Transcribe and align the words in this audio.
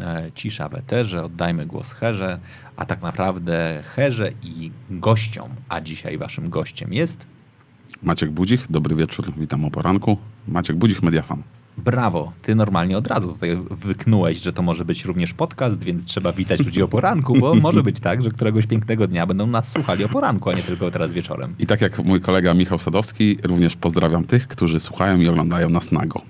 E, 0.00 0.30
Cisza 0.34 0.68
w 0.68 0.74
eterze, 0.74 1.24
oddajmy 1.24 1.66
głos 1.66 1.92
Herze, 1.92 2.38
a 2.76 2.84
tak 2.84 3.02
naprawdę 3.02 3.82
Herze 3.94 4.32
i 4.42 4.70
gościom, 4.90 5.50
a 5.68 5.80
dzisiaj 5.80 6.18
waszym 6.18 6.50
gościem 6.50 6.92
jest 6.92 7.26
Maciek 8.02 8.30
Budzik, 8.30 8.60
dobry 8.70 8.96
wieczór, 8.96 9.32
witam 9.36 9.64
o 9.64 9.70
poranku. 9.70 10.18
Maciek 10.48 10.76
Budzik, 10.76 11.02
Mediafan. 11.02 11.42
Brawo, 11.78 12.32
ty 12.42 12.54
normalnie 12.54 12.98
od 12.98 13.06
razu 13.06 13.32
tutaj 13.32 13.58
wyknąłeś, 13.70 14.38
że 14.38 14.52
to 14.52 14.62
może 14.62 14.84
być 14.84 15.04
również 15.04 15.34
podcast, 15.34 15.84
więc 15.84 16.04
trzeba 16.04 16.32
witać 16.32 16.60
ludzi 16.60 16.82
o 16.82 16.88
poranku, 16.88 17.34
bo 17.34 17.54
może 17.66 17.82
być 17.82 18.00
tak, 18.00 18.22
że 18.22 18.30
któregoś 18.30 18.66
pięknego 18.66 19.06
dnia 19.06 19.26
będą 19.26 19.46
nas 19.46 19.68
słuchali 19.68 20.04
o 20.04 20.08
poranku, 20.08 20.50
a 20.50 20.54
nie 20.54 20.62
tylko 20.62 20.90
teraz 20.90 21.12
wieczorem. 21.12 21.54
I 21.58 21.66
tak 21.66 21.80
jak 21.80 21.98
mój 21.98 22.20
kolega 22.20 22.54
Michał 22.54 22.78
Sadowski, 22.78 23.38
również 23.42 23.76
pozdrawiam 23.76 24.24
tych, 24.24 24.48
którzy 24.48 24.80
słuchają 24.80 25.20
i 25.20 25.28
oglądają 25.28 25.70
nas 25.70 25.92
nago. 25.92 26.22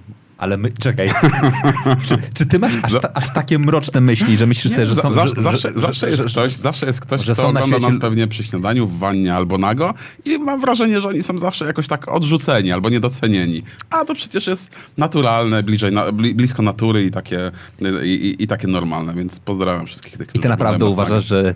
Ale 0.42 0.56
my, 0.56 0.73
czekaj, 0.73 1.10
czy, 2.06 2.16
czy, 2.34 2.46
ty 2.46 2.59
masz 2.59 2.73
aż, 2.83 2.92
ta, 2.92 3.12
aż, 3.14 3.33
takie 3.33 3.59
mroczne 3.59 4.00
myśli, 4.00 4.37
że 4.37 4.46
myślisz 4.46 4.73
sobie, 4.73 4.87
że 4.87 4.95
są... 4.95 5.12
Zawsze, 5.12 5.34
że, 5.34 5.42
zawsze, 5.42 5.75
że, 5.75 5.80
zawsze, 5.80 6.11
jest, 6.11 6.25
ktoś, 6.25 6.55
zawsze 6.55 6.86
jest 6.86 7.00
ktoś, 7.00 7.25
że 7.25 7.33
kto 7.33 7.48
ogląda 7.48 7.78
świecie... 7.78 7.92
nas 7.92 8.00
pewnie 8.00 8.27
przy 8.27 8.44
śniadaniu, 8.44 8.86
w 8.86 8.98
wannie 8.98 9.34
albo 9.34 9.58
nago 9.58 9.94
i 10.25 10.39
mam 10.39 10.61
wrażenie, 10.61 11.00
że 11.00 11.08
oni 11.08 11.22
są 11.22 11.39
zawsze 11.39 11.67
jakoś 11.67 11.89
tak 11.89 12.08
odrzuceni 12.08 12.72
albo 12.72 12.89
niedocenieni. 12.89 13.62
A 13.91 14.05
to 14.05 14.14
przecież 14.14 14.47
jest 14.47 14.70
naturalne, 14.98 15.62
bliżej, 15.62 15.92
na, 15.92 16.12
blisko 16.12 16.62
natury 16.62 17.05
i 17.05 17.11
takie, 17.11 17.50
i, 18.02 18.08
i, 18.08 18.42
i, 18.42 18.47
takie 18.47 18.67
normalne, 18.69 19.14
więc 19.14 19.41
pozdrawiam 19.41 19.86
wszystkich 19.86 20.19
tych, 20.19 20.28
którzy 20.28 20.39
I 20.39 20.42
ty 20.42 20.48
naprawdę 20.48 20.86
uważasz, 20.86 21.24
że 21.24 21.55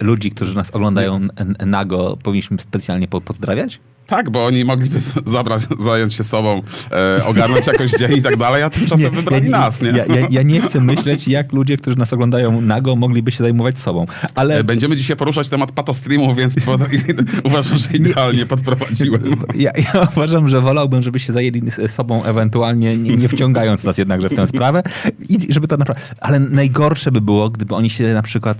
ludzi, 0.00 0.30
którzy 0.30 0.56
nas 0.56 0.70
oglądają 0.70 1.28
nago, 1.66 2.18
powinniśmy 2.22 2.58
specjalnie 2.58 3.08
pozdrawiać? 3.08 3.80
Tak, 4.06 4.30
bo 4.30 4.46
oni 4.46 4.64
mogliby 4.64 5.00
zabrać, 5.26 5.62
zająć 5.80 6.14
się 6.14 6.24
sobą, 6.24 6.62
e, 6.92 7.24
ogarnąć 7.24 7.66
jakoś 7.66 7.90
dzień 7.90 8.12
i 8.18 8.22
tak 8.22 8.36
dalej, 8.36 8.62
a 8.62 8.70
tymczasem 8.70 9.00
nie, 9.00 9.10
wybrali 9.10 9.50
ja, 9.50 9.58
nas, 9.58 9.82
nie? 9.82 9.88
Ja, 9.88 10.04
ja, 10.06 10.26
ja, 10.30 10.42
nie 10.42 10.60
chcę 10.60 10.80
myśleć, 10.80 11.28
jak 11.28 11.52
ludzie, 11.52 11.76
którzy 11.76 11.98
nas 11.98 12.12
oglądają 12.12 12.60
nago, 12.60 12.96
mogliby 12.96 13.32
się 13.32 13.44
zajmować 13.44 13.78
sobą, 13.78 14.06
ale... 14.34 14.58
E, 14.58 14.64
będziemy 14.64 14.96
dzisiaj 14.96 15.16
poruszać 15.16 15.48
temat 15.48 15.72
patostreamu, 15.72 16.34
więc 16.34 16.54
pod, 16.64 16.80
uważam, 17.44 17.78
że 17.78 17.88
idealnie 17.94 18.46
podprowadziłem. 18.46 19.36
Ja, 19.54 19.72
uważam, 20.16 20.48
że 20.48 20.60
wolałbym, 20.60 21.02
żeby 21.02 21.18
się 21.18 21.32
zajęli 21.32 21.62
sobą 21.88 22.24
ewentualnie, 22.24 22.96
nie, 22.96 23.16
nie 23.16 23.28
wciągając 23.28 23.84
nas 23.84 23.98
jednakże 23.98 24.28
w 24.28 24.34
tę 24.34 24.46
sprawę 24.46 24.82
i 25.28 25.52
żeby 25.52 25.68
to 25.68 25.76
naprawdę... 25.76 26.02
Ale 26.20 26.40
najgorsze 26.40 27.12
by 27.12 27.20
było, 27.20 27.50
gdyby 27.50 27.74
oni 27.74 27.90
się 27.90 28.14
na 28.14 28.22
przykład... 28.22 28.58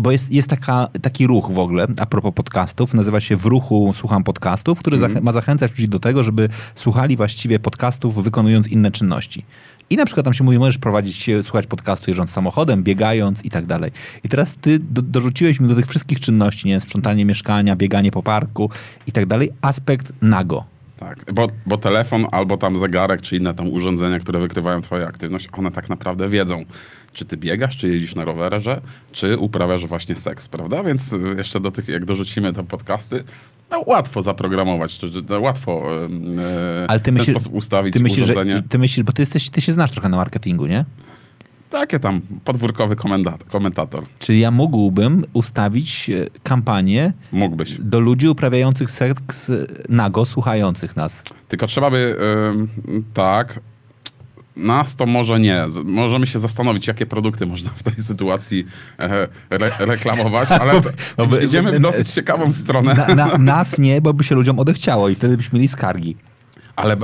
Bo 0.00 0.12
jest, 0.12 0.32
jest 0.32 0.48
taka, 0.48 0.88
taki 1.02 1.26
ruch 1.26 1.50
w 1.52 1.58
ogóle, 1.58 1.86
a 1.98 2.06
propos 2.06 2.34
podcastów, 2.34 2.94
nazywa 2.94 3.20
się 3.20 3.36
W 3.36 3.44
ruchu 3.44 3.94
słucham 3.96 4.24
podcastów, 4.24 4.55
podcastów, 4.56 4.78
który 4.78 4.96
mm. 4.96 5.24
ma 5.24 5.32
zachęcać 5.32 5.70
ludzi 5.70 5.88
do 5.88 5.98
tego, 5.98 6.22
żeby 6.22 6.48
słuchali 6.74 7.16
właściwie 7.16 7.58
podcastów 7.58 8.24
wykonując 8.24 8.68
inne 8.68 8.90
czynności. 8.90 9.44
I 9.90 9.96
na 9.96 10.04
przykład 10.04 10.24
tam 10.24 10.34
się 10.34 10.44
mówi, 10.44 10.58
możesz 10.58 10.78
prowadzić, 10.78 11.30
słuchać 11.42 11.66
podcastu 11.66 12.10
jeżdżąc 12.10 12.30
samochodem, 12.30 12.82
biegając 12.82 13.44
i 13.44 13.50
tak 13.50 13.66
dalej. 13.66 13.90
I 14.24 14.28
teraz 14.28 14.54
ty 14.60 14.78
do, 14.78 15.02
dorzuciłeś 15.02 15.60
mi 15.60 15.68
do 15.68 15.74
tych 15.74 15.86
wszystkich 15.86 16.20
czynności, 16.20 16.68
nie? 16.68 16.80
Sprzątanie 16.80 17.24
mieszkania, 17.24 17.76
bieganie 17.76 18.10
po 18.10 18.22
parku 18.22 18.70
i 19.06 19.12
tak 19.12 19.26
dalej, 19.26 19.50
aspekt 19.62 20.12
nago. 20.22 20.64
Tak, 20.96 21.32
bo, 21.32 21.48
bo 21.66 21.76
telefon 21.76 22.26
albo 22.32 22.56
tam 22.56 22.78
zegarek, 22.78 23.22
czy 23.22 23.36
inne 23.36 23.54
tam 23.54 23.68
urządzenia, 23.68 24.18
które 24.18 24.40
wykrywają 24.40 24.80
twoją 24.80 25.06
aktywność, 25.06 25.48
one 25.52 25.70
tak 25.70 25.88
naprawdę 25.88 26.28
wiedzą, 26.28 26.64
czy 27.16 27.24
ty 27.24 27.36
biegasz, 27.36 27.76
czy 27.76 27.88
jeździsz 27.88 28.14
na 28.14 28.24
rowerze, 28.24 28.80
czy 29.12 29.38
uprawiasz 29.38 29.86
właśnie 29.86 30.16
seks, 30.16 30.48
prawda? 30.48 30.84
Więc 30.84 31.14
jeszcze 31.36 31.60
do 31.60 31.70
tych, 31.70 31.88
jak 31.88 32.04
dorzucimy 32.04 32.52
te 32.52 32.64
podcasty, 32.64 33.24
no, 33.70 33.82
łatwo 33.86 34.22
zaprogramować, 34.22 34.98
czy, 34.98 35.10
czy, 35.10 35.38
łatwo 35.38 35.82
e, 36.38 36.90
Ale 36.90 37.00
ty 37.00 37.12
ten 37.12 37.24
sposób 37.24 37.54
ustawić 37.54 37.94
ty 37.94 38.00
myślisz, 38.00 38.22
urządzenie. 38.22 38.56
Że, 38.56 38.62
ty 38.62 38.78
myślisz, 38.78 39.04
bo 39.04 39.12
ty, 39.12 39.22
jesteś, 39.22 39.50
ty 39.50 39.60
się 39.60 39.72
znasz 39.72 39.90
trochę 39.90 40.08
na 40.08 40.16
marketingu, 40.16 40.66
nie? 40.66 40.84
Takie 41.70 41.98
tam 41.98 42.20
podwórkowy 42.44 42.96
komentator. 43.50 44.04
Czyli 44.18 44.40
ja 44.40 44.50
mógłbym 44.50 45.24
ustawić 45.32 46.10
e, 46.10 46.26
kampanię 46.42 47.12
Mógłbyś. 47.32 47.76
do 47.80 48.00
ludzi 48.00 48.28
uprawiających 48.28 48.90
seks 48.90 49.52
nago, 49.88 50.24
słuchających 50.24 50.96
nas. 50.96 51.22
Tylko 51.48 51.66
trzeba 51.66 51.90
by, 51.90 52.16
yy, 52.88 53.02
tak, 53.14 53.60
nas 54.56 54.96
to 54.96 55.06
może 55.06 55.40
nie. 55.40 55.66
Możemy 55.84 56.26
się 56.26 56.38
zastanowić, 56.38 56.86
jakie 56.86 57.06
produkty 57.06 57.46
można 57.46 57.70
w 57.76 57.82
tej 57.82 58.04
sytuacji 58.04 58.66
e, 58.98 59.28
re 59.50 59.70
reklamować, 59.78 60.50
ale 60.50 60.80
bo, 61.16 61.26
bo, 61.26 61.38
idziemy 61.38 61.72
w 61.78 61.80
dosyć 61.80 62.10
ciekawą 62.10 62.52
stronę. 62.52 62.94
Na, 62.94 63.14
na, 63.14 63.38
nas 63.38 63.78
nie, 63.78 64.00
bo 64.00 64.14
by 64.14 64.24
się 64.24 64.34
ludziom 64.34 64.58
odechciało 64.58 65.08
i 65.08 65.14
wtedy 65.14 65.36
byśmy 65.36 65.56
mieli 65.58 65.68
skargi. 65.68 66.16
Ale 66.76 66.94
e, 66.94 66.98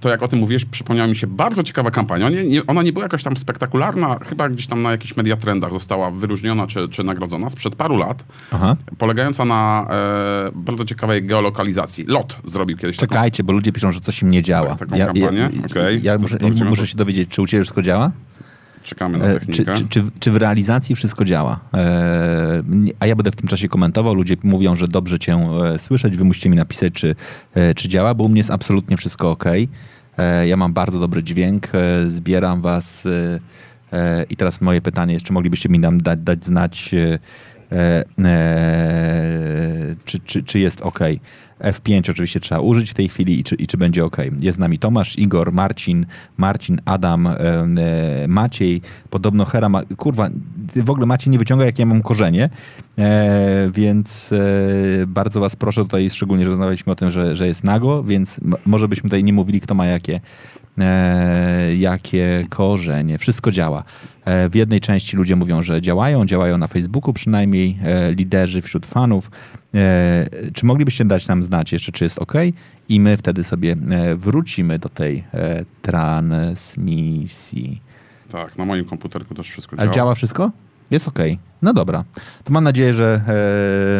to 0.00 0.08
jak 0.08 0.22
o 0.22 0.28
tym 0.28 0.38
mówiłeś, 0.38 0.64
przypomniała 0.64 1.08
mi 1.08 1.16
się 1.16 1.26
bardzo 1.26 1.62
ciekawa 1.62 1.90
kampania. 1.90 2.26
Ona 2.26 2.36
nie, 2.42 2.66
ona 2.66 2.82
nie 2.82 2.92
była 2.92 3.04
jakaś 3.04 3.22
tam 3.22 3.36
spektakularna, 3.36 4.18
chyba 4.18 4.48
gdzieś 4.48 4.66
tam 4.66 4.82
na 4.82 4.90
jakichś 4.90 5.16
mediatrendach 5.16 5.72
została 5.72 6.10
wyróżniona 6.10 6.66
czy, 6.66 6.88
czy 6.88 7.04
nagrodzona 7.04 7.50
sprzed 7.50 7.74
paru 7.74 7.96
lat, 7.96 8.24
Aha. 8.50 8.76
polegająca 8.98 9.44
na 9.44 9.86
e, 9.90 10.50
bardzo 10.54 10.84
ciekawej 10.84 11.26
geolokalizacji. 11.26 12.04
LOT 12.04 12.36
zrobił 12.44 12.76
kiedyś 12.76 12.96
Czekajcie, 12.96 13.36
taką... 13.36 13.46
bo 13.46 13.52
ludzie 13.52 13.72
piszą, 13.72 13.92
że 13.92 14.00
coś 14.00 14.22
im 14.22 14.30
nie 14.30 14.42
działa. 14.42 14.68
Tak, 14.68 14.78
taką 14.78 14.96
ja, 14.96 15.06
kampanię? 15.06 15.50
Ja, 15.52 15.66
okay. 15.66 16.00
ja 16.02 16.18
muszę, 16.18 16.38
muszę 16.64 16.86
się 16.86 16.96
dowiedzieć, 16.96 17.28
czy 17.28 17.42
u 17.42 17.46
ciebie 17.46 17.62
wszystko 17.62 17.82
działa? 17.82 18.10
Czekamy 18.88 19.18
na 19.18 19.24
e, 19.24 19.34
technikę. 19.34 19.74
Czy, 19.74 19.88
czy, 19.88 20.02
czy, 20.20 20.30
w 20.30 20.36
realizacji 20.36 20.96
wszystko 20.96 21.24
działa? 21.24 21.60
E, 21.74 22.62
a 23.00 23.06
ja 23.06 23.16
będę 23.16 23.30
w 23.30 23.36
tym 23.36 23.48
czasie 23.48 23.68
komentował. 23.68 24.14
Ludzie 24.14 24.36
mówią, 24.42 24.76
że 24.76 24.88
dobrze 24.88 25.18
cię 25.18 25.34
e, 25.34 25.78
słyszeć. 25.78 26.16
Wy 26.16 26.24
musicie 26.24 26.50
mi 26.50 26.56
napisać, 26.56 26.92
czy, 26.92 27.14
czy 27.76 27.88
działa, 27.88 28.14
bo 28.14 28.24
u 28.24 28.28
mnie 28.28 28.40
jest 28.40 28.50
absolutnie 28.50 28.96
wszystko 28.96 29.30
ok. 29.30 29.44
Ja 30.46 30.56
mam 30.56 30.72
bardzo 30.72 31.00
dobry 31.00 31.22
dźwięk. 31.22 31.68
Zbieram 32.06 32.62
was. 32.62 33.08
I 34.30 34.36
teraz 34.36 34.60
moje 34.60 34.80
pytanie 34.80 35.14
jest, 35.14 35.26
czy 35.26 35.32
moglibyście 35.32 35.68
mi 35.68 35.78
nam 35.78 36.02
dać, 36.02 36.18
dać 36.20 36.44
znać, 36.44 36.94
czy, 40.04 40.20
czy, 40.20 40.42
czy 40.42 40.58
jest 40.58 40.80
ok. 40.80 40.98
F5 41.60 42.10
oczywiście 42.10 42.40
trzeba 42.40 42.60
użyć 42.60 42.90
w 42.90 42.94
tej 42.94 43.08
chwili 43.08 43.40
i 43.40 43.44
czy, 43.44 43.54
i 43.54 43.66
czy 43.66 43.76
będzie 43.76 44.04
ok. 44.04 44.16
Jest 44.40 44.56
z 44.56 44.58
nami 44.58 44.78
Tomasz, 44.78 45.18
Igor, 45.18 45.52
Marcin, 45.52 46.06
Marcin, 46.36 46.80
Adam, 46.84 47.26
e, 47.26 47.36
Maciej. 48.28 48.82
Podobno 49.10 49.44
Hera 49.44 49.68
ma... 49.68 49.82
Kurwa, 49.96 50.30
w 50.76 50.90
ogóle 50.90 51.06
Maciej 51.06 51.30
nie 51.30 51.38
wyciąga, 51.38 51.64
jak 51.64 51.78
ja 51.78 51.86
mam 51.86 52.02
korzenie, 52.02 52.50
e, 52.98 53.70
więc 53.74 54.32
e, 54.32 55.06
bardzo 55.06 55.40
was 55.40 55.56
proszę 55.56 55.82
tutaj, 55.82 56.10
szczególnie, 56.10 56.44
że 56.44 56.50
rozmawialiśmy 56.50 56.92
o 56.92 56.96
tym, 56.96 57.10
że, 57.10 57.36
że 57.36 57.46
jest 57.46 57.64
nago, 57.64 58.02
więc 58.02 58.40
może 58.66 58.88
byśmy 58.88 59.10
tutaj 59.10 59.24
nie 59.24 59.32
mówili, 59.32 59.60
kto 59.60 59.74
ma 59.74 59.86
jakie 59.86 60.20
jakie 61.78 62.46
korzenie. 62.48 63.18
Wszystko 63.18 63.50
działa. 63.50 63.84
E, 64.24 64.48
w 64.48 64.54
jednej 64.54 64.80
części 64.80 65.16
ludzie 65.16 65.36
mówią, 65.36 65.62
że 65.62 65.82
działają, 65.82 66.26
działają 66.26 66.58
na 66.58 66.66
Facebooku 66.66 67.12
przynajmniej, 67.12 67.78
e, 67.84 68.12
liderzy 68.12 68.62
wśród 68.62 68.86
fanów. 68.86 69.30
E, 69.74 70.26
czy 70.54 70.66
moglibyście 70.66 71.04
dać 71.04 71.28
nam 71.28 71.44
znać 71.44 71.72
jeszcze, 71.72 71.92
czy 71.92 72.04
jest 72.04 72.18
ok? 72.18 72.32
I 72.88 73.00
my 73.00 73.16
wtedy 73.16 73.44
sobie 73.44 73.76
e, 73.90 74.16
wrócimy 74.16 74.78
do 74.78 74.88
tej 74.88 75.24
e, 75.34 75.64
transmisji. 75.82 77.82
Tak, 78.30 78.58
na 78.58 78.64
moim 78.64 78.84
komputerku 78.84 79.34
też 79.34 79.50
wszystko 79.50 79.76
działa. 79.76 79.86
Ale 79.86 79.96
działa 79.96 80.14
wszystko? 80.14 80.50
Jest 80.90 81.08
ok. 81.08 81.18
No 81.62 81.72
dobra. 81.72 82.04
To 82.44 82.52
mam 82.52 82.64
nadzieję, 82.64 82.94
że 82.94 83.20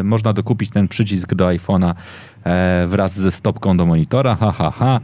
e, 0.00 0.02
można 0.02 0.32
dokupić 0.32 0.70
ten 0.70 0.88
przycisk 0.88 1.34
do 1.34 1.46
iPhone'a 1.46 1.94
e, 2.44 2.86
wraz 2.86 3.12
ze 3.12 3.32
stopką 3.32 3.76
do 3.76 3.86
monitora. 3.86 4.36
Ha, 4.36 4.52
ha, 4.52 4.70
ha. 4.70 5.00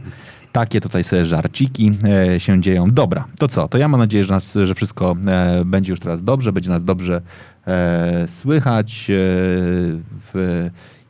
Takie 0.55 0.81
tutaj 0.81 1.03
sobie 1.03 1.25
żarciki 1.25 1.91
e, 2.33 2.39
się 2.39 2.61
dzieją. 2.61 2.87
Dobra, 2.87 3.25
to 3.37 3.47
co? 3.47 3.67
To 3.67 3.77
ja 3.77 3.87
mam 3.87 3.99
nadzieję, 3.99 4.23
że, 4.23 4.33
nas, 4.33 4.57
że 4.63 4.75
wszystko 4.75 5.15
e, 5.27 5.65
będzie 5.65 5.93
już 5.93 5.99
teraz 5.99 6.23
dobrze, 6.23 6.53
będzie 6.53 6.69
nas 6.69 6.83
dobrze 6.83 7.21
e, 7.67 8.27
słychać. 8.27 9.11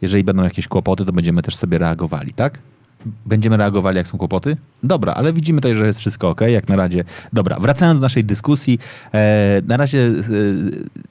Jeżeli 0.01 0.23
będą 0.23 0.43
jakieś 0.43 0.67
kłopoty, 0.67 1.05
to 1.05 1.13
będziemy 1.13 1.41
też 1.41 1.55
sobie 1.55 1.77
reagowali, 1.77 2.33
tak? 2.33 2.59
Będziemy 3.25 3.57
reagowali, 3.57 3.97
jak 3.97 4.07
są 4.07 4.17
kłopoty? 4.17 4.57
Dobra, 4.83 5.13
ale 5.13 5.33
widzimy 5.33 5.61
tutaj, 5.61 5.75
że 5.75 5.87
jest 5.87 5.99
wszystko 5.99 6.29
ok, 6.29 6.41
jak 6.41 6.69
na 6.69 6.75
razie. 6.75 7.03
Dobra, 7.33 7.59
wracając 7.59 7.99
do 7.99 8.01
naszej 8.01 8.23
dyskusji. 8.23 8.79
E, 9.13 9.61
na 9.67 9.77
razie 9.77 9.99
e, 9.99 10.11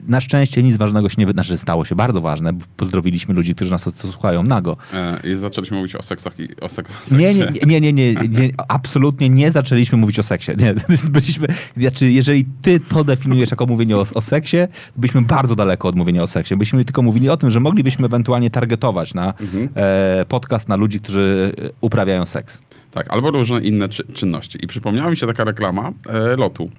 na 0.07 0.21
szczęście 0.21 0.63
nic 0.63 0.77
ważnego 0.77 1.09
się 1.09 1.15
nie 1.17 1.25
wydarzyło. 1.25 1.45
Znaczy, 1.45 1.57
stało 1.57 1.85
się 1.85 1.95
bardzo 1.95 2.21
ważne. 2.21 2.53
Pozdrowiliśmy 2.77 3.33
ludzi, 3.33 3.55
którzy 3.55 3.71
nas 3.71 3.89
słuchają 3.95 4.43
nago. 4.43 4.77
E, 4.93 5.19
I 5.23 5.35
zaczęliśmy 5.35 5.77
mówić 5.77 5.95
o 5.95 6.03
seksach 6.03 6.39
i 6.39 6.61
o 6.61 6.69
seksie. 6.69 6.93
Nie, 7.11 7.33
nie, 7.33 7.45
nie, 7.65 7.81
nie, 7.81 7.93
nie, 7.93 8.13
nie, 8.13 8.53
absolutnie 8.67 9.29
nie 9.29 9.51
zaczęliśmy 9.51 9.97
mówić 9.97 10.19
o 10.19 10.23
seksie. 10.23 10.51
Nie, 10.57 10.73
byliśmy, 11.15 11.47
znaczy, 11.77 12.11
jeżeli 12.11 12.45
ty 12.61 12.79
to 12.79 13.03
definiujesz 13.03 13.51
jako 13.51 13.65
mówienie 13.65 13.97
o, 13.97 14.05
o 14.13 14.21
seksie, 14.21 14.57
byliśmy 14.97 15.21
bardzo 15.21 15.55
daleko 15.55 15.87
od 15.87 15.95
mówienia 15.95 16.23
o 16.23 16.27
seksie. 16.27 16.55
Byliśmy 16.55 16.85
tylko 16.85 17.01
mówili 17.01 17.29
o 17.29 17.37
tym, 17.37 17.51
że 17.51 17.59
moglibyśmy 17.59 18.05
ewentualnie 18.05 18.49
targetować 18.49 19.13
na 19.13 19.33
mhm. 19.41 19.69
e, 19.75 20.25
podcast 20.25 20.69
na 20.69 20.75
ludzi, 20.75 20.99
którzy 20.99 21.53
uprawiają 21.85 22.25
seks. 22.25 22.61
Tak, 22.91 23.05
albo 23.09 23.31
różne 23.31 23.59
inne 23.59 23.89
czy, 23.89 24.03
czynności. 24.13 24.65
I 24.65 24.67
przypomniała 24.67 25.09
mi 25.09 25.17
się 25.17 25.27
taka 25.27 25.43
reklama 25.43 25.91
e, 26.09 26.35
lotu. 26.35 26.69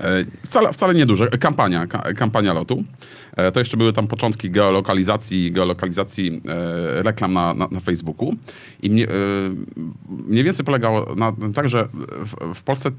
E, 0.00 0.24
wcale, 0.46 0.72
wcale 0.72 0.94
nieduże, 0.94 1.28
kampania, 1.28 1.86
ka, 1.86 2.12
kampania 2.12 2.52
lotu. 2.52 2.84
E, 3.36 3.52
to 3.52 3.58
jeszcze 3.60 3.76
były 3.76 3.92
tam 3.92 4.06
początki 4.06 4.50
geolokalizacji, 4.50 5.52
geolokalizacji 5.52 6.40
e, 6.48 7.02
reklam 7.02 7.32
na, 7.32 7.54
na, 7.54 7.68
na, 7.70 7.80
Facebooku. 7.80 8.34
I 8.82 8.90
mnie, 8.90 9.08
e, 9.08 9.10
mniej 10.08 10.44
więcej 10.44 10.64
polegało 10.64 11.14
na 11.14 11.32
tym 11.32 11.52
tak, 11.52 11.68
że 11.68 11.88
w, 12.24 12.54
w 12.54 12.62
Polsce 12.62 12.90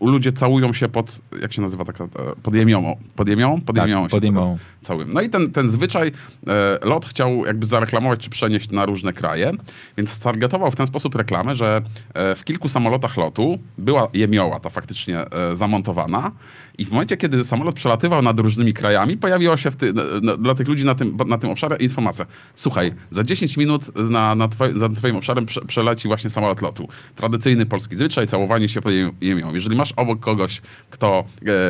ludzie 0.00 0.32
całują 0.32 0.72
się 0.72 0.88
pod, 0.88 1.20
jak 1.40 1.52
się 1.52 1.62
nazywa 1.62 1.84
taka, 1.84 2.08
pod 2.42 2.54
jemią, 2.54 2.96
pod? 3.16 3.28
Pod 3.64 3.76
jemią 3.76 4.02
tak, 4.02 4.10
pod 4.10 4.24
jemią. 4.24 4.58
Całym. 4.82 5.12
No 5.12 5.20
i 5.20 5.30
ten, 5.30 5.50
ten 5.50 5.68
zwyczaj 5.68 6.12
e, 6.46 6.78
LOT 6.82 7.06
chciał 7.06 7.46
jakby 7.46 7.66
zareklamować 7.66 8.20
czy 8.20 8.30
przenieść 8.30 8.70
na 8.70 8.86
różne 8.86 9.12
kraje, 9.12 9.52
więc 9.96 10.10
stargetował 10.10 10.70
w 10.70 10.76
ten 10.76 10.86
sposób 10.86 11.14
reklamę, 11.14 11.56
że 11.56 11.82
e, 12.14 12.34
w 12.34 12.44
kilku 12.44 12.68
samolotach 12.68 13.16
lotu 13.16 13.58
była 13.78 14.08
jemioła 14.14 14.60
ta 14.60 14.70
faktycznie 14.70 15.18
e, 15.18 15.56
zamontowana 15.56 16.32
i 16.78 16.84
w 16.84 16.90
momencie, 16.90 17.16
kiedy 17.16 17.44
samolot 17.44 17.74
przelatywał 17.74 18.22
nad 18.22 18.38
różnymi 18.38 18.74
krajami, 18.74 19.16
pojawiła 19.16 19.56
się 19.56 19.70
ty, 19.70 19.92
na, 20.22 20.36
dla 20.36 20.54
tych 20.54 20.68
ludzi 20.68 20.84
na 20.84 20.94
tym, 20.94 21.16
na 21.26 21.38
tym 21.38 21.50
obszarze 21.50 21.76
informacja. 21.76 22.26
Słuchaj, 22.54 22.92
za 23.10 23.22
10 23.22 23.56
minut 23.56 23.96
na, 24.10 24.34
na, 24.34 24.48
twoj, 24.48 24.72
za 24.78 24.88
twoim 24.88 25.16
obszarem 25.16 25.46
prze, 25.46 25.60
przeleci 25.60 26.08
właśnie 26.08 26.30
samolot 26.30 26.62
lotu. 26.62 26.88
Tradycyjny 27.16 27.66
polski 27.66 27.96
zwyczaj, 27.96 28.26
całowanie 28.26 28.68
się 28.68 28.80
pod 28.80 28.92
jemią. 29.20 29.54
Jeżeli 29.54 29.67
masz 29.76 29.92
obok 29.96 30.20
kogoś, 30.20 30.62
kto, 30.90 31.24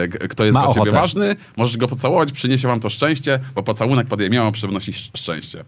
e, 0.05 0.09
kto 0.09 0.45
jest 0.45 0.55
Ma 0.55 0.65
dla 0.65 0.75
ciebie 0.75 0.91
ważny, 0.91 1.37
możesz 1.56 1.77
go 1.77 1.89
pocałować, 1.89 2.33
przyniesie 2.33 2.69
wam 2.69 2.81
to 2.81 2.89
szczęście, 2.89 3.39
bo 3.55 3.62
pocałunek 3.62 4.06
pod 4.06 4.21
jemią 4.21 4.53
przynosi 4.53 4.93
szczęście. 4.93 5.65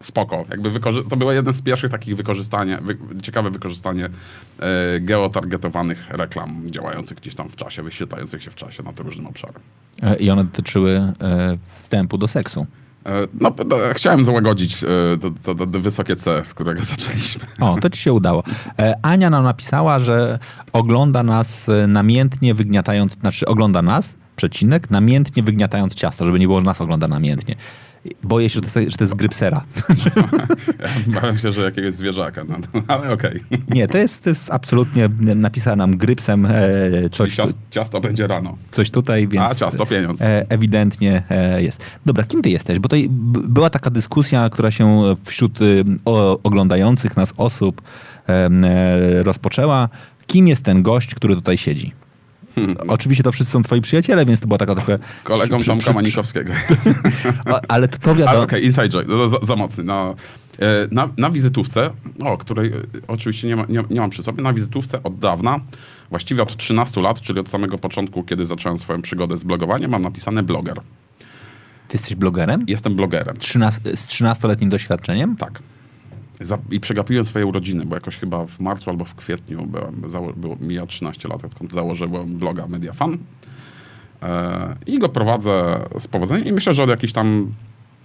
Spoko. 0.00 0.44
Jakby 0.50 0.80
to 1.10 1.16
było 1.16 1.32
jeden 1.32 1.54
z 1.54 1.62
pierwszych 1.62 1.90
takich 1.90 2.16
wykorzystania, 2.16 2.80
wy, 2.80 2.98
ciekawe 3.22 3.50
wykorzystanie 3.50 4.08
e, 4.58 5.00
geotargetowanych 5.00 6.10
reklam 6.10 6.62
działających 6.70 7.18
gdzieś 7.18 7.34
tam 7.34 7.48
w 7.48 7.56
czasie, 7.56 7.82
wyświetlających 7.82 8.42
się 8.42 8.50
w 8.50 8.54
czasie 8.54 8.82
na 8.82 8.92
to 8.92 9.02
różnym 9.02 9.26
obszarem. 9.26 9.62
E, 10.02 10.16
I 10.16 10.30
one 10.30 10.44
dotyczyły 10.44 10.96
e, 10.96 11.12
wstępu 11.78 12.18
do 12.18 12.28
seksu. 12.28 12.66
E, 13.06 13.26
no, 13.40 13.52
chciałem 13.92 14.24
załagodzić 14.24 14.84
to, 15.20 15.54
to, 15.54 15.66
to, 15.66 15.80
wysokie 15.80 16.16
C, 16.16 16.44
z 16.44 16.54
którego 16.54 16.82
zaczęliśmy. 16.94 17.44
O, 17.60 17.78
to 17.80 17.90
ci 17.90 18.00
się 18.00 18.12
udało. 18.12 18.42
Ania 19.02 19.30
nam 19.30 19.44
napisała, 19.44 19.98
że 19.98 20.38
ogląda 20.72 21.22
nas 21.22 21.70
namiętnie 21.88 22.54
wygniatając, 22.54 23.12
znaczy 23.12 23.46
ogląda 23.46 23.82
nas, 23.82 24.16
przecinek, 24.36 24.90
namiętnie 24.90 25.42
wygniatając 25.42 25.94
ciasto, 25.94 26.24
żeby 26.24 26.38
nie 26.38 26.46
było, 26.46 26.60
że 26.60 26.66
nas 26.66 26.80
ogląda 26.80 27.08
namiętnie. 27.08 27.56
Boję 28.22 28.50
się, 28.50 28.54
że 28.54 28.60
to 28.60 28.80
jest, 28.80 28.92
że 28.92 28.98
to 28.98 29.04
jest 29.04 29.14
grypsera. 29.14 29.64
Ja 30.78 30.88
bałem 31.20 31.38
się, 31.38 31.52
że 31.52 31.62
jakiegoś 31.62 31.94
zwierzaka, 31.94 32.44
no, 32.44 32.56
no 32.74 32.82
ale 32.88 33.12
okej. 33.12 33.42
Okay. 33.46 33.58
Nie, 33.76 33.86
to 33.86 33.98
jest, 33.98 34.22
to 34.22 34.30
jest 34.30 34.50
absolutnie, 34.50 35.08
napisane 35.18 35.76
nam 35.76 35.96
grypsem 35.96 36.46
e, 36.46 36.50
coś... 37.12 37.34
Ciasto, 37.34 37.58
ciasto, 37.70 38.00
będzie 38.00 38.26
rano. 38.26 38.56
Coś 38.70 38.90
tutaj, 38.90 39.28
więc... 39.28 39.52
A, 39.52 39.54
ciasto, 39.54 39.86
pieniądz. 39.86 40.22
E, 40.22 40.50
ewidentnie 40.50 41.22
e, 41.30 41.62
jest. 41.62 41.84
Dobra, 42.06 42.24
kim 42.24 42.42
ty 42.42 42.50
jesteś? 42.50 42.78
Bo 42.78 42.88
to 42.88 42.96
była 43.48 43.70
taka 43.70 43.90
dyskusja, 43.90 44.50
która 44.50 44.70
się 44.70 45.02
wśród 45.24 45.62
y, 45.62 45.84
o, 46.04 46.38
oglądających 46.42 47.16
nas 47.16 47.32
osób 47.36 47.82
e, 48.28 49.22
rozpoczęła. 49.22 49.88
Kim 50.26 50.48
jest 50.48 50.62
ten 50.62 50.82
gość, 50.82 51.14
który 51.14 51.34
tutaj 51.34 51.58
siedzi? 51.58 52.01
Hmm. 52.54 52.76
Oczywiście 52.88 53.24
to 53.24 53.32
wszyscy 53.32 53.52
są 53.52 53.62
twoi 53.62 53.80
przyjaciele, 53.80 54.26
więc 54.26 54.40
to 54.40 54.46
była 54.46 54.58
taka 54.58 54.74
trochę... 54.74 54.98
Kolegą 55.24 55.58
przy, 55.58 55.66
Tomka 55.66 55.84
przy, 55.84 55.94
Manikowskiego. 55.94 56.52
ale 57.68 57.88
to, 57.88 57.98
to 57.98 58.14
wiadomo... 58.14 58.38
Okej, 58.38 58.44
okay, 58.44 58.60
inside 58.60 58.88
joke, 58.88 59.04
no, 59.08 59.28
za, 59.28 59.36
za, 59.42 59.56
mocny. 59.56 59.84
No, 59.84 60.14
e, 60.58 60.88
na, 60.90 61.08
na 61.18 61.30
wizytówce, 61.30 61.90
o 62.20 62.38
której 62.38 62.68
e, 62.68 62.82
oczywiście 63.08 63.48
nie, 63.48 63.56
ma, 63.56 63.66
nie, 63.68 63.82
nie 63.90 64.00
mam 64.00 64.10
przy 64.10 64.22
sobie, 64.22 64.42
na 64.42 64.52
wizytówce 64.52 65.02
od 65.02 65.18
dawna, 65.18 65.60
właściwie 66.10 66.42
od 66.42 66.56
13 66.56 67.00
lat, 67.00 67.20
czyli 67.20 67.40
od 67.40 67.48
samego 67.48 67.78
początku, 67.78 68.24
kiedy 68.24 68.44
zacząłem 68.44 68.78
swoją 68.78 69.02
przygodę 69.02 69.38
z 69.38 69.44
blogowaniem, 69.44 69.90
mam 69.90 70.02
napisane 70.02 70.42
bloger. 70.42 70.76
Ty 71.88 71.96
jesteś 71.96 72.14
blogerem? 72.14 72.64
Jestem 72.68 72.94
blogerem. 72.94 73.36
13, 73.36 73.80
z 73.96 74.06
13-letnim 74.06 74.68
doświadczeniem? 74.68 75.36
Tak 75.36 75.62
i 76.70 76.80
przegapiłem 76.80 77.24
swoje 77.24 77.46
urodziny, 77.46 77.84
bo 77.84 77.94
jakoś 77.94 78.18
chyba 78.18 78.46
w 78.46 78.60
marcu 78.60 78.90
albo 78.90 79.04
w 79.04 79.14
kwietniu 79.14 79.66
byłem, 79.66 80.02
było, 80.36 80.56
mija 80.60 80.86
13 80.86 81.28
lat, 81.28 81.44
odkąd 81.44 81.72
założyłem 81.72 82.38
bloga 82.38 82.66
Mediafan. 82.66 83.18
E, 84.22 84.76
I 84.86 84.98
go 84.98 85.08
prowadzę 85.08 85.80
z 85.98 86.08
powodzeniem 86.08 86.46
i 86.46 86.52
myślę, 86.52 86.74
że 86.74 86.82
od 86.82 86.90
jakichś 86.90 87.12
tam 87.12 87.52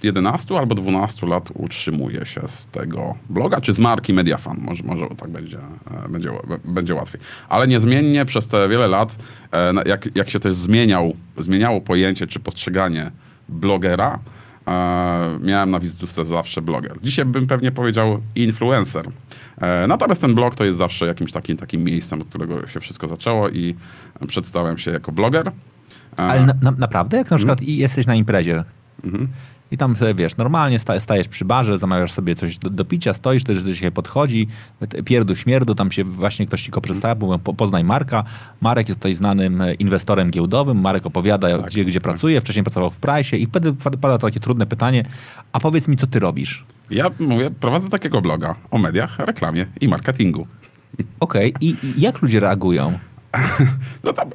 11 0.04 0.58
albo 0.58 0.76
12 0.76 1.28
lat 1.28 1.50
utrzymuję 1.54 2.26
się 2.26 2.42
z 2.48 2.66
tego 2.66 3.16
bloga, 3.30 3.62
czy 3.62 3.74
z 3.74 3.80
marki 3.80 4.14
Mediafan. 4.14 4.58
Może, 4.62 4.84
może 4.84 5.08
tak 5.18 5.30
będzie, 5.30 5.58
e, 6.06 6.10
będzie, 6.10 6.32
będzie 6.66 6.96
łatwiej. 6.96 7.22
Ale 7.50 7.68
niezmiennie 7.68 8.26
przez 8.26 8.48
te 8.48 8.70
wiele 8.70 8.88
lat, 8.88 9.16
e, 9.52 9.74
jak, 9.86 10.16
jak 10.16 10.30
się 10.30 10.40
też 10.40 10.54
zmieniał, 10.54 11.14
zmieniało 11.38 11.82
pojęcie 11.82 12.28
czy 12.28 12.40
postrzeganie 12.40 13.12
blogera, 13.50 14.20
miałem 15.42 15.72
na 15.72 15.80
wizytówce 15.80 16.26
zawsze 16.26 16.62
bloger. 16.62 16.98
Dzisiaj 17.04 17.26
bym 17.26 17.48
pewnie 17.48 17.72
powiedział 17.72 18.22
influencer. 18.36 19.06
E, 19.58 19.88
natomiast 19.88 20.22
ten 20.22 20.36
blog 20.36 20.56
to 20.56 20.66
jest 20.66 20.78
zawsze 20.78 21.06
jakimś 21.06 21.32
takim, 21.32 21.58
takim 21.58 21.84
miejscem, 21.84 22.22
od 22.22 22.28
którego 22.28 22.68
się 22.68 22.80
wszystko 22.80 23.08
zaczęło 23.08 23.50
i 23.50 23.76
przedstawiam 24.28 24.78
się 24.78 24.92
jako 24.92 25.12
bloger. 25.12 25.48
E, 25.48 25.54
Ale 26.18 26.46
na, 26.46 26.54
na, 26.62 26.72
naprawdę? 26.72 27.18
Jak 27.18 27.32
na 27.32 27.38
przykład 27.38 27.60
mm. 27.60 27.72
jesteś 27.74 28.06
na 28.06 28.16
imprezie, 28.16 28.64
mhm. 29.04 29.28
I 29.72 29.78
tam 29.78 29.96
sobie, 29.96 30.14
wiesz, 30.14 30.38
normalnie 30.38 30.80
stajesz 31.00 31.28
przy 31.28 31.46
barze, 31.46 31.78
zamawiasz 31.78 32.12
sobie 32.12 32.36
coś 32.36 32.58
do, 32.58 32.70
do 32.70 32.86
picia, 32.86 33.14
stoisz, 33.14 33.44
też 33.44 33.64
do 33.64 33.74
się 33.74 33.92
podchodzi, 33.92 34.48
pierdu, 35.06 35.36
śmierdu, 35.36 35.76
tam 35.76 35.92
się 35.92 36.04
właśnie 36.04 36.46
ktoś 36.46 36.62
ci 36.62 36.72
go 36.72 36.82
przedstawia, 36.82 37.26
mówią, 37.26 37.40
poznaj 37.40 37.84
Marka. 37.84 38.24
Marek 38.62 38.88
jest 38.88 39.00
tutaj 39.00 39.14
znanym 39.14 39.62
e, 39.62 39.74
inwestorem 39.74 40.32
giełdowym, 40.32 40.82
Marek 40.82 41.06
opowiada, 41.06 41.58
tak, 41.58 41.68
gdzie, 41.68 41.86
gdzie 41.86 42.00
tak. 42.00 42.12
pracuje, 42.12 42.42
wcześniej 42.42 42.64
pracował 42.64 42.92
w 42.92 42.98
Price 42.98 43.38
i 43.38 43.48
wtedy 43.48 43.74
pada 44.02 44.18
takie 44.18 44.40
trudne 44.40 44.66
pytanie, 44.66 45.06
a 45.52 45.60
powiedz 45.60 45.88
mi, 45.88 45.98
co 45.98 46.08
ty 46.08 46.20
robisz? 46.20 46.66
Ja 46.90 47.12
mówię, 47.20 47.52
prowadzę 47.52 47.90
takiego 47.90 48.22
bloga 48.22 48.56
o 48.72 48.78
mediach, 48.78 49.20
reklamie 49.20 49.66
i 49.82 49.88
marketingu. 49.88 50.48
Okej, 51.20 51.54
okay. 51.54 51.68
I, 51.70 51.76
I 51.84 52.02
jak 52.02 52.22
ludzie 52.22 52.40
reagują? 52.40 53.00
No 54.04 54.14
tam 54.14 54.30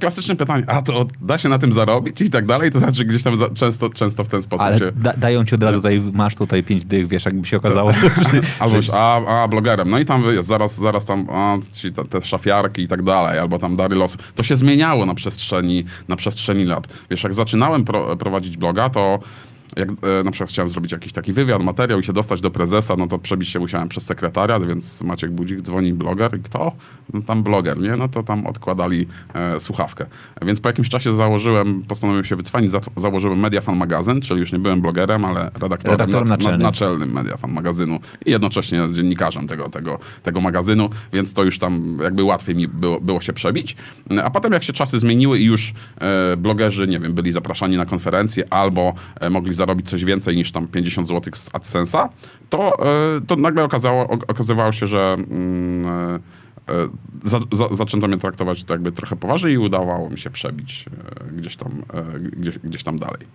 klasyczne 0.00 0.36
pytanie, 0.36 0.64
a 0.66 0.82
to 0.82 1.06
da 1.20 1.38
się 1.38 1.48
na 1.48 1.58
tym 1.58 1.72
zarobić 1.72 2.20
i 2.20 2.30
tak 2.30 2.46
dalej? 2.46 2.70
To 2.70 2.78
znaczy 2.78 3.04
gdzieś 3.04 3.22
tam 3.22 3.36
za, 3.36 3.50
często, 3.50 3.90
często 3.90 4.24
w 4.24 4.28
ten 4.28 4.42
sposób 4.42 4.66
Ale 4.66 4.78
się... 4.78 4.92
Da, 4.92 5.12
dają 5.12 5.44
ci 5.44 5.54
od 5.54 5.62
razu 5.62 5.76
tutaj, 5.76 6.02
masz 6.12 6.34
tutaj 6.34 6.62
pięć 6.62 6.84
dych, 6.84 7.08
wiesz, 7.08 7.24
jakby 7.24 7.46
się 7.46 7.56
okazało. 7.56 7.92
Albo 8.58 8.82
że... 8.82 8.92
a, 8.94 9.42
a, 9.42 9.48
blogerem. 9.48 9.90
No 9.90 9.98
i 9.98 10.04
tam 10.04 10.24
jest, 10.24 10.48
zaraz, 10.48 10.76
zaraz 10.76 11.04
tam 11.04 11.26
a, 11.30 11.58
ci, 11.72 11.92
te, 11.92 12.04
te 12.04 12.22
szafiarki 12.22 12.82
i 12.82 12.88
tak 12.88 13.02
dalej, 13.02 13.38
albo 13.38 13.58
tam 13.58 13.76
dary 13.76 13.96
losu. 13.96 14.18
To 14.34 14.42
się 14.42 14.56
zmieniało 14.56 15.06
na 15.06 15.14
przestrzeni, 15.14 15.84
na 16.08 16.16
przestrzeni 16.16 16.64
lat. 16.64 16.88
Wiesz, 17.10 17.22
jak 17.22 17.34
zaczynałem 17.34 17.84
pro, 17.84 18.16
prowadzić 18.16 18.56
bloga, 18.56 18.90
to 18.90 19.18
jak 19.76 19.88
e, 19.90 20.24
na 20.24 20.30
przykład 20.30 20.50
chciałem 20.50 20.68
zrobić 20.68 20.92
jakiś 20.92 21.12
taki 21.12 21.32
wywiad, 21.32 21.62
materiał 21.62 22.00
i 22.00 22.04
się 22.04 22.12
dostać 22.12 22.40
do 22.40 22.50
prezesa, 22.50 22.96
no 22.96 23.06
to 23.06 23.18
przebić 23.18 23.48
się 23.48 23.58
musiałem 23.58 23.88
przez 23.88 24.04
sekretariat, 24.06 24.66
więc 24.66 25.02
Maciek 25.02 25.30
Budzik 25.30 25.60
dzwoni 25.60 25.94
bloger 25.94 26.38
i 26.38 26.42
kto? 26.42 26.72
No 27.12 27.22
tam 27.22 27.42
bloger, 27.42 27.78
nie? 27.78 27.96
No 27.96 28.08
to 28.08 28.22
tam 28.22 28.46
odkładali 28.46 29.06
e, 29.34 29.60
słuchawkę. 29.60 30.06
Więc 30.42 30.60
po 30.60 30.68
jakimś 30.68 30.88
czasie 30.88 31.12
założyłem, 31.12 31.82
postanowiłem 31.82 32.24
się 32.24 32.36
wycwanić, 32.36 32.70
za, 32.70 32.80
założyłem 32.96 33.40
Mediafan 33.40 33.76
magazyn, 33.76 34.20
czyli 34.20 34.40
już 34.40 34.52
nie 34.52 34.58
byłem 34.58 34.80
blogerem, 34.80 35.24
ale 35.24 35.50
redaktorem, 35.60 35.98
redaktorem 35.98 36.28
na, 36.28 36.36
naczelnym. 36.36 36.60
Na, 36.60 36.66
naczelnym 36.66 37.12
Mediafan 37.12 37.52
magazynu 37.52 38.00
i 38.26 38.30
jednocześnie 38.30 38.88
dziennikarzem 38.92 39.46
tego, 39.48 39.68
tego, 39.68 39.98
tego 40.22 40.40
magazynu, 40.40 40.90
więc 41.12 41.34
to 41.34 41.44
już 41.44 41.58
tam 41.58 41.98
jakby 42.02 42.24
łatwiej 42.24 42.54
mi 42.54 42.68
było, 42.68 43.00
było 43.00 43.20
się 43.20 43.32
przebić. 43.32 43.76
A 44.24 44.30
potem 44.30 44.52
jak 44.52 44.64
się 44.64 44.72
czasy 44.72 44.98
zmieniły 44.98 45.38
i 45.38 45.44
już 45.44 45.74
e, 46.00 46.36
blogerzy, 46.36 46.86
nie 46.86 47.00
wiem, 47.00 47.14
byli 47.14 47.32
zapraszani 47.32 47.76
na 47.76 47.86
konferencje 47.86 48.44
albo 48.52 48.94
e, 49.20 49.30
mogli 49.30 49.54
zarobić 49.62 49.90
coś 49.90 50.04
więcej 50.04 50.36
niż 50.36 50.52
tam 50.52 50.68
50 50.68 51.08
zł 51.08 51.32
z 51.34 51.50
AdSense'a, 51.50 52.08
to, 52.50 52.86
e, 53.16 53.20
to 53.26 53.36
nagle 53.36 53.64
okazało, 53.64 54.08
okazywało 54.08 54.72
się, 54.72 54.86
że 54.86 55.16
mm, 55.18 55.86
e, 55.86 56.72
e, 56.72 56.88
za, 57.24 57.40
za, 57.52 57.76
zaczęto 57.76 58.08
mnie 58.08 58.18
traktować 58.18 58.64
to 58.64 58.74
jakby 58.74 58.92
trochę 58.92 59.16
poważniej 59.16 59.54
i 59.54 59.58
udawało 59.58 60.10
mi 60.10 60.18
się 60.18 60.30
przebić 60.30 60.84
gdzieś 61.32 61.56
tam, 61.56 61.82
gdzieś, 62.22 62.58
gdzieś 62.58 62.82
tam 62.82 62.98
dalej. 62.98 63.26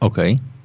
Okej. 0.00 0.34
Okay. 0.34 0.55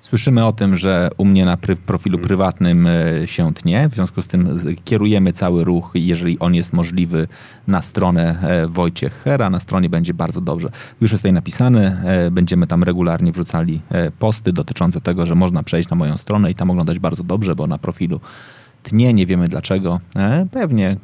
Słyszymy 0.00 0.44
o 0.46 0.52
tym, 0.52 0.76
że 0.76 1.10
u 1.16 1.24
mnie 1.24 1.44
na 1.44 1.56
pry- 1.56 1.76
profilu 1.76 2.18
prywatnym 2.18 2.86
e, 2.86 3.26
się 3.26 3.54
tnie, 3.54 3.88
w 3.88 3.94
związku 3.94 4.22
z 4.22 4.26
tym 4.26 4.60
e, 4.68 4.74
kierujemy 4.74 5.32
cały 5.32 5.64
ruch, 5.64 5.90
jeżeli 5.94 6.38
on 6.38 6.54
jest 6.54 6.72
możliwy, 6.72 7.28
na 7.66 7.82
stronę 7.82 8.38
e, 8.42 8.66
Wojciech 8.66 9.12
Hera. 9.12 9.50
Na 9.50 9.60
stronie 9.60 9.88
będzie 9.88 10.14
bardzo 10.14 10.40
dobrze. 10.40 10.70
Już 11.00 11.10
jest 11.10 11.22
tutaj 11.22 11.32
napisane, 11.32 12.02
będziemy 12.30 12.66
tam 12.66 12.82
regularnie 12.82 13.32
wrzucali 13.32 13.80
posty 14.18 14.52
dotyczące 14.52 15.00
tego, 15.00 15.26
że 15.26 15.34
można 15.34 15.62
przejść 15.62 15.88
na 15.88 15.96
moją 15.96 16.16
stronę 16.16 16.50
i 16.50 16.54
tam 16.54 16.70
oglądać 16.70 16.98
bardzo 16.98 17.24
dobrze, 17.24 17.54
bo 17.54 17.66
na 17.66 17.78
profilu 17.78 18.20
tnie, 18.82 19.14
nie 19.14 19.26
wiemy 19.26 19.48
dlaczego. 19.48 20.00
Pewnie 20.50 20.96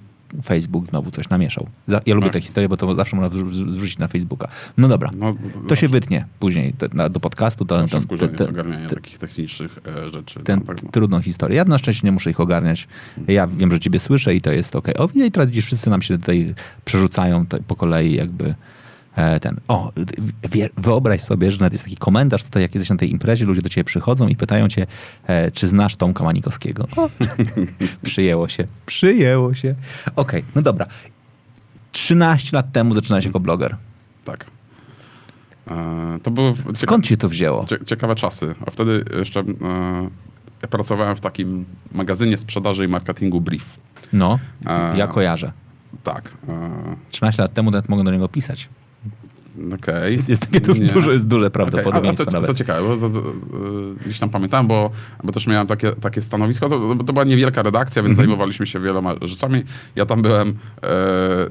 Facebook 0.44 0.86
znowu 0.86 1.10
coś 1.10 1.28
namieszał. 1.28 1.66
Za- 1.88 2.00
Ja 2.06 2.14
lubię 2.14 2.26
Tak. 2.26 2.32
tę 2.32 2.40
historię, 2.40 2.68
bo 2.68 2.76
to 2.76 2.94
zawsze 2.94 3.16
można 3.16 3.38
zrzucić 3.52 3.98
na 3.98 4.08
Facebooka. 4.08 4.48
No 4.78 4.88
dobra, 4.88 5.10
No, 5.18 5.34
to 5.68 5.76
się 5.76 5.88
wytnie 5.88 6.26
później 6.38 6.72
te, 6.72 6.88
na, 6.92 7.08
do 7.08 7.20
podcastu. 7.20 7.64
To, 7.64 7.78
Zawsze 7.78 7.96
to, 7.96 8.02
wkurzenie 8.02 8.34
te- 8.34 8.44
z 8.44 8.48
ogarniania 8.48 8.88
te- 8.88 8.94
takich 8.94 9.18
technicznych 9.18 9.78
e, 9.86 10.10
rzeczy. 10.10 10.40
tę 10.40 10.56
no, 10.56 10.62
tak, 10.66 10.82
no. 10.82 10.90
trudną 10.90 11.20
historię. 11.20 11.56
Ja 11.56 11.64
na 11.64 11.78
szczęście 11.78 12.06
nie 12.06 12.12
muszę 12.12 12.30
ich 12.30 12.40
ogarniać. 12.40 12.88
Ja 13.28 13.46
wiem, 13.46 13.70
że 13.72 13.80
ciebie 13.80 13.98
słyszę 13.98 14.34
i 14.34 14.40
to 14.40 14.52
jest 14.52 14.76
ok. 14.76 14.88
O, 14.98 15.08
i 15.14 15.30
teraz 15.30 15.48
widzisz, 15.50 15.64
wszyscy 15.66 15.90
nam 15.90 16.02
się 16.02 16.18
tutaj 16.18 16.54
przerzucają 16.84 17.46
po 17.66 17.76
kolei 17.76 18.14
jakby 18.14 18.54
ten. 19.40 19.56
O, 19.68 19.92
wyobraź 20.76 21.22
sobie, 21.22 21.50
że 21.50 21.58
nawet 21.58 21.72
jest 21.72 21.84
taki 21.84 21.96
komentarz 21.96 22.42
tutaj, 22.44 22.62
jak 22.62 22.74
jesteś 22.74 22.90
na 22.90 22.96
tej 22.96 23.10
imprezie, 23.10 23.44
ludzie 23.44 23.62
do 23.62 23.68
ciebie 23.68 23.84
przychodzą 23.84 24.28
i 24.28 24.36
pytają 24.36 24.68
cię, 24.68 24.86
e, 25.26 25.50
czy 25.50 25.68
znasz 25.68 25.96
Tomka 25.96 26.24
Manikowskiego. 26.24 26.88
O, 26.96 27.10
przyjęło 28.02 28.48
się, 28.48 28.66
przyjęło 28.86 29.54
się. 29.54 29.74
Okej, 30.16 30.44
no 30.54 30.62
dobra. 30.62 30.86
13 31.92 32.56
lat 32.56 32.72
temu 32.72 32.94
zaczynałeś 32.94 33.24
jako 33.24 33.40
bloger. 33.40 33.76
Tak. 34.24 34.46
E, 35.68 36.18
to 36.22 36.30
cieka- 36.30 36.74
Skąd 36.74 37.06
się 37.06 37.16
to 37.16 37.28
wzięło? 37.28 37.64
cie- 37.66 37.84
ciekawe 37.86 38.14
czasy. 38.14 38.54
A 38.66 38.70
wtedy 38.70 39.04
jeszcze 39.18 39.40
e, 39.40 39.44
ja 40.62 40.68
pracowałem 40.68 41.16
w 41.16 41.20
takim 41.20 41.64
magazynie 41.92 42.38
sprzedaży 42.38 42.84
i 42.84 42.88
marketingu 42.88 43.40
Brief. 43.40 43.76
No, 44.12 44.38
E, 44.66 44.96
ja 44.96 45.06
kojarzę. 45.06 45.52
Tak. 46.04 46.34
E, 46.48 46.96
13 47.10 47.42
lat 47.42 47.54
temu 47.54 47.70
nawet 47.70 47.88
mogę 47.88 48.04
do 48.04 48.10
niego 48.10 48.28
pisać. 48.28 48.68
Okej. 49.74 50.12
Jest, 50.12 50.28
jest 50.28 50.42
takie 50.42 50.60
du- 50.60 50.74
dużo, 50.74 51.12
jest 51.12 51.26
duże 51.26 51.50
prawdopodobieństwo 51.50 52.24
a, 52.24 52.28
a 52.28 52.32
to, 52.32 52.40
to, 52.40 52.46
to 52.46 52.54
ciekawe, 52.54 52.88
bo 52.88 52.96
z, 52.96 53.00
z, 53.00 53.12
z, 53.12 54.02
gdzieś 54.04 54.18
tam 54.18 54.30
pamiętałem, 54.30 54.66
bo, 54.66 54.90
bo 55.24 55.32
też 55.32 55.46
miałem 55.46 55.66
takie, 55.66 55.92
takie 55.92 56.22
stanowisko. 56.22 56.68
To, 56.68 56.94
to 57.06 57.12
była 57.12 57.24
niewielka 57.24 57.62
redakcja, 57.62 58.02
więc 58.02 58.10
Mhm. 58.12 58.26
zajmowaliśmy 58.28 58.66
się 58.66 58.80
wieloma 58.80 59.14
rzeczami. 59.22 59.62
Ja 59.96 60.06
tam 60.06 60.22
byłem 60.22 60.48
e, 60.48 60.54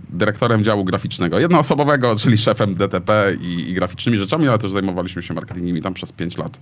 dyrektorem 0.10 0.64
działu 0.64 0.86
graficznego, 0.86 1.40
jednoosobowego, 1.40 2.16
czyli 2.16 2.38
szefem 2.38 2.74
DTP 2.74 3.34
i, 3.42 3.70
i 3.70 3.74
graficznymi 3.74 4.18
rzeczami, 4.18 4.48
ale 4.48 4.58
też 4.58 4.72
zajmowaliśmy 4.72 5.24
się 5.24 5.34
marketingiem 5.34 5.78
i 5.78 5.82
tam 5.82 5.94
przez 5.94 6.12
5 6.12 6.38
lat 6.38 6.60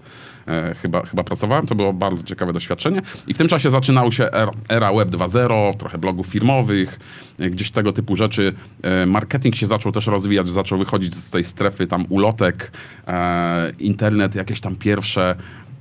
e, 0.48 0.76
chyba, 0.82 1.06
chyba 1.06 1.24
pracowałem. 1.24 1.68
To 1.68 1.76
było 1.76 1.94
bardzo 1.94 2.24
ciekawe 2.24 2.54
doświadczenie. 2.54 3.02
I 3.28 3.34
w 3.34 3.38
tym 3.38 3.48
czasie 3.48 3.70
zaczynał 3.70 4.12
się 4.12 4.32
era, 4.32 4.52
era 4.70 4.94
Web 4.94 5.10
2.0, 5.10 5.78
trochę 5.78 5.98
blogów 5.98 6.28
firmowych, 6.28 7.00
e, 7.40 7.50
gdzieś 7.50 7.72
tego 7.72 7.94
typu 7.94 8.16
rzeczy. 8.16 8.54
E, 8.82 9.06
marketing 9.06 9.56
się 9.56 9.68
zaczął 9.68 9.92
też 9.92 10.08
rozwijać, 10.08 10.50
zaczął 10.50 10.78
wychodzić 10.80 11.16
z 11.16 11.30
tej 11.34 11.44
strefy 11.44 11.88
tam 11.88 12.06
ulotek, 12.10 12.72
e, 13.08 13.72
internet, 13.80 14.36
jakieś 14.36 14.62
tam 14.62 14.76
pierwsze 14.76 15.36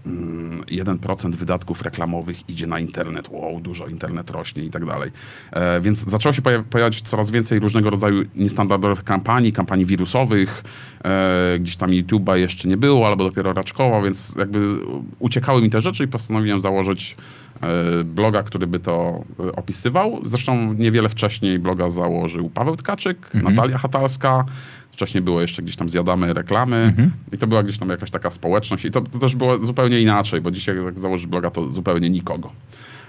mm, 0.06 0.62
1% 0.62 1.35
wydatków 1.35 1.82
reklamowych 1.82 2.49
idzie 2.49 2.66
na 2.66 2.78
internet. 2.78 3.28
Wow, 3.30 3.61
dużo 3.61 3.87
internet 3.87 4.30
rośnie 4.30 4.64
i 4.64 4.71
tak 4.71 4.85
dalej. 4.85 5.11
E, 5.52 5.80
więc 5.80 6.04
zaczęło 6.04 6.32
się 6.32 6.42
poja- 6.42 6.62
pojawiać 6.62 7.00
coraz 7.02 7.30
więcej 7.30 7.59
różnego 7.59 7.90
rodzaju 7.90 8.23
niestandardowych 8.37 9.04
kampanii, 9.04 9.52
kampanii 9.52 9.87
wirusowych. 9.87 10.64
E, 11.04 11.59
gdzieś 11.59 11.76
tam 11.76 11.90
YouTube'a 11.90 12.35
jeszcze 12.35 12.68
nie 12.68 12.76
było, 12.76 13.06
albo 13.06 13.25
dopiero 13.25 13.52
raczkowo, 13.52 14.02
więc 14.02 14.35
jakby 14.38 14.76
uciekały 15.18 15.62
mi 15.62 15.71
te 15.71 15.80
rzeczy 15.80 16.04
i 16.04 16.09
postanowiłem 16.09 16.61
założyć 16.61 17.16
e, 17.61 18.04
bloga, 18.04 18.42
który 18.42 18.66
by 18.66 18.78
to 18.78 19.25
opisywał. 19.56 20.21
Zresztą 20.25 20.73
niewiele 20.73 21.09
wcześniej 21.09 21.59
bloga 21.59 21.90
założył 21.90 22.50
Paweł 22.50 22.76
Tkaczyk, 22.76 23.35
Natalia 23.35 23.78
Hatalska. 23.78 24.44
Wcześniej 24.93 25.23
było 25.23 25.41
jeszcze 25.41 25.63
gdzieś 25.63 25.77
tam 25.77 25.89
zjadamy 25.89 26.35
reklamy 26.35 26.95
i 27.33 27.39
to 27.39 27.47
była 27.47 27.63
gdzieś 27.63 27.79
tam 27.79 27.89
jakaś 27.89 28.11
taka 28.11 28.31
społeczność 28.31 28.85
i 28.85 28.91
to, 28.91 29.01
to 29.01 29.19
też 29.19 29.37
było 29.37 29.65
zupełnie 29.65 30.01
inaczej, 30.01 30.41
bo 30.41 30.51
dzisiaj 30.51 30.85
jak 30.85 30.99
założysz 30.99 31.27
bloga 31.27 31.51
to 31.51 31.69
zupełnie 31.69 32.11
nikogo. 32.11 32.51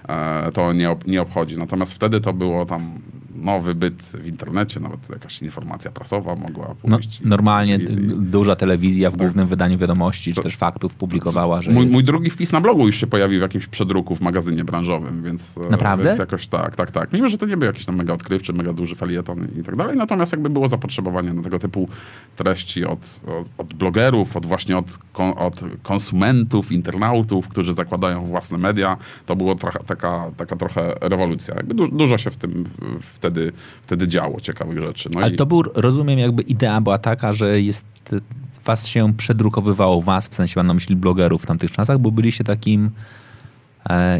E, 0.10 0.52
to 0.52 0.74
nie, 0.74 0.92
ob, 0.92 1.08
nie 1.08 1.22
obchodzi. 1.22 1.58
Natomiast 1.58 1.94
wtedy 1.94 2.22
to 2.22 2.34
było 2.34 2.66
tam 2.66 3.00
nowy 3.44 3.76
byt 3.76 4.04
w 4.04 4.28
internecie, 4.28 4.80
nawet 4.80 5.10
jakaś 5.10 5.42
informacja 5.42 5.92
prasowa 5.92 6.36
mogła 6.36 6.76
No, 6.84 6.98
pójść. 6.98 7.22
i- 7.22 7.28
normalnie 7.28 7.76
i- 7.76 7.84
i- 7.94 7.98
duża 8.16 8.56
telewizja 8.56 9.12
w 9.12 9.18
głównym 9.18 9.48
wydaniu 9.48 9.78
wiadomości, 9.78 10.34
czy 10.34 10.44
też 10.44 10.56
faktów 10.56 10.96
publikowała, 10.96 11.62
że 11.62 11.72
Mój, 11.72 11.84
jest... 11.84 11.94
mój 11.94 12.04
drugi 12.04 12.30
wpis 12.30 12.52
na 12.52 12.62
blogu 12.62 12.88
już 12.88 12.96
się 12.96 13.08
pojawił 13.08 13.40
w 13.40 13.42
jakimś 13.42 13.68
przedruku 13.68 14.16
w 14.16 14.22
magazynie 14.22 14.64
branżowym, 14.66 15.24
więc... 15.24 15.58
e, 15.58 15.70
Naprawdę? 15.70 16.04
Więc 16.06 16.20
jakoś 16.20 16.48
tak, 16.48 16.76
tak, 16.76 16.92
tak. 16.92 17.14
Mimo, 17.14 17.30
że 17.30 17.38
to 17.38 17.46
nie 17.46 17.58
był 17.58 17.66
jakiś 17.68 17.86
tam 17.86 17.96
mega 17.96 18.14
odkrywczy, 18.14 18.54
mega 18.54 18.74
duży 18.74 18.96
felieton 18.96 19.48
i 19.60 19.64
tak 19.64 19.76
dalej, 19.76 19.98
natomiast 19.98 20.32
jakby 20.32 20.50
było 20.50 20.68
zapotrzebowanie 20.68 21.34
na 21.34 21.42
tego 21.44 21.60
typu 21.60 21.90
treści 22.36 22.86
od, 22.86 23.20
od, 23.28 23.48
od 23.58 23.74
blogerów, 23.74 24.38
od 24.38 24.46
właśnie 24.46 24.78
od, 24.78 25.00
od 25.38 25.62
konsumentów, 25.84 26.72
internautów, 26.72 27.48
którzy 27.48 27.74
zakładają 27.74 28.26
własne 28.26 28.58
media, 28.58 28.98
to 29.26 29.36
trochę, 29.56 29.80
taka, 29.80 30.32
taka 30.38 30.56
trochę 30.56 30.94
rewolucja. 31.02 31.56
Jakby 31.56 31.74
du, 31.74 31.88
dużo 31.88 32.18
się 32.18 32.32
w 32.32 32.38
tym 32.38 32.64
w- 33.02 33.20
wtedy, 33.34 33.52
wtedy 33.84 34.08
działo, 34.08 34.42
ciekawych 34.42 34.80
rzeczy. 34.80 35.10
No 35.14 35.20
Ale 35.22 35.34
i, 35.34 35.36
to 35.36 35.46
był, 35.46 35.64
rozumiem, 35.76 36.20
jakby 36.20 36.42
idea 36.42 36.82
była 36.82 36.98
taka, 36.98 37.34
że 37.34 37.62
jest 37.62 37.86
was 38.66 38.88
się 38.88 39.14
przedrukowywało, 39.14 40.02
was, 40.02 40.28
w 40.28 40.36
sensie 40.36 40.54
mam 40.56 40.68
na 40.68 40.74
myśli 40.74 40.96
blogerów 40.96 41.44
w 41.44 41.46
tamtych 41.46 41.72
czasach, 41.72 42.00
bo 42.00 42.12
byliście 42.12 42.44
takim 42.44 42.92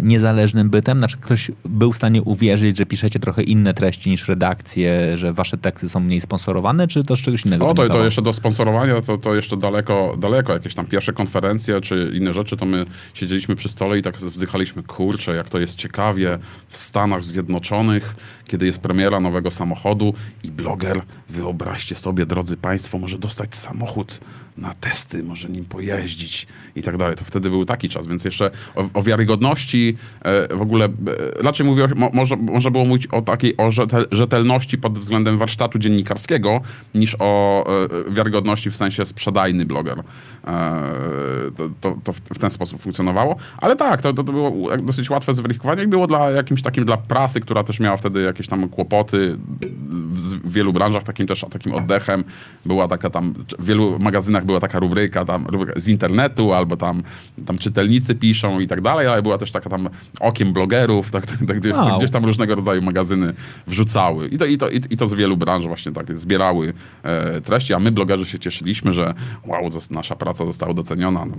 niezależnym 0.02 0.70
bytem? 0.70 0.98
Znaczy 0.98 1.18
ktoś 1.18 1.52
był 1.66 1.94
w 1.94 1.98
stanie 1.98 2.22
uwierzyć, 2.22 2.78
że 2.78 2.86
piszecie 2.86 3.20
trochę 3.20 3.44
inne 3.44 3.74
treści 3.74 4.10
niż 4.10 4.28
redakcje, 4.28 5.18
że 5.18 5.34
wasze 5.34 5.58
teksty 5.58 5.90
są 5.90 6.00
mniej 6.00 6.22
sponsorowane, 6.22 6.88
czy 6.88 7.04
to 7.04 7.16
z 7.16 7.22
czegoś 7.22 7.46
innego 7.46 7.68
O, 7.68 7.74
to, 7.74 7.90
to 7.90 8.04
jeszcze 8.04 8.22
do 8.22 8.34
sponsorowania, 8.34 9.02
to, 9.02 9.18
to 9.18 9.36
jeszcze 9.36 9.58
daleko, 9.58 10.16
daleko. 10.20 10.54
Jakieś 10.54 10.76
tam 10.76 10.86
pierwsze 10.86 11.14
konferencje 11.14 11.82
czy 11.82 12.12
inne 12.14 12.34
rzeczy, 12.34 12.58
to 12.58 12.66
my 12.66 12.86
siedzieliśmy 13.14 13.56
przy 13.56 13.70
stole 13.70 13.98
i 13.98 14.02
tak 14.02 14.18
wzdychaliśmy, 14.18 14.84
kurczę, 14.84 15.36
jak 15.36 15.50
to 15.50 15.60
jest 15.60 15.76
ciekawie 15.76 16.40
w 16.68 16.78
Stanach 16.78 17.24
Zjednoczonych, 17.24 18.16
kiedy 18.46 18.66
jest 18.66 18.80
premiera 18.80 19.20
nowego 19.20 19.52
samochodu 19.52 20.14
i 20.44 20.52
bloger, 20.52 21.02
wyobraźcie 21.30 21.96
sobie, 21.96 22.26
drodzy 22.26 22.58
Państwo, 22.58 23.00
może 23.00 23.18
dostać 23.18 23.56
samochód 23.56 24.20
na 24.58 24.74
testy, 24.74 25.24
może 25.24 25.50
nim 25.50 25.66
pojeździć 25.66 26.48
i 26.76 26.84
tak 26.84 26.98
dalej. 26.98 27.16
To 27.16 27.26
wtedy 27.26 27.50
był 27.50 27.66
taki 27.66 27.90
czas, 27.90 28.08
więc 28.08 28.26
jeszcze 28.26 28.52
o, 28.76 28.90
o 28.94 29.04
wiarygodności 29.04 29.98
e, 30.22 30.56
w 30.56 30.62
ogóle, 30.62 30.86
e, 30.86 30.90
raczej 31.44 31.66
mówię, 31.66 31.88
mo, 31.96 32.10
może, 32.14 32.36
można 32.36 32.72
było 32.72 32.86
mówić 32.86 33.08
o 33.08 33.22
takiej 33.22 33.58
o 33.58 33.72
rzetel, 33.72 34.08
rzetelności 34.12 34.78
pod 34.78 35.00
względem 35.00 35.38
warsztatu 35.38 35.80
dziennikarskiego, 35.80 36.62
niż 36.96 37.16
o 37.20 37.64
e, 38.08 38.12
wiarygodności 38.12 38.72
w 38.72 38.76
sensie 38.76 39.06
sprzedajny 39.06 39.66
bloger. 39.66 40.00
E, 40.00 40.54
to 41.58 41.70
to, 41.82 41.98
to 42.04 42.14
w, 42.14 42.20
w 42.20 42.40
ten 42.40 42.50
sposób 42.50 42.82
funkcjonowało. 42.82 43.36
Ale 43.58 43.76
tak, 43.76 44.02
to, 44.02 44.14
to 44.14 44.24
było 44.24 44.78
dosyć 44.78 45.10
łatwe 45.10 45.36
zweryfikowanie 45.36 45.84
i 45.84 45.88
było 45.88 46.08
dla 46.08 46.32
jakimś 46.32 46.62
takim 46.62 46.86
dla 46.86 46.98
prasy, 46.98 47.40
która 47.40 47.64
też 47.64 47.80
miała 47.80 47.98
wtedy 47.98 48.22
jakieś 48.22 48.48
tam 48.48 48.70
kłopoty 48.70 49.38
w, 50.12 50.20
w 50.20 50.52
wielu 50.52 50.74
branżach, 50.74 51.04
takim 51.04 51.28
też 51.28 51.46
takim 51.52 51.74
oddechem. 51.74 52.24
Była 52.66 52.88
taka 52.88 53.10
tam, 53.10 53.34
w 53.60 53.66
wielu 53.66 54.00
magazynach 54.00 54.43
była 54.46 54.60
taka 54.60 54.80
rubryka 54.80 55.26
tam 55.26 55.46
rubryka 55.48 55.80
z 55.80 55.88
internetu, 55.88 56.54
albo 56.54 56.78
tam, 56.78 57.04
tam 57.46 57.58
czytelnicy 57.58 58.16
piszą 58.16 58.60
i 58.60 58.68
tak 58.68 58.82
dalej, 58.82 59.08
ale 59.08 59.22
była 59.22 59.38
też 59.38 59.52
taka 59.52 59.70
tam 59.70 59.90
okiem 60.20 60.54
blogerów, 60.54 61.12
tak, 61.12 61.26
tak, 61.26 61.38
tak, 61.48 61.60
gdzieś, 61.60 61.74
Wow. 61.74 61.98
gdzieś 61.98 62.12
tam 62.12 62.26
różnego 62.26 62.56
rodzaju 62.56 62.82
magazyny 62.82 63.34
wrzucały. 63.68 64.28
I 64.28 64.38
to, 64.38 64.46
i 64.46 64.58
to, 64.58 64.70
i, 64.70 64.82
i 64.90 64.98
to 64.98 65.08
z 65.08 65.14
wielu 65.14 65.38
branż 65.38 65.66
właśnie 65.68 65.92
tak 65.92 66.18
zbierały 66.18 66.74
e, 67.04 67.42
treści, 67.42 67.74
a 67.74 67.80
my 67.80 67.92
blogerzy 67.92 68.26
się 68.26 68.40
cieszyliśmy, 68.40 68.94
że 68.94 69.14
wow, 69.46 69.70
nasza 69.92 70.16
praca 70.16 70.46
została 70.46 70.74
doceniona. 70.74 71.26
No, 71.26 71.36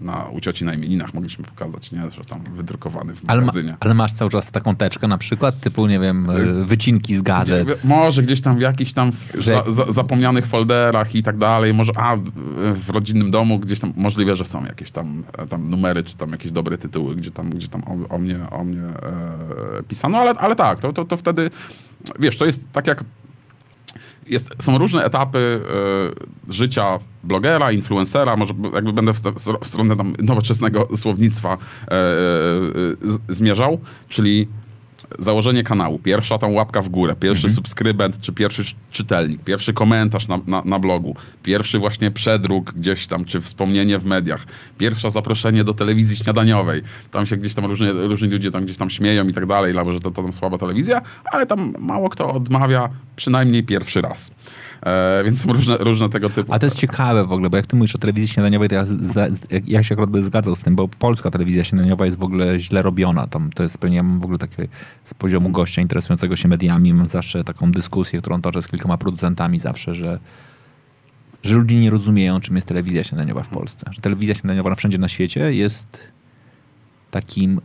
na, 0.00 0.24
u 0.32 0.40
cioci 0.40 0.64
na 0.64 0.74
imieninach 0.74 1.14
mogliśmy 1.14 1.44
pokazać, 1.44 1.92
nie? 1.92 2.10
że 2.10 2.24
tam 2.24 2.40
wydrukowany 2.54 3.14
w 3.14 3.22
Ale, 3.26 3.40
ma, 3.40 3.46
magazynie. 3.46 3.76
ale 3.80 3.94
masz 3.94 4.12
cały 4.12 4.30
czas 4.30 4.50
taką 4.50 4.76
teczkę 4.76 5.08
na 5.08 5.18
przykład, 5.18 5.60
typu, 5.60 5.86
nie 5.86 6.00
wiem, 6.00 6.30
e, 6.30 6.64
wycinki 6.64 7.16
z 7.16 7.22
gazet. 7.22 7.66
Gdzie- 7.66 7.76
Może 7.84 8.22
gdzieś 8.22 8.40
tam 8.40 8.56
w 8.56 8.60
jakichś 8.60 8.92
tam 8.92 9.12
w 9.12 9.42
za, 9.44 9.64
za, 9.68 9.92
zapomnianych 9.92 10.46
folderach 10.46 11.14
i 11.14 11.22
tak 11.22 11.38
dalej. 11.38 11.74
Może 11.74 11.92
a, 11.96 12.16
w 12.74 12.90
rodzinnym 12.90 13.30
domu 13.30 13.58
gdzieś 13.58 13.80
tam 13.80 13.92
możliwe, 13.96 14.36
że 14.36 14.44
są 14.44 14.64
jakieś 14.64 14.90
tam, 14.90 15.24
e, 15.38 15.46
tam 15.46 15.70
numery, 15.70 16.04
czy 16.04 16.16
tam 16.16 16.30
jakieś 16.30 16.52
dobre 16.52 16.78
tytuły, 16.78 17.16
gdzie 17.16 17.30
tam, 17.30 17.50
gdzie 17.50 17.68
tam 17.68 17.82
o, 17.84 18.14
o 18.14 18.18
mnie, 18.18 18.50
o 18.50 18.64
mnie 18.64 18.82
e, 18.82 19.82
pisano, 19.88 20.18
ale, 20.18 20.30
ale 20.30 20.56
tak, 20.56 20.80
to, 20.80 20.92
to, 20.92 21.04
to 21.04 21.16
wtedy, 21.16 21.50
wiesz, 22.18 22.36
to 22.36 22.46
jest 22.46 22.64
tak 22.72 22.86
jak 22.86 23.04
jest, 24.26 24.54
są 24.58 24.78
różne 24.78 25.04
etapy 25.04 25.60
e, 26.48 26.52
życia 26.52 26.98
blogera, 27.24 27.72
influencera, 27.72 28.36
może 28.36 28.54
jakby 28.74 28.92
będę 28.92 29.12
w, 29.12 29.20
w 29.62 29.66
stronę 29.66 29.96
tam 29.96 30.14
nowoczesnego 30.18 30.88
słownictwa 30.96 31.52
e, 31.52 31.56
z, 33.02 33.20
zmierzał, 33.28 33.78
czyli 34.08 34.48
założenie 35.18 35.62
kanału, 35.62 35.98
pierwsza 35.98 36.38
tam 36.38 36.54
łapka 36.54 36.82
w 36.82 36.88
górę, 36.88 37.14
pierwszy 37.20 37.50
subskrybent, 37.50 38.20
czy 38.20 38.32
pierwszy 38.32 38.64
czytelnik, 38.90 39.44
pierwszy 39.44 39.72
komentarz 39.72 40.28
na, 40.28 40.40
na, 40.46 40.62
na 40.64 40.78
blogu, 40.78 41.16
pierwszy 41.42 41.78
właśnie 41.78 42.10
przedruk 42.10 42.72
gdzieś 42.72 43.06
tam, 43.06 43.24
czy 43.24 43.40
wspomnienie 43.40 43.98
w 43.98 44.04
mediach, 44.06 44.46
pierwsze 44.78 45.10
zaproszenie 45.10 45.64
do 45.64 45.74
telewizji 45.74 46.16
śniadaniowej. 46.16 46.82
Tam 47.10 47.26
się 47.26 47.36
gdzieś 47.36 47.54
tam 47.54 47.64
różnie, 47.64 47.92
różni 47.92 48.28
ludzie 48.28 48.50
tam 48.50 48.64
gdzieś 48.64 48.76
tam 48.76 48.90
śmieją 48.90 49.28
i 49.28 49.32
tak 49.32 49.46
dalej, 49.46 49.78
albo 49.78 49.92
że 49.92 50.00
to, 50.00 50.10
to 50.10 50.22
tam 50.22 50.32
słaba 50.32 50.58
telewizja, 50.58 51.02
ale 51.24 51.46
tam 51.46 51.74
mało 51.78 52.10
kto 52.10 52.32
odmawia 52.32 52.88
przynajmniej 53.16 53.64
pierwszy 53.64 54.00
raz. 54.00 54.30
E, 54.82 55.24
więc 55.24 55.42
są 55.42 55.52
różne, 55.52 55.76
różne 55.76 56.08
tego 56.08 56.30
typu. 56.30 56.54
A 56.54 56.58
to 56.58 56.66
jest 56.66 56.78
ciekawe 56.78 57.24
w 57.24 57.32
ogóle, 57.32 57.50
bo 57.50 57.56
jak 57.56 57.66
ty 57.66 57.76
mówisz 57.76 57.94
o 57.96 57.98
telewizji 57.98 58.28
śniadaniowej, 58.28 58.68
to 58.68 58.74
ja, 58.74 58.86
za, 58.86 59.26
ja 59.66 59.82
się 59.82 59.94
akurat 59.94 60.24
zgadzał 60.24 60.56
z 60.56 60.60
tym, 60.60 60.76
bo 60.76 60.88
polska 60.88 61.30
telewizja 61.30 61.64
śniadaniowa 61.64 62.06
jest 62.06 62.18
w 62.18 62.22
ogóle 62.22 62.60
źle 62.60 62.82
robiona. 62.82 63.26
Tam 63.26 63.50
to 63.54 63.62
jest 63.62 63.78
pewnie, 63.78 63.96
ja 63.96 64.02
mam 64.02 64.20
w 64.20 64.24
ogóle 64.24 64.38
takie 64.38 64.68
z 65.04 65.14
poziomu 65.14 65.50
gościa 65.50 65.82
interesującego 65.82 66.36
się 66.36 66.48
mediami, 66.48 66.94
mam 66.94 67.08
zawsze 67.08 67.44
taką 67.44 67.72
dyskusję, 67.72 68.20
którą 68.20 68.42
toczę 68.42 68.62
z 68.62 68.68
kilkoma 68.68 68.98
producentami 68.98 69.58
zawsze, 69.58 69.94
że 69.94 70.18
że 71.42 71.56
ludzie 71.56 71.76
nie 71.76 71.90
rozumieją, 71.90 72.40
czym 72.40 72.56
jest 72.56 72.68
telewizja 72.68 73.04
śniadaniowa 73.04 73.42
w 73.42 73.48
Polsce. 73.48 73.90
Że 73.90 74.00
telewizja 74.00 74.34
śniadaniowa 74.34 74.74
wszędzie 74.74 74.98
na 74.98 75.08
świecie 75.08 75.54
jest 75.54 75.98
takim 77.10 77.60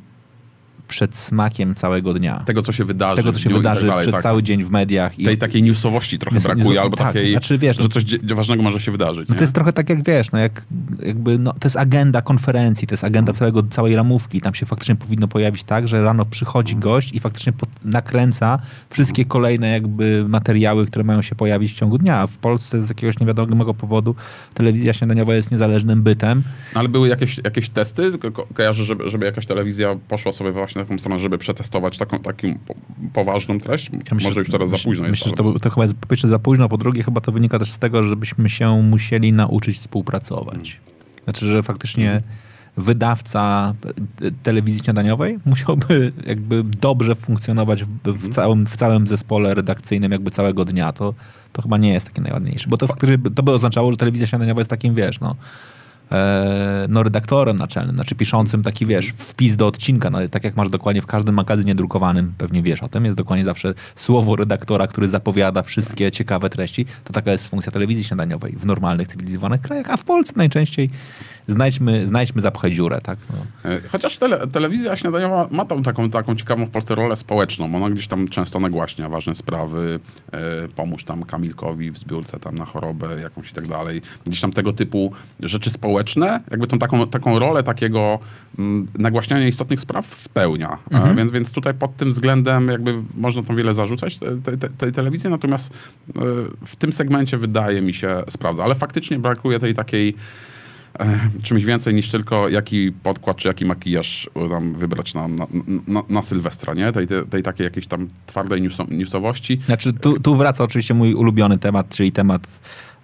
przedsmakiem 0.91 1.75
całego 1.75 2.13
dnia. 2.13 2.43
tego, 2.45 2.61
co 2.61 2.71
się 2.71 2.85
wydarzy. 2.85 3.15
Tego, 3.17 3.31
co 3.33 3.39
się 3.39 3.49
i 3.49 3.53
wydarzy 3.53 3.81
tak 3.81 3.89
dalej, 3.89 4.01
przez 4.01 4.13
tak. 4.13 4.23
cały 4.23 4.43
dzień 4.43 4.63
w 4.63 4.71
mediach. 4.71 5.19
I 5.19 5.25
Tej 5.25 5.37
takiej 5.37 5.63
newsowości 5.63 6.19
trochę 6.19 6.35
Jest- 6.35 6.47
brakuje, 6.47 6.69
jest- 6.69 6.81
albo 6.81 6.97
tak, 6.97 7.13
takiej, 7.13 7.31
znaczy, 7.31 7.57
wiesz, 7.57 7.77
że 7.77 7.83
no- 7.83 7.89
coś 7.89 8.03
ważnego 8.33 8.63
może 8.63 8.79
się 8.79 8.91
wydarzyć. 8.91 9.29
No 9.29 9.33
nie? 9.33 9.37
to 9.37 9.43
jest 9.43 9.53
trochę 9.53 9.73
tak 9.73 9.89
jak 9.89 10.03
wiesz, 10.03 10.31
no 10.31 10.39
jak, 10.39 10.65
jakby, 11.05 11.37
no, 11.37 11.53
to 11.53 11.59
jest 11.63 11.77
agenda 11.77 12.21
konferencji, 12.21 12.87
to 12.87 12.93
jest 12.93 13.03
agenda 13.03 13.33
całego, 13.33 13.63
całej 13.63 13.95
ramówki. 13.95 14.41
Tam 14.41 14.53
się 14.53 14.65
faktycznie 14.65 14.95
powinno 14.95 15.27
pojawić 15.27 15.63
tak, 15.63 15.87
że 15.87 16.03
rano 16.03 16.25
przychodzi 16.25 16.75
gość 16.75 17.13
i 17.13 17.19
faktycznie 17.19 17.53
pod, 17.53 17.69
nakręca 17.85 18.59
wszystkie 18.89 19.25
kolejne 19.25 19.69
jakby 19.69 20.25
materiały, 20.27 20.85
które 20.85 21.03
mają 21.05 21.21
się 21.21 21.35
pojawić 21.35 21.71
w 21.73 21.75
ciągu 21.75 21.97
dnia. 21.97 22.17
A 22.19 22.27
w 22.27 22.37
Polsce 22.37 22.83
z 22.85 22.89
jakiegoś 22.89 23.19
niewiadomego 23.19 23.73
powodu 23.73 24.15
telewizja 24.53 24.93
śniadaniowa 24.93 25.35
jest 25.35 25.51
niezależnym 25.51 26.01
bytem. 26.03 26.43
Ale 26.75 26.89
były 26.89 27.07
jakieś, 27.07 27.37
jakieś 27.43 27.69
testy? 27.69 28.11
Ko- 28.33 28.47
Kojarzę, 28.53 28.83
żeby, 28.83 29.09
żeby 29.09 29.25
jakaś 29.25 29.45
telewizja 29.45 29.95
poszła 30.07 30.31
sobie 30.31 30.51
właśnie 30.51 30.80
na 30.81 30.85
taką 30.85 30.99
stronę, 30.99 31.19
żeby 31.19 31.37
przetestować 31.37 31.97
taką, 31.97 32.19
taką 32.19 32.47
po, 32.67 32.73
poważną 33.13 33.59
treść? 33.59 33.89
Ja 33.91 33.97
myślę, 34.11 34.29
Może 34.29 34.39
już 34.39 34.49
teraz 34.49 34.69
za 34.69 34.73
myślę- 34.75 34.89
późno 34.89 35.07
jest. 35.07 35.11
Myślę, 35.25 35.29
że 35.29 35.43
to, 35.53 35.59
to 35.59 35.69
chyba 35.69 35.83
jest 35.83 35.95
po 35.95 36.07
pierwsze 36.07 36.27
za 36.27 36.39
późno, 36.39 36.69
po 36.69 36.77
drugie 36.77 37.03
chyba 37.03 37.21
to 37.21 37.31
wynika 37.31 37.59
też 37.59 37.71
z 37.71 37.79
tego, 37.79 38.03
żebyśmy 38.03 38.49
się 38.49 38.81
musieli 38.81 39.33
nauczyć 39.33 39.77
współpracować. 39.77 40.79
Znaczy, 41.23 41.45
że 41.45 41.63
faktycznie 41.63 42.21
wydawca 42.77 43.73
e, 44.21 44.31
telewizji 44.43 44.81
śniadaniowej 44.83 45.39
musiałby 45.45 46.11
jakby 46.27 46.63
dobrze 46.63 47.15
funkcjonować 47.15 47.83
w, 47.83 47.87
w, 48.05 48.29
całym, 48.29 48.65
w 48.65 48.77
całym 48.77 49.07
zespole 49.07 49.53
redakcyjnym 49.53 50.11
jakby 50.11 50.31
całego 50.31 50.65
dnia. 50.65 50.91
To, 50.93 51.13
to 51.53 51.61
chyba 51.61 51.77
nie 51.77 51.93
jest 51.93 52.05
takie 52.05 52.21
najładniejsze, 52.21 52.69
bo 52.69 52.77
to, 52.77 52.87
to 53.35 53.43
by 53.43 53.51
oznaczało, 53.51 53.91
że 53.91 53.97
telewizja 53.97 54.27
śniadaniowa 54.27 54.59
jest 54.59 54.69
takim, 54.69 54.95
wiesz, 54.95 55.19
no, 55.19 55.35
no 56.89 57.03
redaktorem 57.03 57.57
naczelnym, 57.57 57.95
znaczy 57.95 58.15
piszącym 58.15 58.63
taki, 58.63 58.85
wiesz, 58.85 59.07
wpis 59.07 59.55
do 59.55 59.67
odcinka, 59.67 60.09
no, 60.09 60.17
tak 60.31 60.43
jak 60.43 60.55
masz 60.55 60.69
dokładnie 60.69 61.01
w 61.01 61.05
każdym 61.05 61.35
magazynie 61.35 61.75
drukowanym, 61.75 62.33
pewnie 62.37 62.63
wiesz 62.63 62.83
o 62.83 62.87
tym, 62.87 63.05
jest 63.05 63.17
dokładnie 63.17 63.45
zawsze 63.45 63.73
słowo 63.95 64.35
redaktora, 64.35 64.87
który 64.87 65.07
zapowiada 65.07 65.61
wszystkie 65.61 66.11
ciekawe 66.11 66.49
treści, 66.49 66.85
to 67.03 67.13
taka 67.13 67.31
jest 67.31 67.47
funkcja 67.47 67.71
telewizji 67.71 68.03
śniadaniowej 68.03 68.55
w 68.57 68.65
normalnych, 68.65 69.07
cywilizowanych 69.07 69.61
krajach, 69.61 69.89
a 69.89 69.97
w 69.97 70.03
Polsce 70.03 70.33
najczęściej 70.35 70.89
znajdźmy, 71.47 72.07
znajdźmy 72.07 72.41
zapchę 72.41 72.71
dziurę, 72.71 72.99
tak? 73.03 73.19
No. 73.29 73.71
E, 73.71 73.81
Chociaż 73.91 74.17
tele, 74.17 74.47
telewizja 74.47 74.97
śniadaniowa 74.97 75.47
ma 75.51 75.65
tą 75.65 75.83
taką, 75.83 76.09
taką 76.09 76.35
ciekawą 76.35 76.65
w 76.65 76.69
Polsce 76.69 76.95
rolę 76.95 77.15
społeczną. 77.15 77.75
Ona 77.75 77.89
gdzieś 77.89 78.07
tam 78.07 78.27
często 78.27 78.59
nagłaśnia 78.59 79.09
ważne 79.09 79.35
sprawy, 79.35 79.99
e, 80.31 80.39
pomóż 80.75 81.03
tam 81.03 81.23
Kamilkowi 81.23 81.91
w 81.91 81.97
zbiórce 81.97 82.39
tam 82.39 82.55
na 82.57 82.65
chorobę 82.65 83.21
jakąś 83.21 83.51
i 83.51 83.53
tak 83.53 83.67
dalej. 83.67 84.01
Gdzieś 84.25 84.41
tam 84.41 84.51
tego 84.53 84.73
typu 84.73 85.11
rzeczy 85.39 85.69
społeczne, 85.69 86.39
jakby 86.51 86.67
tą 86.67 86.79
taką, 86.79 87.07
taką 87.07 87.39
rolę 87.39 87.63
takiego 87.63 88.19
mm, 88.59 88.87
nagłaśniania 88.97 89.47
istotnych 89.47 89.79
spraw 89.81 90.13
spełnia. 90.13 90.77
E, 90.91 91.15
więc, 91.15 91.31
więc 91.31 91.51
tutaj 91.51 91.73
pod 91.73 91.97
tym 91.97 92.09
względem 92.09 92.67
jakby 92.67 92.93
można 93.17 93.43
tam 93.43 93.55
wiele 93.55 93.73
zarzucać 93.73 94.17
te- 94.17 94.37
te- 94.37 94.57
te- 94.57 94.69
tej 94.69 94.91
telewizji, 94.91 95.29
natomiast 95.29 95.73
e, 96.09 96.21
w 96.65 96.75
tym 96.75 96.93
segmencie 96.93 97.37
wydaje 97.37 97.81
mi 97.81 97.93
się 97.93 98.23
sprawdza. 98.29 98.63
Ale 98.63 98.75
faktycznie 98.75 99.19
brakuje 99.19 99.59
tej 99.59 99.73
takiej 99.73 100.15
czymś 101.43 101.65
więcej 101.65 101.93
niż 101.93 102.09
tylko 102.09 102.49
jaki 102.49 102.91
podkład 102.91 103.37
czy 103.37 103.47
jaki 103.47 103.65
makijaż 103.65 104.29
e, 104.35 104.49
tam 104.49 104.73
wybrać 104.73 105.13
na, 105.13 105.27
na, 105.27 105.47
na, 105.87 106.03
na 106.09 106.21
Sylwestra, 106.21 106.73
nie? 106.73 106.91
Tej, 106.91 107.07
tej, 107.07 107.25
tej 107.25 107.43
takiej 107.43 107.63
jakiejś 107.63 107.87
tam 107.87 108.09
twardej 108.25 108.61
newso, 108.61 108.85
newsowości. 108.89 109.61
Znaczy, 109.65 109.93
tu, 109.93 110.19
tu 110.19 110.35
wraca 110.35 110.63
oczywiście 110.63 110.93
mój 110.93 111.13
ulubiony 111.13 111.57
temat, 111.57 111.89
czyli 111.89 112.11
temat 112.11 112.47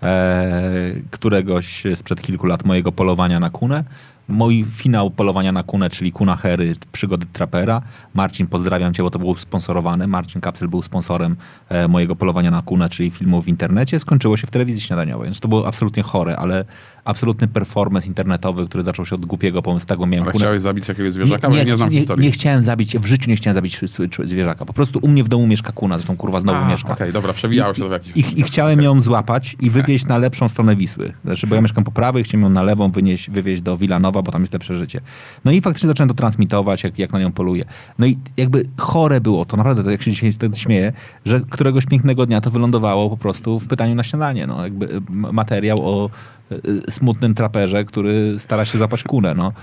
e, 0.04 0.92
któregoś 1.12 1.84
sprzed 1.96 2.22
kilku 2.22 2.48
lat 2.48 2.66
mojego 2.66 2.92
polowania 2.92 3.40
na 3.40 3.50
kunę. 3.50 3.84
Mój 4.30 4.66
finał 4.72 5.12
polowania 5.12 5.52
na 5.52 5.64
kunę, 5.64 5.90
czyli 5.90 6.12
Kuna 6.12 6.36
Hery, 6.36 6.76
przygody 6.92 7.26
trapera. 7.34 7.82
Marcin, 8.14 8.48
pozdrawiam 8.48 8.94
cię, 8.94 9.04
bo 9.04 9.10
to 9.10 9.20
było 9.20 9.38
sponsorowane. 9.38 10.08
Marcin 10.08 10.42
Kapsel 10.42 10.68
był 10.68 10.82
sponsorem 10.82 11.36
e, 11.70 11.88
mojego 11.88 12.16
polowania 12.16 12.52
na 12.52 12.62
kunę, 12.62 12.90
czyli 12.90 13.10
filmu 13.12 13.42
w 13.42 13.48
internecie. 13.48 14.00
Skończyło 14.00 14.38
się 14.38 14.48
w 14.48 14.52
telewizji 14.52 14.82
śniadaniowej. 14.82 15.26
Więc 15.26 15.40
to 15.40 15.48
było 15.48 15.68
absolutnie 15.68 16.04
chore, 16.04 16.38
ale 16.38 16.66
absolutny 17.06 17.48
performance 17.48 18.08
internetowy, 18.08 18.66
który 18.66 18.84
zaczął 18.84 19.06
się 19.06 19.16
od 19.16 19.26
głupiego 19.26 19.62
pomysłu. 19.62 19.88
Tak, 19.88 19.98
bo 20.00 20.06
miałem 20.06 20.24
Ale 20.24 20.32
kunę. 20.32 20.42
chciałeś 20.42 20.62
zabić 20.62 20.88
jakiegoś 20.88 21.14
zwierzaka? 21.14 21.48
Nie, 21.48 21.58
nie, 21.58 21.66
nie 21.66 21.78
znam 21.78 21.90
nie, 21.90 21.98
historii. 21.98 22.26
nie 22.26 22.32
chciałem 22.32 22.62
zabić, 22.62 22.98
w 22.98 23.06
życiu 23.06 23.30
nie 23.30 23.36
chciałem 23.36 23.56
zabić 23.56 23.80
zwierzaka. 24.24 24.66
Po 24.66 24.74
prostu 24.74 25.00
u 25.02 25.08
mnie 25.08 25.24
w 25.24 25.30
domu 25.30 25.48
mieszka 25.48 25.72
kuna, 25.72 25.98
zresztą 25.98 26.18
kurwa 26.18 26.40
znowu 26.40 26.60
A, 26.60 26.68
mieszka. 26.68 26.94
Okej, 26.94 27.14
dobra, 27.14 27.34
przewijało 27.34 27.74
się 27.74 27.82
to 27.82 27.88
w 27.90 27.92
jakiś 27.92 28.18
I, 28.18 28.40
I 28.40 28.44
chciałem 28.44 28.82
ją 28.82 29.02
złapać 29.02 29.56
i 29.60 29.70
wywieźć 29.70 30.06
na 30.06 30.18
lepszą 30.18 30.48
stronę 30.50 30.76
Wisły. 30.76 31.14
Znaczy, 31.26 31.48
bo 31.48 31.56
ja 31.56 31.62
mieszkam 31.62 31.84
po 31.84 31.92
prawej, 31.92 32.24
chciałem 32.24 32.44
ją 32.44 32.50
na 32.50 32.64
lewą 32.64 32.92
wynieść, 32.92 33.30
wywieźć 33.30 33.62
do 33.62 33.78
Wilanowa, 33.78 34.17
bo 34.24 34.32
tam 34.32 34.42
jest 34.42 34.54
lepsze 34.54 34.76
życie. 34.76 35.02
No 35.46 35.52
i 35.52 35.62
faktycznie 35.62 35.88
zacząłem 35.88 36.10
to 36.10 36.16
transmitować, 36.16 36.84
jak, 36.84 37.00
jak 37.00 37.12
na 37.12 37.20
nią 37.20 37.32
poluję. 37.32 37.66
No 38.00 38.06
i 38.06 38.18
jakby 38.38 38.64
chore 38.78 39.22
było 39.22 39.46
to, 39.46 39.58
naprawdę, 39.58 39.84
to 39.84 39.92
jak 39.92 40.04
się 40.04 40.12
dzisiaj 40.12 40.32
wtedy 40.32 40.58
śmieję, 40.58 40.94
że 41.26 41.42
któregoś 41.50 41.86
pięknego 41.86 42.26
dnia 42.26 42.42
to 42.42 42.52
wylądowało 42.52 43.10
po 43.10 43.18
prostu 43.18 43.60
w 43.60 43.68
pytaniu 43.68 43.96
na 43.96 44.04
śniadanie. 44.04 44.48
No, 44.48 44.64
jakby 44.64 44.86
y, 44.96 45.02
materiał 45.10 45.80
o 45.82 46.10
y, 46.52 46.56
y, 46.88 46.92
smutnym 46.92 47.34
traperze, 47.34 47.86
który 47.86 48.40
stara 48.40 48.66
się 48.66 48.78
zapać 48.78 49.04
kunę. 49.04 49.34
No. 49.34 49.54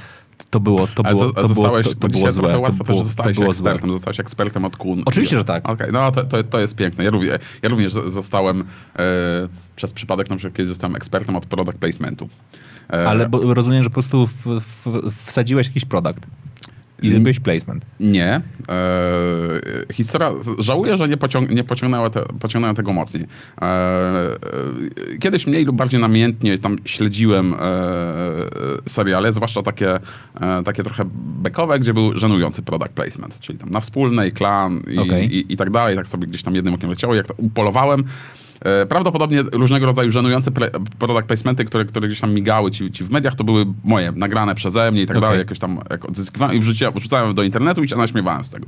To 0.50 0.60
było, 0.60 0.86
to 0.86 1.02
było, 1.02 1.24
to 1.26 1.32
było, 1.34 1.48
zostałeś, 1.48 1.86
to, 1.86 1.94
to, 1.94 2.00
to 2.00 2.08
było 2.08 2.32
złe. 2.32 2.42
trochę 2.42 2.54
To 2.54 2.60
łatwo 2.60 2.84
było, 2.84 2.98
też 2.98 3.06
zostałeś 3.06 3.36
to 3.36 3.42
było 3.42 3.54
złe. 3.54 3.70
ekspertem, 3.70 3.92
zostałeś 3.92 4.20
ekspertem 4.20 4.64
od 4.64 4.76
kun. 4.76 5.02
Oczywiście, 5.06 5.36
że 5.36 5.44
tak. 5.44 5.68
Okej, 5.68 5.88
no 5.92 6.12
to, 6.12 6.24
to, 6.24 6.42
to 6.42 6.60
jest 6.60 6.74
piękne. 6.76 7.04
Ja 7.04 7.10
również, 7.10 7.40
ja 7.62 7.68
również 7.68 7.92
zostałem 7.92 8.60
e, 8.96 9.02
przez 9.76 9.92
przypadek 9.92 10.30
na 10.30 10.36
przykład 10.36 10.56
kiedyś 10.56 10.68
zostałem 10.68 10.96
ekspertem 10.96 11.36
od 11.36 11.46
product 11.46 11.78
placementu. 11.78 12.28
E, 12.92 13.08
Ale 13.08 13.28
bo, 13.28 13.54
rozumiem, 13.54 13.82
że 13.82 13.90
po 13.90 13.94
prostu 13.94 14.26
w, 14.26 14.60
w, 14.60 15.12
wsadziłeś 15.26 15.66
jakiś 15.66 15.84
produkt 15.84 16.26
i 17.02 17.10
zrobiłeś 17.10 17.40
placement. 17.40 17.86
Nie. 18.00 18.40
E, 18.68 19.92
historia, 19.92 20.30
żałuję, 20.58 20.96
że 20.96 21.08
nie, 21.08 21.16
pociąg, 21.16 21.50
nie 21.50 21.64
pociągnęła, 21.64 22.10
te, 22.10 22.22
pociągnęła 22.40 22.74
tego 22.74 22.92
mocniej. 22.92 23.26
E, 23.62 23.64
e, 23.64 24.38
kiedyś 25.20 25.46
mniej 25.46 25.64
lub 25.64 25.76
bardziej 25.76 26.00
namiętnie 26.00 26.58
tam 26.58 26.76
śledziłem 26.84 27.54
e, 27.54 27.58
seriale, 28.86 29.32
zwłaszcza 29.32 29.62
takie, 29.62 29.94
e, 30.40 30.62
takie 30.64 30.82
trochę 30.82 31.04
bekowe, 31.42 31.78
gdzie 31.78 31.94
był 31.94 32.16
żenujący 32.16 32.62
product 32.62 32.92
placement, 32.92 33.40
czyli 33.40 33.58
tam 33.58 33.70
na 33.70 33.80
wspólnej, 33.80 34.32
klan 34.32 34.82
i, 34.90 34.98
Okej. 34.98 35.36
i, 35.36 35.52
i 35.52 35.56
tak 35.56 35.70
dalej. 35.70 35.96
Tak 35.96 36.08
sobie 36.08 36.26
gdzieś 36.26 36.42
tam 36.42 36.54
jednym 36.54 36.74
okiem 36.74 36.90
leciało. 36.90 37.14
Jak 37.14 37.26
to 37.26 37.34
upolowałem, 37.36 38.04
E, 38.04 38.43
Prawdopodobnie 38.88 39.42
różnego 39.52 39.86
rodzaju 39.86 40.10
żenujące 40.10 40.50
product 40.98 41.26
placementy, 41.26 41.64
które, 41.64 41.84
które 41.84 42.08
gdzieś 42.08 42.20
tam 42.20 42.34
migały 42.34 42.70
ci, 42.70 42.92
ci 42.92 43.04
w 43.04 43.10
mediach, 43.10 43.34
to 43.34 43.44
były 43.44 43.66
moje, 43.84 44.12
nagrane 44.12 44.54
przeze 44.54 44.92
mnie 44.92 45.02
i 45.02 45.06
tak 45.06 45.16
Okej. 45.16 45.28
dalej, 45.28 45.38
jakoś 45.38 45.58
tam 45.58 45.80
jak 45.90 46.04
odzyskiwałem 46.04 46.56
i 46.56 46.60
wrzuciłem, 46.60 46.94
wrzucałem 46.94 47.34
do 47.34 47.42
internetu 47.42 47.84
i 47.84 47.88
się 47.88 47.96
naśmiewałem 47.96 48.44
z 48.44 48.50
tego. 48.50 48.66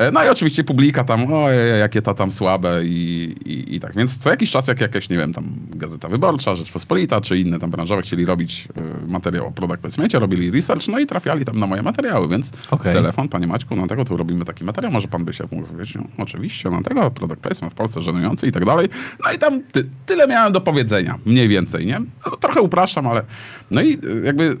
E, 0.00 0.12
No 0.12 0.24
i 0.24 0.28
oczywiście 0.28 0.64
publika 0.64 1.04
tam, 1.04 1.32
ojej, 1.32 1.80
jakie 1.80 2.02
to 2.02 2.14
tam 2.14 2.30
słabe 2.30 2.84
i, 2.84 3.34
i, 3.44 3.76
i 3.76 3.80
tak. 3.80 3.94
Więc 3.96 4.18
co 4.18 4.30
jakiś 4.30 4.50
czas, 4.50 4.68
jak 4.68 4.80
jakaś, 4.80 5.08
nie 5.08 5.16
wiem, 5.16 5.32
tam 5.32 5.44
Gazeta 5.70 6.08
Wyborcza, 6.08 6.54
Rzeczpospolita, 6.54 7.20
czy 7.20 7.38
inne 7.38 7.58
tam 7.58 7.70
branżowe 7.70 8.02
chcieli 8.02 8.26
robić 8.26 8.68
e, 8.76 9.06
materiał 9.06 9.46
o 9.46 9.50
product 9.50 9.80
placementie, 9.80 10.18
robili 10.18 10.50
research, 10.50 10.88
no 10.88 10.98
i 10.98 11.06
trafiali 11.06 11.44
tam 11.44 11.58
na 11.58 11.66
moje 11.66 11.82
materiały, 11.82 12.28
więc 12.28 12.52
Okej. 12.70 12.92
telefon, 12.92 13.28
panie 13.28 13.46
Maćku, 13.46 13.76
na 13.76 13.86
tego 13.86 14.04
tu 14.04 14.16
robimy 14.16 14.44
taki 14.44 14.64
materiał, 14.64 14.92
może 14.92 15.08
pan 15.08 15.24
by 15.24 15.32
się 15.32 15.44
mógł 15.52 15.66
powiedzieć, 15.66 15.94
no, 15.94 16.02
oczywiście, 16.18 16.70
na 16.70 16.82
tego 16.82 17.10
product 17.10 17.40
placement 17.40 17.74
w 17.74 17.76
Polsce 17.76 18.00
żenujący 18.00 18.46
i 18.46 18.52
tak 18.52 18.64
dalej. 18.64 18.88
No 19.24 19.32
i 19.32 19.38
tam 19.38 19.62
ty, 19.62 19.84
tyle 20.06 20.26
miałem 20.26 20.52
do 20.52 20.60
powiedzenia, 20.60 21.18
mniej 21.26 21.48
więcej, 21.48 21.86
nie? 21.86 22.00
No, 22.26 22.36
trochę 22.40 22.60
upraszczam, 22.60 23.06
ale 23.06 23.22
no 23.70 23.82
i 23.82 23.92
y, 23.92 24.22
jakby 24.24 24.56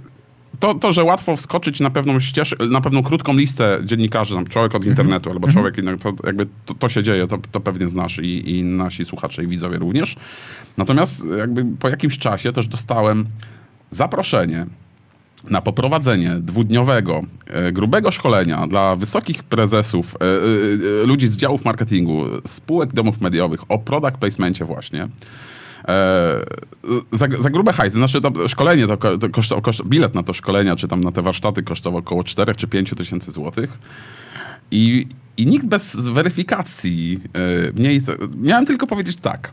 to, 0.60 0.74
to, 0.74 0.92
że 0.92 1.04
łatwo 1.04 1.36
wskoczyć 1.36 1.80
na 1.80 1.90
pewną 1.90 2.20
ścieżkę, 2.20 2.66
na 2.66 2.80
pewną 2.80 3.02
krótką 3.02 3.36
listę 3.36 3.80
dziennikarzy, 3.84 4.34
tam 4.34 4.46
człowiek 4.46 4.74
od 4.74 4.84
internetu 4.84 5.30
albo 5.30 5.48
człowiek 5.48 5.78
inny, 5.78 5.98
to 5.98 6.12
jakby 6.24 6.46
to, 6.66 6.74
to 6.74 6.88
się 6.88 7.02
dzieje, 7.02 7.26
to, 7.26 7.38
to 7.52 7.60
pewnie 7.60 7.88
znasz 7.88 8.18
i, 8.18 8.58
i 8.58 8.62
nasi 8.62 9.04
słuchacze 9.04 9.44
i 9.44 9.46
widzowie 9.46 9.78
również. 9.78 10.16
Natomiast 10.76 11.24
jakby 11.38 11.64
po 11.78 11.88
jakimś 11.88 12.18
czasie 12.18 12.52
też 12.52 12.68
dostałem 12.68 13.24
zaproszenie 13.90 14.66
na 15.50 15.60
poprowadzenie 15.60 16.34
dwudniowego, 16.34 17.22
e, 17.46 17.72
grubego 17.72 18.10
szkolenia 18.10 18.66
dla 18.66 18.96
wysokich 18.96 19.42
prezesów, 19.42 20.16
e, 20.16 20.24
e, 21.02 21.06
ludzi 21.06 21.28
z 21.28 21.36
działów 21.36 21.64
marketingu, 21.64 22.24
spółek 22.46 22.92
domów 22.92 23.20
mediowych 23.20 23.60
o 23.68 23.78
product 23.78 24.16
placemencie 24.16 24.64
właśnie, 24.64 25.02
e, 25.02 25.08
za, 27.12 27.26
za 27.40 27.50
grube 27.50 27.72
hajsy. 27.72 27.96
Znaczy 27.96 28.20
to 28.20 28.48
szkolenie, 28.48 28.86
to, 28.86 29.18
to 29.18 29.28
koszto, 29.28 29.62
koszt, 29.62 29.82
bilet 29.82 30.14
na 30.14 30.22
to 30.22 30.32
szkolenia, 30.32 30.76
czy 30.76 30.88
tam 30.88 31.00
na 31.00 31.12
te 31.12 31.22
warsztaty 31.22 31.62
kosztował 31.62 31.98
około 31.98 32.24
4 32.24 32.54
czy 32.54 32.66
5 32.66 32.90
tysięcy 32.96 33.32
złotych. 33.32 33.78
I, 34.70 35.06
I 35.36 35.46
nikt 35.46 35.66
bez 35.66 35.96
weryfikacji 35.96 37.20
e, 37.32 37.72
mnie... 37.72 38.00
Miałem 38.40 38.66
tylko 38.66 38.86
powiedzieć 38.86 39.16
tak. 39.16 39.52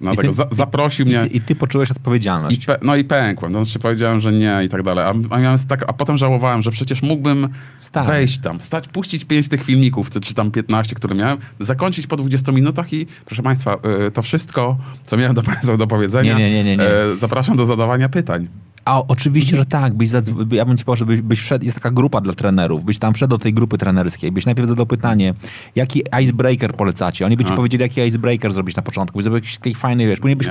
No, 0.00 0.12
I 0.12 0.16
tego, 0.16 0.28
ty- 0.28 0.34
za, 0.34 0.46
zaprosił 0.50 1.06
I 1.06 1.08
mnie... 1.08 1.20
ty, 1.20 1.26
I 1.26 1.40
ty 1.40 1.54
poczułeś 1.54 1.88
I 1.88 1.92
odpowiedzialność. 1.92 2.66
pe, 2.66 2.78
no 2.82 2.96
i 2.96 3.04
pękłem, 3.04 3.52
to 3.52 3.64
znaczy 3.64 3.78
powiedziałem, 3.78 4.20
że 4.20 4.32
nie 4.32 4.60
i 4.64 4.68
tak 4.68 4.82
dalej. 4.82 5.04
A, 5.04 5.34
a, 5.34 5.38
miałem 5.38 5.58
tak, 5.68 5.84
a 5.88 5.92
potem 5.92 6.16
żałowałem, 6.16 6.62
że 6.62 6.70
przecież 6.70 7.02
mógłbym 7.02 7.48
Stary. 7.78 8.06
wejść 8.06 8.38
tam, 8.38 8.60
stać, 8.60 8.88
puścić 8.88 9.24
pięć 9.24 9.48
tych 9.48 9.64
filmików, 9.64 10.10
czy, 10.10 10.20
czy 10.20 10.34
tam 10.34 10.50
15, 10.50 10.94
które 10.94 11.14
miałem, 11.14 11.38
zakończyć 11.60 12.06
po 12.06 12.16
20 12.16 12.52
minutach 12.52 12.92
i 12.92 13.06
proszę 13.24 13.42
Państwa, 13.42 13.76
y, 14.06 14.10
to 14.10 14.22
wszystko, 14.22 14.76
co 15.02 15.16
miałem 15.16 15.34
do 15.34 15.42
Państwa 15.42 15.76
do 15.86 15.86
powiedzenia, 15.86 16.38
Nie, 16.38 16.50
nie, 16.50 16.54
nie, 16.54 16.64
nie, 16.64 16.76
nie. 16.76 16.84
e, 16.84 17.16
zapraszam 17.18 17.56
do 17.56 17.66
zadawania 17.66 18.08
pytań. 18.08 18.48
A 18.86 19.02
oczywiście, 19.08 19.56
że 19.56 19.66
tak. 19.66 19.94
Byś 19.94 20.08
zadzw- 20.08 20.52
ja 20.52 20.64
bym 20.64 20.78
ci 20.78 20.84
powiedział, 20.84 21.06
żebyś 21.08 21.20
byś 21.20 21.40
wszedł, 21.40 21.64
jest 21.64 21.74
taka 21.76 21.90
grupa 21.90 22.20
dla 22.20 22.32
trenerów, 22.32 22.84
byś 22.84 22.98
tam 22.98 23.14
wszedł 23.14 23.30
do 23.30 23.38
tej 23.38 23.54
grupy 23.54 23.78
trenerskiej, 23.78 24.32
byś 24.32 24.46
najpierw 24.46 24.68
zadał 24.68 24.86
pytanie, 24.86 25.34
jaki 25.76 26.02
icebreaker 26.22 26.72
polecacie. 26.74 27.26
Oni 27.26 27.36
by 27.36 27.44
ci 27.44 27.52
A. 27.52 27.56
powiedzieli, 27.56 27.82
jaki 27.82 28.00
icebreaker 28.00 28.52
zrobić 28.52 28.76
na 28.76 28.82
początku. 28.82 29.18
Byś 29.18 29.22
zrobił 29.24 29.36
jakiś 29.36 29.56
taki 29.58 29.74
fajny, 29.74 30.06
wiesz, 30.06 30.20
później 30.20 30.36
byś, 30.36 30.46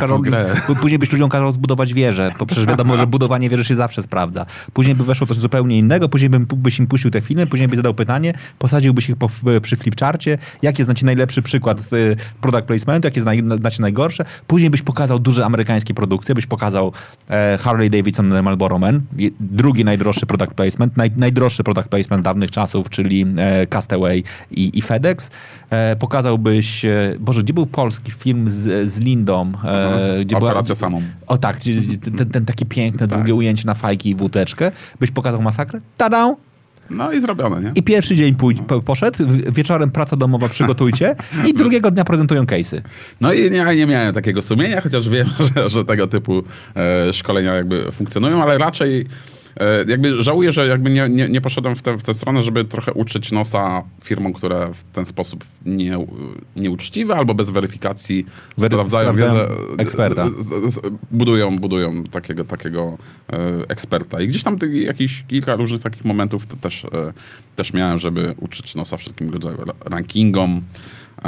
p- 0.68 0.76
później 0.82 1.00
byś 1.00 1.12
ludziom 1.12 1.30
kazał 1.30 1.52
zbudować 1.52 1.94
wieżę, 1.94 2.32
bo 2.40 2.46
przecież 2.46 2.66
wiadomo, 2.66 2.98
że 2.98 3.08
budowanie 3.08 3.50
wieży 3.50 3.64
się 3.64 3.76
zawsze 3.76 4.02
sprawdza. 4.02 4.46
Później 4.74 4.96
by 4.96 5.04
weszło 5.04 5.28
coś 5.28 5.38
zupełnie 5.38 5.78
innego, 5.78 6.10
później 6.10 6.30
bym, 6.30 6.46
byś 6.56 6.80
im 6.80 6.88
puścił 6.88 7.12
te 7.12 7.22
filmy, 7.22 7.48
później 7.48 7.68
byś 7.70 7.78
zadał 7.78 7.94
pytanie, 7.94 8.34
posadziłbyś 8.60 9.10
ich 9.10 9.16
po, 9.16 9.30
przy 9.62 9.76
flipcharcie, 9.76 10.38
jaki 10.62 10.84
znacie 10.84 11.06
najlepszy 11.06 11.42
przykład 11.42 11.80
y, 11.94 12.16
product 12.42 12.66
placementu, 12.66 13.08
jakie 13.08 13.22
zna, 13.22 13.32
znacie 13.60 13.82
najgorsze. 13.82 14.26
Później 14.48 14.70
byś 14.70 14.82
pokazał 14.82 15.20
duże 15.20 15.46
amerykańskie 15.46 15.94
produkcje, 15.94 16.36
byś 16.36 16.46
pokazał 16.46 16.92
e, 17.30 17.58
Harley 17.62 17.90
Davidson 17.90 18.25
Marlboro 18.30 18.80
Man, 18.80 19.02
i- 19.18 19.32
drugi 19.40 19.86
najdroższy 19.86 20.26
product 20.26 20.54
placement, 20.54 20.98
naj, 20.98 21.12
najdroższy 21.18 21.64
product 21.64 21.88
placement 21.88 22.24
dawnych 22.24 22.52
czasów, 22.52 22.90
czyli 22.90 23.26
e, 23.38 23.68
Castaway 23.68 24.24
i, 24.52 24.78
i 24.78 24.82
FedEx. 24.82 25.30
E, 25.70 25.96
pokazałbyś, 25.96 26.86
e, 26.86 27.16
Boże, 27.20 27.44
gdzie 27.44 27.54
był 27.54 27.66
polski 27.66 28.12
film 28.12 28.50
z, 28.50 28.90
z 28.90 29.00
Lindą? 29.00 29.52
E, 29.64 30.26
gdzie 30.26 30.38
była- 30.38 30.50
Operacja 30.52 30.76
samą. 30.76 31.02
o 31.28 31.38
tak, 31.38 31.58
gdzie- 31.58 31.74
gdzie 31.74 31.98
ten, 31.98 32.30
ten 32.30 32.46
takie 32.46 32.66
piękne, 32.66 33.08
długie 33.08 33.36
ujęcie 33.36 33.66
na 33.66 33.74
fajki 33.74 34.10
i 34.10 34.16
wódeczkę. 34.16 34.72
Byś 35.00 35.12
pokazał 35.12 35.42
masakrę? 35.42 35.80
Tada! 35.98 36.36
No 36.90 37.12
i 37.12 37.22
zrobione, 37.22 37.62
nie? 37.62 37.72
I 37.76 37.84
pierwszy 37.84 38.16
dzień 38.16 38.36
pójdź, 38.36 38.58
po, 38.68 38.82
poszedł, 38.82 39.24
wieczorem 39.52 39.92
praca 39.92 40.16
domowa 40.16 40.50
przygotujcie 40.50 41.16
i 41.48 41.54
drugiego 41.64 41.92
dnia 41.92 42.04
prezentują 42.04 42.44
case'y. 42.44 42.82
No 43.22 43.34
i 43.34 43.52
nie, 43.52 43.66
nie 43.76 43.86
miałem 43.86 44.14
takiego 44.14 44.42
sumienia, 44.42 44.82
chociaż 44.82 45.10
wiem, 45.10 45.28
że, 45.56 45.70
że 45.70 45.86
tego 45.86 46.08
typu 46.08 46.44
e, 46.76 47.14
szkolenia 47.14 47.54
jakby 47.56 47.92
funkcjonują, 47.92 48.44
ale 48.44 48.58
raczej 48.58 49.06
jakby 49.88 50.24
żałuję, 50.24 50.54
że 50.54 50.68
jakby 50.68 50.90
nie, 50.90 51.10
nie, 51.10 51.30
nie 51.30 51.42
poszedłem 51.42 51.76
w 51.76 51.82
tę, 51.82 51.98
w 51.98 52.04
tę 52.04 52.14
stronę, 52.14 52.44
żeby 52.44 52.66
trochę 52.66 52.94
uczyć 52.94 53.32
nosa 53.32 53.84
firmom, 54.04 54.34
które 54.34 54.72
w 54.74 54.84
ten 54.84 55.06
sposób 55.06 55.46
nie, 55.66 56.06
nieuczciwe 56.56 57.16
albo 57.16 57.34
bez 57.36 57.50
weryfikacji 57.50 58.26
Wery- 58.58 58.66
sprawdzają 58.68 59.14
wiedzę, 59.14 59.48
eksperta. 59.78 60.30
z, 60.40 60.74
z, 60.74 60.80
budują, 61.12 61.60
budują 61.60 62.04
takiego, 62.04 62.46
takiego 62.46 62.98
e, 63.30 63.38
eksperta. 63.70 64.22
I 64.22 64.28
gdzieś 64.28 64.44
tam 64.44 64.58
tych, 64.58 64.74
jakiś 64.74 65.24
kilka 65.28 65.56
różnych 65.56 65.82
takich 65.82 66.06
momentów 66.06 66.48
to 66.48 66.56
też, 66.58 66.86
e, 66.86 67.14
też 67.56 67.74
miałem, 67.74 68.00
żeby 68.00 68.36
uczyć 68.40 68.76
nosa 68.76 68.98
wszelkim 68.98 69.30
rodzaju 69.34 69.58
ra- 69.58 69.74
rankingom, 69.86 70.62
e, 71.26 71.28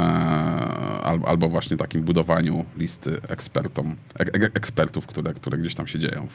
albo, 1.26 1.48
właśnie 1.48 1.76
takim 1.76 2.02
budowaniu 2.02 2.64
listy 2.76 3.20
ekspertom, 3.28 3.96
ek, 4.18 4.30
ek, 4.32 4.50
ekspertów, 4.54 5.06
które, 5.06 5.34
które 5.34 5.58
gdzieś 5.58 5.74
tam 5.74 5.86
się 5.86 5.98
dzieją 5.98 6.26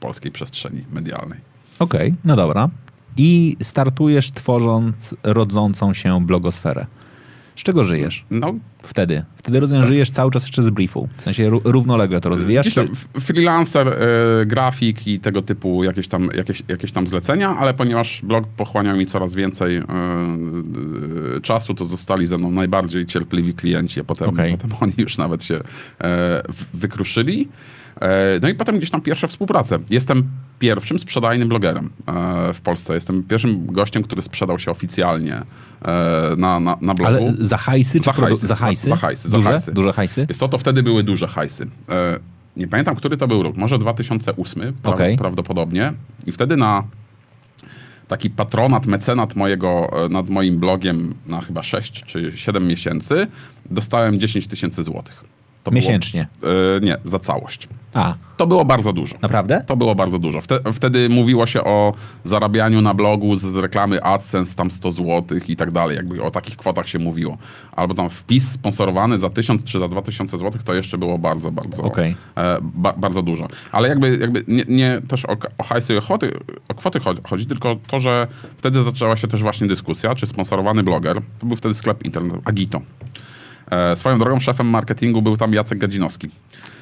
polskiej 0.00 0.32
przestrzeni 0.32 0.84
medialnej. 0.92 1.38
Okej, 1.78 2.14
no 2.24 2.36
dobra. 2.36 2.68
I 3.16 3.56
startujesz 3.62 4.32
tworząc 4.32 5.14
rodzącą 5.22 5.94
się 5.94 6.26
blogosferę. 6.26 6.86
Z 7.56 7.62
czego 7.62 7.84
żyjesz 7.84 8.24
No, 8.30 8.54
wtedy? 8.82 9.24
Wtedy 9.36 9.60
rozumiem, 9.60 9.86
żyjesz 9.86 10.10
cały 10.10 10.30
czas 10.30 10.42
jeszcze 10.42 10.62
z 10.62 10.70
briefu. 10.70 11.08
W 11.16 11.22
sensie 11.22 11.50
ró- 11.50 11.60
równolegle 11.64 12.20
to 12.20 12.28
rozwijasz? 12.28 12.66
Gdzieś 12.66 12.74
Czy... 12.74 12.84
tam 12.86 13.20
freelancer, 13.20 13.88
e, 13.88 14.46
grafik 14.46 15.06
i 15.06 15.20
tego 15.20 15.42
typu 15.42 15.84
jakieś 15.84 16.08
tam, 16.08 16.28
jakieś, 16.34 16.62
jakieś 16.68 16.92
tam 16.92 17.06
zlecenia, 17.06 17.56
ale 17.58 17.74
ponieważ 17.74 18.20
blog 18.22 18.46
pochłaniał 18.48 18.96
mi 18.96 19.06
coraz 19.06 19.34
więcej 19.34 19.76
e, 19.76 19.80
e, 19.82 21.40
czasu, 21.42 21.74
to 21.74 21.84
zostali 21.84 22.26
ze 22.26 22.38
mną 22.38 22.50
najbardziej 22.50 23.06
cierpliwi 23.06 23.54
klienci, 23.54 24.00
a 24.00 24.04
potem, 24.04 24.28
Okej. 24.28 24.52
potem 24.52 24.70
oni 24.80 24.92
już 24.98 25.18
nawet 25.18 25.44
się 25.44 25.60
w- 26.48 26.64
wykruszyli. 26.78 27.48
E, 28.00 28.40
No 28.42 28.48
i 28.48 28.54
potem 28.54 28.76
gdzieś 28.76 28.90
tam 28.90 29.00
pierwsze 29.00 29.28
współprace. 29.28 29.78
Jestem 29.90 30.28
pierwszym 30.58 30.98
sprzedajnym 30.98 31.48
blogerem 31.48 31.90
e, 32.06 32.54
w 32.54 32.60
Polsce. 32.60 32.94
Jestem 32.94 33.22
pierwszym 33.22 33.66
gościem, 33.66 34.02
który 34.02 34.22
sprzedał 34.22 34.58
się 34.58 34.70
oficjalnie 34.70 35.34
e, 35.34 35.44
na, 36.36 36.60
na, 36.60 36.76
na 36.80 36.94
blogu. 36.94 37.14
Ale 37.16 37.34
za 37.38 37.56
hajsy? 37.56 38.00
czy 38.00 38.04
Za 38.04 38.12
hajsy. 38.12 38.46
Za 38.46 38.56
hajsy? 38.56 38.88
Za 38.88 38.96
hajsy, 38.96 39.28
za 39.28 39.36
Duże? 39.36 39.50
hajsy. 39.50 39.72
Duże 39.72 39.92
hajsy? 39.92 40.26
Jest 40.28 40.40
to, 40.40 40.48
to 40.48 40.58
wtedy 40.58 40.82
były 40.82 41.02
duże 41.02 41.26
hajsy. 41.28 41.68
Nie 42.56 42.68
pamiętam, 42.68 42.96
który 42.96 43.16
to 43.16 43.28
był 43.28 43.42
rok. 43.42 43.56
Może 43.56 43.78
2008 43.78 44.62
pra- 44.62 44.72
Okej. 44.94 45.16
prawdopodobnie. 45.16 45.92
I 46.26 46.32
wtedy 46.32 46.56
na 46.56 46.84
taki 48.08 48.30
patronat, 48.30 48.86
mecenat 48.86 49.36
mojego, 49.36 49.90
nad 50.10 50.30
moim 50.30 50.58
blogiem 50.58 51.14
na 51.26 51.40
chyba 51.40 51.62
6 51.62 52.04
czy 52.06 52.32
7 52.34 52.66
miesięcy 52.66 53.26
dostałem 53.70 54.20
10 54.20 54.46
tysięcy 54.46 54.82
złotych. 54.84 55.24
To 55.68 55.74
Miesięcznie? 55.74 56.26
Było, 56.40 56.52
e, 56.76 56.80
nie, 56.80 56.96
za 57.04 57.18
całość. 57.18 57.68
A, 57.94 58.14
To 58.36 58.46
było 58.46 58.64
bardzo 58.64 58.92
dużo. 58.92 59.16
naprawdę? 59.22 59.64
To 59.66 59.76
było 59.76 59.94
bardzo 59.94 60.18
dużo. 60.18 60.40
Wte, 60.40 60.58
wtedy 60.72 61.08
mówiło 61.08 61.46
się 61.46 61.64
o 61.64 61.94
zarabianiu 62.24 62.80
na 62.80 62.94
blogu 62.94 63.36
z 63.36 63.56
reklamy 63.56 64.02
AdSense 64.02 64.56
tam 64.56 64.70
100 64.70 64.92
zł 64.92 65.38
i 65.48 65.56
tak 65.56 65.70
dalej. 65.70 65.96
Jakby 65.96 66.22
o 66.22 66.30
takich 66.30 66.56
kwotach 66.56 66.88
się 66.88 66.98
mówiło. 66.98 67.38
Albo 67.72 67.94
tam 67.94 68.10
wpis 68.10 68.50
sponsorowany 68.50 69.18
za 69.18 69.30
1000 69.30 69.64
czy 69.64 69.78
za 69.78 69.88
2000 69.88 70.38
zł 70.38 70.60
to 70.64 70.74
jeszcze 70.74 70.98
było 70.98 71.18
bardzo, 71.18 71.50
bardzo, 71.50 71.82
Okej. 71.82 72.16
e, 72.36 72.58
ba, 72.62 72.92
bardzo 72.92 73.22
dużo. 73.22 73.48
Ale 73.72 73.88
jakby, 73.88 74.16
jakby 74.16 74.44
nie, 74.48 74.64
nie 74.68 75.00
też 75.08 75.24
o, 75.24 75.36
o 75.58 75.62
hajsy 75.62 75.94
i 75.94 75.96
o 75.96 76.02
kwoty, 76.02 76.32
o 76.68 76.74
kwoty 76.74 77.00
chodzi, 77.00 77.20
chodzi, 77.28 77.46
tylko 77.46 77.76
to, 77.86 78.00
że 78.00 78.26
wtedy 78.58 78.82
zaczęła 78.82 79.16
się 79.16 79.28
też 79.28 79.42
właśnie 79.42 79.66
dyskusja, 79.66 80.14
czy 80.14 80.26
sponsorowany 80.26 80.82
bloger, 80.82 81.20
to 81.38 81.46
był 81.46 81.56
wtedy 81.56 81.74
sklep 81.74 82.04
internetowy, 82.04 82.42
Agito. 82.44 82.80
E, 83.70 83.96
swoją 83.96 84.18
drogą 84.18 84.40
szefem 84.40 84.66
marketingu 84.66 85.22
był 85.22 85.36
tam 85.36 85.54
Jacek 85.54 85.78
Gadzinowski. 85.78 86.28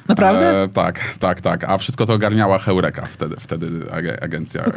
Naprawdę? 0.07 0.63
E, 0.63 0.67
tak, 0.67 1.13
tak, 1.19 1.41
tak. 1.41 1.63
A 1.63 1.77
wszystko 1.77 2.05
to 2.05 2.13
ogarniała 2.13 2.59
Heureka 2.59 3.05
wtedy, 3.05 3.35
wtedy 3.39 3.67
ag- 3.91 4.23
agencja. 4.23 4.61
E, 4.61 4.67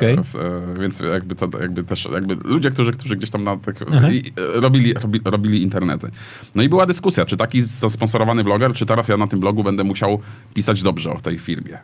e, 0.74 0.78
więc 0.80 1.00
jakby 1.00 1.34
to 1.34 1.48
jakby 1.60 1.84
też 1.84 2.08
jakby 2.12 2.34
ludzie, 2.44 2.70
którzy, 2.70 2.92
którzy 2.92 3.16
gdzieś 3.16 3.30
tam 3.30 3.44
na 3.44 3.56
tych, 3.56 3.74
i, 4.12 4.32
e, 4.56 4.60
robili, 4.60 4.94
robi, 4.94 5.20
robili 5.24 5.62
internety. 5.62 6.10
No 6.54 6.62
i 6.62 6.68
była 6.68 6.86
dyskusja, 6.86 7.24
czy 7.26 7.36
taki 7.36 7.62
zasponsorowany 7.62 8.44
bloger, 8.44 8.72
czy 8.74 8.86
teraz 8.86 9.08
ja 9.08 9.16
na 9.16 9.26
tym 9.26 9.40
blogu 9.40 9.64
będę 9.64 9.84
musiał 9.84 10.20
pisać 10.54 10.82
dobrze 10.82 11.12
o 11.12 11.20
tej 11.20 11.38
firmie 11.38 11.74
e, 11.74 11.80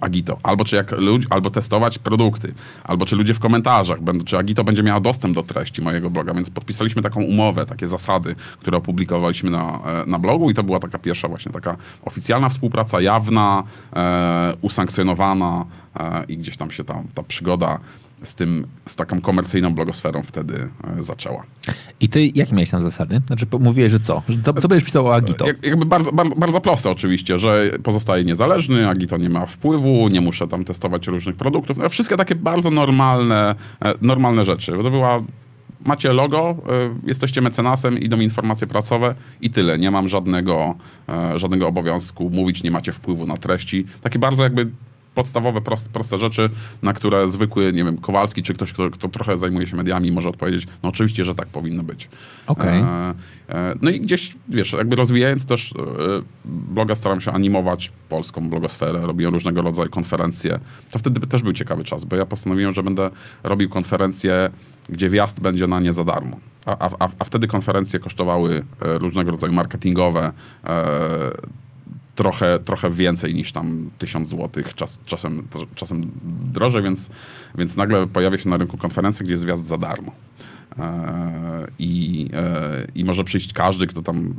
Agito. 0.00 0.38
Albo 0.42 0.64
czy 0.64 0.76
jak 0.76 0.90
ludzi, 0.92 1.26
albo 1.30 1.50
testować 1.50 1.98
produkty, 1.98 2.54
albo 2.84 3.06
czy 3.06 3.16
ludzie 3.16 3.34
w 3.34 3.40
komentarzach 3.40 4.02
będą, 4.02 4.24
czy 4.24 4.38
Agito 4.38 4.64
będzie 4.64 4.82
miała 4.82 5.00
dostęp 5.00 5.34
do 5.34 5.42
treści 5.42 5.82
mojego 5.82 6.10
bloga. 6.10 6.34
Więc 6.34 6.50
podpisaliśmy 6.50 7.02
taką 7.02 7.22
umowę, 7.22 7.66
takie 7.66 7.88
zasady, 7.88 8.34
które 8.60 8.76
opublikowaliśmy 8.78 9.50
na, 9.50 9.78
e, 9.86 10.04
na 10.06 10.18
blogu 10.18 10.50
i 10.50 10.54
to 10.54 10.62
była 10.62 10.78
taka 10.78 10.98
pierwsza 10.98 11.28
właśnie 11.28 11.52
taka 11.52 11.76
oficjalna 12.02 12.48
współpraca, 12.48 12.83
jawna, 13.00 13.62
e, 13.96 14.54
usankcjonowana 14.62 15.64
e, 15.96 16.24
i 16.24 16.36
gdzieś 16.36 16.56
tam 16.56 16.70
się 16.70 16.84
ta, 16.84 17.02
ta 17.14 17.22
przygoda 17.22 17.78
z 18.24 18.34
tym, 18.34 18.66
z 18.86 18.96
taką 18.96 19.20
komercyjną 19.20 19.74
blogosferą 19.74 20.22
wtedy 20.22 20.70
e, 20.98 21.02
zaczęła. 21.02 21.42
I 22.00 22.08
ty 22.08 22.26
jakie 22.34 22.54
miałeś 22.54 22.70
tam 22.70 22.80
zasady? 22.80 23.20
Znaczy 23.26 23.46
mówiłeś, 23.60 23.92
że 23.92 24.00
co? 24.00 24.22
Że 24.28 24.38
to, 24.38 24.52
co 24.60 24.68
będziesz 24.68 24.86
pisał 24.86 25.06
o 25.06 25.14
Agito? 25.14 25.46
Jak, 25.46 25.66
jakby 25.66 25.86
bardzo, 25.86 26.12
bardzo, 26.12 26.36
bardzo 26.36 26.60
proste 26.60 26.90
oczywiście, 26.90 27.38
że 27.38 27.70
pozostaje 27.82 28.24
niezależny, 28.24 28.88
Agito 28.88 29.16
nie 29.16 29.28
ma 29.28 29.46
wpływu, 29.46 30.08
nie 30.08 30.20
muszę 30.20 30.48
tam 30.48 30.64
testować 30.64 31.06
różnych 31.06 31.36
produktów. 31.36 31.76
No, 31.76 31.88
wszystkie 31.88 32.16
takie 32.16 32.34
bardzo 32.34 32.70
normalne, 32.70 33.54
e, 33.84 33.94
normalne 34.00 34.44
rzeczy. 34.44 34.72
Bo 34.72 34.82
to 34.82 34.90
była 34.90 35.22
macie 35.84 36.12
logo, 36.12 36.56
y, 37.04 37.08
jesteście 37.08 37.40
mecenasem, 37.40 37.98
idą 37.98 38.20
informacje 38.20 38.66
prasowe 38.66 39.14
i 39.40 39.50
tyle. 39.50 39.78
Nie 39.78 39.90
mam 39.90 40.08
żadnego, 40.08 40.74
e, 41.08 41.38
żadnego 41.38 41.68
obowiązku 41.68 42.30
mówić, 42.30 42.62
nie 42.62 42.70
macie 42.70 42.92
wpływu 42.92 43.26
na 43.26 43.36
treści. 43.36 43.86
Takie 44.02 44.18
bardzo 44.18 44.42
jakby 44.42 44.70
podstawowe, 45.14 45.60
proste, 45.60 45.90
proste 45.90 46.18
rzeczy, 46.18 46.50
na 46.82 46.92
które 46.92 47.28
zwykły, 47.28 47.72
nie 47.72 47.84
wiem, 47.84 47.98
Kowalski 47.98 48.42
czy 48.42 48.54
ktoś, 48.54 48.72
kto, 48.72 48.90
kto 48.90 49.08
trochę 49.08 49.38
zajmuje 49.38 49.66
się 49.66 49.76
mediami, 49.76 50.12
może 50.12 50.28
odpowiedzieć, 50.28 50.66
no 50.82 50.88
oczywiście, 50.88 51.24
że 51.24 51.34
tak 51.34 51.48
powinno 51.48 51.82
być. 51.82 52.08
Okej. 52.46 52.80
E, 52.80 53.14
e, 53.48 53.74
no 53.82 53.90
i 53.90 54.00
gdzieś, 54.00 54.36
wiesz, 54.48 54.72
jakby 54.72 54.96
rozwijając 54.96 55.46
też 55.46 55.72
e, 55.72 55.76
bloga, 56.44 56.94
staram 56.94 57.20
się 57.20 57.32
animować 57.32 57.92
polską 58.08 58.48
blogosferę, 58.48 59.06
robiłem 59.06 59.34
różnego 59.34 59.62
rodzaju 59.62 59.90
konferencje. 59.90 60.58
To 60.90 60.98
wtedy 60.98 61.26
też 61.26 61.42
był 61.42 61.52
ciekawy 61.52 61.84
czas, 61.84 62.04
bo 62.04 62.16
ja 62.16 62.26
postanowiłem, 62.26 62.72
że 62.72 62.82
będę 62.82 63.10
robił 63.42 63.68
konferencje, 63.68 64.50
gdzie 64.88 65.08
wjazd 65.08 65.40
będzie 65.40 65.66
na 65.66 65.80
nie 65.80 65.92
za 65.92 66.04
darmo. 66.04 66.36
A, 66.66 66.88
a, 66.98 67.08
a 67.18 67.24
wtedy 67.24 67.46
konferencje 67.46 68.00
kosztowały 68.00 68.64
e, 68.80 68.98
różnego 68.98 69.30
rodzaju 69.30 69.52
marketingowe, 69.52 70.32
e, 70.64 71.63
trochę, 72.14 72.58
trochę 72.58 72.90
więcej 72.90 73.34
niż 73.34 73.52
tam 73.52 73.90
1000 73.98 74.28
złotych, 74.28 74.74
czas, 74.74 75.00
czasem, 75.06 75.48
czasem 75.74 76.10
drożej, 76.52 76.82
więc, 76.82 77.10
więc 77.54 77.76
nagle 77.76 78.06
pojawia 78.06 78.38
się 78.38 78.48
na 78.48 78.56
rynku 78.56 78.76
konferencja, 78.76 79.24
gdzie 79.24 79.32
jest 79.32 79.44
wjazd 79.44 79.66
za 79.66 79.78
darmo. 79.78 80.12
E, 80.78 81.66
I, 81.78 82.28
e, 82.32 82.86
I 82.94 83.04
może 83.04 83.24
przyjść 83.24 83.52
każdy, 83.52 83.86
kto 83.86 84.02
tam 84.02 84.34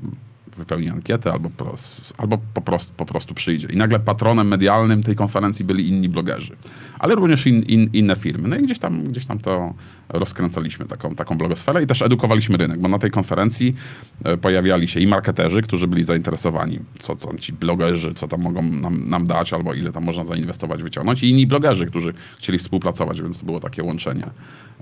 wypełni 0.58 0.90
ankietę 0.90 1.32
albo, 1.32 1.50
pros, 1.50 2.14
albo 2.18 2.38
po, 2.54 2.62
prostu, 2.62 2.94
po 2.98 3.06
prostu 3.06 3.34
przyjdzie. 3.34 3.68
I 3.68 3.78
nagle 3.78 4.00
patronem 4.00 4.48
medialnym 4.48 5.04
tej 5.04 5.16
konferencji 5.16 5.66
byli 5.66 5.90
inni 5.90 6.10
blogerzy, 6.10 6.56
ale 7.00 7.16
również 7.16 7.48
in, 7.48 7.64
in, 7.64 7.90
inne 7.94 8.16
firmy. 8.16 8.48
No 8.48 8.56
i 8.56 8.64
gdzieś 8.64 8.80
tam, 8.80 9.04
gdzieś 9.04 9.26
tam 9.26 9.40
to 9.40 9.74
rozkręcaliśmy, 10.10 10.86
taką, 10.86 11.16
taką 11.16 11.38
blogosferę 11.38 11.84
i 11.84 11.88
też 11.88 12.02
edukowaliśmy 12.02 12.58
rynek, 12.58 12.80
bo 12.80 12.88
na 12.88 13.00
tej 13.00 13.12
konferencji 13.12 13.76
e, 14.24 14.38
pojawiali 14.38 14.88
się 14.88 15.00
i 15.00 15.08
marketerzy, 15.08 15.62
którzy 15.62 15.88
byli 15.88 16.04
zainteresowani, 16.04 16.80
co 17.00 17.16
tam 17.16 17.40
ci 17.40 17.54
blogerzy, 17.54 18.14
co 18.14 18.28
tam 18.28 18.42
mogą 18.42 18.62
nam, 18.62 19.10
nam 19.10 19.28
dać, 19.28 19.54
albo 19.54 19.74
ile 19.74 19.92
tam 19.92 20.04
można 20.04 20.26
zainwestować, 20.26 20.84
wyciągnąć 20.84 21.24
i 21.24 21.30
inni 21.30 21.48
blogerzy, 21.48 21.86
którzy 21.86 22.14
chcieli 22.38 22.60
współpracować, 22.60 23.22
więc 23.22 23.40
to 23.40 23.46
było 23.46 23.60
takie 23.60 23.84
łączenie 23.84 24.30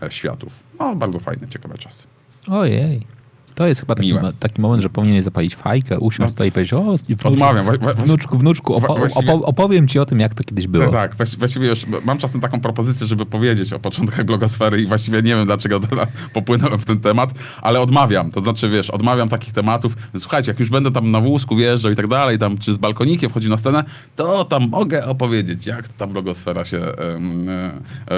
e, 0.02 0.12
światów. 0.12 0.64
No, 0.80 0.96
bardzo 0.96 1.20
fajne, 1.20 1.48
ciekawe 1.48 1.78
czasy. 1.78 2.04
Ojej. 2.48 3.23
To 3.56 3.68
jest 3.68 3.82
chyba 3.82 3.96
taki, 3.96 4.14
taki 4.40 4.62
moment, 4.62 4.84
że 4.84 4.90
powinieneś 4.90 5.24
zapalić 5.24 5.56
fajkę, 5.56 6.00
usiąść 6.00 6.32
tutaj 6.32 6.48
i 6.48 6.52
powiedzieć, 6.52 6.74
o, 6.74 6.82
wnuczku, 6.84 7.28
Odmawiam. 7.28 7.66
Wnuczku, 8.06 8.38
wnuczku 8.38 8.74
opo- 8.74 8.88
opo- 9.16 9.42
opowiem 9.44 9.88
ci 9.88 10.00
o 10.00 10.06
tym, 10.06 10.20
jak 10.20 10.34
to 10.34 10.44
kiedyś 10.44 10.68
było. 10.68 10.84
Tak, 10.86 10.94
tak. 10.94 11.16
Właści- 11.18 11.38
Właściwie 11.40 11.68
już 11.68 11.86
mam 12.06 12.18
czasem 12.18 12.42
taką 12.42 12.62
propozycję, 12.62 13.08
żeby 13.08 13.26
powiedzieć 13.26 13.74
o 13.74 13.80
początkach 13.80 14.26
blogosfery 14.26 14.82
i 14.82 14.86
właściwie 14.88 15.18
nie 15.22 15.36
wiem, 15.36 15.46
dlaczego 15.46 15.80
teraz 15.80 16.10
popłynąłem 16.34 16.80
w 16.80 16.86
ten 16.86 17.00
temat, 17.00 17.30
ale 17.62 17.82
odmawiam. 17.82 18.32
To 18.32 18.42
znaczy, 18.42 18.70
wiesz, 18.70 18.90
odmawiam 18.90 19.30
takich 19.30 19.54
tematów. 19.54 19.96
Słuchajcie, 20.18 20.52
jak 20.52 20.60
już 20.60 20.70
będę 20.70 20.92
tam 20.92 21.12
na 21.12 21.22
wózku 21.22 21.56
wjeżdżał 21.56 21.92
i 21.92 21.96
tak 21.96 22.08
dalej, 22.08 22.40
tam 22.40 22.58
czy 22.58 22.74
z 22.74 22.78
balkonikiem 22.78 23.30
wchodzi 23.30 23.50
na 23.50 23.58
scenę, 23.58 23.84
to 24.16 24.44
tam 24.46 24.70
mogę 24.70 25.06
opowiedzieć, 25.06 25.66
jak 25.68 25.88
ta 25.88 26.08
blogosfera 26.08 26.66
się 26.66 26.78
e, 26.78 27.72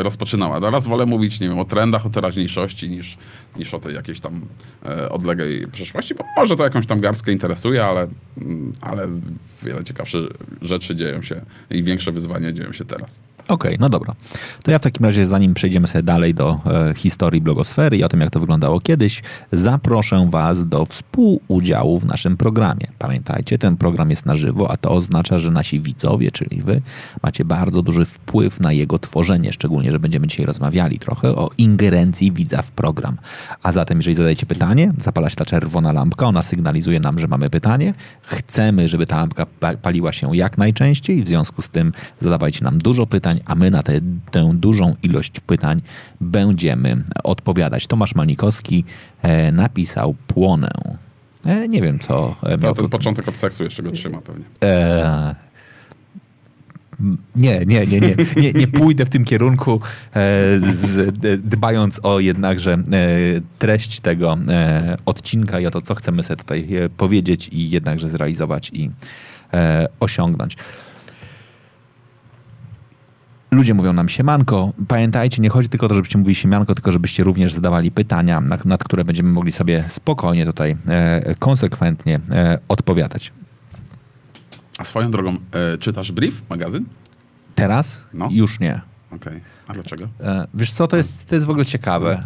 rozpoczynała. 0.03 0.61
Teraz 0.61 0.87
wolę 0.87 1.05
mówić, 1.05 1.39
nie 1.39 1.49
wiem, 1.49 1.59
o 1.59 1.65
trendach, 1.65 2.05
o 2.05 2.09
teraźniejszości 2.09 2.89
niż, 2.89 3.17
niż 3.59 3.73
o 3.73 3.79
tej 3.79 3.95
jakiejś 3.95 4.19
tam 4.19 4.41
e, 4.85 5.09
odległej 5.25 5.67
przeszłości, 5.67 6.15
bo 6.15 6.23
może 6.37 6.55
to 6.55 6.63
jakąś 6.63 6.85
tam 6.85 7.01
garstkę 7.01 7.31
interesuje, 7.31 7.85
ale, 7.85 8.07
mm, 8.37 8.73
ale 8.81 9.07
wiele 9.63 9.83
ciekawsze 9.83 10.17
rzeczy 10.61 10.95
dzieją 10.95 11.21
się 11.21 11.41
i 11.69 11.83
większe 11.83 12.11
wyzwania 12.11 12.51
dzieją 12.51 12.71
się 12.73 12.85
teraz. 12.85 13.19
Okej, 13.47 13.77
no 13.79 13.89
dobra. 13.89 14.15
To 14.63 14.71
ja 14.71 14.79
w 14.79 14.81
takim 14.81 15.05
razie, 15.05 15.25
zanim 15.25 15.53
przejdziemy 15.53 15.87
sobie 15.87 16.03
dalej 16.03 16.33
do 16.33 16.59
e, 16.65 16.93
historii 16.95 17.41
blogosfery 17.41 17.97
i 17.97 18.03
o 18.03 18.09
tym, 18.09 18.21
jak 18.21 18.29
to 18.31 18.39
wyglądało 18.39 18.79
kiedyś, 18.79 19.23
zaproszę 19.51 20.27
Was 20.29 20.67
do 20.67 20.85
współudziału 20.85 21.99
w 21.99 22.05
naszym 22.05 22.37
programie. 22.37 22.87
Pamiętajcie, 22.99 23.57
ten 23.57 23.77
program 23.77 24.09
jest 24.09 24.25
na 24.25 24.35
żywo, 24.35 24.71
a 24.71 24.77
to 24.77 24.91
oznacza, 24.91 25.39
że 25.39 25.51
nasi 25.51 25.79
widzowie, 25.79 26.31
czyli 26.31 26.61
Wy, 26.61 26.81
macie 27.23 27.45
bardzo 27.45 27.81
duży 27.81 28.05
wpływ 28.05 28.59
na 28.59 28.71
jego 28.71 28.99
tworzenie, 28.99 29.53
szczególnie, 29.53 29.91
że 29.91 29.99
będziemy 29.99 30.27
dzisiaj 30.27 30.45
rozmawiali 30.45 30.99
trochę 30.99 31.35
o 31.35 31.49
ingerencji 31.57 32.31
widza 32.31 32.61
w 32.61 32.71
program. 32.71 33.17
A 33.63 33.71
zatem, 33.71 33.97
jeżeli 33.97 34.15
zadajecie 34.15 34.45
pytanie, 34.45 34.93
zapala 34.97 35.29
się 35.29 35.35
ta 35.35 35.45
czerwona 35.45 35.93
lampka, 35.93 36.25
ona 36.25 36.43
sygnalizuje 36.43 36.99
nam, 36.99 37.19
że 37.19 37.27
mamy 37.27 37.49
pytanie. 37.49 37.93
Chcemy, 38.21 38.89
żeby 38.89 39.05
ta 39.05 39.17
lampka 39.17 39.45
pa- 39.45 39.77
paliła 39.77 40.11
się 40.11 40.35
jak 40.35 40.57
najczęściej, 40.57 41.23
w 41.23 41.27
związku 41.27 41.61
z 41.61 41.69
tym 41.69 41.91
zadawajcie 42.19 42.63
nam 42.63 42.77
dużo 42.77 43.07
pytań, 43.07 43.34
a 43.45 43.55
my 43.55 43.71
na 43.71 43.83
tę 43.83 43.93
tę 44.31 44.51
dużą 44.53 44.95
ilość 45.03 45.39
pytań 45.39 45.81
będziemy 46.21 47.03
odpowiadać. 47.23 47.87
Tomasz 47.87 48.15
Malnikowski 48.15 48.83
e, 49.21 49.51
napisał 49.51 50.15
płonę. 50.27 50.71
E, 51.45 51.67
nie 51.67 51.81
wiem, 51.81 51.99
co 51.99 52.35
e, 52.43 52.57
To 52.57 52.63
miał 52.63 52.75
ten 52.75 52.89
początek 52.89 53.27
od 53.27 53.37
seksu 53.37 53.63
jeszcze 53.63 53.83
go 53.83 53.91
trzyma 53.91 54.21
pewnie. 54.21 54.45
E, 54.63 55.35
nie, 57.35 57.65
nie, 57.65 57.87
nie, 57.87 57.99
nie, 57.99 58.15
nie, 58.37 58.53
nie 58.53 58.67
pójdę 58.67 59.05
w 59.05 59.09
tym 59.09 59.25
kierunku, 59.25 59.81
dbając 61.37 61.99
o 62.03 62.19
jednakże 62.19 62.77
treść 63.59 63.99
tego 63.99 64.37
odcinka 65.05 65.59
i 65.59 65.65
o 65.65 65.71
to, 65.71 65.81
co 65.81 65.95
chcemy 65.95 66.23
sobie 66.23 66.37
tutaj 66.37 66.67
powiedzieć 66.97 67.49
i 67.51 67.69
jednakże 67.69 68.09
zrealizować 68.09 68.71
i 68.73 68.91
osiągnąć. 69.99 70.57
Ludzie 73.55 73.73
mówią 73.73 73.93
nam 73.93 74.09
siemanko. 74.09 74.73
Pamiętajcie, 74.87 75.41
nie 75.41 75.49
chodzi 75.49 75.69
tylko 75.69 75.85
o 75.85 75.89
to, 75.89 75.95
żebyście 75.95 76.17
mówili 76.17 76.35
siemanko, 76.35 76.75
tylko 76.75 76.91
żebyście 76.91 77.23
również 77.23 77.53
zadawali 77.53 77.91
pytania, 77.91 78.41
nad, 78.41 78.65
nad 78.65 78.83
które 78.83 79.03
będziemy 79.05 79.29
mogli 79.29 79.51
sobie 79.51 79.83
spokojnie 79.87 80.45
tutaj 80.45 80.77
e, 80.87 81.35
konsekwentnie 81.39 82.19
e, 82.31 82.59
odpowiadać. 82.67 83.31
A 84.77 84.83
swoją 84.83 85.11
drogą, 85.11 85.37
e, 85.51 85.77
czytasz 85.77 86.11
Brief, 86.11 86.49
magazyn? 86.49 86.85
Teraz 87.55 88.03
No. 88.13 88.29
już 88.31 88.59
nie. 88.59 88.81
Okej. 89.11 89.41
A 89.67 89.73
dlaczego? 89.73 90.07
E, 90.21 90.47
Wiesz 90.53 90.71
co, 90.71 90.87
to 90.87 90.97
jest, 90.97 91.25
to 91.29 91.35
jest 91.35 91.47
w 91.47 91.49
ogóle 91.49 91.65
ciekawe. 91.65 92.23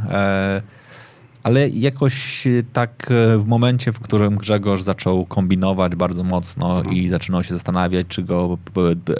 E, 1.39 1.45
Ale 1.47 1.69
jakoś 1.69 2.47
e, 2.47 2.49
tak 2.73 3.11
e, 3.11 3.37
w 3.37 3.47
momencie, 3.47 3.91
w 3.91 3.99
którym 3.99 4.37
Grzegorz 4.37 4.81
zaczął 4.81 5.25
kombinować 5.25 5.95
bardzo 5.95 6.23
mocno 6.23 6.83
i 6.83 7.07
zaczynał 7.07 7.43
się 7.43 7.53
zastanawiać, 7.53 8.07
czy 8.07 8.23
go 8.23 8.57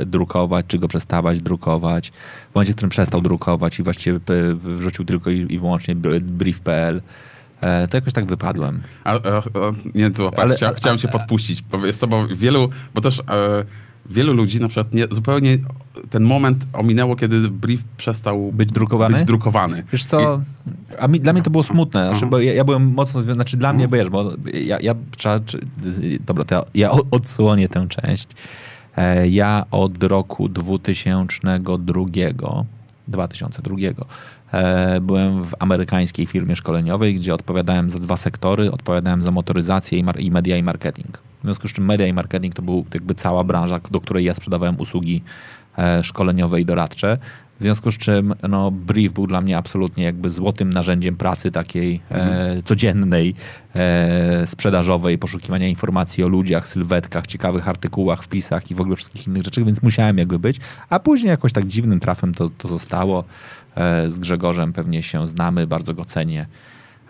drukować, 0.05 0.65
czy 0.67 0.79
go 0.79 0.88
przestawać 0.88 1.39
drukować. 1.39 2.12
W 2.51 2.55
momencie, 2.55 2.73
w 2.73 2.75
którym 2.75 2.89
przestał 2.89 3.21
drukować 3.21 3.79
i 3.79 3.84
właściwie 3.84 4.19
wrzucił 4.53 5.05
tylko 5.05 5.29
i, 5.29 5.60
wyłącznie 5.60 5.95
br- 5.95 6.21
brief.pl, 6.21 7.01
e, 7.62 7.88
to 7.88 7.97
jakoś 7.97 8.13
tak 8.13 8.25
wypadłem. 8.25 8.82
A, 9.03 9.13
a, 9.13 9.38
a, 9.38 9.41
nie, 9.95 10.12
Chcia, 10.55 10.73
chciałem 10.73 10.97
cię 10.97 11.08
podpuścić. 11.08 11.63
Jest 11.84 12.01
to, 12.01 12.08
bo 12.08 12.27
wielu, 12.27 12.69
bo 12.93 13.01
też 13.01 13.19
e, 13.19 13.23
wielu 14.09 14.33
ludzi 14.33 14.59
na 14.61 14.67
przykład 14.67 14.93
nie, 14.93 15.07
zupełnie 15.11 15.57
ten 16.09 16.23
moment 16.23 16.65
ominęło, 16.73 17.15
kiedy 17.15 17.49
brief 17.49 17.83
przestał 17.97 18.51
Być 18.51 18.71
drukowany? 18.71 19.15
Być 19.15 19.25
drukowany. 19.25 19.83
Wiesz 19.91 20.05
co, 20.05 20.41
a 20.99 21.07
mi, 21.07 21.19
dla 21.19 21.33
mnie 21.33 21.41
to 21.41 21.49
było 21.49 21.63
smutne, 21.63 22.05
znaczy, 22.05 22.17
Aha. 22.21 22.31
bo 22.31 22.39
ja, 22.39 22.53
ja 22.53 22.63
byłem 22.63 22.93
mocno 22.93 23.21
związany, 23.21 23.35
znaczy 23.35 23.57
dla 23.57 23.73
mnie, 23.73 23.87
bo 23.87 23.95
wiesz, 23.95 24.09
bo 24.09 24.31
ja, 24.53 24.79
ja 24.79 24.95
trzeba, 25.17 25.39
czy, 25.39 25.59
dobra, 26.25 26.43
to 26.43 26.55
ja, 26.55 26.63
ja 26.73 26.91
odsłonię 27.11 27.69
tę 27.69 27.87
część. 27.87 28.27
E, 28.97 29.27
Ja 29.27 29.65
od 29.71 30.03
roku 30.03 30.49
2002, 30.49 32.03
2002 33.07 33.75
e, 33.75 33.93
byłem 35.01 35.43
w 35.43 35.53
amerykańskiej 35.59 36.25
firmie 36.25 36.55
szkoleniowej, 36.55 37.15
gdzie 37.15 37.33
odpowiadałem 37.33 37.89
za 37.89 37.99
dwa 37.99 38.17
sektory, 38.17 38.71
odpowiadałem 38.71 39.21
za 39.21 39.31
motoryzację 39.31 39.99
i, 40.19 40.31
media 40.31 40.57
i 40.57 40.63
marketing. 40.63 41.17
W 41.39 41.43
związku 41.43 41.67
z 41.67 41.73
czym 41.73 41.85
media 41.85 42.07
i 42.07 42.13
marketing 42.13 42.55
to 42.55 42.62
był 42.62 42.85
jakby 42.93 43.15
cała 43.15 43.43
branża, 43.43 43.79
do 43.91 44.01
której 44.01 44.25
ja 44.25 44.33
sprzedawałem 44.33 44.79
usługi 44.79 45.21
e, 45.77 46.03
szkoleniowe 46.03 46.62
i 46.62 46.65
doradcze. 46.65 47.17
W 47.59 47.62
związku 47.63 47.91
z 47.91 47.97
czym 47.97 48.35
no, 48.49 48.71
brief 48.71 49.13
był 49.13 49.27
dla 49.27 49.41
mnie 49.41 49.57
absolutnie 49.57 50.03
jakby 50.03 50.29
złotym 50.29 50.69
narzędziem 50.69 51.15
pracy 51.15 51.51
takiej 51.51 52.01
e, 52.12 52.63
codziennej, 52.65 53.35
e, 53.75 54.47
sprzedażowej, 54.47 55.17
poszukiwania 55.17 55.67
informacji 55.67 56.23
o 56.23 56.27
ludziach, 56.27 56.67
sylwetkach, 56.67 57.27
ciekawych 57.27 57.69
artykułach, 57.69 58.23
wpisach 58.23 58.71
i 58.71 58.75
w 58.75 58.81
ogóle 58.81 58.95
wszystkich 58.95 59.27
innych 59.27 59.43
rzeczach, 59.43 59.65
więc 59.65 59.83
musiałem 59.83 60.17
jakby 60.17 60.39
być. 60.39 60.59
A 60.89 60.99
później 60.99 61.29
jakoś 61.29 61.53
tak 61.53 61.67
dziwnym 61.67 61.99
trafem 61.99 62.33
to, 62.33 62.49
to 62.57 62.67
zostało. 62.67 63.23
E, 63.75 64.10
z 64.10 64.19
Grzegorzem 64.19 64.73
pewnie 64.73 65.03
się 65.03 65.27
znamy, 65.27 65.67
bardzo 65.67 65.93
go 65.93 66.05
cenię 66.05 66.45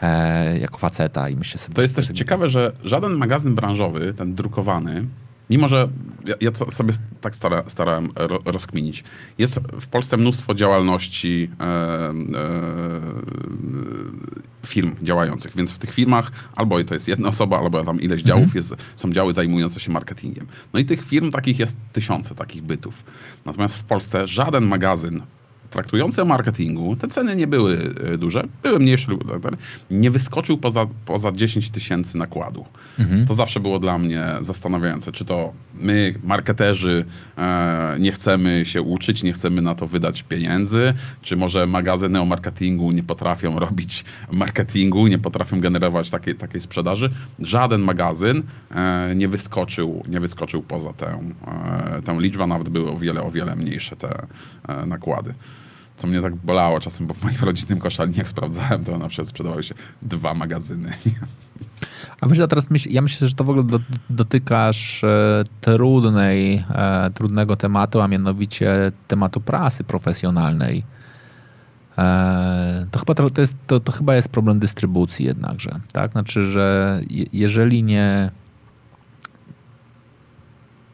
e, 0.01 0.59
jako 0.59 0.77
faceta 0.77 1.29
i 1.29 1.35
myślę 1.35 1.59
sobie... 1.59 1.75
To 1.75 1.81
jest 1.81 1.95
też 1.95 2.07
że- 2.07 2.13
ciekawe, 2.13 2.49
że 2.49 2.71
żaden 2.83 3.13
magazyn 3.13 3.55
branżowy, 3.55 4.13
ten 4.13 4.35
drukowany, 4.35 5.05
mimo 5.49 5.67
że 5.67 5.89
ja, 6.25 6.35
ja 6.41 6.51
to 6.51 6.71
sobie 6.71 6.93
tak 7.21 7.35
stara, 7.35 7.63
starałem 7.67 8.09
ro, 8.15 8.39
rozkminić, 8.45 9.03
jest 9.37 9.59
w 9.59 9.87
Polsce 9.87 10.17
mnóstwo 10.17 10.55
działalności 10.55 11.49
e, 11.59 11.63
e, 11.63 12.13
firm 14.65 14.95
działających, 15.01 15.55
więc 15.55 15.71
w 15.71 15.77
tych 15.77 15.93
firmach 15.93 16.31
albo 16.55 16.83
to 16.83 16.93
jest 16.93 17.07
jedna 17.07 17.29
osoba, 17.29 17.59
albo 17.59 17.83
tam 17.83 18.01
ileś 18.01 18.21
działów 18.23 18.55
jest, 18.55 18.75
są 18.95 19.11
działy 19.11 19.33
zajmujące 19.33 19.79
się 19.79 19.91
marketingiem. 19.91 20.47
No 20.73 20.79
i 20.79 20.85
tych 20.85 21.05
firm 21.05 21.31
takich 21.31 21.59
jest 21.59 21.77
tysiące, 21.93 22.35
takich 22.35 22.63
bytów. 22.63 23.03
Natomiast 23.45 23.75
w 23.75 23.83
Polsce 23.83 24.27
żaden 24.27 24.65
magazyn 24.65 25.21
traktujący 25.69 26.21
o 26.21 26.25
marketingu, 26.25 26.95
te 26.95 27.07
ceny 27.07 27.35
nie 27.35 27.47
były 27.47 27.95
e, 28.13 28.17
duże, 28.17 28.43
były 28.63 28.79
mniejsze 28.79 29.11
lub 29.11 29.31
tak 29.31 29.39
dalej, 29.39 29.59
nie 29.91 30.11
wyskoczył 30.11 30.57
poza, 30.57 30.87
poza 31.05 31.31
10 31.31 31.71
tysięcy 31.71 32.17
nakładu. 32.17 32.65
To 33.27 33.35
zawsze 33.35 33.59
było 33.59 33.79
dla 33.79 33.97
mnie 33.97 34.25
zastanawiające, 34.41 35.11
czy 35.11 35.25
to 35.25 35.53
my, 35.79 36.15
marketerzy, 36.23 37.05
e, 37.37 37.95
nie 37.99 38.11
chcemy 38.11 38.65
się 38.65 38.81
uczyć, 38.81 39.23
nie 39.23 39.33
chcemy 39.33 39.61
na 39.61 39.75
to 39.75 39.87
wydać 39.87 40.23
pieniędzy, 40.23 40.93
czy 41.21 41.37
może 41.37 41.67
magazyny 41.67 42.21
o 42.21 42.25
marketingu 42.25 42.91
nie 42.91 43.03
potrafią 43.03 43.59
robić 43.59 44.05
marketingu, 44.31 45.07
nie 45.07 45.19
potrafią 45.19 45.59
generować 45.59 46.09
takiej, 46.09 46.35
takiej 46.35 46.61
sprzedaży. 46.61 47.09
Żaden 47.39 47.81
magazyn 47.81 48.43
e, 48.71 49.13
nie 49.15 49.27
wyskoczył, 49.27 50.03
nie 50.07 50.19
wyskoczył 50.19 50.61
poza 50.63 50.93
tę, 50.93 51.19
e, 51.47 52.01
tę 52.01 52.17
liczbę, 52.19 52.47
nawet 52.47 52.69
były 52.69 52.91
o 52.91 52.97
wiele, 52.97 53.21
o 53.21 53.31
wiele 53.31 53.55
mniejsze 53.55 53.95
te 53.95 54.27
nakłady. 54.85 55.33
Co 55.97 56.07
mnie 56.07 56.21
tak 56.21 56.35
bolało 56.35 56.79
czasem, 56.79 57.07
bo 57.07 57.13
w 57.13 57.23
moim 57.23 57.37
rodzinnym 57.41 57.79
koszalni, 57.79 58.15
jak 58.17 58.29
sprawdzałem, 58.35 58.83
to 58.83 58.97
na 58.97 59.07
przykład 59.07 59.27
sprzedawały 59.27 59.63
się 59.63 59.75
dwa 60.01 60.33
magazyny. 60.33 60.93
A 62.21 62.27
ja 62.35 62.47
teraz 62.47 62.69
myśl, 62.69 62.89
ja 62.91 63.01
myślę, 63.01 63.27
że 63.27 63.35
to 63.35 63.43
w 63.43 63.49
ogóle 63.49 63.63
do, 63.63 63.79
dotykasz 64.09 65.03
e, 65.03 65.43
trudnej, 65.61 66.63
e, 66.69 67.09
trudnego 67.13 67.55
tematu, 67.55 68.01
a 68.01 68.07
mianowicie 68.07 68.91
tematu 69.07 69.41
prasy 69.41 69.83
profesjonalnej. 69.83 70.83
E, 71.97 72.85
to, 72.91 72.99
chyba, 72.99 73.13
to, 73.13 73.41
jest, 73.41 73.55
to, 73.67 73.79
to 73.79 73.91
chyba 73.91 74.15
jest 74.15 74.29
problem 74.29 74.59
dystrybucji 74.59 75.25
jednakże. 75.25 75.79
Tak? 75.91 76.11
Znaczy, 76.11 76.43
że 76.43 77.01
je, 77.09 77.25
jeżeli 77.33 77.83
nie 77.83 78.31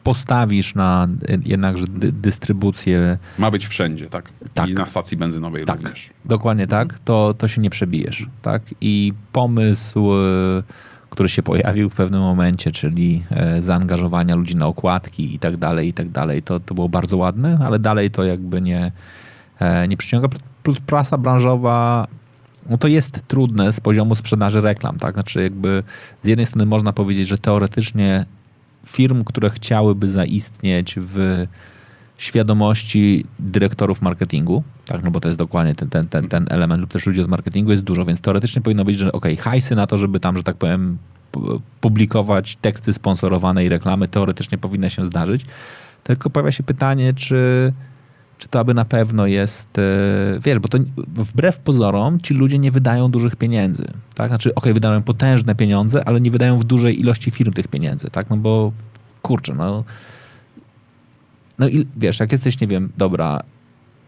postawisz 0.06 0.74
na 0.74 1.08
jednakże 1.44 1.86
dy, 1.86 2.12
dystrybucję. 2.12 3.18
Ma 3.38 3.50
być 3.50 3.66
wszędzie, 3.66 4.08
tak? 4.08 4.32
tak. 4.54 4.68
I 4.68 4.74
na 4.74 4.86
stacji 4.86 5.16
benzynowej 5.16 5.64
tak. 5.64 5.76
również. 5.76 6.10
Dokładnie 6.24 6.66
tak, 6.66 6.98
to, 6.98 7.34
to 7.38 7.48
się 7.48 7.60
nie 7.60 7.70
przebijesz. 7.70 8.26
Tak? 8.42 8.62
I 8.80 9.12
pomysł, 9.32 10.12
e, 10.12 10.62
który 11.10 11.28
się 11.28 11.42
pojawił 11.42 11.90
w 11.90 11.94
pewnym 11.94 12.20
momencie, 12.20 12.72
czyli 12.72 13.24
e, 13.30 13.62
zaangażowania 13.62 14.34
ludzi 14.34 14.56
na 14.56 14.66
okładki 14.66 15.34
i 15.34 15.38
tak 15.38 15.56
dalej, 15.56 15.88
i 15.88 15.92
tak 15.92 16.08
dalej, 16.08 16.42
to, 16.42 16.60
to 16.60 16.74
było 16.74 16.88
bardzo 16.88 17.16
ładne, 17.16 17.58
ale 17.64 17.78
dalej 17.78 18.10
to 18.10 18.24
jakby 18.24 18.62
nie, 18.62 18.92
e, 19.58 19.88
nie 19.88 19.96
przyciąga. 19.96 20.28
Prasa 20.86 21.18
branżowa 21.18 22.06
no 22.68 22.76
to 22.76 22.88
jest 22.88 23.20
trudne 23.28 23.72
z 23.72 23.80
poziomu 23.80 24.14
sprzedaży 24.14 24.60
reklam, 24.60 24.98
tak? 24.98 25.14
Znaczy 25.14 25.42
jakby 25.42 25.82
z 26.22 26.26
jednej 26.26 26.46
strony 26.46 26.66
można 26.66 26.92
powiedzieć, 26.92 27.28
że 27.28 27.38
teoretycznie 27.38 28.26
firm, 28.86 29.24
które 29.24 29.50
chciałyby 29.50 30.08
zaistnieć 30.08 30.94
w 30.98 31.46
świadomości 32.18 33.24
dyrektorów 33.38 34.02
marketingu, 34.02 34.62
tak, 34.86 35.02
no 35.02 35.10
bo 35.10 35.20
to 35.20 35.28
jest 35.28 35.38
dokładnie 35.38 35.74
ten, 35.74 35.88
ten, 35.88 36.08
ten, 36.08 36.28
ten 36.28 36.46
element, 36.50 36.80
lub 36.80 36.92
też 36.92 37.06
ludzi 37.06 37.20
od 37.20 37.28
marketingu 37.28 37.70
jest 37.70 37.82
dużo, 37.82 38.04
więc 38.04 38.20
teoretycznie 38.20 38.62
powinno 38.62 38.84
być, 38.84 38.98
że 38.98 39.12
ok, 39.12 39.26
hajsy 39.40 39.74
na 39.74 39.86
to, 39.86 39.98
żeby 39.98 40.20
tam, 40.20 40.36
że 40.36 40.42
tak 40.42 40.56
powiem, 40.56 40.98
publikować 41.80 42.56
teksty 42.56 42.92
sponsorowane 42.92 43.64
i 43.64 43.68
reklamy, 43.68 44.08
teoretycznie 44.08 44.58
powinny 44.58 44.90
się 44.90 45.06
zdarzyć. 45.06 45.46
Tylko 46.04 46.30
pojawia 46.30 46.52
się 46.52 46.62
pytanie, 46.62 47.14
czy 47.14 47.72
czy 48.38 48.48
to 48.48 48.58
aby 48.58 48.74
na 48.74 48.84
pewno 48.84 49.26
jest, 49.26 49.78
e, 49.78 49.82
wiesz, 50.40 50.58
bo 50.58 50.68
to 50.68 50.78
wbrew 51.08 51.58
pozorom 51.58 52.20
ci 52.20 52.34
ludzie 52.34 52.58
nie 52.58 52.70
wydają 52.70 53.10
dużych 53.10 53.36
pieniędzy, 53.36 53.86
tak? 54.14 54.28
Znaczy, 54.30 54.54
okay, 54.54 54.74
wydają 54.74 55.02
potężne 55.02 55.54
pieniądze, 55.54 56.08
ale 56.08 56.20
nie 56.20 56.30
wydają 56.30 56.58
w 56.58 56.64
dużej 56.64 57.00
ilości 57.00 57.30
firm 57.30 57.52
tych 57.52 57.68
pieniędzy, 57.68 58.10
tak? 58.10 58.30
No 58.30 58.36
bo, 58.36 58.72
kurczę, 59.22 59.54
no... 59.54 59.84
No 61.58 61.68
i 61.68 61.86
wiesz, 61.96 62.20
jak 62.20 62.32
jesteś, 62.32 62.60
nie 62.60 62.66
wiem, 62.66 62.92
dobra, 62.96 63.40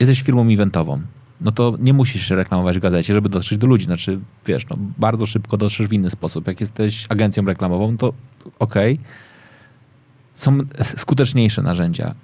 jesteś 0.00 0.22
firmą 0.22 0.48
eventową, 0.48 1.02
no 1.40 1.52
to 1.52 1.76
nie 1.80 1.92
musisz 1.92 2.28
się 2.28 2.36
reklamować 2.36 2.76
w 2.78 2.80
gazecie, 2.80 3.14
żeby 3.14 3.28
dotrzeć 3.28 3.58
do 3.58 3.66
ludzi. 3.66 3.84
Znaczy, 3.84 4.20
wiesz, 4.46 4.66
no, 4.70 4.76
bardzo 4.98 5.26
szybko 5.26 5.56
dotrzesz 5.56 5.88
w 5.88 5.92
inny 5.92 6.10
sposób. 6.10 6.46
Jak 6.46 6.60
jesteś 6.60 7.06
agencją 7.08 7.44
reklamową, 7.44 7.96
to 7.96 8.12
okej, 8.58 8.94
okay. 8.94 9.04
są 10.34 10.58
skuteczniejsze 10.96 11.62
narzędzia 11.62 12.14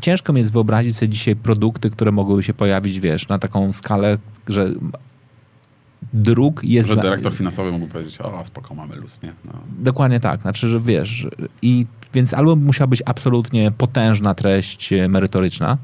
ciężko 0.00 0.32
mi 0.32 0.38
jest 0.38 0.52
wyobrazić 0.52 0.96
sobie 0.96 1.08
dzisiaj 1.08 1.36
produkty, 1.36 1.90
które 1.90 2.12
mogłyby 2.12 2.42
się 2.42 2.54
pojawić, 2.54 3.00
wiesz, 3.00 3.28
na 3.28 3.38
taką 3.38 3.72
skalę, 3.72 4.18
że 4.48 4.70
dróg 6.12 6.64
jest... 6.64 6.88
Że 6.88 6.96
dyrektor 6.96 7.34
finansowy 7.34 7.72
mógł 7.72 7.86
powiedzieć, 7.86 8.20
o 8.20 8.44
spoko, 8.44 8.74
mamy 8.74 8.96
luz, 8.96 9.22
nie? 9.22 9.32
No. 9.44 9.52
Dokładnie 9.78 10.20
tak, 10.20 10.42
znaczy, 10.42 10.68
że 10.68 10.80
wiesz, 10.80 11.26
i 11.62 11.86
więc 12.14 12.34
albo 12.34 12.56
musiała 12.56 12.88
być 12.88 13.02
absolutnie 13.06 13.70
potężna 13.70 14.34
treść 14.34 14.90
merytoryczna, 15.08 15.78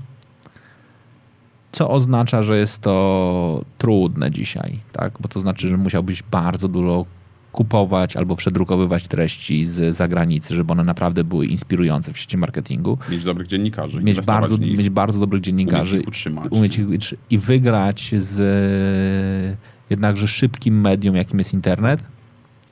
co 1.72 1.90
oznacza, 1.90 2.42
że 2.42 2.58
jest 2.58 2.78
to 2.78 3.64
trudne 3.78 4.30
dzisiaj, 4.30 4.78
tak? 4.92 5.12
Bo 5.20 5.28
to 5.28 5.40
znaczy, 5.40 5.68
że 5.68 5.76
musiałbyś 5.76 6.22
bardzo 6.22 6.68
dużo 6.68 7.06
kupować 7.52 8.16
albo 8.16 8.36
przedrukowywać 8.36 9.08
treści 9.08 9.64
z 9.64 9.96
zagranicy, 9.96 10.54
żeby 10.54 10.72
one 10.72 10.84
naprawdę 10.84 11.24
były 11.24 11.46
inspirujące 11.46 12.12
w 12.12 12.18
sieci 12.18 12.36
marketingu. 12.36 12.98
Mieć 13.10 13.24
dobrych 13.24 13.46
dziennikarzy. 13.46 14.00
Mieć 14.02 14.20
bardzo, 14.20 14.56
mieć 14.58 14.90
bardzo 14.90 15.20
dobrych 15.20 15.42
dziennikarzy. 15.42 15.96
Umieć 15.96 16.02
ich 16.04 16.08
utrzymać. 16.08 16.46
Umieć 16.50 16.78
ich, 16.78 16.86
I 17.30 17.38
wygrać 17.38 18.14
z 18.16 19.58
jednakże 19.90 20.28
szybkim 20.28 20.80
medium, 20.80 21.16
jakim 21.16 21.38
jest 21.38 21.54
internet. 21.54 22.00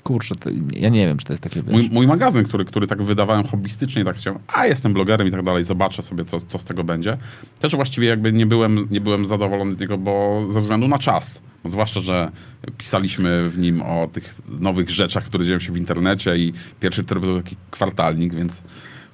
Kurczę, 0.03 0.35
to, 0.35 0.51
ja 0.77 0.89
nie 0.89 1.07
wiem, 1.07 1.17
czy 1.17 1.25
to 1.25 1.33
jest 1.33 1.43
takie... 1.43 1.63
Mój, 1.63 1.91
mój, 1.93 2.07
magazyn, 2.07 2.45
który, 2.45 2.65
który 2.65 2.87
tak 2.87 3.03
wydawałem 3.03 3.47
hobbystycznie 3.47 4.05
tak 4.05 4.17
chciałem, 4.17 4.39
a 4.49 4.67
jestem 4.67 4.93
blogerem 4.93 5.29
i 5.29 5.31
tak 5.31 5.43
dalej, 5.43 5.65
zobaczę 5.65 6.03
sobie, 6.03 6.25
co, 6.25 6.41
co 6.41 6.59
z 6.59 6.65
tego 6.65 6.85
będzie. 6.85 7.19
Też 7.61 7.77
właściwie 7.77 8.09
jakby 8.09 8.33
nie 8.33 8.47
byłem, 8.47 8.89
nie 8.91 9.01
byłem 9.01 9.27
zadowolony 9.27 9.75
z 9.75 9.81
niego, 9.81 9.99
bo 9.99 10.47
ze 10.51 10.61
względu 10.61 10.89
na 10.89 10.99
czas. 10.99 11.43
Zwłaszcza, 11.65 12.01
że 12.01 12.31
pisaliśmy 12.79 13.51
w 13.51 13.59
nim 13.59 13.83
o 13.83 14.09
tych 14.13 14.35
nowych 14.61 14.91
rzeczach, 14.91 15.25
które 15.25 15.45
dzieją 15.45 15.59
się 15.59 15.73
w 15.73 15.77
internecie 15.77 16.37
i 16.37 16.53
pierwszy 16.81 17.05
to 17.05 17.21
był 17.21 17.43
taki 17.43 17.57
kwartalnik, 17.71 18.35
więc, 18.35 18.63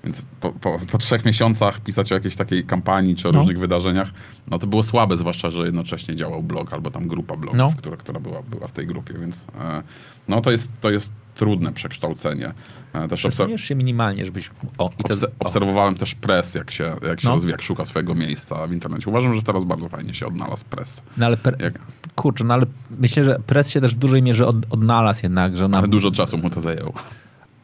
więc 0.05 0.23
po, 0.41 0.53
po, 0.53 0.79
po, 0.93 0.99
trzech 0.99 1.25
miesiącach 1.25 1.81
pisać 1.81 2.13
o 2.13 2.15
jakiejś 2.15 2.37
takiej 2.37 2.65
kampanii 2.65 3.17
czy 3.17 3.29
o 3.29 3.31
no. 3.33 3.39
różnych 3.39 3.59
wydarzeniach, 3.59 4.11
no 4.51 4.59
to 4.59 4.67
było 4.67 4.83
słabe, 4.83 5.17
zwłaszcza, 5.17 5.51
że 5.51 5.65
jednocześnie 5.65 6.17
działał 6.17 6.43
blog 6.43 6.73
albo 6.73 6.91
tam 6.91 7.09
grupa 7.09 7.37
blogów, 7.37 7.59
no. 7.59 7.73
która, 7.79 7.97
która 7.97 8.21
była, 8.21 8.43
była 8.43 8.67
w 8.69 8.73
tej 8.73 8.87
grupie, 8.87 9.15
więc 9.15 9.47
e, 9.61 9.83
no 10.29 10.41
to 10.41 10.51
jest, 10.51 10.71
to 10.81 10.91
jest 10.91 11.13
trudne 11.35 11.73
przekształcenie. 11.73 12.55
E, 12.93 13.09
też 13.09 13.25
obser- 13.25 13.57
się 13.57 13.75
minimalnie, 13.75 14.25
żebyś... 14.25 14.51
O, 14.79 14.91
i 14.99 15.03
Obse- 15.03 15.27
obserwowałem 15.39 15.95
też 15.95 16.15
press, 16.15 16.55
jak 16.55 16.71
się, 16.71 16.97
jak 17.09 17.21
się 17.21 17.29
no. 17.29 17.35
rozwija, 17.35 17.53
jak 17.53 17.63
szuka 17.63 17.85
swojego 17.85 18.15
miejsca 18.15 18.67
w 18.67 18.73
internecie. 18.73 19.11
Uważam, 19.11 19.35
że 19.35 19.43
teraz 19.43 19.65
bardzo 19.65 19.89
fajnie 19.89 20.15
się 20.15 20.27
odnalazł 20.27 20.65
press. 20.65 21.03
No 21.17 21.27
ale 21.27 21.37
pre- 21.37 21.63
jak... 21.63 21.79
Kurczę, 22.15 22.45
no 22.45 22.55
ale 22.55 22.67
myślę, 22.99 23.25
że 23.25 23.39
press 23.47 23.71
się 23.71 23.81
też 23.81 23.95
w 23.95 23.99
dużej 23.99 24.23
mierze 24.23 24.47
od, 24.47 24.57
odnalazł 24.71 25.21
jednak, 25.23 25.57
że... 25.57 25.69
Nam... 25.69 25.79
Ale 25.79 25.89
dużo 25.89 26.11
czasu 26.11 26.39
mu 26.39 26.51
to 26.51 26.61
zajęło. 26.61 26.93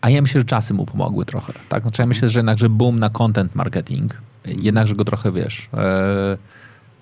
A 0.01 0.11
ja 0.11 0.23
myślę, 0.23 0.41
że 0.41 0.45
czasy 0.45 0.75
mu 0.75 0.87
pomogły 0.87 1.25
trochę. 1.25 1.53
Tak? 1.69 1.83
Znaczy 1.83 2.03
ja 2.03 2.07
myślę, 2.07 2.29
że 2.29 2.39
jednak, 2.39 2.59
że 2.59 2.69
boom 2.69 2.99
na 2.99 3.11
content 3.11 3.55
marketing, 3.55 4.23
jednakże 4.45 4.95
go 4.95 5.05
trochę, 5.05 5.33
wiesz... 5.33 5.69
Yy 5.73 6.39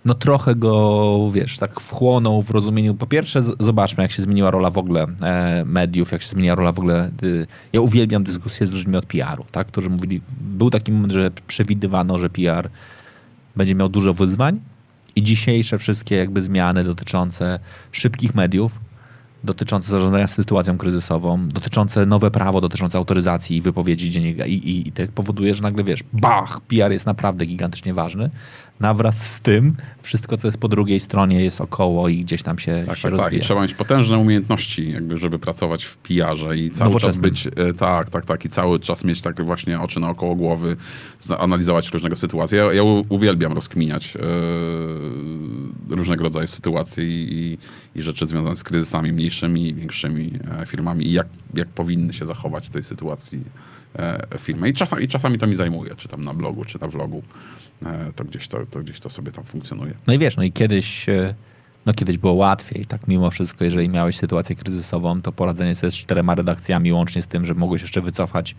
no 0.04 0.14
trochę 0.14 0.54
go, 0.54 1.30
wiesz, 1.32 1.58
tak 1.58 1.80
wchłonął 1.80 2.42
w 2.42 2.50
rozumieniu. 2.50 2.94
Po 2.94 3.06
pierwsze, 3.06 3.42
zobaczmy, 3.60 4.02
jak 4.02 4.12
się 4.12 4.22
zmieniła 4.22 4.50
rola 4.50 4.70
w 4.70 4.78
ogóle 4.78 5.06
e, 5.22 5.64
mediów, 5.64 6.12
jak 6.12 6.22
się 6.22 6.28
zmieniła 6.28 6.54
rola 6.54 6.72
w 6.72 6.78
ogóle. 6.78 7.10
Ja 7.72 7.80
uwielbiam 7.80 8.24
dyskusję 8.24 8.66
z 8.66 8.70
ludźmi 8.70 8.96
od 8.96 9.06
PR-u, 9.06 9.44
tak, 9.50 9.66
którzy 9.66 9.90
mówili, 9.90 10.20
był 10.40 10.70
taki 10.70 10.92
moment, 10.92 11.12
że 11.12 11.30
przewidywano, 11.46 12.18
że 12.18 12.30
PR 12.30 12.70
będzie 13.56 13.74
miał 13.74 13.88
dużo 13.88 14.14
wyzwań 14.14 14.60
i 15.16 15.22
dzisiejsze 15.22 15.78
wszystkie 15.78 16.16
jakby 16.16 16.42
zmiany 16.42 16.84
dotyczące 16.84 17.58
szybkich 17.92 18.34
mediów, 18.34 18.80
dotyczące 19.44 19.90
zarządzania 19.90 20.26
sytuacją 20.26 20.78
kryzysową, 20.78 21.48
dotyczące 21.48 22.06
nowe 22.06 22.30
prawo 22.30 22.60
dotyczące 22.60 22.98
autoryzacji 22.98 23.56
i 23.56 23.60
wypowiedzi 23.60 24.10
dziennika 24.10 24.46
i, 24.46 24.52
i, 24.52 24.88
i 24.88 24.92
tak 24.92 25.12
powoduje, 25.12 25.54
że 25.54 25.62
nagle 25.62 25.84
wiesz, 25.84 26.00
bach, 26.12 26.60
PR 26.60 26.92
jest 26.92 27.06
naprawdę 27.06 27.46
gigantycznie 27.46 27.94
ważny, 27.94 28.30
na 28.80 28.94
wraz 28.94 29.32
z 29.32 29.40
tym 29.40 29.76
wszystko, 30.02 30.36
co 30.36 30.48
jest 30.48 30.58
po 30.58 30.68
drugiej 30.68 31.00
stronie 31.00 31.44
jest 31.44 31.60
około 31.60 32.08
i 32.08 32.24
gdzieś 32.24 32.42
tam 32.42 32.58
się, 32.58 32.84
tak, 32.86 32.96
się 32.96 33.02
tak, 33.02 33.10
rozwija. 33.10 33.30
Tak. 33.30 33.38
I 33.38 33.40
trzeba 33.40 33.62
mieć 33.62 33.74
potężne 33.74 34.18
umiejętności, 34.18 34.92
jakby, 34.92 35.18
żeby 35.18 35.38
pracować 35.38 35.84
w 35.84 35.96
PR-ze 35.96 36.56
i 36.56 36.70
cały 36.70 37.00
czas 37.00 37.16
być, 37.16 37.46
e, 37.46 37.72
tak, 37.72 38.10
tak, 38.10 38.24
tak, 38.24 38.44
i 38.44 38.48
cały 38.48 38.80
czas 38.80 39.04
mieć 39.04 39.22
tak 39.22 39.44
właśnie 39.44 39.80
oczy 39.80 40.00
naokoło 40.00 40.34
głowy, 40.34 40.76
analizować 41.38 41.90
różnego 41.90 42.16
sytuacje. 42.16 42.58
Ja, 42.58 42.72
ja 42.72 42.82
uwielbiam 43.08 43.52
rozkminiać 43.52 44.14
yy, 44.14 45.96
różnego 45.96 46.24
rodzaju 46.24 46.46
sytuacje 46.46 47.04
i, 47.04 47.58
i, 47.94 48.02
rzeczy 48.02 48.26
związane 48.26 48.56
z 48.56 48.64
kryzysami 48.64 49.12
mniejszymi 49.12 49.68
i 49.68 49.74
większymi 49.74 50.32
e, 50.60 50.66
firmami 50.66 51.06
i 51.06 51.12
jak, 51.12 51.26
jak 51.54 51.68
powinny 51.68 52.12
się 52.12 52.26
zachować 52.26 52.66
w 52.66 52.70
tej 52.70 52.84
sytuacji 52.84 53.40
e, 53.98 54.38
firmy. 54.38 54.68
I 54.68 54.74
czasami, 54.74 55.04
I 55.04 55.08
czasami 55.08 55.38
to 55.38 55.46
mi 55.46 55.54
zajmuje, 55.54 55.94
czy 55.94 56.08
tam 56.08 56.24
na 56.24 56.34
blogu, 56.34 56.64
czy 56.64 56.80
na 56.80 56.88
vlogu. 56.88 57.22
E, 57.86 58.12
to 58.16 58.24
gdzieś 58.24 58.48
to, 58.48 58.66
to 58.66 58.80
gdzieś 58.80 59.00
to 59.00 59.10
sobie 59.10 59.32
tam 59.32 59.44
funkcjonuje. 59.44 59.94
No 60.06 60.14
i 60.14 60.18
wiesz, 60.18 60.36
no 60.36 60.42
i 60.42 60.52
kiedyś, 60.52 61.08
e, 61.08 61.34
no 61.86 61.94
kiedyś 61.94 62.18
było 62.18 62.32
łatwiej, 62.32 62.86
tak 62.86 63.08
mimo 63.08 63.30
wszystko, 63.30 63.64
jeżeli 63.64 63.88
miałeś 63.88 64.16
sytuację 64.16 64.56
kryzysową, 64.56 65.22
to 65.22 65.32
poradzenie 65.32 65.74
sobie 65.74 65.90
z 65.90 65.94
czterema 65.94 66.34
redakcjami, 66.34 66.92
łącznie 66.92 67.22
z 67.22 67.26
tym, 67.26 67.46
że 67.46 67.54
mogłeś 67.54 67.82
jeszcze 67.82 68.00
wycofać 68.00 68.54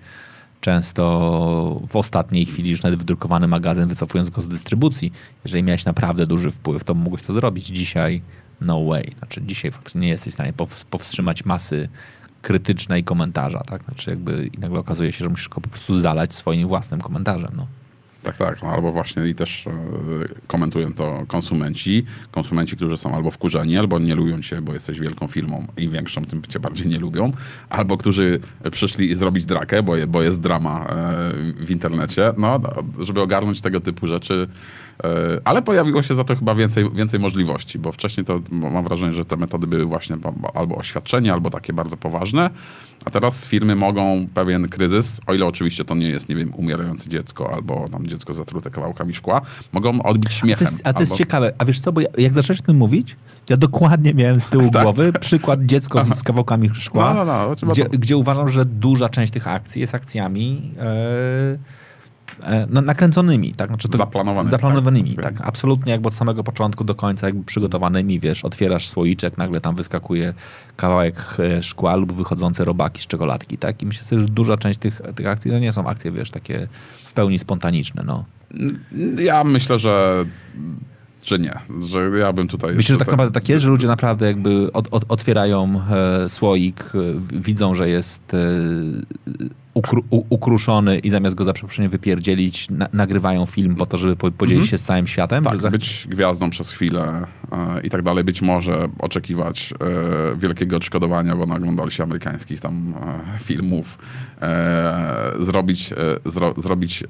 często 0.62 1.82
w 1.90 1.96
ostatniej 1.96 2.46
chwili 2.46 2.70
już 2.70 2.84
nawet 2.84 3.00
wydrukowany 3.00 3.48
magazyn, 3.48 3.88
wycofując 3.88 4.30
go 4.30 4.42
z 4.42 4.48
dystrybucji. 4.48 5.14
Jeżeli 5.46 5.64
miałeś 5.64 5.86
naprawdę 5.86 6.28
duży 6.28 6.52
wpływ, 6.52 6.84
to 6.84 6.94
mogłeś 6.94 7.22
to 7.22 7.34
zrobić. 7.34 7.66
Dzisiaj 7.66 8.22
no 8.62 8.86
way. 8.86 9.16
Znaczy 9.18 9.42
dzisiaj 9.42 9.72
faktycznie 9.72 10.02
nie 10.02 10.10
jesteś 10.10 10.32
w 10.32 10.36
stanie 10.36 10.54
powstrzymać 10.90 11.46
masy 11.46 11.90
krytycznej 12.42 13.04
komentarza, 13.04 13.60
tak? 13.60 13.84
Znaczy 13.84 14.10
jakby 14.10 14.50
i 14.54 14.60
nagle 14.60 14.80
okazuje 14.80 15.12
się, 15.12 15.24
że 15.24 15.30
musisz 15.30 15.50
go 15.50 15.62
po 15.62 15.70
prostu 15.70 16.00
zalać 16.00 16.34
swoim 16.34 16.68
własnym 16.68 17.02
komentarzem, 17.02 17.52
no. 17.58 17.68
Tak, 18.24 18.38
tak. 18.38 18.64
No, 18.64 18.70
albo 18.70 18.92
właśnie 18.92 19.28
i 19.28 19.36
też 19.36 19.68
e, 19.68 19.72
komentują 20.48 20.94
to 20.94 21.24
konsumenci. 21.28 22.06
Konsumenci, 22.32 22.76
którzy 22.76 22.98
są 22.98 23.16
albo 23.16 23.32
wkurzeni, 23.32 23.78
albo 23.78 24.00
nie 24.00 24.16
lubią 24.16 24.42
cię, 24.42 24.62
bo 24.62 24.74
jesteś 24.74 25.00
wielką 25.00 25.28
firmą 25.28 25.68
i 25.78 25.90
większą, 25.90 26.26
tym 26.26 26.42
cię 26.42 26.60
bardziej 26.60 26.88
nie 26.88 27.00
lubią. 27.00 27.32
Albo 27.70 27.98
którzy 27.98 28.40
przyszli 28.72 29.16
zrobić 29.16 29.46
drakę, 29.46 29.84
bo, 29.84 29.94
bo 30.08 30.22
jest 30.22 30.40
drama 30.40 30.86
e, 30.86 31.66
w 31.66 31.72
internecie. 31.72 32.34
No, 32.38 32.60
żeby 33.00 33.22
ogarnąć 33.22 33.62
tego 33.62 33.80
typu 33.80 34.08
rzeczy, 34.08 34.48
ale 35.44 35.62
pojawiło 35.62 36.04
się 36.04 36.16
za 36.16 36.24
to 36.24 36.36
chyba 36.36 36.56
więcej, 36.56 36.92
więcej 36.92 37.20
możliwości, 37.20 37.80
bo 37.80 37.92
wcześniej 37.92 38.26
to 38.26 38.40
mam 38.52 38.84
wrażenie, 38.84 39.14
że 39.14 39.26
te 39.26 39.38
metody 39.38 39.68
były 39.68 39.86
właśnie 39.86 40.18
albo 40.54 40.76
oświadczenie, 40.76 41.34
albo 41.34 41.50
takie 41.50 41.74
bardzo 41.74 41.98
poważne, 41.98 42.50
a 43.06 43.10
teraz 43.10 43.46
firmy 43.46 43.76
mogą 43.76 44.28
pewien 44.34 44.70
kryzys, 44.70 45.22
o 45.28 45.34
ile 45.34 45.46
oczywiście 45.46 45.86
to 45.86 45.96
nie 45.96 46.10
jest, 46.10 46.30
nie 46.30 46.36
wiem, 46.36 46.54
umierające 46.56 47.10
dziecko 47.10 47.54
albo 47.54 47.90
tam 47.92 48.08
dziecko 48.08 48.34
zatrute 48.34 48.70
kawałkami 48.70 49.14
szkła, 49.14 49.42
mogą 49.72 50.04
odbić 50.04 50.34
śmiechem. 50.34 50.68
A 50.68 50.70
to 50.70 50.76
jest, 50.76 50.82
a 50.82 50.84
to 50.84 50.90
albo... 50.90 51.02
jest 51.02 51.16
ciekawe. 51.16 51.54
A 51.58 51.66
wiesz 51.66 51.80
co, 51.80 51.92
bo 51.92 52.02
ja, 52.02 52.08
jak 52.18 52.34
zaczęłeś 52.34 52.60
o 52.60 52.64
tym 52.64 52.78
mówić, 52.78 53.16
ja 53.50 53.58
dokładnie 53.58 54.14
miałem 54.14 54.40
z 54.40 54.48
tyłu 54.48 54.70
tak. 54.74 54.84
głowy 54.84 55.14
przykład 55.14 55.66
dziecko 55.66 56.04
z, 56.04 56.20
z 56.20 56.24
kawałkami 56.24 56.70
szkła, 56.74 57.14
no, 57.14 57.26
no, 57.26 57.56
no, 57.64 57.72
gdzie, 57.72 57.86
to... 57.86 57.98
gdzie, 57.98 58.18
uważam, 58.18 58.50
że 58.50 58.66
duża 58.66 59.10
część 59.10 59.34
tych 59.34 59.48
akcji 59.48 59.82
jest 59.82 59.96
akcjami... 59.96 60.72
Yy 60.76 61.40
E, 61.50 61.79
nakręconymi, 62.70 63.54
tak? 63.54 63.68
Znaczy 63.68 63.88
Zaplanowanymi. 63.98 64.52
Zaplanowanymi, 64.52 65.16
tak. 65.16 65.26
tak. 65.26 65.48
Absolutnie 65.48 65.92
jakby 65.92 66.08
od 66.08 66.14
samego 66.14 66.44
początku 66.44 66.84
do 66.84 66.96
końca 66.96 67.28
jakby 67.28 67.44
przygotowanymi, 67.44 68.20
wiesz, 68.20 68.46
otwierasz 68.46 68.88
słoiczek, 68.88 69.38
nagle 69.38 69.62
tam 69.62 69.76
wyskakuje 69.76 70.34
kawałek 70.76 71.38
e, 71.40 71.64
szkła 71.64 71.96
lub 71.96 72.14
wychodzące 72.14 72.66
robaki 72.66 73.02
z 73.02 73.08
czekoladki, 73.08 73.58
tak? 73.58 73.82
I 73.82 73.86
myślę, 73.86 74.20
że 74.20 74.26
duża 74.26 74.58
część 74.58 74.80
tych, 74.80 75.02
tych 75.16 75.28
akcji 75.28 75.52
to 75.52 75.60
nie 75.60 75.72
są 75.72 75.88
akcje, 75.88 76.12
wiesz, 76.12 76.32
takie 76.32 76.68
w 77.06 77.14
pełni 77.14 77.40
spontaniczne, 77.40 78.04
no. 78.06 78.26
Ja 79.18 79.44
myślę, 79.44 79.80
że 79.80 80.26
że 81.24 81.40
nie, 81.40 81.60
że 81.88 82.20
ja 82.20 82.34
bym 82.34 82.48
tutaj... 82.48 82.76
Myślę, 82.76 82.94
że 82.94 83.00
tak 83.00 83.08
naprawdę 83.08 83.34
tak 83.34 83.50
jest, 83.50 83.64
że 83.64 83.70
ludzie 83.70 83.88
naprawdę 83.88 84.28
jakby 84.28 84.72
od, 84.74 84.88
od, 84.92 85.06
otwierają 85.10 85.82
e, 85.92 86.30
słoik, 86.30 86.84
e, 86.96 87.00
widzą, 87.40 87.76
że 87.76 87.90
jest 87.90 88.34
e, 88.34 88.38
ukru, 89.74 90.04
u, 90.10 90.24
ukruszony 90.30 91.00
i 91.00 91.10
zamiast 91.10 91.36
go 91.36 91.44
za 91.46 91.54
przeproszeniem 91.54 91.92
wypierdzielić, 91.92 92.70
na, 92.70 92.88
nagrywają 92.94 93.46
film 93.46 93.76
po 93.76 93.86
to, 93.86 93.98
żeby 93.98 94.16
po, 94.16 94.32
podzielić 94.32 94.64
mhm. 94.64 94.72
się 94.72 94.78
z 94.78 94.84
całym 94.84 95.08
światem. 95.08 95.44
Tak, 95.44 95.58
za... 95.58 95.72
być 95.72 96.08
gwiazdą 96.10 96.50
przez 96.50 96.72
chwilę 96.72 97.28
e, 97.52 97.82
i 97.82 97.90
tak 97.90 98.02
dalej. 98.02 98.24
Być 98.24 98.42
może 98.42 98.88
oczekiwać 99.00 99.74
e, 99.74 100.38
wielkiego 100.38 100.78
odszkodowania, 100.78 101.36
bo 101.36 101.46
naglądali 101.46 101.92
się 101.92 102.04
amerykańskich 102.04 102.62
tam 102.62 102.94
e, 103.36 103.40
filmów, 103.40 103.98
e, 104.42 105.32
zrobić, 105.40 105.94
e, 105.94 105.96
zro, 106.30 106.54
zrobić 106.58 107.04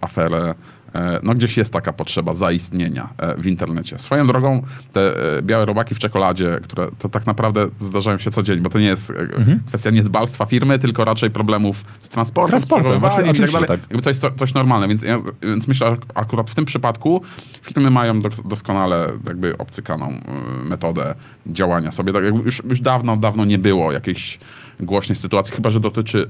aferę 0.00 0.54
E, 0.94 1.20
no 1.22 1.34
gdzieś 1.34 1.56
jest 1.56 1.72
taka 1.72 1.92
potrzeba 1.92 2.34
zaistnienia 2.34 3.08
w 3.38 3.46
internecie. 3.46 3.98
Swoją 3.98 4.26
drogą 4.26 4.62
te 4.92 5.14
białe 5.42 5.64
robaki 5.64 5.94
w 5.94 5.98
czekoladzie, 5.98 6.58
które 6.62 6.88
to 6.98 7.08
tak 7.08 7.26
naprawdę 7.26 7.66
zdarzają 7.80 8.18
się 8.18 8.30
co 8.30 8.42
dzień, 8.42 8.60
bo 8.60 8.70
to 8.70 8.78
nie 8.78 8.86
jest 8.86 9.10
mhm. 9.10 9.60
kwestia 9.66 9.90
niedbalstwa 9.90 10.46
firmy, 10.46 10.78
tylko 10.78 11.04
raczej 11.04 11.30
problemów 11.30 11.81
z 12.00 12.08
transportem, 12.08 12.50
transportem 12.50 12.92
z 12.92 13.38
i 13.38 13.40
tak 13.40 13.50
dalej. 13.50 13.68
Tak. 13.68 13.80
Jakby 13.80 14.02
to 14.02 14.10
jest 14.10 14.22
to, 14.22 14.30
coś 14.30 14.54
normalne, 14.54 14.88
więc, 14.88 15.02
ja, 15.02 15.18
więc 15.42 15.68
myślę, 15.68 15.86
że 15.86 15.96
akurat 16.14 16.50
w 16.50 16.54
tym 16.54 16.64
przypadku 16.64 17.22
firmy 17.62 17.90
mają 17.90 18.20
do, 18.20 18.28
doskonale 18.28 19.12
jakby 19.26 19.58
obcykaną 19.58 20.20
metodę 20.64 21.14
działania 21.46 21.90
sobie. 21.90 22.12
Tak 22.12 22.24
już, 22.44 22.62
już 22.64 22.80
dawno, 22.80 23.16
dawno 23.16 23.44
nie 23.44 23.58
było 23.58 23.92
jakiejś 23.92 24.38
głośnej 24.80 25.16
sytuacji, 25.16 25.54
chyba 25.54 25.70
że 25.70 25.80
dotyczy 25.80 26.28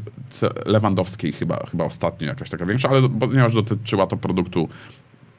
Lewandowskiej, 0.67 1.33
chyba, 1.33 1.67
chyba 1.71 1.85
ostatnio 1.85 2.27
jakaś 2.27 2.51
taka 2.51 2.67
większa, 2.67 2.89
ale 2.89 3.09
ponieważ 3.09 3.55
dotyczyła 3.55 4.07
to 4.07 4.17
produktu 4.17 4.69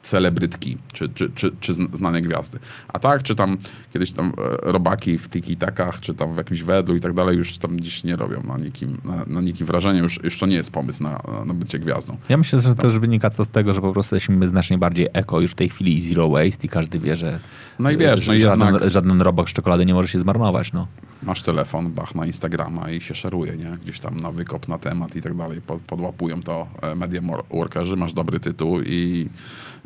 celebrytki, 0.04 0.78
czy, 0.92 1.08
czy, 1.08 1.30
czy, 1.34 1.52
czy 1.60 1.74
znane 1.74 2.22
gwiazdy. 2.22 2.58
A 2.88 2.98
tak, 2.98 3.22
czy 3.22 3.34
tam 3.34 3.58
kiedyś 3.92 4.12
tam 4.12 4.32
e, 4.38 4.72
robaki 4.72 5.18
w 5.18 5.28
tiki-takach, 5.28 6.00
czy 6.00 6.14
tam 6.14 6.34
w 6.34 6.36
jakimś 6.36 6.62
wedlu 6.62 6.96
i 6.96 7.00
tak 7.00 7.12
dalej, 7.12 7.36
już 7.36 7.58
tam 7.58 7.80
dziś 7.80 8.04
nie 8.04 8.16
robią 8.16 8.42
na 8.42 8.58
nikim, 8.58 9.00
na, 9.04 9.24
na 9.26 9.40
nikim 9.40 9.66
wrażenia, 9.66 10.00
już, 10.00 10.20
już 10.22 10.38
to 10.38 10.46
nie 10.46 10.56
jest 10.56 10.70
pomysł 10.70 11.02
na, 11.02 11.22
na 11.46 11.54
bycie 11.54 11.78
gwiazdą. 11.78 12.16
Ja 12.28 12.36
myślę, 12.36 12.58
że 12.58 12.74
tam. 12.74 12.76
też 12.76 12.98
wynika 12.98 13.30
to 13.30 13.44
z 13.44 13.48
tego, 13.48 13.72
że 13.72 13.80
po 13.80 13.92
prostu 13.92 14.16
jesteśmy 14.16 14.46
znacznie 14.46 14.78
bardziej 14.78 15.08
eko 15.12 15.40
już 15.40 15.50
w 15.50 15.54
tej 15.54 15.68
chwili 15.68 16.00
zero 16.00 16.28
waste 16.28 16.66
i 16.66 16.68
każdy 16.68 16.98
wie, 16.98 17.16
że, 17.16 17.40
no 17.78 17.90
i 17.90 17.96
wiesz, 17.96 18.22
że 18.22 18.32
no 18.32 18.38
żaden, 18.38 18.72
jednak... 18.72 18.90
żaden 18.90 19.22
robak 19.22 19.50
z 19.50 19.52
czekolady 19.52 19.86
nie 19.86 19.94
może 19.94 20.08
się 20.08 20.18
zmarnować. 20.18 20.72
No 20.72 20.86
masz 21.22 21.42
telefon, 21.42 21.92
bach 21.92 22.14
na 22.14 22.26
Instagrama 22.26 22.90
i 22.90 23.00
się 23.00 23.14
szeruje, 23.14 23.56
nie? 23.56 23.78
Gdzieś 23.82 24.00
tam 24.00 24.20
na 24.20 24.32
wykop, 24.32 24.68
na 24.68 24.78
temat 24.78 25.16
i 25.16 25.22
tak 25.22 25.34
dalej. 25.36 25.60
Podłapują 25.86 26.42
to 26.42 26.66
e, 26.82 26.94
media 26.94 27.20
workerzy, 27.50 27.96
masz 27.96 28.12
dobry 28.12 28.40
tytuł 28.40 28.80
i 28.80 29.28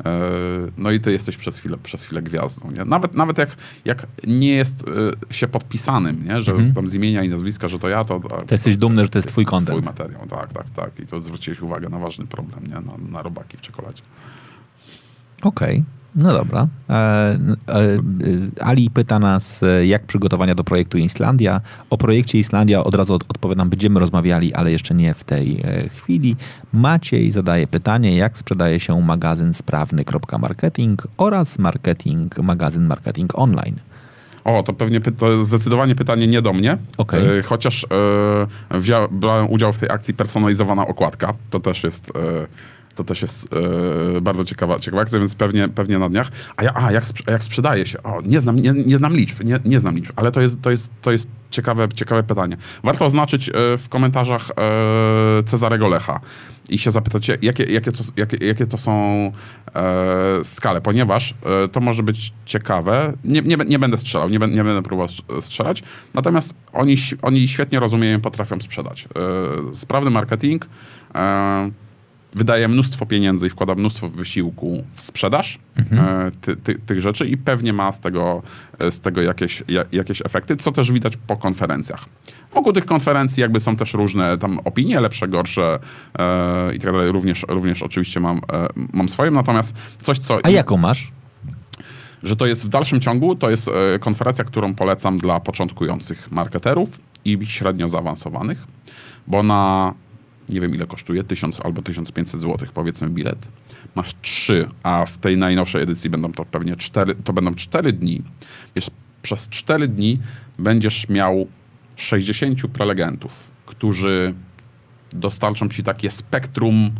e, 0.05 0.19
no 0.77 0.91
i 0.91 0.99
ty 0.99 1.11
jesteś 1.11 1.37
przez 1.37 1.57
chwilę, 1.57 1.77
przez 1.83 2.03
chwilę 2.03 2.21
gwiazdą, 2.21 2.71
nie? 2.71 2.85
Nawet, 2.85 3.13
nawet 3.13 3.37
jak, 3.37 3.57
jak 3.85 4.07
nie 4.27 4.49
jest 4.49 4.85
e, 5.29 5.33
się 5.33 5.47
podpisanym, 5.47 6.25
nie? 6.25 6.41
Że 6.41 6.51
mhm. 6.51 6.73
tam 6.73 6.87
z 6.87 6.93
imienia 6.93 7.23
i 7.23 7.29
nazwiska, 7.29 7.67
że 7.67 7.79
to 7.79 7.89
ja, 7.89 8.03
to... 8.03 8.19
To 8.19 8.45
jesteś 8.51 8.77
dumny, 8.77 9.03
że 9.03 9.09
to 9.09 9.17
jest 9.17 9.27
twój 9.27 9.45
kontent. 9.45 9.77
Twój 9.77 9.85
materiał, 9.85 10.27
tak, 10.27 10.53
tak, 10.53 10.69
tak. 10.69 10.99
I 10.99 11.05
to 11.05 11.21
zwróciłeś 11.21 11.61
uwagę 11.61 11.89
na 11.89 11.99
ważny 11.99 12.27
problem, 12.27 12.63
nie? 12.67 12.73
Na, 12.73 13.11
na 13.11 13.21
robaki 13.21 13.57
w 13.57 13.61
czekoladzie. 13.61 14.01
Okej. 15.43 15.77
Okay. 15.77 15.99
No 16.15 16.33
dobra. 16.33 16.67
E, 16.89 16.93
e, 16.93 17.37
Ali 18.61 18.89
pyta 18.89 19.19
nas, 19.19 19.63
e, 19.63 19.85
jak 19.85 20.05
przygotowania 20.05 20.55
do 20.55 20.63
projektu 20.63 20.97
Islandia. 20.97 21.61
O 21.89 21.97
projekcie 21.97 22.39
Islandia 22.39 22.83
od 22.83 22.95
razu 22.95 23.13
odpowiadam, 23.13 23.69
będziemy 23.69 23.99
rozmawiali, 23.99 24.53
ale 24.53 24.71
jeszcze 24.71 24.95
nie 24.95 25.13
w 25.13 25.23
tej 25.23 25.63
chwili. 25.89 26.35
Maciej 26.73 27.31
zadaje 27.31 27.67
pytanie, 27.67 28.15
jak 28.15 28.37
sprzedaje 28.37 28.79
się 28.79 29.01
magazyn 29.01 29.53
sprawny.marketing 29.53 31.07
oraz 31.17 31.59
marketing, 31.59 32.37
magazyn 32.37 32.85
marketing 32.85 33.39
online. 33.39 33.75
O, 34.43 34.63
to 34.63 34.73
pewnie 34.73 35.01
to 35.01 35.31
jest 35.31 35.47
zdecydowanie 35.47 35.95
pytanie 35.95 36.27
nie 36.27 36.41
do 36.41 36.53
mnie. 36.53 36.77
Okay. 36.97 37.43
chociaż 37.43 37.83
e, 38.71 38.79
wziąłem 38.79 39.49
udział 39.49 39.73
w 39.73 39.79
tej 39.79 39.89
akcji 39.89 40.13
personalizowana 40.13 40.87
okładka. 40.87 41.33
To 41.49 41.59
też 41.59 41.83
jest 41.83 42.11
to 42.99 43.03
też 43.03 43.21
jest 43.21 43.47
e, 44.17 44.21
bardzo 44.21 44.45
ciekawa, 44.45 44.79
ciekawa 44.79 45.01
akcja, 45.01 45.19
więc 45.19 45.35
pewnie, 45.35 45.69
pewnie 45.69 45.99
na 45.99 46.09
dniach. 46.09 46.31
A, 46.57 46.63
ja, 46.63 46.71
a 46.75 46.91
jak, 46.91 47.03
jak 47.27 47.43
sprzedaje 47.43 47.85
się? 47.85 48.03
O, 48.03 48.21
nie 48.25 48.41
znam, 48.41 48.55
nie, 48.55 48.71
nie 48.71 48.97
znam 48.97 49.15
liczb, 49.15 49.43
nie, 49.43 49.59
nie 49.65 49.79
znam 49.79 49.95
liczb, 49.95 50.11
ale 50.15 50.31
to 50.31 50.41
jest, 50.41 50.61
to 50.61 50.71
jest, 50.71 50.91
to 51.01 51.11
jest 51.11 51.27
ciekawe, 51.51 51.89
ciekawe 51.95 52.23
pytanie. 52.23 52.57
Warto 52.83 53.05
oznaczyć 53.05 53.49
e, 53.49 53.53
w 53.77 53.89
komentarzach 53.89 54.51
e, 54.51 55.43
Cezarego 55.43 55.87
Lecha 55.87 56.19
i 56.69 56.79
się 56.79 56.91
zapytać, 56.91 57.27
jakie, 57.41 57.63
jakie, 57.63 57.91
to, 57.91 58.03
jakie, 58.17 58.45
jakie 58.45 58.65
to 58.65 58.77
są 58.77 59.31
skale, 60.43 60.81
ponieważ 60.81 61.33
to 61.71 61.79
może 61.79 62.03
być 62.03 62.33
ciekawe. 62.45 63.13
Nie, 63.23 63.41
nie, 63.41 63.57
nie 63.67 63.79
będę 63.79 63.97
strzelał, 63.97 64.29
nie, 64.29 64.37
nie 64.37 64.63
będę 64.63 64.81
próbował 64.81 65.15
strzelać, 65.41 65.83
natomiast 66.13 66.53
oni, 66.73 66.95
oni 67.21 67.47
świetnie 67.47 67.79
rozumieją, 67.79 68.21
potrafią 68.21 68.59
sprzedać. 68.61 69.07
Sprawny 69.73 70.11
marketing 70.11 70.65
wydaje 72.33 72.67
mnóstwo 72.67 73.05
pieniędzy 73.05 73.47
i 73.47 73.49
wkłada 73.49 73.75
mnóstwo 73.75 74.07
wysiłku 74.07 74.83
w 74.95 75.01
sprzedaż 75.01 75.59
mhm. 75.75 76.27
E, 76.27 76.31
ty, 76.41 76.55
ty, 76.55 76.75
tych 76.75 77.01
rzeczy 77.01 77.27
i 77.27 77.37
pewnie 77.37 77.73
ma 77.73 77.91
z 77.91 77.99
tego, 77.99 78.41
e, 78.79 78.91
z 78.91 78.99
tego 78.99 79.21
jakieś, 79.21 79.63
jakieś 79.91 80.21
efekty, 80.21 80.55
co 80.55 80.71
też 80.71 80.91
widać 80.91 81.17
po 81.27 81.37
konferencjach. 81.37 82.05
Wokół 82.53 82.73
tych 82.73 82.85
konferencji 82.85 83.41
jakby 83.41 83.59
są 83.59 83.75
też 83.75 83.93
różne 83.93 84.37
tam 84.37 84.59
opinie, 84.59 84.99
lepsze, 84.99 85.27
gorsze 85.27 85.79
e, 86.19 86.75
i 86.75 86.79
tak 86.79 86.91
dalej. 86.91 87.11
Również, 87.11 87.45
również 87.47 87.83
oczywiście 87.83 88.19
mam, 88.19 88.37
e, 88.37 88.67
mam 88.93 89.09
swoją, 89.09 89.31
natomiast 89.31 89.73
coś, 90.03 90.19
co... 90.19 90.39
A 90.43 90.49
jaką 90.49 90.77
masz? 90.77 91.11
Że 92.23 92.35
to 92.35 92.45
jest 92.45 92.65
w 92.65 92.69
dalszym 92.69 93.01
ciągu, 93.01 93.35
to 93.35 93.49
jest 93.49 93.67
e, 93.67 93.99
konferencja, 93.99 94.45
którą 94.45 94.75
polecam 94.75 95.17
dla 95.17 95.39
początkujących 95.39 96.31
marketerów 96.31 97.01
i 97.25 97.45
średnio 97.45 97.89
zaawansowanych, 97.89 98.67
bo 99.27 99.43
na 99.43 99.93
nie 100.49 100.61
wiem 100.61 100.75
ile 100.75 100.87
kosztuje, 100.87 101.23
1000 101.23 101.61
albo 101.65 101.81
1500 101.81 102.41
zł 102.41 102.67
powiedzmy 102.73 103.09
bilet. 103.09 103.47
Masz 103.95 104.15
trzy, 104.21 104.67
a 104.83 105.05
w 105.05 105.17
tej 105.17 105.37
najnowszej 105.37 105.83
edycji 105.83 106.09
będą 106.09 106.33
to 106.33 106.45
pewnie 106.45 106.75
cztery, 106.75 107.15
to 107.23 107.33
będą 107.33 107.55
cztery 107.55 107.93
dni. 107.93 108.21
Wiesz, 108.75 108.91
przez 109.21 109.49
cztery 109.49 109.87
dni 109.87 110.19
będziesz 110.59 111.09
miał 111.09 111.47
60 111.95 112.67
prelegentów, 112.67 113.51
którzy 113.65 114.33
dostarczą 115.11 115.69
ci 115.69 115.83
takie 115.83 116.11
spektrum 116.11 116.91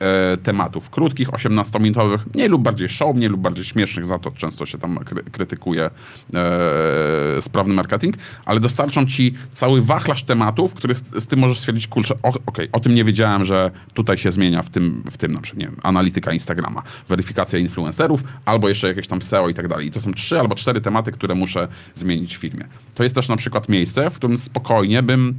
e, 0.00 0.36
tematów. 0.36 0.90
Krótkich, 0.90 1.28
18-minutowych, 1.28 2.18
mniej 2.34 2.48
lub 2.48 2.62
bardziej 2.62 2.88
show, 2.88 3.16
mniej 3.16 3.28
lub 3.28 3.40
bardziej 3.40 3.64
śmiesznych, 3.64 4.06
za 4.06 4.18
to 4.18 4.30
często 4.30 4.66
się 4.66 4.78
tam 4.78 4.98
kry, 4.98 5.22
krytykuje 5.22 5.90
e, 6.34 7.42
sprawny 7.42 7.74
marketing, 7.74 8.16
ale 8.44 8.60
dostarczą 8.60 9.06
ci 9.06 9.34
cały 9.52 9.82
wachlarz 9.82 10.22
tematów, 10.22 10.74
który 10.74 10.94
z, 10.94 11.02
z 11.18 11.26
tym 11.26 11.38
możesz 11.38 11.58
stwierdzić, 11.58 11.88
kurczę, 11.88 12.14
okej, 12.46 12.68
o 12.72 12.80
tym 12.80 12.94
nie 12.94 13.04
wiedziałem, 13.04 13.44
że 13.44 13.70
tutaj 13.94 14.18
się 14.18 14.30
zmienia 14.30 14.62
w 14.62 14.70
tym, 14.70 15.02
w 15.10 15.16
tym 15.16 15.32
na 15.32 15.40
przykład, 15.40 15.58
nie 15.60 15.66
wiem, 15.66 15.76
analityka 15.82 16.32
Instagrama, 16.32 16.82
weryfikacja 17.08 17.58
influencerów, 17.58 18.24
albo 18.44 18.68
jeszcze 18.68 18.88
jakieś 18.88 19.06
tam 19.06 19.22
SEO 19.22 19.48
i 19.48 19.54
tak 19.54 19.68
dalej. 19.68 19.86
I 19.86 19.90
to 19.90 20.00
są 20.00 20.14
trzy 20.14 20.40
albo 20.40 20.54
cztery 20.54 20.80
tematy, 20.80 21.12
które 21.12 21.34
muszę 21.34 21.68
zmienić 21.94 22.36
w 22.36 22.40
firmie. 22.40 22.64
To 22.94 23.02
jest 23.02 23.14
też 23.14 23.28
na 23.28 23.36
przykład 23.36 23.68
miejsce, 23.68 24.10
w 24.10 24.14
którym 24.14 24.38
spokojnie 24.38 25.02
bym 25.02 25.34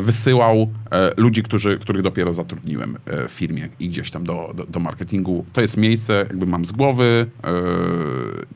wysyłał 0.00 0.70
e, 0.90 1.12
ludzi, 1.16 1.42
którzy, 1.42 1.78
których 1.78 2.02
dopiero 2.02 2.32
zatrudniłem 2.32 2.96
e, 3.06 3.28
w 3.28 3.32
firmie 3.32 3.68
i 3.80 3.88
gdzieś 3.88 4.10
tam 4.10 4.24
do, 4.24 4.52
do, 4.54 4.66
do 4.66 4.80
marketingu. 4.80 5.44
To 5.52 5.60
jest 5.60 5.76
miejsce, 5.76 6.14
jakby 6.28 6.46
mam 6.46 6.64
z 6.64 6.72
głowy, 6.72 7.26
e, 7.44 7.52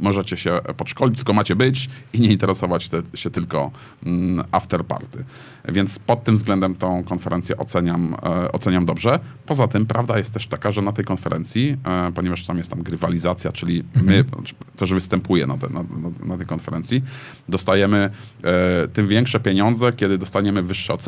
możecie 0.00 0.36
się 0.36 0.60
podszkolić, 0.76 1.16
tylko 1.16 1.32
macie 1.32 1.56
być 1.56 1.90
i 2.12 2.20
nie 2.20 2.28
interesować 2.28 2.88
te, 2.88 3.02
się 3.14 3.30
tylko 3.30 3.70
mm, 4.06 4.46
after 4.52 4.84
party. 4.84 5.24
Więc 5.68 5.98
pod 5.98 6.24
tym 6.24 6.34
względem 6.34 6.74
tą 6.74 7.04
konferencję 7.04 7.56
oceniam, 7.56 8.16
e, 8.22 8.52
oceniam 8.52 8.86
dobrze. 8.86 9.20
Poza 9.46 9.68
tym 9.68 9.86
prawda 9.86 10.18
jest 10.18 10.34
też 10.34 10.46
taka, 10.46 10.72
że 10.72 10.82
na 10.82 10.92
tej 10.92 11.04
konferencji, 11.04 11.76
e, 11.84 12.12
ponieważ 12.12 12.46
tam 12.46 12.58
jest 12.58 12.70
tam 12.70 12.82
grywalizacja, 12.82 13.52
czyli 13.52 13.84
my, 14.02 14.24
też 14.76 14.92
występuję 14.92 15.46
na, 15.46 15.58
te, 15.58 15.68
na, 15.68 15.82
na, 15.82 16.26
na 16.26 16.36
tej 16.36 16.46
konferencji, 16.46 17.02
dostajemy 17.48 18.10
e, 18.44 18.88
tym 18.88 19.06
większe 19.06 19.40
pieniądze, 19.40 19.92
kiedy 19.92 20.18
dostaniemy 20.18 20.62
wyższe 20.62 20.94
oceny. 20.94 21.05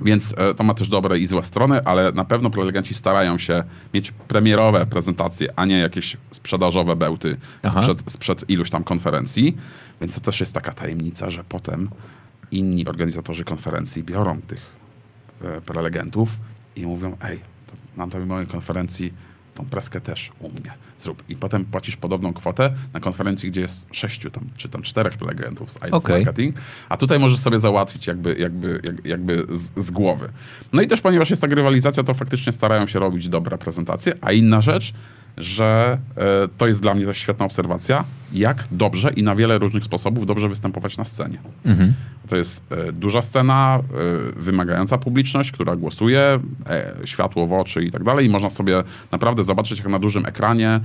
Więc 0.00 0.34
e, 0.36 0.54
to 0.54 0.64
ma 0.64 0.74
też 0.74 0.88
dobre 0.88 1.18
i 1.18 1.26
złe 1.26 1.42
strony, 1.42 1.84
ale 1.84 2.12
na 2.12 2.24
pewno 2.24 2.50
prelegenci 2.50 2.94
starają 2.94 3.38
się 3.38 3.64
mieć 3.94 4.12
premierowe 4.12 4.86
prezentacje, 4.86 5.48
a 5.56 5.64
nie 5.64 5.78
jakieś 5.78 6.16
sprzedażowe 6.30 6.96
bełty 6.96 7.36
Aha. 7.62 7.82
sprzed, 7.82 8.12
sprzed 8.12 8.50
iluś 8.50 8.70
tam 8.70 8.84
konferencji. 8.84 9.56
Więc 10.00 10.14
to 10.14 10.20
też 10.20 10.40
jest 10.40 10.54
taka 10.54 10.72
tajemnica, 10.72 11.30
że 11.30 11.44
potem 11.44 11.90
inni 12.50 12.86
organizatorzy 12.86 13.44
konferencji 13.44 14.02
biorą 14.02 14.40
tych 14.42 14.60
e, 15.42 15.60
prelegentów 15.60 16.30
i 16.76 16.86
mówią, 16.86 17.16
ej, 17.22 17.40
na 17.96 18.06
tej 18.06 18.26
mojej 18.26 18.46
konferencji 18.46 19.12
tą 19.58 19.64
preskę 19.64 20.00
też 20.00 20.30
u 20.40 20.48
mnie 20.48 20.72
zrób. 20.98 21.22
I 21.28 21.36
potem 21.36 21.64
płacisz 21.64 21.96
podobną 21.96 22.32
kwotę 22.32 22.70
na 22.94 23.00
konferencji, 23.00 23.50
gdzie 23.50 23.60
jest 23.60 23.86
sześciu 23.92 24.30
tam, 24.30 24.44
czy 24.56 24.68
tam 24.68 24.82
czterech 24.82 25.16
prelegentów 25.16 25.70
z 25.70 25.76
IT 25.76 25.94
Okej. 25.94 26.16
Marketing, 26.16 26.56
a 26.88 26.96
tutaj 26.96 27.18
możesz 27.18 27.38
sobie 27.38 27.60
załatwić 27.60 28.06
jakby, 28.06 28.36
jakby, 28.38 28.80
jak, 28.84 29.06
jakby 29.06 29.46
z, 29.50 29.84
z 29.86 29.90
głowy. 29.90 30.28
No 30.72 30.82
i 30.82 30.86
też 30.86 31.00
ponieważ 31.00 31.30
jest 31.30 31.42
ta 31.42 31.48
grywalizacja, 31.48 32.02
to 32.02 32.14
faktycznie 32.14 32.52
starają 32.52 32.86
się 32.86 32.98
robić 32.98 33.28
dobre 33.28 33.58
prezentacje, 33.58 34.14
a 34.20 34.32
inna 34.32 34.60
rzecz, 34.60 34.92
że 35.40 35.98
e, 36.16 36.48
to 36.58 36.66
jest 36.66 36.82
dla 36.82 36.94
mnie 36.94 37.06
też 37.06 37.18
świetna 37.18 37.46
obserwacja, 37.46 38.04
jak 38.32 38.64
dobrze 38.70 39.10
i 39.16 39.22
na 39.22 39.34
wiele 39.34 39.58
różnych 39.58 39.84
sposobów 39.84 40.26
dobrze 40.26 40.48
występować 40.48 40.96
na 40.96 41.04
scenie. 41.04 41.38
To 42.28 42.36
jest 42.36 42.72
e, 42.72 42.92
duża 42.92 43.22
scena, 43.22 43.78
e, 43.78 44.42
wymagająca 44.42 44.98
publiczność, 44.98 45.52
która 45.52 45.76
głosuje, 45.76 46.40
światło 47.04 47.46
w 47.46 47.52
oczy 47.52 47.84
i 47.84 47.90
tak 47.90 48.04
dalej. 48.04 48.26
I 48.26 48.30
można 48.30 48.50
sobie 48.50 48.82
naprawdę 49.12 49.44
zobaczyć, 49.44 49.78
jak 49.78 49.88
na 49.88 49.98
dużym 49.98 50.26
ekranie 50.26 50.80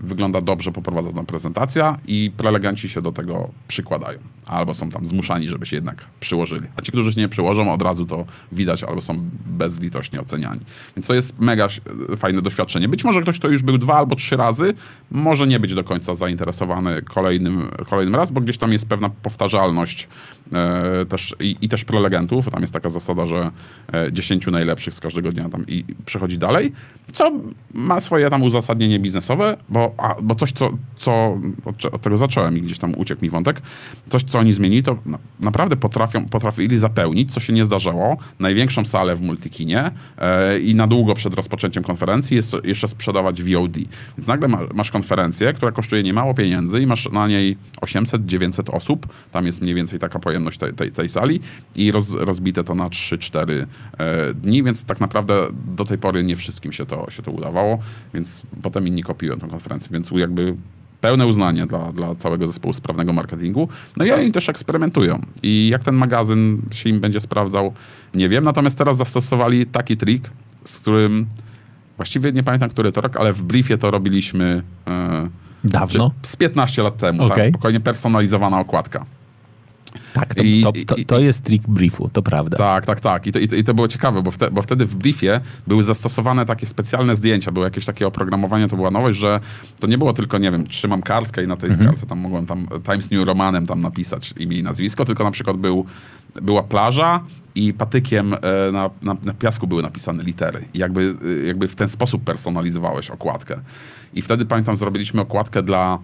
wygląda 0.00 0.40
dobrze 0.40 0.72
poprowadzona 0.72 1.24
prezentacja 1.24 1.96
i 2.06 2.32
prelegenci 2.36 2.88
się 2.88 3.02
do 3.02 3.12
tego 3.12 3.50
przykładają. 3.68 4.18
Albo 4.48 4.74
są 4.74 4.90
tam 4.90 5.06
zmuszani, 5.06 5.48
żeby 5.48 5.66
się 5.66 5.76
jednak 5.76 6.06
przyłożyli. 6.20 6.66
A 6.76 6.82
ci, 6.82 6.92
którzy 6.92 7.12
się 7.12 7.20
nie 7.20 7.28
przyłożą, 7.28 7.72
od 7.72 7.82
razu 7.82 8.06
to 8.06 8.24
widać, 8.52 8.82
albo 8.84 9.00
są 9.00 9.30
bezlitośnie 9.46 10.20
oceniani. 10.20 10.60
Więc 10.96 11.06
to 11.06 11.14
jest 11.14 11.40
mega 11.40 11.68
fajne 12.16 12.42
doświadczenie. 12.42 12.88
Być 12.88 13.04
może 13.04 13.22
ktoś, 13.22 13.38
kto 13.38 13.48
już 13.48 13.62
był 13.62 13.78
dwa 13.78 13.94
albo 13.94 14.16
trzy 14.16 14.36
razy, 14.36 14.74
może 15.10 15.46
nie 15.46 15.60
być 15.60 15.74
do 15.74 15.84
końca 15.84 16.14
zainteresowany 16.14 17.02
kolejnym, 17.02 17.70
kolejnym 17.90 18.14
raz, 18.14 18.30
bo 18.30 18.40
gdzieś 18.40 18.58
tam 18.58 18.72
jest 18.72 18.88
pewna 18.88 19.08
powtarzalność 19.08 20.08
e, 20.52 21.06
też, 21.06 21.34
i, 21.40 21.56
i 21.60 21.68
też 21.68 21.84
prelegentów. 21.84 22.50
Tam 22.50 22.60
jest 22.60 22.72
taka 22.72 22.90
zasada, 22.90 23.26
że 23.26 23.50
e, 23.92 24.12
10 24.12 24.46
najlepszych 24.46 24.94
z 24.94 25.00
każdego 25.00 25.32
dnia 25.32 25.48
tam 25.48 25.66
i 25.66 25.84
przechodzi 26.06 26.38
dalej, 26.38 26.72
co 27.12 27.32
ma 27.74 28.00
swoje 28.00 28.30
tam 28.30 28.42
uzasadnienie 28.42 28.98
biznesowe, 28.98 29.56
bo, 29.68 29.94
a, 29.98 30.14
bo 30.22 30.34
coś, 30.34 30.52
co, 30.52 30.70
co 30.96 31.38
od, 31.64 31.84
od 31.84 32.02
tego 32.02 32.16
zacząłem 32.16 32.58
i 32.58 32.62
gdzieś 32.62 32.78
tam 32.78 32.94
uciekł 32.94 33.22
mi 33.22 33.30
wątek, 33.30 33.62
coś, 34.10 34.22
co 34.22 34.37
oni 34.40 34.52
zmienili, 34.52 34.82
to 34.82 34.96
na, 35.06 35.18
naprawdę 35.40 35.76
potrafią, 35.76 36.26
potrafili 36.26 36.78
zapełnić, 36.78 37.34
co 37.34 37.40
się 37.40 37.52
nie 37.52 37.64
zdarzało, 37.64 38.16
największą 38.38 38.84
salę 38.84 39.16
w 39.16 39.22
Multikinie 39.22 39.90
e, 40.18 40.58
i 40.58 40.74
na 40.74 40.86
długo 40.86 41.14
przed 41.14 41.34
rozpoczęciem 41.34 41.84
konferencji 41.84 42.36
jest 42.36 42.56
jeszcze 42.64 42.88
sprzedawać 42.88 43.42
VOD. 43.42 43.76
Więc 44.18 44.26
nagle 44.26 44.48
ma, 44.48 44.60
masz 44.74 44.90
konferencję, 44.90 45.52
która 45.52 45.72
kosztuje 45.72 46.02
niemało 46.02 46.34
pieniędzy 46.34 46.80
i 46.80 46.86
masz 46.86 47.08
na 47.12 47.28
niej 47.28 47.56
800-900 47.80 48.74
osób, 48.76 49.06
tam 49.32 49.46
jest 49.46 49.62
mniej 49.62 49.74
więcej 49.74 49.98
taka 49.98 50.18
pojemność 50.18 50.58
tej, 50.58 50.74
tej, 50.74 50.92
tej 50.92 51.08
sali 51.08 51.40
i 51.76 51.92
roz, 51.92 52.12
rozbite 52.12 52.64
to 52.64 52.74
na 52.74 52.88
3-4 52.88 53.66
e, 53.98 54.34
dni, 54.34 54.62
więc 54.62 54.84
tak 54.84 55.00
naprawdę 55.00 55.46
do 55.76 55.84
tej 55.84 55.98
pory 55.98 56.24
nie 56.24 56.36
wszystkim 56.36 56.72
się 56.72 56.86
to, 56.86 57.10
się 57.10 57.22
to 57.22 57.30
udawało, 57.30 57.78
więc 58.14 58.42
potem 58.62 58.86
inni 58.86 59.02
kopiują 59.02 59.38
tę 59.38 59.48
konferencję, 59.48 59.88
więc 59.92 60.10
jakby 60.10 60.54
pełne 61.00 61.26
uznanie 61.26 61.66
dla, 61.66 61.92
dla 61.92 62.14
całego 62.14 62.46
zespołu 62.46 62.72
sprawnego 62.72 63.12
marketingu. 63.12 63.68
No 63.96 64.04
i 64.04 64.12
oni 64.12 64.32
też 64.32 64.48
eksperymentują. 64.48 65.22
I 65.42 65.68
jak 65.68 65.84
ten 65.84 65.94
magazyn 65.94 66.62
się 66.72 66.90
im 66.90 67.00
będzie 67.00 67.20
sprawdzał, 67.20 67.72
nie 68.14 68.28
wiem. 68.28 68.44
Natomiast 68.44 68.78
teraz 68.78 68.96
zastosowali 68.96 69.66
taki 69.66 69.96
trik, 69.96 70.30
z 70.64 70.78
którym 70.78 71.26
właściwie 71.96 72.32
nie 72.32 72.42
pamiętam, 72.42 72.70
który 72.70 72.92
to 72.92 73.00
rok, 73.00 73.16
ale 73.16 73.32
w 73.32 73.42
briefie 73.42 73.78
to 73.78 73.90
robiliśmy 73.90 74.62
e, 74.86 75.28
Dawno? 75.64 76.10
z 76.22 76.36
15 76.36 76.82
lat 76.82 76.96
temu. 76.96 77.24
Okej. 77.24 77.36
Tak, 77.36 77.48
spokojnie 77.48 77.80
personalizowana 77.80 78.60
okładka. 78.60 79.04
Tak, 80.12 80.34
to, 80.34 80.42
I- 80.42 80.62
to, 80.62 80.72
to, 80.86 80.96
to 81.06 81.18
jest 81.18 81.42
trik 81.42 81.62
briefu, 81.68 82.08
to 82.12 82.22
prawda. 82.22 82.58
Tak, 82.58 82.86
tak, 82.86 83.00
tak. 83.00 83.26
I 83.26 83.32
to, 83.32 83.38
i 83.38 83.64
to, 83.64 83.74
było 83.74 83.88
ciekawe, 83.88 84.22
bo, 84.22 84.30
wte, 84.30 84.50
bo 84.50 84.62
wtedy 84.62 84.86
w 84.86 84.96
briefie 84.96 85.40
były 85.66 85.84
zastosowane 85.84 86.46
takie 86.46 86.66
specjalne 86.66 87.16
zdjęcia, 87.16 87.52
było 87.52 87.64
jakieś 87.64 87.84
takie 87.86 88.06
oprogramowanie, 88.06 88.68
to 88.68 88.76
była 88.76 88.90
nowość, 88.90 89.18
że 89.18 89.40
to 89.80 89.86
nie 89.86 89.98
było 89.98 90.12
tylko, 90.12 90.38
nie 90.38 90.50
wiem, 90.50 90.66
trzymam 90.66 91.02
kartkę 91.02 91.44
i 91.44 91.46
na 91.46 91.56
tej 91.56 91.70
kartce 91.76 92.06
tam 92.06 92.18
mogłem 92.18 92.46
tam 92.46 92.68
Times 92.84 93.10
New 93.10 93.26
Romanem 93.26 93.66
tam 93.66 93.78
napisać 93.78 94.34
imię 94.38 94.58
i 94.58 94.62
nazwisko, 94.62 95.04
tylko 95.04 95.24
na 95.24 95.30
przykład 95.30 95.56
był, 95.56 95.86
była 96.42 96.62
plaża 96.62 97.20
i 97.54 97.72
patykiem 97.74 98.34
e, 98.34 98.38
na, 98.72 98.90
na, 99.02 99.16
na 99.24 99.34
piasku 99.34 99.66
były 99.66 99.82
napisane 99.82 100.22
litery. 100.22 100.64
I 100.74 100.78
jakby, 100.78 101.14
e, 101.42 101.46
jakby 101.46 101.68
w 101.68 101.74
ten 101.74 101.88
sposób 101.88 102.24
personalizowałeś 102.24 103.10
okładkę. 103.10 103.60
I 104.14 104.22
wtedy 104.22 104.46
pamiętam, 104.46 104.76
zrobiliśmy 104.76 105.20
okładkę 105.20 105.62
dla 105.62 105.98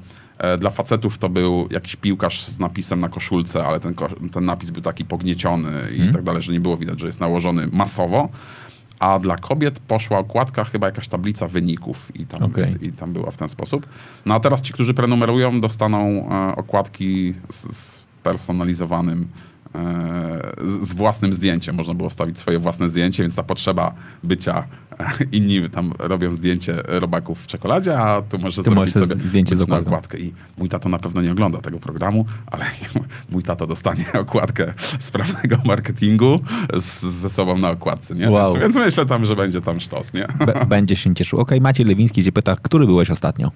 Dla 0.58 0.70
facetów 0.70 1.18
to 1.18 1.28
był 1.28 1.68
jakiś 1.70 1.96
piłkarz 1.96 2.42
z 2.42 2.58
napisem 2.58 3.00
na 3.00 3.08
koszulce, 3.08 3.64
ale 3.64 3.80
ten, 3.80 3.94
ten 4.32 4.44
napis 4.44 4.70
był 4.70 4.82
taki 4.82 5.04
pognieciony 5.04 5.70
i 5.96 6.12
tak 6.12 6.22
dalej, 6.22 6.42
że 6.42 6.52
nie 6.52 6.60
było 6.60 6.76
widać, 6.76 7.00
że 7.00 7.06
jest 7.06 7.20
nałożony 7.20 7.66
masowo. 7.72 8.28
A 8.98 9.18
dla 9.18 9.36
kobiet 9.36 9.80
poszła 9.80 10.18
okładka, 10.18 10.64
chyba 10.64 10.86
jakaś 10.86 11.08
tablica 11.08 11.48
wyników 11.48 12.16
i 12.16 12.26
tam, 12.26 12.42
Okej. 12.42 12.74
i 12.80 12.92
tam 12.92 13.12
była 13.12 13.30
w 13.30 13.36
ten 13.36 13.48
sposób. 13.48 13.86
No 14.26 14.34
a 14.34 14.40
teraz 14.40 14.62
ci, 14.62 14.72
którzy 14.72 14.94
prenumerują, 14.94 15.60
dostaną 15.60 16.30
e, 16.30 16.56
okładki 16.56 17.34
z, 17.48 17.76
z 17.76 18.04
personalizowanym 18.22 19.22
e, 19.22 19.53
z, 20.64 20.94
własnym 20.94 21.32
zdjęciem. 21.32 21.76
Można 21.76 21.94
było 21.94 22.10
wstawić 22.10 22.38
swoje 22.38 22.58
własne 22.58 22.88
zdjęcie, 22.88 23.22
więc 23.22 23.34
ta 23.36 23.42
potrzeba 23.42 23.94
bycia 24.22 24.64
e, 24.98 25.04
inni 25.32 25.70
tam 25.70 25.92
robią 25.98 26.34
zdjęcie 26.34 26.82
robaków 26.86 27.42
w 27.42 27.46
czekoladzie, 27.46 27.98
a 27.98 28.22
tu 28.22 28.38
możesz 28.38 28.64
zrobić 28.64 28.94
możesz 28.94 29.08
sobie 29.08 29.26
zdjęcie 29.28 29.56
na 29.56 29.76
okładkę. 29.76 30.18
I 30.18 30.32
mój 30.58 30.68
tato 30.68 30.88
na 30.88 30.98
pewno 30.98 31.22
nie 31.22 31.32
ogląda 31.32 31.60
tego 31.60 31.78
programu, 31.78 32.26
ale 32.46 32.64
mój 33.30 33.42
tato 33.42 33.66
dostanie 33.66 34.04
okładkę 34.20 34.74
sprawnego 34.98 35.56
marketingu 35.64 36.40
z, 36.80 37.00
ze 37.00 37.30
sobą 37.30 37.58
na 37.58 37.70
okładce, 37.70 38.14
nie? 38.14 38.30
Wow. 38.30 38.52
Więc, 38.52 38.62
więc 38.62 38.76
myślę 38.76 39.06
tam, 39.06 39.24
że 39.24 39.36
będzie 39.36 39.60
tam 39.60 39.80
sztos, 39.80 40.12
nie? 40.12 40.26
B- 40.46 40.66
będzie 40.68 40.96
się 40.96 41.14
cieszył. 41.14 41.40
Okej, 41.40 41.60
Maciej 41.60 41.86
Lewiński 41.86 42.20
gdzie 42.20 42.32
pyta, 42.32 42.56
który 42.56 42.86
byłeś 42.86 43.10
ostatnio? 43.10 43.50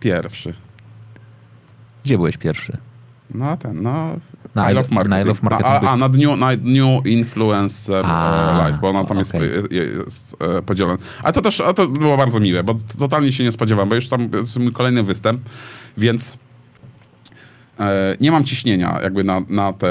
Pierwszy. 0.00 0.54
Gdzie 2.04 2.16
byłeś 2.16 2.36
pierwszy? 2.36 2.78
No 3.34 3.56
ten, 3.56 3.82
no... 3.82 4.16
Na 4.54 4.70
I 4.70 4.74
love 4.74 4.88
Lo- 4.88 4.94
marketing. 4.94 5.10
na 5.10 5.20
I 5.20 5.24
Love 5.24 5.40
Marketing 5.42 5.66
A, 5.74 5.80
byś- 5.80 5.88
a 5.90 5.96
na 5.96 6.08
dniu, 6.08 6.36
na 6.36 6.52
Influencer 7.04 8.04
A, 8.06 8.54
e, 8.54 8.58
Live, 8.58 8.78
bo 8.80 8.88
ona 8.88 9.04
tam 9.04 9.18
okej. 9.18 9.40
jest, 9.40 9.72
jest, 9.72 9.96
jest 10.06 10.36
e, 10.58 10.62
podzielona. 10.62 10.98
Ale 11.22 11.32
to 11.32 11.42
też 11.42 11.60
a 11.60 11.72
to 11.72 11.86
było 11.88 12.16
bardzo 12.16 12.40
miłe, 12.40 12.64
bo 12.64 12.74
totalnie 12.98 13.32
się 13.32 13.44
nie 13.44 13.52
spodziewam, 13.52 13.88
bo 13.88 13.94
już 13.94 14.08
tam 14.08 14.28
jest 14.32 14.56
mój 14.56 14.72
kolejny 14.72 15.02
występ, 15.02 15.40
więc 15.98 16.34
e, 16.34 16.38
nie 18.20 18.30
mam 18.30 18.44
ciśnienia 18.44 18.98
jakby 19.02 19.24
na, 19.24 19.40
na, 19.48 19.72
te, 19.72 19.88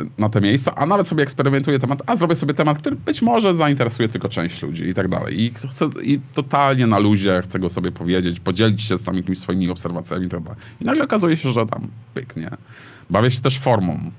e, 0.00 0.04
na 0.18 0.28
te 0.28 0.40
miejsca, 0.40 0.74
a 0.74 0.86
nawet 0.86 1.08
sobie 1.08 1.22
eksperymentuję 1.22 1.78
temat, 1.78 2.02
a 2.06 2.16
zrobię 2.16 2.36
sobie 2.36 2.54
temat, 2.54 2.78
który 2.78 2.96
być 2.96 3.22
może 3.22 3.54
zainteresuje 3.54 4.08
tylko 4.08 4.28
część 4.28 4.62
ludzi 4.62 4.84
i 4.84 4.94
tak 4.94 5.08
dalej. 5.08 5.42
I, 5.42 5.50
chcę, 5.54 5.88
I 6.02 6.20
totalnie 6.34 6.86
na 6.86 6.98
luzie 6.98 7.42
chcę 7.44 7.58
go 7.58 7.68
sobie 7.68 7.92
powiedzieć, 7.92 8.40
podzielić 8.40 8.82
się 8.82 8.98
z 8.98 9.04
tam 9.04 9.16
jakimiś 9.16 9.38
swoimi 9.38 9.70
obserwacjami 9.70 10.26
i 10.26 10.28
tak 10.28 10.42
dalej. 10.42 10.58
I 10.80 10.84
nagle 10.84 11.04
okazuje 11.04 11.36
się, 11.36 11.50
że 11.50 11.66
tam 11.66 11.88
pyknie. 12.14 12.50
Bawię 13.10 13.30
się 13.30 13.40
też 13.40 13.58
formą. 13.58 14.10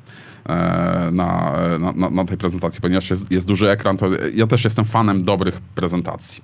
e, 0.49 1.09
na, 1.11 1.51
na, 1.95 2.09
na, 2.09 2.25
tej 2.25 2.37
prezentacji, 2.37 2.81
ponieważ 2.81 3.09
jest, 3.09 3.31
jest 3.31 3.47
duży 3.47 3.69
ekran, 3.69 3.97
to 3.97 4.07
ja 4.35 4.47
też 4.47 4.63
jestem 4.63 4.85
fanem 4.85 5.23
dobrych 5.23 5.61
prezentacji. 5.75 6.43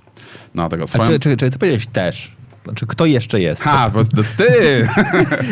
Na 0.55 0.69
tego 0.69 0.83
A 0.83 0.88
swoją... 0.88 1.09
czy, 1.09 1.19
czy, 1.19 1.38
czy 1.38 1.51
co 1.51 1.59
powiedziałeś 1.59 1.88
też? 1.88 2.31
Znaczy, 2.68 2.86
kto 2.88 3.05
jeszcze 3.05 3.41
jest? 3.41 3.61
Ha, 3.61 3.89
bo 3.93 4.03
ty! 4.38 4.47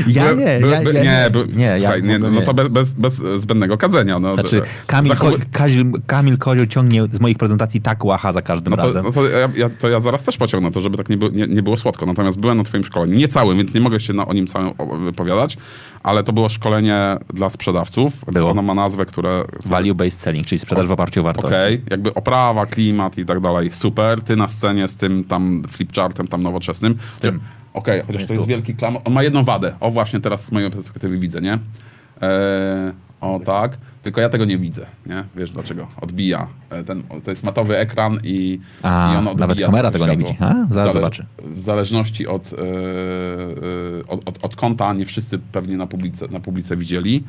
Ja 0.07 0.33
nie, 0.33 0.43
ja- 0.43 0.59
ja 0.67 0.79
nie, 0.81 0.93
nie. 1.55 1.63
ja 1.65 1.77
słuchaj, 1.77 2.01
w 2.01 2.05
nie, 2.05 2.19
no 2.19 2.41
to 2.41 2.53
bez, 2.53 2.67
bez, 2.67 2.93
bez 2.93 3.41
zbędnego 3.41 3.77
kadzenia. 3.77 4.19
No, 4.19 4.33
Znaczy, 4.33 4.61
Kamil, 4.87 5.13
Kazil, 5.51 5.91
Kamil 6.07 6.37
Kozioł 6.37 6.65
ciągnie 6.65 7.03
z 7.11 7.19
moich 7.19 7.37
prezentacji 7.37 7.81
tak 7.81 8.05
łacha 8.05 8.31
za 8.31 8.41
każdym 8.41 8.71
No 8.71 8.77
to, 8.77 8.83
razem. 8.85 9.03
no 9.05 9.11
to, 9.11 9.29
ja, 9.29 9.49
ja, 9.55 9.69
to 9.69 9.89
ja 9.89 9.99
zaraz 9.99 10.23
też 10.23 10.37
pociągnę 10.37 10.71
to, 10.71 10.81
żeby 10.81 10.97
tak 10.97 11.09
nie, 11.09 11.17
było- 11.17 11.31
nie, 11.31 11.47
nie 11.47 11.63
było 11.63 11.77
słodko. 11.77 12.05
Natomiast 12.05 12.39
byłem 12.39 12.57
na 12.57 12.63
twoim 12.63 12.83
szkoleniu, 12.83 13.15
nie 13.17 13.27
całym, 13.27 13.57
więc 13.57 13.73
nie 13.73 13.81
mogę 13.81 13.99
się 13.99 14.13
na, 14.13 14.25
o 14.27 14.33
nim 14.33 14.47
całym 14.47 14.73
o- 14.77 14.97
wypowiadać, 14.97 15.57
ale 16.03 16.23
to 16.23 16.33
było 16.33 16.49
szkolenie 16.49 17.17
dla 17.33 17.49
sprzedawców. 17.49 18.13
Było. 18.31 18.51
Ono 18.51 18.61
ma 18.61 18.73
nazwę, 18.73 19.05
które... 19.05 19.43
Value-based 19.69 20.19
selling, 20.19 20.47
czyli 20.47 20.59
sprzedaż 20.59 20.87
w 20.87 20.91
oparciu 20.91 21.21
o 21.21 21.23
wartości. 21.23 21.47
Okej, 21.55 21.81
jakby 21.91 22.13
oprawa, 22.13 22.65
klimat 22.65 23.17
i 23.17 23.25
tak 23.25 23.39
dalej, 23.39 23.69
super. 23.73 24.21
Ty 24.21 24.35
na 24.35 24.47
scenie 24.47 24.87
z 24.87 24.95
tym 24.95 25.23
tam 25.23 25.63
flipchartem 25.69 26.27
tam 26.27 26.43
nowoczesnym. 26.43 26.97
Z 27.09 27.19
tym. 27.19 27.39
Okej, 27.73 28.01
chociaż 28.01 28.15
Jest 28.21 28.27
to 28.27 28.33
jest 28.33 28.43
tu. 28.45 28.49
wielki 28.49 28.75
klam. 28.75 28.97
On 29.05 29.13
ma 29.13 29.23
jedną 29.23 29.43
wadę. 29.43 29.73
O 29.79 29.91
właśnie 29.91 30.19
teraz 30.21 30.45
z 30.45 30.51
mojej 30.51 30.71
perspektywy 30.71 31.17
widzę, 31.17 31.41
nie? 31.41 31.53
Eee, 31.53 31.59
o 33.21 33.39
tak. 33.45 33.77
Tylko 34.03 34.21
ja 34.21 34.29
tego 34.29 34.45
nie 34.45 34.57
widzę, 34.57 34.85
nie? 35.05 35.23
Wiesz 35.35 35.51
dlaczego? 35.51 35.87
Odbija. 36.01 36.47
E, 36.69 36.83
Ten, 36.83 37.03
to 37.23 37.31
jest 37.31 37.43
matowy 37.43 37.77
ekran 37.77 38.19
i, 38.23 38.59
A, 38.83 39.13
i 39.13 39.17
on 39.17 39.27
odbija 39.27 39.47
nawet 39.47 39.65
kamera 39.65 39.91
tego 39.91 40.07
nie 40.07 40.17
widzi. 40.17 40.37
A, 40.39 40.55
zaraz 40.73 40.89
W 40.91 40.93
zobaczy. 40.93 41.25
W 41.43 41.61
zależności 41.61 42.27
od, 42.27 42.53
e, 42.53 42.57
e, 42.57 44.07
od, 44.07 44.27
od, 44.29 44.39
od 44.45 44.55
kąta, 44.55 44.93
nie 44.93 45.05
wszyscy 45.05 45.39
pewnie 45.39 45.77
na 45.77 45.87
publice, 45.87 46.27
na 46.27 46.39
publice 46.39 46.77
widzieli. 46.77 47.23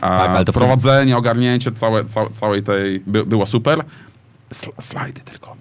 A 0.00 0.18
Tak, 0.18 0.30
ale 0.30 0.44
to 0.44 0.52
prowadzenie, 0.52 1.16
ogarnięcie 1.16 1.72
całe, 1.72 2.04
całe, 2.04 2.30
całej 2.30 2.62
tej 2.62 3.00
by, 3.00 3.26
było 3.26 3.46
super. 3.46 3.84
Sl- 4.50 4.72
slajdy 4.82 5.20
tylko. 5.20 5.56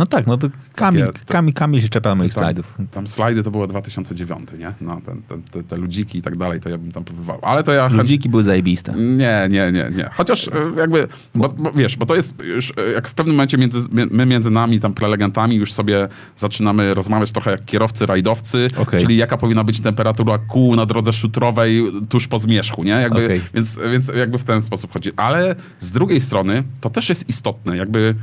No 0.00 0.06
tak, 0.06 0.26
no 0.26 0.36
to 0.36 0.48
Kamil, 0.74 1.06
Takie- 1.06 1.24
Kamil, 1.24 1.54
Kamil 1.54 1.82
się 1.82 1.88
czepia 1.88 2.14
moich 2.14 2.34
Tam, 2.34 2.42
slajdów. 2.44 2.74
tam 2.90 3.08
slajdy 3.08 3.42
to 3.42 3.50
było 3.50 3.66
2009, 3.66 4.48
nie? 4.58 4.72
No, 4.80 5.00
ten, 5.06 5.22
ten, 5.22 5.42
te, 5.42 5.62
te 5.62 5.76
ludziki 5.76 6.18
i 6.18 6.22
tak 6.22 6.36
dalej, 6.36 6.60
to 6.60 6.68
ja 6.68 6.78
bym 6.78 6.92
tam 6.92 7.04
powywalał. 7.04 7.40
Ale 7.44 7.62
to 7.62 7.72
ja. 7.72 7.88
Ludziki 7.88 8.28
były 8.28 8.44
zajebiste. 8.44 8.92
Nie, 8.92 9.48
nie, 9.50 9.72
nie, 9.72 9.90
nie. 9.96 10.10
Chociaż 10.12 10.48
e, 10.48 10.52
jakby, 10.76 11.08
bo, 11.34 11.48
bo 11.48 11.72
wiesz, 11.72 11.96
bo 11.96 12.06
to 12.06 12.14
jest 12.16 12.34
już, 12.42 12.72
e, 12.76 12.92
jak 12.92 13.08
w 13.08 13.14
pewnym 13.14 13.36
momencie 13.36 13.58
między, 13.58 13.78
my 14.10 14.26
między 14.26 14.50
nami, 14.50 14.80
tam 14.80 14.94
prelegentami 14.94 15.56
już 15.56 15.72
sobie 15.72 16.08
zaczynamy 16.36 16.94
rozmawiać 16.94 17.32
trochę 17.32 17.50
jak 17.50 17.64
kierowcy, 17.64 18.06
rajdowcy, 18.06 18.68
Okej. 18.76 19.00
czyli 19.00 19.16
jaka 19.16 19.36
powinna 19.36 19.64
być 19.64 19.80
temperatura 19.80 20.38
kół 20.38 20.76
na 20.76 20.86
drodze 20.86 21.12
szutrowej 21.12 21.84
tuż 22.08 22.28
po 22.28 22.38
zmierzchu, 22.38 22.84
nie? 22.84 22.92
Jakby, 22.92 23.24
Okej. 23.24 23.40
więc, 23.54 23.78
więc 23.92 24.08
jakby 24.08 24.38
w 24.38 24.44
ten 24.44 24.62
sposób 24.62 24.92
chodzi. 24.92 25.10
Ale 25.16 25.54
z 25.80 25.90
drugiej 25.90 26.20
strony 26.20 26.64
to 26.80 26.90
też 26.90 27.08
jest 27.08 27.28
istotne, 27.28 27.76
jakby 27.76 28.14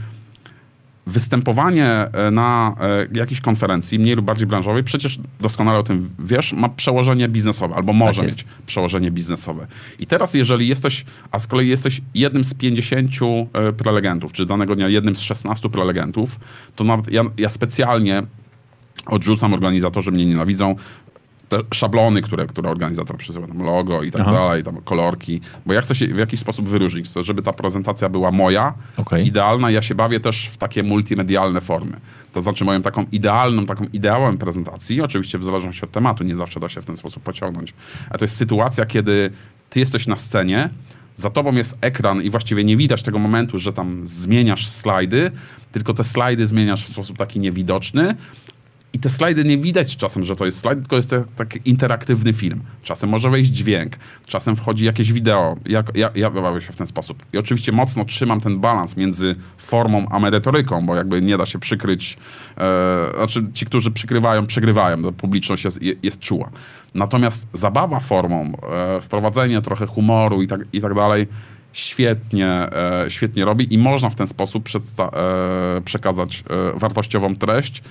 występowanie 1.08 1.86
e, 1.86 2.32
na 2.32 2.76
e, 2.80 3.08
jakiejś 3.20 3.42
konferencji, 3.42 4.00
mniej 4.00 4.16
lub 4.16 4.26
bardziej 4.26 4.48
branżowej, 4.48 4.84
przecież 4.84 5.20
doskonale 5.40 5.80
o 5.80 5.84
tym 5.84 6.10
wiesz, 6.20 6.54
ma 6.54 6.70
przełożenie 6.70 7.28
biznesowe, 7.28 7.76
albo 7.76 7.94
może 7.94 8.22
Tak 8.22 8.26
mieć 8.32 8.46
przełożenie 8.66 9.12
biznesowe. 9.12 9.68
I 10.00 10.08
teraz, 10.08 10.34
jeżeli 10.34 10.68
jesteś, 10.68 11.06
a 11.32 11.40
z 11.40 11.48
kolei 11.48 11.68
jesteś 11.68 12.02
jednym 12.14 12.46
z 12.46 12.54
50 12.54 13.12
e, 13.54 13.74
prelegentów, 13.74 14.34
czy 14.34 14.46
danego 14.46 14.76
dnia 14.76 14.90
jednym 14.90 15.16
z 15.16 15.22
16 15.22 15.70
prelegentów, 15.70 16.40
to 16.76 16.84
nawet 16.84 17.12
ja, 17.12 17.24
ja 17.38 17.50
specjalnie 17.50 18.24
odrzucam 19.06 19.54
organizatorzy, 19.54 20.12
mnie 20.12 20.26
nienawidzą, 20.26 20.76
te 21.50 21.60
szablony, 21.74 22.22
które, 22.22 22.48
które 22.48 22.70
organizator 22.70 23.18
przesyła, 23.18 23.48
tam 23.48 23.64
logo 23.64 24.04
i 24.04 24.12
tak 24.12 24.22
Aha. 24.22 24.32
dalej, 24.32 24.64
tam 24.64 24.82
kolorki, 24.82 25.42
bo 25.66 25.74
ja 25.74 25.82
chcę 25.82 25.96
się 25.96 26.08
w 26.08 26.18
jakiś 26.18 26.40
sposób 26.40 26.68
wyróżnić, 26.70 27.08
chcę, 27.08 27.24
żeby 27.24 27.42
ta 27.42 27.54
prezentacja 27.54 28.10
była 28.10 28.32
moja, 28.32 28.74
Okej. 28.98 29.28
idealna. 29.28 29.72
Ja 29.72 29.82
się 29.82 29.96
bawię 29.96 30.20
też 30.20 30.48
w 30.48 30.58
takie 30.58 30.84
multimedialne 30.84 31.62
formy. 31.62 32.00
To 32.34 32.42
znaczy 32.42 32.66
moją 32.66 32.82
taką 32.82 33.06
idealną, 33.12 33.66
taką 33.66 33.86
ideałem 33.94 34.38
prezentacji, 34.38 35.02
oczywiście 35.02 35.40
w 35.40 35.44
zależności 35.44 35.84
od 35.84 35.92
tematu, 35.92 36.24
nie 36.24 36.36
zawsze 36.36 36.60
da 36.60 36.70
się 36.70 36.82
w 36.82 36.86
ten 36.86 36.98
sposób 36.98 37.24
pociągnąć, 37.24 37.74
a 38.10 38.18
to 38.18 38.26
jest 38.26 38.36
sytuacja, 38.36 38.86
kiedy 38.86 39.32
ty 39.70 39.80
jesteś 39.80 40.08
na 40.08 40.18
scenie, 40.18 40.70
za 41.16 41.30
tobą 41.30 41.54
jest 41.54 41.78
ekran 41.82 42.22
i 42.22 42.30
właściwie 42.30 42.64
nie 42.64 42.78
widać 42.78 43.04
tego 43.04 43.20
momentu, 43.20 43.60
że 43.60 43.74
tam 43.74 44.08
zmieniasz 44.08 44.68
slajdy, 44.68 45.32
tylko 45.72 45.94
te 45.94 46.04
slajdy 46.04 46.48
zmieniasz 46.48 46.86
w 46.86 46.90
sposób 46.90 47.18
taki 47.18 47.40
niewidoczny, 47.40 48.16
i 48.98 49.00
te 49.00 49.10
slajdy 49.10 49.44
nie 49.44 49.58
widać 49.58 49.98
czasem, 49.98 50.26
że 50.26 50.36
to 50.36 50.46
jest 50.46 50.60
slajd, 50.60 50.80
tylko 50.80 50.96
jest 50.96 51.10
to 51.10 51.16
taki 51.36 51.60
interaktywny 51.66 52.34
film. 52.34 52.62
Czasem 52.84 53.10
może 53.10 53.30
wejść 53.30 53.52
dźwięk, 53.52 53.98
czasem 54.26 54.56
wchodzi 54.56 54.86
jakieś 54.86 55.14
wideo. 55.14 55.56
Ja, 55.66 55.84
ja, 55.96 56.10
ja 56.16 56.30
bawię 56.32 56.62
się 56.62 56.74
w 56.74 56.76
ten 56.76 56.88
sposób. 56.88 57.24
I 57.34 57.38
oczywiście 57.38 57.72
mocno 57.72 58.06
trzymam 58.06 58.42
ten 58.42 58.60
balans 58.60 58.98
między 58.98 59.36
formą 59.58 60.06
a 60.10 60.20
merytoryką, 60.20 60.86
bo 60.86 60.96
jakby 60.96 61.22
nie 61.22 61.38
da 61.38 61.46
się 61.46 61.60
przykryć. 61.60 62.18
E, 62.58 63.12
znaczy 63.18 63.46
ci, 63.54 63.66
którzy 63.66 63.92
przykrywają, 63.92 64.46
przegrywają. 64.46 65.02
To 65.04 65.12
publiczność 65.12 65.64
jest, 65.66 65.82
je- 65.82 65.96
jest 66.04 66.20
czuła. 66.20 66.50
Natomiast 66.94 67.48
zabawa 67.54 68.00
formą, 68.00 68.54
e, 68.98 69.02
wprowadzenie 69.02 69.62
trochę 69.62 69.86
humoru 69.86 70.42
i 70.42 70.48
tak, 70.48 70.62
i 70.74 70.82
tak 70.82 70.94
dalej, 70.94 71.28
świetnie, 71.74 72.48
e, 72.50 73.06
świetnie 73.08 73.46
robi 73.46 73.74
i 73.74 73.78
można 73.78 74.10
w 74.10 74.16
ten 74.16 74.28
sposób 74.28 74.70
e, 75.00 75.82
przekazać 75.82 76.44
e, 76.76 76.80
wartościową 76.80 77.36
treść, 77.36 77.84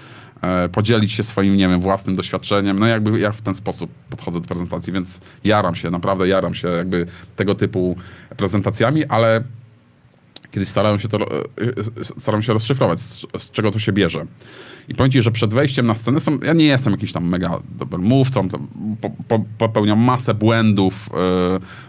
podzielić 0.72 1.12
się 1.12 1.22
swoim, 1.22 1.56
nie 1.56 1.68
wiem, 1.68 1.80
własnym 1.80 2.16
doświadczeniem. 2.16 2.78
No 2.78 2.86
jakby 2.86 3.20
ja 3.20 3.32
w 3.32 3.40
ten 3.40 3.54
sposób 3.54 3.90
podchodzę 4.10 4.40
do 4.40 4.48
prezentacji, 4.48 4.92
więc 4.92 5.20
jaram 5.44 5.74
się, 5.74 5.90
naprawdę 5.90 6.28
jaram 6.28 6.54
się 6.54 6.68
jakby 6.68 7.06
tego 7.36 7.54
typu 7.54 7.96
prezentacjami, 8.36 9.04
ale 9.04 9.44
kiedyś 10.56 10.68
starałem 10.68 11.00
się 11.00 11.08
to, 11.08 11.18
e, 11.20 11.40
e, 12.00 12.04
staram 12.18 12.42
się 12.42 12.52
rozszyfrować, 12.52 13.00
z, 13.00 13.26
z 13.38 13.50
czego 13.50 13.70
to 13.70 13.78
się 13.78 13.92
bierze. 13.92 14.26
I 14.88 14.94
powiem 14.94 15.12
ci, 15.12 15.22
że 15.22 15.30
przed 15.30 15.54
wejściem 15.54 15.86
na 15.86 15.94
scenę 15.94 16.20
są, 16.20 16.38
ja 16.40 16.52
nie 16.52 16.64
jestem 16.64 16.92
jakimś 16.92 17.12
tam 17.12 17.28
mega 17.28 17.58
dobrym 17.78 18.02
mówcą, 18.02 18.48
po, 19.00 19.10
po, 19.28 19.44
popełniam 19.58 19.98
masę 19.98 20.34
błędów 20.34 21.10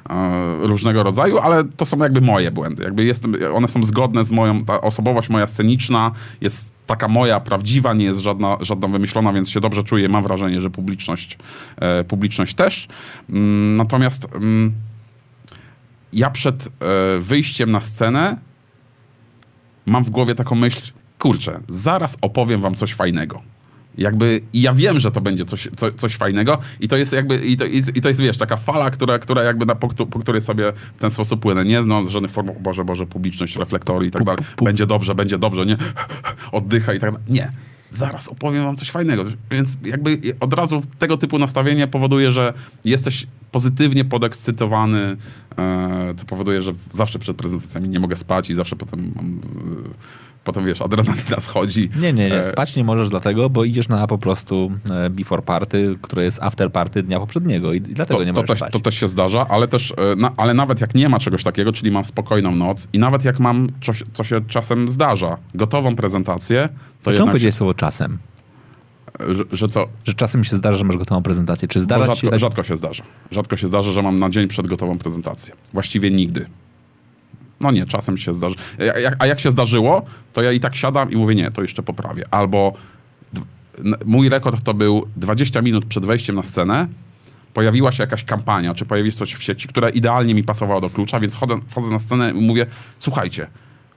e, 0.09 0.67
różnego 0.67 1.03
rodzaju, 1.03 1.37
ale 1.37 1.63
to 1.63 1.85
są 1.85 1.97
jakby 1.97 2.21
moje 2.21 2.51
błędy. 2.51 2.83
Jakby 2.83 3.05
jestem, 3.05 3.35
one 3.53 3.67
są 3.67 3.83
zgodne 3.83 4.25
z 4.25 4.31
moją, 4.31 4.65
ta 4.65 4.81
osobowość 4.81 5.29
moja 5.29 5.47
sceniczna 5.47 6.11
jest 6.41 6.73
taka 6.87 7.07
moja, 7.07 7.39
prawdziwa, 7.39 7.93
nie 7.93 8.05
jest 8.05 8.19
żadna, 8.19 8.57
żadna 8.61 8.87
wymyślona, 8.87 9.33
więc 9.33 9.49
się 9.49 9.59
dobrze 9.59 9.83
czuję. 9.83 10.09
Mam 10.09 10.23
wrażenie, 10.23 10.61
że 10.61 10.69
publiczność, 10.69 11.37
publiczność 12.07 12.53
też. 12.55 12.87
Mm, 13.29 13.75
natomiast 13.75 14.27
mm, 14.35 14.71
ja 16.13 16.29
przed 16.29 16.69
wyjściem 17.19 17.71
na 17.71 17.81
scenę 17.81 18.46
mam 19.87 20.03
w 20.03 20.09
głowie 20.09 20.35
taką 20.35 20.55
myśl, 20.55 20.91
kurczę, 21.19 21.59
zaraz 21.69 22.17
opowiem 22.21 22.61
wam 22.61 22.75
coś 22.75 22.93
fajnego. 22.93 23.41
Jakby, 23.97 24.41
ja 24.53 24.73
wiem, 24.73 24.99
że 24.99 25.11
to 25.11 25.21
będzie 25.21 25.45
coś, 25.45 25.67
co, 25.75 25.91
coś 25.91 26.15
fajnego 26.15 26.57
i 26.79 26.87
to 26.87 26.97
jest 26.97 27.13
jakby, 27.13 27.37
i 27.37 27.57
to, 27.57 27.65
i, 27.65 27.83
i 27.95 28.01
to 28.01 28.07
jest, 28.07 28.21
wiesz, 28.21 28.37
taka 28.37 28.57
fala, 28.57 28.89
która, 28.89 29.19
która 29.19 29.43
jakby, 29.43 29.65
na, 29.65 29.75
po, 29.75 30.05
po 30.05 30.19
której 30.19 30.41
sobie 30.41 30.73
w 30.95 30.99
ten 30.99 31.09
sposób 31.09 31.41
płynę. 31.41 31.65
Nie 31.65 31.81
no, 31.81 32.09
żadnych 32.09 32.31
form, 32.31 32.51
Boże, 32.59 32.85
Boże, 32.85 33.05
publiczność, 33.05 33.55
reflektory 33.55 34.07
i 34.07 34.11
tak 34.11 34.23
dalej. 34.23 34.39
Będzie 34.63 34.85
dobrze, 34.85 35.15
będzie 35.15 35.37
dobrze, 35.37 35.65
nie? 35.65 35.77
Oddycha 36.51 36.93
i 36.93 36.99
tak 36.99 37.11
dalej. 37.11 37.25
Nie. 37.29 37.51
Zaraz 37.89 38.27
opowiem 38.27 38.63
wam 38.63 38.75
coś 38.75 38.91
fajnego. 38.91 39.25
Więc 39.51 39.77
jakby 39.85 40.19
od 40.39 40.53
razu 40.53 40.81
tego 40.99 41.17
typu 41.17 41.37
nastawienie 41.37 41.87
powoduje, 41.87 42.31
że 42.31 42.53
jesteś 42.85 43.27
pozytywnie 43.51 44.05
podekscytowany, 44.05 45.17
e, 45.57 46.13
co 46.17 46.25
powoduje, 46.25 46.61
że 46.61 46.73
zawsze 46.91 47.19
przed 47.19 47.37
prezentacjami 47.37 47.89
nie 47.89 47.99
mogę 47.99 48.15
spać 48.15 48.49
i 48.49 48.55
zawsze 48.55 48.75
potem 48.75 49.13
mam, 49.15 49.39
e, 49.85 50.26
potem 50.47 50.65
wiesz, 50.65 50.81
adrenalina 50.81 51.39
schodzi. 51.39 51.89
Nie, 51.99 52.13
nie, 52.13 52.29
nie. 52.29 52.39
E, 52.39 52.43
Spać 52.43 52.75
nie 52.75 52.83
możesz 52.83 53.09
dlatego, 53.09 53.49
bo 53.49 53.63
idziesz 53.63 53.89
na 53.89 54.07
po 54.07 54.17
prostu 54.17 54.71
e, 54.89 55.09
before 55.09 55.41
party, 55.41 55.95
które 56.01 56.23
jest 56.23 56.43
after 56.43 56.71
party 56.71 57.03
dnia 57.03 57.19
poprzedniego 57.19 57.73
i 57.73 57.81
dlatego 57.81 58.19
to, 58.19 58.23
nie 58.25 58.33
to, 58.33 58.41
możesz 58.41 58.49
też, 58.49 58.57
spać. 58.59 58.73
to 58.73 58.79
też 58.79 58.95
się 58.95 59.07
zdarza, 59.07 59.47
ale 59.49 59.67
też, 59.67 59.93
e, 59.97 60.15
na, 60.15 60.31
ale 60.37 60.53
nawet 60.53 60.81
jak 60.81 60.95
nie 60.95 61.09
ma 61.09 61.19
czegoś 61.19 61.43
takiego, 61.43 61.71
czyli 61.71 61.91
mam 61.91 62.05
spokojną 62.05 62.55
noc 62.55 62.87
i 62.93 62.99
nawet 62.99 63.25
jak 63.25 63.39
mam, 63.39 63.67
coś, 63.81 64.03
co 64.13 64.23
się 64.23 64.41
czasem 64.47 64.89
zdarza, 64.89 65.37
gotową 65.55 65.95
prezentację, 65.95 66.69
to 67.03 67.13
Czemu 67.13 67.27
powiedziałeś 67.27 67.55
słowo 67.55 67.73
czasem? 67.73 68.17
że, 69.19 69.43
że 69.51 69.67
co, 69.67 69.87
Że 70.05 70.13
czasem 70.13 70.43
się 70.43 70.55
zdarza, 70.55 70.77
że 70.77 70.83
masz 70.83 70.97
gotową 70.97 71.23
prezentację. 71.23 71.67
Czy 71.67 71.79
zdarza 71.79 72.05
rzadko, 72.05 72.21
się 72.21 72.29
tak... 72.29 72.39
rzadko 72.39 72.63
się 72.63 72.77
zdarza. 72.77 73.03
Rzadko 73.31 73.57
się 73.57 73.67
zdarza, 73.67 73.91
że 73.91 74.01
mam 74.01 74.19
na 74.19 74.29
dzień 74.29 74.47
przed 74.47 74.67
gotową 74.67 74.97
prezentację. 74.97 75.53
Właściwie 75.73 76.11
nigdy. 76.11 76.45
No 77.59 77.71
nie, 77.71 77.85
czasem 77.85 78.17
się 78.17 78.33
zdarzy. 78.33 78.55
A 79.19 79.25
jak, 79.25 79.39
się 79.39 79.51
zdarzyło, 79.51 80.05
to 80.33 80.41
ja 80.41 80.51
i 80.51 80.59
tak 80.59 80.75
siadam 80.75 81.11
i 81.11 81.15
mówię, 81.15 81.35
nie, 81.35 81.51
to 81.51 81.61
jeszcze 81.61 81.83
poprawię. 81.83 82.23
Albo 82.31 82.73
mój 84.05 84.29
rekord 84.29 84.63
to 84.63 84.73
był 84.73 85.07
20 85.17 85.61
minut 85.61 85.85
przed 85.85 86.05
wejściem 86.05 86.35
na 86.35 86.43
scenę, 86.43 86.87
pojawiła 87.53 87.91
się 87.91 88.03
jakaś 88.03 88.23
kampania, 88.23 88.73
czy 88.73 88.85
pojawiło 88.85 89.11
się 89.11 89.17
coś 89.17 89.33
w 89.33 89.43
sieci, 89.43 89.67
która 89.67 89.89
idealnie 89.89 90.33
mi 90.33 90.43
pasowała 90.43 90.81
do 90.81 90.89
klucza, 90.89 91.19
więc 91.19 91.35
chodzę, 91.35 91.55
wchodzę 91.67 91.89
na 91.89 91.99
scenę 91.99 92.31
i 92.31 92.41
mówię, 92.41 92.65
słuchajcie, 92.99 93.47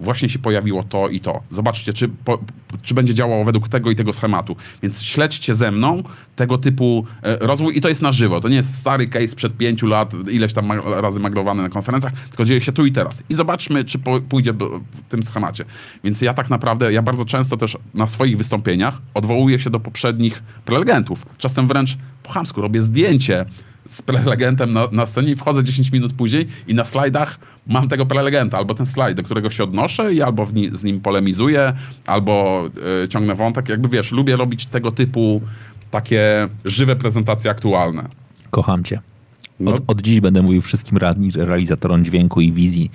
właśnie 0.01 0.29
się 0.29 0.39
pojawiło 0.39 0.83
to 0.83 1.09
i 1.09 1.21
to. 1.21 1.43
Zobaczcie, 1.51 1.93
czy, 1.93 2.09
po, 2.09 2.39
czy 2.83 2.95
będzie 2.95 3.15
działało 3.15 3.45
według 3.45 3.69
tego 3.69 3.91
i 3.91 3.97
tego 3.97 4.13
schematu. 4.13 4.57
Więc 4.83 5.03
śledźcie 5.03 5.55
ze 5.55 5.71
mną 5.71 6.03
tego 6.37 6.59
typu 6.59 7.07
e, 7.23 7.37
rozwój 7.37 7.79
i 7.79 7.81
to 7.81 7.89
jest 7.89 8.03
na 8.03 8.13
żywo. 8.13 8.41
To 8.41 8.49
nie 8.49 8.57
jest 8.57 8.79
stary 8.79 9.07
case 9.07 9.29
sprzed 9.29 9.57
pięciu 9.57 9.87
lat, 9.87 10.13
ileś 10.31 10.53
tam 10.53 10.73
razy 10.83 11.21
maglowany 11.21 11.63
na 11.63 11.69
konferencjach, 11.69 12.13
tylko 12.29 12.45
dzieje 12.45 12.61
się 12.61 12.73
tu 12.73 12.87
i 12.87 12.93
teraz. 12.93 13.23
I 13.29 13.35
zobaczmy, 13.35 13.85
czy 13.85 13.99
po, 13.99 14.21
pójdzie 14.21 14.53
w 14.53 14.81
tym 15.09 15.23
schemacie. 15.23 15.65
Więc 16.05 16.23
ja 16.23 16.35
tak 16.35 16.51
naprawdę, 16.51 16.93
ja 16.93 17.03
bardzo 17.03 17.25
często 17.25 17.57
też 17.57 17.77
na 17.95 18.07
swoich 18.07 18.37
wystąpieniach 18.37 19.03
odwołuję 19.15 19.59
się 19.59 19.71
do 19.71 19.81
poprzednich 19.81 20.43
prelegentów. 20.65 21.27
Czasem 21.39 21.69
wręcz 21.69 21.97
po 22.23 22.33
chamsku 22.33 22.61
robię 22.61 22.83
zdjęcie 22.83 23.47
z 23.91 24.03
prelegentem 24.03 24.73
na, 24.73 24.89
na 24.93 25.07
scenie 25.07 25.33
i 25.33 25.37
wchodzę 25.37 25.65
10 25.65 25.93
minut 25.93 26.13
później 26.13 26.47
i 26.69 26.75
na 26.75 26.85
slajdach 26.85 27.39
mam 27.67 27.89
tego 27.89 28.07
prelegenta, 28.07 28.59
albo 28.59 28.75
ten 28.75 28.87
slajd, 28.87 29.17
do 29.17 29.23
którego 29.23 29.51
się 29.51 29.65
odnoszę 29.65 30.15
i 30.15 30.23
albo 30.23 30.47
ni- 30.53 30.71
z 30.77 30.85
nim 30.85 31.01
polemizuję, 31.01 31.73
albo 32.07 32.63
y, 33.05 33.09
ciągnę 33.09 33.35
wątek. 33.35 33.69
Jakby 33.69 33.89
wiesz, 33.89 34.13
lubię 34.13 34.37
robić 34.37 34.67
tego 34.67 34.93
typu 34.93 35.43
takie 35.91 36.49
żywe 36.65 36.97
prezentacje 36.97 37.51
aktualne. 37.51 38.09
Kocham 38.51 38.85
cię. 38.85 39.01
No. 39.61 39.75
Od, 39.75 39.83
od 39.87 40.03
dziś 40.03 40.21
będę 40.21 40.43
mówił 40.43 40.63
wszystkim 40.63 40.99
radni, 40.99 41.31
realizatorom 41.35 42.05
dźwięku 42.05 42.41
i 42.41 42.53
wizji, 42.53 42.91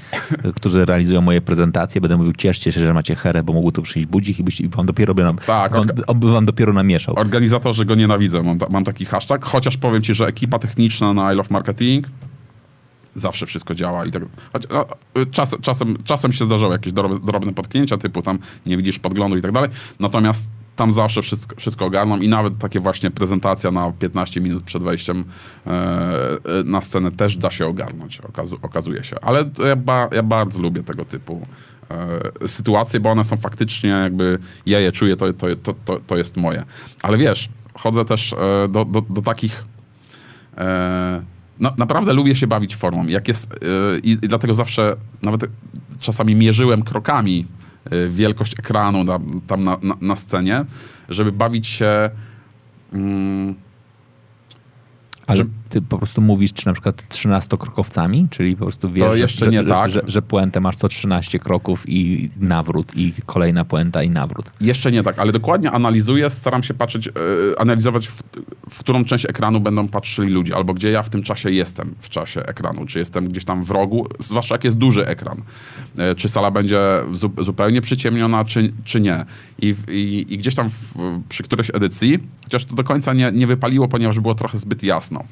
y, 0.46 0.54
którzy 0.54 0.86
realizują 0.86 1.22
moje 1.22 1.42
prezentacje. 1.42 2.02
Będę 2.02 2.18
mówił, 2.18 2.34
cieszcie 2.34 2.72
się, 2.72 2.80
że 2.80 2.94
macie 2.94 3.16
herę, 3.16 3.44
bo 3.44 3.54
mógł 3.54 3.72
tu 3.72 3.82
przyjść 3.82 4.08
budzik 4.08 4.40
i 4.40 4.44
byś 4.44 4.62
i 4.62 4.68
wam 4.70 4.86
dopiero 4.86 5.14
by 5.16 5.24
nam, 5.24 5.38
Tak, 5.46 5.72
orga- 5.74 6.04
on 6.08 6.20
by 6.20 6.32
wam 6.32 6.46
dopiero 6.46 6.74
namieszał. 6.74 7.20
Organizatorzy 7.20 7.86
go 7.86 7.96
nienawidzą, 7.96 8.44
mam, 8.44 8.60
ta, 8.60 8.68
mam 8.72 8.84
taki 8.84 9.06
hashtag, 9.06 9.46
chociaż 9.46 9.78
powiem 9.78 10.02
ci, 10.02 10.14
że 10.14 10.28
ekipa 10.28 10.60
techniczna 10.60 11.14
na 11.14 11.34
I 11.34 11.36
Love 11.36 11.50
Marketing 11.52 12.08
zawsze 13.16 13.46
wszystko 13.46 13.76
działa 13.76 14.06
i 14.06 14.12
tak. 14.12 14.24
No, 14.72 14.86
czas, 15.32 15.56
czasem, 15.62 15.98
czasem 16.04 16.34
się 16.34 16.46
zdarzały 16.46 16.74
jakieś 16.74 16.94
drobne, 16.94 17.20
drobne 17.20 17.54
potknięcia, 17.54 17.98
typu 17.98 18.22
tam 18.22 18.40
nie 18.66 18.78
widzisz 18.78 19.00
podglądu 19.00 19.38
i 19.38 19.42
tak 19.42 19.52
dalej. 19.52 19.70
Natomiast 20.00 20.48
tam 20.76 20.92
zawsze 20.92 21.22
wszystko, 21.22 21.56
wszystko 21.56 21.86
ogarną 21.86 22.18
i 22.18 22.30
nawet 22.30 22.58
takie 22.58 22.80
właśnie 22.80 23.12
prezentacja 23.12 23.72
na 23.72 23.92
15 23.92 24.42
minut 24.42 24.64
przed 24.64 24.84
wejściem 24.84 25.24
e, 25.68 25.72
e, 25.72 26.38
na 26.66 26.82
scenę 26.82 27.12
też 27.12 27.38
da 27.38 27.52
się 27.52 27.68
ogarnąć, 27.68 28.20
okazu, 28.20 28.58
okazuje 28.62 29.04
się. 29.04 29.16
Ale 29.22 29.50
ja, 29.68 29.76
ba, 29.76 30.10
ja 30.12 30.24
bardzo 30.24 30.62
lubię 30.62 30.84
tego 30.84 31.06
typu 31.06 31.48
e, 32.44 32.48
sytuacje, 32.48 33.00
bo 33.00 33.10
one 33.10 33.24
są 33.24 33.38
faktycznie 33.38 33.90
jakby, 33.90 34.40
ja 34.66 34.80
je 34.80 34.92
czuję, 34.92 35.18
to, 35.18 35.34
to, 35.34 35.74
to, 35.86 36.00
to, 36.08 36.18
jest 36.18 36.38
moje. 36.38 36.64
Ale 37.02 37.18
wiesz, 37.18 37.50
chodzę 37.74 38.06
też 38.06 38.36
do, 38.70 38.86
do, 38.86 39.02
do 39.02 39.22
takich 39.22 39.64
naprawdę 41.78 42.14
lubię 42.14 42.36
się 42.36 42.48
bawić 42.48 42.76
formą. 42.76 43.08
Jak 43.08 43.28
jest, 43.28 43.48
i, 44.04 44.18
dlatego 44.18 44.54
zawsze 44.54 44.96
nawet 45.22 45.46
czasami 46.00 46.36
mierzyłem 46.36 46.84
krokami 46.84 47.46
wielkość 48.10 48.60
ekranu 48.60 49.04
na, 49.04 49.20
tam 49.48 49.64
na, 49.64 49.78
na, 49.82 49.96
na 50.02 50.16
scenie, 50.16 50.66
żeby 51.10 51.32
bawić 51.32 51.68
się. 51.68 52.10
Mm, 52.94 53.56
Ale 55.28 55.38
że- 55.38 55.46
ty 55.76 55.82
po 55.82 55.98
prostu 55.98 56.22
mówisz, 56.22 56.54
czy 56.54 56.68
na 56.68 56.74
przykład 56.74 57.10
13 57.10 57.58
krokowcami, 57.58 58.28
czyli 58.30 58.56
po 58.56 58.66
prostu 58.66 58.92
wiesz, 58.92 59.04
To 59.04 59.14
że- 59.14 59.20
jeszcze 59.20 59.46
że, 59.46 59.52
nie 59.52 59.62
że, 59.62 59.68
tak. 59.68 59.92
że, 59.92 60.02
że 60.08 60.22
puentę 60.22 60.60
masz 60.60 60.76
co 60.76 60.88
13 60.88 61.40
kroków 61.40 61.84
i 61.88 62.30
nawrót, 62.40 62.98
i 62.98 63.14
kolejna 63.26 63.66
puenta 63.66 64.04
i 64.04 64.10
nawrót. 64.10 64.52
Jeszcze 64.62 64.92
nie 64.92 65.04
tak, 65.04 65.20
ale 65.20 65.32
dokładnie 65.32 65.72
analizuję, 65.72 66.30
staram 66.30 66.64
się 66.64 66.74
patrzeć, 66.74 67.08
e, 67.08 67.12
analizować, 67.58 68.08
w, 68.08 68.22
w 68.70 68.80
którą 68.80 69.06
część 69.06 69.26
ekranu 69.26 69.60
będą 69.60 69.88
patrzyli 69.88 70.30
ludzie, 70.30 70.56
albo 70.56 70.74
gdzie 70.74 70.92
ja 70.92 71.04
w 71.04 71.10
tym 71.10 71.24
czasie 71.24 71.52
jestem 71.52 71.96
w 72.00 72.10
czasie 72.10 72.42
ekranu, 72.46 72.86
czy 72.86 73.00
jestem 73.00 73.28
gdzieś 73.28 73.46
tam 73.46 73.64
w 73.64 73.72
rogu, 73.72 74.08
zwłaszcza 74.20 74.56
jak 74.56 74.64
jest 74.64 74.78
duży 74.78 75.06
ekran, 75.08 75.42
e, 75.98 76.16
czy 76.16 76.30
sala 76.30 76.52
będzie 76.52 76.80
zu, 77.14 77.32
zupełnie 77.42 77.82
przyciemniona, 77.82 78.46
czy, 78.46 78.74
czy 78.84 79.02
nie. 79.02 79.26
I, 79.62 79.76
i, 79.88 80.26
i 80.34 80.38
gdzieś 80.38 80.56
tam 80.56 80.70
w, 80.70 80.94
przy 81.30 81.44
którejś 81.44 81.72
edycji, 81.74 82.20
chociaż 82.44 82.66
to 82.66 82.76
do 82.76 82.84
końca 82.84 83.14
nie, 83.14 83.32
nie 83.32 83.48
wypaliło, 83.48 83.88
ponieważ 83.88 84.20
było 84.20 84.36
trochę 84.36 84.58
zbyt 84.58 84.84
jasno, 84.84 85.24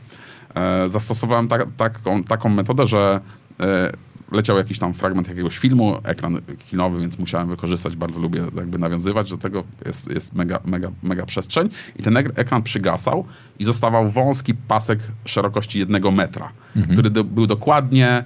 zastosowałem 0.88 1.48
tak, 1.48 1.66
taką, 1.78 2.24
taką 2.24 2.50
metodę, 2.50 2.88
że 2.88 3.20
e, 3.60 3.92
leciał 4.32 4.58
jakiś 4.58 4.80
tam 4.80 4.94
fragment 4.94 5.28
jakiegoś 5.28 5.58
filmu, 5.58 5.98
ekran 6.04 6.42
kinowy, 6.70 7.00
więc 7.00 7.20
musiałem 7.20 7.48
wykorzystać, 7.50 7.96
bardzo 7.96 8.22
lubię 8.22 8.42
jakby 8.56 8.78
nawiązywać 8.78 9.30
do 9.30 9.38
tego, 9.38 9.64
jest, 9.86 10.08
jest 10.12 10.34
mega, 10.34 10.60
mega, 10.66 10.92
mega 11.04 11.26
przestrzeń. 11.26 11.70
I 12.00 12.04
ten 12.04 12.18
ek- 12.18 12.32
ekran 12.36 12.64
przygasał 12.64 13.26
i 13.60 13.64
zostawał 13.64 14.10
wąski 14.10 14.54
pasek 14.54 15.00
szerokości 15.26 15.80
jednego 15.80 16.12
metra, 16.12 16.50
który 16.92 17.10
do, 17.10 17.24
był 17.24 17.48
dokładnie 17.48 18.24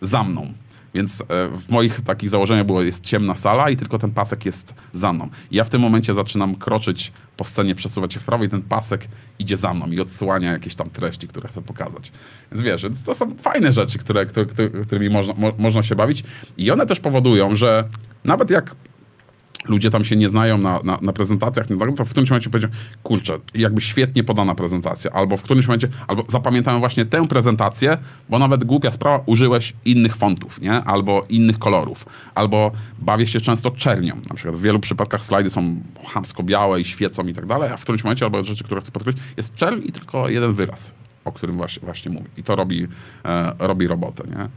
za 0.00 0.22
mną. 0.24 0.52
Więc 0.94 1.20
e, 1.20 1.24
w 1.48 1.70
moich 1.70 2.00
takich 2.00 2.30
założeniach 2.30 2.66
było, 2.66 2.82
jest 2.82 3.04
ciemna 3.04 3.36
sala 3.36 3.70
i 3.70 3.76
tylko 3.76 3.98
ten 3.98 4.10
pasek 4.10 4.46
jest 4.46 4.74
za 4.92 5.12
mną. 5.12 5.28
Ja 5.50 5.64
w 5.64 5.70
tym 5.70 5.80
momencie 5.80 6.14
zaczynam 6.14 6.54
kroczyć 6.54 7.12
po 7.36 7.44
scenie, 7.44 7.74
przesuwać 7.74 8.14
się 8.14 8.20
w 8.20 8.24
prawo 8.24 8.44
i 8.44 8.48
ten 8.48 8.62
pasek 8.62 9.08
idzie 9.38 9.56
za 9.56 9.74
mną 9.74 9.86
i 9.86 10.00
odsłania 10.00 10.52
jakieś 10.52 10.74
tam 10.74 10.90
treści, 10.90 11.28
które 11.28 11.48
chcę 11.48 11.62
pokazać. 11.62 12.12
Więc 12.52 12.62
wiesz, 12.62 12.86
to 13.06 13.14
są 13.14 13.36
fajne 13.36 13.72
rzeczy, 13.72 13.98
które, 13.98 14.26
które, 14.26 14.46
którymi 14.86 15.10
można, 15.10 15.34
mo, 15.34 15.52
można 15.58 15.82
się 15.82 15.94
bawić 15.94 16.24
i 16.56 16.70
one 16.70 16.86
też 16.86 17.00
powodują, 17.00 17.56
że 17.56 17.88
nawet 18.24 18.50
jak 18.50 18.74
ludzie 19.64 19.90
tam 19.90 20.04
się 20.04 20.16
nie 20.16 20.28
znają 20.28 20.58
na, 20.58 20.80
na, 20.84 20.98
na 21.02 21.12
prezentacjach, 21.12 21.70
no 21.70 21.76
tak, 21.76 21.96
to 21.96 22.04
w 22.04 22.10
którymś 22.10 22.30
momencie 22.30 22.50
powiedzą, 22.50 22.68
kurczę, 23.02 23.38
jakby 23.54 23.80
świetnie 23.80 24.24
podana 24.24 24.54
prezentacja, 24.54 25.10
albo 25.10 25.36
w 25.36 25.42
którymś 25.42 25.66
momencie, 25.66 25.88
albo 26.06 26.24
zapamiętają 26.28 26.78
właśnie 26.78 27.06
tę 27.06 27.28
prezentację, 27.28 27.96
bo 28.28 28.38
nawet 28.38 28.64
głupia 28.64 28.90
sprawa, 28.90 29.22
użyłeś 29.26 29.72
innych 29.84 30.16
fontów, 30.16 30.60
nie? 30.60 30.72
Albo 30.72 31.26
innych 31.28 31.58
kolorów, 31.58 32.06
albo 32.34 32.72
bawię 32.98 33.26
się 33.26 33.40
często 33.40 33.70
czernią. 33.70 34.20
Na 34.28 34.34
przykład 34.34 34.56
w 34.56 34.62
wielu 34.62 34.80
przypadkach 34.80 35.24
slajdy 35.24 35.50
są 35.50 35.82
chamsko 36.12 36.42
białe 36.42 36.80
i 36.80 36.84
świecą 36.84 37.26
i 37.26 37.34
tak 37.34 37.46
dalej, 37.46 37.70
a 37.72 37.76
w 37.76 37.82
którymś 37.82 38.04
momencie, 38.04 38.24
albo 38.24 38.44
rzeczy, 38.44 38.64
które 38.64 38.80
chcę 38.80 38.92
podkreślić, 38.92 39.24
jest 39.36 39.54
czerń 39.54 39.80
i 39.84 39.92
tylko 39.92 40.28
jeden 40.28 40.52
wyraz, 40.52 40.94
o 41.24 41.32
którym 41.32 41.56
właśnie, 41.56 41.82
właśnie 41.84 42.10
mówię. 42.12 42.28
I 42.36 42.42
to 42.42 42.56
robi, 42.56 42.88
e, 43.24 43.52
robi 43.58 43.88
robotę, 43.88 44.24
nie? 44.30 44.48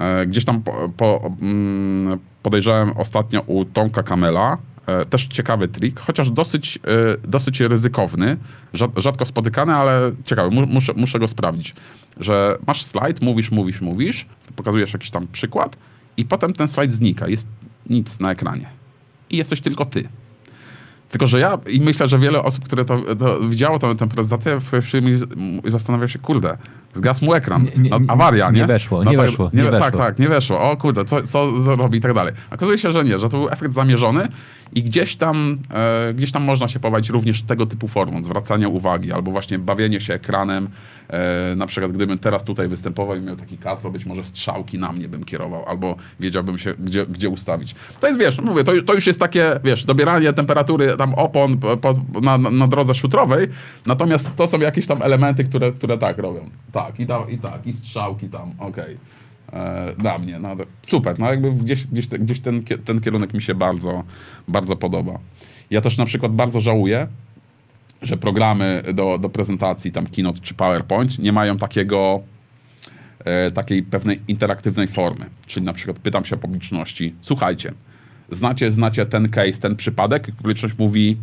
E, 0.00 0.26
Gdzieś 0.26 0.44
tam 0.44 0.62
po, 0.62 0.88
po, 0.96 1.30
mm, 1.42 2.18
podejrzałem 2.42 2.90
ostatnio 2.96 3.40
u 3.40 3.64
Tomka 3.64 4.02
Kamela, 4.02 4.58
e, 4.86 5.04
też 5.04 5.26
ciekawy 5.26 5.68
trik, 5.68 6.00
chociaż 6.00 6.30
dosyć, 6.30 6.78
e, 6.78 7.28
dosyć 7.28 7.60
ryzykowny, 7.60 8.36
rza- 8.74 9.00
rzadko 9.00 9.24
spotykany, 9.24 9.74
ale 9.74 10.12
ciekawy, 10.24 10.50
Mu- 10.50 10.66
muszę, 10.66 10.92
muszę 10.96 11.18
go 11.18 11.28
sprawdzić, 11.28 11.74
że 12.20 12.56
masz 12.66 12.84
slajd, 12.84 13.22
mówisz, 13.22 13.50
mówisz, 13.50 13.80
mówisz, 13.80 14.26
pokazujesz 14.56 14.92
jakiś 14.92 15.10
tam 15.10 15.26
przykład 15.32 15.76
i 16.16 16.24
potem 16.24 16.52
ten 16.52 16.68
slajd 16.68 16.92
znika, 16.92 17.28
jest 17.28 17.46
nic 17.90 18.20
na 18.20 18.30
ekranie 18.30 18.68
i 19.30 19.36
jesteś 19.36 19.60
tylko 19.60 19.84
ty. 19.84 20.08
Tylko, 21.08 21.26
że 21.26 21.40
ja 21.40 21.58
i 21.68 21.80
myślę, 21.80 22.08
że 22.08 22.18
wiele 22.18 22.42
osób, 22.42 22.64
które 22.64 22.84
to, 22.84 23.14
to 23.14 23.40
widziało 23.40 23.78
tę, 23.78 23.96
tę 23.96 24.08
prezentację, 24.08 24.60
w 24.60 24.70
chwili 24.82 25.18
zastanawia 25.64 26.08
się, 26.08 26.18
kurde, 26.18 26.58
zgasł 26.92 27.24
mu 27.24 27.34
ekran, 27.34 27.64
Nie- 27.64 27.82
nie- 27.82 27.90
No, 27.90 27.98
awaria, 28.08 28.50
nie? 28.50 28.60
nie 28.60 28.66
weszło, 28.66 29.04
No 29.04 29.10
nie 29.10 29.16
tak, 29.16 29.26
weszło, 29.26 29.50
Nie, 29.52 29.62
nie 29.62 29.70
Tak, 29.70 29.80
weszło. 29.82 29.98
tak, 29.98 30.18
nie 30.18 30.28
weszło. 30.28 30.70
O 30.70 30.76
kurde, 30.76 31.04
co, 31.04 31.22
co 31.22 31.60
zrobi 31.60 31.98
i 31.98 32.00
tak 32.00 32.14
dalej. 32.14 32.32
Okazuje 32.50 32.78
się, 32.78 32.92
że 32.92 33.04
nie, 33.04 33.18
że 33.18 33.28
to 33.28 33.38
był 33.38 33.48
efekt 33.48 33.74
zamierzony 33.74 34.28
i 34.74 34.82
gdzieś 34.82 35.16
tam, 35.16 35.58
e, 35.74 36.14
gdzieś 36.14 36.32
tam 36.32 36.42
można 36.42 36.68
się 36.68 36.80
pobawić 36.80 37.08
również 37.08 37.42
tego 37.42 37.66
typu 37.66 37.88
formą, 37.88 38.22
zwracania 38.22 38.68
uwagi 38.68 39.12
albo 39.12 39.30
właśnie 39.30 39.58
bawienie 39.58 40.00
się 40.00 40.14
ekranem. 40.14 40.68
E, 41.08 41.56
na 41.56 41.66
przykład 41.66 41.92
gdybym 41.92 42.18
teraz 42.18 42.44
tutaj 42.44 42.68
występował 42.68 43.16
i 43.16 43.20
miał 43.20 43.36
taki 43.36 43.58
kadr, 43.58 43.88
być 43.90 44.06
może 44.06 44.24
strzałki 44.24 44.78
na 44.78 44.92
mnie 44.92 45.08
bym 45.08 45.24
kierował 45.24 45.64
albo 45.68 45.96
wiedziałbym 46.20 46.58
się, 46.58 46.74
gdzie, 46.78 47.06
gdzie 47.06 47.28
ustawić. 47.28 47.74
To 48.00 48.06
jest, 48.06 48.18
wiesz, 48.20 48.38
mówię, 48.40 48.64
to, 48.64 48.72
to 48.86 48.94
już 48.94 49.06
jest 49.06 49.20
takie, 49.20 49.60
wiesz, 49.64 49.84
dobieranie 49.84 50.32
temperatury 50.32 50.96
tam 50.96 51.14
opon 51.14 51.58
po, 51.58 51.76
po, 51.76 51.94
na, 52.22 52.38
na, 52.38 52.50
na 52.50 52.66
drodze 52.66 52.94
szutrowej, 52.94 53.46
natomiast 53.86 54.30
to 54.36 54.46
są 54.48 54.58
jakieś 54.58 54.86
tam 54.86 55.02
elementy, 55.02 55.44
które, 55.44 55.72
które 55.72 55.98
tak 55.98 56.18
robią. 56.18 56.50
Tak, 56.72 56.79
i, 56.98 57.06
tam, 57.06 57.30
i 57.30 57.38
tak, 57.38 57.66
i 57.66 57.72
strzałki 57.72 58.28
tam, 58.28 58.54
okej. 58.58 58.96
E, 59.52 59.94
na 60.02 60.18
mnie. 60.18 60.38
No, 60.38 60.56
super, 60.82 61.18
no 61.18 61.30
jakby 61.30 61.52
gdzieś, 61.52 61.86
gdzieś, 61.86 62.06
te- 62.06 62.18
gdzieś 62.18 62.40
ten, 62.40 62.62
ten 62.62 63.00
kierunek 63.00 63.34
mi 63.34 63.42
się 63.42 63.54
bardzo, 63.54 64.04
bardzo 64.48 64.76
podoba. 64.76 65.18
Ja 65.70 65.80
też 65.80 65.98
na 65.98 66.04
przykład 66.04 66.32
bardzo 66.32 66.60
żałuję, 66.60 67.06
że 68.02 68.16
programy 68.16 68.82
do, 68.94 69.18
do 69.18 69.28
prezentacji, 69.28 69.92
tam 69.92 70.06
Keynote 70.06 70.40
czy 70.40 70.54
PowerPoint, 70.54 71.18
nie 71.18 71.32
mają 71.32 71.56
takiego, 71.56 72.20
e, 73.24 73.50
takiej 73.50 73.82
pewnej 73.82 74.20
interaktywnej 74.28 74.88
formy. 74.88 75.26
Czyli 75.46 75.66
na 75.66 75.72
przykład 75.72 75.98
pytam 75.98 76.24
się 76.24 76.36
publiczności, 76.36 77.14
słuchajcie, 77.20 77.72
znacie, 78.30 78.72
znacie 78.72 79.06
ten 79.06 79.28
case, 79.28 79.52
ten 79.52 79.76
przypadek? 79.76 80.30
Publiczność 80.36 80.78
mówi, 80.78 81.16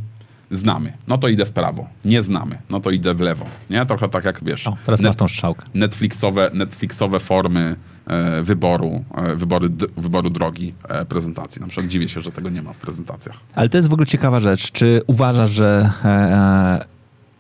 znamy. 0.52 0.94
No 1.08 1.18
to 1.18 1.28
idę 1.28 1.46
w 1.46 1.52
prawo. 1.52 1.88
Nie 2.06 2.22
znamy. 2.22 2.58
No 2.70 2.80
to 2.80 2.92
idę 2.92 3.14
w 3.14 3.20
lewo. 3.22 3.46
Nie? 3.70 3.86
Trochę 3.86 4.10
tak 4.10 4.26
jak 4.26 4.44
wiesz. 4.44 4.68
O, 4.68 4.78
teraz 4.86 5.00
net- 5.02 5.08
masz 5.10 5.16
tą 5.16 5.28
strzałkę. 5.28 5.66
Netflixowe, 5.74 6.52
Netflixowe 6.54 7.20
formy 7.20 7.76
e, 8.08 8.44
wyboru, 8.44 9.04
e, 9.16 9.36
wybory, 9.36 9.70
d- 9.70 9.86
wyboru 9.98 10.30
drogi 10.30 10.74
e, 10.90 11.06
prezentacji. 11.06 11.62
Na 11.62 11.68
przykład 11.68 11.88
dziwię 11.92 12.10
się, 12.10 12.22
że 12.22 12.32
tego 12.32 12.50
nie 12.50 12.62
ma 12.62 12.74
w 12.74 12.78
prezentacjach. 12.78 13.36
Ale 13.56 13.70
to 13.70 13.78
jest 13.78 13.90
w 13.90 13.94
ogóle 13.94 14.06
ciekawa 14.08 14.40
rzecz. 14.40 14.72
Czy 14.72 15.02
uważasz, 15.08 15.50
że 15.50 15.92
e, 16.06 16.08
e, 16.10 16.86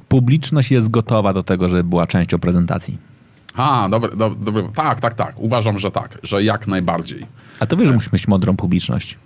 publiczność 0.07 0.71
jest 0.71 0.89
gotowa 0.89 1.33
do 1.33 1.43
tego, 1.43 1.69
żeby 1.69 1.83
była 1.83 2.07
częścią 2.07 2.39
prezentacji? 2.39 2.97
A, 3.55 3.89
dobry, 3.89 4.15
do, 4.15 4.29
dobry. 4.29 4.63
Tak, 4.75 5.01
tak, 5.01 5.13
tak. 5.13 5.33
Uważam, 5.39 5.77
że 5.77 5.91
tak, 5.91 6.17
że 6.23 6.43
jak 6.43 6.67
najbardziej. 6.67 7.25
A 7.59 7.65
to 7.65 7.77
wiesz, 7.77 7.87
że 7.87 7.93
musimy 7.93 8.09
mieć 8.13 8.27
mądrą 8.27 8.55
publiczność. 8.57 9.17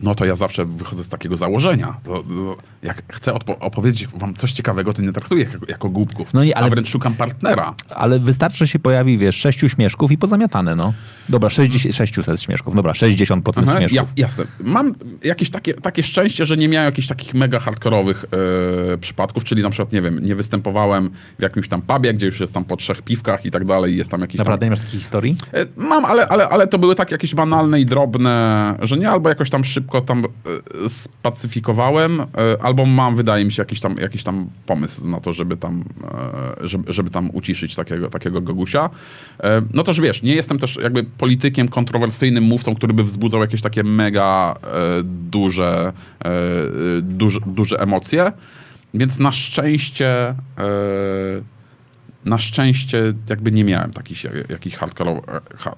No 0.00 0.14
to 0.14 0.24
ja 0.24 0.34
zawsze 0.34 0.64
wychodzę 0.64 1.04
z 1.04 1.08
takiego 1.08 1.36
założenia. 1.36 1.96
To, 2.04 2.22
to 2.22 2.56
jak 2.82 3.02
chcę 3.12 3.34
opowiedzieć 3.60 4.08
wam 4.08 4.34
coś 4.34 4.52
ciekawego, 4.52 4.92
to 4.92 5.02
nie 5.02 5.12
traktuję 5.12 5.44
jako, 5.52 5.66
jako 5.68 5.88
głupków, 5.88 6.34
No 6.34 6.44
nie, 6.44 6.56
ale- 6.56 6.66
a 6.66 6.70
wręcz 6.70 6.88
szukam 6.88 7.14
partnera. 7.14 7.74
Ale 7.94 8.18
wystarczy, 8.18 8.58
że 8.58 8.68
się 8.68 8.78
pojawi, 8.78 9.18
wiesz, 9.18 9.36
sześciu 9.36 9.68
śmieszków 9.68 10.12
i 10.12 10.18
pozamiatane, 10.18 10.76
no. 10.76 10.92
Dobra, 11.28 11.50
60, 11.50 11.94
600 11.94 12.42
śmieszków, 12.42 12.74
dobra, 12.74 12.94
60 12.94 13.44
potem 13.44 13.64
Aha, 13.68 13.80
ja, 13.80 13.88
śmieszków. 13.88 14.12
jasne. 14.16 14.44
Mam 14.60 14.94
jakieś 15.24 15.50
takie, 15.50 15.74
takie 15.74 16.02
szczęście, 16.02 16.46
że 16.46 16.56
nie 16.56 16.68
miałem 16.68 16.86
jakichś 16.86 17.08
takich 17.08 17.34
mega 17.34 17.58
hardkorowych 17.60 18.24
e, 18.94 18.98
przypadków, 18.98 19.44
czyli 19.44 19.62
na 19.62 19.70
przykład, 19.70 19.92
nie 19.92 20.02
wiem, 20.02 20.18
nie 20.26 20.34
występowałem 20.34 21.10
w 21.38 21.42
jakimś 21.42 21.68
tam 21.68 21.82
pubie, 21.82 22.14
gdzie 22.14 22.26
już 22.26 22.40
jest 22.40 22.54
tam 22.54 22.64
po 22.64 22.76
trzech 22.76 23.02
piwkach 23.02 23.46
i 23.46 23.50
tak 23.50 23.64
dalej, 23.64 23.96
jest 23.96 24.10
tam 24.10 24.20
jakiś 24.20 24.38
Naprawdę 24.38 24.60
tam... 24.60 24.66
nie 24.66 24.70
masz 24.70 24.84
takich 24.84 25.00
historii? 25.00 25.36
E, 25.54 25.66
Mam, 25.76 26.04
ale, 26.04 26.28
ale, 26.28 26.48
ale 26.48 26.66
to 26.66 26.78
były 26.78 26.94
tak 26.94 27.10
jakieś 27.10 27.34
banalne 27.34 27.80
i 27.80 27.86
drobne, 27.86 28.76
że 28.82 28.96
nie, 28.98 29.10
albo 29.10 29.28
jakoś 29.28 29.50
tam 29.50 29.64
szybko 29.64 29.87
tam 30.06 30.24
e, 30.84 30.88
spacyfikowałem, 30.88 32.20
e, 32.20 32.26
albo 32.62 32.86
mam, 32.86 33.16
wydaje 33.16 33.44
mi 33.44 33.52
się, 33.52 33.62
jakiś 33.62 33.80
tam, 33.80 33.96
jakiś 34.00 34.24
tam 34.24 34.46
pomysł 34.66 35.08
na 35.08 35.20
to, 35.20 35.32
żeby 35.32 35.56
tam, 35.56 35.84
e, 36.62 36.68
żeby, 36.68 36.92
żeby 36.92 37.10
tam 37.10 37.30
uciszyć 37.32 37.74
takiego, 37.74 38.10
takiego 38.10 38.40
gogusia. 38.40 38.90
No 39.74 39.82
to, 39.82 39.92
że 39.92 40.02
wiesz, 40.02 40.22
nie 40.22 40.34
jestem 40.34 40.58
też 40.58 40.78
jakby 40.82 41.04
politykiem, 41.04 41.68
kontrowersyjnym 41.68 42.44
mówcą, 42.44 42.74
który 42.74 42.94
by 42.94 43.04
wzbudzał 43.04 43.40
jakieś 43.40 43.62
takie 43.62 43.84
mega 43.84 44.54
duże, 45.04 45.92
duże, 47.02 47.40
duże 47.46 47.80
emocje, 47.80 48.32
więc 48.94 49.18
na 49.18 49.32
szczęście... 49.32 50.34
E, 52.28 52.30
na 52.30 52.38
szczęście 52.38 53.14
jakby 53.30 53.52
nie 53.52 53.64
miałem 53.64 53.92
takich 53.92 54.24
jakich 54.48 54.78
hardkorowych, 54.78 55.24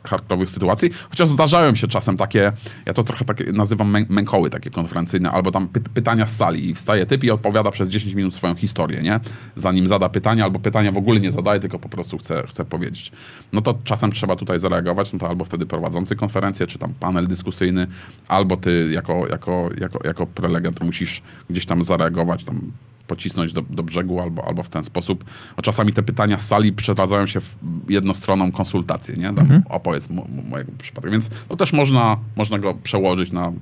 hardkorowych 0.05 0.48
sytuacji, 0.48 0.90
chociaż 1.11 1.28
zdarzają 1.28 1.74
się 1.74 1.88
czasem 1.88 2.16
takie, 2.16 2.53
ja 2.86 2.92
to 2.94 3.05
trochę 3.05 3.24
takie 3.24 3.53
nazywam 3.53 3.92
mę- 3.92 4.07
mękoły 4.09 4.51
takie 4.51 4.70
konferencyjne, 4.70 5.30
albo 5.30 5.51
tam 5.51 5.68
py- 5.68 5.80
pytania 5.94 6.26
z 6.26 6.36
sali 6.36 6.70
i 6.70 6.74
wstaje 6.74 7.07
typ 7.07 7.24
i 7.24 7.30
odpowiada 7.30 7.70
przez 7.70 7.88
10 7.88 8.14
minut 8.14 8.34
swoją 8.34 8.55
historię, 8.55 9.03
nie? 9.03 9.20
Zanim 9.57 9.86
zada 9.86 10.09
pytania, 10.09 10.44
albo 10.44 10.59
pytania 10.59 10.92
w 10.92 10.96
ogóle 10.96 11.20
nie 11.20 11.32
zadaje, 11.32 11.61
tylko 11.61 11.78
po 11.78 11.88
prostu 11.88 12.18
chce, 12.18 12.42
chce 12.46 12.64
powiedzieć. 12.64 13.12
No 13.53 13.61
to 13.61 13.78
czasem 13.84 14.12
trzeba 14.12 14.36
tutaj 14.36 14.59
zareagować, 14.59 15.12
no 15.12 15.18
to 15.18 15.28
albo 15.28 15.44
wtedy 15.44 15.66
prowadzący 15.66 16.16
konferencję, 16.16 16.66
czy 16.66 16.78
tam 16.78 16.94
panel 17.01 17.26
dyskusyjny, 17.26 17.86
albo 18.28 18.57
ty 18.57 18.90
jako, 18.92 19.26
jako, 19.28 19.70
jako, 19.80 19.98
jako 20.05 20.26
prelegent 20.26 20.80
musisz 20.80 21.22
gdzieś 21.51 21.66
tam 21.66 21.84
zareagować, 21.84 22.44
tam 22.44 22.72
pocisnąć 23.11 23.52
do, 23.52 23.62
do 23.62 23.82
brzegu 23.82 24.20
albo, 24.20 24.44
albo 24.44 24.62
w 24.62 24.68
ten 24.68 24.84
sposób. 24.84 25.24
A 25.56 25.62
czasami 25.62 25.92
te 25.92 26.02
pytania 26.02 26.38
z 26.38 26.46
sali 26.46 26.72
przeradzają 26.72 27.26
się 27.26 27.40
w 27.40 27.56
jednostronną 27.88 28.52
konsultację, 28.52 29.14
nie? 29.16 29.34
Tam 29.34 29.38
Mhm. 29.38 29.62
Opowiedz 29.68 30.08
mojego 30.50 30.72
przypadku. 30.78 31.11
Więc 31.11 31.30
no 31.50 31.56
też 31.56 31.72
można, 31.72 32.16
można 32.36 32.58
go 32.58 32.74
przełożyć 32.74 33.32
na 33.32 33.52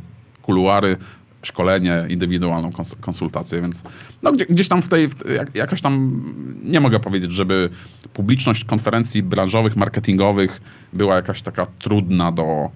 kuluary, 0.43 0.97
szkolenie, 1.43 2.07
indywidualną 2.09 2.71
kons- 2.71 2.97
konsultację, 3.01 3.61
więc 3.63 3.83
no, 4.23 4.33
gdzie, 4.33 4.47
gdzieś 4.47 4.69
tam 4.69 4.83
w 4.83 4.89
tej, 4.89 5.09
w, 5.09 5.15
jakaś 5.55 5.81
tam, 5.81 6.23
nie 6.65 6.81
mogę 6.81 7.01
powiedzieć, 7.01 7.33
żeby 7.33 7.71
publiczność 8.13 8.65
konferencji 8.65 9.23
branżowych, 9.23 9.77
marketingowych 9.77 10.61
była 10.93 11.15
jakaś 11.17 11.43
taka 11.43 11.67
trudna 11.67 12.33
do, 12.33 12.71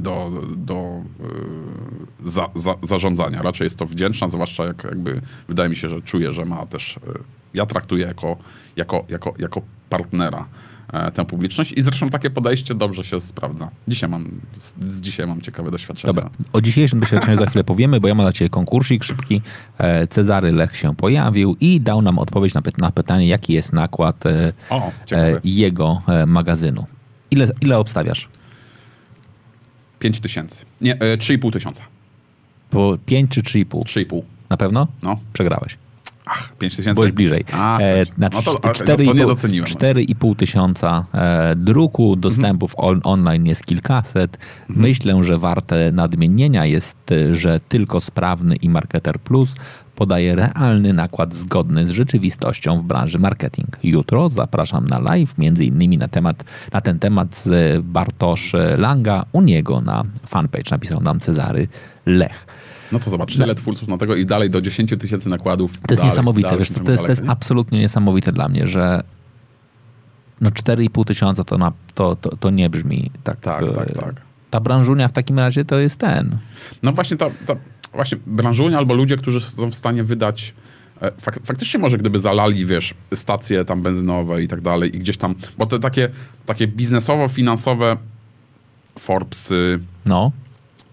do, 0.00 0.30
do 0.56 0.74
e, 0.74 2.28
za, 2.28 2.48
za, 2.54 2.74
zarządzania. 2.82 3.42
Raczej 3.42 3.64
jest 3.64 3.76
to 3.76 3.86
wdzięczna, 3.86 4.28
zwłaszcza 4.28 4.64
jak 4.64 4.84
jakby 4.84 5.20
wydaje 5.48 5.68
mi 5.68 5.76
się, 5.76 5.88
że 5.88 6.02
czuję, 6.02 6.32
że 6.32 6.44
ma 6.44 6.66
też, 6.66 6.96
e, 6.96 7.00
ja 7.54 7.66
traktuję 7.66 8.06
jako, 8.06 8.36
jako, 8.76 9.04
jako, 9.08 9.34
jako 9.38 9.62
partnera 9.90 10.48
e, 10.92 11.10
tę 11.10 11.24
publiczność 11.24 11.72
i 11.72 11.82
zresztą 11.82 12.10
takie 12.10 12.30
podejście 12.30 12.74
dobrze 12.74 13.04
się 13.04 13.20
sprawdza. 13.20 13.70
Dzisiaj 13.88 14.10
mam, 14.10 14.40
z, 14.88 15.00
dzisiaj 15.00 15.26
mam 15.26 15.40
ciekawe 15.40 15.70
doświadczenia. 15.70 16.12
Dobra, 16.12 16.30
o 16.52 16.60
dzisiejszym 16.60 17.00
doświadczeniu 17.00 17.38
za 17.38 17.46
chwilę 17.46 17.64
powiemy, 17.64 18.00
bo 18.00 18.08
ja 18.08 18.14
mam 18.14 18.24
dla 18.24 18.32
ciebie 18.32 18.48
konkursik 18.48 19.04
szybki. 19.04 19.42
E, 19.78 20.06
Cezary 20.06 20.52
Lech 20.52 20.76
się 20.76 20.96
pojawił 20.96 21.56
i 21.60 21.80
dał 21.80 22.02
nam 22.02 22.18
odpowiedź 22.18 22.54
na, 22.54 22.60
py- 22.62 22.78
na 22.78 22.90
pytanie, 22.90 23.26
jaki 23.28 23.52
jest 23.52 23.72
nakład 23.72 24.26
e, 24.26 24.52
O, 24.70 24.92
e, 25.12 25.40
jego 25.44 26.02
e, 26.08 26.26
magazynu. 26.26 26.86
Ile, 27.30 27.48
ile 27.60 27.78
obstawiasz? 27.78 28.28
5 30.04 30.20
tysięcy. 30.20 30.64
Nie, 30.80 31.00
e, 31.00 31.16
3,5 31.16 31.52
tysiąca. 31.52 31.84
Po 32.70 32.98
5 33.06 33.30
czy 33.30 33.42
3,5? 33.42 33.84
3,5. 33.84 34.22
Na 34.50 34.56
pewno? 34.56 34.88
No. 35.02 35.20
Przegrałeś. 35.32 35.76
Ach, 36.26 36.52
5 36.58 36.76
tysięcy. 36.76 36.94
Byłeś 36.94 37.12
bliżej. 37.12 37.44
A, 37.52 37.78
E, 37.78 38.06
tak. 38.06 38.14
znaczy 38.16 38.36
no 38.36 38.42
to, 38.42 38.96
nie 39.02 39.04
pół- 39.14 39.26
doceniłem. 39.26 39.66
4,5 39.68 40.36
tysiąca 40.36 41.04
e, 41.14 41.56
druku, 41.56 42.16
dostępów 42.16 42.74
on, 42.76 43.00
online 43.04 43.46
jest 43.46 43.66
kilkaset. 43.66 44.38
Myślę, 44.68 45.24
że 45.24 45.38
warte 45.38 45.92
nadmienienia 45.92 46.66
jest, 46.66 46.96
e, 47.12 47.34
że 47.34 47.60
tylko 47.68 48.00
sprawny 48.00 48.56
i 48.56 48.68
Marketer 48.68 49.18
Plus 49.18 49.54
podaje 49.96 50.36
realny 50.36 50.92
nakład 50.92 51.34
zgodny 51.34 51.86
z 51.86 51.90
rzeczywistością 51.90 52.78
w 52.80 52.82
branży 52.84 53.18
marketing. 53.18 53.68
Jutro 53.82 54.28
zapraszam 54.28 54.86
na 54.86 54.98
live, 54.98 55.38
między 55.38 55.64
innymi 55.64 55.98
na, 55.98 56.08
temat, 56.08 56.44
na 56.72 56.80
ten 56.80 56.98
temat 56.98 57.36
z 57.36 57.82
Bartosz 57.84 58.52
Langa 58.78 59.24
u 59.32 59.42
niego 59.42 59.80
na 59.80 60.04
fanpage. 60.26 60.70
Napisał 60.70 61.00
nam 61.00 61.20
Cezary 61.20 61.68
Lech. 62.06 62.46
No 62.92 62.98
to 62.98 63.10
zobacz, 63.10 63.36
tyle 63.36 63.54
twórców 63.54 63.88
na 63.88 63.98
tego 63.98 64.16
i 64.16 64.26
dalej 64.26 64.50
do 64.50 64.60
10 64.62 64.94
tysięcy 64.98 65.28
nakładów. 65.28 65.72
To 65.72 65.78
jest 65.90 66.02
dalej, 66.02 66.10
niesamowite, 66.10 66.48
dalej 66.48 66.58
wiesz, 66.58 66.70
to, 66.72 66.80
to, 66.80 66.90
jest, 66.90 67.04
to 67.04 67.10
jest 67.10 67.22
absolutnie 67.26 67.80
niesamowite 67.80 68.32
dla 68.32 68.48
mnie, 68.48 68.66
że 68.66 69.02
no 70.40 70.50
4,5 70.50 71.04
tysiąca 71.04 71.44
to, 71.44 71.58
na, 71.58 71.72
to, 71.94 72.16
to, 72.16 72.36
to 72.36 72.50
nie 72.50 72.70
brzmi 72.70 73.10
tak. 73.24 73.40
Tak, 73.40 73.62
e, 73.62 73.72
tak, 73.72 73.92
tak. 73.92 74.14
Ta 74.50 74.60
branżunia 74.60 75.08
w 75.08 75.12
takim 75.12 75.38
razie 75.38 75.64
to 75.64 75.78
jest 75.78 75.98
ten. 75.98 76.38
No 76.82 76.92
właśnie 76.92 77.16
ta, 77.16 77.30
ta 77.46 77.56
właśnie 77.92 78.18
branżunia 78.26 78.78
albo 78.78 78.94
ludzie, 78.94 79.16
którzy 79.16 79.40
są 79.40 79.70
w 79.70 79.74
stanie 79.74 80.04
wydać 80.04 80.54
e, 81.02 81.12
fak, 81.20 81.40
faktycznie 81.44 81.80
może 81.80 81.98
gdyby 81.98 82.20
zalali, 82.20 82.66
wiesz, 82.66 82.94
stacje 83.14 83.64
tam 83.64 83.82
benzynowe 83.82 84.42
i 84.42 84.48
tak 84.48 84.60
dalej 84.60 84.96
i 84.96 84.98
gdzieś 84.98 85.16
tam, 85.16 85.34
bo 85.58 85.66
te 85.66 85.78
takie, 85.78 86.08
takie 86.46 86.68
biznesowo-finansowe 86.68 87.96
Forbesy 88.98 89.78
No. 90.06 90.32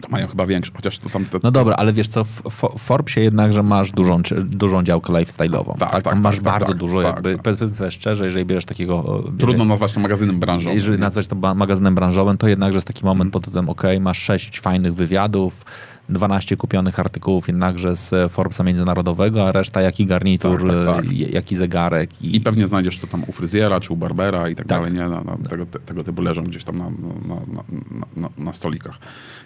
To 0.02 0.08
mają 0.08 0.26
chyba 0.26 0.46
większe, 0.46 0.72
chociaż 0.74 0.98
to 0.98 1.08
tam... 1.08 1.24
Te, 1.24 1.38
No 1.42 1.50
dobra, 1.50 1.74
ale 1.76 1.92
wiesz 1.92 2.08
co, 2.08 2.24
w 2.24 2.42
Fo- 2.42 2.78
Forbesie 2.78 3.20
jednakże 3.20 3.62
masz 3.62 3.92
dużą, 3.92 4.22
dużą 4.44 4.82
działkę 4.82 5.12
lifestyle'ową. 5.12 5.76
Tak, 5.78 5.90
tak, 5.90 6.02
Tam 6.02 6.12
tak, 6.12 6.22
masz 6.22 6.34
tak, 6.34 6.44
bardzo 6.44 6.66
tak, 6.66 6.76
dużo, 6.76 7.02
tak, 7.02 7.14
jakby, 7.14 7.34
tak. 7.34 7.42
powiedzmy 7.42 7.90
szczerze, 7.90 8.24
jeżeli 8.24 8.44
bierzesz 8.46 8.64
takiego... 8.64 9.24
Trudno 9.38 9.64
nazwać 9.64 9.92
to 9.92 10.00
magazynem 10.00 10.40
branżowym. 10.40 10.74
Jeżeli 10.78 10.98
nazwać 10.98 11.26
to 11.26 11.36
magazynem 11.54 11.94
branżowym, 11.94 12.38
to 12.38 12.48
jednakże 12.48 12.76
jest 12.76 12.86
taki 12.86 13.04
moment 13.04 13.28
Mhm. 13.28 13.30
pod 13.30 13.44
tytułem 13.44 13.68
OK, 13.68 13.82
masz 14.00 14.18
sześć 14.18 14.60
fajnych 14.60 14.94
wywiadów, 14.94 15.64
12 16.12 16.56
kupionych 16.56 17.00
artykułów 17.00 17.48
jednakże 17.48 17.96
z 17.96 18.32
Forbesa 18.32 18.64
międzynarodowego, 18.64 19.48
a 19.48 19.52
reszta 19.52 19.80
jaki 19.80 20.06
garnitur, 20.06 20.66
Tak, 20.66 20.68
tak, 20.68 20.96
tak. 20.96 21.04
e, 21.04 21.14
jaki 21.14 21.56
zegarek. 21.56 22.22
I, 22.22 22.36
I 22.36 22.40
pewnie 22.40 22.66
znajdziesz 22.66 22.98
to 22.98 23.06
tam 23.06 23.24
u 23.26 23.32
fryzjera 23.32 23.80
czy 23.80 23.92
u 23.92 23.96
barbera 23.96 24.48
i 24.48 24.56
tak, 24.56 24.66
Tak. 24.66 24.78
dalej, 24.78 24.92
nie? 24.92 25.08
Na, 25.08 25.24
na, 25.24 25.36
tego, 25.48 25.66
te, 25.66 25.78
tego 25.78 26.04
typu 26.04 26.22
leżą 26.22 26.44
gdzieś 26.44 26.64
tam 26.64 26.78
na, 26.78 26.84
na, 26.84 27.62
na, 28.16 28.28
na, 28.38 28.52
stolikach. 28.52 28.98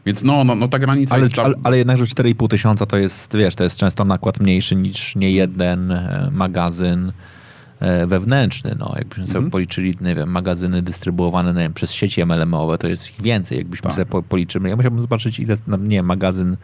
Więc 0.06 0.22
no, 0.24 0.44
no, 0.44 0.54
no 0.54 0.68
ta 0.68 0.78
granica 0.78 1.14
ale, 1.14 1.24
jest... 1.24 1.38
ale, 1.38 1.54
ale 1.64 1.78
jednakże 1.78 2.04
4,5 2.04 2.48
tysiąca 2.48 2.86
to 2.86 2.96
jest, 2.96 3.36
wiesz, 3.36 3.54
to 3.54 3.64
jest 3.64 3.76
często 3.76 4.04
nakład 4.04 4.40
mniejszy 4.40 4.76
niż 4.76 5.16
nie 5.16 5.30
jeden 5.30 5.92
e, 5.92 6.30
magazyn 6.32 7.12
wewnętrzny. 8.06 8.74
No, 8.78 8.92
jakbyśmy 8.96 9.22
Mhm. 9.24 9.26
sobie 9.42 9.50
policzyli, 9.50 9.94
nie 10.00 10.14
wiem, 10.14 10.30
magazyny 10.30 10.82
dystrybuowane 10.82 11.52
nie 11.54 11.60
wiem, 11.60 11.72
przez 11.74 11.92
sieci 11.92 12.20
MLM-owe, 12.22 12.78
to 12.78 12.88
jest 12.88 13.10
ich 13.10 13.22
więcej. 13.22 13.58
Jakbyśmy 13.58 13.82
Tak. 13.82 13.92
sobie 13.92 14.06
po, 14.06 14.22
policzyli, 14.22 14.68
ja 14.70 14.76
musiałbym 14.76 15.00
zobaczyć, 15.00 15.40
ile, 15.40 15.56
no, 15.66 15.76
nie 15.76 15.96
wiem, 15.96 16.06
magazyn 16.06 16.56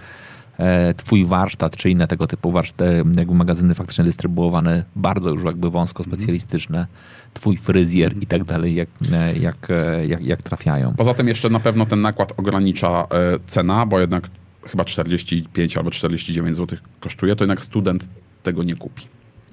e, 0.59 0.95
twój 0.95 1.25
warsztat, 1.25 1.77
czy 1.77 1.91
inne 1.91 2.09
tego 2.09 2.27
typu 2.27 2.53
warsztat, 2.53 2.89
jakby 3.17 3.35
magazyny 3.35 3.75
faktycznie 3.75 4.05
dystrybuowane 4.05 4.85
bardzo 4.97 5.31
już 5.31 5.45
jakby 5.45 5.71
wąsko 5.71 6.03
Mhm. 6.03 6.17
specjalistyczne, 6.17 6.87
twój 7.35 7.57
fryzjer 7.57 8.15
i 8.23 8.27
tak 8.27 8.45
dalej, 8.45 8.75
jak, 8.75 8.89
e, 9.13 9.39
jak, 9.39 9.71
e, 9.71 10.07
jak, 10.07 10.23
jak 10.25 10.43
trafiają. 10.43 10.95
Poza 10.97 11.15
tym 11.15 11.29
jeszcze 11.29 11.51
na 11.51 11.61
pewno 11.61 11.87
ten 11.87 12.01
nakład 12.01 12.33
ogranicza 12.37 12.89
e, 12.89 13.07
cena, 13.47 13.87
bo 13.87 14.01
jednak 14.01 14.31
chyba 14.67 14.85
45 14.85 15.77
albo 15.77 15.91
49 15.91 16.57
zł 16.57 16.79
kosztuje, 17.01 17.37
to 17.37 17.45
jednak 17.45 17.63
student 17.63 18.09
tego 18.43 18.63
nie 18.63 18.77
kupi. 18.77 19.03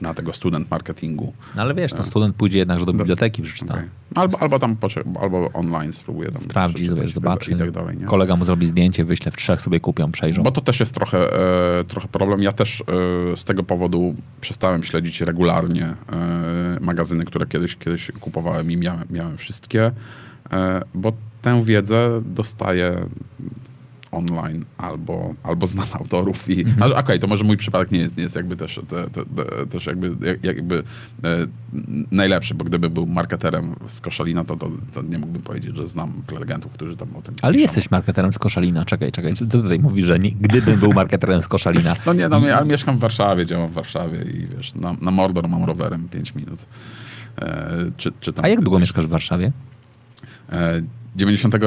Na 0.01 0.13
tego 0.13 0.33
student 0.33 0.71
marketingu. 0.71 1.33
No 1.55 1.61
ale 1.61 1.73
wiesz, 1.73 1.93
to 1.93 2.03
student 2.03 2.35
pójdzie 2.35 2.57
jednakże 2.57 2.85
do 2.85 2.93
biblioteki, 2.93 3.41
przeczyta. 3.41 3.73
Okej. 3.73 3.89
Albo, 4.15 4.41
albo 4.41 4.59
tam 4.59 4.77
albo 5.21 5.49
online 5.53 5.93
spróbuje 5.93 6.31
tam 6.31 6.41
sprawdzi, 6.41 6.83
przeczytać 6.83 7.11
zobacz, 7.13 7.47
i 7.47 7.49
tak 7.49 7.49
zobaczy. 7.49 7.51
I 7.51 7.55
tak 7.55 7.71
dalej, 7.71 7.97
nie? 7.97 8.05
Kolega 8.05 8.35
mu 8.35 8.45
zrobi 8.45 8.67
zdjęcie, 8.67 9.05
wyśle 9.05 9.31
w 9.31 9.35
trzech, 9.35 9.61
sobie 9.61 9.79
kupią, 9.79 10.11
przejrzą. 10.11 10.43
Bo 10.43 10.51
to 10.51 10.61
też 10.61 10.79
jest 10.79 10.93
trochę, 10.93 11.33
e, 11.79 11.83
trochę 11.83 12.07
problem. 12.07 12.43
Ja 12.43 12.51
też 12.51 12.81
e, 12.81 12.83
z 13.37 13.43
tego 13.43 13.63
powodu 13.63 14.15
przestałem 14.41 14.83
śledzić 14.83 15.21
regularnie 15.21 15.85
e, 15.85 16.77
magazyny, 16.81 17.25
które 17.25 17.45
kiedyś, 17.45 17.75
kiedyś 17.75 18.11
kupowałem 18.19 18.71
i 18.71 18.77
miałem, 18.77 19.07
miałem 19.09 19.37
wszystkie, 19.37 19.91
e, 20.51 20.81
bo 20.93 21.13
tę 21.41 21.63
wiedzę 21.63 22.21
dostaję 22.25 23.05
online, 24.11 24.65
albo, 24.77 25.33
albo 25.43 25.67
znam 25.67 25.87
autorów 25.93 26.49
i... 26.49 26.61
Mhm. 26.61 26.93
Okej, 26.93 27.19
to 27.19 27.27
może 27.27 27.43
mój 27.43 27.57
przypadek 27.57 27.91
nie 27.91 27.99
jest, 27.99 28.17
nie 28.17 28.23
jest 28.23 28.35
jakby 28.35 28.55
też, 28.55 28.79
te, 28.89 29.09
te, 29.09 29.25
te, 29.25 29.65
też 29.65 29.85
jakby, 29.85 30.37
jakby 30.43 30.83
e, 31.23 31.47
najlepszy, 32.11 32.55
bo 32.55 32.65
gdyby 32.65 32.89
był 32.89 33.07
marketerem 33.07 33.75
z 33.87 34.01
Koszalina, 34.01 34.43
to, 34.43 34.55
to, 34.55 34.69
to, 34.93 35.01
nie 35.01 35.19
mógłbym 35.19 35.41
powiedzieć, 35.41 35.75
że 35.75 35.87
znam 35.87 36.13
prelegentów, 36.27 36.71
którzy 36.71 36.97
tam 36.97 37.15
o 37.15 37.21
tym 37.21 37.35
Ale 37.41 37.53
piszą. 37.53 37.63
jesteś 37.63 37.91
marketerem 37.91 38.33
z 38.33 38.39
Koszalina, 38.39 38.85
czekaj, 38.85 39.11
czekaj, 39.11 39.35
co 39.35 39.45
tutaj 39.45 39.79
mówisz, 39.79 40.05
że 40.05 40.19
nie, 40.19 40.31
gdybym 40.31 40.79
był 40.79 40.93
marketerem 40.93 41.41
z 41.41 41.47
Koszalina? 41.47 41.95
No 42.05 42.13
nie, 42.13 42.29
no, 42.29 42.37
ale 42.37 42.65
mieszkam 42.65 42.97
w 42.97 42.99
Warszawie, 42.99 43.45
działam 43.45 43.69
w 43.69 43.73
Warszawie 43.73 44.21
i 44.21 44.47
wiesz, 44.47 44.75
na, 44.75 44.95
na 45.01 45.11
Mordor 45.11 45.49
mam 45.49 45.63
rowerem 45.63 46.09
5 46.09 46.35
minut. 46.35 46.65
E, 47.41 47.75
czy, 47.97 48.11
czy 48.19 48.33
tam, 48.33 48.45
A 48.45 48.47
jak 48.47 48.61
długo 48.61 48.79
mieszkasz 48.79 49.05
w 49.05 49.09
Warszawie? 49.09 49.51
90, 51.15 51.55
e, 51.55 51.59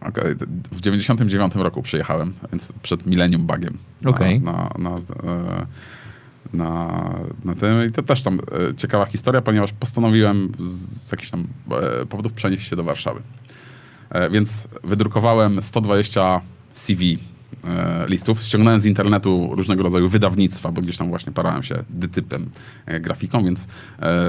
okay, 0.00 0.36
w 0.72 0.80
99 0.80 1.54
roku 1.54 1.82
przyjechałem, 1.82 2.32
więc 2.52 2.72
przed 2.82 3.06
milenium 3.06 3.46
bagiem. 3.46 3.78
Okay. 4.04 4.40
Na, 4.40 4.52
na, 4.78 4.90
na, 4.90 4.96
e, 4.96 5.66
na, 6.52 7.14
na 7.44 7.54
tym. 7.54 7.86
I 7.86 7.90
to 7.90 8.02
też 8.02 8.22
tam 8.22 8.40
ciekawa 8.76 9.06
historia, 9.06 9.42
ponieważ 9.42 9.72
postanowiłem 9.72 10.52
z 10.66 11.12
jakichś 11.12 11.30
tam 11.30 11.46
powodów 12.08 12.32
przenieść 12.32 12.68
się 12.68 12.76
do 12.76 12.84
Warszawy. 12.84 13.22
Więc 14.30 14.68
wydrukowałem 14.84 15.62
120 15.62 16.40
CV 16.72 17.18
listów. 18.08 18.42
Ściągnąłem 18.42 18.80
z 18.80 18.84
internetu 18.84 19.50
różnego 19.52 19.82
rodzaju 19.82 20.08
wydawnictwa, 20.08 20.72
bo 20.72 20.82
gdzieś 20.82 20.96
tam 20.96 21.08
właśnie 21.08 21.32
parałem 21.32 21.62
się 21.62 21.74
dytypem, 21.90 22.50
grafiką, 23.00 23.44
więc 23.44 23.66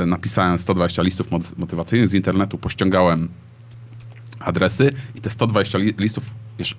napisałem 0.06 0.58
120 0.58 1.02
listów 1.02 1.28
motywacyjnych 1.58 2.10
z 2.10 2.14
internetu, 2.14 2.58
pościągałem 2.58 3.30
adresy 4.44 4.94
i 5.16 5.22
te 5.22 5.30
120 5.30 5.78
li 5.78 5.94
listów, 5.98 6.24
wiesz, 6.60 6.76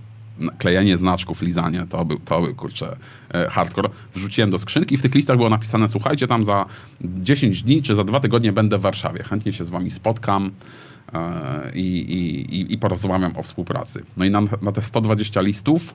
klejenie 0.58 0.98
znaczków, 0.98 1.42
lizanie, 1.42 1.86
to 1.88 2.04
był, 2.04 2.18
to 2.18 2.40
był 2.40 2.54
kurczę, 2.54 2.96
e, 3.34 3.48
hardcore. 3.50 3.88
Wrzuciłem 4.14 4.50
do 4.50 4.58
skrzynki 4.58 4.94
i 4.94 4.98
w 4.98 5.02
tych 5.02 5.14
listach 5.14 5.36
było 5.36 5.48
napisane, 5.48 5.88
słuchajcie, 5.88 6.26
tam 6.26 6.44
za 6.44 6.66
10 7.00 7.62
dni 7.62 7.82
czy 7.82 7.94
za 7.94 8.04
dwa 8.04 8.20
tygodnie 8.20 8.52
będę 8.52 8.78
w 8.78 8.80
Warszawie. 8.80 9.22
Chętnie 9.22 9.52
się 9.52 9.64
z 9.64 9.70
wami 9.70 9.90
spotkam 9.90 10.50
e, 11.12 11.72
i, 11.74 12.00
i, 12.60 12.72
i 12.72 12.78
porozmawiam 12.78 13.36
o 13.36 13.42
współpracy. 13.42 14.04
No 14.16 14.24
i 14.24 14.30
na, 14.30 14.40
na 14.62 14.72
te 14.72 14.82
120 14.82 15.40
listów 15.40 15.94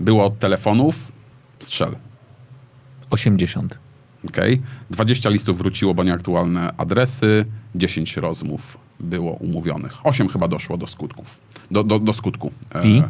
było 0.00 0.24
od 0.24 0.38
telefonów 0.38 1.12
strzel. 1.58 1.96
80. 3.10 3.85
Okay. 4.28 4.60
20 4.90 5.30
listów 5.30 5.58
wróciło, 5.58 5.94
bo 5.94 6.04
nieaktualne 6.04 6.76
adresy, 6.76 7.44
10 7.74 8.16
rozmów 8.16 8.78
było 9.00 9.32
umówionych. 9.32 10.06
8 10.06 10.28
chyba 10.28 10.48
doszło 10.48 10.76
do 10.76 10.86
skutków. 10.86 11.40
Do, 11.70 11.84
do, 11.84 11.98
do 11.98 12.12
skutku. 12.12 12.52
E, 12.74 12.88
I? 12.88 13.02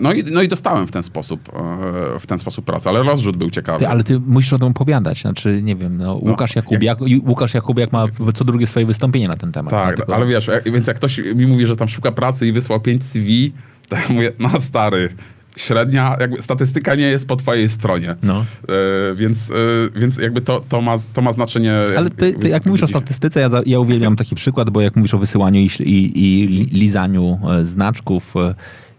No, 0.00 0.12
i, 0.12 0.24
no 0.24 0.42
i 0.42 0.48
dostałem 0.48 0.86
w 0.86 0.92
ten 0.92 1.02
sposób 1.02 1.48
e, 1.48 2.18
w 2.18 2.26
ten 2.26 2.38
sposób 2.38 2.64
pracę, 2.64 2.90
ale 2.90 3.02
rozrzut 3.02 3.36
był 3.36 3.50
ciekawy. 3.50 3.78
Ty, 3.78 3.88
ale 3.88 4.04
ty 4.04 4.20
musisz 4.20 4.52
o 4.52 4.58
tym 4.58 4.68
opowiadać, 4.68 5.20
znaczy 5.20 5.62
nie 5.62 5.76
wiem, 5.76 5.96
no, 5.96 6.04
no 6.04 6.30
Łukasz, 6.30 6.54
no, 6.54 6.58
Jakubiak, 6.58 7.00
jak... 7.00 7.22
Łukasz 7.26 7.54
Jakubiak 7.54 7.92
ma 7.92 8.06
co 8.34 8.44
drugie 8.44 8.66
swoje 8.66 8.86
wystąpienie 8.86 9.28
na 9.28 9.36
ten 9.36 9.52
temat. 9.52 9.70
Tak, 9.70 9.96
tylko... 9.96 10.14
ale 10.14 10.26
wiesz, 10.26 10.50
więc 10.66 10.86
jak 10.86 10.96
ktoś 10.96 11.18
mi 11.18 11.46
mówi, 11.46 11.66
że 11.66 11.76
tam 11.76 11.88
szuka 11.88 12.12
pracy 12.12 12.46
i 12.46 12.52
wysłał 12.52 12.80
5 12.80 13.04
CV, 13.04 13.52
to 13.88 13.96
ja 13.96 14.02
mówię, 14.08 14.32
no 14.38 14.60
stary, 14.60 15.08
średnia, 15.56 16.16
jakby 16.20 16.42
statystyka 16.42 16.94
nie 16.94 17.06
jest 17.06 17.28
po 17.28 17.36
twojej 17.36 17.68
stronie. 17.68 18.14
No. 18.22 18.44
E, 18.68 19.14
więc, 19.14 19.50
e, 19.50 19.54
więc 20.00 20.18
jakby 20.18 20.40
to, 20.40 20.64
to, 20.68 20.80
ma, 20.80 20.96
to 21.12 21.22
ma 21.22 21.32
znaczenie. 21.32 21.74
Ale 21.96 22.10
ty, 22.10 22.34
ty 22.34 22.48
jak 22.48 22.66
mówisz 22.66 22.82
o 22.82 22.88
statystyce, 22.88 23.40
ja, 23.40 23.50
ja 23.66 23.80
uwielbiam 23.80 24.16
taki 24.16 24.34
przykład, 24.34 24.70
bo 24.70 24.80
jak 24.80 24.96
mówisz 24.96 25.14
o 25.14 25.18
wysyłaniu 25.18 25.60
i, 25.60 25.70
i, 25.80 26.18
i 26.24 26.46
lizaniu 26.72 27.38
e, 27.50 27.66
znaczków, 27.66 28.36
e, 28.36 28.54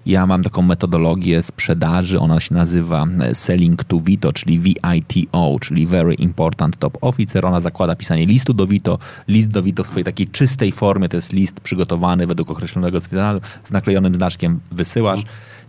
ja 0.08 0.26
mam 0.26 0.44
taką 0.44 0.62
metodologię 0.62 1.44
sprzedaży, 1.44 2.20
ona 2.20 2.40
się 2.40 2.54
nazywa 2.54 3.08
e, 3.20 3.36
Selling 3.36 3.84
to 3.84 4.00
Vito, 4.00 4.34
czyli 4.34 4.60
VITO, 4.60 5.58
czyli 5.62 5.88
Very 5.88 6.14
Important 6.14 6.78
Top 6.78 6.98
Officer. 7.02 7.46
Ona 7.46 7.62
zakłada 7.62 7.96
pisanie 7.96 8.26
listu 8.26 8.54
do 8.54 8.68
Vito. 8.68 9.00
List 9.28 9.48
do 9.48 9.64
Vito 9.64 9.84
w 9.84 9.88
swojej 9.88 10.06
takiej 10.06 10.28
czystej 10.28 10.72
formie, 10.72 11.10
to 11.10 11.18
jest 11.18 11.34
list 11.34 11.60
przygotowany 11.60 12.28
według 12.28 12.50
określonego 12.50 13.02
z 13.02 13.72
naklejonym 13.72 14.16
znaczkiem 14.16 14.60
wysyłasz. 14.72 15.24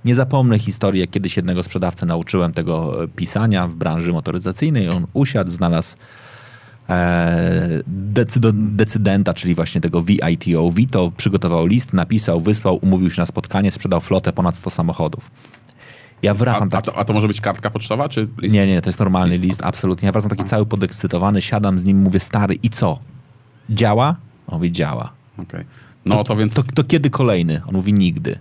Nie 0.05 0.15
zapomnę 0.15 0.59
historii, 0.59 1.01
jak 1.01 1.11
kiedyś 1.11 1.37
jednego 1.37 1.63
sprzedawcę 1.63 2.07
nauczyłem 2.07 2.53
tego 2.53 3.05
e, 3.05 3.09
pisania 3.09 3.69
w 3.69 3.75
branży 3.75 4.13
motoryzacyjnej. 4.13 4.89
On 4.89 5.07
usiadł, 5.13 5.51
znalazł 5.51 5.97
e, 6.89 7.83
decydenta, 8.53 9.35
czyli 9.35 9.55
właśnie 9.55 9.81
tego 9.81 10.03
VITO. 10.03 10.71
Vito 10.73 11.13
przygotował 11.17 11.67
list, 11.67 11.93
napisał, 11.93 12.41
wysłał, 12.41 12.79
umówił 12.83 13.11
się 13.11 13.23
na 13.23 13.27
spotkanie, 13.27 13.71
sprzedał 13.71 14.01
flotę 14.01 14.33
ponad 14.33 14.57
100 14.57 14.71
samochodów. 14.71 15.31
Ja 16.23 16.35
wracam 16.35 16.69
a, 16.73 16.77
a, 16.77 16.83
to, 16.83 16.97
a 16.97 17.05
to 17.05 17.13
może 17.13 17.29
być 17.29 17.41
kartka 17.41 17.71
pocztowa, 17.71 18.09
czy 18.09 18.29
list? 18.39 18.55
Nie, 18.55 18.67
nie, 18.67 18.83
to 18.83 18.89
jest 18.89 18.99
normalny 18.99 19.31
list, 19.31 19.43
list 19.43 19.61
absolutnie. 19.63 20.07
Ja 20.07 20.13
wracam 20.13 20.31
taki 20.31 20.45
cały 20.45 20.67
podekscytowany, 20.67 21.43
siadam 21.43 21.79
z 21.79 21.85
nim, 21.85 22.03
mówię, 22.03 22.21
stary, 22.21 22.55
i 22.63 22.71
co? 22.71 22.99
Działa? 23.71 24.17
On 24.47 24.55
mówi, 24.55 24.73
działa. 24.73 25.13
Okay. 25.39 25.65
No 26.05 26.17
to, 26.17 26.25
to 26.25 26.37
więc... 26.37 26.55
To, 26.55 26.63
to, 26.75 26.85
kiedy 26.85 27.11
kolejny? 27.11 27.63
On 27.67 27.75
mówi, 27.75 27.93
nigdy. 27.93 28.39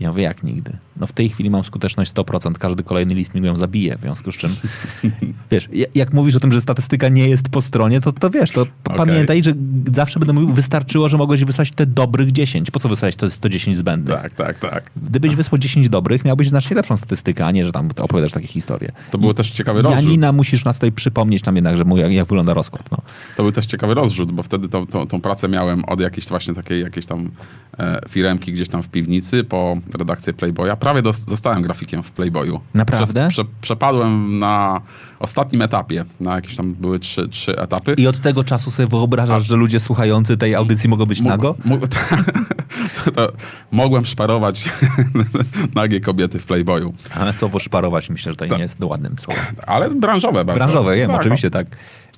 Ja 0.00 0.08
mówię, 0.08 0.22
jak 0.22 0.42
nigdy? 0.42 0.78
No 1.00 1.06
w 1.06 1.12
tej 1.12 1.28
chwili 1.28 1.50
mam 1.50 1.64
skuteczność 1.64 2.12
100%, 2.12 2.52
każdy 2.52 2.82
kolejny 2.82 3.14
list 3.14 3.34
mi 3.34 3.46
ją 3.46 3.56
zabije, 3.56 3.98
w 3.98 4.00
związku 4.00 4.32
z 4.32 4.36
czym, 4.36 4.56
wiesz, 5.50 5.68
jak 5.94 6.12
mówisz 6.12 6.36
o 6.36 6.40
tym, 6.40 6.52
że 6.52 6.60
statystyka 6.60 7.08
nie 7.08 7.28
jest 7.28 7.48
po 7.48 7.62
stronie, 7.62 8.00
to, 8.00 8.12
to 8.12 8.30
wiesz, 8.30 8.50
to 8.50 8.60
okay. 8.60 8.96
pamiętaj, 8.96 9.42
że 9.42 9.52
zawsze 9.94 10.20
będę 10.20 10.32
mówił, 10.32 10.48
wystarczyło, 10.48 11.08
że 11.08 11.16
mogłeś 11.16 11.44
wysłać 11.44 11.70
te 11.70 11.86
dobrych 11.86 12.32
10. 12.32 12.70
Po 12.70 12.78
co 12.78 12.88
wysłać 12.88 13.16
to 13.16 13.30
110 13.30 13.76
zbędnych? 13.76 14.22
Tak, 14.22 14.32
tak, 14.34 14.58
tak. 14.58 14.90
Gdybyś 14.96 15.34
wysłał 15.34 15.58
10 15.58 15.88
dobrych, 15.88 16.24
miałbyś 16.24 16.48
znacznie 16.48 16.76
lepszą 16.76 16.96
statystykę, 16.96 17.46
a 17.46 17.50
nie, 17.50 17.64
że 17.64 17.72
tam 17.72 17.88
opowiadasz 18.00 18.32
takie 18.32 18.46
historie. 18.46 18.92
To 19.10 19.18
było 19.18 19.32
I 19.32 19.34
też 19.34 19.50
ciekawy 19.50 19.82
rozrzut. 19.82 20.04
Janina, 20.04 20.32
musisz 20.32 20.64
nas 20.64 20.76
tutaj 20.76 20.92
przypomnieć 20.92 21.42
tam 21.42 21.54
jednak, 21.54 21.76
że 21.76 21.84
jak, 21.96 22.12
jak 22.12 22.26
wygląda 22.26 22.54
rozkład. 22.54 22.90
No. 22.90 22.98
To 23.36 23.42
był 23.42 23.52
też 23.52 23.66
ciekawy 23.66 23.94
rozrzut, 23.94 24.32
bo 24.32 24.42
wtedy 24.42 24.68
tą, 24.68 24.86
tą, 24.86 25.06
tą 25.06 25.20
pracę 25.20 25.48
miałem 25.48 25.84
od 25.84 26.00
jakiejś 26.00 26.28
właśnie 26.28 26.54
takiej 26.54 26.82
jakiejś 26.82 27.06
tam 27.06 27.30
e, 27.78 28.00
firemki 28.08 28.52
gdzieś 28.52 28.68
tam 28.68 28.82
w 28.82 28.88
piwnicy 28.88 29.44
po 29.44 29.76
redakcję 29.98 30.32
Playboya. 30.32 30.76
Prawie 30.86 31.02
zostałem 31.28 31.62
grafikiem 31.62 32.02
w 32.02 32.10
Playboyu. 32.10 32.60
Naprawdę? 32.74 33.28
Prze, 33.28 33.42
przepadłem 33.60 34.38
na 34.38 34.80
ostatnim 35.18 35.62
etapie, 35.62 36.04
na 36.20 36.34
jakieś 36.34 36.56
tam 36.56 36.74
były 36.74 36.98
trzy, 36.98 37.28
trzy 37.28 37.58
etapy. 37.58 37.94
I 37.98 38.06
od 38.06 38.20
tego 38.20 38.44
czasu 38.44 38.70
sobie 38.70 38.88
wyobrażasz, 38.88 39.42
A, 39.42 39.46
że 39.46 39.56
ludzie 39.56 39.80
słuchający 39.80 40.36
tej 40.36 40.54
audycji 40.54 40.88
mogą 40.88 41.06
być 41.06 41.20
nago? 41.20 41.54
to, 43.14 43.32
mogłem 43.70 44.06
szparować 44.06 44.68
nagie 45.74 46.00
kobiety 46.00 46.38
w 46.38 46.46
Playboyu. 46.46 46.94
Ale 47.14 47.32
słowo 47.32 47.58
szparować 47.58 48.10
myślę, 48.10 48.32
że 48.32 48.36
to 48.36 48.46
nie 48.46 48.62
jest 48.62 48.80
ładnym 48.80 49.16
słowem. 49.18 49.44
Ale 49.66 49.90
branżowe 49.90 50.44
bardzo. 50.44 50.58
Branżowe, 50.58 50.96
wiem, 50.96 51.10
tak, 51.10 51.20
oczywiście 51.20 51.50
tak. 51.50 51.66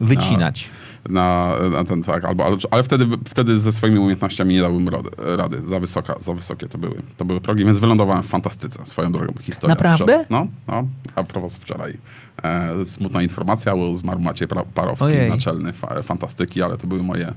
Wycinać. 0.00 0.68
No 0.70 0.87
na, 1.08 1.54
na 1.70 1.84
ten, 1.84 2.02
tak, 2.02 2.24
albo, 2.24 2.58
ale, 2.70 2.82
wtedy, 2.82 3.06
wtedy 3.28 3.60
ze 3.60 3.72
swoimi 3.72 3.98
umiejętnościami 3.98 4.54
nie 4.54 4.60
dałbym 4.60 4.88
rady, 4.88 5.10
rady. 5.18 5.62
Za, 5.64 5.80
wysoka, 5.80 6.14
za 6.20 6.34
wysokie 6.34 6.68
to 6.68 6.78
były. 6.78 7.02
To 7.16 7.24
były 7.24 7.40
progi, 7.40 7.64
więc 7.64 7.78
wylądowałem 7.78 8.22
w 8.22 8.26
fantastyce, 8.26 8.86
swoją 8.86 9.12
drogą 9.12 9.32
historia. 9.42 9.74
Naprawdę? 9.74 10.24
No, 10.30 10.46
no, 10.68 10.88
a 11.14 11.24
propos 11.24 11.56
wczoraj. 11.56 11.98
E, 12.42 12.84
smutna 12.84 13.22
informacja, 13.22 13.76
bo 13.76 13.96
zmarł 13.96 14.20
Maciej 14.20 14.48
Parowski, 14.74 15.06
Ojej. 15.06 15.30
naczelny 15.30 15.72
fa, 15.72 16.02
fantastyki, 16.02 16.62
ale 16.62 16.76
to 16.76 16.86
były 16.86 17.02
moje 17.02 17.32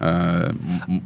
e, 0.00 0.54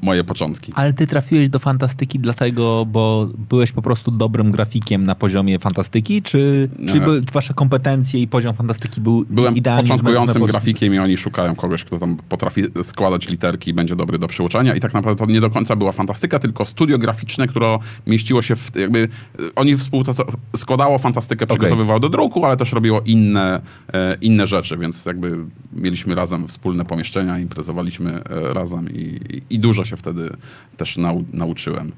moje 0.03 0.25
początki. 0.25 0.73
Ale 0.75 0.93
ty 0.93 1.07
trafiłeś 1.07 1.49
do 1.49 1.59
fantastyki 1.59 2.19
dlatego, 2.19 2.87
bo 2.87 3.29
byłeś 3.49 3.73
po 3.73 3.83
prostu 3.83 4.11
dobrym 4.11 4.51
grafikiem 4.51 5.05
na 5.05 5.15
poziomie 5.15 5.59
fantastyki, 5.59 6.23
czy, 6.23 6.69
czy 6.89 7.01
wasze 7.33 7.55
kompetencje 7.55 8.23
i 8.23 8.29
poziom 8.29 8.55
fantastyki 8.55 9.01
był 9.01 9.25
Byłem 9.31 9.57
idealnie 9.57 9.83
początkującym 9.83 10.45
grafikiem 10.45 10.95
i 10.95 10.99
oni 10.99 11.17
szukają 11.17 11.55
kogoś, 11.55 11.85
kto 11.85 11.99
tam 11.99 12.17
potrafi 12.29 12.63
składać 12.83 13.29
literki 13.29 13.71
i 13.71 13.75
będzie 13.75 13.97
dobry 13.97 14.19
do 14.19 14.29
przyuczenia 14.29 14.75
i 14.75 14.81
tak 14.81 14.95
naprawdę 14.95 15.27
to 15.27 15.33
nie 15.33 15.41
do 15.41 15.51
końca 15.51 15.77
była 15.77 15.93
fantastyka, 15.93 16.39
tylko 16.39 16.67
studio 16.67 16.99
graficzne, 16.99 17.47
które 17.47 17.79
mieściło 18.07 18.43
się 18.43 18.57
w, 18.57 18.77
jakby, 18.77 19.09
oni 19.57 19.77
współpracowało, 19.77 20.39
składało 20.57 20.99
fantastykę, 20.99 21.47
przygotowywało 21.47 21.97
okay. 21.97 22.01
do 22.01 22.09
druku, 22.09 22.45
ale 22.45 22.57
też 22.57 22.73
robiło 22.73 23.01
inne, 23.01 23.61
e, 23.93 24.17
inne 24.21 24.47
rzeczy, 24.47 24.77
więc 24.77 25.07
jakby 25.07 25.37
mieliśmy 25.73 26.15
razem 26.15 26.49
wspólne 26.49 26.85
pomieszczenia, 26.85 27.39
imprezowaliśmy 27.39 28.23
e, 28.25 28.55
razem 28.55 28.80
i, 28.89 29.43
i 29.51 29.59
dużo 29.59 29.85
się 29.85 29.97
wtedy 29.97 30.37
też 30.77 30.97
nau, 30.97 31.25
nauczyłem 31.33 31.93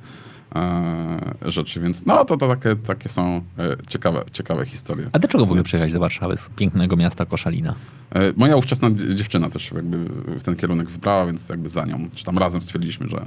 rzeczy, 1.43 1.81
więc 1.81 2.07
no 2.07 2.25
to, 2.25 2.37
to 2.37 2.49
takie, 2.49 2.77
takie 2.77 3.09
są 3.09 3.43
e, 3.59 3.77
ciekawe, 3.89 4.25
ciekawe 4.33 4.67
historie. 4.67 5.11
A 5.13 5.19
dlaczego 5.19 5.47
w 5.47 5.49
ogóle 5.49 5.63
przyjechać 5.63 5.93
do 5.93 6.01
Warszawy 6.01 6.37
z 6.37 6.49
pięknego 6.57 6.97
miasta 6.97 7.27
Koszalina? 7.27 7.75
E, 8.11 8.33
moja 8.37 8.57
ówczesna 8.57 8.89
dziewczyna 9.15 9.49
też 9.49 9.73
jakby 9.73 9.99
w 10.39 10.43
ten 10.43 10.57
kierunek 10.57 10.91
wybrała, 10.91 11.27
więc 11.27 11.49
jakby 11.49 11.69
za 11.69 11.85
nią, 11.85 12.09
czy 12.15 12.25
tam 12.25 12.39
razem 12.39 12.63
stwierdziliśmy, 12.63 13.09
że, 13.09 13.27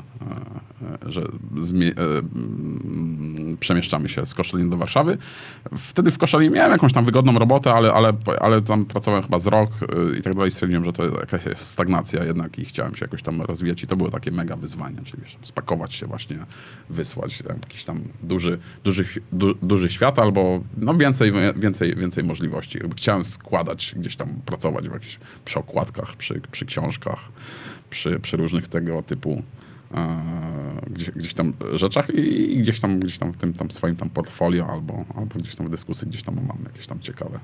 że 1.06 1.22
zmie- 1.56 1.94
przemieszczamy 3.60 4.10
się 4.10 4.26
z 4.26 4.34
Koszalina 4.34 4.70
do 4.70 4.78
Warszawy. 4.78 5.18
Wtedy 5.78 6.12
w 6.12 6.18
Koszalinie 6.18 6.56
miałem 6.56 6.72
jakąś 6.72 6.94
tam 6.94 7.06
wygodną 7.06 7.40
robotę, 7.40 7.74
ale, 7.74 7.94
ale, 7.94 8.14
ale 8.40 8.62
tam 8.62 8.86
pracowałem 8.86 9.24
chyba 9.24 9.40
z 9.40 9.48
rok 9.48 9.70
i 10.20 10.22
tak 10.22 10.36
dalej. 10.36 10.52
Stwierdziłem, 10.52 10.86
że 10.86 10.94
to 10.94 11.06
jakaś 11.06 11.42
stagnacja 11.56 12.24
jednak 12.24 12.60
i 12.60 12.66
chciałem 12.66 12.96
się 12.96 13.06
jakoś 13.06 13.22
tam 13.22 13.42
rozwijać 13.42 13.84
i 13.84 13.88
to 13.88 13.96
było 13.96 14.12
takie 14.12 14.32
mega 14.32 14.56
wyzwanie, 14.56 14.98
czyli 15.06 15.24
spakować 15.44 15.94
się 15.94 16.08
właśnie, 16.08 16.38
wysłać 16.90 17.15
wysłać 17.16 17.44
jakiś 17.50 17.86
tam 17.86 18.04
duży, 18.24 18.60
duży, 18.84 19.06
du, 19.32 19.54
duży 19.54 19.90
świat 19.90 20.20
albo 20.20 20.62
no 20.78 20.94
więcej, 20.94 21.32
więcej, 21.56 21.96
więcej 21.96 22.24
możliwości. 22.24 22.80
Chciałem 22.98 23.26
składać, 23.26 23.96
gdzieś 23.98 24.16
tam 24.16 24.42
pracować 24.46 24.90
w 24.90 24.94
jakichś, 24.94 25.20
przy 25.46 25.60
okładkach, 25.60 26.16
przy, 26.16 26.42
przy 26.52 26.66
książkach, 26.66 27.20
przy, 27.90 28.20
przy 28.20 28.38
różnych 28.38 28.68
tego 28.68 29.02
typu 29.02 29.44
gdzieś, 30.90 31.12
gdzieś 31.12 31.34
tam 31.34 31.54
rzeczach 31.74 32.10
i, 32.10 32.54
i 32.54 32.58
gdzieś 32.58 32.80
tam, 32.80 33.00
gdzieś 33.00 33.18
tam 33.18 33.32
w 33.32 33.38
tym 33.38 33.54
tam 33.54 33.72
swoim 33.72 33.96
tam 33.96 34.10
portfolio 34.10 34.68
albo, 34.68 35.06
albo 35.16 35.36
gdzieś 35.36 35.56
tam 35.56 35.68
w 35.68 35.70
dyskusji 35.70 36.08
gdzieś 36.08 36.24
tam 36.24 36.36
mam 36.36 36.58
jakieś 36.66 36.88
tam 36.88 37.00
ciekawe. 37.00 37.40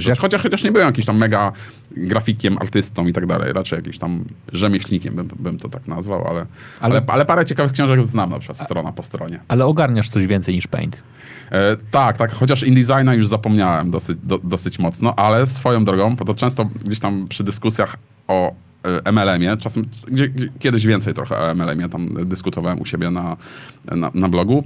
Że 0.00 0.10
rzeczy. 0.10 0.20
chociaż, 0.20 0.42
chociaż 0.42 0.64
nie 0.64 0.72
byłem 0.72 0.86
jakimś 0.86 1.06
tam 1.06 1.16
mega 1.16 1.52
grafikiem, 1.96 2.58
artystą 2.58 3.06
i 3.06 3.12
tak 3.12 3.26
dalej, 3.26 3.52
raczej 3.52 3.76
jakimś 3.76 3.98
tam 3.98 4.24
rzemieślnikiem 4.52 5.14
bym, 5.14 5.28
bym 5.38 5.58
to 5.58 5.68
tak 5.68 5.88
nazwał, 5.88 6.28
ale, 6.28 6.46
ale... 6.80 6.94
Ale- 7.00 7.02
Ale, 7.06 7.24
parę 7.24 7.44
ciekawych 7.44 7.72
książek 7.72 8.06
znam 8.06 8.30
na 8.30 8.38
przykład 8.38 8.58
strona 8.58 8.92
po 8.92 9.02
stronie. 9.02 9.40
Ale 9.48 9.66
ogarniasz 9.66 10.08
coś 10.08 10.26
więcej 10.26 10.54
niż 10.54 10.66
Paint. 10.66 11.02
E, 11.50 11.76
tak, 11.90 12.18
tak, 12.18 12.32
chociaż 12.32 12.62
InDesigna 12.62 13.14
już 13.14 13.28
zapomniałem 13.28 13.90
dosyć, 13.90 14.18
do, 14.22 14.38
dosyć 14.38 14.78
mocno, 14.78 15.14
ale 15.14 15.46
swoją 15.46 15.84
drogą, 15.84 16.16
bo 16.16 16.24
to 16.24 16.34
często 16.34 16.64
gdzieś 16.84 17.00
tam 17.00 17.28
przy 17.28 17.44
dyskusjach 17.44 17.96
o 18.28 18.50
e, 18.50 18.54
MLM-ie, 19.12 19.56
czasem 19.56 19.84
gdzie, 20.08 20.28
kiedyś 20.58 20.86
więcej 20.86 21.14
trochę 21.14 21.38
o 21.38 21.54
MLM-ie 21.54 21.88
tam 21.88 22.08
dyskutowałem 22.24 22.80
u 22.80 22.86
siebie 22.86 23.10
na, 23.10 23.36
na, 23.84 24.10
na 24.14 24.28
blogu. 24.28 24.64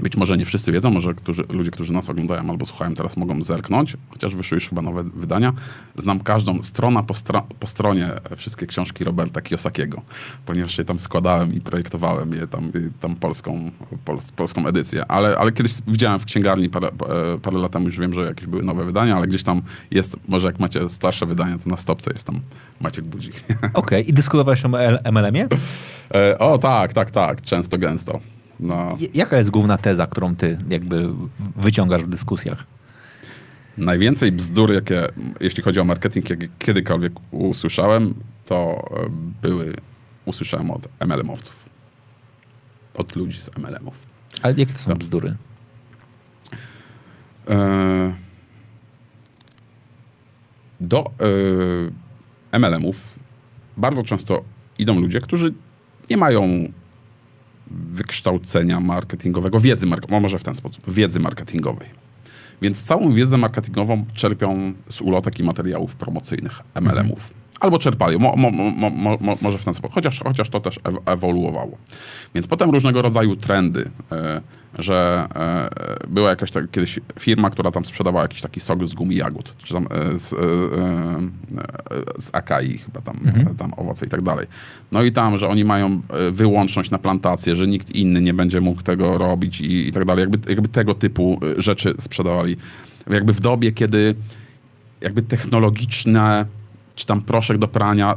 Być 0.00 0.16
może 0.16 0.36
nie 0.36 0.44
wszyscy 0.44 0.72
wiedzą, 0.72 0.90
może 0.90 1.14
którzy, 1.14 1.44
ludzie, 1.48 1.70
którzy 1.70 1.92
nas 1.92 2.10
oglądają 2.10 2.50
albo 2.50 2.66
słuchają 2.66 2.94
teraz 2.94 3.16
mogą 3.16 3.42
zerknąć, 3.42 3.96
chociaż 4.10 4.34
wyszły 4.34 4.56
już 4.56 4.68
chyba 4.68 4.82
nowe 4.82 5.04
wydania. 5.04 5.52
Znam 5.96 6.20
każdą 6.20 6.62
stronę 6.62 7.02
po, 7.02 7.14
stro, 7.14 7.46
po 7.60 7.66
stronie 7.66 8.10
wszystkie 8.36 8.66
książki 8.66 9.04
Roberta 9.04 9.40
Kiyosakiego, 9.40 10.02
ponieważ 10.46 10.78
je 10.78 10.84
tam 10.84 10.98
składałem 10.98 11.54
i 11.54 11.60
projektowałem 11.60 12.32
je 12.32 12.46
tam, 12.46 12.72
tam 13.00 13.14
polską, 13.16 13.70
pols, 14.04 14.32
polską 14.32 14.66
edycję. 14.66 15.06
Ale, 15.06 15.38
ale 15.38 15.52
kiedyś 15.52 15.72
widziałem 15.86 16.18
w 16.18 16.24
księgarni 16.24 16.68
parę, 16.68 16.88
e, 16.88 17.38
parę 17.38 17.58
lat 17.58 17.72
temu, 17.72 17.86
już 17.86 17.98
wiem, 17.98 18.14
że 18.14 18.20
jakieś 18.20 18.46
były 18.46 18.62
nowe 18.62 18.84
wydania, 18.84 19.16
ale 19.16 19.26
gdzieś 19.26 19.42
tam 19.42 19.62
jest, 19.90 20.16
może 20.28 20.46
jak 20.46 20.60
macie 20.60 20.88
starsze 20.88 21.26
wydania, 21.26 21.58
to 21.58 21.70
na 21.70 21.76
stopce 21.76 22.10
jest 22.12 22.24
tam 22.24 22.40
Maciek 22.80 23.04
Budzik. 23.04 23.44
Okej, 23.74 24.10
i 24.10 24.12
dyskutowałeś 24.12 24.64
o 24.64 24.68
MLM-ie? 25.12 25.48
E, 26.14 26.38
o 26.38 26.58
tak, 26.58 26.92
tak, 26.92 27.10
tak, 27.10 27.42
często, 27.42 27.78
gęsto. 27.78 28.20
No. 28.60 28.98
Jaka 29.14 29.36
jest 29.36 29.50
główna 29.50 29.78
teza, 29.78 30.06
którą 30.06 30.36
ty 30.36 30.58
jakby 30.68 31.08
wyciągasz 31.56 32.02
w 32.02 32.08
dyskusjach? 32.08 32.64
Najwięcej 33.78 34.32
bzdur, 34.32 34.72
jakie, 34.72 35.08
jeśli 35.40 35.62
chodzi 35.62 35.80
o 35.80 35.84
marketing, 35.84 36.30
jakie 36.30 36.48
kiedykolwiek 36.58 37.12
usłyszałem, 37.30 38.14
to 38.46 38.84
e, 38.96 39.06
były, 39.42 39.74
usłyszałem 40.24 40.70
od 40.70 40.88
MLM-owców. 41.00 41.52
Od 42.94 43.16
ludzi 43.16 43.40
z 43.40 43.50
MLM-ów. 43.58 43.94
Ale 44.42 44.54
jakie 44.56 44.72
to 44.72 44.78
są 44.78 44.90
Tak. 44.90 44.98
bzdury? 44.98 45.34
E, 47.48 48.14
Do 50.80 51.04
e, 52.52 52.58
MLM-ów 52.58 52.96
bardzo 53.76 54.02
często 54.02 54.44
idą 54.78 55.00
ludzie, 55.00 55.20
którzy 55.20 55.54
nie 56.10 56.16
mają 56.16 56.72
wykształcenia 57.70 58.80
marketingowego, 58.80 59.60
wiedzy, 59.60 59.86
może 60.20 60.38
w 60.38 60.42
ten 60.42 60.54
sposób, 60.54 60.92
wiedzy 60.92 61.20
marketingowej. 61.20 61.88
Więc 62.62 62.84
całą 62.84 63.12
wiedzę 63.12 63.38
marketingową 63.38 64.04
czerpią 64.14 64.72
z 64.88 65.00
ulotek 65.00 65.38
i 65.38 65.42
materiałów 65.42 65.94
promocyjnych 65.94 66.60
MLM-ów. 66.74 67.39
Albo 67.60 67.78
czerpali, 67.78 68.18
mo, 68.18 68.36
mo, 68.36 68.50
mo, 68.50 68.90
mo, 68.90 69.18
mo, 69.20 69.36
może 69.42 69.58
w 69.58 69.64
ten 69.64 69.74
sposób, 69.74 69.94
chociaż, 69.94 70.20
chociaż 70.20 70.48
to 70.48 70.60
też 70.60 70.80
ew- 70.84 71.00
ewoluowało. 71.06 71.78
Więc 72.34 72.46
potem 72.46 72.70
różnego 72.70 73.02
rodzaju 73.02 73.36
trendy, 73.36 73.90
e, 74.12 74.40
że 74.78 75.28
e, 75.34 76.08
była 76.08 76.30
jakaś 76.30 76.50
tak, 76.50 76.70
kiedyś 76.70 77.00
firma, 77.18 77.50
która 77.50 77.70
tam 77.70 77.84
sprzedawała 77.84 78.22
jakiś 78.22 78.40
taki 78.40 78.60
sok 78.60 78.86
z 78.86 78.94
gumi 78.94 79.16
jagód, 79.16 79.54
czy 79.58 79.74
tam 79.74 79.86
e, 79.90 80.18
z, 80.18 80.28
z 82.18 82.30
akai 82.32 82.78
chyba 82.78 83.00
tam, 83.00 83.20
tam 83.58 83.72
owoce 83.76 84.06
i 84.06 84.08
tak 84.08 84.22
dalej. 84.22 84.46
No 84.92 85.02
i 85.02 85.12
tam, 85.12 85.38
że 85.38 85.48
oni 85.48 85.64
mają 85.64 86.00
wyłączność 86.32 86.90
na 86.90 86.98
plantację, 86.98 87.56
że 87.56 87.66
nikt 87.66 87.90
inny 87.90 88.20
nie 88.20 88.34
będzie 88.34 88.60
mógł 88.60 88.82
tego 88.82 89.18
robić 89.18 89.60
i, 89.60 89.88
i 89.88 89.92
tak 89.92 90.04
dalej. 90.04 90.20
Jakby, 90.22 90.50
jakby 90.50 90.68
tego 90.68 90.94
typu 90.94 91.40
rzeczy 91.58 91.94
sprzedawali. 91.98 92.56
Jakby 93.10 93.32
w 93.32 93.40
dobie, 93.40 93.72
kiedy 93.72 94.14
jakby 95.00 95.22
technologiczne, 95.22 96.46
czy 97.00 97.06
tam 97.06 97.22
proszek 97.22 97.58
do 97.58 97.68
prania. 97.68 98.16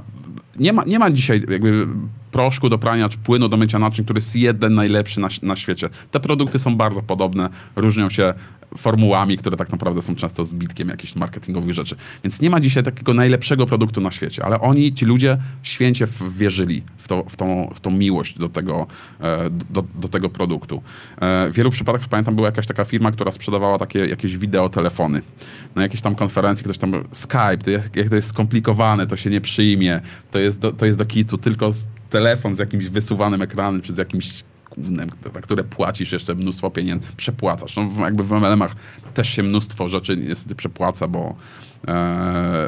Nie 0.60 0.74
ma, 0.74 0.84
nie 0.84 1.00
ma 1.00 1.12
dzisiaj 1.12 1.42
jakby 1.50 1.88
proszku 2.32 2.70
do 2.70 2.78
prania, 2.78 3.10
czy 3.10 3.18
płynu 3.18 3.50
do 3.50 3.58
mycia 3.58 3.80
naczyń, 3.80 4.06
który 4.06 4.18
jest 4.18 4.36
jeden 4.36 4.76
najlepszy 4.76 5.20
na, 5.20 5.28
na 5.42 5.56
świecie. 5.56 5.90
Te 6.12 6.20
produkty 6.20 6.60
są 6.60 6.76
bardzo 6.76 7.02
podobne, 7.02 7.50
różnią 7.76 8.10
się 8.10 8.34
formułami, 8.78 9.38
które 9.38 9.58
tak 9.58 9.72
naprawdę 9.72 10.02
są 10.02 10.16
często 10.16 10.46
zbitkiem 10.46 10.90
jakichś 10.90 11.16
marketingowych 11.16 11.74
rzeczy. 11.74 11.96
Więc 12.24 12.42
nie 12.42 12.50
ma 12.50 12.60
dzisiaj 12.60 12.84
takiego 12.84 13.14
najlepszego 13.14 13.66
produktu 13.66 14.02
na 14.02 14.12
świecie, 14.12 14.46
ale 14.46 14.60
oni, 14.60 14.94
ci 14.94 15.06
ludzie 15.06 15.38
święcie 15.64 16.06
wierzyli 16.38 16.84
w, 16.98 17.08
to, 17.08 17.24
w, 17.30 17.36
tą, 17.36 17.72
w 17.76 17.80
tą 17.80 17.92
miłość 17.92 18.38
do 18.38 18.50
tego, 18.50 18.88
e, 19.22 19.50
do, 19.50 19.84
do 19.96 20.08
tego 20.08 20.30
produktu. 20.30 20.84
E, 21.22 21.50
W 21.50 21.54
wielu 21.54 21.72
przypadkach, 21.72 22.10
pamiętam, 22.10 22.36
była 22.36 22.48
jakaś 22.48 22.68
taka 22.68 22.86
firma, 22.86 23.12
która 23.12 23.32
sprzedawała 23.32 23.78
takie 23.78 24.00
jakieś 24.00 24.38
wideotelefony. 24.38 25.22
Na 25.76 25.82
jakiejś 25.82 26.02
tam 26.02 26.16
konferencji 26.16 26.64
ktoś 26.64 26.78
tam, 26.78 26.94
Skype, 27.12 27.58
to 27.58 27.70
jest, 27.70 27.90
to 28.10 28.16
jest 28.16 28.28
skomplikowane, 28.28 29.08
to 29.08 29.18
się 29.18 29.30
nie 29.30 29.42
przyjmie, 29.42 30.02
to 30.32 30.40
jest 30.40 30.60
do, 30.60 30.72
to 30.72 30.86
jest 30.86 30.98
do 30.98 31.06
kitu, 31.06 31.38
tylko 31.38 31.72
telefon 32.10 32.56
z 32.56 32.60
jakimś 32.60 32.86
wysuwanym 32.86 33.42
ekranem, 33.42 33.82
czy 33.82 33.94
z 33.94 33.98
jakimś 33.98 34.44
gównem, 34.78 35.10
za 35.34 35.42
które 35.42 35.64
płacisz 35.64 36.12
jeszcze 36.12 36.36
mnóstwo 36.36 36.72
pieniędzy, 36.72 37.08
przepłacasz. 37.18 37.76
No, 37.76 38.06
jakby 38.06 38.24
w 38.24 38.32
MLM-ach 38.32 38.76
też 39.14 39.30
się 39.30 39.44
mnóstwo 39.44 39.90
rzeczy 39.90 40.18
niestety 40.18 40.56
przepłaca, 40.56 41.08
bo, 41.08 41.36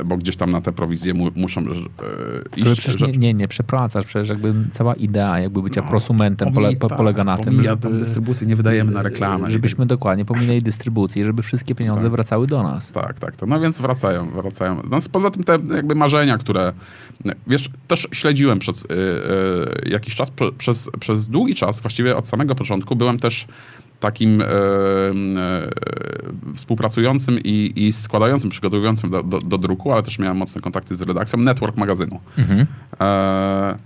bo 0.06 0.18
gdzieś 0.18 0.36
tam 0.36 0.52
na 0.52 0.62
te 0.62 0.72
prowizje 0.72 1.14
mu, 1.14 1.30
muszą 1.36 1.62
e, 1.62 1.66
iść. 2.56 2.66
Ale 2.68 2.76
przecież 2.76 3.02
nie, 3.02 3.12
nie, 3.12 3.34
nie 3.34 3.48
przepracasz, 3.48 4.06
przecież 4.06 4.30
jakby 4.30 4.54
cała 4.72 4.94
idea 4.94 5.40
jakby 5.40 5.62
bycia 5.62 5.82
No, 5.82 5.88
prosumentem 5.88 6.54
pole, 6.54 6.70
pomij- 6.70 6.88
tak, 6.88 6.98
polega 6.98 7.24
na 7.24 7.38
tym, 7.38 7.46
pomija 7.46 7.76
tam 7.76 8.00
dystrybucję, 8.00 8.48
nie 8.48 8.56
wydajemy 8.56 8.92
na 8.92 9.02
reklamę. 9.02 9.52
żebyśmy 9.52 9.86
dokładnie 9.86 10.26
pominęli 10.26 10.62
dystrybucję, 10.62 11.26
żeby 11.26 11.44
wszystkie 11.44 11.76
pieniądze 11.76 12.02
Tak. 12.02 12.12
wracały 12.12 12.48
do 12.48 12.64
nas. 12.64 12.92
Tak, 12.92 13.20
tak. 13.20 13.36
To, 13.36 13.46
no 13.46 13.60
więc 13.60 13.78
wracają, 13.82 14.30
wracają. 14.32 14.82
No, 14.90 14.98
poza 15.12 15.32
tym 15.32 15.44
te 15.44 15.60
jakby 15.76 15.96
marzenia, 15.96 16.38
które, 16.38 16.74
wiesz, 17.48 17.70
też 17.88 18.08
śledziłem 18.12 18.60
przez 18.60 18.84
y, 18.86 18.88
y, 19.86 19.90
jakiś 19.90 20.16
czas, 20.16 20.32
prze, 20.32 20.52
przez, 20.52 20.90
przez 21.00 21.28
długi 21.30 21.56
czas, 21.56 21.80
właściwie 21.80 22.18
od 22.18 22.28
samego 22.28 22.56
początku 22.56 22.96
byłem 22.96 23.20
też 23.20 23.48
takim 24.00 24.42
e, 24.42 24.46
e, 24.46 24.52
współpracującym 26.56 27.40
i, 27.44 27.74
i 27.76 27.94
składającym, 27.94 28.50
przygotowującym 28.50 29.10
do, 29.10 29.24
do, 29.24 29.40
do 29.40 29.58
druku, 29.58 29.94
ale 29.94 30.04
też 30.04 30.20
miałem 30.20 30.38
mocne 30.38 30.62
kontakty 30.62 30.96
z 30.96 31.02
redakcją 31.02 31.40
Network 31.40 31.78
magazynu. 31.78 32.20
E, 33.02 33.78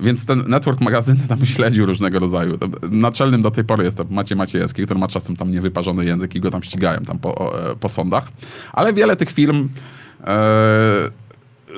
więc 0.00 0.26
ten 0.26 0.44
network 0.48 0.80
magazyny 0.80 1.20
tam 1.28 1.46
śledził 1.46 1.86
różnego 1.86 2.18
rodzaju. 2.18 2.58
Naczelnym 2.90 3.42
do 3.42 3.50
tej 3.50 3.64
pory 3.64 3.84
jest 3.84 3.98
Maciej 4.10 4.38
Maciejewski, 4.38 4.84
który 4.84 5.00
ma 5.00 5.08
czasem 5.08 5.36
tam 5.36 5.50
niewyparzony 5.50 6.04
język 6.04 6.34
i 6.34 6.40
go 6.40 6.50
tam 6.50 6.62
ścigają 6.62 7.00
tam 7.00 7.18
po, 7.18 7.58
e, 7.70 7.76
po 7.76 7.88
sądach. 7.88 8.28
Ale 8.72 8.92
wiele 8.92 9.16
tych 9.16 9.30
firm 9.30 9.68
e, 10.24 10.36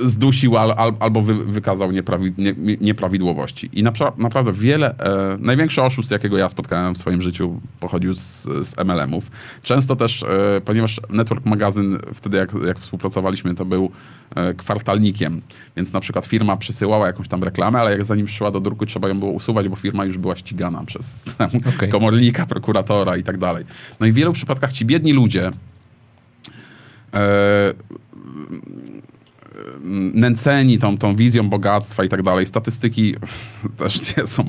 zdusił 0.00 0.56
al, 0.56 0.72
al, 0.76 0.92
albo 1.00 1.22
wy, 1.22 1.44
wykazał 1.44 1.92
nieprawi, 1.92 2.32
nie, 2.38 2.54
nieprawidłowości. 2.80 3.70
I 3.72 3.84
napra- 3.84 4.18
naprawdę 4.18 4.52
wiele, 4.52 4.98
e, 4.98 5.36
największy 5.40 5.82
oszust, 5.82 6.10
jakiego 6.10 6.38
ja 6.38 6.48
spotkałem 6.48 6.94
w 6.94 6.98
swoim 6.98 7.22
życiu, 7.22 7.60
pochodził 7.80 8.14
z, 8.14 8.42
z 8.42 8.74
MLM-ów. 8.84 9.30
Często 9.62 9.96
też, 9.96 10.22
e, 10.22 10.60
ponieważ 10.64 11.00
Network 11.10 11.46
Magazyn 11.46 11.98
wtedy, 12.14 12.36
jak, 12.36 12.52
jak 12.66 12.78
współpracowaliśmy, 12.78 13.54
to 13.54 13.64
był 13.64 13.90
e, 14.34 14.54
kwartalnikiem, 14.54 15.42
więc 15.76 15.92
na 15.92 16.00
przykład 16.00 16.26
firma 16.26 16.56
przysyłała 16.56 17.06
jakąś 17.06 17.28
tam 17.28 17.42
reklamę, 17.42 17.78
ale 17.78 17.90
jak 17.90 18.04
zanim 18.04 18.28
szła 18.28 18.50
do 18.50 18.60
druku, 18.60 18.86
trzeba 18.86 19.08
ją 19.08 19.18
było 19.18 19.32
usuwać, 19.32 19.68
bo 19.68 19.76
firma 19.76 20.04
już 20.04 20.18
była 20.18 20.36
ścigana 20.36 20.84
przez 20.84 21.24
Okej. 21.76 21.88
komornika, 21.88 22.46
prokuratora 22.46 23.16
i 23.16 23.22
tak 23.22 23.38
dalej. 23.38 23.64
No 24.00 24.06
i 24.06 24.12
w 24.12 24.14
wielu 24.14 24.32
przypadkach 24.32 24.72
ci 24.72 24.84
biedni 24.84 25.12
ludzie 25.12 25.50
e, 27.14 27.74
nęceni 30.14 30.78
tą, 30.78 30.98
tą 30.98 31.16
wizją 31.16 31.48
bogactwa 31.48 32.04
i 32.04 32.08
tak 32.08 32.22
dalej. 32.22 32.46
Statystyki 32.46 33.14
też 33.78 34.16
nie 34.16 34.26
są, 34.26 34.44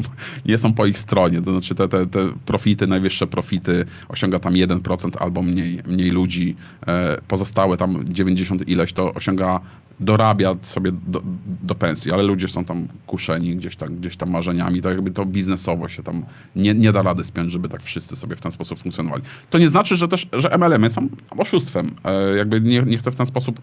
nie 0.45 0.57
są 0.57 0.73
po 0.73 0.85
ich 0.85 0.99
stronie. 0.99 1.41
To 1.41 1.51
znaczy 1.51 1.75
te, 1.75 1.87
te, 1.87 2.07
te 2.07 2.19
profity, 2.45 2.87
najwyższe 2.87 3.27
profity 3.27 3.85
osiąga 4.09 4.39
tam 4.39 4.53
1% 4.53 5.09
albo 5.19 5.41
mniej, 5.41 5.81
mniej 5.87 6.09
ludzi. 6.09 6.55
E, 6.87 7.17
pozostałe 7.27 7.77
tam 7.77 8.05
90 8.07 8.69
ileś 8.69 8.93
to 8.93 9.13
osiąga, 9.13 9.59
dorabia 9.99 10.55
sobie 10.61 10.91
do, 11.07 11.21
do 11.63 11.75
pensji, 11.75 12.11
ale 12.11 12.23
ludzie 12.23 12.47
są 12.47 12.65
tam 12.65 12.87
kuszeni 13.07 13.55
gdzieś 13.55 13.75
tam, 13.75 13.95
gdzieś 13.95 14.17
tam 14.17 14.29
marzeniami. 14.29 14.81
To 14.81 14.89
jakby 14.89 15.11
to 15.11 15.25
biznesowo 15.25 15.89
się 15.89 16.03
tam 16.03 16.25
nie, 16.55 16.73
nie 16.73 16.91
da 16.91 17.01
rady 17.01 17.23
spiąć, 17.23 17.51
żeby 17.51 17.69
tak 17.69 17.83
wszyscy 17.83 18.15
sobie 18.15 18.35
w 18.35 18.41
ten 18.41 18.51
sposób 18.51 18.79
funkcjonowali. 18.79 19.23
To 19.49 19.57
nie 19.57 19.69
znaczy, 19.69 19.95
że 19.95 20.07
też, 20.07 20.27
że 20.33 20.57
MLM-y 20.57 20.89
są 20.89 21.09
oszustwem. 21.37 21.91
E, 22.03 22.35
jakby 22.37 22.61
nie, 22.61 22.81
nie 22.81 22.97
chcę 22.97 23.11
w 23.11 23.15
ten 23.15 23.25
sposób 23.25 23.59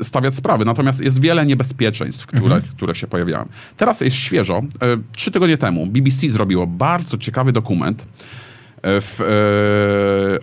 e, 0.00 0.04
stawiać 0.04 0.34
sprawy. 0.34 0.64
Natomiast 0.64 1.00
jest 1.00 1.20
wiele 1.20 1.46
niebezpieczeństw, 1.46 2.26
które, 2.26 2.42
Mhm. 2.44 2.62
które 2.62 2.94
się 2.94 3.06
pojawiają. 3.06 3.48
Teraz 3.76 4.00
jest 4.00 4.16
świeżo. 4.16 4.58
E, 4.82 4.96
Trzy 5.12 5.30
tygodnie 5.30 5.56
temu 5.58 5.86
BBC 5.86 6.28
zrobiło 6.30 6.66
bardzo 6.66 7.18
ciekawy 7.18 7.52
dokument 7.52 8.06
e, 8.82 9.00
w, 9.00 9.20
e, 9.20 9.24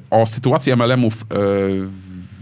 o 0.09 0.25
sytuacji 0.27 0.71
MLM-ów 0.75 1.21
e, 1.21 1.35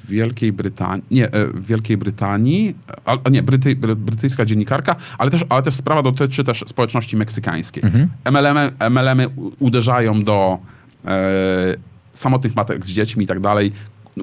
w 0.04 0.08
Wielkiej 0.10 0.52
Brytanii, 0.52 1.04
nie, 1.12 1.32
e, 1.32 1.48
w 1.48 1.66
Wielkiej 1.66 1.98
Brytanii, 1.98 2.76
a, 3.06 3.30
nie, 3.30 3.44
Bryty, 3.44 3.76
bry, 3.76 3.96
brytyjska 3.96 4.46
dziennikarka, 4.46 4.96
ale 5.18 5.32
też, 5.32 5.46
ale 5.50 5.62
też 5.64 5.76
sprawa 5.76 6.02
dotyczy 6.04 6.44
też 6.44 6.64
społeczności 6.68 7.18
meksykańskiej. 7.18 7.84
MLM-y, 8.32 8.90
MLM-y 8.90 9.28
u- 9.28 9.52
uderzają 9.60 10.24
do 10.24 10.58
e, 11.06 11.76
samotnych 12.14 12.56
matek 12.56 12.86
z 12.86 12.90
dziećmi 12.90 13.24
i 13.24 13.28
tak 13.28 13.40
dalej, 13.40 13.72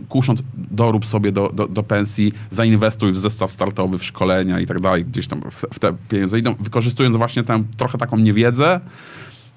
kusząc, 0.08 0.42
dorób 0.54 1.06
sobie 1.06 1.32
do, 1.32 1.48
do, 1.54 1.66
do 1.68 1.82
pensji, 1.82 2.32
zainwestuj 2.50 3.12
w 3.12 3.18
zestaw 3.18 3.52
startowy, 3.52 3.98
w 3.98 4.04
szkolenia 4.04 4.60
i 4.60 4.66
tak 4.66 4.80
dalej, 4.80 5.04
gdzieś 5.04 5.26
tam 5.26 5.42
w, 5.50 5.64
w 5.74 5.78
te 5.78 5.92
pieniądze 6.08 6.38
idą, 6.38 6.54
wykorzystując 6.60 7.16
właśnie 7.16 7.42
tę 7.42 7.62
trochę 7.76 7.98
taką 7.98 8.16
niewiedzę, 8.16 8.80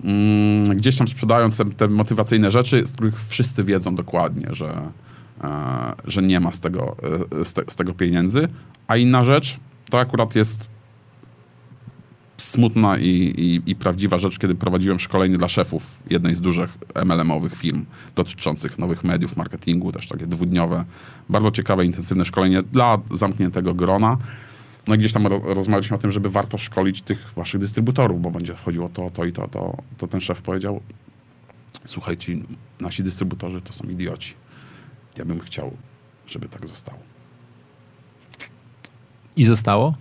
mm, 0.03 0.63
gdzieś 0.63 0.97
tam 0.97 1.07
sprzedając 1.07 1.57
te, 1.57 1.65
te 1.65 1.87
motywacyjne 1.87 2.51
rzeczy, 2.51 2.87
z 2.87 2.91
których 2.91 3.25
wszyscy 3.27 3.63
wiedzą 3.63 3.95
dokładnie, 3.95 4.47
że, 4.51 4.81
że 6.05 6.21
nie 6.21 6.39
ma 6.39 6.51
z 6.51 6.59
tego, 6.59 6.95
e, 7.41 7.45
z, 7.45 7.53
te, 7.53 7.63
z 7.67 7.75
tego 7.75 7.93
pieniędzy. 7.93 8.47
A 8.87 8.97
inna 8.97 9.23
rzecz, 9.23 9.59
to 9.89 9.99
akurat 9.99 10.35
jest 10.35 10.67
smutna 12.37 12.97
i, 12.97 13.05
i, 13.07 13.71
i 13.71 13.75
prawdziwa 13.75 14.17
rzecz, 14.17 14.39
kiedy 14.39 14.55
prowadziłem 14.55 14.99
szkolenie 14.99 15.37
dla 15.37 15.49
szefów 15.49 15.99
jednej 16.09 16.35
z 16.35 16.41
dużych 16.41 16.77
MLM-owych 17.05 17.55
firm 17.55 17.85
dotyczących 18.15 18.79
nowych 18.79 19.03
mediów, 19.03 19.37
marketingu, 19.37 19.91
też 19.91 20.07
takie 20.07 20.27
dwudniowe, 20.27 20.85
bardzo 21.29 21.51
ciekawe, 21.51 21.85
intensywne 21.85 22.25
szkolenie 22.25 22.61
dla 22.61 22.97
zamkniętego 23.11 23.73
grona. 23.73 24.17
No 24.87 24.95
i 24.95 24.97
gdzieś 24.97 25.13
tam 25.13 25.27
ro- 25.27 25.41
rozmawialiśmy 25.43 25.95
o 25.95 25.99
tym, 25.99 26.11
żeby 26.11 26.29
warto 26.29 26.57
szkolić 26.57 27.01
tych 27.01 27.31
waszych 27.35 27.61
dystrybutorów, 27.61 28.21
bo 28.21 28.31
będzie 28.31 28.55
wchodziło 28.55 28.89
to, 28.89 29.09
to 29.09 29.25
i 29.25 29.31
to, 29.31 29.47
to, 29.47 29.77
to 29.97 30.07
ten 30.07 30.21
szef 30.21 30.41
powiedział, 30.41 30.81
słuchajcie, 31.85 32.37
nasi 32.79 33.03
dystrybutorzy 33.03 33.61
to 33.61 33.73
są 33.73 33.87
idioci. 33.89 34.33
Ja 35.17 35.25
bym 35.25 35.39
chciał, 35.39 35.77
żeby 36.27 36.49
tak 36.49 36.67
zostało. 36.67 36.99
I 39.35 39.45
zostało? 39.45 39.95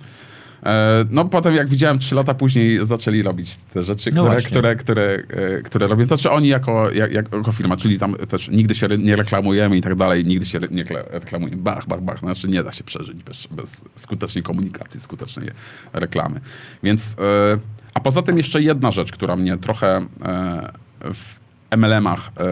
E, 0.66 1.04
No 1.10 1.24
potem 1.24 1.54
jak 1.54 1.68
widziałem 1.68 1.98
trzy 1.98 2.14
lata 2.14 2.34
później 2.34 2.86
zaczęli 2.86 3.22
robić 3.22 3.56
te 3.56 3.82
rzeczy, 3.84 4.10
No 4.14 4.22
które, 4.22 4.34
właśnie. 4.34 4.50
które, 4.50 4.76
które, 4.76 5.18
które 5.64 5.86
robią. 5.86 6.06
To 6.06 6.16
czy 6.16 6.30
oni 6.30 6.48
jako, 6.48 6.90
jak, 6.90 7.12
jako 7.12 7.52
firma, 7.52 7.76
czyli 7.76 7.98
tam 7.98 8.14
też 8.14 8.48
nigdy 8.48 8.74
się 8.74 8.86
nie 8.98 9.16
reklamujemy 9.16 9.76
i 9.76 9.80
tak 9.80 9.94
dalej, 9.94 10.24
nigdy 10.24 10.46
się 10.46 10.58
nie 10.70 10.84
reklamujemy. 11.10 11.62
Bach, 11.62 11.86
bach, 11.86 12.00
bach. 12.00 12.18
Znaczy 12.18 12.48
nie 12.48 12.62
da 12.62 12.72
się 12.72 12.84
przeżyć 12.84 13.22
bez, 13.22 13.46
bez 13.46 13.80
skutecznej 13.94 14.42
komunikacji, 14.44 15.00
skutecznej 15.00 15.48
reklamy. 15.92 16.40
Więc, 16.82 17.16
e, 17.20 17.58
a 17.94 18.00
poza 18.00 18.22
tym 18.22 18.38
jeszcze 18.38 18.62
jedna 18.62 18.92
rzecz, 18.92 19.12
która 19.12 19.36
mnie 19.36 19.56
trochę 19.58 19.96
e, 19.96 20.72
w 21.14 21.39
MLM-ach 21.70 22.32
e, 22.36 22.42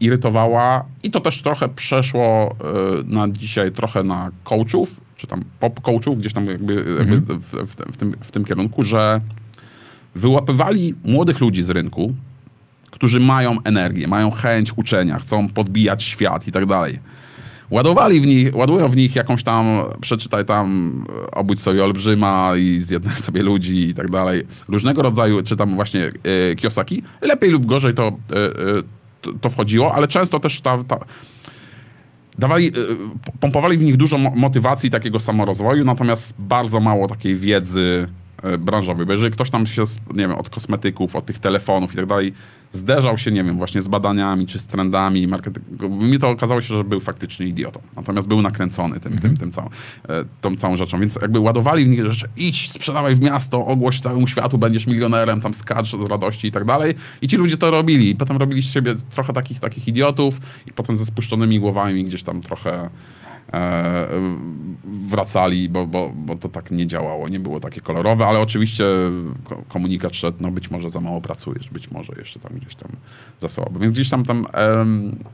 irytowała 0.00 0.84
i 1.02 1.10
to 1.10 1.20
też 1.20 1.42
trochę 1.42 1.68
przeszło 1.68 2.20
e, 2.20 2.54
na 3.04 3.28
dzisiaj 3.28 3.72
trochę 3.72 4.02
na 4.02 4.30
coachów, 4.44 5.00
czy 5.16 5.26
tam 5.26 5.44
pop 5.60 5.80
coachów, 5.80 6.18
gdzieś 6.18 6.32
tam 6.32 6.46
jakby, 6.46 6.96
jakby 6.98 7.34
w, 7.36 7.50
w, 7.50 7.92
w, 7.92 7.96
tym, 7.96 8.16
w 8.20 8.32
tym 8.32 8.44
kierunku, 8.44 8.82
że 8.82 9.20
wyłapywali 10.14 10.94
młodych 11.04 11.40
ludzi 11.40 11.62
z 11.62 11.70
rynku, 11.70 12.14
którzy 12.90 13.20
mają 13.20 13.56
energię, 13.64 14.08
mają 14.08 14.30
chęć 14.30 14.72
uczenia, 14.76 15.18
chcą 15.18 15.48
podbijać 15.48 16.02
świat 16.02 16.48
i 16.48 16.52
tak 16.52 16.66
dalej. 16.66 16.98
Ładowali 17.72 18.20
w 18.20 18.26
nich, 18.26 18.56
ładują 18.56 18.88
w 18.88 18.96
nich 18.96 19.16
jakąś 19.16 19.42
tam, 19.42 19.82
przeczytaj 20.00 20.44
tam, 20.44 20.94
e, 21.26 21.30
obudź 21.30 21.60
sobie 21.60 21.84
olbrzyma 21.84 22.52
i 22.56 22.78
zjednaj 22.78 23.14
sobie 23.14 23.42
ludzi 23.42 23.88
i 23.88 23.94
tak 23.94 24.10
dalej. 24.10 24.42
Różnego 24.68 25.02
rodzaju, 25.02 25.42
czy 25.42 25.56
tam 25.56 25.74
właśnie 25.74 26.12
e, 26.50 26.54
Kiyosaki. 26.54 27.02
Lepiej 27.20 27.50
lub 27.50 27.66
gorzej 27.66 27.94
to, 27.94 28.08
e, 28.08 28.12
to, 29.20 29.32
to 29.32 29.50
wchodziło, 29.50 29.94
ale 29.94 30.08
często 30.08 30.40
też 30.40 30.60
ta, 30.60 30.84
ta, 30.84 30.98
dawali, 32.38 32.72
pompowali 33.40 33.78
w 33.78 33.82
nich 33.82 33.96
dużo 33.96 34.18
mo- 34.18 34.34
motywacji 34.36 34.90
takiego 34.90 35.20
samorozwoju, 35.20 35.84
natomiast 35.84 36.34
bardzo 36.38 36.80
mało 36.80 37.08
takiej 37.08 37.36
wiedzy 37.36 38.08
branżowej. 38.58 39.06
Bo 39.06 39.12
jeżeli 39.12 39.32
ktoś 39.32 39.50
tam 39.50 39.66
się, 39.66 39.84
nie 40.14 40.28
wiem, 40.28 40.32
od 40.32 40.50
kosmetyków, 40.50 41.16
od 41.16 41.26
tych 41.26 41.38
telefonów 41.38 41.92
i 41.92 41.96
tak 41.96 42.06
dalej, 42.06 42.32
zderzał 42.72 43.18
się, 43.18 43.30
nie 43.30 43.44
wiem, 43.44 43.58
właśnie 43.58 43.82
z 43.82 43.88
badaniami 43.88 44.46
czy 44.46 44.58
z 44.58 44.66
trendami 44.66 45.26
marketingowymi, 45.26 46.10
mi 46.10 46.18
to 46.18 46.28
okazało 46.28 46.60
się, 46.60 46.76
że 46.76 46.84
był 46.84 47.00
faktycznie 47.00 47.46
idiotą. 47.46 47.80
Natomiast 47.96 48.28
był 48.28 48.42
nakręcony 48.42 49.00
tym, 49.00 49.18
tym, 49.18 49.36
tym 49.36 49.52
całą, 49.52 49.68
e, 50.08 50.24
tą 50.40 50.56
całą 50.56 50.76
rzeczą. 50.76 51.00
Więc 51.00 51.18
jakby 51.22 51.40
ładowali 51.40 51.84
w 51.84 51.88
nich 51.88 52.10
rzeczy, 52.10 52.28
idź, 52.36 52.72
sprzedawaj 52.72 53.14
w 53.14 53.20
miasto, 53.20 53.66
ogłoś 53.66 54.00
całemu 54.00 54.28
światu, 54.28 54.58
będziesz 54.58 54.86
milionerem, 54.86 55.40
tam 55.40 55.54
skacz 55.54 55.90
z 55.90 56.10
radości 56.10 56.48
i 56.48 56.52
tak 56.52 56.64
dalej. 56.64 56.94
I 57.22 57.28
ci 57.28 57.36
ludzie 57.36 57.56
to 57.56 57.70
robili. 57.70 58.10
I 58.10 58.16
potem 58.16 58.36
robili 58.36 58.62
z 58.62 58.72
siebie 58.72 58.94
trochę 59.10 59.32
takich, 59.32 59.60
takich 59.60 59.88
idiotów 59.88 60.40
i 60.66 60.72
potem 60.72 60.96
ze 60.96 61.06
spuszczonymi 61.06 61.60
głowami 61.60 62.04
gdzieś 62.04 62.22
tam 62.22 62.40
trochę 62.40 62.72
e, 62.74 62.90
wracali, 64.84 65.68
bo, 65.68 65.86
bo, 65.86 66.12
bo 66.16 66.36
to 66.36 66.48
tak 66.48 66.70
nie 66.70 66.86
działało, 66.86 67.28
nie 67.28 67.40
było 67.40 67.60
takie 67.60 67.80
kolorowe, 67.80 68.26
ale 68.26 68.40
oczywiście 68.40 68.84
ko- 69.44 69.62
komunikat 69.68 70.16
szedł, 70.16 70.38
no 70.40 70.50
być 70.50 70.70
może 70.70 70.90
za 70.90 71.00
mało 71.00 71.20
pracujesz, 71.20 71.68
być 71.68 71.90
może 71.90 72.12
jeszcze 72.18 72.40
tam 72.40 72.52
gdzieś 72.52 72.74
tam 72.74 72.90
za 73.38 73.48
słabo. 73.48 73.80
Więc 73.80 73.92
gdzieś 73.92 74.10
tam 74.10 74.24
tam 74.24 74.46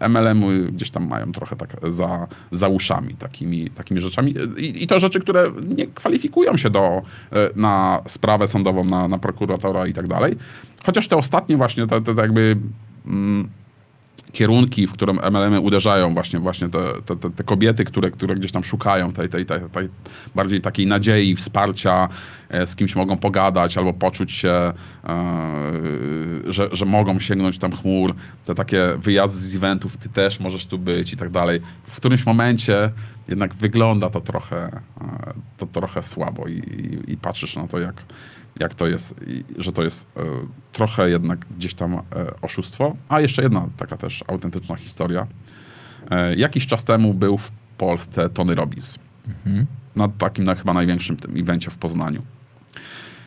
MLM-y 0.08 0.72
gdzieś 0.72 0.90
tam 0.90 1.08
mają 1.08 1.32
trochę 1.32 1.56
tak 1.56 1.76
za, 1.88 2.26
za 2.50 2.68
uszami 2.68 3.14
takimi, 3.14 3.70
takimi 3.70 4.00
rzeczami 4.00 4.34
I, 4.58 4.84
i 4.84 4.86
to 4.86 5.00
rzeczy, 5.00 5.20
które 5.20 5.50
nie 5.76 5.86
kwalifikują 5.86 6.56
się 6.56 6.70
do, 6.70 7.02
e, 7.32 7.50
na 7.56 8.02
sprawę 8.06 8.48
sądową, 8.48 8.84
na, 8.84 9.08
na 9.08 9.18
prokuratora 9.18 9.86
i 9.86 9.92
tak 9.92 10.08
dalej. 10.08 10.36
Chociaż 10.84 11.08
te 11.08 11.16
ostatnie 11.16 11.56
właśnie, 11.56 11.86
te, 11.86 12.02
te, 12.02 12.14
te 12.14 12.22
jakby... 12.22 12.56
Mm, 13.06 13.48
kierunki, 14.32 14.86
w 14.86 14.92
którym 14.92 15.16
MLM-y 15.16 15.60
uderzają 15.60 16.14
właśnie, 16.14 16.38
właśnie 16.38 16.68
te, 16.68 17.16
te, 17.16 17.30
te, 17.30 17.44
kobiety, 17.44 17.84
które, 17.84 18.10
które 18.10 18.34
gdzieś 18.34 18.52
tam 18.52 18.64
szukają 18.64 19.12
tej, 19.12 19.28
tej, 19.28 19.46
tej, 19.46 19.60
tej 19.72 19.88
bardziej 20.34 20.60
takiej 20.60 20.86
nadziei, 20.86 21.36
wsparcia, 21.36 22.09
e, 22.48 22.66
z 22.66 22.76
kimś 22.76 22.96
mogą 22.96 23.16
pogadać 23.16 23.78
albo 23.78 23.92
poczuć 23.92 24.32
się, 24.32 24.48
e, 24.48 24.72
że, 26.46 26.68
że 26.72 26.86
mogą 26.86 27.20
sięgnąć 27.20 27.59
tam 27.59 27.72
chmur, 27.72 28.14
te 28.44 28.55
takie 28.55 28.86
wyjazdy 28.98 29.40
z 29.40 29.56
eventów, 29.56 29.96
ty 29.96 30.09
też 30.09 30.40
możesz 30.40 30.66
tu 30.66 30.78
być 30.78 31.12
i 31.12 31.16
tak 31.16 31.30
dalej. 31.30 31.60
W 31.84 31.96
którymś 31.96 32.26
momencie 32.26 32.90
jednak 33.28 33.55
wygląda 33.55 34.10
to 34.10 34.20
trochę, 34.20 34.66
e, 34.66 35.34
to 35.56 35.66
trochę 35.66 36.02
słabo 36.02 36.46
i, 36.46 36.52
i, 36.52 37.12
i 37.12 37.16
patrzysz 37.16 37.56
na 37.56 37.68
to, 37.68 37.78
jak, 37.78 38.02
jak 38.60 38.74
to 38.74 38.86
jest, 38.86 39.14
że 39.59 39.72
to 39.72 39.82
jest 39.82 40.06
e, 40.16 40.20
trochę 40.72 41.10
jednak 41.10 41.47
gdzieś 41.56 41.74
tam 41.74 41.94
e, 41.94 42.01
oszustwo. 42.43 42.97
A 43.09 43.20
jeszcze 43.20 43.43
jedna 43.43 43.68
taka 43.76 43.97
też 43.97 44.24
autentyczna 44.26 44.76
historia. 44.76 45.26
E, 46.10 46.35
jakiś 46.35 46.66
czas 46.66 46.85
temu 46.85 47.14
był 47.14 47.39
w 47.39 47.52
Polsce 47.78 48.28
Tony 48.28 48.55
Robbins. 48.55 48.98
Na 49.97 50.09
takim 50.09 50.44
na, 50.44 50.55
chyba 50.55 50.72
największym 50.72 51.16
tym 51.16 51.40
evencie 51.40 51.70
w 51.70 51.78
Poznaniu. 51.78 52.22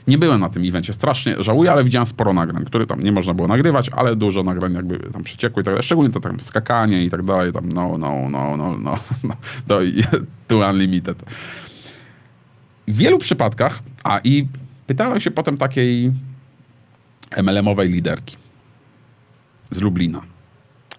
Nie 0.08 0.18
byłem 0.18 0.41
na 0.41 0.49
tym 0.49 0.64
evencie, 0.68 0.94
strasznie 0.94 1.36
żałuję, 1.40 1.72
ale 1.72 1.84
widziałem 1.84 2.08
sporo 2.08 2.34
nagrań, 2.34 2.66
które 2.66 2.88
tam 2.88 3.03
nie 3.03 3.12
można 3.12 3.34
było 3.34 3.48
nagrywać, 3.48 3.90
ale 3.90 4.16
dużo 4.16 4.44
nagrań 4.44 4.74
jakby 4.74 4.98
tam 4.98 5.24
przeciekło 5.24 5.62
i 5.62 5.66
tak 5.66 5.74
dalej. 5.74 5.84
Szczególnie 5.84 6.12
to 6.12 6.20
tam 6.20 6.40
skakanie 6.40 7.06
i 7.06 7.10
tak 7.10 7.24
dalej, 7.24 7.52
tam 7.52 7.72
no, 7.72 7.98
no, 7.98 8.30
no, 8.30 8.58
no, 8.58 8.78
no, 8.78 8.98
no, 9.24 9.36
to 10.48 10.58
unlimited. 10.70 11.24
W 12.88 12.98
wielu 12.98 13.18
przypadkach, 13.18 13.80
a 14.03 14.20
i 14.24 14.48
pytałem 14.91 15.19
się 15.19 15.31
potem 15.31 15.57
takiej 15.57 16.11
MLM-owej 17.38 17.89
liderki 17.89 18.38
z 19.69 19.81
Lublina. 19.81 20.22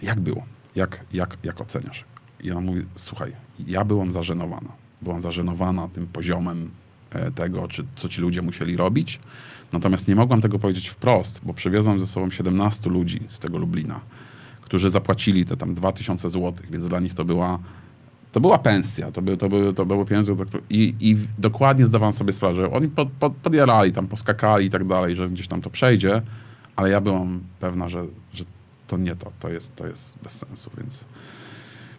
Jak 0.02 0.20
było? 0.20 0.42
Jak, 0.76 1.04
jak, 1.12 1.36
jak 1.44 1.60
oceniasz? 1.60 2.04
I 2.40 2.50
ona 2.50 2.60
mówi, 2.60 2.84
słuchaj, 2.94 3.32
ja 3.66 3.84
byłam 3.84 4.12
zażenowana. 4.12 4.72
Byłam 5.02 5.20
zażenowana 5.20 5.88
tym 5.88 6.06
poziomem 6.06 6.70
e, 7.10 7.30
tego, 7.30 7.68
czy, 7.68 7.84
co 7.96 8.08
ci 8.08 8.20
ludzie 8.20 8.42
musieli 8.42 8.76
robić. 8.76 9.20
Natomiast 9.72 10.08
nie 10.08 10.16
mogłam 10.16 10.40
tego 10.40 10.58
powiedzieć 10.58 10.88
wprost, 10.88 11.40
bo 11.42 11.54
przywiozłam 11.54 12.00
ze 12.00 12.06
sobą 12.06 12.30
17 12.30 12.90
ludzi 12.90 13.20
z 13.28 13.38
tego 13.38 13.58
Lublina, 13.58 14.00
którzy 14.60 14.90
zapłacili 14.90 15.44
te 15.44 15.56
tam 15.56 15.74
2000 15.74 16.30
zł, 16.30 16.54
więc 16.70 16.88
dla 16.88 17.00
nich 17.00 17.14
to 17.14 17.24
była 17.24 17.58
to 18.32 18.40
była 18.40 18.58
pensja, 18.58 19.12
to, 19.12 19.22
by, 19.22 19.36
to, 19.36 19.48
by, 19.48 19.74
to 19.74 19.86
były 19.86 20.04
pieniądze 20.04 20.34
i, 20.70 20.94
i 21.00 21.16
dokładnie 21.38 21.86
zdawałem 21.86 22.12
sobie 22.12 22.32
sprawę, 22.32 22.54
że 22.54 22.70
oni 22.70 22.88
pod, 22.88 23.08
pod, 23.10 23.32
podjarali, 23.32 23.92
tam 23.92 24.08
poskakali 24.08 24.66
i 24.66 24.70
tak 24.70 24.84
dalej, 24.84 25.16
że 25.16 25.28
gdzieś 25.28 25.48
tam 25.48 25.60
to 25.60 25.70
przejdzie, 25.70 26.22
ale 26.76 26.90
ja 26.90 27.00
byłam 27.00 27.40
pewna, 27.60 27.88
że, 27.88 28.04
że 28.34 28.44
to 28.86 28.96
nie 28.96 29.16
to, 29.16 29.32
to 29.40 29.48
jest, 29.48 29.76
to 29.76 29.86
jest 29.86 30.18
bez 30.22 30.32
sensu, 30.32 30.70
więc, 30.78 31.06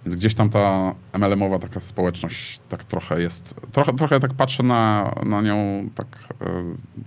Więc 0.05 0.15
gdzieś 0.15 0.34
tam 0.35 0.49
ta 0.49 0.95
MLM-owa 1.13 1.59
taka 1.59 1.80
społeczność 1.80 2.59
tak 2.69 2.84
trochę 2.84 3.21
jest, 3.21 3.55
trochę, 3.71 3.93
trochę 3.93 4.19
tak 4.19 4.34
patrzę 4.34 4.63
na, 4.63 5.13
na 5.25 5.41
nią 5.41 5.89
tak, 5.95 6.07
e, 6.41 6.45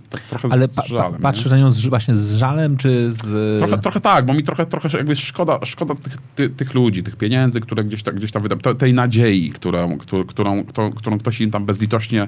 tak 0.09 0.21
trochę 0.21 0.47
Ale 0.51 0.67
z 0.67 0.75
pa, 0.75 0.81
pa, 0.81 0.87
żalem. 0.87 1.21
patrzysz 1.21 1.45
nie? 1.45 1.51
na 1.51 1.57
nią 1.57 1.71
z, 1.71 1.85
właśnie 1.85 2.15
z 2.15 2.35
żalem, 2.35 2.77
czy 2.77 3.11
z... 3.11 3.59
Trochę, 3.59 3.77
trochę 3.77 4.01
tak, 4.01 4.25
bo 4.25 4.33
mi 4.33 4.43
trochę, 4.43 4.65
trochę 4.65 4.97
jakby 4.97 5.15
szkoda, 5.15 5.59
szkoda 5.65 5.95
tych, 5.95 6.17
ty, 6.35 6.49
tych 6.49 6.73
ludzi, 6.73 7.03
tych 7.03 7.15
pieniędzy, 7.15 7.61
które 7.61 7.83
gdzieś, 7.83 8.03
tam 8.03 8.15
gdzieś 8.15 8.31
tam 8.31 8.43
wydam, 8.43 8.59
te- 8.59 8.75
tej 8.75 8.93
nadziei, 8.93 9.49
którą, 9.49 9.97
którą, 9.97 10.23
którą, 10.23 10.63
którą, 10.65 10.91
którą 10.91 11.19
ktoś 11.19 11.41
im 11.41 11.51
tam 11.51 11.65
bezlitośnie 11.65 12.27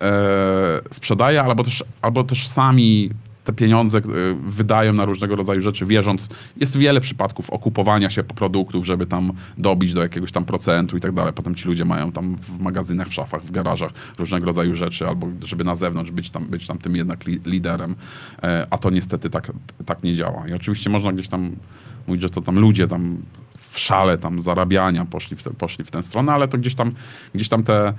e, 0.00 0.80
sprzedaje, 0.90 1.42
albo 1.42 1.64
też, 1.64 1.84
albo 2.02 2.24
też 2.24 2.48
sami 2.48 3.10
te 3.46 3.52
pieniądze 3.52 3.98
e, 3.98 4.02
wydają 4.46 4.92
na 4.92 5.04
różnego 5.04 5.36
rodzaju 5.36 5.60
rzeczy, 5.60 5.86
wierząc. 5.86 6.28
Jest 6.56 6.76
wiele 6.76 7.00
przypadków 7.00 7.50
okupowania 7.50 8.10
się 8.10 8.24
produktów, 8.24 8.86
żeby 8.86 9.06
tam 9.06 9.32
dobić 9.58 9.94
do 9.94 10.02
jakiegoś 10.02 10.32
tam 10.32 10.44
procentu 10.44 10.96
i 10.96 11.00
tak 11.00 11.12
dalej. 11.12 11.32
Potem 11.32 11.54
ci 11.54 11.68
ludzie 11.68 11.84
mają 11.84 12.12
tam 12.12 12.36
w 12.36 12.58
magazynach, 12.60 13.08
w 13.08 13.14
szafach, 13.14 13.42
w 13.42 13.50
garażach 13.50 13.92
różnego 14.18 14.46
rodzaju 14.46 14.74
rzeczy, 14.74 15.06
albo 15.06 15.28
żeby 15.44 15.64
na 15.64 15.74
zewnątrz 15.74 16.10
być 16.10 16.30
tam, 16.30 16.46
być 16.46 16.66
tam 16.66 16.78
tym 16.78 16.96
jednak 16.96 17.26
li, 17.26 17.40
liderem. 17.44 17.94
E, 18.42 18.66
a 18.70 18.78
to 18.78 18.90
niestety 18.90 19.30
tak, 19.30 19.52
tak 19.86 20.02
nie 20.02 20.14
działa. 20.14 20.48
I 20.48 20.52
oczywiście 20.52 20.90
można 20.90 21.12
gdzieś 21.12 21.28
tam 21.28 21.56
mówić, 22.06 22.22
że 22.22 22.30
to 22.30 22.40
tam 22.40 22.58
ludzie 22.58 22.86
tam 22.86 23.18
w 23.58 23.78
szale 23.78 24.18
tam 24.18 24.42
zarabiania 24.42 25.04
poszli 25.04 25.36
w, 25.36 25.42
te, 25.42 25.50
poszli 25.50 25.84
w 25.84 25.90
tę 25.90 26.02
stronę, 26.02 26.32
ale 26.32 26.48
to 26.48 26.58
gdzieś 26.58 26.74
tam, 26.74 26.92
gdzieś 27.34 27.48
tam 27.48 27.62
te, 27.62 27.92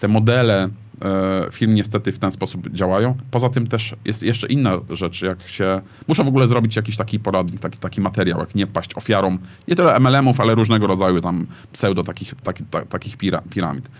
te 0.00 0.08
modele 0.08 0.68
e, 1.02 1.48
firm 1.52 1.74
niestety 1.74 2.12
w 2.12 2.18
ten 2.18 2.32
sposób 2.32 2.70
działają. 2.70 3.16
Poza 3.30 3.48
tym 3.48 3.66
też 3.66 3.94
jest 4.04 4.22
jeszcze 4.22 4.46
inna 4.46 4.80
rzecz, 4.90 5.22
jak 5.22 5.48
się... 5.48 5.80
Muszę 6.08 6.24
w 6.24 6.28
ogóle 6.28 6.48
zrobić 6.48 6.76
jakiś 6.76 6.96
taki 6.96 7.20
poradnik, 7.20 7.60
taki, 7.60 7.78
taki 7.78 8.00
materiał, 8.00 8.40
jak 8.40 8.54
nie 8.54 8.66
paść 8.66 8.90
ofiarą 8.96 9.38
nie 9.68 9.76
tyle 9.76 10.00
MLM-ów, 10.00 10.40
ale 10.40 10.54
różnego 10.54 10.86
rodzaju 10.86 11.20
tam 11.20 11.46
pseudo 11.72 12.04
takich, 12.04 12.34
taki, 12.34 12.64
ta, 12.64 12.84
takich 12.84 13.16
pira, 13.16 13.42
piramid. 13.50 13.90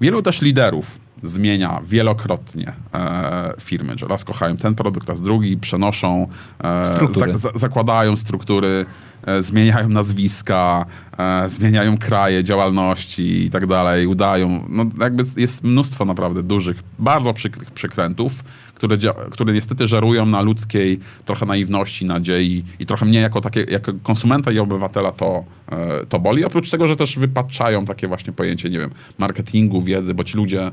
Wielu 0.00 0.22
też 0.22 0.42
liderów 0.42 0.98
zmienia 1.22 1.80
wielokrotnie 1.84 2.72
e, 2.94 3.52
firmy, 3.60 3.92
że 3.96 4.06
raz 4.06 4.24
kochają 4.24 4.56
ten 4.56 4.74
produkt, 4.74 5.08
raz 5.08 5.22
drugi, 5.22 5.56
przenoszą, 5.56 6.28
e, 6.64 6.84
Struktury. 6.96 7.38
za, 7.38 7.50
zakładają 7.54 8.16
struktury, 8.16 8.86
e, 9.26 9.42
zmieniają 9.42 9.88
nazwiska, 9.88 10.86
e, 11.18 11.48
zmieniają 11.48 11.98
kraje 11.98 12.44
działalności 12.44 13.46
i 13.46 13.50
tak 13.50 13.66
dalej, 13.66 14.06
udają. 14.06 14.64
No, 14.68 14.84
jakby 15.00 15.24
jest 15.36 15.64
mnóstwo 15.64 16.04
naprawdę 16.04 16.42
dużych, 16.42 16.82
bardzo 16.98 17.34
przykrych 17.34 17.70
przekrętów, 17.70 18.44
które, 18.80 18.96
które 19.30 19.52
niestety 19.52 19.86
żerują 19.86 20.26
na 20.26 20.40
ludzkiej 20.40 21.00
trochę 21.24 21.46
naiwności, 21.46 22.06
nadziei 22.06 22.64
i 22.78 22.86
trochę 22.86 23.06
mnie 23.06 23.20
jako, 23.20 23.40
takie, 23.40 23.60
jako 23.62 23.92
konsumenta 24.02 24.50
i 24.50 24.58
obywatela 24.58 25.12
to, 25.12 25.44
e, 25.72 26.06
to 26.06 26.18
boli. 26.18 26.44
Oprócz 26.44 26.70
tego, 26.70 26.86
że 26.86 26.96
też 26.96 27.18
wypaczają 27.18 27.84
takie 27.84 28.08
właśnie 28.08 28.32
pojęcie, 28.32 28.70
nie 28.70 28.78
wiem, 28.78 28.90
marketingu, 29.18 29.82
wiedzy, 29.82 30.14
bo 30.14 30.24
ci 30.24 30.36
ludzie 30.36 30.70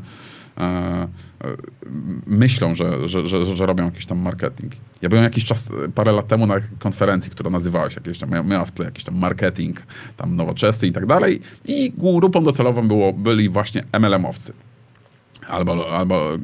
myślą, 2.27 2.75
że, 2.75 3.09
że, 3.09 3.27
że, 3.27 3.55
że 3.55 3.65
robią 3.65 3.85
jakiś 3.85 4.05
tam 4.05 4.17
marketing. 4.17 4.73
Ja 5.01 5.09
byłem 5.09 5.23
jakiś 5.23 5.45
czas, 5.45 5.71
e, 5.85 5.89
parę 5.89 6.11
lat 6.11 6.27
temu 6.27 6.47
na 6.47 6.55
konferencji, 6.79 7.31
która 7.31 7.49
nazywała 7.49 7.89
się 7.89 7.95
jakieś 7.95 8.19
tam, 8.19 8.47
miała 8.47 8.65
w 8.65 8.71
tle 8.71 8.85
jakiś 8.85 9.03
tam 9.03 9.17
marketing, 9.17 9.81
tam 10.17 10.35
nowoczesny 10.35 10.88
i 10.88 10.91
tak 10.91 11.05
dalej 11.05 11.41
i 11.65 11.93
grupą 11.97 12.43
docelową 12.43 12.88
było, 12.88 13.13
byli 13.13 13.49
właśnie 13.49 13.84
MLM-owcy. 13.91 14.51
Albo, 15.47 15.91
albo 15.91 16.35
y, 16.35 16.39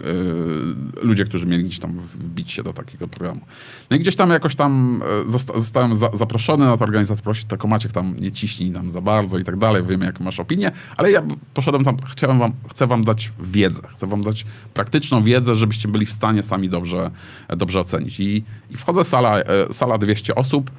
ludzie, 1.02 1.26
którzy 1.26 1.46
mieli 1.46 1.64
gdzieś 1.64 1.80
tam 1.80 2.00
wbić 2.00 2.52
się 2.52 2.64
do 2.64 2.74
takiego 2.74 3.08
programu. 3.08 3.42
No 3.90 3.98
i 3.98 4.00
gdzieś 4.00 4.16
tam 4.16 4.30
jakoś 4.30 4.56
tam 4.56 5.02
y, 5.28 5.32
zosta, 5.32 5.60
zostałem 5.60 5.96
za, 5.96 6.10
zaproszony 6.14 6.66
na 6.66 6.78
to 6.78 6.84
organizator, 6.84 7.24
prosił, 7.24 7.48
tylko 7.48 7.68
Maciek 7.68 7.92
tam 7.92 8.16
nie 8.20 8.32
ciśnij 8.32 8.72
nam 8.72 8.90
za 8.90 9.02
bardzo 9.02 9.38
i 9.38 9.44
tak 9.44 9.58
dalej, 9.58 9.84
wiemy 9.84 10.06
jak 10.06 10.20
masz 10.20 10.40
opinię, 10.40 10.72
ale 10.98 11.12
ja 11.12 11.22
poszedłem 11.54 11.84
tam, 11.84 11.98
chciałem 12.12 12.40
wam, 12.40 12.54
chcę 12.70 12.88
wam 12.88 13.04
dać 13.04 13.32
wiedzę, 13.40 13.82
chcę 13.88 14.08
wam 14.08 14.24
dać 14.24 14.46
praktyczną 14.74 15.24
wiedzę, 15.24 15.56
żebyście 15.56 15.88
byli 15.88 16.06
w 16.06 16.14
stanie 16.14 16.44
sami 16.44 16.70
dobrze, 16.70 17.12
dobrze 17.58 17.80
ocenić. 17.80 18.20
I, 18.20 18.44
i 18.70 18.78
wchodzę, 18.78 19.04
sala, 19.04 19.40
e, 19.40 19.74
sala 19.74 19.98
200 19.98 20.36
osób, 20.36 20.72
e, 20.72 20.74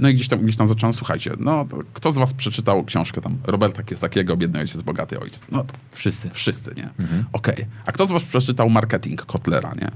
no 0.00 0.08
i 0.08 0.14
gdzieś 0.14 0.28
tam, 0.28 0.38
gdzieś 0.38 0.56
tam 0.56 0.66
zacząłem, 0.66 0.94
słuchajcie, 0.94 1.32
no 1.38 1.64
to 1.64 1.78
kto 1.94 2.12
z 2.12 2.18
was 2.18 2.34
przeczytał 2.34 2.84
książkę 2.84 3.20
tam 3.20 3.38
Roberta 3.44 3.82
Kiesakiego, 3.82 4.36
Biedny 4.36 4.60
ojciec, 4.60 4.82
bogaty 4.82 5.20
ojciec? 5.20 5.42
No 5.52 5.64
Wszyscy. 5.92 6.30
Wszyscy, 6.30 6.74
nie? 6.76 6.88
Okej. 7.32 7.66
A 7.86 7.92
kto 7.92 8.06
z 8.06 8.10
was 8.10 8.22
przeczytał 8.22 8.70
marketing 8.70 9.26
Kotlera, 9.26 9.72
nie? 9.80 9.90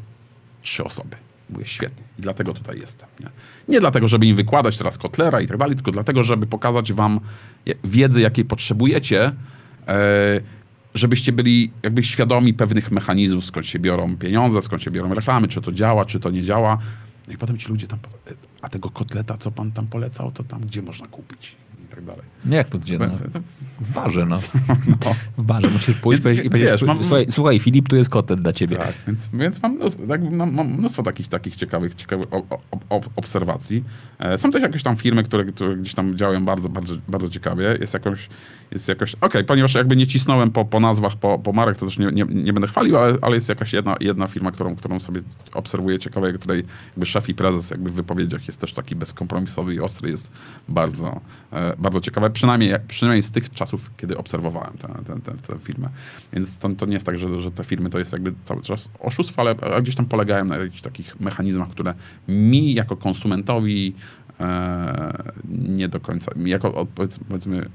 Trzy 0.63 0.85
osoby. 0.85 1.17
Mówię, 1.51 1.67
świetnie. 1.67 2.05
I 2.19 2.23
dlatego 2.23 2.55
tutaj 2.55 2.81
jestem, 2.81 3.09
nie? 3.21 3.27
Nie 3.69 3.81
dlatego, 3.81 4.09
żeby 4.09 4.27
im 4.27 4.37
wykładać 4.37 4.79
teraz 4.79 4.99
Kotlera 4.99 5.41
i 5.41 5.47
tak 5.47 5.57
dalej, 5.57 5.75
tylko 5.75 5.91
dlatego, 5.91 6.23
żeby 6.23 6.47
pokazać 6.47 6.93
wam 6.93 7.21
wiedzę, 7.85 8.21
jakiej 8.21 8.45
potrzebujecie, 8.45 9.33
e, 9.89 10.41
żebyście 10.95 11.33
byli 11.33 11.71
jakby 11.83 12.03
świadomi 12.03 12.55
pewnych 12.55 12.91
mechanizmów, 12.91 13.45
skąd 13.45 13.67
się 13.67 13.79
biorą 13.79 14.17
pieniądze, 14.17 14.63
skąd 14.63 14.83
się 14.83 14.91
biorą 14.91 15.15
reklamy, 15.15 15.49
czy 15.49 15.61
to 15.61 15.73
działa, 15.73 16.05
czy 16.05 16.21
to 16.21 16.31
nie 16.31 16.43
działa. 16.43 16.79
No 17.29 17.35
i 17.35 17.37
potem 17.39 17.59
ci 17.59 17.69
ludzie 17.69 17.87
tam, 17.87 17.99
e, 18.27 18.35
a 18.63 18.69
tego 18.69 18.91
kotleta, 18.91 19.39
co 19.39 19.51
pan 19.51 19.73
tam 19.73 19.87
polecał, 19.87 20.33
to 20.33 20.45
tam 20.45 20.61
gdzie 20.61 20.83
można 20.83 21.07
kupić 21.07 21.57
tak 21.91 22.05
dalej. 22.05 22.23
No 22.45 22.57
Jak 22.57 22.69
to 22.69 22.79
gdzie? 22.79 22.99
No? 22.99 23.07
To- 23.09 23.41
W 23.81 23.93
barze, 23.95 24.27
no. 24.27 24.41
No. 25.07 25.15
W 25.39 25.43
barze. 25.43 25.71
Musisz 25.71 25.97
pójść 25.97 26.23
Więc- 26.23 26.45
i 26.45 26.51
powiedzieć, 26.51 26.83
mam- 26.83 27.03
słuchaj, 27.03 27.27
słuchaj, 27.31 27.59
Filip, 27.61 27.89
tu 27.89 27.97
jest 27.97 28.11
kotlet 28.11 28.41
dla 28.43 28.53
ciebie. 28.53 28.77
Tak, 28.77 28.95
więc, 29.07 29.29
więc 29.33 29.63
mam, 29.63 29.73
mnóstwo, 29.75 30.03
tak, 30.09 30.33
mam, 30.33 30.55
mam 30.55 30.69
mnóstwo 30.69 31.03
takich, 31.03 31.29
takich 31.29 31.57
ciekawych, 31.57 31.95
ciekawych 31.95 32.29
obserwacji. 33.17 33.85
E, 34.19 34.39
są 34.39 34.51
też 34.51 34.63
jakieś 34.63 34.83
tam 34.83 34.97
firmy, 34.97 35.23
które, 35.23 35.45
które 35.45 35.77
gdzieś 35.77 35.95
tam 35.95 36.17
działają 36.17 36.45
bardzo, 36.45 36.69
bardzo, 36.69 36.95
bardzo 37.09 37.29
ciekawie. 37.29 37.77
Jest 37.81 37.95
jakoś, 37.95 38.29
jest 38.71 38.89
jakoś 38.89 39.15
okej, 39.21 39.45
ponieważ 39.45 39.75
jakby 39.75 39.97
nie 39.97 40.07
cisnąłem 40.07 40.51
po, 40.51 40.65
po 40.65 40.81
nazwach, 40.81 41.17
po, 41.17 41.39
po 41.39 41.53
marek, 41.53 41.77
to 41.79 41.87
też 41.87 41.99
nie, 41.99 42.07
nie, 42.13 42.25
nie 42.25 42.53
będę 42.53 42.69
chwalił, 42.69 42.97
ale, 42.99 43.19
ale 43.23 43.35
jest 43.35 43.49
jakaś 43.49 43.73
jedna, 43.73 43.97
jedna 44.01 44.27
firma, 44.27 44.51
którą, 44.51 44.77
którą 44.77 45.01
sobie 45.01 45.23
obserwuję 45.55 45.99
ciekawej, 45.99 46.35
której 46.35 46.65
jakby 46.91 47.07
szef 47.07 47.29
i 47.29 47.35
prezes 47.35 47.71
jakby 47.71 47.91
w 47.91 47.95
wypowiedziach 47.95 48.47
jest 48.47 48.61
też 48.61 48.73
taki 48.73 48.97
bezkompromisowy 48.97 49.75
i 49.75 49.81
ostry, 49.81 50.11
jest 50.11 50.33
bardzo, 50.69 51.21
e, 51.53 51.75
bardzo 51.81 52.01
ciekawe. 52.01 52.31
Przynajmniej, 52.31 52.75
przynajmniej 52.89 53.23
z 53.23 53.31
tych 53.31 53.51
czasów, 53.51 53.91
kiedy 53.97 54.19
obserwowałem 54.19 54.73
tę, 54.79 54.89
tę, 54.89 55.21
tę, 55.21 55.33
tę 55.33 55.59
firmę. 55.59 55.89
Więc 56.33 56.59
to, 56.59 56.69
to 56.69 56.87
nie 56.87 56.95
jest 56.95 57.07
tak, 57.07 57.19
że, 57.19 57.41
że 57.41 57.51
te 57.51 57.65
firmy 57.65 57.91
to 57.91 57.99
jest 57.99 58.13
jakby 58.13 58.35
cały 58.45 58.63
czas 58.63 58.91
oszustwo, 58.99 59.43
ale 59.43 59.55
gdzieś 59.83 59.95
tam 59.95 60.07
polegają 60.07 60.45
na 60.45 60.57
jakichś 60.57 60.81
takich 60.81 61.21
mechanizmach, 61.21 61.69
które 61.69 61.95
mi 62.29 62.75
jako 62.75 62.97
konsumentowi 62.97 63.95
e, 64.41 65.33
nie 65.49 65.89
do 65.89 66.01
końca, 66.01 66.33
jako 66.45 66.87
powiedzmy 67.29 67.67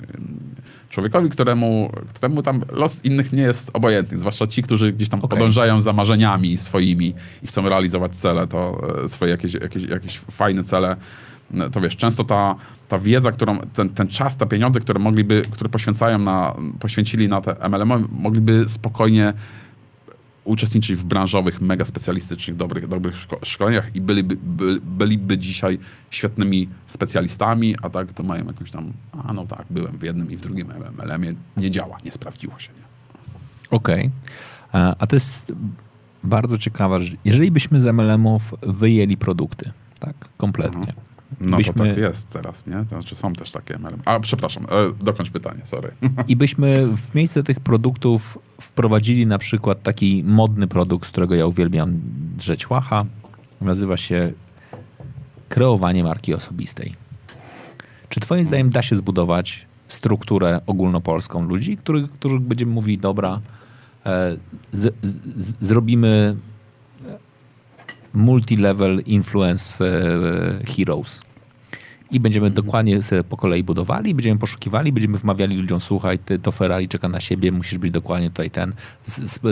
człowiekowi, 0.89 1.29
któremu, 1.29 1.91
któremu 2.13 2.43
tam 2.43 2.61
los 2.71 3.05
innych 3.05 3.33
nie 3.33 3.41
jest 3.41 3.69
obojętny, 3.73 4.19
zwłaszcza 4.19 4.47
ci, 4.47 4.63
którzy 4.63 4.91
gdzieś 4.91 5.09
tam 5.09 5.19
Okej. 5.19 5.39
podążają 5.39 5.81
za 5.81 5.93
marzeniami 5.93 6.57
swoimi 6.57 7.13
i 7.43 7.47
chcą 7.47 7.69
realizować 7.69 8.15
cele, 8.15 8.47
to 8.47 8.81
e, 9.03 9.09
swoje 9.09 9.31
jakieś, 9.31 9.53
jakieś, 9.53 9.83
jakieś 9.83 10.19
fajne 10.19 10.63
cele, 10.63 10.95
to 11.71 11.81
wiesz, 11.81 11.95
często 11.95 12.23
ta, 12.23 12.55
ta 12.87 12.99
wiedza, 12.99 13.31
którą, 13.31 13.59
ten, 13.59 13.89
ten 13.89 14.07
czas, 14.07 14.37
te 14.37 14.45
pieniądze, 14.45 14.79
które 14.79 14.99
mogliby, 14.99 15.41
które 15.51 15.69
poświęcają 15.69 16.19
na, 16.19 16.55
poświęcili 16.79 17.27
na 17.27 17.41
te 17.41 17.69
MLM, 17.69 18.07
mogliby 18.11 18.65
spokojnie 18.67 19.33
uczestniczyć 20.43 20.95
w 20.95 21.03
branżowych, 21.03 21.61
mega 21.61 21.85
specjalistycznych, 21.85 22.57
dobrych, 22.57 22.87
dobrych 22.87 23.15
szko- 23.15 23.45
szkoleniach 23.45 23.95
i 23.95 24.01
byliby, 24.01 24.37
by, 24.43 24.81
byliby 24.81 25.37
dzisiaj 25.37 25.79
świetnymi 26.09 26.69
specjalistami, 26.85 27.75
a 27.81 27.89
tak 27.89 28.13
to 28.13 28.23
mają 28.23 28.45
jakąś 28.45 28.71
tam, 28.71 28.93
a 29.27 29.33
no 29.33 29.45
tak, 29.45 29.65
byłem 29.69 29.97
w 29.97 30.03
jednym 30.03 30.31
i 30.31 30.37
w 30.37 30.41
drugim 30.41 30.67
MLM-ie, 30.97 31.33
nie 31.57 31.71
działa, 31.71 31.97
nie 32.05 32.11
sprawdziło 32.11 32.59
się, 32.59 32.69
nie? 32.73 32.85
Okej. 33.69 34.09
A 34.71 34.95
a 34.99 35.07
to 35.07 35.15
jest 35.15 35.53
bardzo 36.23 36.57
ciekawe, 36.57 36.99
że 36.99 37.15
jeżeli 37.25 37.51
byśmy 37.51 37.81
z 37.81 37.85
MLM-ów 37.85 38.53
wyjęli 38.61 39.17
produkty, 39.17 39.71
tak, 39.99 40.15
kompletnie. 40.37 40.93
No 41.41 41.57
byśmy, 41.57 41.73
to 41.73 41.83
tak 41.83 41.97
jest 41.97 42.29
teraz, 42.29 42.67
nie? 42.67 42.73
To 42.73 42.89
znaczy 42.89 43.15
są 43.15 43.33
też 43.33 43.51
takie 43.51 43.79
MLM. 43.79 44.01
A, 44.05 44.19
przepraszam, 44.19 44.63
e, 44.63 45.03
dokończ 45.03 45.29
pytanie, 45.29 45.61
sorry. 45.63 45.91
I 46.27 46.35
byśmy 46.35 46.87
w 46.97 47.15
miejsce 47.15 47.43
tych 47.43 47.59
produktów 47.59 48.39
wprowadzili 48.61 49.27
na 49.27 49.37
przykład 49.37 49.83
taki 49.83 50.23
modny 50.27 50.67
produkt, 50.67 51.07
z 51.07 51.11
którego 51.11 51.35
ja 51.35 51.45
uwielbiam 51.45 51.99
drzeć 52.37 52.69
łacha. 52.69 53.05
Nazywa 53.61 53.97
się 53.97 54.33
kreowanie 55.49 56.03
marki 56.03 56.33
osobistej. 56.33 56.93
Czy 58.09 58.19
twoim 58.19 58.45
zdaniem 58.45 58.69
da 58.69 58.81
się 58.81 58.95
zbudować 58.95 59.65
strukturę 59.87 60.61
ogólnopolską 60.65 61.45
ludzi, 61.45 61.77
których, 61.77 62.11
których 62.11 62.41
będziemy 62.41 62.71
mówili, 62.71 62.97
dobra, 62.97 63.39
e, 64.05 64.37
z, 64.71 64.95
z, 65.35 65.53
zrobimy 65.61 66.35
multi-level 68.15 69.01
influence 69.05 69.85
e, 69.85 70.65
heroes. 70.65 71.21
I 72.11 72.19
będziemy 72.19 72.49
dokładnie 72.49 73.03
sobie 73.03 73.23
po 73.23 73.37
kolei 73.37 73.63
budowali, 73.63 74.15
będziemy 74.15 74.39
poszukiwali, 74.39 74.91
będziemy 74.91 75.17
wmawiali 75.17 75.57
ludziom, 75.57 75.81
słuchaj, 75.81 76.19
ty, 76.19 76.39
to 76.39 76.51
Ferrari 76.51 76.87
czeka 76.87 77.09
na 77.09 77.19
siebie, 77.19 77.51
musisz 77.51 77.77
być 77.77 77.91
dokładnie 77.91 78.29
tutaj 78.29 78.51
ten. 78.51 78.73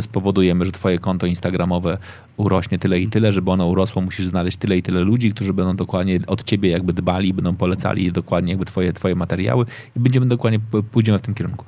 Spowodujemy, 0.02 0.66
że 0.66 0.72
twoje 0.72 1.00
konto 1.00 1.28
instagramowe 1.28 1.98
urośnie 2.38 2.80
tyle 2.80 3.00
i 3.00 3.08
tyle, 3.08 3.32
żeby 3.32 3.52
ono 3.52 3.68
urosło, 3.68 4.02
musisz 4.02 4.26
znaleźć 4.26 4.58
tyle 4.58 4.78
i 4.78 4.84
tyle 4.84 5.02
ludzi, 5.02 5.32
którzy 5.32 5.54
będą 5.54 5.76
dokładnie 5.76 6.20
od 6.28 6.44
ciebie 6.44 6.70
jakby 6.70 6.94
dbali, 6.94 7.34
będą 7.34 7.56
polecali 7.56 8.12
dokładnie 8.12 8.52
jakby 8.52 8.66
twoje, 8.66 8.94
twoje 8.94 9.16
materiały 9.16 9.66
i 9.96 10.00
będziemy 10.00 10.26
dokładnie, 10.26 10.60
pójdziemy 10.92 11.20
w 11.20 11.22
tym 11.22 11.34
kierunku. 11.34 11.66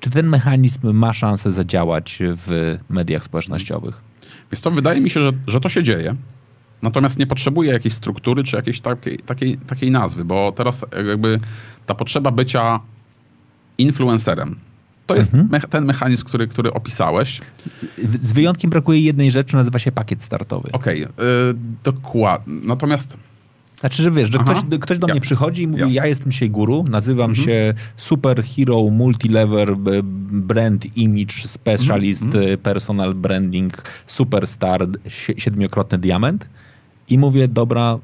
Czy 0.00 0.10
ten 0.10 0.28
mechanizm 0.28 0.92
ma 0.92 1.12
szansę 1.12 1.52
zadziałać 1.52 2.18
w 2.20 2.78
mediach 2.90 3.24
społecznościowych? 3.24 4.11
Wiesz 4.52 4.60
co, 4.60 4.70
wydaje 4.70 5.00
mi 5.00 5.10
się, 5.10 5.22
że, 5.22 5.32
że 5.46 5.60
to 5.60 5.68
się 5.68 5.82
dzieje. 5.82 6.14
Natomiast 6.82 7.18
nie 7.18 7.26
potrzebuje 7.26 7.72
jakiejś 7.72 7.94
struktury 7.94 8.44
czy 8.44 8.56
jakiejś 8.56 8.80
takiej, 8.80 9.18
takiej, 9.18 9.58
takiej 9.58 9.90
nazwy, 9.90 10.24
bo 10.24 10.52
teraz 10.56 10.84
jakby 11.08 11.40
ta 11.86 11.94
potrzeba 11.94 12.30
bycia 12.30 12.80
influencerem. 13.78 14.56
To 15.06 15.14
jest 15.16 15.34
Mhm. 15.34 15.50
me- 15.52 15.60
ten 15.68 15.84
mechanizm, 15.84 16.24
który, 16.24 16.46
który 16.46 16.72
opisałeś. 16.72 17.40
Z 18.20 18.32
wyjątkiem 18.32 18.70
brakuje 18.70 19.00
jednej 19.00 19.30
rzeczy, 19.30 19.56
nazywa 19.56 19.78
się 19.78 19.92
pakiet 19.92 20.22
startowy. 20.22 20.72
Okej, 20.72 21.00
yy, 21.00 21.06
dokładnie. 21.84 22.60
Natomiast 22.64 23.16
Znaczy, 23.82 24.02
że 24.02 24.10
wiesz, 24.10 24.32
że 24.32 24.38
Aha. 24.40 24.54
ktoś, 24.64 24.78
ktoś 24.80 24.98
do 24.98 25.06
Ja- 25.08 25.14
mnie 25.14 25.20
przychodzi 25.20 25.62
i 25.62 25.66
mówi, 25.66 25.80
jasne. 25.80 25.94
ja 25.94 26.06
jestem 26.06 26.32
dzisiaj 26.32 26.50
guru, 26.50 26.84
nazywam 26.90 27.30
Mhm. 27.30 27.46
się 27.46 27.74
super 27.96 28.44
hero, 28.44 28.82
multilever, 28.90 29.76
brand 30.32 30.96
image 30.96 31.34
specialist, 31.48 32.22
Mhm. 32.22 32.44
e, 32.52 32.56
personal 32.58 33.14
branding, 33.14 33.82
superstar, 34.06 34.86
sie- 35.08 35.34
siedmiokrotny 35.40 35.98
diament. 35.98 36.46
I 37.08 37.18
mówię, 37.18 37.48
dobra, 37.48 37.98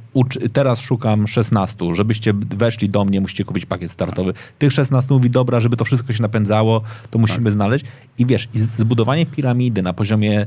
teraz 0.53 0.81
szukam 0.81 1.27
16, 1.27 1.95
żebyście 1.95 2.33
weszli 2.35 2.89
do 2.89 3.05
mnie, 3.05 3.21
musicie 3.21 3.45
kupić 3.45 3.67
pakiet 3.67 3.91
startowy. 3.93 4.33
Tych 4.59 4.73
16 4.73 5.15
mówi, 5.15 5.31
dobra, 5.31 5.61
żeby 5.61 5.77
to 5.77 5.85
wszystko 5.85 6.13
się 6.13 6.23
napędzało, 6.23 6.83
to 7.11 7.19
musimy 7.19 7.45
Tak. 7.45 7.53
znaleźć. 7.53 7.85
I 8.19 8.27
wiesz, 8.27 8.49
i 8.55 8.59
zbudowanie 8.59 9.27
piramidy 9.27 9.83
na 9.83 9.93
poziomie 9.93 10.47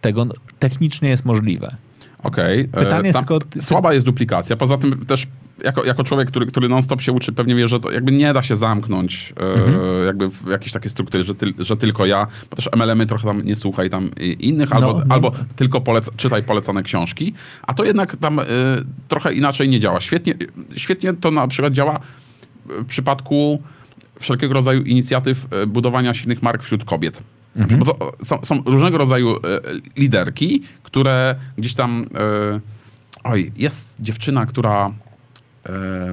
tego 0.00 0.24
no, 0.24 0.34
technicznie 0.58 1.08
jest 1.08 1.24
możliwe. 1.24 1.76
Okej. 2.24 2.60
e, 2.60 2.66
Pytanie 2.84 3.12
tam 3.12 3.24
tylko- 3.24 3.40
ty- 3.46 3.62
Słaba 3.62 3.94
jest 3.94 4.06
duplikacja. 4.06 4.56
Poza 4.56 4.78
tym 4.78 5.06
też 5.06 5.26
jako, 5.64 5.84
jako 5.84 6.04
człowiek, 6.04 6.28
który, 6.28 6.46
który 6.46 6.68
non-stop 6.68 7.00
się 7.00 7.12
uczy, 7.12 7.32
pewnie 7.32 7.54
wie, 7.54 7.68
że 7.68 7.80
to 7.80 7.90
jakby 7.90 8.12
nie 8.12 8.32
da 8.32 8.42
się 8.42 8.56
zamknąć 8.56 9.32
e, 9.36 9.42
Mhm. 9.42 10.06
jakby 10.06 10.28
w 10.30 10.46
jakiejś 10.50 10.72
takiej 10.72 10.90
struktury, 10.90 11.24
że, 11.24 11.34
tyl, 11.34 11.54
że 11.58 11.76
tylko 11.76 12.06
ja, 12.06 12.26
bo 12.50 12.56
też 12.56 12.68
MLM-y 12.76 13.06
trochę 13.06 13.24
tam 13.28 13.42
nie 13.42 13.56
słuchaj 13.56 13.90
tam 13.90 14.10
innych, 14.40 14.72
albo, 14.72 14.92
No, 14.92 14.98
no. 15.06 15.14
albo 15.14 15.32
tylko 15.56 15.80
polec, 15.80 16.10
czytaj 16.16 16.42
polecane 16.42 16.82
książki, 16.82 17.34
a 17.62 17.74
to 17.74 17.84
jednak 17.84 18.16
tam 18.16 18.38
e, 18.40 18.44
trochę 19.08 19.32
inaczej 19.34 19.68
nie 19.68 19.80
działa. 19.80 20.00
Świetnie, 20.00 20.34
świetnie 20.76 21.12
to 21.14 21.30
na 21.30 21.48
przykład 21.48 21.72
działa 21.72 22.00
w 22.66 22.84
przypadku 22.84 23.62
wszelkiego 24.20 24.54
rodzaju 24.54 24.82
inicjatyw 24.82 25.46
e, 25.50 25.66
budowania 25.66 26.14
silnych 26.14 26.42
mark 26.42 26.62
wśród 26.62 26.84
kobiet. 26.84 27.22
Bo 27.78 27.84
to 27.94 28.12
są, 28.24 28.38
są 28.42 28.62
różnego 28.66 28.98
rodzaju 28.98 29.36
liderki, 29.96 30.62
które 30.98 31.34
gdzieś 31.58 31.74
tam. 31.74 32.04
E, 32.54 32.60
oj, 33.24 33.52
jest 33.56 33.96
dziewczyna, 34.00 34.46
która 34.46 34.86
e, 34.86 34.92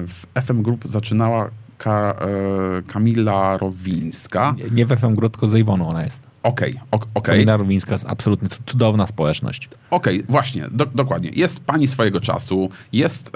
w 0.06 0.26
FM 0.46 0.62
Group 0.62 0.80
zaczynała 0.88 1.50
Ka, 1.78 2.14
e, 2.20 2.82
Kamila 2.82 3.56
Rowińska. 3.56 4.54
Nie- 4.58 4.70
Nie 4.70 4.86
w 4.86 4.88
FM 5.00 5.14
Gru, 5.14 5.28
tylko 5.28 5.48
z 5.48 5.54
Iwoną 5.54 5.88
ona 5.88 6.04
jest. 6.04 6.22
Okej, 6.42 6.80
ok- 6.90 7.06
okej. 7.14 7.34
Kamila 7.34 7.56
Rowińska 7.56 7.92
jest 7.92 8.06
absolutnie 8.08 8.48
cu- 8.48 8.62
cudowna 8.66 9.06
społeczność. 9.06 9.68
Okej, 9.90 10.24
właśnie, 10.28 10.68
do, 10.70 10.86
dokładnie. 10.86 11.30
Jest 11.34 11.64
pani 11.64 11.88
swojego 11.88 12.20
czasu, 12.20 12.70
jest. 12.92 13.32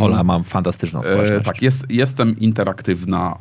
Ola 0.00 0.24
ma 0.24 0.40
fantastyczną 0.42 1.02
społeczność. 1.02 1.42
E, 1.42 1.44
tak, 1.52 1.62
jest, 1.62 1.86
jestem 1.90 2.38
interaktywna, 2.38 3.36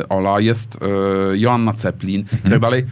e, 0.00 0.08
Ola, 0.08 0.40
jest 0.40 0.78
e, 0.82 1.38
Joanna 1.38 1.74
Ceplin 1.74 2.20
i 2.20 2.34
Mhm. 2.34 2.50
tak 2.50 2.60
dalej. 2.60 2.86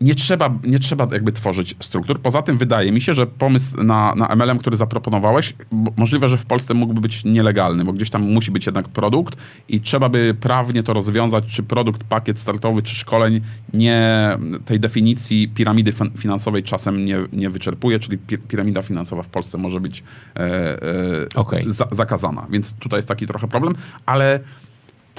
Nie 0.00 0.14
trzeba, 0.14 0.50
nie 0.64 0.78
trzeba 0.78 1.06
jakby 1.12 1.32
tworzyć 1.32 1.76
struktur. 1.80 2.20
Poza 2.20 2.42
tym 2.42 2.58
wydaje 2.58 2.92
mi 2.92 3.00
się, 3.00 3.14
że 3.14 3.26
pomysł 3.26 3.82
na, 3.82 4.14
na 4.14 4.36
MLM, 4.36 4.58
który 4.58 4.76
zaproponowałeś, 4.76 5.54
możliwe, 5.96 6.28
że 6.28 6.38
w 6.38 6.44
Polsce 6.44 6.74
mógłby 6.74 7.00
być 7.00 7.24
nielegalny, 7.24 7.84
bo 7.84 7.92
gdzieś 7.92 8.10
tam 8.10 8.22
musi 8.22 8.50
być 8.50 8.66
jednak 8.66 8.88
produkt 8.88 9.36
i 9.68 9.80
trzeba 9.80 10.08
by 10.08 10.36
prawnie 10.40 10.82
to 10.82 10.92
rozwiązać, 10.92 11.44
czy 11.46 11.62
produkt, 11.62 12.04
pakiet 12.04 12.38
startowy, 12.38 12.82
czy 12.82 12.94
szkoleń 12.94 13.40
nie 13.74 14.30
tej 14.64 14.80
definicji 14.80 15.48
piramidy 15.48 15.92
fin- 15.92 16.10
finansowej 16.18 16.62
czasem 16.62 17.04
nie, 17.04 17.18
nie 17.32 17.50
wyczerpuje, 17.50 17.98
czyli 17.98 18.18
pi- 18.18 18.38
piramida 18.38 18.82
finansowa 18.82 19.22
w 19.22 19.28
Polsce 19.28 19.58
może 19.58 19.80
być 19.80 20.02
e, 20.36 20.42
e, 20.42 21.26
Okej. 21.34 21.64
za, 21.66 21.88
zakazana. 21.90 22.46
Więc 22.50 22.72
tutaj 22.74 22.98
jest 22.98 23.08
taki 23.08 23.26
trochę 23.26 23.48
problem, 23.48 23.74
ale 24.06 24.40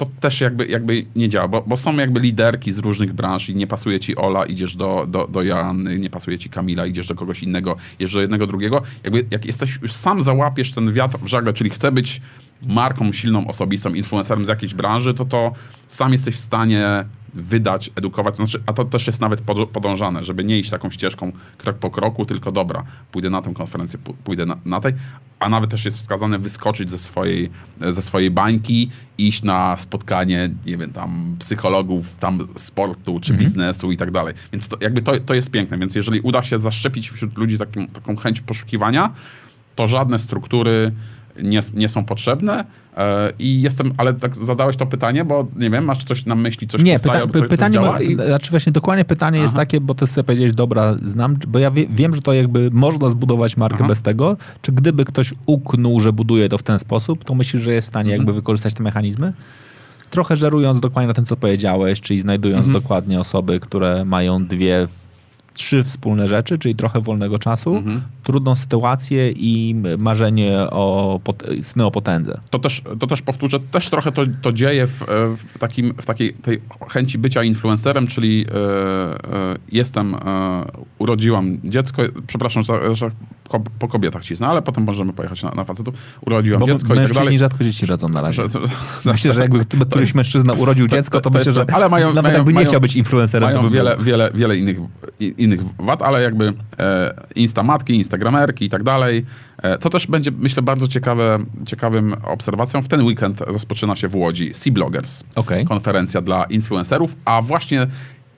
to 0.00 0.10
też 0.20 0.40
jakby, 0.40 0.66
jakby 0.66 1.04
nie 1.16 1.28
działa, 1.28 1.48
bo, 1.48 1.62
bo 1.66 1.76
są 1.76 1.96
jakby 1.96 2.20
liderki 2.20 2.72
z 2.72 2.78
różnych 2.78 3.12
branż 3.12 3.48
i 3.48 3.54
nie 3.54 3.66
pasuje 3.66 4.00
ci 4.00 4.16
Ola, 4.16 4.44
idziesz 4.44 4.76
do, 4.76 5.06
do, 5.08 5.26
do 5.26 5.42
Joanny, 5.42 5.98
nie 5.98 6.10
pasuje 6.10 6.38
ci 6.38 6.50
Kamila, 6.50 6.86
idziesz 6.86 7.06
do 7.06 7.14
kogoś 7.14 7.42
innego, 7.42 7.76
idziesz 7.98 8.12
do 8.12 8.20
jednego, 8.20 8.46
drugiego. 8.46 8.82
Jakby 9.04 9.26
jak 9.30 9.44
jesteś, 9.44 9.78
już 9.82 9.92
sam 9.92 10.22
załapiesz 10.22 10.72
ten 10.72 10.92
wiatr 10.92 11.18
w 11.18 11.26
żagle, 11.26 11.52
czyli 11.52 11.70
chcę 11.70 11.92
być 11.92 12.20
marką 12.62 13.12
silną, 13.12 13.46
osobistą, 13.46 13.94
influencerem 13.94 14.44
z 14.44 14.48
jakiejś 14.48 14.74
branży, 14.74 15.14
to 15.14 15.24
to 15.24 15.52
sam 15.88 16.12
jesteś 16.12 16.36
w 16.36 16.40
stanie 16.40 17.04
wydać, 17.34 17.90
edukować, 17.96 18.36
znaczy, 18.36 18.62
a 18.66 18.72
to 18.72 18.84
też 18.84 19.06
jest 19.06 19.20
nawet 19.20 19.40
pod- 19.40 19.68
podążane, 19.68 20.24
żeby 20.24 20.44
nie 20.44 20.58
iść 20.58 20.70
taką 20.70 20.90
ścieżką 20.90 21.32
krok 21.58 21.78
po 21.78 21.90
kroku, 21.90 22.26
tylko 22.26 22.52
dobra, 22.52 22.84
pójdę 23.12 23.30
na 23.30 23.42
tę 23.42 23.54
konferencję, 23.54 23.98
pójdę 24.24 24.46
na, 24.46 24.56
na 24.64 24.80
tej, 24.80 24.92
a 25.38 25.48
nawet 25.48 25.70
też 25.70 25.84
jest 25.84 25.98
wskazane 25.98 26.38
wyskoczyć 26.38 26.90
ze 26.90 26.98
swojej, 26.98 27.50
ze 27.80 28.02
swojej 28.02 28.30
bańki, 28.30 28.90
iść 29.18 29.42
na 29.42 29.76
spotkanie, 29.76 30.50
nie 30.66 30.76
wiem, 30.76 30.92
tam 30.92 31.36
psychologów, 31.38 32.16
tam 32.16 32.48
sportu 32.56 33.20
czy 33.20 33.34
biznesu 33.34 33.92
i 33.92 33.96
tak 33.96 34.10
dalej. 34.10 34.34
Więc 34.52 34.68
to, 34.68 34.76
jakby 34.80 35.02
to, 35.02 35.20
to 35.20 35.34
jest 35.34 35.50
piękne, 35.50 35.78
więc 35.78 35.94
jeżeli 35.94 36.20
uda 36.20 36.42
się 36.42 36.58
zaszczepić 36.58 37.10
wśród 37.10 37.38
ludzi 37.38 37.58
taką, 37.58 37.86
taką 37.86 38.16
chęć 38.16 38.40
poszukiwania, 38.40 39.12
to 39.74 39.86
żadne 39.86 40.18
struktury 40.18 40.92
nie, 41.42 41.60
nie 41.74 41.88
są 41.88 42.04
potrzebne 42.04 42.64
e, 42.96 43.32
i 43.38 43.62
jestem, 43.62 43.92
ale 43.96 44.14
tak 44.14 44.36
zadałeś 44.36 44.76
to 44.76 44.86
pytanie, 44.86 45.24
bo 45.24 45.46
nie 45.56 45.70
wiem, 45.70 45.84
masz 45.84 46.04
coś 46.04 46.26
na 46.26 46.34
myśli, 46.34 46.68
coś 46.68 46.82
Nie, 46.82 46.92
powstaje, 46.92 47.26
pyta, 47.26 47.38
coś, 47.38 47.48
pytanie, 47.48 47.78
coś 47.78 47.86
ma, 47.86 48.00
i... 48.00 48.14
znaczy 48.14 48.50
właśnie 48.50 48.72
dokładnie 48.72 49.04
pytanie 49.04 49.38
jest 49.38 49.54
Aha. 49.54 49.62
takie, 49.62 49.80
bo 49.80 49.94
ty 49.94 50.06
sobie 50.06 50.24
powiedziałeś, 50.24 50.52
dobra, 50.52 50.94
znam, 51.04 51.36
bo 51.48 51.58
ja 51.58 51.70
wie, 51.70 51.86
wiem, 51.86 52.14
że 52.14 52.22
to 52.22 52.32
jakby 52.32 52.70
można 52.72 53.10
zbudować 53.10 53.56
markę 53.56 53.78
Aha. 53.80 53.88
bez 53.88 54.02
tego. 54.02 54.36
Czy 54.62 54.72
gdyby 54.72 55.04
ktoś 55.04 55.34
uknął, 55.46 56.00
że 56.00 56.12
buduje 56.12 56.48
to 56.48 56.58
w 56.58 56.62
ten 56.62 56.78
sposób, 56.78 57.24
to 57.24 57.34
myślisz, 57.34 57.62
że 57.62 57.72
jest 57.74 57.86
w 57.86 57.88
stanie 57.88 58.10
Mhm. 58.10 58.20
jakby 58.20 58.32
wykorzystać 58.32 58.74
te 58.74 58.82
mechanizmy? 58.82 59.32
Trochę 60.10 60.36
żerując 60.36 60.80
dokładnie 60.80 61.08
na 61.08 61.14
tym, 61.14 61.24
co 61.26 61.36
powiedziałeś, 61.36 62.00
czyli 62.00 62.20
znajdując 62.20 62.66
Mhm. 62.66 62.82
dokładnie 62.82 63.20
osoby, 63.20 63.60
które 63.60 64.04
mają 64.04 64.44
dwie, 64.46 64.86
trzy 65.54 65.82
wspólne 65.82 66.28
rzeczy, 66.28 66.58
czyli 66.58 66.74
trochę 66.74 67.00
wolnego 67.00 67.38
czasu, 67.38 67.74
Mhm. 67.76 68.00
trudną 68.24 68.54
sytuację 68.54 69.30
i 69.30 69.74
marzenie 69.98 70.58
o 70.70 71.20
pot, 71.24 71.42
sny 71.62 71.84
o 71.84 71.90
potędze. 71.90 72.38
To 72.50 72.58
też, 72.58 72.82
to 73.00 73.06
też 73.06 73.22
powtórzę, 73.22 73.60
też 73.60 73.90
trochę 73.90 74.12
to, 74.12 74.22
to 74.42 74.52
dzieje 74.52 74.86
w, 74.86 75.02
e, 75.02 75.06
w, 75.54 75.58
takim, 75.58 75.94
w 76.02 76.06
takiej 76.06 76.32
tej 76.34 76.60
chęci 76.90 77.18
bycia 77.18 77.42
influencerem, 77.42 78.06
czyli 78.06 78.46
e, 78.48 78.54
e, 78.54 79.56
jestem, 79.72 80.14
e, 80.14 80.18
urodziłam 80.98 81.58
dziecko, 81.64 82.02
przepraszam, 82.26 82.62
że, 82.64 82.96
że 82.96 83.10
ko- 83.48 83.60
po 83.78 83.88
kobietach 83.88 84.24
cisnę, 84.24 84.46
ale 84.46 84.62
potem 84.62 84.84
możemy 84.84 85.12
pojechać 85.12 85.42
na, 85.42 85.50
na 85.50 85.64
facetów, 85.64 85.94
urodziłam 86.26 86.60
Bo 86.60 86.66
dziecko 86.66 86.94
i 86.94 86.96
tak 86.98 87.12
dalej. 87.12 87.38
rzadko 87.38 87.64
dzieci 87.64 87.86
rodzą 87.86 88.08
na 88.08 88.20
razie. 88.20 88.42
Że- 88.48 88.58
Myślę, 89.12 89.32
że 89.32 89.40
jakby 89.40 89.64
któryś 89.64 90.14
mężczyzna 90.14 90.52
urodził 90.52 90.88
dziecko, 90.88 91.20
to, 91.20 91.30
to 91.30 91.38
myślę, 91.38 91.52
jest- 91.52 91.68
że 91.70 91.74
ale 91.74 91.88
mają- 91.88 92.06
nawet 92.06 92.22
mają- 92.22 92.34
jakby 92.36 92.52
nie 92.52 92.54
mają- 92.54 92.66
chciał 92.68 92.80
być 92.80 92.96
influencerem, 92.96 93.48
Mają 93.48 93.62
by 93.62 93.70
wiele, 93.70 93.96
wiele, 94.00 94.30
wiele 94.34 94.56
innych, 94.56 94.76
i- 95.20 95.34
innych 95.40 95.60
wad, 95.78 96.02
ale 96.02 96.22
jakby 96.22 96.52
e, 96.78 97.14
instamatki, 97.34 97.94
instagramerki 97.94 98.64
i 98.64 98.68
tak 98.68 98.82
dalej. 98.82 99.26
E, 99.62 99.78
co 99.78 99.90
też 99.90 100.06
będzie, 100.06 100.30
myślę, 100.30 100.62
bardzo 100.62 100.88
ciekawe, 100.88 101.38
ciekawym 101.66 102.14
obserwacją. 102.24 102.82
W 102.82 102.88
ten 102.88 103.02
weekend 103.02 103.40
rozpoczyna 103.40 103.96
się 103.96 104.08
w 104.08 104.16
Łodzi 104.16 104.54
Sea 104.54 104.72
Bloggers. 104.72 105.24
Okej. 105.34 105.64
Konferencja 105.64 106.20
dla 106.20 106.44
influencerów, 106.44 107.16
a 107.24 107.42
właśnie 107.42 107.86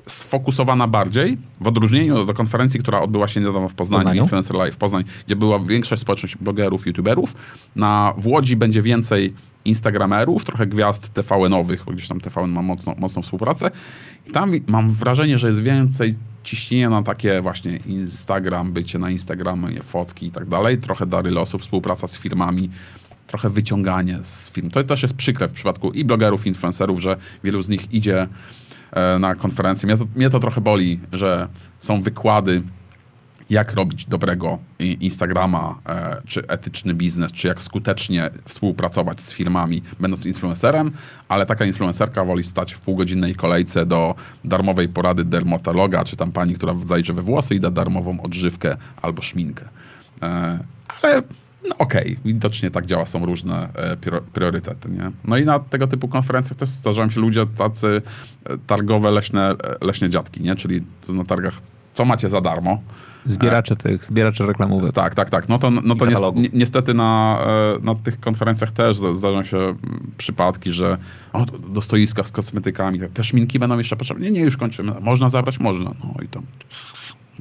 sfokusowana 0.07 0.87
bardziej, 0.87 1.39
w 1.61 1.66
odróżnieniu 1.66 2.27
do 2.27 2.35
konferencji, 2.35 2.81
która 2.81 3.01
odbyła 3.01 3.29
się 3.29 3.41
niedawno 3.41 3.69
w 3.69 3.74
Poznaniu, 3.74 4.05
Poznaniu. 4.05 4.23
Influencer 4.23 4.57
Live 4.57 4.77
Poznań, 4.77 5.05
gdzie 5.27 5.37
była 5.37 5.59
większość 5.59 6.03
społeczność 6.03 6.37
blogerów, 6.37 6.87
youtuberów. 6.87 7.35
Na, 7.77 8.15
w 8.19 8.27
Łodzi 8.27 8.57
będzie 8.57 8.83
więcej 8.83 9.35
instagramerów, 9.65 10.45
trochę 10.45 10.66
gwiazd 10.66 11.15
TVN-owych, 11.15 11.85
bo 11.85 11.93
gdzieś 11.93 12.09
tam 12.09 12.20
TVN 12.20 12.51
ma 12.51 12.62
mocno, 12.62 12.95
mocną 12.99 13.23
współpracę. 13.23 13.70
I 14.29 14.31
tam 14.31 14.53
mam 14.66 14.91
wrażenie, 14.91 15.39
że 15.39 15.49
jest 15.49 15.62
więcej 15.62 16.15
ciśnienia 16.44 16.90
na 16.90 17.02
takie 17.02 17.40
właśnie 17.40 17.77
Instagram, 17.77 18.73
bycie 18.73 18.98
na 18.98 19.10
Instagramie, 19.10 19.82
fotki 19.82 20.27
i 20.27 20.31
tak 20.31 20.48
dalej. 20.48 20.78
Trochę 20.78 21.06
dary 21.06 21.31
losu, 21.31 21.59
współpraca 21.59 22.09
z 22.09 22.16
firmami, 22.19 22.70
trochę 23.27 23.51
wyciąganie 23.51 24.19
z 24.23 24.51
firm. 24.51 24.70
To 24.70 24.85
też 24.85 25.02
jest 25.02 25.14
przykre 25.14 25.48
w 25.48 25.52
przypadku 25.52 25.90
i 25.90 26.05
blogerów, 26.05 26.47
i 26.47 26.48
influencerów, 26.48 27.01
że 27.01 27.16
wielu 27.44 27.62
z 27.62 27.69
nich 27.69 27.93
idzie 27.94 28.28
e, 28.93 29.19
na 29.19 29.35
konferencję. 29.35 29.86
Mnie 29.86 29.97
to, 29.97 30.05
mnie 30.16 30.31
to 30.31 30.40
trochę 30.40 30.60
boli, 30.60 31.01
że 31.12 31.48
są 31.78 32.01
wykłady 32.01 32.62
jak 33.53 33.73
robić 33.73 34.07
dobrego 34.07 34.59
Instagrama, 34.79 35.79
e, 35.87 36.23
czy 36.27 36.47
etyczny 36.47 36.95
biznes, 36.95 37.33
czy 37.33 37.49
jak 37.49 37.62
skutecznie 37.62 38.31
współpracować 38.45 39.20
z 39.20 39.33
firmami, 39.33 39.83
będąc 40.01 40.27
influencerem, 40.27 40.91
ale 41.29 41.47
taka 41.47 41.65
influencerka 41.65 42.24
woli 42.24 42.45
stać 42.45 42.73
w 42.73 42.81
półgodzinnej 42.81 43.35
kolejce 43.35 43.87
do 43.87 44.15
darmowej 44.45 44.89
porady 44.89 45.24
dermatologa, 45.24 46.05
czy 46.05 46.16
tam 46.16 46.33
pani, 46.33 46.55
która 46.55 46.74
zajrzy 46.85 47.12
we 47.12 47.23
włosy 47.23 47.55
i 47.55 47.61
da 47.61 47.70
darmową 47.70 48.20
odżywkę 48.20 48.77
albo 49.03 49.23
szminkę. 49.23 49.69
E, 50.23 50.59
ale 51.03 51.23
no 51.69 51.77
okej, 51.79 52.19
widocznie 52.24 52.70
tak 52.70 52.87
działa, 52.87 53.07
są 53.07 53.27
różne 53.27 53.69
e, 53.74 53.97
prior- 53.97 54.23
priorytety, 54.23 54.91
nie? 54.91 55.11
No 55.24 55.37
i 55.37 55.45
na 55.45 55.59
tego 55.59 55.87
typu 55.87 56.09
konferencjach 56.09 56.59
też 56.59 56.69
zdarzają 56.69 57.11
się 57.11 57.20
ludzie 57.20 57.47
tacy 57.47 58.03
targowe, 58.66 59.11
leśne, 59.11 59.55
leśne 59.81 60.11
dziadki, 60.11 60.43
nie? 60.43 60.57
Czyli 60.57 60.83
na 61.09 61.24
targach, 61.24 61.55
co 61.94 62.05
macie 62.05 62.28
za 62.28 62.40
darmo? 62.40 62.82
Zbieracze 63.27 63.77
tych, 63.77 64.05
zbieracze 64.05 64.47
reklamówek. 64.47 64.93
Tak, 64.93 65.14
tak, 65.14 65.31
tak. 65.31 65.48
No 65.48 65.59
to, 65.59 65.70
no 65.70 65.94
to 65.94 66.06
niestety 66.52 66.94
na, 66.94 67.39
e, 67.47 67.85
na 67.85 67.94
tych 67.94 68.20
konferencjach 68.20 68.70
też 68.70 68.97
zda- 68.97 69.14
zdarzają 69.14 69.44
się 69.44 69.59
mm, 69.59 70.12
przypadki, 70.19 70.73
że 70.73 70.98
o, 71.32 71.44
do- 71.44 71.82
stoiska 71.82 72.24
z 72.24 72.32
kosmetykami, 72.32 73.01
te 73.14 73.24
szminki 73.24 73.59
będą 73.59 73.78
jeszcze 73.78 73.97
potrzebne. 73.97 74.24
Nie, 74.24 74.31
nie, 74.31 74.40
już 74.40 74.56
kończymy. 74.56 74.93
Można 75.01 75.28
zabrać? 75.28 75.60
Można. 75.60 75.90
No 76.05 76.14
i 76.24 76.28
tam, 76.28 76.43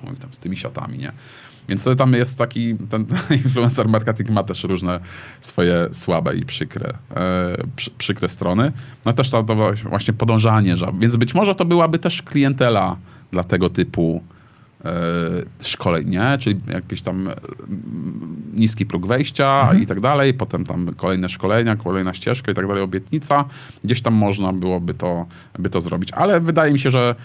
no 0.04 0.12
i 0.12 0.16
tam 0.16 0.34
z 0.34 0.40
tymi 0.40 0.58
siatami, 0.58 0.98
nie? 0.98 1.12
Więc 1.70 1.84
to 1.84 1.96
tam 1.96 2.14
jest 2.14 2.38
taki, 2.38 2.76
ten 2.90 3.06
influencer 3.46 3.90
marketing 3.90 4.30
ma 4.30 4.44
też 4.44 4.64
różne 4.64 5.00
swoje 5.42 5.88
słabe 5.92 6.36
i 6.36 6.46
przykre, 6.46 6.94
e, 7.16 7.58
przy, 7.76 7.92
przykre 7.92 8.30
strony. 8.30 8.72
No 9.06 9.14
też 9.14 9.30
to, 9.30 9.44
to 9.44 9.56
właśnie 9.90 10.14
podążanie, 10.14 10.78
że, 10.78 10.92
więc 11.00 11.16
być 11.16 11.34
może 11.34 11.56
to 11.56 11.66
byłaby 11.66 12.00
też 12.00 12.22
klientela 12.22 12.98
dla 13.32 13.44
tego 13.44 13.70
typu 13.70 14.24
szkoleń, 15.60 16.10
nie? 16.10 16.38
Czyli 16.40 16.56
jakiś 16.68 17.02
tam 17.02 17.28
e, 17.28 17.32
m, 17.32 18.38
niski 18.54 18.86
próg 18.86 19.08
wejścia 19.08 19.74
i 19.82 19.88
tak 19.88 20.00
dalej, 20.00 20.34
potem 20.34 20.66
tam 20.66 20.94
kolejne 20.96 21.30
szkolenia, 21.30 21.76
kolejna 21.76 22.14
ścieżka 22.14 22.52
i 22.52 22.56
tak 22.56 22.68
dalej, 22.68 22.84
obietnica. 22.84 23.46
Gdzieś 23.84 24.02
tam 24.02 24.14
można 24.14 24.54
byłoby 24.54 24.94
to, 24.94 25.26
by 25.60 25.70
to 25.70 25.82
zrobić. 25.82 26.12
Ale 26.12 26.40
wydaje 26.40 26.74
mi 26.74 26.80
się, 26.80 26.92
że 26.92 27.16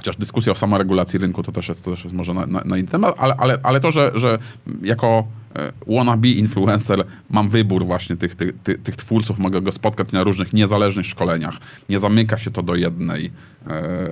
chociaż 0.00 0.16
dyskusja 0.16 0.52
o 0.52 0.56
samoregulacji 0.56 1.18
rynku 1.18 1.42
to 1.42 1.52
też 1.52 1.68
jest, 1.68 1.84
to 1.84 1.90
też 1.90 2.04
jest 2.04 2.16
może 2.16 2.34
na, 2.34 2.46
na, 2.46 2.62
na 2.64 2.78
inny 2.78 2.88
temat, 2.88 3.14
ale, 3.18 3.34
ale, 3.36 3.58
ale 3.62 3.80
to, 3.80 3.90
że, 3.90 4.12
że 4.14 4.38
jako 4.82 5.26
e, 5.56 5.72
wannabe 5.86 6.28
influencer 6.28 7.04
mam 7.30 7.48
wybór 7.48 7.84
właśnie 7.84 8.16
tych, 8.16 8.34
tych, 8.34 8.62
tych, 8.62 8.82
tych 8.82 8.96
twórców, 8.96 9.38
mogę 9.38 9.62
go 9.62 9.72
spotkać 9.72 10.12
na 10.12 10.24
różnych 10.24 10.52
niezależnych 10.52 11.06
szkoleniach, 11.06 11.54
nie 11.88 11.98
zamyka 11.98 12.38
się 12.38 12.50
to 12.50 12.62
do 12.62 12.74
jednej, 12.74 13.30
e, 13.66 14.10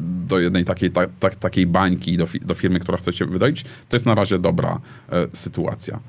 do 0.00 0.38
jednej 0.38 0.64
takiej, 0.64 0.90
ta, 0.90 1.06
ta, 1.20 1.30
takiej 1.30 1.66
bańki, 1.66 2.16
do, 2.16 2.26
do 2.42 2.54
firmy, 2.54 2.80
która 2.80 2.98
chce 2.98 3.12
się 3.12 3.26
wydoić, 3.26 3.64
to 3.88 3.96
jest 3.96 4.06
na 4.06 4.14
razie 4.14 4.38
dobra 4.38 4.80
e, 5.12 5.26
sytuacja. 5.32 6.00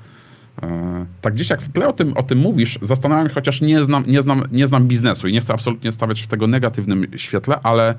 Tak 1.20 1.34
gdzieś 1.34 1.50
jak 1.50 1.62
w 1.62 1.72
tle 1.72 1.88
o 1.88 1.92
tym, 1.92 2.12
o 2.16 2.22
tym 2.22 2.38
mówisz, 2.38 2.78
zastanawiam 2.82 3.28
się, 3.28 3.34
chociaż 3.34 3.60
nie 3.60 3.84
znam, 3.84 4.04
nie, 4.06 4.22
znam, 4.22 4.42
nie 4.52 4.66
znam 4.66 4.88
biznesu 4.88 5.28
i 5.28 5.32
nie 5.32 5.40
chcę 5.40 5.54
absolutnie 5.54 5.92
stawiać 5.92 6.22
w 6.22 6.26
tego 6.26 6.46
negatywnym 6.46 7.06
świetle, 7.16 7.60
ale 7.62 7.94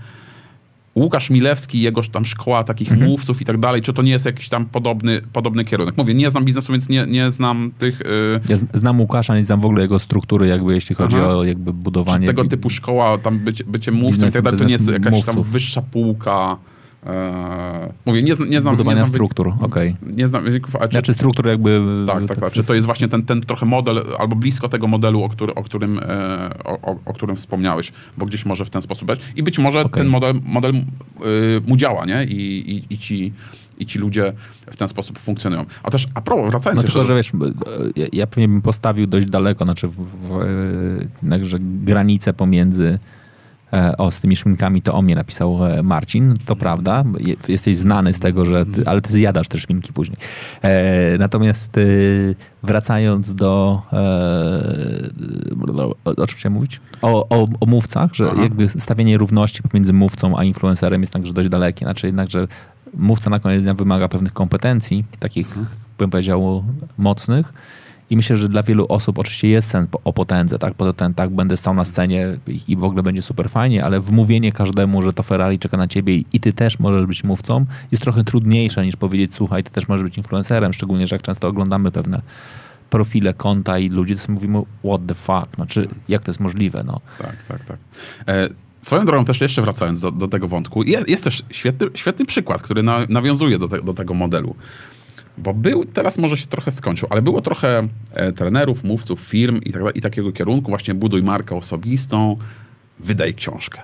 Łukasz 0.98 1.30
Milewski, 1.30 1.82
jego 1.82 2.02
tam 2.04 2.26
szkoła 2.26 2.64
takich 2.64 2.92
Mhm. 2.92 3.10
mówców 3.12 3.42
i 3.42 3.46
tak 3.46 3.58
dalej, 3.60 3.82
czy 3.82 3.94
to 3.94 4.02
nie 4.02 4.12
jest 4.12 4.26
jakiś 4.26 4.50
tam 4.50 4.66
podobny, 4.66 5.22
podobny 5.34 5.66
kierunek? 5.66 5.98
Mówię, 5.98 6.14
nie 6.14 6.32
znam 6.32 6.46
biznesu, 6.46 6.72
więc 6.72 6.90
nie, 6.90 7.06
nie 7.08 7.32
znam 7.32 7.72
tych... 7.78 8.00
Yy, 8.00 8.40
Ja 8.50 8.56
znam 8.74 9.00
Łukasza, 9.02 9.36
nie 9.38 9.46
znam 9.46 9.62
w 9.62 9.66
ogóle 9.66 9.82
jego 9.82 10.00
struktury, 10.00 10.48
jakby 10.48 10.74
jeśli 10.74 10.96
chodzi 10.96 11.16
Aha. 11.16 11.28
o 11.36 11.44
jakby 11.44 11.72
czy 11.72 11.78
budowanie. 11.78 12.28
tego 12.28 12.44
bi- 12.44 12.50
typu 12.50 12.70
szkoła, 12.70 13.18
tam 13.18 13.40
bycie, 13.40 13.64
bycie 13.64 13.92
mówcą 13.92 14.28
i 14.28 14.32
tak 14.32 14.42
dalej, 14.42 14.60
to 14.60 14.66
nie 14.66 14.74
jest 14.74 14.88
jakaś 14.92 15.04
tam 15.24 15.36
mówców. 15.36 15.52
wyższa 15.52 15.82
półka. 15.82 16.58
E, 17.08 17.94
mówię, 18.06 18.24
nie, 18.24 18.34
nie 18.50 18.62
znam... 18.62 18.76
budowania 18.76 19.00
nie 19.00 19.06
znam 19.06 19.14
struktur, 19.14 19.54
okej. 19.62 19.96
Nie 20.02 20.28
znam 20.28 20.46
ale 20.46 20.88
czy, 20.88 20.92
Znaczy 20.92 21.14
struktur 21.14 21.48
jakby... 21.48 21.82
tak, 22.08 22.26
tak, 22.26 22.40
tak. 22.40 22.54
Czy 22.54 22.64
to 22.64 22.74
jest 22.74 22.86
właśnie 22.86 23.08
ten, 23.08 23.24
ten 23.24 23.42
trochę 23.42 23.66
model, 23.66 24.04
albo 24.20 24.36
blisko 24.36 24.70
tego 24.70 24.88
modelu, 24.88 25.24
o, 25.24 25.30
który, 25.30 25.56
o, 25.56 25.64
którym, 25.64 26.00
e, 26.00 26.50
o, 26.64 26.96
o, 27.06 27.14
którym 27.14 27.36
wspomniałeś, 27.36 27.92
bo 28.18 28.26
gdzieś 28.26 28.46
może 28.46 28.66
w 28.66 28.70
ten 28.70 28.82
sposób 28.82 29.08
być. 29.08 29.20
I 29.36 29.44
być 29.44 29.60
może 29.60 29.82
Okej. 29.82 30.02
ten 30.02 30.08
model, 30.08 30.34
model 30.46 30.76
y, 30.76 30.82
mu 31.68 31.78
działa, 31.78 32.06
nie? 32.06 32.26
I, 32.26 32.72
i, 32.72 32.94
i, 32.94 32.98
ci, 32.98 33.34
I 33.78 33.86
ci 33.86 34.00
ludzie 34.00 34.34
w 34.72 34.78
ten 34.78 34.88
sposób 34.88 35.20
funkcjonują. 35.20 35.66
A 35.84 35.92
też, 35.92 36.08
a 36.14 36.22
propos, 36.22 36.50
wracając 36.50 36.76
No 36.76 36.82
jeszcze 36.82 36.94
tylko, 36.94 37.08
że 37.08 37.16
wiesz, 37.16 37.32
ja, 37.96 38.06
ja 38.14 38.28
pewnie 38.28 38.48
bym 38.48 38.62
postawił 38.62 39.08
dość 39.08 39.28
daleko, 39.28 39.66
znaczy 39.66 39.88
w, 39.88 39.96
w, 39.96 40.42
e, 40.42 40.46
jednakże 41.22 41.58
granicę 41.60 42.34
pomiędzy 42.34 42.86
e, 42.86 43.17
o, 43.98 44.12
z 44.12 44.20
tymi 44.20 44.36
szminkami 44.36 44.82
to 44.82 44.94
o 44.94 45.02
mnie 45.02 45.16
napisał 45.16 45.66
e, 45.66 45.84
Marcin, 45.84 46.38
to 46.46 46.56
prawda, 46.56 47.04
je, 47.20 47.36
jesteś 47.48 47.78
znany 47.78 48.14
z 48.14 48.20
tego, 48.20 48.46
że 48.46 48.66
ty, 48.66 48.84
ale 48.86 49.02
ty 49.02 49.14
zjadasz 49.14 49.48
te 49.48 49.60
szminki 49.60 49.94
później. 49.94 50.18
E, 50.62 51.18
natomiast 51.18 51.78
e, 51.78 51.82
wracając 52.64 53.34
do 53.34 53.82
e, 53.94 53.98
o, 56.06 56.28
czym 56.28 56.38
chciałem 56.38 56.54
mówić? 56.54 56.82
O, 57.02 57.30
o, 57.30 57.48
o 57.60 57.66
mówcach, 57.66 58.14
że 58.14 58.30
Aha. 58.32 58.42
jakby 58.42 58.70
stawianie 58.70 59.18
równości 59.18 59.64
pomiędzy 59.64 59.94
mówcą 59.94 60.38
a 60.38 60.44
influencerem 60.44 61.02
jest 61.02 61.14
także 61.14 61.34
dość 61.34 61.50
dalekie, 61.50 61.86
znaczy 61.86 62.08
jednakże 62.08 62.48
mówca 62.94 63.30
na 63.30 63.40
koniec 63.40 63.64
dnia 63.64 63.74
wymaga 63.74 64.08
pewnych 64.08 64.34
kompetencji, 64.34 65.06
takich 65.20 65.56
bym 65.98 66.10
powiedział 66.10 66.64
mocnych. 66.98 67.54
I 68.10 68.16
myślę, 68.16 68.38
że 68.38 68.50
dla 68.50 68.64
wielu 68.64 68.86
osób 68.90 69.20
oczywiście 69.20 69.48
jest 69.48 69.74
po- 69.92 70.00
o 70.04 70.14
potędze, 70.14 70.60
tak? 70.60 70.74
Po 70.74 70.94
ten, 70.94 71.14
tak, 71.14 71.30
będę 71.30 71.58
stał 71.58 71.74
na 71.74 71.86
scenie 71.86 72.38
i, 72.68 72.76
w 72.78 72.84
ogóle 72.84 73.04
będzie 73.04 73.22
super 73.22 73.50
fajnie, 73.50 73.86
ale 73.86 74.00
wmówienie 74.00 74.52
każdemu, 74.52 75.02
że 75.02 75.14
to 75.14 75.24
Ferrari 75.24 75.60
czeka 75.60 75.78
na 75.78 75.88
ciebie 75.88 76.16
i, 76.34 76.40
ty 76.40 76.54
też 76.54 76.80
możesz 76.80 77.06
być 77.06 77.24
mówcą, 77.24 77.66
jest 77.92 78.04
trochę 78.04 78.24
trudniejsze 78.24 78.86
niż 78.86 78.96
powiedzieć, 78.96 79.36
słuchaj, 79.36 79.64
ty 79.64 79.72
też 79.72 79.88
możesz 79.88 80.04
być 80.04 80.18
influencerem, 80.18 80.74
szczególnie, 80.74 81.08
że 81.08 81.16
jak 81.16 81.22
często 81.22 81.48
oglądamy 81.48 81.92
pewne 81.92 82.22
profile 82.90 83.34
konta 83.34 83.80
i 83.80 83.90
ludzie, 83.90 84.16
to 84.16 84.22
sobie 84.22 84.34
mówimy, 84.34 84.62
what 84.86 85.02
the 85.08 85.16
fuck, 85.16 85.56
znaczy, 85.56 85.88
jak 86.10 86.24
to 86.24 86.32
jest 86.32 86.40
możliwe, 86.40 86.84
no. 86.84 87.02
Tak, 87.20 87.36
tak, 87.48 87.66
tak. 87.66 87.78
E, 88.28 88.50
swoją 88.82 89.06
drogą 89.06 89.26
też 89.26 89.42
jeszcze 89.42 89.62
wracając 89.62 90.00
do, 90.00 90.12
do 90.12 90.28
tego 90.28 90.48
wątku, 90.48 90.84
jest, 90.84 91.10
jest 91.10 91.24
też 91.24 91.44
świetny, 91.50 91.88
świetny 91.94 92.26
przykład, 92.26 92.62
który 92.62 92.84
na, 92.84 93.00
nawiązuje 93.10 93.60
do, 93.60 93.68
te, 93.68 93.82
do 93.82 93.94
tego 93.94 94.14
modelu. 94.14 94.56
Bo 95.38 95.54
był, 95.54 95.86
teraz 95.86 96.18
może 96.18 96.38
się 96.38 96.48
trochę 96.48 96.72
skończył, 96.72 97.08
ale 97.12 97.22
było 97.22 97.42
trochę 97.42 97.88
e, 98.14 98.32
trenerów, 98.32 98.84
mówców, 98.84 99.20
firm 99.20 99.60
i, 99.66 99.74
tak, 99.74 99.96
i 99.96 100.02
takiego 100.02 100.32
kierunku, 100.32 100.70
właśnie 100.70 100.94
buduj 100.94 101.24
markę 101.24 101.56
osobistą, 101.56 102.36
wydaj 103.00 103.34
książkę. 103.34 103.82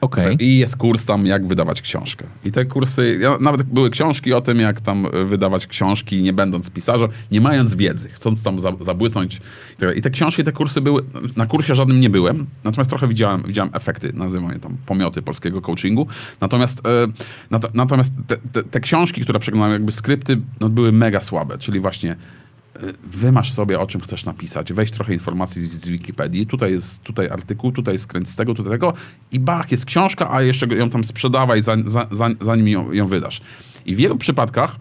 Okej. 0.00 0.36
I 0.40 0.58
jest 0.58 0.76
kurs 0.76 1.04
tam, 1.04 1.26
jak 1.26 1.46
wydawać 1.46 1.82
książkę. 1.82 2.26
I 2.44 2.52
te 2.52 2.64
kursy, 2.64 3.18
ja, 3.20 3.36
nawet 3.40 3.62
były 3.62 3.90
książki 3.90 4.32
o 4.32 4.40
tym, 4.40 4.60
jak 4.60 4.80
tam 4.80 5.06
e, 5.06 5.24
wydawać 5.24 5.66
książki, 5.66 6.22
nie 6.22 6.32
będąc 6.32 6.70
pisarzem, 6.70 7.08
nie 7.30 7.40
mając 7.40 7.74
wiedzy, 7.74 8.08
chcąc 8.08 8.42
tam 8.42 8.60
za, 8.60 8.72
zabłysnąć. 8.80 9.40
Tak. 9.78 9.96
I 9.96 10.02
te 10.02 10.10
książki, 10.10 10.44
te 10.44 10.52
kursy 10.52 10.80
były, 10.80 11.02
na 11.36 11.46
kursie 11.46 11.74
żadnym 11.74 12.00
nie 12.00 12.10
byłem, 12.10 12.46
natomiast 12.64 12.90
trochę 12.90 13.08
widziałem, 13.08 13.42
widziałem 13.42 13.70
efekty, 13.74 14.12
nazywam 14.14 14.52
je 14.52 14.58
tam 14.58 14.76
pomioty 14.86 15.22
polskiego 15.22 15.60
coachingu. 15.60 16.06
Natomiast, 16.40 16.86
e, 16.86 16.90
nato, 17.50 17.68
natomiast 17.74 18.12
te, 18.26 18.36
te, 18.36 18.62
te 18.62 18.80
książki, 18.80 19.20
które 19.20 19.38
przeglądałem, 19.38 19.72
jakby 19.72 19.92
skrypty, 19.92 20.40
no, 20.60 20.68
były 20.68 20.92
mega 20.92 21.20
słabe, 21.20 21.58
czyli 21.58 21.80
właśnie 21.80 22.16
wymasz 23.04 23.52
sobie, 23.52 23.80
o 23.80 23.86
czym 23.86 24.00
chcesz 24.00 24.24
napisać, 24.24 24.72
weź 24.72 24.90
trochę 24.90 25.12
informacji 25.12 25.66
z, 25.66 25.72
z 25.72 25.88
Wikipedii, 25.88 26.46
tutaj 26.46 26.72
jest 26.72 27.02
tutaj 27.02 27.28
artykuł, 27.28 27.72
tutaj 27.72 27.98
skręć 27.98 28.28
z 28.28 28.36
tego, 28.36 28.54
tutaj 28.54 28.72
tego 28.72 28.92
i 29.32 29.40
bach, 29.40 29.72
jest 29.72 29.84
książka, 29.84 30.30
a 30.32 30.42
jeszcze 30.42 30.66
ją 30.66 30.90
tam 30.90 31.04
sprzedawaj, 31.04 31.62
zanim, 31.62 31.86
zanim 32.40 32.68
ją, 32.68 32.92
ją 32.92 33.06
wydasz. 33.06 33.40
I 33.86 33.94
w 33.94 33.98
wielu 33.98 34.16
przypadkach 34.16 34.76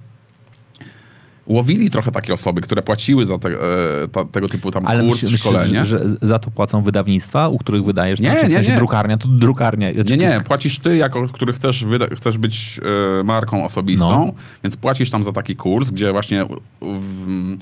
łowili 1.47 1.89
trochę 1.89 2.11
takie 2.11 2.33
osoby, 2.33 2.61
które 2.61 2.81
płaciły 2.81 3.25
za 3.25 3.39
te, 3.39 3.49
e, 3.49 4.07
ta, 4.07 4.25
tego 4.25 4.47
typu 4.47 4.71
tam 4.71 4.85
Ale 4.87 5.03
kurs, 5.03 5.27
szkolenie. 5.37 5.85
że, 5.85 5.99
że 5.99 6.15
za 6.21 6.39
to 6.39 6.51
płacą 6.51 6.81
wydawnictwa, 6.81 7.47
u 7.49 7.57
których 7.57 7.83
wydajesz? 7.83 8.19
Nie, 8.19 8.31
znaczy, 8.31 8.45
w 8.45 8.49
nie, 8.49 8.55
sensie 8.55 8.71
nie. 8.71 8.77
drukarnia, 8.77 9.17
to 9.17 9.27
drukarnia. 9.27 9.91
Nie, 9.91 10.17
nie, 10.17 10.41
płacisz 10.45 10.79
ty, 10.79 10.97
jako 10.97 11.27
który 11.27 11.53
chcesz, 11.53 11.85
wyda- 11.85 12.15
chcesz 12.15 12.37
być 12.37 12.79
e, 13.19 13.23
marką 13.23 13.65
osobistą, 13.65 14.09
No. 14.25 14.33
więc 14.63 14.77
płacisz 14.77 15.09
tam 15.09 15.23
za 15.23 15.31
taki 15.31 15.55
kurs, 15.55 15.89
gdzie 15.91 16.11
właśnie 16.11 16.45
w, 16.45 16.57
w, 16.81 17.57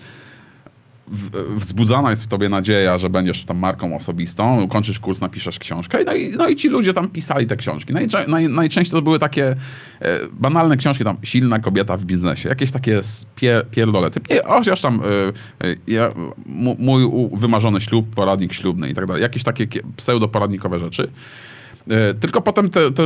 wzbudzana 1.55 2.09
jest 2.11 2.23
w 2.23 2.27
tobie 2.27 2.49
nadzieja, 2.49 2.97
że 2.97 3.09
będziesz 3.09 3.43
tam 3.43 3.57
marką 3.57 3.95
osobistą, 3.95 4.67
kończysz 4.67 4.99
kurs, 4.99 5.21
napiszesz 5.21 5.59
książkę 5.59 5.97
no 6.05 6.13
i, 6.13 6.29
no 6.29 6.47
i 6.47 6.55
ci 6.55 6.69
ludzie 6.69 6.93
tam 6.93 7.07
pisali 7.09 7.47
te 7.47 7.55
książki. 7.55 7.93
Najczę- 7.93 8.27
naj, 8.27 8.49
najczęściej 8.49 8.91
to 8.99 9.01
były 9.01 9.19
takie 9.19 9.47
e, 9.47 9.55
banalne 10.33 10.77
książki, 10.77 11.03
tam 11.03 11.17
silna 11.23 11.59
kobieta 11.59 11.97
w 11.97 12.05
biznesie, 12.05 12.49
jakieś 12.49 12.71
takie 12.71 13.03
spie, 13.03 13.61
pierdolety. 13.71 14.21
Nie, 14.29 14.39
chociaż 14.45 14.81
tam 14.81 15.01
e, 15.61 15.67
e, 15.67 15.75
ja, 15.87 16.11
mój 16.79 17.09
wymarzony 17.33 17.81
ślub, 17.81 18.15
poradnik 18.15 18.53
ślubny 18.53 18.89
i 18.89 18.93
tak 18.93 19.05
dalej, 19.05 19.21
jakieś 19.21 19.43
takie 19.43 19.67
kie- 19.67 19.81
pseudoporadnikowe 19.97 20.79
rzeczy. 20.79 21.11
E, 21.89 22.13
tylko 22.13 22.41
potem 22.41 22.69
te, 22.69 22.91
te, 22.91 23.03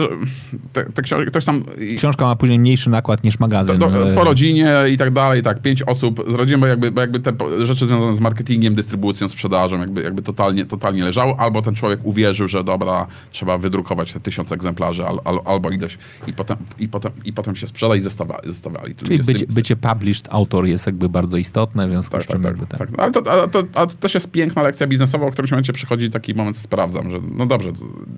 te, 0.74 0.86
te 0.86 1.02
książki, 1.02 1.28
ktoś 1.28 1.46
tam... 1.46 1.64
Książka 1.98 2.26
ma 2.26 2.36
później 2.36 2.60
mniejszy 2.60 2.90
nakład 2.90 3.24
niż 3.24 3.40
magazyn. 3.40 3.78
Do, 3.78 4.12
e, 4.12 4.16
po 4.16 4.24
rodzinie 4.24 4.74
i 4.92 4.98
tak 4.98 5.14
dalej, 5.14 5.44
tak, 5.44 5.62
pięć 5.62 5.84
osób 5.84 6.24
z 6.28 6.34
rodziną, 6.34 6.60
bo 6.60 6.68
jakby, 6.68 6.92
bo 6.92 7.02
jakby 7.02 7.20
te 7.20 7.34
rzeczy 7.66 7.86
związane 7.86 8.14
z 8.14 8.20
marketingiem, 8.20 8.76
dystrybucją, 8.76 9.30
sprzedażą, 9.30 9.80
jakby, 9.80 10.02
jakby 10.02 10.22
totalnie, 10.22 10.66
totalnie 10.66 11.04
leżały, 11.04 11.34
albo 11.38 11.62
ten 11.62 11.76
człowiek 11.76 12.00
uwierzył, 12.04 12.48
że 12.48 12.64
dobra, 12.64 13.08
trzeba 13.32 13.58
wydrukować 13.58 14.14
te 14.14 14.20
tysiąc 14.20 14.52
egzemplarzy, 14.52 15.06
al, 15.06 15.20
al, 15.26 15.40
albo 15.46 15.70
ileś 15.70 15.98
i 16.28 16.34
potem, 16.34 16.58
i, 16.80 16.88
potem, 16.88 17.12
i 17.26 17.34
potem 17.34 17.56
się 17.56 17.68
sprzeda 17.68 17.96
i 17.96 18.02
zostawali. 18.02 18.48
zostawali. 18.48 18.96
Czyli 18.96 19.18
tym- 19.18 19.26
bycie, 19.26 19.46
bycie 19.48 19.76
published 19.76 20.28
autor 20.30 20.66
jest 20.66 20.86
jakby 20.86 21.10
bardzo 21.10 21.38
istotne, 21.38 21.88
w 21.88 21.90
związku 21.90 22.12
tak, 22.12 22.24
z 22.24 22.28
czym 22.28 22.42
tak, 22.42 22.46
jakby 22.46 22.68
tak, 22.68 22.80
tak. 22.80 23.00
Ale, 23.00 23.12
to, 23.12 23.32
ale, 23.32 23.48
to, 23.48 23.64
ale 23.74 23.88
to 23.88 23.94
też 23.94 24.14
jest 24.14 24.32
piękna 24.32 24.62
lekcja 24.62 24.88
biznesowa, 24.88 25.26
o 25.26 25.32
którymś 25.32 25.52
momencie 25.52 25.74
przychodzi 25.74 26.10
taki 26.10 26.34
moment, 26.34 26.58
sprawdzam, 26.58 27.12
że 27.12 27.20
no 27.38 27.46
dobrze, 27.46 27.72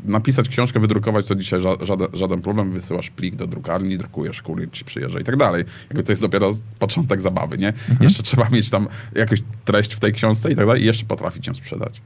napisać 0.05 0.49
książkę, 0.51 0.79
wydrukować 0.79 1.27
to 1.27 1.35
dzisiaj 1.35 1.59
ża- 1.59 1.85
żaden, 1.85 2.07
żaden 2.13 2.41
problem, 2.41 2.71
wysyłasz 2.71 3.09
plik 3.09 3.35
do 3.35 3.47
drukarni, 3.47 3.97
drukujesz, 3.97 4.41
kurier 4.41 4.71
ci 4.71 4.85
przyjeżdża 4.85 5.19
i 5.19 5.23
tak 5.23 5.37
dalej. 5.37 5.65
Jakby 5.89 6.03
to 6.03 6.11
jest 6.11 6.21
dopiero 6.21 6.51
początek 6.79 7.21
zabawy, 7.21 7.57
nie? 7.57 7.73
Jeszcze 8.01 8.23
trzeba 8.23 8.49
mieć 8.49 8.69
tam 8.69 8.87
jakąś 9.15 9.43
treść 9.65 9.93
w 9.93 9.99
tej 9.99 10.13
książce 10.13 10.51
i 10.51 10.55
tak 10.55 10.65
dalej 10.65 10.81
i 10.81 10.85
jeszcze 10.85 11.05
potrafić 11.05 11.47
ją 11.47 11.53
sprzedać. 11.53 12.01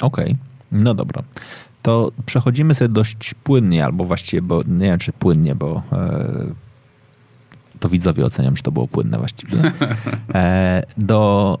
Okej, 0.00 0.36
no 0.72 0.94
dobra. 0.94 1.22
To 1.82 2.12
przechodzimy 2.26 2.74
sobie 2.74 2.88
dość 2.88 3.34
płynnie, 3.34 3.84
albo 3.84 4.04
właściwie, 4.04 4.42
bo 4.42 4.62
nie 4.66 4.86
wiem 4.86 4.98
czy 4.98 5.12
płynnie, 5.12 5.54
bo 5.54 5.82
e, 5.92 6.68
to 7.80 7.88
widzowie 7.88 8.24
oceniam, 8.24 8.54
czy 8.54 8.62
to 8.62 8.72
było 8.72 8.88
płynne 8.88 9.18
właściwie. 9.18 9.56
E, 10.34 10.82
do 10.96 11.58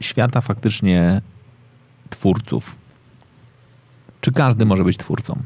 świata 0.00 0.40
faktycznie 0.40 1.20
twórców. 2.10 2.76
Czy 4.20 4.32
każdy 4.32 4.64
może 4.64 4.84
być 4.84 4.96
twórcą? 4.96 5.42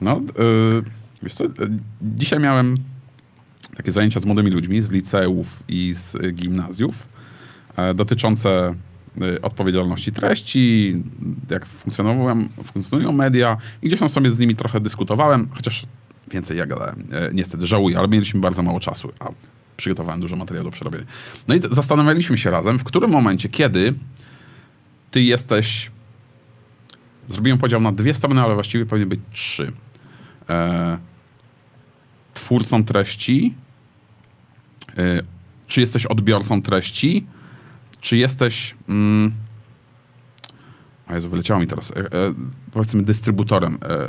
No, 0.00 0.20
yy, 1.22 1.30
co, 1.30 1.44
yy, 1.44 1.50
dzisiaj 2.02 2.40
miałem 2.40 2.76
takie 3.78 3.92
zajęcia 3.92 4.20
z 4.20 4.24
młodymi 4.24 4.50
ludźmi 4.50 4.82
z 4.82 4.90
liceów 4.90 5.62
i 5.68 5.94
z 5.94 6.14
y, 6.14 6.32
gimnazjów 6.32 7.06
e, 7.76 7.94
dotyczące 7.94 8.74
y, 9.22 9.40
odpowiedzialności 9.42 10.12
treści, 10.12 10.96
jak 11.50 11.66
funkcjonują, 11.66 12.48
funkcjonują 12.64 13.12
media 13.12 13.56
i 13.82 13.86
gdzieś 13.86 14.00
tam 14.00 14.08
sobie 14.08 14.30
z 14.30 14.38
nimi 14.38 14.56
trochę 14.56 14.80
dyskutowałem, 14.80 15.48
chociaż 15.54 15.86
więcej 16.30 16.58
ja 16.58 16.66
gadałem. 16.66 17.04
E, 17.12 17.30
niestety 17.32 17.66
żałuję, 17.66 17.98
ale 17.98 18.08
mieliśmy 18.08 18.40
bardzo 18.40 18.62
mało 18.62 18.80
czasu, 18.80 19.12
a 19.20 19.28
przygotowałem 19.76 20.20
dużo 20.20 20.36
materiału 20.36 20.64
do 20.64 20.70
przerobienia. 20.70 21.04
No 21.48 21.54
i 21.54 21.60
zastanawialiśmy 21.70 22.38
się 22.38 22.50
razem, 22.50 22.78
w 22.78 22.84
którym 22.84 23.10
momencie, 23.10 23.48
kiedy 23.48 23.94
ty 25.10 25.22
jesteś 25.22 25.90
Zrobiłem 27.28 27.58
podział 27.58 27.80
na 27.80 27.92
dwie 27.92 28.14
strony, 28.14 28.42
ale 28.42 28.54
właściwie 28.54 28.86
powinny 28.86 29.06
być 29.06 29.20
trzy. 29.32 29.72
E, 30.48 30.98
twórcą 32.34 32.84
treści, 32.84 33.54
e, 34.98 35.22
czy 35.66 35.80
jesteś 35.80 36.06
odbiorcą 36.06 36.62
treści, 36.62 37.26
czy 38.00 38.16
jesteś. 38.16 38.74
Mm, 38.88 39.32
a 41.06 41.14
Jezu, 41.14 41.30
wyleciało 41.30 41.60
mi 41.60 41.66
teraz. 41.66 41.90
E, 41.90 41.94
e, 41.94 42.34
powiedzmy 42.72 43.02
dystrybutorem, 43.02 43.78
e, 43.82 43.88
e, 43.88 44.08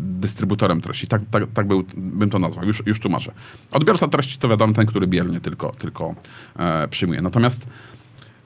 dystrybutorem 0.00 0.80
treści. 0.80 1.06
Tak, 1.06 1.22
tak, 1.30 1.44
tak 1.54 1.66
był, 1.66 1.84
bym 1.96 2.30
to 2.30 2.38
nazwał. 2.38 2.64
Już, 2.66 2.82
już 2.86 3.00
tłumaczę. 3.00 3.32
Odbiorca 3.70 4.08
treści 4.08 4.38
to 4.38 4.48
wiadomo 4.48 4.72
ten, 4.72 4.86
który 4.86 5.06
biernie 5.06 5.40
tylko, 5.40 5.70
tylko 5.70 6.14
e, 6.56 6.88
przyjmuje. 6.88 7.22
Natomiast 7.22 7.66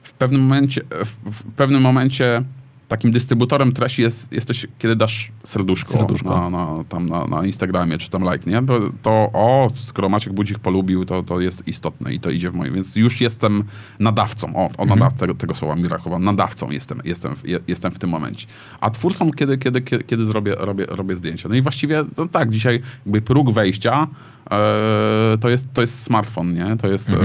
w 0.03 0.13
pewnym 0.13 0.41
momencie, 0.41 0.81
w, 1.05 1.31
w 1.31 1.43
pewnym 1.43 1.81
momencie 1.81 2.43
takim 2.87 3.11
dystrybutorem 3.11 3.71
treści 3.71 4.01
jest, 4.01 4.31
jesteś, 4.31 4.67
kiedy 4.79 4.95
dasz 4.95 5.31
serduszko, 5.43 5.91
Serduszko. 5.91 6.29
Na, 6.29 6.49
na, 6.49 6.83
tam 6.89 7.09
na, 7.09 7.25
na 7.25 7.45
Instagramie, 7.45 7.97
czy 7.97 8.09
tam 8.09 8.23
like, 8.23 8.49
nie? 8.49 8.65
To, 8.65 8.79
to 9.01 9.11
o, 9.33 9.71
skoro 9.75 10.09
Maciek 10.09 10.33
Budzik 10.33 10.59
polubił, 10.59 11.05
to, 11.05 11.23
to 11.23 11.39
jest 11.39 11.67
istotne 11.67 12.13
i 12.13 12.19
to 12.19 12.29
idzie 12.29 12.51
w 12.51 12.53
moje, 12.53 12.71
więc 12.71 12.95
już 12.95 13.21
jestem 13.21 13.63
nadawcą, 13.99 14.55
o, 14.55 14.69
o 14.77 14.85
nadaw, 14.85 15.13
tego, 15.13 15.35
tego 15.35 15.55
słowa 15.55 15.75
mi 15.75 15.83
brakowało, 15.83 16.19
nadawcą 16.19 16.71
jestem, 16.71 17.01
jestem, 17.05 17.33
je, 17.43 17.59
jestem 17.67 17.91
w 17.91 17.99
tym 17.99 18.09
momencie. 18.09 18.47
A 18.81 18.89
twórcą, 18.89 19.31
kiedy, 19.31 19.57
kiedy, 19.57 19.81
kiedy, 19.81 20.03
kiedy 20.03 20.25
zrobię, 20.25 20.55
robię, 20.57 20.85
robię 20.85 21.15
zdjęcia. 21.15 21.49
No 21.49 21.55
i 21.55 21.61
właściwie, 21.61 22.05
no 22.17 22.27
tak, 22.27 22.51
dzisiaj 22.51 22.81
jakby 23.05 23.21
próg 23.21 23.51
wejścia 23.51 24.07
e, 24.51 25.37
to, 25.41 25.49
jest, 25.49 25.73
to 25.73 25.81
jest 25.81 26.03
smartfon, 26.03 26.53
nie? 26.53 26.77
To 26.77 26.87
jest 26.87 27.09
e, 27.09 27.15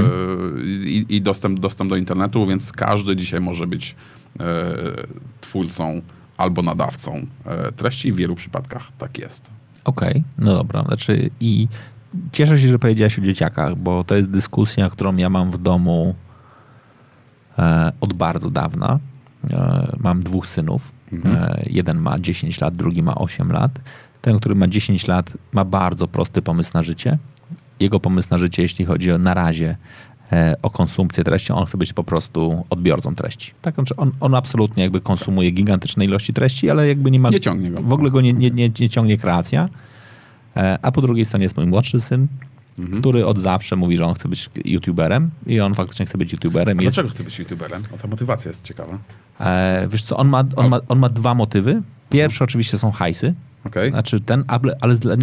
i, 0.65 1.07
i 1.09 1.23
dostęp, 1.23 1.61
dostęp 1.61 1.91
do 1.91 1.97
internetu, 1.97 2.47
więc 2.47 2.73
każdy 2.73 3.17
dzisiaj 3.17 3.41
może 3.41 3.67
być 3.67 3.97
e, 4.41 4.75
twórcą 5.53 6.03
albo 6.37 6.63
nadawcą 6.63 7.27
e, 7.47 7.73
treści 7.73 8.13
w 8.13 8.17
wielu 8.17 8.35
przypadkach 8.35 8.93
tak 8.99 9.19
jest. 9.19 9.51
Okej, 9.85 10.25
no 10.39 10.55
dobra. 10.55 10.83
Znaczy 10.83 11.31
i 11.41 11.69
cieszę 12.33 12.59
się, 12.59 12.69
że 12.69 12.79
powiedziałeś 12.79 13.19
o 13.19 13.23
dzieciakach, 13.23 13.77
bo 13.77 14.05
to 14.05 14.15
jest 14.15 14.29
dyskusja, 14.29 14.91
którą 14.91 15.17
ja 15.17 15.31
mam 15.31 15.51
w 15.51 15.59
domu 15.59 16.15
e, 17.59 17.93
od 18.01 18.13
bardzo 18.13 18.51
dawna. 18.51 18.99
E, 19.51 19.97
mam 20.01 20.23
dwóch 20.23 20.47
synów. 20.47 20.93
E, 21.25 21.63
jeden 21.67 21.99
ma 21.99 22.19
10 22.19 22.61
lat, 22.61 22.77
drugi 22.77 23.03
ma 23.03 23.15
8 23.15 23.53
lat. 23.53 23.81
Ten, 24.23 24.39
który 24.39 24.55
ma 24.55 24.69
10 24.69 25.07
lat, 25.09 25.37
ma 25.53 25.65
bardzo 25.65 26.09
prosty 26.09 26.43
pomysł 26.43 26.71
na 26.75 26.83
życie. 26.83 27.19
Jego 27.81 28.01
pomysł 28.01 28.29
na 28.31 28.39
życie, 28.39 28.63
jeśli 28.63 28.85
chodzi 28.85 29.13
o 29.13 29.19
na 29.19 29.35
razie 29.35 29.77
o 30.63 30.71
konsumpcję 30.71 31.25
treści, 31.25 31.53
on 31.53 31.67
chce 31.67 31.79
być 31.79 31.93
po 31.93 32.05
prostu 32.05 32.65
odbiorcą 32.71 33.15
treści. 33.15 33.53
Tak, 33.63 33.75
znaczy 33.75 33.97
on, 33.97 34.13
on 34.21 34.35
absolutnie 34.35 34.83
jakby 34.83 35.01
konsumuje 35.01 35.51
gigantyczne 35.51 36.05
ilości 36.05 36.33
treści, 36.33 36.71
ale 36.71 36.89
jakby 36.89 37.11
nie 37.11 37.19
ma... 37.21 37.31
Nie 37.31 37.41
ciągnie 37.41 37.71
go. 37.71 37.83
W 37.83 37.93
ogóle 37.93 38.11
go 38.11 38.21
nie, 38.21 38.33
nie, 38.33 38.51
nie, 38.51 38.71
nie 38.81 38.89
ciągnie 38.91 39.19
kreacja. 39.19 39.69
E, 40.57 40.79
A 40.83 40.93
po 40.93 41.01
drugiej 41.03 41.25
stronie 41.25 41.43
jest 41.43 41.57
mój 41.57 41.67
młodszy 41.67 42.01
syn, 42.01 42.27
Mhm. 42.79 43.01
który 43.01 43.27
od 43.27 43.39
zawsze 43.39 43.77
mówi, 43.77 43.97
że 43.97 44.05
on 44.07 44.15
chce 44.15 44.29
być 44.29 44.51
youtuberem 44.65 45.31
i 45.47 45.61
on 45.61 45.75
faktycznie 45.75 46.07
chce 46.07 46.19
być 46.19 46.33
youtuberem. 46.33 46.79
A 46.79 46.83
Jest, 46.83 46.95
dlaczego 46.97 47.09
chce 47.15 47.25
być 47.25 47.39
youtuberem? 47.39 47.83
O, 47.95 47.99
ta 47.99 48.09
motywacja 48.09 48.49
jest 48.49 48.65
ciekawa. 48.65 48.99
e, 49.41 49.89
wiesz 49.91 50.03
co, 50.03 50.17
on 50.17 50.29
ma, 50.29 50.45
on, 50.57 50.69
ma, 50.69 50.81
on 50.89 50.99
ma 50.99 51.09
dwa 51.09 51.35
motywy. 51.35 51.83
Pierwszy 52.11 52.45
oczywiście 52.45 52.79
są 52.79 52.91
hajsy. 52.91 53.35
Okej? 53.67 53.91
Znaczy 53.91 54.21
ten, 54.21 54.45
ale, 54.81 54.97
dla- 54.97 55.17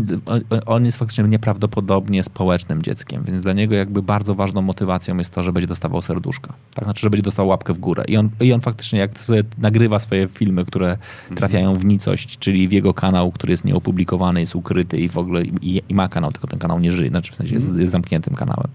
on- 0.65 0.85
jest 0.85 0.97
faktycznie 0.97 1.23
nieprawdopodobnie 1.23 2.23
społecznym 2.23 2.81
dzieckiem, 2.81 3.23
więc 3.23 3.41
dla 3.41 3.53
niego 3.53 3.75
jakby 3.75 4.01
bardzo 4.01 4.35
ważną 4.35 4.61
motywacją 4.61 5.17
jest 5.17 5.33
to, 5.33 5.43
że 5.43 5.53
będzie 5.53 5.67
dostawał 5.67 6.01
serduszka. 6.01 6.53
Tak, 6.73 6.85
znaczy, 6.85 7.01
że 7.01 7.09
będzie 7.09 7.23
dostał 7.23 7.47
łapkę 7.47 7.73
w 7.73 7.79
górę. 7.79 8.03
I 8.07 8.17
on, 8.17 8.29
i 8.39 8.53
on 8.53 8.61
faktycznie 8.61 8.99
jak 8.99 9.11
nagrywa 9.57 9.99
swoje 9.99 10.27
filmy, 10.27 10.65
które 10.65 10.97
trafiają 11.35 11.73
w 11.73 11.85
nicość, 11.85 12.37
czyli 12.37 12.67
w 12.67 12.71
jego 12.71 12.93
kanał, 12.93 13.31
który 13.31 13.51
jest 13.53 13.65
nieopublikowany, 13.65 14.39
jest 14.39 14.55
ukryty 14.55 14.97
i 14.97 15.09
w 15.09 15.17
ogóle 15.17 15.43
i, 15.43 15.81
i 15.89 15.95
ma 15.95 16.07
kanał, 16.07 16.31
tylko 16.31 16.47
ten 16.47 16.59
kanał 16.59 16.79
nie 16.79 16.91
żyje, 16.91 17.09
znaczy 17.09 17.31
w 17.31 17.35
sensie 17.35 17.55
jest, 17.55 17.77
jest 17.79 17.91
zamkniętym 17.91 18.35
kanałem. 18.35 18.67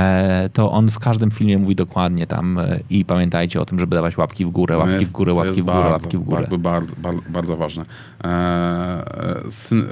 E, 0.00 0.50
to 0.52 0.72
on 0.72 0.90
w 0.90 0.98
każdym 0.98 1.30
filmie 1.30 1.58
mówi 1.58 1.74
dokładnie 1.76 2.26
tam 2.26 2.58
e, 2.58 2.80
i 2.90 3.04
pamiętajcie 3.04 3.60
o 3.60 3.64
tym, 3.64 3.78
żeby 3.78 3.94
dawać 3.94 4.16
łapki 4.18 4.44
w 4.44 4.48
górę, 4.48 4.76
łapki 4.78 4.94
jest- 4.94 5.10
w 5.10 5.12
górę, 5.12 5.32
łapki 5.34 5.62
w 5.62 5.64
górę, 5.64 5.74
bardzo, 5.76 5.90
łapki 5.92 6.16
w 6.18 6.20
górę. 6.20 6.40
Bardzo, 6.40 6.58
bardzo, 6.58 6.96
bardzo, 6.96 7.22
bardzo 7.30 7.56
ważne. 7.56 7.84
Eee, 8.24 9.52
syn, 9.52 9.84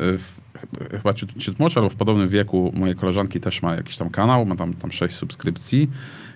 chyba 0.91 1.15
ciut, 1.15 1.59
młodszy, 1.59 1.79
albo 1.79 1.91
w 1.91 1.95
podobnym 1.95 2.29
wieku 2.29 2.73
mojej 2.77 2.97
koleżanki 2.97 3.41
też 3.41 3.63
ma 3.63 3.75
jakiś 3.75 3.97
tam 3.97 4.11
kanał, 4.11 4.47
ma 4.47 4.57
tam, 4.57 4.75
tam 4.75 4.93
sześć 4.93 5.17
subskrypcji 5.17 5.91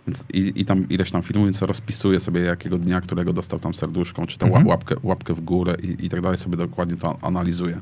więc 0.06 0.24
i, 0.32 0.52
i 0.56 0.64
tam 0.64 0.88
ileś 0.88 1.10
tam 1.10 1.22
filmów, 1.22 1.46
więc 1.46 1.62
rozpisuje 1.62 2.20
sobie 2.20 2.40
jakiego 2.40 2.78
dnia, 2.78 3.00
którego 3.00 3.32
dostał 3.32 3.58
tam 3.58 3.74
serduszką, 3.74 4.26
czy 4.26 4.38
tam 4.38 4.48
Mhm. 4.48 4.66
łapkę, 4.66 4.94
łapkę 5.02 5.34
w 5.34 5.40
górę 5.40 5.74
i, 5.82 6.06
i 6.06 6.10
tak 6.10 6.20
dalej, 6.20 6.38
sobie 6.38 6.56
dokładnie 6.56 6.96
to 6.96 7.18
analizuje. 7.22 7.78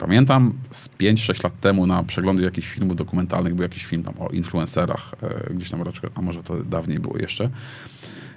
Pamiętam 0.00 0.52
z 0.70 0.88
5-6 0.88 1.44
lat 1.44 1.60
temu 1.60 1.86
na 1.86 2.02
przeglądzie 2.02 2.44
jakichś 2.44 2.68
filmów 2.68 2.96
dokumentalnych 2.96 3.54
był 3.54 3.62
jakiś 3.62 3.84
film 3.84 4.02
tam 4.02 4.14
o 4.18 4.28
influencerach, 4.28 5.14
e, 5.22 5.54
gdzieś 5.54 5.70
tam 5.70 5.82
roczkę, 5.82 6.08
a 6.14 6.22
może 6.22 6.42
to 6.42 6.64
dawniej 6.64 6.98
było 6.98 7.18
jeszcze. 7.18 7.50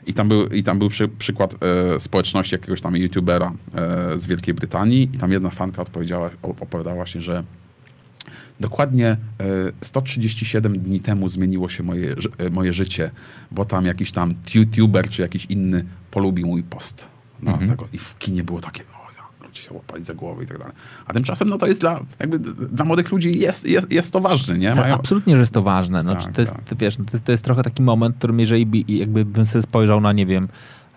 I 0.06 0.14
tam 0.14 0.27
był, 0.27 0.48
i 0.48 0.64
tam 0.64 0.80
był 0.80 0.90
przy, 0.90 1.07
przykład 1.07 1.56
e, 1.95 1.99
społeczności 1.99 2.56
jakiegoś 2.56 2.81
tam 2.81 2.95
youtubera 2.95 3.52
e, 3.76 4.18
z 4.19 4.26
Wielkiej 4.26 4.53
Brytanii 4.53 5.10
i 5.14 5.18
tam 5.18 5.31
jedna 5.31 5.49
fanka 5.49 5.81
odpowiedziała, 5.81 6.30
opowiadała 6.41 6.95
właśnie, 6.95 7.22
że 7.22 7.44
dokładnie 8.60 9.07
e, 9.07 9.18
137 9.81 10.80
dni 10.80 10.99
temu 10.99 11.27
zmieniło 11.27 11.69
się 11.69 11.84
moje, 11.84 12.15
e, 12.38 12.49
moje 12.49 12.73
życie, 12.73 13.11
bo 13.52 13.65
tam 13.65 13.85
jakiś 13.85 14.11
tam 14.11 14.34
youtuber 14.56 15.10
czy 15.10 15.22
jakiś 15.22 15.45
inny 15.45 15.85
polubił 16.11 16.48
mój 16.48 16.64
post. 16.64 17.07
No, 17.41 17.52
Mhm. 17.52 17.69
tego, 17.69 17.88
I 17.94 17.98
w 17.98 18.18
kinie 18.19 18.44
było 18.44 18.61
takie, 18.61 18.84
ludzie 19.53 19.61
się 19.61 19.73
łapali 19.73 20.03
za 20.03 20.13
głowę 20.13 20.43
i 20.43 20.47
tak 20.47 20.57
dalej. 20.57 20.73
A 21.05 21.13
tymczasem 21.13 21.49
no 21.49 21.57
to 21.57 21.67
jest 21.67 21.81
dla, 21.81 21.99
jakby 22.19 22.39
dla 22.39 22.85
młodych 22.85 23.11
ludzi 23.11 23.39
jest, 23.39 23.67
jest, 23.67 23.91
jest 23.91 24.13
to 24.13 24.19
ważne, 24.19 24.57
nie? 24.57 24.75
Mają, 24.75 24.95
Absolutnie, 24.95 25.34
że 25.34 25.39
jest 25.39 25.51
to 25.51 25.61
ważne. 25.61 26.01
Znaczy, 26.01 26.25
Tak, 26.25 26.35
to, 26.35 26.41
jest, 26.41 26.53
tak. 26.53 26.77
wiesz, 26.77 26.95
to, 26.95 27.03
jest, 27.13 27.25
to 27.25 27.31
jest 27.31 27.43
trochę 27.43 27.63
taki 27.63 27.84
moment, 27.84 28.15
w 28.15 28.17
którym 28.17 28.39
jeżeli 28.39 28.65
by, 28.65 28.77
jakby 28.88 29.25
bym 29.25 29.45
sobie 29.45 29.63
spojrzał 29.63 30.01
na, 30.01 30.11
nie 30.13 30.25
wiem, 30.25 30.47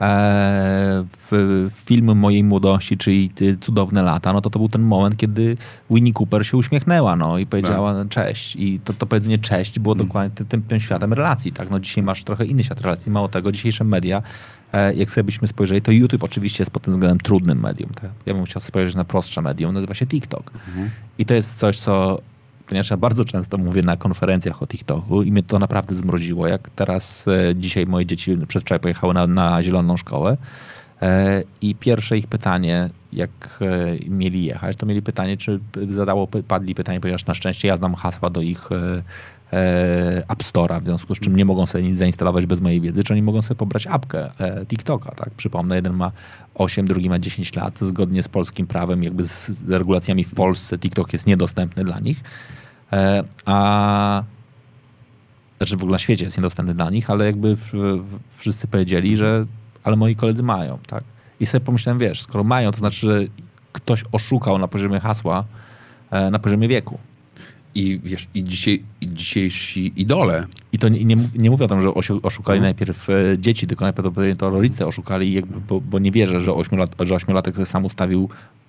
w 0.01 1.71
filmy 1.73 2.15
mojej 2.15 2.45
młodości, 2.45 2.97
czyli 2.97 3.31
Cudowne 3.61 4.03
lata, 4.03 4.33
no 4.33 4.41
to 4.41 4.51
to 4.51 4.59
był 4.59 4.69
ten 4.69 4.83
moment, 4.83 5.17
kiedy 5.17 5.57
Winnie 5.91 6.13
Cooper 6.13 6.47
się 6.47 6.57
uśmiechnęła 6.57 7.17
no, 7.17 7.39
i 7.39 7.47
powiedziała 7.47 7.95
Tak. 7.95 8.09
cześć. 8.09 8.57
I 8.57 8.81
to, 8.85 8.93
to 8.93 9.07
powiedzenie 9.07 9.39
cześć 9.39 9.79
było 9.79 9.95
Mm. 9.95 10.07
dokładnie 10.07 10.31
tym, 10.37 10.47
tym, 10.47 10.63
tym 10.63 10.81
światem 10.81 11.13
relacji. 11.13 11.53
Tak? 11.53 11.71
No, 11.71 11.81
dzisiaj 11.81 12.05
masz 12.05 12.25
trochę 12.25 12.47
inny 12.47 12.65
świat 12.65 12.81
relacji. 12.81 13.13
Mało 13.13 13.29
tego, 13.29 13.53
dzisiejsze 13.53 13.85
media, 13.85 14.23
e, 14.73 14.95
jak 14.95 15.11
sobie 15.11 15.25
byśmy 15.25 15.49
spojrzeli, 15.49 15.83
to 15.83 15.93
YouTube 15.93 16.25
oczywiście 16.25 16.63
jest 16.63 16.71
pod 16.71 16.83
tym 16.83 16.93
względem 16.93 17.19
trudnym 17.19 17.61
medium. 17.61 17.91
Tak? 17.91 18.11
Ja 18.27 18.35
bym 18.35 18.45
chciał 18.45 18.63
spojrzeć 18.63 18.95
na 18.95 19.05
prostsze 19.05 19.43
medium, 19.43 19.75
nazywa 19.75 19.95
się 19.95 20.07
TikTok. 20.07 20.51
Mhm. 20.69 20.91
I 21.19 21.27
to 21.27 21.35
jest 21.35 21.59
coś, 21.59 21.79
co 21.79 22.21
ponieważ 22.67 22.91
ja 22.91 22.97
bardzo 22.97 23.25
często 23.25 23.59
mówię 23.59 23.83
na 23.83 23.97
konferencjach 23.97 24.63
o 24.63 24.67
TikToku 24.67 25.23
i 25.23 25.33
mnie 25.33 25.43
to 25.43 25.59
naprawdę 25.59 25.95
zmroziło, 25.95 26.47
jak 26.47 26.71
teraz 26.71 27.29
e, 27.29 27.57
dzisiaj 27.57 27.87
moje 27.87 28.07
dzieci 28.07 28.37
przedwczoraj 28.49 28.81
pojechały 28.81 29.15
na, 29.15 29.27
na 29.27 29.63
zieloną 29.63 29.97
szkołę 29.97 30.37
e, 31.03 31.43
i 31.61 31.75
pierwsze 31.75 32.19
ich 32.19 32.27
pytanie, 32.27 32.91
jak 33.13 33.31
e, 33.61 34.11
mieli 34.11 34.45
jechać, 34.45 34.77
to 34.77 34.87
mieli 34.87 35.03
pytanie, 35.03 35.37
czy 35.37 35.61
zadało, 35.91 36.29
padli 36.49 36.75
pytanie, 36.75 37.01
ponieważ 37.01 37.27
na 37.27 37.35
szczęście 37.35 37.69
ja 37.69 37.77
znam 37.77 37.95
hasła 37.95 38.31
do 38.31 38.41
ich 38.41 38.69
App 40.29 40.43
Store'a, 40.43 40.81
w 40.81 40.85
związku 40.85 41.15
z 41.15 41.21
czym 41.21 41.37
nie 41.37 41.45
mogą 41.45 41.67
sobie 41.67 41.85
nic 41.85 41.99
zainstalować 41.99 42.47
bez 42.47 42.61
mojej 42.61 42.81
wiedzy, 42.81 43.05
czy 43.05 43.13
oni 43.13 43.23
mogą 43.23 43.43
sobie 43.43 43.59
pobrać 43.59 43.87
apkę 43.87 44.31
e, 44.39 44.67
TikToka, 44.67 45.15
tak? 45.15 45.31
Przypomnę, 45.31 45.77
jeden 45.77 45.93
ma 45.93 46.13
8, 46.55 46.87
drugi 46.87 47.09
ma 47.09 47.19
10 47.19 47.55
lat, 47.55 47.79
zgodnie 47.79 48.23
z 48.23 48.29
polskim 48.29 48.67
prawem, 48.67 49.03
jakby 49.03 49.27
z, 49.27 49.51
regulacjami 49.69 50.25
w 50.25 50.35
Polsce 50.35 50.79
TikTok 50.79 51.13
jest 51.13 51.27
niedostępny 51.27 51.85
dla 51.85 52.01
nich, 52.01 52.21
e, 52.93 53.23
a 53.45 54.23
znaczy 55.59 55.77
w 55.77 55.83
ogóle 55.83 55.93
na 55.93 55.99
świecie 55.99 56.25
jest 56.25 56.37
niedostępny 56.37 56.75
dla 56.75 56.91
nich, 56.91 57.11
ale 57.11 57.27
jakby 57.27 57.57
wszyscy 58.37 58.67
powiedzieli, 58.67 59.17
że 59.17 59.47
ale 59.85 59.97
moi 59.97 60.17
koledzy 60.17 60.43
mają, 60.43 60.79
tak? 60.87 61.05
I 61.41 61.47
sobie 61.47 61.65
pomyślałem, 61.65 61.99
wiesz, 61.99 62.23
skoro 62.23 62.45
mają, 62.45 62.71
to 62.71 62.79
znaczy, 62.79 63.07
że 63.07 63.21
ktoś 63.73 64.05
oszukał 64.13 64.59
na 64.59 64.69
poziomie 64.69 65.01
hasła, 65.01 65.45
e, 66.11 66.31
na 66.31 66.39
poziomie 66.39 66.69
wieku. 66.69 66.99
I 67.77 68.01
wiesz, 68.05 68.29
i, 68.35 68.45
dzisiaj, 68.45 68.83
i 69.01 69.09
dzisiejsi 69.09 69.93
idole 69.97 70.47
I 70.73 70.79
to 70.79 70.89
nie, 70.89 71.05
nie, 71.05 71.17
nie 71.35 71.51
mówię 71.51 71.65
o 71.65 71.69
tym, 71.69 71.81
że 71.81 71.95
oszukali 72.23 72.59
Mhm. 72.59 72.63
najpierw 72.63 73.11
e, 73.11 73.15
dzieci, 73.39 73.67
tylko 73.67 73.85
najprawdopodobniej 73.85 74.37
to 74.37 74.51
rodzice 74.51 74.87
oszukali, 74.87 75.33
jakby, 75.33 75.61
bo, 75.61 75.81
bo 75.81 75.99
nie 75.99 76.13
wierzę, 76.13 76.41
że, 76.41 76.55
ośmiolat, 76.55 76.91
że 77.01 77.15
ośmiolatek 77.15 77.55
sobie 77.55 77.67
sam 77.67 77.85
ustawił 77.85 78.29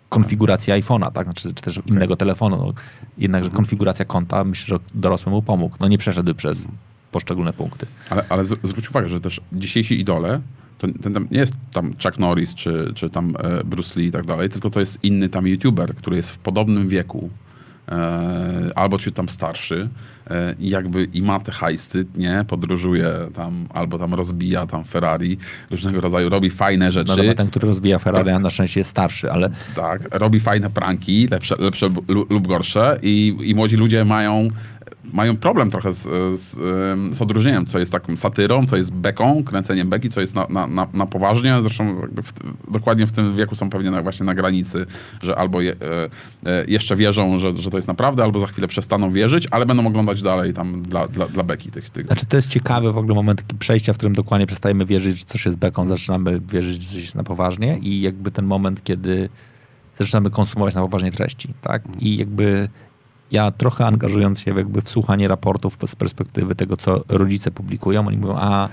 konfigurację 0.09 0.81
iPhone'a, 0.81 1.11
tak? 1.11 1.23
Znaczy, 1.25 1.53
czy 1.53 1.63
też 1.63 1.79
innego 1.85 2.15
telefonu. 2.15 2.57
No. 2.57 2.73
Jednakże 3.17 3.49
konfiguracja 3.49 4.05
konta, 4.05 4.43
myślę, 4.43 4.65
że 4.67 4.99
dorosły 4.99 5.31
mu 5.31 5.41
pomógł. 5.41 5.75
No 5.79 5.87
nie 5.87 5.97
przeszedł 5.97 6.35
przez 6.35 6.67
poszczególne 7.11 7.53
punkty. 7.53 7.85
Ale, 8.09 8.25
ale 8.29 8.45
zwróć 8.45 8.89
uwagę, 8.89 9.09
że 9.09 9.21
też 9.21 9.41
dzisiejsi 9.53 9.99
idole, 9.99 10.41
to 10.77 10.87
ten 11.03 11.27
nie 11.31 11.39
jest 11.39 11.53
tam 11.73 11.93
Chuck 12.03 12.19
Norris 12.19 12.55
czy, 12.55 12.91
czy 12.95 13.09
tam 13.09 13.33
e, 13.39 13.63
Bruce 13.63 13.99
Lee 13.99 14.07
i 14.07 14.11
tak 14.11 14.25
dalej, 14.25 14.49
tylko 14.49 14.69
to 14.69 14.79
jest 14.79 15.03
inny 15.03 15.29
tam 15.29 15.47
youtuber, 15.47 15.95
który 15.95 16.15
jest 16.17 16.31
w 16.31 16.37
podobnym 16.37 16.87
wieku. 16.87 17.29
E, 17.91 18.71
albo 18.75 18.99
ci 18.99 19.11
tam 19.11 19.29
starszy 19.29 19.89
e, 20.29 20.55
i 20.59 20.69
jakby 20.69 21.03
i 21.03 21.21
ma 21.21 21.39
te 21.39 21.51
hajsty, 21.51 22.05
nie, 22.15 22.45
podróżuje 22.47 23.11
tam, 23.33 23.67
albo 23.73 23.97
tam 23.99 24.13
rozbija 24.13 24.65
tam 24.65 24.83
Ferrari, 24.83 25.37
różnego 25.71 26.01
rodzaju, 26.01 26.29
robi 26.29 26.49
fajne 26.49 26.85
No 26.85 26.91
rzeczy. 26.91 27.15
dobra, 27.15 27.33
ten, 27.33 27.47
który 27.47 27.67
rozbija 27.67 27.99
Ferrari, 27.99 28.29
a 28.31 28.39
na 28.39 28.49
szczęście 28.49 28.79
jest 28.79 28.89
starszy, 28.89 29.31
ale 29.31 29.49
Tak, 29.75 30.01
robi 30.11 30.39
fajne 30.39 30.69
pranki, 30.69 31.27
lepsze, 31.31 31.55
lepsze 31.59 31.89
lu- 32.07 32.25
lub 32.29 32.47
gorsze 32.47 32.97
i, 33.01 33.37
i 33.43 33.55
młodzi 33.55 33.77
ludzie 33.77 34.05
mają, 34.05 34.47
mają 35.13 35.37
problem 35.37 35.71
trochę 35.71 35.93
z, 35.93 36.03
z, 36.41 36.55
z 37.17 37.21
odróżnieniem, 37.21 37.65
co 37.65 37.79
jest 37.79 37.91
taką 37.91 38.17
satyrą, 38.17 38.67
co 38.67 38.77
jest 38.77 38.93
beką, 38.93 39.43
kręceniem 39.43 39.89
beki, 39.89 40.09
co 40.09 40.21
jest 40.21 40.35
na, 40.35 40.47
na, 40.49 40.67
na, 40.67 40.87
na 40.93 41.05
poważnie. 41.05 41.59
Zresztą 41.61 41.95
w, 41.95 42.71
dokładnie 42.71 43.07
w 43.07 43.11
tym 43.11 43.35
wieku 43.35 43.55
są 43.55 43.69
pewnie 43.69 43.91
na, 43.91 44.01
właśnie 44.01 44.25
na 44.25 44.35
granicy, 44.35 44.85
że 45.21 45.35
albo 45.35 45.61
je, 45.61 45.71
e, 45.71 46.09
e, 46.51 46.65
jeszcze 46.67 46.95
wierzą, 46.95 47.39
że, 47.39 47.53
że 47.53 47.69
to 47.69 47.77
jest 47.77 47.87
naprawdę, 47.87 48.23
albo 48.23 48.39
za 48.39 48.47
chwilę 48.47 48.67
przestaną 48.67 49.11
wierzyć, 49.11 49.47
ale 49.51 49.65
będą 49.65 49.87
oglądać 49.87 50.21
dalej 50.21 50.53
tam 50.53 50.81
dla, 50.81 51.07
dla, 51.07 51.27
dla 51.27 51.43
beki 51.43 51.71
tych, 51.71 51.89
tych. 51.89 52.07
Znaczy 52.07 52.25
to 52.25 52.35
jest 52.35 52.49
ciekawy 52.49 52.93
w 52.93 52.97
ogóle 52.97 53.15
moment 53.15 53.43
przejścia, 53.59 53.93
w 53.93 53.97
którym 53.97 54.15
dokładnie 54.15 54.47
przestajemy 54.47 54.85
wierzyć, 54.85 55.19
że 55.19 55.25
coś 55.25 55.45
jest 55.45 55.57
beką, 55.57 55.87
zaczynamy 55.87 56.39
wierzyć, 56.39 56.83
że 56.83 56.89
coś 56.89 57.01
jest 57.01 57.15
na 57.15 57.23
poważnie 57.23 57.77
i 57.81 58.01
jakby 58.01 58.31
ten 58.31 58.45
moment, 58.45 58.83
kiedy 58.83 59.29
zaczynamy 59.95 60.29
konsumować 60.29 60.75
na 60.75 60.81
poważnie 60.81 61.11
treści, 61.11 61.53
tak? 61.61 61.83
I 61.99 62.17
jakby 62.17 62.69
ja 63.31 63.51
trochę 63.51 63.85
angażując 63.85 64.39
się 64.39 64.57
jakby 64.57 64.81
w 64.81 64.89
słuchanie 64.89 65.27
raportów 65.27 65.77
z 65.85 65.95
perspektywy 65.95 66.55
tego, 66.55 66.77
co 66.77 67.03
rodzice 67.09 67.51
publikują, 67.51 68.07
oni 68.07 68.17
mówią, 68.17 68.35
a, 68.37 68.69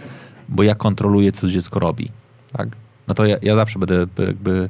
bo 0.48 0.62
ja 0.62 0.74
kontroluję, 0.74 1.32
co 1.32 1.48
dziecko 1.48 1.78
robi, 1.78 2.08
tak? 2.52 2.68
No 3.08 3.14
to 3.14 3.26
ja, 3.26 3.36
ja 3.42 3.54
zawsze 3.54 3.78
będę 3.78 4.06
jakby 4.18 4.68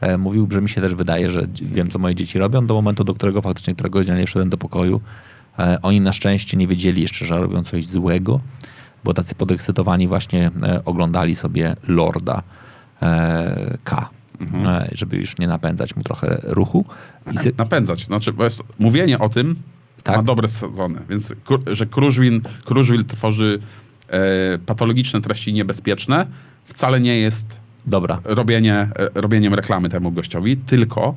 e, 0.00 0.18
mówił, 0.18 0.48
że 0.50 0.60
mi 0.60 0.68
się 0.68 0.80
też 0.80 0.94
wydaje, 0.94 1.30
że 1.30 1.46
wiem, 1.62 1.90
co 1.90 1.98
moje 1.98 2.14
dzieci 2.14 2.38
robią, 2.38 2.66
do 2.66 2.74
momentu, 2.74 3.04
do 3.04 3.14
którego 3.14 3.42
faktycznie 3.42 3.74
któregoś 3.74 4.06
dnia 4.06 4.16
nie 4.16 4.26
wszedłem 4.26 4.50
do 4.50 4.58
pokoju. 4.58 5.00
E, 5.58 5.78
oni 5.82 6.00
na 6.00 6.12
szczęście 6.12 6.56
nie 6.56 6.66
wiedzieli 6.66 7.02
jeszcze, 7.02 7.24
że 7.24 7.38
robią 7.38 7.64
coś 7.64 7.86
złego, 7.86 8.40
bo 9.04 9.14
tacy 9.14 9.34
podekscytowani 9.34 10.08
właśnie 10.08 10.50
e, 10.62 10.84
oglądali 10.84 11.34
sobie 11.34 11.76
Lorda 11.88 12.42
e, 13.02 13.78
K, 13.84 14.08
e, 14.66 14.88
żeby 14.92 15.16
już 15.16 15.38
nie 15.38 15.46
napędzać 15.46 15.96
mu 15.96 16.02
trochę 16.02 16.40
ruchu. 16.42 16.84
I 17.32 17.38
sy- 17.38 17.52
napędzać. 17.58 18.04
Znaczy, 18.06 18.32
bo 18.32 18.44
jest, 18.44 18.62
mówienie 18.78 19.18
o 19.18 19.28
tym 19.28 19.56
Tak. 20.02 20.16
ma 20.16 20.22
dobre 20.22 20.48
sezony. 20.48 21.00
Więc, 21.10 21.32
że 21.72 21.86
Kruszwil, 21.86 22.40
Kruszwil 22.64 23.04
tworzy 23.04 23.58
e, 24.08 24.58
patologiczne 24.58 25.20
treści 25.20 25.52
niebezpieczne, 25.52 26.26
wcale 26.64 27.00
nie 27.00 27.18
jest 27.20 27.60
Dobra, 27.86 28.20
robienie, 28.24 28.74
e, 28.74 28.90
robieniem 29.14 29.54
reklamy 29.54 29.88
temu 29.88 30.12
gościowi, 30.12 30.56
tylko, 30.56 31.14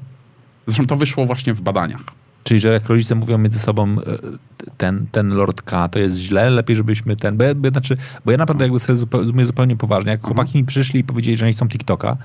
zresztą 0.68 0.88
to 0.88 0.96
wyszło 0.96 1.26
właśnie 1.26 1.54
w 1.54 1.62
badaniach. 1.62 2.02
czyli 2.44 2.60
że 2.60 2.70
jak 2.70 2.90
rodzice 2.90 3.16
mówią 3.16 3.38
między 3.38 3.60
sobą 3.60 3.90
e, 3.92 3.96
ten, 4.78 5.06
ten 5.12 5.30
Lord 5.30 5.62
K 5.62 5.88
to 5.90 6.00
jest 6.00 6.16
źle, 6.18 6.50
lepiej 6.50 6.76
żebyśmy 6.76 7.16
ten, 7.16 7.38
bo 7.38 7.44
ja, 7.44 7.56
bo, 7.56 7.70
znaczy, 7.70 7.98
bo 8.26 8.32
ja 8.32 8.38
naprawdę 8.38 8.66
jakby 8.66 8.80
sobie 8.80 8.98
zupełnie, 8.98 9.46
zupełnie 9.46 9.76
poważnie, 9.76 10.12
jak 10.12 10.22
chłopaki 10.22 10.58
mi 10.58 10.64
przyszli 10.66 11.00
i 11.00 11.04
powiedzieli, 11.04 11.38
że 11.38 11.46
nie 11.46 11.54
chcą 11.54 11.68
TikToka, 11.68 12.18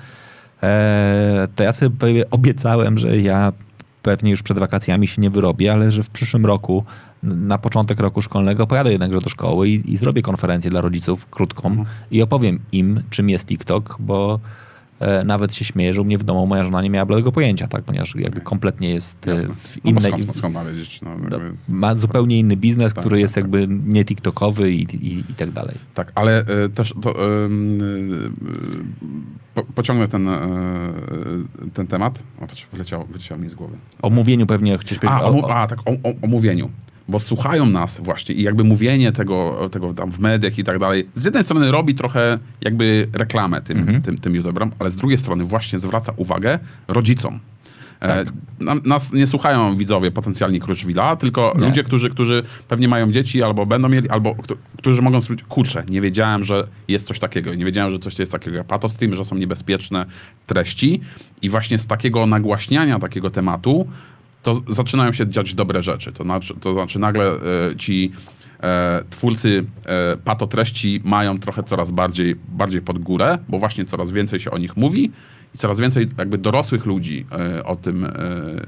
e, 0.62 1.48
to 1.56 1.62
ja 1.62 1.72
sobie 1.72 2.30
obiecałem, 2.30 2.98
że 2.98 3.18
ja 3.18 3.52
pewnie 4.02 4.30
już 4.30 4.42
przed 4.42 4.58
wakacjami 4.58 5.08
się 5.08 5.22
nie 5.22 5.30
wyrobię, 5.30 5.72
ale 5.72 5.90
że 5.90 6.02
w 6.02 6.10
przyszłym 6.10 6.46
roku, 6.46 6.84
na 7.22 7.58
początek 7.58 8.00
roku 8.00 8.22
szkolnego 8.22 8.66
pojadę 8.66 8.92
jednakże 8.92 9.20
do 9.20 9.28
szkoły 9.28 9.68
i, 9.68 9.92
i 9.92 9.96
zrobię 9.96 10.22
konferencję 10.22 10.70
dla 10.70 10.80
rodziców 10.80 11.26
krótką 11.26 11.84
i 12.10 12.22
opowiem 12.22 12.58
im, 12.72 13.02
czym 13.10 13.30
jest 13.30 13.46
TikTok, 13.46 13.96
bo 13.98 14.40
nawet 15.24 15.54
się 15.54 15.64
śmieję, 15.64 15.94
że 15.94 16.02
u 16.02 16.04
mnie 16.04 16.18
w 16.18 16.24
domu 16.24 16.46
moja 16.46 16.64
żona 16.64 16.82
nie 16.82 16.90
miała 16.90 17.06
bladego 17.06 17.32
pojęcia, 17.32 17.68
tak? 17.68 17.84
ponieważ 17.84 18.14
jakby 18.16 18.40
kompletnie 18.40 18.90
jest 18.90 19.28
e, 19.28 19.34
Jasne. 19.34 19.54
w 19.54 19.76
No 19.84 19.90
innej... 19.90 20.02
skąd, 20.12 20.26
no 20.26 20.34
skąd 20.34 20.54
ma 20.54 20.64
wiedzieć? 20.64 21.02
No, 21.02 21.10
no, 21.18 21.22
jakby, 21.38 21.56
ma 21.68 21.94
zupełnie 21.94 22.38
inny 22.38 22.56
biznes, 22.56 22.94
Tak, 22.94 23.02
który 23.02 23.16
tak, 23.16 23.20
jest 23.20 23.34
tak. 23.34 23.44
jakby 23.44 23.66
nie 23.70 24.04
TikTokowy 24.04 24.72
i, 24.72 24.82
i, 24.96 25.18
i 25.30 25.34
tak 25.34 25.50
dalej. 25.50 25.74
tak, 25.94 26.12
ale 26.14 26.38
e, 26.46 26.68
też 26.68 26.94
to, 27.02 27.34
em, 27.44 27.78
e, 27.80 27.84
po, 29.54 29.62
pociągnę 29.64 30.08
ten, 30.08 30.28
e, 30.28 30.40
ten 31.74 31.86
temat. 31.86 32.22
O, 32.40 32.46
patrz, 32.46 32.66
wyleciał, 32.72 33.06
wyleciał 33.06 33.38
mi 33.38 33.48
z 33.48 33.54
głowy. 33.54 33.76
O 34.02 34.10
mówieniu 34.10 34.46
pewnie 34.46 34.78
chciałeś 34.78 34.98
powiedzieć. 34.98 35.22
A, 35.22 35.24
o, 35.24 35.40
o, 35.48 35.54
a 35.56 35.66
tak, 35.66 35.78
o, 35.80 35.90
o, 35.90 36.12
o 36.22 36.26
mówieniu. 36.26 36.70
Bo 37.10 37.20
słuchają 37.20 37.66
nas 37.66 38.00
właśnie 38.00 38.34
i 38.34 38.42
jakby 38.42 38.64
mówienie 38.64 39.12
tego, 39.12 39.68
tego 39.72 39.94
tam 39.94 40.12
w 40.12 40.18
mediach 40.18 40.58
i 40.58 40.64
tak 40.64 40.78
dalej, 40.78 41.08
z 41.14 41.24
jednej 41.24 41.44
strony 41.44 41.70
robi 41.70 41.94
trochę 41.94 42.38
jakby 42.60 43.08
reklamę 43.12 43.62
tym, 43.62 43.78
Mhm. 43.78 44.02
tym, 44.02 44.18
tym 44.18 44.34
youtuberom, 44.34 44.70
ale 44.78 44.90
z 44.90 44.96
drugiej 44.96 45.18
strony 45.18 45.44
właśnie 45.44 45.78
zwraca 45.78 46.12
uwagę 46.16 46.58
rodzicom. 46.88 47.38
E, 48.00 48.08
Tak. 48.24 48.34
nam- 48.60 48.80
nas 48.84 49.12
nie 49.12 49.26
słuchają 49.26 49.76
widzowie 49.76 50.10
potencjalni 50.10 50.60
Kruszwila, 50.60 51.16
tylko 51.16 51.54
Nie. 51.60 51.66
ludzie, 51.66 51.84
którzy, 51.84 52.10
którzy 52.10 52.42
pewnie 52.68 52.88
mają 52.88 53.12
dzieci 53.12 53.42
albo 53.42 53.66
będą 53.66 53.88
mieli, 53.88 54.08
albo 54.10 54.34
któ- 54.34 54.56
którzy 54.78 55.02
mogą 55.02 55.20
stwierdzić, 55.20 55.46
kurczę, 55.48 55.84
nie 55.88 56.00
wiedziałem, 56.00 56.44
że 56.44 56.66
jest 56.88 57.06
coś 57.06 57.18
takiego, 57.18 57.54
nie 57.54 57.64
wiedziałem, 57.64 57.90
że 57.92 57.98
coś 57.98 58.18
jest 58.18 58.32
takiego 58.32 58.56
jak 58.56 58.66
patostream, 58.66 59.16
że 59.16 59.24
są 59.24 59.36
niebezpieczne 59.36 60.06
treści 60.46 61.00
i 61.42 61.48
właśnie 61.50 61.78
z 61.78 61.86
takiego 61.86 62.26
nagłaśniania 62.26 62.98
takiego 62.98 63.30
tematu 63.30 63.88
to 64.42 64.60
zaczynają 64.68 65.12
się 65.12 65.28
dziać 65.28 65.54
dobre 65.54 65.82
rzeczy. 65.82 66.12
To 66.12 66.24
znaczy, 66.24 66.54
to 66.60 66.72
znaczy 66.74 66.98
nagle 66.98 67.24
e, 67.24 67.76
ci 67.76 68.12
e, 68.62 69.04
twórcy 69.10 69.64
e, 69.86 70.16
patotreści 70.16 71.00
mają 71.04 71.38
trochę 71.38 71.62
coraz 71.62 71.90
bardziej, 71.90 72.36
bardziej 72.48 72.82
pod 72.82 72.98
górę, 72.98 73.38
bo 73.48 73.58
właśnie 73.58 73.84
coraz 73.84 74.10
więcej 74.10 74.40
się 74.40 74.50
o 74.50 74.58
nich 74.58 74.76
mówi 74.76 75.10
i 75.54 75.58
coraz 75.58 75.80
więcej 75.80 76.08
jakby 76.18 76.38
dorosłych 76.38 76.86
ludzi 76.86 77.26
e, 77.32 77.64
o, 77.64 77.76
tym, 77.76 78.04
e, 78.04 78.10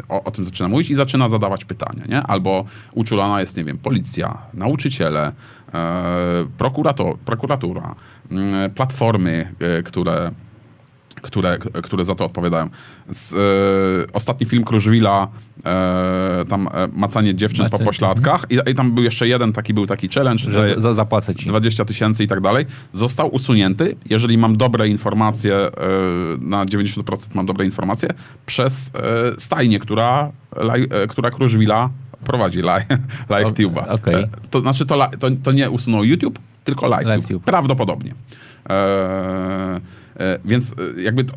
o, 0.09 0.25
o 0.25 0.31
tym 0.31 0.45
zaczyna 0.45 0.69
mówić 0.69 0.91
i 0.91 0.95
zaczyna 0.95 1.29
zadawać 1.29 1.65
pytania, 1.65 2.05
nie? 2.09 2.23
Albo 2.23 2.65
uczulana 2.95 3.41
jest, 3.41 3.57
nie 3.57 3.65
wiem, 3.65 3.79
policja, 3.79 4.39
nauczyciele, 4.55 5.33
e, 5.75 6.47
prokurator, 6.59 7.19
prokuratura, 7.19 7.95
platformy, 8.75 9.55
e, 9.61 9.83
które 9.83 10.31
które, 11.23 11.59
które 11.83 12.05
za 12.05 12.15
to 12.15 12.25
odpowiadają. 12.25 12.69
Z, 13.11 13.35
e, 13.35 13.37
ostatni 14.13 14.47
film 14.47 14.65
Krużwila, 14.65 15.29
e, 15.65 16.45
tam 16.49 16.69
e, 16.75 16.89
macanie 16.93 17.35
dziewczyn 17.35 17.65
Macanie, 17.65 17.79
po 17.79 17.85
pośladkach 17.85 18.47
i, 18.51 18.71
i 18.71 18.75
tam 18.75 18.93
był 18.93 19.05
jeszcze 19.05 19.29
jeden 19.29 19.53
taki 19.53 19.75
był 19.75 19.87
taki 19.87 20.09
challenge, 20.09 20.43
że 20.45 20.51
Że 20.51 20.81
za, 20.81 20.95
zapłacę 20.95 21.35
ci. 21.35 21.47
20 21.47 21.85
tysięcy 21.85 22.25
i 22.25 22.29
tak 22.29 22.41
dalej, 22.41 22.67
został 22.93 23.35
usunięty, 23.35 23.97
jeżeli 24.11 24.39
mam 24.39 24.57
dobre 24.57 24.89
informacje, 24.89 25.55
e, 25.57 25.71
na 26.41 26.65
90% 26.67 27.03
mam 27.35 27.47
dobre 27.47 27.65
informacje, 27.65 28.09
przez 28.47 28.91
stajnię, 29.39 29.79
która, 29.79 30.33
laj, 30.57 30.89
która 31.09 31.31
Krużwila 31.31 31.91
prowadzi, 32.25 32.63
live, 32.73 32.87
live 33.29 33.47
O- 33.49 33.51
tube'a. 33.51 33.89
okej. 33.95 34.15
E, 34.15 34.29
To 34.51 34.61
znaczy, 34.61 34.87
to, 34.87 35.09
to, 35.19 35.29
to 35.43 35.53
nie 35.53 35.71
usunął 35.71 36.05
YouTube, 36.05 36.39
tylko 36.65 36.87
live, 36.87 37.07
LiveTube. 37.07 37.29
tube. 37.29 37.45
Prawdopodobnie. 37.45 38.15
E, 38.71 38.73
e, 38.75 39.81
więc 40.45 40.75
e, 40.99 41.03
jakby, 41.03 41.25
to, 41.25 41.35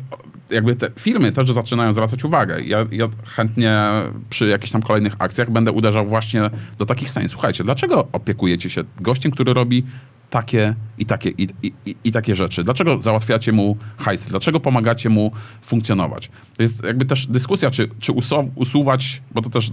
jakby 0.50 0.76
te 0.76 0.90
firmy 0.98 1.32
też 1.32 1.52
zaczynają 1.52 1.92
zwracać 1.92 2.24
uwagę. 2.24 2.60
Ja, 2.60 2.86
ja 2.90 3.08
chętnie 3.24 3.82
przy 4.30 4.46
jakichś 4.46 4.72
tam 4.72 4.82
kolejnych 4.82 5.12
akcjach 5.18 5.50
będę 5.50 5.72
uderzał 5.72 6.06
właśnie 6.06 6.50
do 6.78 6.86
takich 6.86 7.10
sens. 7.10 7.32
Słuchajcie, 7.32 7.64
dlaczego 7.64 8.08
opiekujecie 8.12 8.70
się 8.70 8.84
gościem, 9.00 9.32
który 9.32 9.54
robi 9.54 9.84
takie 10.30 10.74
i 10.98 11.06
takie, 11.06 11.30
i, 11.30 11.48
i, 11.62 11.96
i, 12.04 12.12
takie 12.12 12.36
rzeczy? 12.36 12.64
Dlaczego 12.64 13.00
załatwiacie 13.00 13.52
mu 13.52 13.76
hajsy? 13.96 14.30
Dlaczego 14.30 14.60
pomagacie 14.60 15.08
mu 15.08 15.32
funkcjonować? 15.62 16.30
To 16.56 16.62
jest 16.62 16.84
jakby 16.84 17.04
też 17.04 17.26
dyskusja, 17.26 17.70
czy, 17.70 17.88
czy 18.00 18.12
usu- 18.12 18.50
usuwać, 18.54 19.22
bo 19.34 19.42
to 19.42 19.50
też 19.50 19.70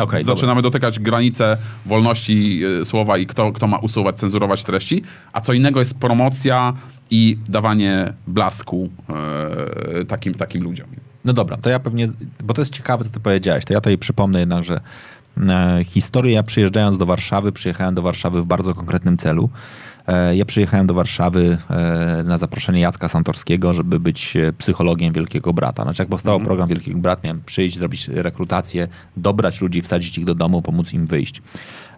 Okej, 0.00 0.24
zaczynamy 0.24 0.62
dotykać 0.62 1.00
granice 1.00 1.56
wolności 1.86 2.62
e, 2.80 2.84
słowa 2.84 3.18
i 3.18 3.26
kto, 3.26 3.52
kto 3.52 3.66
ma 3.66 3.78
usuwać, 3.78 4.16
cenzurować 4.16 4.64
treści, 4.64 5.02
a 5.32 5.40
co 5.40 5.52
innego 5.52 5.80
jest 5.80 5.98
promocja 5.98 6.72
i 7.10 7.38
dawanie 7.48 8.12
blasku 8.26 8.88
e, 10.00 10.04
takim, 10.04 10.34
takim 10.34 10.62
ludziom. 10.62 10.86
No 11.24 11.32
dobra, 11.32 11.56
to 11.56 11.70
ja 11.70 11.78
pewnie, 11.78 12.08
bo 12.44 12.54
to 12.54 12.60
jest 12.60 12.74
ciekawe, 12.74 13.04
co 13.04 13.10
ty 13.10 13.20
powiedziałeś, 13.20 13.64
to 13.64 13.72
ja 13.72 13.80
tutaj 13.80 13.98
przypomnę 13.98 14.40
jednak, 14.40 14.64
że 14.64 14.80
e, 15.48 15.80
historię, 15.84 16.32
ja 16.32 16.42
przyjeżdżając 16.42 16.98
do 16.98 17.06
Warszawy, 17.06 17.52
przyjechałem 17.52 17.94
do 17.94 18.02
Warszawy 18.02 18.42
w 18.42 18.46
bardzo 18.46 18.74
konkretnym 18.74 19.18
celu. 19.18 19.50
E, 20.06 20.36
ja 20.36 20.44
przyjechałem 20.44 20.86
do 20.86 20.94
Warszawy 20.94 21.58
e, 21.70 22.22
na 22.24 22.38
zaproszenie 22.38 22.80
Jacka 22.80 23.08
Santorskiego, 23.08 23.72
żeby 23.72 24.00
być 24.00 24.36
e, 24.36 24.52
psychologiem 24.52 25.12
Wielkiego 25.12 25.52
Brata. 25.52 25.82
Znaczy 25.82 26.02
jak 26.02 26.08
powstał 26.08 26.40
program 26.40 26.68
Wielkiego 26.68 26.98
Brat, 26.98 27.24
miałem 27.24 27.42
przyjść, 27.46 27.76
zrobić 27.76 28.08
rekrutację, 28.08 28.88
dobrać 29.16 29.60
ludzi, 29.60 29.82
wsadzić 29.82 30.18
ich 30.18 30.24
do 30.24 30.34
domu, 30.34 30.62
pomóc 30.62 30.92
im 30.92 31.06
wyjść. 31.06 31.42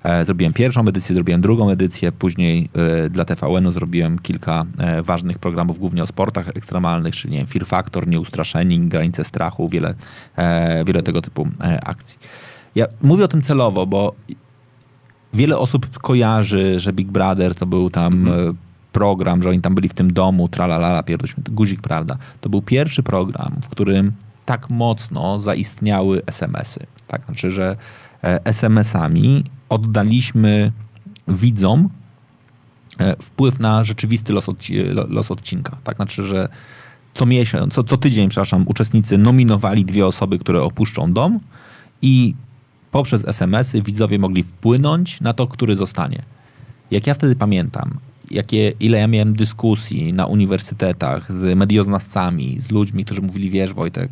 E, 0.03 0.25
Zrobiłem 0.25 0.53
pierwszą 0.53 0.89
edycję, 0.89 1.15
zrobiłem 1.15 1.41
drugą 1.41 1.71
edycję, 1.71 2.13
później 2.13 2.69
e, 3.05 3.11
dla 3.11 3.25
TVN-u 3.25 3.73
zrobiłem 3.73 4.19
kilka 4.19 4.65
e, 4.79 5.03
ważnych 5.03 5.39
programów, 5.39 5.79
głównie 5.79 6.03
o 6.03 6.07
sportach 6.07 6.49
ekstremalnych, 6.49 7.17
czyli 7.17 7.33
nie 7.33 7.39
wiem, 7.39 7.47
Fear 7.47 7.67
Factor, 7.67 8.09
Nieustraszeni, 8.09 8.81
Granice 8.81 9.25
Strachu, 9.25 9.69
wiele, 9.69 9.95
wiele 10.87 11.03
tego 11.03 11.23
typu 11.23 11.49
akcji. 11.85 12.19
Ja 12.75 12.87
mówię 13.03 13.25
o 13.25 13.29
tym 13.29 13.43
celowo, 13.43 13.87
bo 13.87 14.15
wiele 15.35 15.59
osób 15.59 15.99
kojarzy, 15.99 16.81
że 16.81 16.93
Big 16.93 17.09
Brother 17.09 17.55
to 17.55 17.67
był 17.67 17.91
tam 17.91 18.29
e, 18.29 18.33
program, 18.93 19.43
że 19.43 19.49
oni 19.49 19.61
tam 19.61 19.75
byli 19.75 19.89
w 19.89 19.95
tym 19.95 20.13
domu, 20.13 20.49
tralalala, 20.49 21.03
pierdoliśmy, 21.03 21.43
guzik, 21.51 21.81
prawda. 21.81 22.17
To 22.41 22.49
był 22.49 22.63
pierwszy 22.63 23.03
program, 23.03 23.57
w 23.63 23.69
którym 23.69 24.13
tak 24.45 24.71
mocno 24.71 25.39
zaistniały 25.39 26.23
SMS-y. 26.27 26.87
Tak? 27.07 27.25
Znaczy, 27.25 27.51
że 27.51 27.77
SMS-ami 28.23 29.45
oddaliśmy 29.69 30.73
widzom 31.29 31.89
e, 32.99 33.17
wpływ 33.23 33.61
na 33.61 33.85
rzeczywisty 33.85 34.33
los, 34.33 34.47
odci- 34.47 34.95
lo- 34.95 35.07
los 35.09 35.31
odcinka. 35.31 35.77
Tak 35.85 35.97
znaczy, 35.97 36.25
że 36.25 36.49
co 37.15 37.27
miesiąc, 37.27 37.75
co, 37.75 37.85
co 37.85 37.97
tydzień, 37.97 38.29
przepraszam, 38.29 38.65
uczestnicy 38.69 39.19
nominowali 39.19 39.85
dwie 39.85 40.07
osoby, 40.07 40.39
które 40.39 40.63
opuszczą 40.63 41.13
dom 41.13 41.41
i 42.03 42.35
poprzez 42.91 43.29
SMS-y 43.29 43.83
widzowie 43.83 44.19
mogli 44.19 44.43
wpłynąć 44.43 45.21
na 45.21 45.33
to, 45.33 45.47
który 45.47 45.77
zostanie. 45.77 46.23
Jak 46.91 47.07
ja 47.07 47.15
wtedy 47.15 47.37
pamiętam, 47.37 47.99
jakie, 48.31 48.73
ile 48.81 48.99
ja 48.99 49.07
miałem 49.07 49.35
dyskusji 49.35 50.13
na 50.13 50.27
uniwersytetach 50.27 51.33
z 51.33 51.59
medioznawcami, 51.59 52.61
z 52.61 52.71
ludźmi, 52.71 53.05
którzy 53.05 53.23
mówili, 53.23 53.51
wiesz 53.51 53.73
Wojtek, 53.73 54.11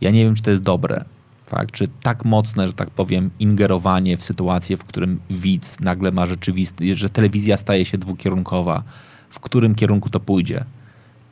ja 0.00 0.10
nie 0.10 0.24
wiem, 0.24 0.34
czy 0.34 0.42
to 0.42 0.50
jest 0.50 0.62
dobre. 0.62 1.04
Tak? 1.52 1.72
Czy 1.72 1.88
tak 2.02 2.24
mocne, 2.24 2.66
że 2.66 2.72
tak 2.72 2.90
powiem, 2.90 3.30
ingerowanie 3.38 4.16
w 4.16 4.24
sytuację, 4.24 4.76
w 4.76 4.84
którym 4.84 5.20
widz 5.30 5.80
nagle 5.80 6.12
ma 6.12 6.26
rzeczywisty, 6.26 6.94
że 6.94 7.10
telewizja 7.10 7.56
staje 7.56 7.84
się 7.84 7.98
dwukierunkowa, 7.98 8.82
w 9.30 9.40
którym 9.40 9.74
kierunku 9.74 10.10
to 10.10 10.20
pójdzie. 10.20 10.64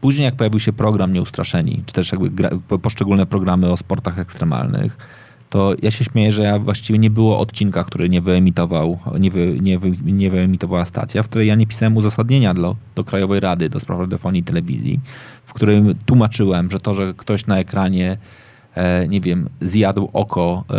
Później 0.01 0.25
jak 0.25 0.35
pojawił 0.35 0.61
się 0.61 0.73
program 0.73 1.13
Nieustraszeni, 1.13 1.83
czy 1.87 1.93
też 1.93 2.13
jakby 2.13 2.31
gra, 2.31 2.51
po- 2.69 2.79
poszczególne 2.79 3.27
programy 3.27 3.73
o 3.73 3.77
sportach 3.77 4.19
ekstremalnych, 4.19 4.97
to 5.51 5.75
ja 5.83 5.91
się 5.91 6.05
śmieję, 6.05 6.33
że 6.33 6.43
ja 6.43 6.59
właściwie 6.59 6.99
nie 6.99 7.11
było 7.11 7.39
odcinka, 7.39 7.85
który 7.85 8.09
nie 8.09 8.21
wyemitował, 8.21 8.99
nie, 9.21 9.31
wy, 9.31 9.59
nie, 9.61 9.79
wy, 9.79 9.93
nie 10.05 10.31
wyemitowała 10.31 10.85
stacja, 10.85 11.23
w 11.23 11.29
której 11.29 11.49
ja 11.49 11.55
nie 11.55 11.67
pisałem 11.67 11.97
uzasadnienia 11.97 12.55
do, 12.55 13.05
Krajowej 13.07 13.41
Rady 13.41 13.69
do 13.69 13.81
spraw 13.81 14.01
radiofonii 14.01 14.41
i 14.41 14.45
telewizji, 14.45 15.01
w 15.47 15.53
którym 15.53 15.95
tłumaczyłem, 16.07 16.71
że 16.71 16.81
to, 16.81 16.95
że 16.95 17.15
ktoś 17.17 17.47
na 17.47 17.59
ekranie 17.59 18.19
nie 19.09 19.21
wiem, 19.21 19.49
zjadł 19.61 20.11
oko 20.13 20.65
e, 20.69 20.75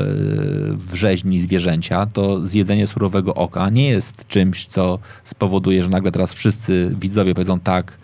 w 0.75 0.93
rzeźni 0.93 1.39
zwierzęcia, 1.39 2.05
to 2.05 2.47
zjedzenie 2.47 2.87
surowego 2.87 3.33
oka 3.33 3.69
nie 3.69 3.89
jest 3.89 4.27
czymś, 4.27 4.65
co 4.65 4.99
spowoduje, 5.23 5.83
że 5.83 5.89
nagle 5.89 6.11
teraz 6.11 6.33
wszyscy 6.33 6.95
widzowie 6.99 7.33
powiedzą 7.33 7.59
tak, 7.59 7.97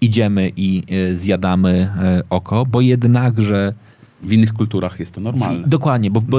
idziemy 0.00 0.52
i 0.56 0.82
e, 0.90 1.14
zjadamy 1.14 1.92
e, 2.00 2.22
oko, 2.30 2.66
bo 2.66 2.80
jednakże 2.80 3.74
W 4.22 4.32
innych 4.32 4.52
kulturach 4.52 5.00
jest 5.00 5.14
to 5.14 5.20
normalne. 5.20 5.64
Dokładnie, 5.66 6.10
bo, 6.10 6.20
bo 6.20 6.38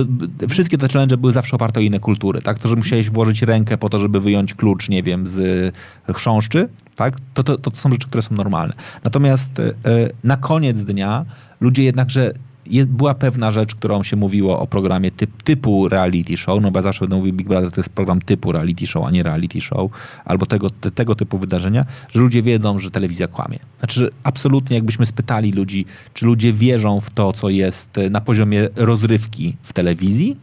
wszystkie 0.49 0.77
te 0.77 0.87
challenge 0.87 1.17
były 1.17 1.33
zawsze 1.33 1.55
oparte 1.55 1.79
o 1.79 1.83
inne 1.83 1.99
kultury, 1.99 2.41
tak? 2.41 2.59
To, 2.59 2.67
że 2.67 2.75
musiałeś 2.75 3.09
włożyć 3.09 3.41
rękę 3.41 3.77
po 3.77 3.89
to, 3.89 3.99
żeby 3.99 4.21
wyjąć 4.21 4.53
klucz, 4.53 4.89
nie 4.89 5.03
wiem, 5.03 5.27
z 5.27 5.73
chrząszczy, 6.13 6.69
tak? 6.95 7.15
To, 7.33 7.43
to, 7.43 7.57
to 7.57 7.71
są 7.71 7.91
rzeczy, 7.91 8.07
które 8.07 8.21
są 8.21 8.35
normalne. 8.35 8.73
Natomiast 9.03 9.59
e, 9.59 9.73
na 10.23 10.37
koniec 10.37 10.83
dnia 10.83 11.25
ludzie 11.61 11.83
jednakże 11.83 12.21
je, 12.23 12.33
była 12.85 13.13
pewna 13.13 13.51
rzecz, 13.51 13.75
którą 13.75 14.03
się 14.03 14.15
mówiło 14.15 14.59
o 14.59 14.67
programie 14.67 15.11
typ, 15.11 15.43
typu 15.43 15.89
reality 15.89 16.37
show, 16.37 16.61
no 16.61 16.71
bo 16.71 16.77
ja 16.79 16.83
zawsze 16.83 16.99
będę 16.99 17.15
mówił 17.15 17.33
Big 17.33 17.47
Brother 17.47 17.71
to 17.71 17.79
jest 17.79 17.89
program 17.89 18.21
typu 18.21 18.51
reality 18.51 18.87
show, 18.87 19.05
a 19.05 19.11
nie 19.11 19.23
reality 19.23 19.61
show, 19.61 19.91
albo 20.25 20.45
tego, 20.45 20.69
te, 20.69 20.91
tego 20.91 21.15
typu 21.15 21.37
wydarzenia, 21.37 21.85
że 22.09 22.19
ludzie 22.19 22.43
wiedzą, 22.43 22.79
że 22.79 22.91
telewizja 22.91 23.27
kłamie. 23.27 23.59
Znaczy, 23.79 24.09
absolutnie 24.23 24.75
jakbyśmy 24.75 25.05
spytali 25.05 25.51
ludzi, 25.51 25.85
czy 26.13 26.25
ludzie 26.25 26.53
wierzą 26.53 26.99
w 26.99 27.09
to, 27.09 27.33
co 27.33 27.49
jest 27.49 27.97
e, 27.97 28.09
na 28.09 28.21
poziomie 28.21 28.69
rozrywki 28.75 29.57
w 29.63 29.73
telewizji, 29.73 30.37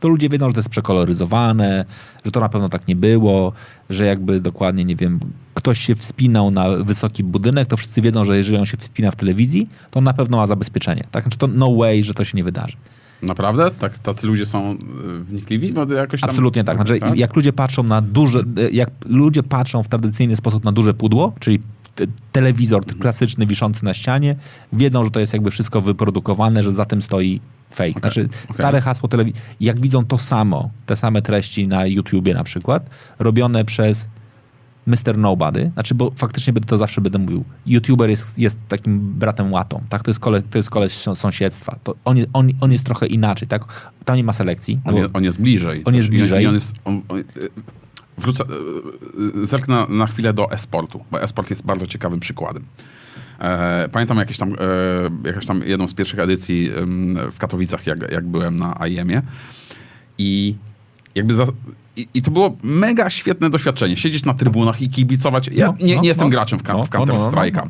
to 0.00 0.08
ludzie 0.08 0.28
wiedzą, 0.28 0.48
że 0.48 0.54
to 0.54 0.60
jest 0.60 0.68
przekoloryzowane, 0.68 1.84
że 2.24 2.32
to 2.32 2.40
na 2.40 2.48
pewno 2.48 2.68
tak 2.68 2.88
nie 2.88 2.96
było, 2.96 3.52
że 3.90 4.06
jakby 4.06 4.40
dokładnie, 4.40 4.84
nie 4.84 4.96
wiem, 4.96 5.20
ktoś 5.60 5.80
się 5.80 5.94
wspinał 5.94 6.50
na 6.50 6.70
wysoki 6.70 7.24
budynek, 7.24 7.68
to 7.68 7.76
wszyscy 7.76 8.02
wiedzą, 8.02 8.24
że 8.24 8.36
jeżeli 8.36 8.58
on 8.58 8.66
się 8.66 8.76
wspina 8.76 9.10
w 9.10 9.16
telewizji, 9.16 9.68
to 9.90 9.98
on 9.98 10.04
na 10.04 10.12
pewno 10.12 10.36
ma 10.36 10.46
zabezpieczenie. 10.46 11.04
Tak? 11.10 11.24
Znaczy 11.24 11.38
to 11.38 11.46
no 11.46 11.74
way, 11.74 12.04
że 12.04 12.14
to 12.14 12.24
się 12.24 12.36
nie 12.36 12.44
wydarzy. 12.44 12.76
Naprawdę? 13.22 13.70
Tak, 13.70 13.98
tacy 13.98 14.26
ludzie 14.26 14.46
są 14.46 14.72
y, 14.72 14.76
wnikliwi? 15.24 15.72
Bo 15.72 15.92
jakoś 15.92 16.20
tam... 16.20 16.30
Absolutnie 16.30 16.64
tak. 16.64 16.76
Znaczy, 16.76 16.98
jak 17.14 17.36
ludzie 17.36 17.52
patrzą 17.52 17.82
na 17.82 18.00
duże, 18.00 18.42
jak 18.72 18.90
ludzie 19.06 19.42
patrzą 19.42 19.82
w 19.82 19.88
tradycyjny 19.88 20.36
sposób 20.36 20.64
na 20.64 20.72
duże 20.72 20.94
pudło, 20.94 21.32
czyli 21.40 21.60
te- 21.94 22.06
telewizor 22.32 22.86
klasyczny 22.86 23.46
wiszący 23.46 23.84
na 23.84 23.94
ścianie, 23.94 24.36
wiedzą, 24.72 25.04
że 25.04 25.10
to 25.10 25.20
jest 25.20 25.32
jakby 25.32 25.50
wszystko 25.50 25.80
wyprodukowane, 25.80 26.62
że 26.62 26.72
za 26.72 26.84
tym 26.84 27.02
stoi 27.02 27.40
fake. 27.70 28.00
Znaczy, 28.00 28.28
stare 28.52 28.80
hasło 28.80 29.08
telewizji. 29.08 29.40
Jak 29.60 29.80
widzą 29.80 30.04
to 30.04 30.18
samo, 30.18 30.70
te 30.86 30.96
same 30.96 31.22
treści 31.22 31.68
na 31.68 31.86
YouTubie 31.86 32.34
na 32.34 32.44
przykład, 32.44 32.90
robione 33.18 33.64
przez 33.64 34.08
Mr. 34.86 35.16
Nobody, 35.18 35.70
znaczy, 35.74 35.94
bo 35.94 36.10
faktycznie 36.16 36.52
to 36.52 36.78
zawsze 36.78 37.00
będę 37.00 37.18
mówił. 37.18 37.44
YouTuber 37.66 38.10
jest, 38.10 38.38
jest 38.38 38.58
takim 38.68 38.98
bratem 39.00 39.52
łatą, 39.52 39.82
tak? 39.88 40.02
To 40.02 40.10
jest, 40.10 40.20
kole, 40.20 40.42
to 40.42 40.58
jest 40.58 40.70
koleś 40.70 40.92
sąsiedztwa. 40.92 41.78
To 41.84 41.94
on, 42.04 42.16
jest- 42.16 42.30
on, 42.32 42.48
on 42.60 42.72
jest 42.72 42.84
trochę 42.84 43.06
inaczej, 43.06 43.48
tak? 43.48 43.90
Tam 44.04 44.16
nie 44.16 44.24
ma 44.24 44.32
selekcji. 44.32 44.80
On, 44.84 44.94
bo- 44.94 45.00
je, 45.00 45.08
on 45.12 45.24
jest 45.24 45.40
bliżej. 45.40 45.82
On 45.84 45.94
jest 45.94 46.08
bliżej. 46.08 46.44
I 46.44 46.46
on 46.46 46.54
jest... 46.54 46.74
On, 46.84 47.02
on, 47.08 47.22
wrócę, 48.18 48.44
y, 49.42 49.46
zerknę 49.46 49.86
na 49.88 50.06
chwilę 50.06 50.32
do 50.32 50.50
e-sportu, 50.52 51.04
bo 51.10 51.22
e-sport 51.22 51.50
jest 51.50 51.66
bardzo 51.66 51.86
ciekawym 51.86 52.20
przykładem. 52.20 52.64
E, 53.38 53.88
pamiętam 53.92 54.18
jakieś 54.18 54.38
tam, 54.38 54.52
e, 54.52 54.56
jakąś 55.28 55.46
tam 55.46 55.62
jedną 55.64 55.88
z 55.88 55.94
pierwszych 55.94 56.18
edycji 56.18 56.70
w 57.32 57.38
Katowicach, 57.38 57.86
jak, 57.86 58.12
jak 58.12 58.26
byłem 58.26 58.56
na 58.56 58.72
IEM-ie 58.86 59.22
i 60.18 60.54
jakby 61.14 61.34
za, 61.34 61.44
i, 61.96 62.08
I 62.14 62.22
to 62.22 62.30
było 62.30 62.56
mega 62.62 63.10
świetne 63.10 63.50
doświadczenie. 63.50 63.96
Siedzieć 63.96 64.24
na 64.24 64.34
trybunach 64.34 64.82
i 64.82 64.90
kibicować. 64.90 65.50
Ja 65.52 65.66
No, 65.66 65.74
nie, 65.80 65.96
no, 65.96 66.02
nie 66.02 66.08
jestem 66.08 66.26
no. 66.26 66.30
graczem 66.30 66.58
w, 66.58 66.62
No, 66.68 66.82
w 66.82 66.92
no, 66.92 66.98
no, 66.98 67.06
no, 67.06 67.14
Counter-Strike'a. 67.14 67.68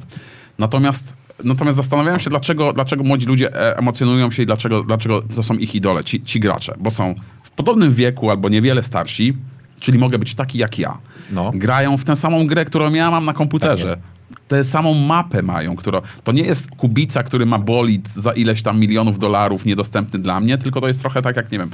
Natomiast, 0.59 1.15
natomiast 1.45 1.77
zastanawiałem 1.77 2.21
się, 2.21 2.31
dlaczego, 2.31 2.73
dlaczego 2.73 3.05
młodzi 3.05 3.27
ludzie 3.27 3.55
e, 3.55 3.79
emocjonują 3.79 4.31
się 4.31 4.43
i 4.43 4.47
dlaczego, 4.47 4.83
dlaczego 4.83 5.23
to 5.23 5.43
są 5.43 5.55
ich 5.55 5.75
idole, 5.75 6.05
ci, 6.05 6.23
ci 6.23 6.41
gracze. 6.41 6.75
Bo 6.79 6.91
są 6.91 7.15
w 7.43 7.51
podobnym 7.51 7.93
wieku 7.93 8.31
albo 8.31 8.49
niewiele 8.49 8.83
starsi, 8.83 9.37
czyli 9.81 9.99
mogę 9.99 10.19
być 10.19 10.35
taki 10.35 10.59
jak 10.59 10.79
ja. 10.79 10.99
No. 11.31 11.53
Grają 11.55 11.97
w 11.97 12.05
tę 12.05 12.17
samą 12.17 12.47
grę, 12.47 12.65
którą 12.65 12.93
ja 12.93 13.11
mam 13.11 13.25
na 13.25 13.33
komputerze. 13.33 13.89
Tak 13.89 13.99
tę 14.49 14.65
samą 14.65 14.95
mapę 14.95 15.43
mają, 15.43 15.77
która, 15.77 16.03
to 16.25 16.33
nie 16.33 16.43
jest 16.43 16.71
Kubica, 16.71 17.23
który 17.23 17.47
ma 17.47 17.59
bolid 17.59 18.09
za 18.09 18.33
ileś 18.33 18.63
tam 18.63 18.81
milionów 18.81 19.19
dolarów 19.19 19.67
niedostępny 19.67 20.19
dla 20.19 20.41
mnie, 20.41 20.59
tylko 20.59 20.81
to 20.81 20.89
jest 20.89 21.01
trochę 21.01 21.23
tak 21.23 21.37
jak, 21.37 21.53
nie 21.53 21.59
wiem, 21.59 21.71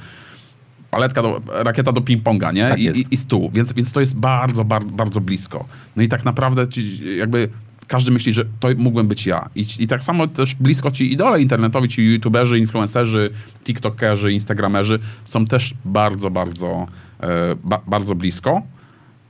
paletka 0.97 1.23
do, 1.23 1.41
rakieta 1.47 1.93
do 1.93 2.01
ping-ponga, 2.01 2.55
nie? 2.55 2.69
Tak 2.69 2.79
I, 2.79 2.85
i, 2.85 3.07
I 3.11 3.17
stół. 3.17 3.51
Więc, 3.55 3.73
więc 3.73 3.93
to 3.93 4.01
jest 4.01 4.17
bardzo, 4.17 4.65
bardzo, 4.65 4.91
bardzo 4.91 5.21
blisko. 5.21 5.65
No 5.97 6.03
i 6.03 6.09
tak 6.09 6.25
naprawdę 6.25 6.69
ci, 6.69 7.01
jakby 7.19 7.49
każdy 7.87 8.11
myśli, 8.11 8.33
że 8.33 8.45
to 8.61 8.69
mógłbym 8.77 9.09
być 9.09 9.27
ja. 9.27 9.49
I, 9.55 9.67
I 9.79 9.87
tak 9.87 10.03
samo 10.03 10.27
też 10.27 10.55
blisko 10.55 10.91
ci 10.91 11.13
idole 11.13 11.43
internetowi, 11.43 11.89
ci 11.89 12.03
youtuberzy, 12.13 12.59
influencerzy, 12.59 13.31
tiktokerzy, 13.65 14.33
instagramerzy 14.33 14.99
są 15.25 15.47
też 15.47 15.75
bardzo, 15.85 16.31
bardzo, 16.31 16.87
e, 17.21 17.57
ba, 17.65 17.81
bardzo 17.87 18.15
blisko. 18.15 18.63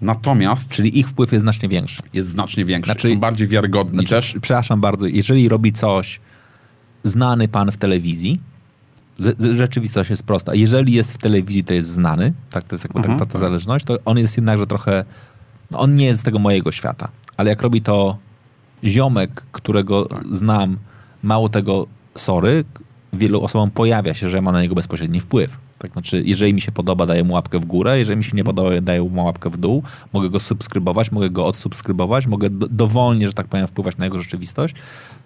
Natomiast 0.00 0.70
Czyli 0.70 0.98
ich 0.98 1.08
wpływ 1.08 1.32
jest 1.32 1.42
znacznie 1.42 1.68
większy. 1.68 2.02
jest 2.12 2.28
znacznie 2.28 2.64
większy. 2.64 2.92
Znaczy- 2.92 3.08
są 3.08 3.18
bardziej 3.20 3.48
wiarygodni 3.48 3.94
Znaczy, 3.98 4.08
też. 4.10 4.36
Przepraszam 4.42 4.80
bardzo, 4.80 5.06
jeżeli 5.06 5.48
robi 5.48 5.72
coś 5.72 6.20
znany 7.02 7.48
pan 7.48 7.72
w 7.72 7.76
telewizji, 7.76 8.40
rzeczywistość 9.38 10.10
jest 10.10 10.22
prosta. 10.22 10.54
Jeżeli 10.54 10.92
jest 10.92 11.12
w 11.12 11.18
telewizji, 11.18 11.64
to 11.64 11.74
jest 11.74 11.88
znany, 11.88 12.32
tak, 12.50 12.64
to 12.64 12.74
jest 12.74 12.84
jakby 12.84 12.98
Mhm, 12.98 13.18
ta, 13.18 13.24
ta, 13.24 13.26
ta 13.26 13.32
tak. 13.32 13.40
zależność, 13.40 13.84
to 13.84 13.98
on 14.04 14.18
jest 14.18 14.36
jednakże 14.36 14.66
trochę, 14.66 15.04
no 15.70 15.78
on 15.78 15.94
nie 15.94 16.06
jest 16.06 16.20
z 16.20 16.24
tego 16.24 16.38
mojego 16.38 16.72
świata, 16.72 17.08
ale 17.36 17.50
jak 17.50 17.62
robi 17.62 17.82
to 17.82 18.16
ziomek, 18.84 19.42
którego 19.52 20.04
Tak. 20.04 20.34
znam, 20.34 20.76
mało 21.22 21.48
tego, 21.48 21.86
sorry, 22.14 22.64
wielu 23.12 23.42
osobom 23.42 23.70
pojawia 23.70 24.14
się, 24.14 24.28
że 24.28 24.42
ma 24.42 24.52
na 24.52 24.62
niego 24.62 24.74
bezpośredni 24.74 25.20
wpływ. 25.20 25.58
Tak, 25.78 25.92
znaczy, 25.92 26.22
jeżeli 26.26 26.54
mi 26.54 26.60
się 26.60 26.72
podoba, 26.72 27.06
daję 27.06 27.24
mu 27.24 27.34
łapkę 27.34 27.58
w 27.58 27.64
górę, 27.64 27.98
jeżeli 27.98 28.16
mi 28.18 28.24
się 28.24 28.32
nie 28.36 28.40
Mhm. 28.42 28.56
podoba, 28.56 28.80
daję 28.80 29.02
mu 29.02 29.24
łapkę 29.24 29.50
w 29.50 29.56
dół, 29.56 29.82
mogę 30.12 30.30
go 30.30 30.40
subskrybować, 30.40 31.12
mogę 31.12 31.30
go 31.30 31.46
odsubskrybować, 31.46 32.26
mogę 32.26 32.50
do, 32.50 32.66
dowolnie, 32.70 33.26
że 33.26 33.32
tak 33.32 33.46
powiem, 33.46 33.66
wpływać 33.66 33.96
na 33.96 34.04
jego 34.04 34.18
rzeczywistość, 34.18 34.74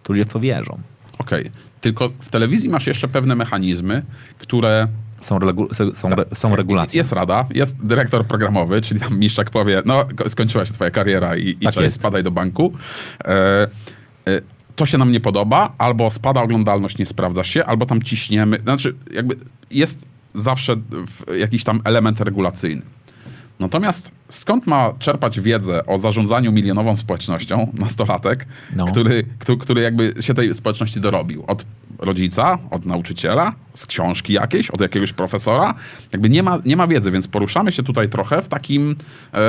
to 0.02 0.12
ludzie 0.12 0.24
w 0.24 0.32
to 0.32 0.40
wierzą. 0.40 0.78
Okej. 1.20 1.50
Tylko 1.80 2.10
w 2.20 2.30
telewizji 2.30 2.68
masz 2.70 2.86
jeszcze 2.86 3.08
pewne 3.08 3.34
mechanizmy, 3.36 4.02
które 4.38 4.88
Są, 5.20 5.38
regu- 5.38 5.94
są, 5.94 6.08
re- 6.12 6.24
są 6.34 6.56
regulacje. 6.56 6.98
Jest 6.98 7.12
rada, 7.12 7.44
jest 7.54 7.76
dyrektor 7.86 8.26
programowy, 8.26 8.80
czyli 8.82 9.00
tam 9.00 9.18
Miszczak 9.18 9.50
powie, 9.50 9.82
no 9.86 10.04
ko- 10.16 10.30
skończyła 10.30 10.66
się 10.66 10.72
twoja 10.72 10.90
kariera 10.90 11.36
i, 11.36 11.48
i 11.48 11.56
Tak 11.56 11.74
cześć, 11.74 11.82
jest. 11.84 11.96
spadaj 11.96 12.22
do 12.22 12.30
banku. 12.30 12.72
E, 13.24 13.62
e, 14.26 14.40
to 14.76 14.86
się 14.86 14.98
nam 14.98 15.12
nie 15.12 15.20
podoba, 15.20 15.72
albo 15.78 16.10
spada 16.10 16.42
oglądalność, 16.42 16.98
nie 16.98 17.06
sprawdza 17.06 17.44
się, 17.44 17.64
albo 17.64 17.86
tam 17.86 18.02
ciśniemy. 18.02 18.58
Znaczy, 18.62 18.94
jakby 19.12 19.36
jest 19.70 20.06
zawsze 20.34 20.76
jakiś 21.38 21.64
tam 21.64 21.80
element 21.84 22.20
regulacyjny. 22.20 22.82
Natomiast 23.60 24.12
skąd 24.28 24.66
ma 24.66 24.92
czerpać 24.98 25.40
wiedzę 25.40 25.86
o 25.86 25.98
zarządzaniu 25.98 26.52
milionową 26.52 26.96
społecznością 26.96 27.72
nastolatek, 27.74 28.46
No. 28.76 28.86
który, 28.86 29.24
który, 29.38 29.58
który 29.58 29.82
jakby 29.82 30.14
się 30.20 30.34
tej 30.34 30.54
społeczności 30.54 31.00
dorobił? 31.00 31.44
Od 31.46 31.66
rodzica, 31.98 32.58
od 32.70 32.86
nauczyciela, 32.86 33.52
z 33.74 33.86
książki 33.86 34.32
jakiejś, 34.32 34.70
od 34.70 34.80
jakiegoś 34.80 35.12
profesora? 35.12 35.74
Jakby 36.12 36.30
nie 36.30 36.42
ma, 36.42 36.58
nie 36.64 36.76
ma 36.76 36.86
wiedzy, 36.86 37.10
więc 37.10 37.28
poruszamy 37.28 37.72
się 37.72 37.82
tutaj 37.82 38.08
trochę 38.08 38.42
w 38.42 38.48
takim 38.48 38.96
e, 39.34 39.40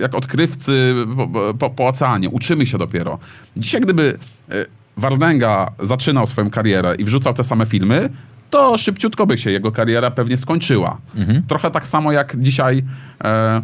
jak 0.00 0.14
odkrywcy 0.14 0.94
po, 1.16 1.54
po, 1.54 1.70
po 1.70 1.86
oceanie. 1.86 2.28
Uczymy 2.30 2.66
się 2.66 2.78
dopiero. 2.78 3.18
Dzisiaj 3.56 3.80
gdyby 3.80 4.18
e, 4.50 4.66
Wardenga 4.96 5.72
zaczynał 5.82 6.26
swoją 6.26 6.50
karierę 6.50 6.94
i 6.98 7.04
wrzucał 7.04 7.34
te 7.34 7.44
same 7.44 7.66
filmy, 7.66 8.08
to 8.52 8.78
szybciutko 8.78 9.26
by 9.26 9.38
się 9.38 9.50
jego 9.50 9.72
kariera 9.72 10.10
pewnie 10.10 10.36
skończyła. 10.38 10.98
Trochę 11.48 11.70
tak 11.70 11.86
samo 11.86 12.12
jak 12.12 12.36
dzisiaj 12.38 12.84
e, 13.24 13.62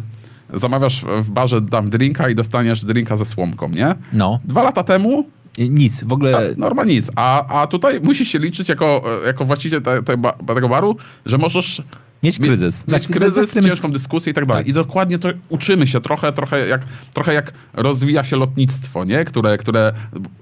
zamawiasz 0.53 1.05
w 1.21 1.31
barze 1.31 1.61
dam 1.61 1.89
drinka 1.89 2.29
i 2.29 2.35
dostaniesz 2.35 2.85
drinka 2.85 3.17
ze 3.17 3.25
słomką, 3.25 3.69
nie? 3.69 3.95
No. 4.13 4.39
Dwa 4.45 4.63
lata 4.63 4.83
temu 4.83 5.25
Nic, 5.57 6.03
w 6.03 6.13
ogóle... 6.13 6.37
a, 6.37 6.41
norma 6.57 6.83
nic, 6.83 7.11
a, 7.15 7.61
a 7.61 7.67
tutaj 7.67 8.01
musisz 8.01 8.27
się 8.27 8.39
liczyć 8.39 8.69
jako, 8.69 9.03
e, 9.23 9.27
jako 9.27 9.45
właściciel 9.45 9.81
te, 9.81 10.03
te, 10.03 10.17
ba- 10.17 10.33
tego 10.55 10.69
baru, 10.69 10.97
że 11.25 11.37
możesz 11.37 11.81
Mieć 12.23 12.39
kryzys. 12.39 12.87
Mieć 12.87 13.07
kryzys, 13.07 13.53
ciężką 13.53 13.91
dyskusję 13.91 14.31
i 14.31 14.33
tak 14.33 14.45
dalej. 14.45 14.63
Tak. 14.63 14.69
I 14.69 14.73
dokładnie 14.73 15.19
to 15.19 15.29
uczymy 15.49 15.87
się 15.87 16.01
trochę, 16.01 16.33
trochę 16.33 16.67
jak, 16.67 16.85
trochę 17.13 17.33
jak 17.33 17.53
rozwija 17.73 18.23
się 18.23 18.35
lotnictwo, 18.35 19.05
nie? 19.05 19.25
Które, 19.25 19.57
które 19.57 19.93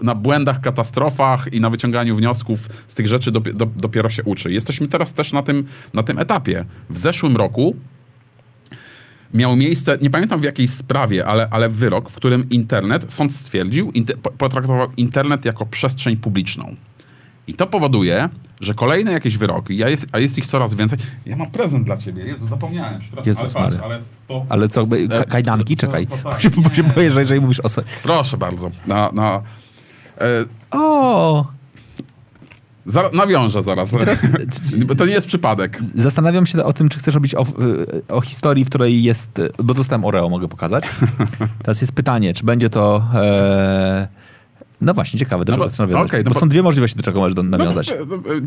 na 0.02 0.16
błędach, 0.16 0.62
katastrofach 0.62 1.54
i 1.54 1.62
na 1.62 1.70
wyciąganiu 1.70 2.16
wniosków 2.16 2.70
z 2.88 2.94
tych 2.94 3.08
rzeczy 3.08 3.32
do, 3.32 3.66
dopiero 3.66 4.10
się 4.10 4.24
uczy. 4.24 4.52
Jesteśmy 4.52 4.88
teraz 4.88 5.14
też 5.14 5.34
na 5.34 5.44
tym, 5.44 5.66
na 5.94 6.04
tym 6.04 6.20
etapie. 6.20 6.66
W 6.90 6.98
zeszłym 6.98 7.38
roku 7.38 7.76
miał 9.34 9.56
miejsce, 9.56 9.98
nie 10.02 10.10
pamiętam 10.10 10.42
w 10.42 10.44
jakiej 10.44 10.68
sprawie, 10.68 11.26
ale, 11.26 11.48
ale 11.52 11.70
wyrok, 11.70 12.10
w 12.10 12.16
którym 12.16 12.50
internet, 12.50 13.12
sąd 13.14 13.36
stwierdził, 13.36 13.92
inter, 13.92 14.18
po- 14.18 14.32
potraktował 14.32 14.88
internet 14.98 15.46
jako 15.46 15.66
przestrzeń 15.66 16.18
publiczną. 16.18 16.76
I 17.48 17.54
to 17.54 17.68
powoduje, 17.68 18.30
że 18.62 18.74
kolejne 18.74 19.12
jakieś 19.12 19.38
wyroki, 19.38 19.84
a 19.84 19.90
jest, 19.90 20.08
a 20.12 20.20
jest 20.20 20.38
ich 20.38 20.48
coraz 20.48 20.74
więcej. 20.74 21.00
Ja 21.26 21.36
mam 21.36 21.52
prezent 21.52 21.86
dla 21.86 21.98
ciebie. 21.98 22.24
Jezu, 22.24 22.48
zapomniałem. 22.48 23.02
Jezus 23.26 23.56
ale, 23.56 23.70
patrz, 23.70 23.84
ale 23.84 24.02
to... 24.28 24.46
Ale 24.50 24.68
co, 24.68 24.88
E, 25.12 25.26
kajdanki? 25.26 25.78
Czekaj. 25.78 26.08
to- 26.08 26.18
to 26.18 26.30
tak, 26.30 26.50
bo 26.64 26.74
się 26.74 26.84
boję, 26.84 27.12
że 27.12 27.22
jeżeli 27.22 27.42
mówisz 27.42 27.60
o... 27.60 27.68
Proszę 28.04 28.38
bardzo. 28.38 28.72
Na, 28.88 29.10
na, 29.14 29.42
e, 30.22 30.46
O! 30.72 31.46
nawiążę 33.14 33.64
zaraz. 33.64 33.92
Bo 34.88 34.96
to 34.96 35.06
nie 35.06 35.12
jest 35.12 35.28
przypadek. 35.28 35.80
Zastanawiam 35.96 36.46
się 36.46 36.64
o 36.64 36.74
tym, 36.74 36.90
czy 36.90 37.00
chcesz 37.00 37.16
robić 37.16 37.36
o, 37.36 37.42
y, 37.42 38.08
o 38.08 38.22
historii, 38.22 38.66
w 38.66 38.70
której 38.70 39.04
jest... 39.04 39.40
y, 39.40 39.50
Bo 39.64 39.74
dostałem 39.74 40.06
Oreo, 40.06 40.30
mogę 40.30 40.48
pokazać. 40.48 40.84
Teraz 41.64 41.82
jest 41.82 41.94
pytanie, 41.94 42.34
czy 42.34 42.44
będzie 42.46 42.70
to... 42.70 43.04
E... 43.14 44.08
No 44.82 44.94
właśnie, 44.94 45.20
ciekawe, 45.20 45.46
do 45.46 45.52
No 45.52 45.56
czego 45.56 45.66
bo- 45.66 45.70
chcesz 45.70 45.80
nawiązać. 45.80 46.08
okej, 46.10 46.24
no 46.24 46.30
bo 46.30 46.34
bo- 46.34 46.40
są 46.40 46.50
dwie 46.50 46.64
możliwości, 46.64 46.98
do 46.98 47.04
czego 47.04 47.20
możesz 47.20 47.34
do- 47.34 47.44
nawiązać. 47.44 47.94
No, 48.08 48.16
e, 48.16 48.38
e, 48.38 48.42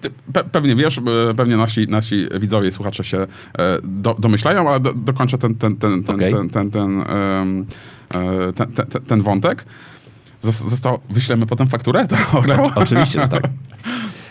ty 0.00 0.10
pe, 0.32 0.44
pewnie 0.44 0.76
wiesz, 0.76 0.98
e, 0.98 1.34
pewnie 1.36 1.56
nasi, 1.56 1.88
nasi 1.88 2.26
widzowie 2.40 2.68
i 2.68 2.72
słuchacze 2.72 3.04
się 3.04 3.18
e, 3.18 3.26
do, 3.84 4.14
domyślają, 4.18 4.70
ale 4.70 4.80
do, 4.80 4.94
dokończę 4.94 5.38
ten, 5.38 5.54
ten, 5.54 5.76
ten, 5.76 6.02
ten, 6.04 6.14
Okej. 6.16 6.32
ten, 6.34 6.48
ten, 6.50 6.70
ten, 6.70 7.00
e, 7.00 8.52
ten, 8.56 8.72
ten, 8.72 9.02
ten, 9.02 9.22
wątek. 9.22 9.64
Zos- 10.42 10.68
Został, 10.70 10.98
wyślemy 11.10 11.46
potem 11.46 11.68
fakturę? 11.68 12.06
To 12.08 12.38
Oreo? 12.38 12.70
Oczywiście, 12.74 13.20
że 13.20 13.28
tak. 13.28 13.42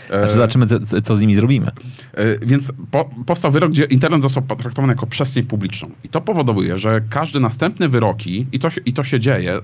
Znaczy 0.10 0.34
zobaczymy, 0.34 0.68
co- 1.04 1.16
z 1.18 1.22
nimi 1.22 1.36
zrobimy. 1.36 1.68
E, 2.14 2.46
Więc 2.46 2.72
po, 2.92 3.10
powstał 3.26 3.52
wyrok, 3.52 3.72
gdzie 3.72 3.84
internet 3.84 4.22
został 4.22 4.44
potraktowany 4.44 4.94
jako 4.94 5.08
przestrzeń 5.08 5.44
publiczną. 5.44 5.90
I 6.04 6.10
to 6.10 6.22
powoduje, 6.22 6.80
że 6.80 7.02
każdy 7.10 7.40
następny 7.40 7.90
wyroki, 7.90 8.48
i 8.52 8.60
to 8.60 8.70
się, 8.70 8.82
i 8.86 8.94
to 8.94 9.04
się 9.04 9.20
dzieje, 9.20 9.60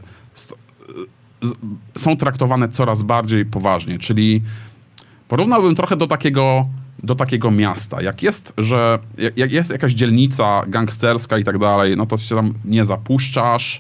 są 1.98 2.18
traktowane 2.18 2.70
coraz 2.70 3.04
bardziej 3.04 3.46
poważnie. 3.46 4.00
Czyli 4.00 4.42
porównałbym 5.28 5.76
trochę 5.76 5.96
do 5.96 6.08
takiego, 6.08 6.68
do 7.04 7.16
takiego 7.16 7.52
miasta. 7.52 8.02
Jak 8.02 8.24
jest, 8.24 8.54
że 8.58 9.00
jak 9.36 9.52
jest 9.52 9.72
jakaś 9.72 9.94
dzielnica 9.94 10.64
gangsterska 10.68 11.38
i 11.38 11.44
tak 11.44 11.58
dalej, 11.58 11.98
no 11.98 12.06
to 12.06 12.18
się 12.18 12.36
tam 12.36 12.54
nie 12.66 12.86
zapuszczasz 12.86 13.80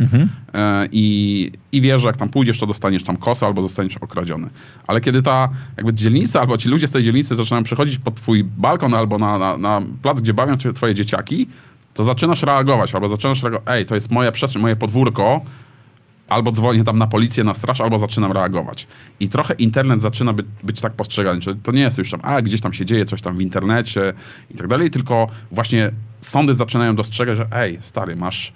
e, 0.53 0.87
i, 0.91 1.51
i 1.71 1.81
wiesz, 1.81 2.01
że 2.01 2.07
jak 2.07 2.17
tam 2.17 2.29
pójdziesz, 2.29 2.59
to 2.59 2.67
dostaniesz 2.67 3.03
tam 3.03 3.17
kosę 3.17 3.45
albo 3.45 3.61
zostaniesz 3.61 3.97
okradziony. 3.97 4.49
Ale 4.87 5.01
kiedy 5.01 5.21
ta 5.21 5.49
jakby 5.77 5.93
dzielnica 5.93 6.39
albo 6.39 6.57
ci 6.57 6.69
ludzie 6.69 6.87
z 6.87 6.91
tej 6.91 7.03
dzielnicy 7.03 7.35
zaczynają 7.35 7.63
przychodzić 7.63 7.97
pod 7.97 8.15
twój 8.15 8.43
balkon 8.43 8.93
albo 8.93 9.17
na, 9.17 9.37
na, 9.37 9.57
na 9.57 9.81
plac, 10.01 10.21
gdzie 10.21 10.33
bawią 10.33 10.59
się 10.59 10.73
twoje 10.73 10.95
dzieciaki, 10.95 11.47
to 11.93 12.03
zaczynasz 12.03 12.43
reagować, 12.43 12.95
albo 12.95 13.09
zaczynasz 13.09 13.43
reagować, 13.43 13.67
ej, 13.67 13.85
to 13.85 13.95
jest 13.95 14.11
moja 14.11 14.31
przestrzeń, 14.31 14.61
moje 14.61 14.75
podwórko, 14.75 15.41
albo 16.27 16.51
dzwonię 16.51 16.83
tam 16.83 16.97
na 16.97 17.07
policję, 17.07 17.43
na 17.43 17.53
straż, 17.53 17.81
albo 17.81 17.99
zaczynam 17.99 18.31
reagować. 18.31 18.87
I 19.19 19.29
trochę 19.29 19.53
internet 19.53 20.01
zaczyna 20.01 20.33
być, 20.33 20.45
być 20.63 20.81
tak 20.81 20.93
postrzegany, 20.93 21.41
że 21.41 21.55
to 21.55 21.71
nie 21.71 21.81
jest 21.81 21.97
już 21.97 22.11
tam, 22.11 22.19
a 22.23 22.41
gdzieś 22.41 22.61
tam 22.61 22.73
się 22.73 22.85
dzieje 22.85 23.05
coś 23.05 23.21
tam 23.21 23.37
w 23.37 23.41
internecie 23.41 24.13
i 24.51 24.57
tak 24.57 24.67
dalej, 24.67 24.89
tylko 24.89 25.27
właśnie 25.51 25.91
sądy 26.21 26.55
zaczynają 26.55 26.95
dostrzegać, 26.95 27.37
że 27.37 27.47
ej, 27.51 27.77
stary, 27.81 28.15
masz 28.15 28.53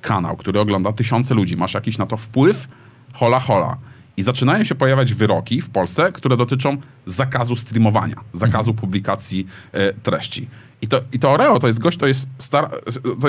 kanał, 0.00 0.36
który 0.36 0.60
ogląda 0.60 0.92
tysiące 0.92 1.34
ludzi, 1.34 1.56
masz 1.56 1.74
jakiś 1.74 1.98
na 1.98 2.06
to 2.06 2.16
wpływ, 2.16 2.68
hola 3.12 3.40
hola. 3.40 3.76
I 4.16 4.22
zaczynają 4.22 4.64
się 4.64 4.74
pojawiać 4.74 5.14
wyroki 5.14 5.60
w 5.60 5.70
Polsce, 5.70 6.12
które 6.12 6.36
dotyczą 6.36 6.76
zakazu 7.06 7.56
streamowania, 7.56 8.16
zakazu 8.32 8.74
publikacji 8.74 9.46
e, 9.72 9.92
treści. 9.92 10.48
I 10.82 10.88
to, 10.88 11.00
I 11.12 11.18
to 11.18 11.30
Oreo 11.30 11.58
to 11.58 11.66
jest 11.66 11.78
gość, 11.78 11.98
to 11.98 12.06
jest 12.06 12.28
stara, 12.38 12.68
to 13.20 13.28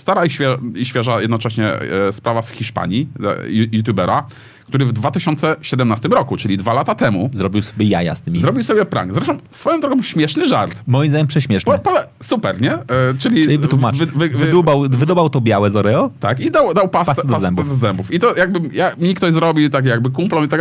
stara 0.00 0.24
i, 0.26 0.30
świe, 0.30 0.56
i 0.74 0.86
świeża 0.86 1.20
jednocześnie 1.20 1.66
e, 1.72 2.12
sprawa 2.12 2.42
z 2.42 2.50
Hiszpanii, 2.50 3.08
e, 3.20 3.22
ju- 3.48 3.68
youtubera, 3.72 4.26
który 4.68 4.84
w 4.86 4.92
2017 4.92 6.08
roku, 6.08 6.36
czyli 6.36 6.56
dwa 6.56 6.72
lata 6.74 6.94
temu, 6.94 7.30
Zrobił 7.34 7.62
sobie 7.62 7.86
jaja 7.86 8.14
z 8.14 8.20
tymi. 8.20 8.38
zrobił 8.38 8.62
sobie 8.62 8.84
prank. 8.84 9.14
Zresztą 9.14 9.38
swoją 9.50 9.80
drogą 9.80 10.02
śmieszny 10.02 10.44
żart. 10.48 10.82
Moim 10.86 11.10
zdaniem 11.10 11.26
prześmieszne. 11.26 11.72
Po, 11.72 11.90
po, 11.90 11.96
super, 12.22 12.60
nie? 12.60 12.72
E, 12.74 12.84
czyli 13.18 13.44
Czyli 13.44 13.58
wytłumacz. 13.58 13.96
wy- 13.96 14.06
wy- 14.06 14.28
wy- 14.28 14.38
Wydubał, 14.38 14.80
wydubał 14.80 15.30
to 15.30 15.40
białe 15.40 15.70
z 15.70 15.76
Oreo? 15.76 16.10
tak, 16.20 16.40
i 16.40 16.50
dał, 16.50 16.74
dał 16.74 16.88
pastę, 16.88 17.06
Pastę 17.14 17.22
do 17.22 17.28
pastę 17.28 17.40
zębów. 17.46 17.68
do 17.68 17.74
zębów. 17.74 18.12
I 18.14 18.18
to 18.18 18.36
jakby 18.36 18.60
ja, 18.76 18.92
mi 18.98 19.14
ktoś 19.14 19.32
zrobił 19.34 19.70
tak 19.70 19.86
jakby 19.86 20.10
kumplom 20.10 20.44
i 20.44 20.48
tak 20.48 20.60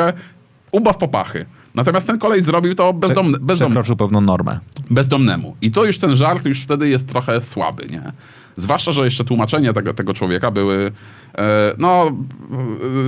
ubaw 0.72 0.98
popachy. 0.98 1.46
Natomiast 1.76 2.08
ten 2.08 2.20
kolej 2.20 2.42
zrobił 2.42 2.76
to 2.76 2.94
bezdomny, 2.94 3.38
bezdomny, 3.42 3.74
Przekroczył 3.76 3.96
pewną 3.96 4.22
normę. 4.22 4.60
bezdomnemu. 4.90 5.56
I 5.62 5.72
to 5.72 5.86
już 5.86 5.98
ten 5.98 6.16
żart 6.16 6.46
już 6.46 6.62
wtedy 6.62 6.90
jest 6.90 7.08
trochę 7.08 7.42
słaby, 7.42 7.88
nie? 7.92 8.12
Zwłaszcza, 8.60 8.92
że 8.92 9.06
jeszcze 9.06 9.24
tłumaczenie 9.24 9.74
tego, 9.74 9.94
tego 9.94 10.14
człowieka 10.14 10.52
były, 10.52 10.92
e, 11.38 11.74
no, 11.78 12.12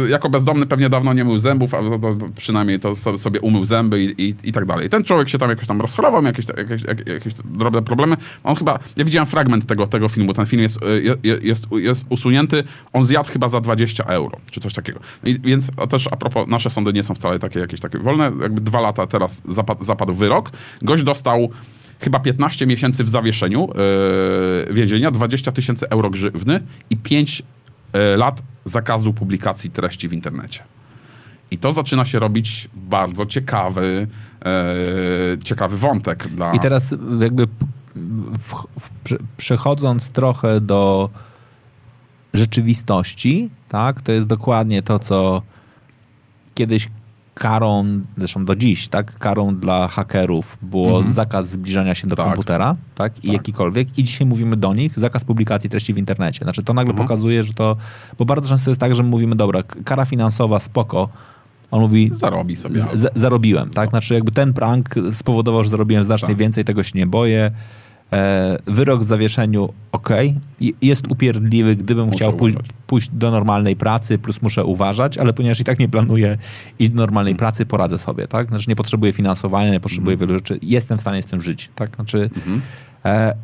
e, 0.06 0.10
jako 0.10 0.30
bezdomny 0.30 0.66
pewnie 0.66 0.90
dawno 0.90 1.14
nie 1.14 1.26
mył 1.26 1.40
zębów, 1.40 1.74
ale 1.74 1.90
to, 1.90 1.98
to 2.00 2.26
przynajmniej 2.36 2.80
to 2.80 2.96
so, 2.96 3.18
sobie 3.18 3.42
umył 3.42 3.66
zęby 3.66 4.04
i, 4.04 4.22
i, 4.22 4.36
i 4.44 4.52
tak 4.52 4.66
dalej. 4.66 4.90
Ten 4.90 5.04
człowiek 5.04 5.30
się 5.30 5.38
tam 5.38 5.50
jakoś 5.50 5.68
tam 5.68 5.82
rozchorował, 5.82 6.24
jakieś, 6.24 6.46
jakieś, 6.58 6.84
jakieś, 7.08 7.34
drobne 7.46 7.82
problemy. 7.82 8.18
On 8.44 8.56
chyba, 8.56 8.80
ja 8.98 9.06
widziałem 9.06 9.28
fragment 9.28 9.66
tego, 9.68 9.88
tego 9.88 10.10
filmu, 10.10 10.34
ten 10.34 10.46
film 10.46 10.62
jest, 10.62 10.80
e, 10.84 11.02
jest, 11.24 11.44
jest, 11.44 11.68
jest 11.72 12.06
usunięty, 12.10 12.64
on 12.94 13.04
zjadł 13.04 13.30
chyba 13.30 13.50
za 13.50 13.60
20 13.60 14.04
euro, 14.04 14.38
czy 14.52 14.60
coś 14.60 14.74
takiego. 14.74 15.00
I, 15.24 15.40
więc 15.40 15.72
a 15.78 15.88
też 15.88 16.08
a 16.12 16.16
propos, 16.16 16.48
nasze 16.48 16.70
sądy 16.70 16.94
nie 16.94 17.04
są 17.04 17.16
wcale 17.16 17.40
takie 17.40 17.60
jakieś 17.60 17.80
takie 17.80 18.00
wolne, 18.00 18.32
jakby 18.42 18.62
dwa 18.62 18.82
lata 18.82 19.08
teraz 19.08 19.42
zapadł, 19.48 19.84
zapadł 19.84 20.14
wyrok. 20.14 20.52
Gość 20.82 21.04
dostał 21.04 21.50
chyba 22.02 22.20
15 22.20 22.68
miesięcy 22.68 23.04
w 23.04 23.10
zawieszeniu 23.10 23.70
yy, 24.68 24.74
więzienia, 24.74 25.12
20 25.12 25.52
tysięcy 25.52 25.90
euro 25.90 26.10
grzywny 26.10 26.64
i 26.90 26.98
5 26.98 27.44
yy, 27.94 28.18
lat 28.18 28.44
zakazu 28.66 29.14
publikacji 29.14 29.72
treści 29.72 30.08
w 30.08 30.14
internecie. 30.14 30.64
I 31.52 31.58
to 31.58 31.72
zaczyna 31.72 32.06
się 32.06 32.20
robić 32.20 32.70
bardzo 32.74 33.26
ciekawy, 33.26 34.08
yy, 35.32 35.38
ciekawy 35.44 35.78
wątek 35.78 36.28
dla... 36.28 36.54
I 36.54 36.60
teraz 36.60 36.96
jakby 37.20 37.48
w, 38.40 38.54
w, 38.80 38.90
prze- 39.04 39.20
przechodząc 39.38 40.10
trochę 40.10 40.62
do 40.62 41.10
rzeczywistości, 42.34 43.50
tak, 43.70 44.02
to 44.02 44.12
jest 44.12 44.28
dokładnie 44.28 44.84
to, 44.84 45.00
co 45.00 45.42
kiedyś 46.56 46.90
karą, 47.42 47.86
zresztą 48.18 48.46
do 48.46 48.56
dziś, 48.56 48.88
tak, 48.88 49.18
karą 49.18 49.56
dla 49.56 49.88
hakerów 49.88 50.58
było 50.62 51.04
zakaz 51.12 51.50
zbliżania 51.50 51.96
się 51.96 52.08
do 52.08 52.16
Tak. 52.16 52.26
komputera, 52.26 52.76
tak, 52.96 53.18
i 53.18 53.22
Tak. 53.28 53.34
jakikolwiek. 53.34 53.98
I 53.98 54.04
dzisiaj 54.04 54.28
mówimy 54.28 54.56
do 54.56 54.74
nich 54.74 55.00
zakaz 55.00 55.24
publikacji 55.24 55.70
treści 55.70 55.94
w 55.94 55.98
internecie. 55.98 56.44
Znaczy 56.46 56.64
to 56.64 56.74
nagle 56.74 56.94
pokazuje, 56.94 57.44
że 57.44 57.54
to, 57.54 57.76
bo 58.18 58.26
bardzo 58.26 58.50
często 58.50 58.70
jest 58.72 58.80
tak, 58.80 58.96
że 58.96 59.04
my 59.04 59.10
mówimy, 59.10 59.36
dobra, 59.36 59.64
kara 59.86 60.06
finansowa, 60.06 60.60
spoko. 60.60 61.10
On 61.72 61.82
mówi, 61.82 62.10
Zarobi 62.14 62.56
sobie. 62.56 62.80
z, 62.80 63.12
zarobiłem, 63.16 63.70
tak? 63.70 63.90
Znaczy 63.90 64.14
jakby 64.14 64.32
ten 64.32 64.54
prank 64.54 64.96
spowodował, 65.12 65.64
że 65.64 65.70
zarobiłem 65.70 66.04
znacznie 66.04 66.28
Tak. 66.28 66.38
więcej, 66.38 66.66
tego 66.66 66.84
się 66.84 67.00
nie 67.00 67.08
boję. 67.08 67.52
E, 68.14 68.58
wyrok 68.68 69.02
w 69.02 69.06
zawieszeniu, 69.06 69.74
ok, 69.92 70.10
jest 70.82 71.08
upierdliwy, 71.12 71.76
gdybym 71.76 72.06
Muszę 72.06 72.16
chciał 72.18 72.34
pójść, 72.88 73.10
do 73.14 73.32
normalnej 73.32 73.76
pracy, 73.76 74.18
plus 74.18 74.42
muszę 74.42 74.66
uważać, 74.66 75.18
ale 75.18 75.34
ponieważ 75.34 75.60
i 75.60 75.64
tak 75.64 75.80
nie 75.80 75.90
planuję 75.90 76.38
iść 76.80 76.92
do 76.92 76.98
normalnej 76.98 77.36
pracy, 77.36 77.66
poradzę 77.66 77.98
sobie, 77.98 78.28
tak? 78.28 78.48
Znaczy 78.48 78.66
nie 78.70 78.76
potrzebuję 78.76 79.14
finansowania, 79.14 79.72
nie 79.72 79.80
potrzebuję 79.80 80.14
Mhm. 80.14 80.30
wielu 80.30 80.40
rzeczy, 80.40 80.60
jestem 80.62 80.98
w 80.98 81.02
stanie 81.02 81.22
z 81.24 81.26
tym 81.26 81.42
żyć, 81.42 81.70
tak? 81.76 81.96
Znaczy 81.96 82.30
e, 83.06 83.36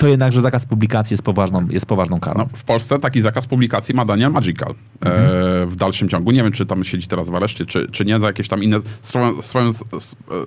to 0.00 0.08
jednakże 0.08 0.40
zakaz 0.40 0.66
publikacji 0.66 1.14
jest 1.14 1.22
poważną, 1.22 1.66
jest 1.70 1.86
poważną 1.86 2.20
karą. 2.20 2.38
No, 2.38 2.48
w 2.54 2.64
Polsce 2.64 2.98
taki 2.98 3.22
zakaz 3.22 3.46
publikacji 3.46 3.94
ma 3.94 4.04
Daniel 4.04 4.30
Magical 4.30 4.70
e, 4.70 4.74
w 5.66 5.76
dalszym 5.76 6.08
ciągu. 6.08 6.30
Nie 6.30 6.42
wiem, 6.42 6.52
czy 6.52 6.66
tam 6.66 6.84
siedzi 6.84 7.08
teraz 7.08 7.30
w 7.30 7.34
areszcie, 7.34 7.66
czy, 7.66 7.86
czy 7.92 8.04
nie, 8.04 8.20
za 8.20 8.26
jakieś 8.26 8.48
tam 8.48 8.62
inne... 8.62 8.76
Swoją, 9.02 9.42
swoją 9.42 9.68
e, 9.68 9.72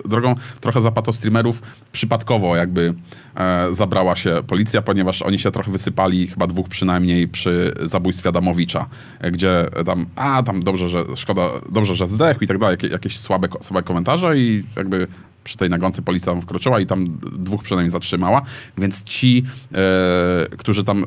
drogą 0.04 0.34
trochę 0.60 0.80
za 0.80 0.90
patostreamerów 0.90 1.62
przypadkowo 1.92 2.56
jakby 2.56 2.94
e, 3.36 3.74
zabrała 3.74 4.16
się 4.16 4.42
policja, 4.46 4.82
ponieważ 4.82 5.22
oni 5.22 5.38
się 5.38 5.50
trochę 5.50 5.72
wysypali, 5.72 6.26
chyba 6.26 6.46
dwóch 6.46 6.68
przynajmniej, 6.68 7.28
przy 7.28 7.74
zabójstwie 7.82 8.28
Adamowicza, 8.28 8.86
e, 9.20 9.30
gdzie 9.30 9.70
tam, 9.86 10.06
a 10.16 10.42
tam 10.42 10.62
dobrze, 10.62 10.88
że 10.88 11.04
szkoda, 11.16 11.42
dobrze, 11.70 11.94
że 11.94 12.06
zdechł 12.06 12.44
i 12.44 12.46
tak 12.46 12.58
dalej, 12.58 12.72
jakie, 12.72 12.88
jakieś 12.88 13.18
słabe, 13.18 13.48
słabe 13.60 13.82
komentarze 13.82 14.38
i 14.38 14.64
jakby 14.76 15.06
przy 15.44 15.56
tej 15.56 15.70
nagonce 15.70 16.02
policja 16.02 16.32
tam 16.32 16.42
wkroczyła 16.42 16.80
i 16.80 16.86
tam 16.86 17.08
dwóch 17.38 17.62
przynajmniej 17.62 17.90
zatrzymała, 17.90 18.42
więc 18.78 19.04
ci, 19.04 19.44
e, 19.74 20.56
którzy 20.56 20.84
tam 20.84 21.04
e, 21.04 21.06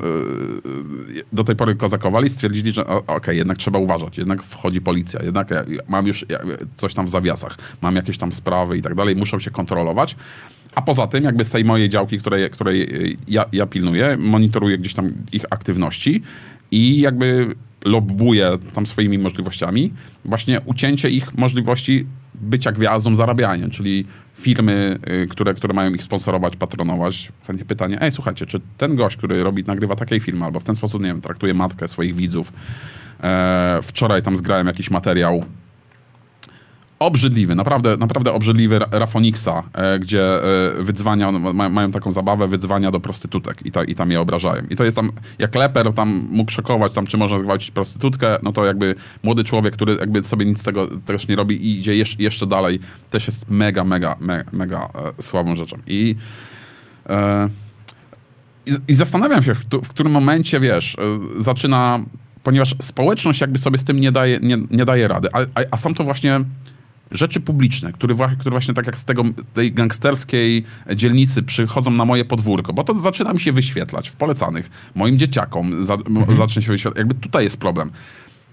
do 1.32 1.44
tej 1.44 1.56
pory 1.56 1.74
kozakowali, 1.74 2.30
stwierdzili, 2.30 2.72
że 2.72 2.86
okej, 2.86 3.36
jednak 3.36 3.58
trzeba 3.58 3.78
uważać, 3.78 4.18
jednak 4.18 4.42
wchodzi 4.42 4.80
policja, 4.80 5.22
jednak 5.22 5.50
ja, 5.50 5.64
mam 5.88 6.06
już 6.06 6.26
ja, 6.28 6.38
coś 6.76 6.94
tam 6.94 7.06
w 7.06 7.10
zawiasach, 7.10 7.58
mam 7.82 7.96
jakieś 7.96 8.18
tam 8.18 8.32
sprawy 8.32 8.78
i 8.78 8.82
tak 8.82 8.94
dalej, 8.94 9.16
muszą 9.16 9.38
się 9.38 9.50
kontrolować. 9.50 10.16
A 10.74 10.82
poza 10.82 11.06
tym, 11.06 11.24
jakby 11.24 11.44
z 11.44 11.50
tej 11.50 11.64
mojej 11.64 11.88
działki, 11.88 12.18
której, 12.18 12.50
której 12.50 13.16
ja, 13.28 13.44
ja 13.52 13.66
pilnuję, 13.66 14.16
monitoruję 14.20 14.78
gdzieś 14.78 14.94
tam 14.94 15.12
ich 15.32 15.44
aktywności 15.50 16.22
i 16.70 17.00
jakby 17.00 17.54
lobbuję 17.84 18.58
tam 18.74 18.86
swoimi 18.86 19.18
możliwościami 19.18 19.92
właśnie 20.24 20.60
ucięcie 20.60 21.10
ich 21.10 21.38
możliwości 21.38 22.06
bycia 22.40 22.72
gwiazdą, 22.72 23.14
zarabiania, 23.14 23.68
czyli 23.68 24.04
firmy, 24.34 24.98
y, 25.24 25.26
które, 25.30 25.54
które 25.54 25.74
mają 25.74 25.90
ich 25.90 26.02
sponsorować, 26.02 26.56
patronować. 26.56 27.32
Chętnie 27.46 27.64
pytanie, 27.64 27.98
ej 28.00 28.12
słuchajcie, 28.12 28.46
czy 28.46 28.60
ten 28.78 28.96
gość, 28.96 29.16
który 29.16 29.42
robi, 29.42 29.64
nagrywa 29.64 29.96
takiej 29.96 30.20
filmy, 30.20 30.44
albo 30.44 30.60
w 30.60 30.64
ten 30.64 30.74
sposób, 30.74 31.02
nie 31.02 31.08
wiem, 31.08 31.20
traktuje 31.20 31.54
matkę 31.54 31.88
swoich 31.88 32.14
widzów, 32.16 32.52
e, 33.22 33.78
wczoraj 33.82 34.22
tam 34.22 34.36
zgrałem 34.36 34.66
jakiś 34.66 34.90
materiał, 34.90 35.44
obrzydliwy, 36.98 37.54
naprawdę, 37.54 37.96
naprawdę 37.96 38.32
obrzydliwy 38.32 38.78
Ra- 38.78 38.86
Rafoniksa, 38.90 39.62
e, 39.72 39.98
gdzie 39.98 40.22
e, 40.22 40.82
wydzwania, 40.82 41.28
on- 41.28 41.54
ma, 41.54 41.68
mają 41.68 41.90
taką 41.92 42.12
zabawę 42.12 42.48
wydzwania 42.48 42.90
do 42.90 43.00
prostytutek 43.00 43.66
i, 43.66 43.72
ta, 43.72 43.84
i 43.84 43.94
tam 43.94 44.10
je 44.10 44.20
obrażają. 44.20 44.62
I 44.70 44.76
to 44.76 44.84
jest 44.84 44.96
tam, 44.96 45.10
jak 45.38 45.54
Leper 45.54 45.92
tam 45.92 46.08
mógł 46.30 46.50
szokować, 46.50 46.92
tam 46.92 47.06
czy 47.06 47.16
można 47.16 47.38
zgwałcić 47.38 47.70
prostytutkę, 47.70 48.36
no 48.42 48.52
to 48.52 48.64
jakby 48.64 48.94
młody 49.22 49.44
człowiek, 49.44 49.74
który 49.74 49.96
jakby 49.96 50.22
sobie 50.22 50.46
nic 50.46 50.60
z 50.60 50.64
tego 50.64 50.86
też 50.86 51.28
nie 51.28 51.36
robi 51.36 51.54
i 51.66 51.78
idzie 51.78 51.96
jeszcze, 51.96 52.22
jeszcze 52.22 52.46
dalej, 52.46 52.80
też 53.10 53.26
jest 53.26 53.50
mega, 53.50 53.84
mega, 53.84 54.16
mega, 54.20 54.50
mega 54.52 54.88
e, 55.18 55.22
słabą 55.22 55.56
rzeczą. 55.56 55.76
I 55.86 56.16
e, 57.08 57.48
i, 58.66 58.72
I 58.88 58.94
zastanawiam 58.94 59.42
się, 59.42 59.54
w, 59.54 59.60
w 59.82 59.88
którym 59.88 60.12
momencie, 60.12 60.60
wiesz, 60.60 60.96
zaczyna, 61.38 62.00
ponieważ 62.42 62.74
społeczność 62.82 63.40
jakby 63.40 63.58
sobie 63.58 63.78
z 63.78 63.84
tym 63.84 64.00
nie 64.00 64.12
daje, 64.12 64.38
nie, 64.42 64.58
nie 64.70 64.84
daje 64.84 65.08
rady, 65.08 65.28
a, 65.32 65.38
a, 65.40 65.60
a 65.70 65.76
są 65.76 65.94
to 65.94 66.04
właśnie 66.04 66.40
rzeczy 67.10 67.40
publiczne, 67.40 67.92
które, 67.92 68.14
które 68.38 68.50
właśnie 68.50 68.74
tak 68.74 68.86
jak 68.86 68.98
z 68.98 69.04
tego, 69.04 69.22
tej 69.54 69.72
gangsterskiej 69.72 70.64
dzielnicy 70.94 71.42
przychodzą 71.42 71.90
na 71.90 72.04
moje 72.04 72.24
podwórko, 72.24 72.72
bo 72.72 72.84
to 72.84 72.98
zaczyna 72.98 73.32
mi 73.32 73.40
się 73.40 73.52
wyświetlać 73.52 74.08
w 74.08 74.16
polecanych 74.16 74.70
moim 74.94 75.18
dzieciakom, 75.18 75.84
za, 75.84 75.94
m- 75.94 76.36
zacznie 76.36 76.62
się 76.62 76.72
wyświetlać. 76.72 76.98
Jakby 76.98 77.14
tutaj 77.14 77.44
jest 77.44 77.56
problem. 77.56 77.90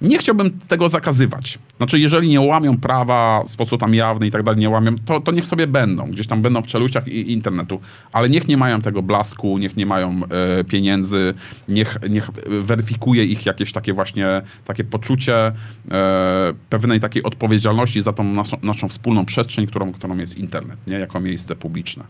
Nie 0.01 0.17
chciałbym 0.17 0.59
tego 0.59 0.89
zakazywać. 0.89 1.59
Znaczy, 1.77 1.99
jeżeli 1.99 2.30
nie 2.30 2.41
łamią 2.41 2.77
prawa 2.77 3.43
w 3.43 3.49
sposób 3.49 3.80
tam 3.80 3.93
jawny 3.93 4.27
i 4.27 4.31
tak 4.31 4.43
dalej, 4.43 4.59
nie 4.59 4.69
łamią, 4.69 4.95
to, 5.05 5.22
to 5.22 5.31
niech 5.31 5.47
sobie 5.47 5.67
będą. 5.67 6.11
Gdzieś 6.11 6.27
tam 6.27 6.41
będą 6.41 6.61
w 6.61 6.67
czeluściach 6.67 7.07
i, 7.07 7.31
internetu. 7.31 7.80
Ale 8.11 8.30
niech 8.30 8.47
nie 8.47 8.57
mają 8.57 8.81
tego 8.81 9.01
blasku, 9.01 9.57
niech 9.57 9.77
nie 9.77 9.85
mają 9.85 10.22
e, 10.59 10.63
pieniędzy, 10.63 11.34
niech, 11.69 11.97
niech 12.09 12.30
weryfikuje 12.61 13.26
ich 13.26 13.45
jakieś 13.45 13.72
takie 13.72 13.93
właśnie, 13.93 14.41
takie 14.65 14.84
poczucie 14.84 15.51
e, 15.91 16.53
pewnej 16.69 16.99
takiej 16.99 17.23
odpowiedzialności 17.23 18.01
za 18.01 18.13
tą 18.13 18.23
naszą, 18.23 18.57
naszą 18.63 18.88
wspólną 18.88 19.26
przestrzeń, 19.26 19.67
którą, 19.67 19.93
którą 19.93 20.17
jest 20.17 20.38
internet, 20.38 20.77
nie? 20.88 20.99
Jako 20.99 21.19
miejsce 21.19 21.55
publiczne. 21.55 22.03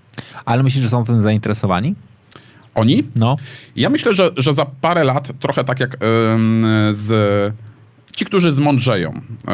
Ale 0.46 0.64
myślisz, 0.64 0.84
że 0.84 0.90
są 0.90 1.06
tym 1.06 1.22
zainteresowani? 1.22 1.96
Oni? 2.76 3.04
No. 3.16 3.36
Ja 3.76 3.90
myślę, 3.90 4.14
że, 4.14 4.32
że 4.38 4.54
za 4.54 4.66
parę 4.66 5.04
lat, 5.04 5.32
trochę 5.40 5.64
tak 5.64 5.80
jak 5.80 5.98
ym, 6.04 6.66
z. 6.92 7.54
Ci, 8.16 8.26
którzy 8.26 8.52
zmądrzeją, 8.52 9.22
e, 9.48 9.54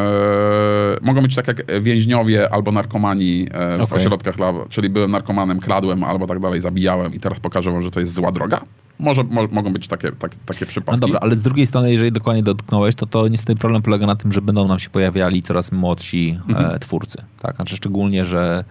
mogą 1.01 1.21
być 1.21 1.35
tak 1.35 1.47
jak 1.47 1.81
więźniowie 1.81 2.53
albo 2.53 2.71
narkomani 2.71 3.47
e, 3.51 3.88
w 3.88 3.93
ośrodkach, 3.93 4.35
czyli 4.69 4.89
byłem 4.89 5.11
narkomanem, 5.11 5.59
kradłem 5.59 6.03
albo 6.03 6.27
tak 6.27 6.39
dalej, 6.39 6.61
zabijałem 6.61 7.13
i 7.13 7.19
teraz 7.19 7.39
pokażę 7.39 7.71
wam, 7.71 7.81
że 7.81 7.91
to 7.91 7.99
jest 7.99 8.13
zła 8.13 8.31
droga. 8.31 8.61
Może 8.99 9.23
mo, 9.23 9.47
mogą 9.51 9.73
być 9.73 9.88
takie, 9.88 10.11
takie, 10.11 10.35
takie 10.45 10.65
No 10.65 10.69
przypadki. 10.69 11.01
dobra, 11.01 11.19
ale 11.19 11.35
z 11.35 11.41
drugiej 11.41 11.67
strony, 11.67 11.91
jeżeli 11.91 12.11
dokładnie 12.11 12.43
dotknąłeś, 12.43 12.95
to 12.95 13.05
to 13.05 13.27
niestety 13.27 13.59
problem 13.59 13.81
polega 13.81 14.07
na 14.07 14.15
tym, 14.15 14.31
że 14.31 14.41
będą 14.41 14.67
nam 14.67 14.79
się 14.79 14.89
pojawiali 14.89 15.43
coraz 15.43 15.71
młodsi 15.71 16.39
Mhm. 16.49 16.75
e, 16.75 16.79
twórcy. 16.79 17.21
Tak? 17.41 17.55
Znaczy 17.55 17.75
szczególnie, 17.75 18.25
że 18.25 18.63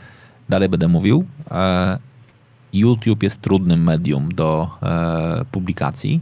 dalej 0.48 0.68
będę 0.68 0.88
mówił, 0.88 1.24
e, 1.50 1.98
YouTube 2.72 3.22
jest 3.22 3.40
trudnym 3.40 3.82
medium 3.82 4.28
do 4.34 4.70
e, 4.82 5.44
publikacji. 5.52 6.20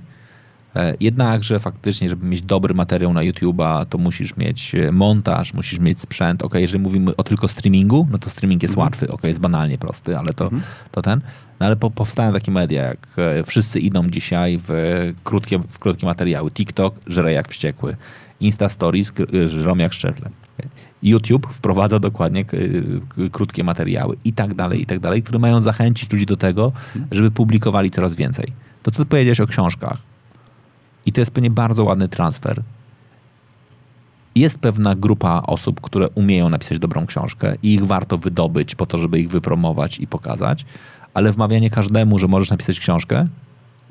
E, 0.79 0.95
Jednakże 1.01 1.61
faktycznie, 1.61 2.09
żeby 2.09 2.27
mieć 2.27 2.43
dobry 2.43 2.75
materiał 2.75 3.13
na 3.13 3.21
YouTube'a, 3.21 3.87
to 3.87 3.99
musisz 3.99 4.37
mieć 4.37 4.75
e, 4.75 4.93
montaż, 4.93 5.55
musisz 5.55 5.79
mieć 5.79 6.01
sprzęt. 6.01 6.43
Ok, 6.43 6.55
jeżeli 6.55 6.83
mówimy 6.83 7.17
o 7.17 7.23
tylko 7.23 7.49
streamingu, 7.49 8.07
no 8.11 8.19
to 8.19 8.31
streaming 8.31 8.63
jest 8.63 8.77
łatwy, 8.77 9.09
ok, 9.09 9.25
jest 9.25 9.41
banalnie 9.41 9.79
prosty, 9.79 10.19
ale 10.19 10.33
to, 10.33 10.51
to 10.93 11.03
ten. 11.03 11.21
No 11.61 11.67
ale 11.67 11.77
po, 11.77 11.91
powstają 11.91 12.33
takie 12.33 12.53
media, 12.53 12.83
jak 12.83 13.07
e, 13.17 13.45
wszyscy 13.45 13.81
idą 13.81 14.11
dzisiaj 14.11 14.59
w 14.69 14.71
krótkie, 15.25 15.59
w 15.59 15.79
krótkie 15.79 16.07
materiały. 16.07 16.51
TikTok 16.51 16.95
żre 17.07 17.33
jak 17.33 17.49
wściekły. 17.49 17.97
Insta 18.41 18.69
Stories 18.69 19.13
żrą 19.49 19.77
jak 19.77 19.93
szczerle. 19.93 20.31
YouTube 21.03 21.47
wprowadza 21.51 21.99
dokładnie 21.99 22.45
krótkie 23.33 23.65
materiały 23.65 24.17
i 24.25 24.33
tak 24.33 24.55
dalej, 24.55 24.83
i 24.83 24.87
tak 24.87 25.01
dalej, 25.01 25.23
które 25.23 25.39
mają 25.39 25.61
zachęcić 25.61 26.13
ludzi 26.13 26.27
do 26.27 26.37
tego, 26.37 26.73
żeby 27.11 27.31
publikowali 27.31 27.91
coraz 27.91 28.15
więcej. 28.15 28.53
To 28.83 28.91
ty 28.91 29.05
powiedziałeś 29.05 29.41
o 29.41 29.47
książkach. 29.47 29.99
I 31.09 31.13
to 31.13 31.21
jest 31.21 31.31
pewnie 31.31 31.51
bardzo 31.51 31.85
ładny 31.85 32.09
transfer. 32.09 32.63
Jest 34.35 34.59
pewna 34.59 34.95
grupa 34.95 35.43
osób, 35.47 35.81
które 35.81 36.09
umieją 36.09 36.49
napisać 36.49 36.79
dobrą 36.79 37.07
książkę 37.07 37.55
i 37.63 37.75
ich 37.75 37.87
warto 37.87 38.19
wydobyć 38.19 38.75
po 38.75 38.87
to, 38.87 38.99
żeby 38.99 39.21
ich 39.21 39.29
wypromować 39.29 40.01
i 40.01 40.07
pokazać, 40.07 40.67
ale 41.15 41.33
wmawianie 41.33 41.71
każdemu, 41.71 42.19
że 42.19 42.29
możesz 42.29 42.51
napisać 42.51 42.81
książkę, 42.81 43.29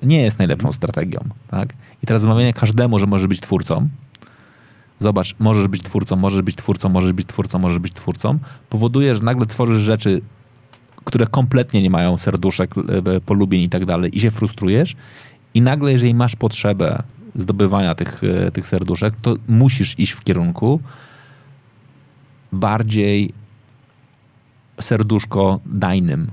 nie 0.03 0.21
jest 0.21 0.39
najlepszą 0.39 0.71
strategią. 0.71 1.19
Tak? 1.47 1.73
I 2.03 2.07
teraz 2.07 2.21
zamawianie 2.21 2.53
każdemu, 2.53 2.99
że 2.99 3.05
może 3.05 3.27
być 3.27 3.39
twórcą, 3.39 3.89
zobacz, 4.99 5.35
możesz 5.39 5.67
być 5.67 5.81
twórcą, 5.81 6.15
możesz 6.15 6.41
być 6.41 6.55
twórcą, 6.55 6.89
możesz 6.89 7.13
być 7.13 7.27
twórcą, 7.27 7.59
możesz 7.59 7.79
być 7.79 7.93
twórcą, 7.93 8.39
powoduje, 8.69 9.15
że 9.15 9.21
nagle 9.23 9.45
tworzysz 9.45 9.83
rzeczy, 9.83 10.21
które 11.05 11.27
kompletnie 11.27 11.81
nie 11.81 11.89
mają 11.89 12.17
serduszek, 12.17 12.75
e, 12.77 13.21
polubień 13.21 13.61
i 13.61 13.69
tak 13.69 13.85
dalej 13.85 14.17
i 14.17 14.19
się 14.19 14.31
frustrujesz 14.31 14.95
i 15.53 15.61
nagle, 15.61 15.91
jeżeli 15.91 16.13
masz 16.13 16.35
potrzebę 16.35 17.03
zdobywania 17.35 17.95
tych, 17.95 18.21
e, 18.23 18.51
tych 18.51 18.67
serduszek, 18.67 19.13
to 19.21 19.35
musisz 19.47 19.99
iść 19.99 20.11
w 20.11 20.23
kierunku 20.23 20.79
bardziej 22.51 23.33
serduszko 24.81 25.59
dajnym. 25.65 26.31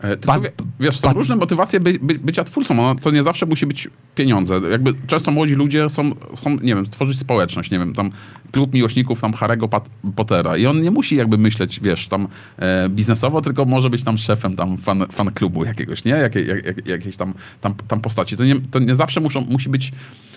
E, 0.00 0.16
Tylko, 0.16 0.40
wiesz, 0.80 1.00
są 1.00 1.12
różne 1.12 1.36
motywacje 1.36 1.80
by, 1.80 1.92
by, 2.02 2.14
bycia 2.14 2.44
twórcą. 2.44 2.96
to 2.96 3.10
nie 3.10 3.22
zawsze 3.22 3.46
musi 3.46 3.66
być 3.66 3.88
pieniądze. 4.14 4.60
Jakby 4.70 4.94
często 5.06 5.30
młodzi 5.30 5.54
ludzie 5.54 5.90
są, 5.90 6.10
są, 6.34 6.50
nie 6.50 6.74
wiem, 6.74 6.86
stworzyć 6.86 7.18
społeczność, 7.18 7.70
nie 7.70 7.78
wiem, 7.78 7.94
tam 7.94 8.10
klub 8.52 8.74
miłośników 8.74 9.20
tam 9.20 9.32
Harry'ego 9.32 9.80
Pottera 10.16 10.56
i 10.56 10.66
on 10.66 10.80
nie 10.80 10.90
musi 10.90 11.16
jakby 11.16 11.38
myśleć, 11.38 11.80
wiesz, 11.80 12.08
tam 12.08 12.28
e, 12.56 12.88
biznesowo, 12.88 13.40
tylko 13.40 13.64
może 13.64 13.90
być 13.90 14.02
tam 14.04 14.18
szefem 14.18 14.56
tam 14.56 14.76
fan, 14.78 15.04
fan 15.12 15.30
klubu 15.30 15.64
jakiegoś, 15.64 16.04
nie? 16.04 16.12
Jakie, 16.12 16.40
jak, 16.40 16.86
jakiejś 16.86 17.16
tam, 17.16 17.34
tam, 17.60 17.74
tam 17.88 18.00
postaci. 18.00 18.36
To 18.36 18.44
nie, 18.44 18.60
to 18.70 18.78
nie 18.78 18.94
zawsze 18.94 19.20
muszą, 19.20 19.40
musi 19.40 19.68
być 19.68 19.92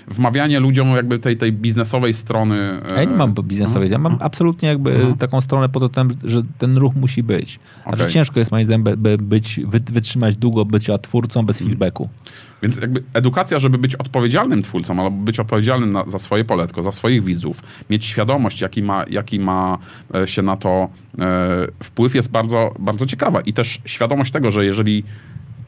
wmawianie 0.08 0.60
ludziom 0.60 0.88
jakby 0.96 1.20
tej, 1.20 1.38
tej 1.38 1.54
biznesowej 1.54 2.14
strony. 2.14 2.82
Ja 2.96 3.04
nie 3.04 3.16
mam 3.16 3.34
biznesowej, 3.34 3.92
ja 3.92 3.98
mam 3.98 4.18
absolutnie 4.20 4.70
jakby 4.70 4.92
mhm. 4.92 5.18
taką 5.18 5.42
stronę 5.42 5.70
pod 5.70 5.94
tym, 5.94 6.10
że 6.24 6.42
ten 6.58 6.78
ruch 6.78 6.96
musi 6.96 7.24
być. 7.24 7.60
Znaczy 7.84 7.98
okay. 8.02 8.12
ciężko 8.12 8.40
jest 8.40 8.52
moim 8.52 8.66
zdaniem 8.66 8.84
by, 8.84 8.98
by 8.98 9.18
być, 9.18 9.60
wytrzymać 9.92 10.36
długo 10.36 10.66
bycia 10.66 10.98
twórcą 10.98 11.46
bez 11.46 11.60
feedbacku. 11.60 12.10
Więc 12.62 12.78
jakby 12.78 13.04
edukacja, 13.14 13.60
żeby 13.60 13.78
być 13.78 13.96
odpowiedzialnym 13.96 14.64
twórcą, 14.64 15.00
albo 15.00 15.12
być 15.12 15.40
odpowiedzialnym 15.40 15.92
na, 15.92 16.04
za 16.08 16.20
swoje 16.20 16.46
poletko, 16.46 16.84
za 16.84 16.92
swoich 16.92 17.24
widzów, 17.24 17.64
mieć 17.90 18.06
świadomość, 18.06 18.62
jaki 18.62 18.84
ma, 18.84 19.04
jaki 19.10 19.40
ma 19.40 19.78
e, 20.16 20.28
się 20.28 20.42
na 20.42 20.58
to 20.58 20.90
e, 21.20 21.68
wpływ, 21.84 22.16
jest 22.16 22.32
bardzo, 22.32 22.74
bardzo 22.80 23.06
ciekawa. 23.06 23.42
I 23.42 23.54
też 23.54 23.82
świadomość 23.86 24.32
tego, 24.32 24.52
że 24.52 24.66
jeżeli 24.66 25.04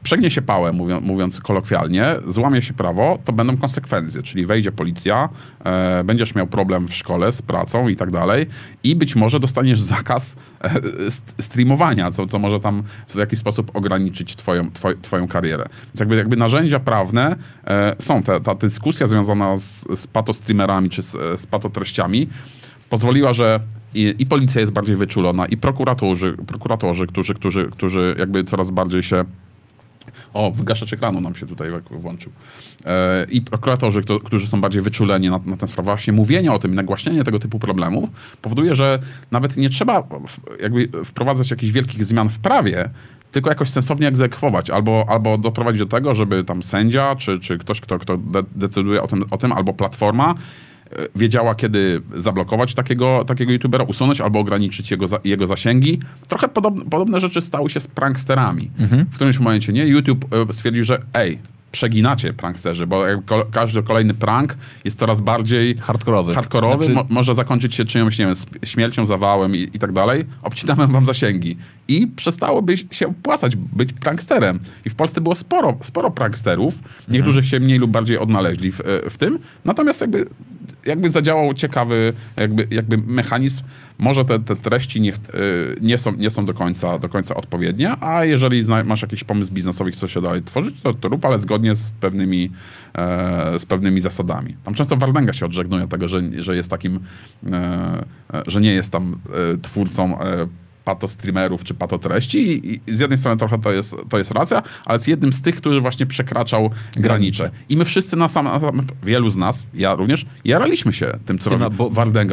przegnie 0.04 0.32
się 0.32 0.42
pałę, 0.42 0.74
mówiąc 1.02 1.40
kolokwialnie, 1.40 2.16
złamie 2.28 2.62
się 2.62 2.74
prawo, 2.74 3.20
to 3.26 3.34
będą 3.34 3.58
konsekwencje, 3.58 4.24
czyli 4.24 4.46
wejdzie 4.46 4.72
policja, 4.72 5.30
e, 5.64 6.04
będziesz 6.04 6.36
miał 6.36 6.48
problem 6.48 6.88
w 6.88 6.96
szkole 6.96 7.32
z 7.32 7.42
pracą 7.42 7.88
i 7.88 7.96
tak 7.96 8.12
dalej 8.12 8.46
i 8.84 8.96
być 8.96 9.16
może 9.16 9.40
dostaniesz 9.40 9.82
zakaz 9.82 10.36
e, 10.62 10.72
streamowania, 11.42 12.12
co, 12.12 12.28
co 12.28 12.40
może 12.40 12.60
tam 12.60 12.84
w 13.08 13.16
jakiś 13.16 13.40
sposób 13.40 13.72
ograniczyć 13.74 14.36
twoją, 14.36 14.72
twoj, 14.72 14.96
twoją 15.02 15.28
karierę. 15.28 15.66
Więc 15.86 16.00
jakby, 16.00 16.16
jakby 16.16 16.36
narzędzia 16.36 16.80
prawne 16.80 17.36
e, 17.68 17.96
są. 18.00 18.24
Te, 18.24 18.42
ta 18.42 18.56
dyskusja 18.56 19.08
związana 19.08 19.58
z, 19.58 19.86
z 20.00 20.08
patostreamerami 20.08 20.90
czy 20.90 21.02
z, 21.02 21.12
z 21.42 21.48
patotreściami 21.48 22.30
pozwoliła, 22.90 23.34
że 23.34 23.60
i, 23.94 24.16
i, 24.20 24.26
policja 24.26 24.62
jest 24.62 24.74
bardziej 24.74 24.96
wyczulona, 24.96 25.46
i 25.46 25.58
prokuratorzy, 25.58 26.38
prokuratorzy 26.48 27.08
którzy, 27.08 27.34
którzy, 27.34 27.70
którzy 27.72 28.16
jakby 28.20 28.44
coraz 28.44 28.72
bardziej 28.72 29.04
się 29.04 29.24
o, 30.34 30.52
wygaszacz 30.52 30.94
ekranu 30.94 31.22
nam 31.22 31.36
się 31.36 31.46
tutaj 31.46 31.70
włączył. 31.92 32.32
E, 32.86 33.26
I 33.30 33.42
prokuratorzy, 33.42 34.02
którzy 34.26 34.48
są 34.48 34.62
bardziej 34.62 34.82
wyczuleni 34.82 35.30
na, 35.30 35.40
na 35.46 35.58
tę 35.58 35.68
sprawę, 35.68 35.86
właśnie 35.86 36.14
mówienie 36.14 36.52
o 36.52 36.60
tym, 36.60 36.76
nagłaśnianie 36.76 37.24
tego 37.24 37.40
typu 37.40 37.60
problemów 37.60 38.10
powoduje, 38.42 38.76
że 38.76 39.00
nawet 39.32 39.58
nie 39.58 39.70
trzeba 39.70 40.04
jakby 40.62 40.90
wprowadzać 41.06 41.52
jakichś 41.52 41.74
wielkich 41.74 42.06
zmian 42.06 42.30
w 42.30 42.40
prawie, 42.40 42.90
tylko 43.32 43.50
jakoś 43.50 43.70
sensownie 43.70 44.08
egzekwować, 44.08 44.70
albo, 44.70 45.06
albo 45.10 45.38
doprowadzić 45.38 45.80
do 45.80 45.86
tego, 45.86 46.16
żeby 46.16 46.44
tam 46.44 46.64
sędzia, 46.64 47.16
czy, 47.16 47.40
czy 47.40 47.58
ktoś, 47.58 47.82
kto, 47.82 48.00
kto 48.00 48.18
decyduje 48.56 49.04
o 49.04 49.08
tym, 49.08 49.26
o 49.32 49.38
tym, 49.38 49.52
albo 49.52 49.74
platforma, 49.74 50.36
wiedziała, 51.16 51.56
kiedy 51.56 52.02
zablokować 52.16 52.74
takiego, 52.74 53.26
takiego 53.26 53.52
youtubera, 53.52 53.84
usunąć 53.84 54.22
albo 54.22 54.40
ograniczyć 54.40 54.92
jego, 54.92 55.08
za, 55.08 55.20
jego 55.24 55.48
zasięgi. 55.48 56.00
Trochę 56.28 56.48
podobne, 56.48 56.86
podobne 56.86 57.20
rzeczy 57.20 57.42
stały 57.42 57.70
się 57.70 57.80
z 57.80 57.88
pranksterami. 57.88 58.72
Mhm. 58.80 59.06
W 59.06 59.16
którymś 59.16 59.40
momencie, 59.40 59.74
nie? 59.74 59.86
YouTube 59.86 60.26
e, 60.50 60.54
stwierdził, 60.54 60.84
że 60.84 61.02
ej, 61.14 61.40
przeginacie 61.74 62.34
pranksterzy, 62.34 62.88
bo 62.88 63.04
każdy 63.52 63.84
kolejny 63.84 64.14
prank 64.14 64.58
jest 64.86 65.00
coraz 65.00 65.22
bardziej 65.22 65.78
hardkorowy. 65.78 66.34
hardkorowy 66.34 66.86
znaczy... 66.86 66.96
Mo 66.96 67.06
może 67.10 67.36
zakończyć 67.36 67.76
się 67.76 67.86
czyjąś, 67.86 68.20
nie 68.20 68.26
wiem, 68.26 68.36
śmiercią, 68.66 69.06
zawałem 69.06 69.56
i, 69.56 69.70
i 69.74 69.80
tak 69.80 69.92
dalej. 69.92 70.26
Obcinamy 70.44 70.88
wam 70.88 71.06
zasięgi. 71.06 71.58
I 71.88 72.08
przestałoby 72.08 72.76
się 72.78 73.08
opłacać 73.08 73.56
być 73.56 73.94
pranksterem. 73.94 74.60
I 74.86 74.90
w 74.90 74.96
Polsce 74.96 75.22
było 75.22 75.36
sporo, 75.36 75.78
sporo 75.82 76.12
pranksterów. 76.12 76.80
Niektórzy 77.08 77.40
mhm. 77.40 77.46
się 77.46 77.60
mniej 77.60 77.80
lub 77.80 77.92
bardziej 77.92 78.18
odnaleźli 78.18 78.72
w, 78.72 78.82
e, 78.82 79.10
w 79.10 79.18
tym. 79.18 79.40
Natomiast 79.66 80.02
jakby 80.02 80.26
jakby 80.86 81.10
zadziałał 81.10 81.54
ciekawy 81.54 82.14
jakby, 82.38 82.68
jakby 82.72 82.98
mechanizm. 82.98 83.64
Może 83.98 84.26
te, 84.26 84.40
te 84.40 84.56
treści 84.56 85.02
nie, 85.02 85.14
nie, 85.82 85.98
są, 85.98 86.12
nie 86.12 86.30
są 86.30 86.46
do 86.46 86.54
końca, 86.54 87.00
do 87.00 87.10
końca 87.10 87.36
odpowiednie, 87.36 87.96
a 88.00 88.26
jeżeli 88.26 88.64
masz 88.86 89.02
jakiś 89.02 89.24
pomysł 89.24 89.54
biznesowy, 89.54 89.92
co 89.92 90.08
się 90.08 90.22
dalej 90.22 90.44
tworzyć, 90.44 90.76
to, 90.84 90.94
to 90.94 91.10
rób, 91.10 91.26
ale 91.26 91.40
zgodnie 91.40 91.63
z 91.72 91.92
pewnymi, 91.92 92.52
e, 92.94 93.60
z 93.60 93.66
pewnymi 93.66 94.02
zasadami. 94.02 94.56
Tam 94.64 94.74
często 94.74 94.96
Wardęga 94.96 95.34
się 95.34 95.46
odżegnuje 95.46 95.88
tego, 95.88 96.08
że, 96.08 96.22
że 96.40 96.56
jest 96.56 96.70
takim, 96.70 97.00
e, 97.52 98.04
e 98.34 98.44
że 98.48 98.62
nie 98.62 98.74
jest 98.74 98.92
tam 98.92 99.20
e, 99.54 99.58
twórcą 99.58 100.22
e, 100.22 100.48
pato 100.86 101.08
streamerów 101.08 101.64
czy 101.64 101.74
pato 101.74 102.00
treści 102.00 102.74
i, 102.74 102.82
z 102.96 103.00
jednej 103.00 103.20
strony 103.20 103.38
trochę 103.38 103.62
to 103.62 103.72
jest, 103.72 103.96
to 104.10 104.18
jest 104.18 104.32
racja, 104.32 104.62
ale 104.86 104.96
jest 104.96 105.08
jednym 105.08 105.34
z 105.34 105.42
tych, 105.42 105.56
który 105.56 105.82
właśnie 105.82 106.06
przekraczał 106.06 106.70
granice. 106.96 107.52
I 107.70 107.78
my 107.78 107.86
wszyscy 107.86 108.16
na 108.16 108.28
sam, 108.28 108.46
na 108.46 108.60
sam, 108.60 108.82
wielu 109.04 109.30
z 109.30 109.38
nas, 109.38 109.66
ja 109.74 109.96
również, 109.96 110.26
jaraliśmy 110.46 110.94
się 110.94 111.20
tym, 111.26 111.40
co 111.40 111.50
robił. 111.50 111.70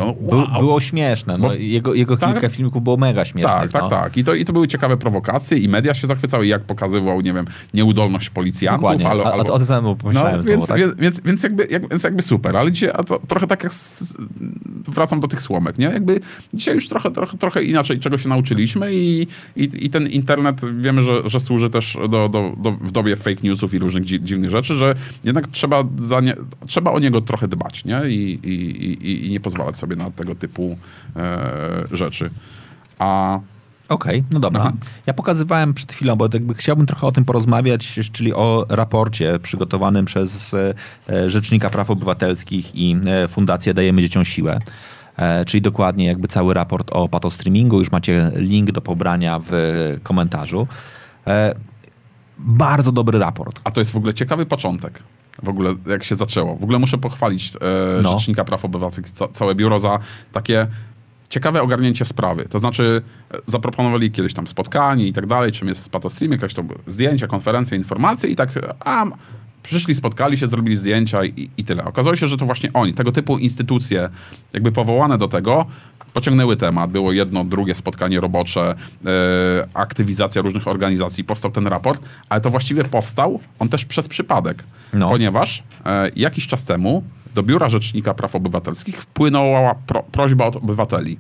No, 0.05 0.15
wow. 0.21 0.61
było 0.61 0.81
śmieszne. 0.81 1.39
No, 1.39 1.49
bo, 1.49 1.55
jego 1.55 1.95
jego 1.95 2.17
tak, 2.17 2.33
kilka 2.33 2.49
filmików 2.49 2.83
było 2.83 2.97
mega 2.97 3.25
śmiesznych. 3.25 3.53
Tak, 3.53 3.73
tak, 3.73 3.83
no. 3.83 3.89
tak. 3.89 4.17
I 4.17 4.25
to, 4.25 4.35
I 4.35 4.45
to 4.45 4.53
były 4.53 4.69
ciekawe 4.69 4.97
prowokacje 4.97 5.59
i 5.59 5.69
media 5.69 5.95
się 5.95 6.07
zachwycały, 6.07 6.47
jak 6.47 6.63
pokazywał, 6.63 7.21
nie 7.21 7.33
wiem, 7.33 7.45
nieudolność 7.75 8.31
policjantów. 8.31 8.81
Dokładnie. 8.81 9.09
Ale, 9.09 9.25
a, 9.25 9.33
albo... 9.33 9.53
o, 9.53 9.55
o, 9.55 9.65
samemu 9.65 9.97
pomyślałem. 9.97 10.37
No, 10.37 10.43
więc, 10.43 10.67
tak? 10.67 10.97
więc, 10.97 11.21
więc, 11.21 11.43
jakby, 11.43 11.67
jak, 11.71 11.89
więc 11.89 12.05
jakby 12.05 12.23
super, 12.23 12.57
ale 12.57 12.73
dzisiaj 12.73 12.91
a 12.95 13.03
to, 13.03 13.19
trochę 13.29 13.47
tak 13.47 13.65
jak 13.65 13.73
z, 13.73 14.15
wracam 14.89 15.21
do 15.21 15.29
tych 15.29 15.43
słomek, 15.43 15.79
nie? 15.79 15.87
Jakby 15.87 16.21
dzisiaj 16.55 16.75
już 16.75 16.89
trochę, 16.89 17.11
trochę, 17.11 17.39
trochę 17.39 17.63
inaczej 17.63 18.01
czego 18.01 18.19
się 18.19 18.29
nauczyliśmy 18.41 18.95
i, 18.95 19.27
i, 19.57 19.87
i 19.87 19.91
ten 19.91 20.07
internet 20.07 20.61
wiemy, 20.81 21.03
że, 21.03 21.31
że 21.31 21.41
służy 21.41 21.71
też 21.71 21.99
do, 22.09 22.29
do, 22.29 22.53
do, 22.57 22.73
w 22.73 22.93
dobie 22.93 23.17
fake 23.17 23.41
newsów 23.43 23.75
i 23.75 23.79
różnych 23.79 24.05
dzi, 24.05 24.23
dziwnych 24.23 24.51
rzeczy, 24.51 24.75
że 24.75 24.95
jednak 25.25 25.47
trzeba, 25.47 25.85
nie, 26.23 26.35
trzeba 26.67 26.91
o 26.91 26.99
niego 26.99 27.21
trochę 27.21 27.49
dbać, 27.49 27.85
nie? 27.85 28.01
I, 28.09 28.39
i, 28.43 29.27
i, 29.27 29.31
nie 29.31 29.41
pozwalać 29.41 29.77
sobie 29.77 29.97
na 29.97 30.11
tego 30.11 30.35
typu 30.35 30.77
e, 31.17 31.85
rzeczy. 31.93 32.31
A 32.99 33.41
Okej, 33.89 34.19
okay, 34.19 34.25
no 34.33 34.41
dobra. 34.41 34.61
Aha. 34.61 34.73
Ja 35.07 35.15
pokazywałem 35.15 35.75
przed 35.75 35.93
chwilą, 35.93 36.17
bo 36.17 36.29
jakby 36.33 36.55
chciałbym 36.55 36.87
trochę 36.87 37.07
o 37.07 37.13
tym 37.13 37.25
porozmawiać, 37.25 38.01
czyli 38.13 38.35
o 38.35 38.67
raporcie 38.69 39.39
przygotowanym 39.39 40.05
przez 40.05 40.55
e, 40.55 41.31
Rzecznika 41.31 41.71
Praw 41.71 41.91
Obywatelskich 41.91 42.75
i 42.75 42.97
e, 43.07 43.29
Fundację 43.29 43.75
Dajemy 43.75 44.03
Dzieciom 44.03 44.25
Siłę. 44.25 44.59
E, 45.21 45.45
czyli 45.45 45.61
dokładnie 45.61 46.07
jakby 46.07 46.29
cały 46.29 46.55
raport 46.55 46.91
o 46.93 47.09
patostreamingu. 47.09 47.79
Już 47.79 47.93
macie 47.93 48.31
link 48.35 48.73
do 48.73 48.81
pobrania 48.81 49.41
w 49.43 49.53
komentarzu. 50.03 50.67
Bardzo 52.39 52.93
dobry 52.93 53.19
raport. 53.19 53.61
A 53.65 53.71
to 53.71 53.81
jest 53.81 53.91
w 53.91 53.97
ogóle 53.97 54.15
ciekawy 54.15 54.47
początek. 54.47 55.03
W 55.43 55.49
ogóle 55.49 55.75
jak 55.87 56.05
się 56.05 56.17
zaczęło. 56.17 56.57
W 56.57 56.63
ogóle 56.63 56.79
muszę 56.79 56.99
pochwalić 56.99 57.53
e, 57.57 57.59
no. 58.03 58.19
Rzecznika 58.19 58.45
Praw 58.45 58.65
Obywatelskich, 58.65 59.11
ca 59.11 59.29
całe 59.29 59.55
biuro 59.55 59.81
za 59.81 59.99
takie 60.33 60.67
ciekawe 61.29 61.63
ogarnięcie 61.63 62.05
sprawy. 62.05 62.47
To 62.51 62.59
znaczy 62.59 63.03
e, 63.35 63.39
zaproponowali 63.47 64.11
kiedyś 64.11 64.35
tam 64.35 64.47
spotkanie 64.47 65.07
i 65.07 65.13
tak 65.13 65.27
dalej, 65.27 65.53
czym 65.53 65.69
jest 65.69 65.91
patostream, 65.91 66.33
jakieś 66.33 66.55
tam 66.55 66.69
zdjęcia, 66.87 67.27
konferencje, 67.27 67.77
informacje 67.77 68.31
i 68.31 68.37
tak, 68.37 68.49
a 68.85 69.07
przyszli, 69.63 69.95
spotkali 69.95 70.39
się, 70.39 70.47
zrobili 70.47 70.77
zdjęcia 70.77 71.25
i, 71.25 71.51
i 71.57 71.65
tyle. 71.65 71.85
Okazało 71.85 72.17
się, 72.17 72.29
że 72.29 72.37
to 72.37 72.47
właśnie 72.47 72.73
oni, 72.73 72.95
tego 72.95 73.13
typu 73.13 73.39
instytucje, 73.39 74.09
jakby 74.53 74.73
powołane 74.73 75.19
do 75.19 75.29
tego, 75.29 75.67
pociągnęły 76.13 76.57
temat. 76.57 76.91
Było 76.91 77.13
jedno, 77.13 77.45
drugie 77.45 77.75
spotkanie 77.75 78.21
robocze, 78.21 78.75
e, 79.07 79.69
aktywizacja 79.75 80.43
różnych 80.43 80.69
organizacji, 80.69 81.25
powstał 81.25 81.51
ten 81.51 81.67
raport, 81.67 82.03
ale 82.29 82.41
to 82.41 82.51
właściwie 82.51 82.85
powstał 82.85 83.41
on 83.59 83.69
też 83.69 83.85
przez 83.85 84.09
przypadek, 84.09 84.65
no. 84.93 85.09
ponieważ 85.09 85.63
e, 85.87 86.11
jakiś 86.17 86.47
czas 86.47 86.65
temu 86.65 87.05
do 87.35 87.43
Biura 87.43 87.69
Rzecznika 87.69 88.15
Praw 88.15 88.35
Obywatelskich 88.35 89.03
wpłynęła 89.03 89.75
pro, 89.75 90.03
prośba 90.03 90.47
od 90.47 90.57
obywateli. 90.57 91.19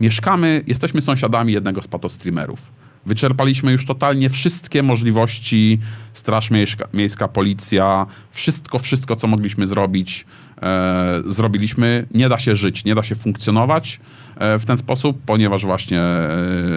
Mieszkamy, 0.00 0.62
jesteśmy 0.66 1.02
sąsiadami 1.02 1.52
jednego 1.52 1.82
z 1.82 1.88
patostreamerów. 1.88 2.70
Wyczerpaliśmy 3.06 3.72
już 3.72 3.86
totalnie 3.86 4.30
wszystkie 4.30 4.82
możliwości, 4.82 5.78
Straż 6.12 6.50
Miejska, 6.50 6.88
Miejska 6.94 7.28
Policja, 7.28 8.06
wszystko, 8.30 8.78
wszystko, 8.78 9.16
co 9.16 9.26
mogliśmy 9.26 9.66
zrobić, 9.66 10.26
e, 10.62 11.22
zrobiliśmy. 11.26 12.06
Nie 12.14 12.28
da 12.28 12.38
się 12.38 12.56
żyć, 12.56 12.84
nie 12.84 12.94
da 12.94 13.02
się 13.02 13.14
funkcjonować 13.14 14.00
e, 14.36 14.58
w 14.58 14.64
ten 14.64 14.78
sposób, 14.78 15.18
ponieważ 15.26 15.64
właśnie 15.64 16.00
e, 16.00 16.28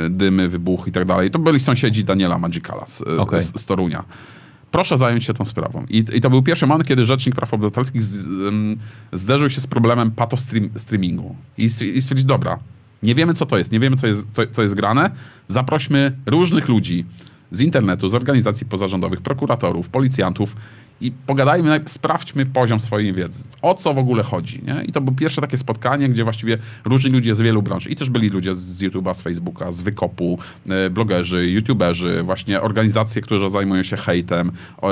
dymy, 0.10 0.49
wybuchy 0.49 0.89
i 0.89 0.93
tak 0.93 1.06
dalej. 1.06 1.31
To 1.31 1.39
byli 1.39 1.60
sąsiedzi 1.60 2.03
Daniela 2.03 2.38
Magicala 2.38 2.85
z, 2.85 3.02
okay. 3.02 3.41
z, 3.41 3.61
z 3.61 3.65
Torunia. 3.65 4.03
proszę 4.72 4.98
zająć 4.98 5.23
się 5.23 5.34
tą 5.34 5.45
sprawą. 5.45 5.85
I, 5.89 6.06
I 6.14 6.22
to 6.22 6.30
był 6.30 6.43
pierwszy 6.43 6.68
moment, 6.68 6.88
kiedy 6.88 7.06
Rzecznik 7.06 7.35
Praw 7.35 7.53
Obywatelskich 7.53 8.03
z, 8.03 8.27
um, 8.27 8.77
zderzył 9.14 9.49
się 9.49 9.61
z 9.61 9.68
problemem 9.68 10.11
pato 10.11 10.38
stream, 10.38 10.69
streamingu. 10.77 11.35
I, 11.57 11.64
I 11.64 12.02
stwierdził, 12.02 12.27
dobra, 12.27 12.60
nie 13.03 13.15
wiemy 13.15 13.34
co 13.34 13.45
to 13.45 13.57
jest, 13.57 13.72
nie 13.72 13.80
wiemy 13.80 13.95
co 13.95 14.07
jest, 14.07 14.28
co, 14.34 14.41
co 14.52 14.61
jest 14.61 14.76
grane, 14.76 15.11
zaprośmy 15.48 16.18
różnych 16.26 16.69
ludzi 16.69 17.06
z 17.52 17.61
internetu, 17.61 18.10
z 18.10 18.15
organizacji 18.15 18.65
pozarządowych, 18.65 19.22
prokuratorów, 19.22 19.90
policjantów 19.90 20.56
i 21.02 21.11
pogadajmy, 21.11 21.82
sprawdźmy 21.86 22.45
poziom 22.45 22.80
swojej 22.80 23.14
wiedzy. 23.14 23.44
O 23.61 23.73
co 23.73 23.94
w 23.94 23.98
ogóle 23.98 24.23
chodzi, 24.23 24.61
nie? 24.64 24.84
I 24.86 24.91
to 24.91 25.02
było 25.02 25.18
pierwsze 25.18 25.41
takie 25.41 25.57
spotkanie, 25.57 26.10
gdzie 26.10 26.23
właściwie 26.23 26.57
różni 26.86 27.11
ludzie 27.11 27.36
z 27.36 27.41
wielu 27.41 27.61
branż 27.61 27.88
i 27.88 27.95
też 27.95 28.10
byli 28.10 28.30
ludzie 28.30 28.56
z 28.56 28.82
YouTube'a, 28.82 29.15
z 29.15 29.22
Facebooka, 29.22 29.72
z 29.72 29.82
Wykopu, 29.82 30.40
e, 30.69 30.90
blogerzy, 30.90 31.52
YouTuberzy, 31.52 32.23
właśnie 32.23 32.61
organizacje, 32.61 33.22
które 33.22 33.49
zajmują 33.49 33.84
się 33.84 33.98
hejtem, 33.98 34.52
e, 34.52 34.88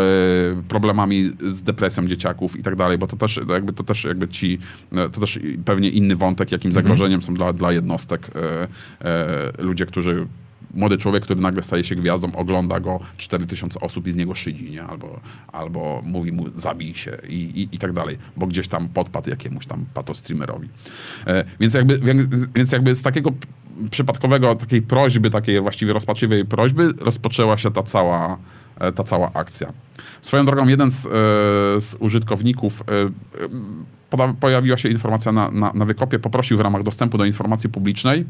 problemami 0.68 1.31
z 1.52 1.64
depresją 1.64 2.07
dzieciaków 2.07 2.60
i 2.60 2.64
tak 2.64 2.76
dalej, 2.76 2.98
bo 2.98 3.07
to 3.07 3.18
też 3.18 3.40
jakby, 3.49 3.73
to 3.73 3.84
też 3.84 4.03
jakby 4.03 4.27
ci, 4.27 4.60
e, 4.91 5.10
to 5.10 5.19
też 5.22 5.40
pewnie 5.65 5.90
inny 5.90 6.15
wątek, 6.15 6.52
jakim 6.52 6.69
mhm. 6.69 6.84
zagrożeniem 6.84 7.22
są 7.22 7.34
dla, 7.34 7.53
dla 7.53 7.72
jednostek 7.72 8.31
ludzie, 9.60 9.86
którzy 9.86 10.27
młody 10.74 10.98
człowiek, 10.98 11.24
który 11.24 11.41
nagle 11.41 11.64
staje 11.64 11.84
się 11.84 11.96
gwiazdą, 11.96 12.32
ogląda 12.32 12.80
go 12.80 13.00
4000 13.18 13.80
osób 13.80 14.08
i 14.08 14.12
z 14.12 14.16
niego 14.16 14.36
szydzi, 14.36 14.72
nie? 14.72 14.84
Albo, 14.84 15.20
albo 15.52 16.02
mówi 16.06 16.32
mu 16.32 16.46
zabij 16.56 16.96
się 16.96 17.18
i, 17.28 17.34
i, 17.34 17.76
i 17.76 17.80
tak 17.80 17.94
dalej, 17.94 18.18
bo 18.38 18.48
gdzieś 18.48 18.68
tam 18.68 18.90
podpadł 18.90 19.30
jakiemuś 19.30 19.66
tam 19.66 19.86
patostreamerowi. 19.94 20.70
E, 21.28 21.46
więc, 21.60 21.74
jakby, 21.74 22.00
więc 22.56 22.72
jakby 22.72 22.96
z 22.96 23.02
takiego 23.02 23.32
przypadkowego, 23.91 24.56
takiej 24.56 24.82
prośby, 24.82 25.30
takiej 25.30 25.62
właściwie 25.62 25.94
rozpaczliwej 25.94 26.46
prośby 26.46 26.94
rozpoczęła 26.98 27.58
się 27.58 27.72
ta 27.72 27.84
cała, 27.84 28.38
e, 28.80 28.91
ta 28.91 29.04
cała 29.04 29.34
akcja. 29.34 29.74
Swoją 30.22 30.46
drogą 30.46 30.68
jeden 30.68 30.91
z, 30.91 31.06
e, 31.06 31.10
z 31.82 31.96
użytkowników 32.00 32.84
e, 34.18 34.36
pojawiła 34.40 34.78
się 34.78 34.90
informacja 34.90 35.32
na, 35.32 35.52
na, 35.52 35.72
na 35.74 35.86
wykopie, 35.86 36.20
poprosił 36.20 36.58
w 36.58 36.60
ramach 36.60 36.84
dostępu 36.84 37.18
do 37.18 37.26
informacji 37.26 37.70
publicznej 37.70 38.26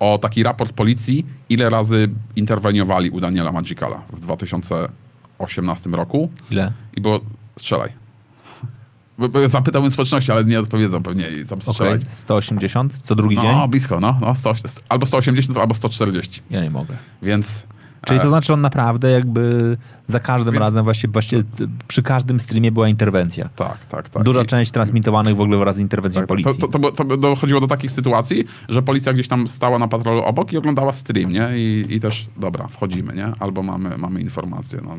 o 0.00 0.18
taki 0.18 0.42
raport 0.42 0.72
policji, 0.72 1.26
ile 1.48 1.70
razy 1.70 2.08
interweniowali 2.36 3.10
u 3.10 3.20
Daniela 3.20 3.52
Magicala 3.52 4.02
w 4.12 4.20
2018 4.20 5.90
roku. 5.90 6.30
Ile? 6.50 6.72
I 6.96 7.00
było, 7.00 7.20
strzelaj. 7.56 7.92
Zapytałem 9.46 9.90
społeczności, 9.90 10.32
ale 10.32 10.44
nie 10.44 10.60
odpowiedzą 10.60 11.02
pewnie. 11.02 11.26
Tam 11.48 11.62
strzelaj. 11.62 11.94
Okay. 11.94 12.06
180 12.08 12.98
co 12.98 13.14
drugi 13.14 13.36
no, 13.36 13.42
dzień? 13.42 13.52
No, 13.52 13.68
blisko, 13.68 14.00
no. 14.00 14.18
no 14.20 14.34
100, 14.34 14.54
albo 14.88 15.06
180, 15.06 15.58
albo 15.58 15.74
140. 15.74 16.42
Ja 16.50 16.62
nie 16.62 16.70
mogę. 16.70 16.94
Więc... 17.22 17.66
Czyli 18.04 18.20
to 18.20 18.26
e, 18.26 18.28
znaczy 18.28 18.52
on 18.52 18.60
naprawdę 18.60 19.10
jakby 19.10 19.76
za 20.06 20.20
każdym 20.20 20.52
Więc... 20.52 20.64
razem, 20.64 20.84
właśnie, 20.84 21.08
właśnie 21.08 21.42
przy 21.88 22.02
każdym 22.02 22.40
streamie 22.40 22.72
była 22.72 22.88
interwencja. 22.88 23.48
Tak, 23.56 23.84
tak, 23.84 24.08
tak. 24.08 24.22
Duża 24.22 24.42
I... 24.42 24.46
część 24.46 24.70
transmitowanych 24.70 25.36
w 25.36 25.40
ogóle 25.40 25.58
wraz 25.58 25.76
z 25.76 25.78
interwencją 25.78 26.20
tak, 26.22 26.28
policji. 26.28 26.58
To, 26.58 26.68
to, 26.68 26.78
to, 26.78 27.04
to, 27.04 27.16
dochodziło 27.16 27.60
do 27.60 27.66
takich 27.66 27.90
sytuacji, 27.90 28.44
że 28.68 28.82
policja 28.82 29.12
gdzieś 29.12 29.28
tam 29.28 29.48
stała 29.48 29.78
na 29.78 29.88
patrolu 29.88 30.22
obok 30.22 30.52
i 30.52 30.56
oglądała 30.56 30.92
stream, 30.92 31.32
nie? 31.32 31.48
I, 31.54 31.86
i 31.88 32.00
też, 32.00 32.26
dobra, 32.36 32.68
wchodzimy, 32.68 33.14
nie? 33.14 33.32
Albo 33.40 33.62
mamy, 33.62 33.98
mamy 33.98 34.20
informacje. 34.20 34.80
No. 34.84 34.96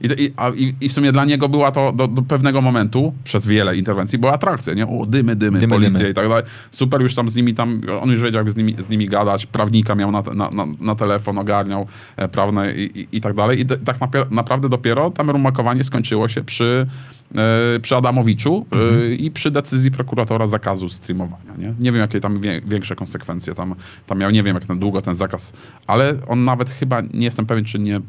I, 0.00 0.24
i, 0.24 0.32
a, 0.36 0.48
i, 0.80 0.88
w 0.88 0.92
sumie 0.92 1.12
dla 1.12 1.24
niego 1.24 1.48
była 1.48 1.72
to 1.72 1.92
do, 1.92 2.08
do, 2.08 2.22
pewnego 2.22 2.60
momentu, 2.60 3.14
przez 3.24 3.46
wiele 3.46 3.76
interwencji, 3.76 4.18
była 4.18 4.32
atrakcja, 4.32 4.74
nie? 4.74 4.86
O, 4.86 5.06
dymy, 5.06 5.36
dymy, 5.36 5.60
dymy 5.60 5.74
policja 5.74 5.98
dymy. 5.98 6.10
i 6.10 6.14
tak 6.14 6.28
dalej. 6.28 6.44
Super, 6.70 7.02
już 7.02 7.14
tam 7.14 7.28
z 7.28 7.34
nimi 7.34 7.54
tam, 7.54 7.80
on 8.00 8.10
już 8.10 8.20
wiedział, 8.20 8.44
jak 8.44 8.52
z 8.52 8.56
nimi, 8.56 8.76
z 8.78 8.88
nimi 8.88 9.06
gadać, 9.06 9.46
prawnika 9.46 9.94
miał 9.94 10.10
na, 10.10 10.22
na, 10.22 10.50
na, 10.50 10.66
na 10.80 10.94
telefon, 10.94 11.38
ogarniał 11.38 11.86
e, 12.16 12.28
prawne 12.28 12.74
i, 12.74 13.08
i, 13.12 13.20
tak 13.20 13.34
dalej. 13.34 13.60
I 13.60 13.64
tak 13.64 13.98
naprawdę 14.40 14.68
dopiero 14.68 15.10
tam 15.10 15.30
rumakowanie 15.30 15.84
skończyło 15.84 16.28
się 16.28 16.44
przy, 16.44 16.86
e, 17.34 17.80
przy 17.80 17.96
Adamowiczu 17.96 18.66
e, 18.72 18.76
mhm. 18.76 19.12
i 19.12 19.30
przy 19.30 19.50
decyzji 19.50 19.90
prokuratora 19.90 20.46
zakazu 20.46 20.88
streamowania. 20.88 21.54
Nie, 21.58 21.74
nie 21.80 21.92
wiem, 21.92 22.00
jakie 22.00 22.20
tam 22.20 22.40
większe 22.66 22.96
konsekwencje 22.96 23.54
tam, 23.54 23.74
tam 24.06 24.18
miał. 24.18 24.30
Nie 24.30 24.42
wiem, 24.42 24.54
jak 24.54 24.64
ten, 24.64 24.78
długo 24.78 25.02
ten 25.02 25.14
zakaz, 25.14 25.52
ale 25.86 26.14
on 26.28 26.44
nawet 26.44 26.70
chyba, 26.70 27.00
nie 27.00 27.24
jestem 27.24 27.46
pewien, 27.46 27.64
czy 27.64 27.78
nie 27.78 28.00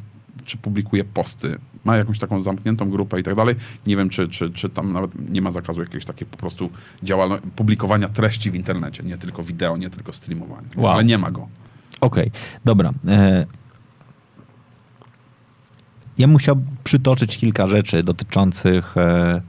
czy 0.46 0.58
publikuje 0.58 1.04
posty, 1.04 1.58
ma 1.86 1.98
jakąś 1.98 2.20
taką 2.20 2.42
zamkniętą 2.42 2.90
grupę 2.90 3.20
i 3.20 3.24
tak 3.24 3.36
dalej. 3.36 3.56
Nie 3.88 3.98
wiem, 3.98 4.10
czy, 4.10 4.30
czy, 4.30 4.50
czy 4.50 4.70
tam 4.70 4.94
nawet 4.94 5.12
nie 5.30 5.42
ma 5.42 5.52
zakazu 5.52 5.82
jakiejś 5.82 6.06
takiej 6.06 6.28
po 6.28 6.38
prostu 6.38 6.70
działalności, 7.04 7.48
publikowania 7.56 8.10
treści 8.10 8.52
w 8.52 8.56
internecie, 8.56 9.04
nie 9.04 9.18
tylko 9.18 9.44
wideo, 9.44 9.78
nie 9.78 9.90
tylko 9.90 10.14
streamowania. 10.14 10.68
Wow. 10.76 10.94
Ale 10.94 11.04
nie 11.04 11.18
ma 11.18 11.32
go. 11.32 11.48
Okej, 12.02 12.28
okay. 12.28 12.42
dobra. 12.66 12.94
E, 13.08 13.46
ja 16.18 16.28
musiał 16.28 16.56
przytoczyć 16.84 17.38
kilka 17.38 17.68
rzeczy 17.68 18.04
dotyczących 18.04 18.98
e, 18.98 19.42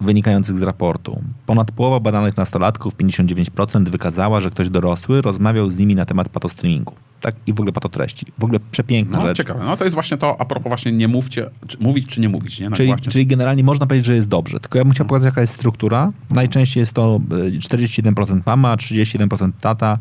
wynikających 0.00 0.58
z 0.58 0.62
raportu. 0.62 1.22
Ponad 1.46 1.70
połowa 1.70 2.00
badanych 2.00 2.36
nastolatków, 2.36 2.96
59%, 2.96 3.88
wykazała, 3.88 4.40
że 4.40 4.50
ktoś 4.50 4.68
dorosły 4.68 5.22
rozmawiał 5.22 5.70
z 5.70 5.78
nimi 5.78 5.94
na 5.94 6.04
temat 6.04 6.28
patostreamingu. 6.28 6.94
Tak? 7.20 7.34
I 7.46 7.52
w 7.52 7.60
ogóle 7.60 7.72
patotreści. 7.72 8.26
W 8.38 8.44
ogóle 8.44 8.60
przepiękna 8.70 9.18
no, 9.18 9.26
rzecz. 9.26 9.36
Ciekawe. 9.36 9.64
No 9.64 9.76
to 9.76 9.84
jest 9.84 9.94
właśnie 9.94 10.16
to, 10.16 10.40
a 10.40 10.44
propos 10.44 10.68
właśnie 10.68 10.92
nie 10.92 11.08
mówcie, 11.08 11.50
czy, 11.66 11.78
mówić 11.80 12.06
czy 12.06 12.20
nie 12.20 12.28
mówić. 12.28 12.60
Nie? 12.60 12.70
No 12.70 12.76
czyli, 12.76 12.94
czyli 12.96 13.26
generalnie 13.26 13.64
można 13.64 13.86
powiedzieć, 13.86 14.06
że 14.06 14.14
jest 14.14 14.28
dobrze. 14.28 14.60
Tylko 14.60 14.78
ja 14.78 14.84
bym 14.84 14.92
chciał 14.92 15.04
no. 15.04 15.08
pokazać, 15.08 15.26
jaka 15.26 15.40
jest 15.40 15.54
struktura. 15.54 16.12
Najczęściej 16.30 16.80
jest 16.80 16.92
to 16.92 17.20
41% 17.28 18.36
e, 18.36 18.40
mama, 18.46 18.76
31% 18.76 19.50
tata 19.60 19.98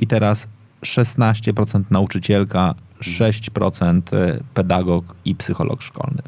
i 0.00 0.06
teraz 0.06 0.48
16% 0.82 1.82
nauczycielka, 1.90 2.74
6% 3.00 4.00
e, 4.12 4.40
pedagog 4.54 5.14
i 5.24 5.34
psycholog 5.34 5.82
szkolny. 5.82 6.22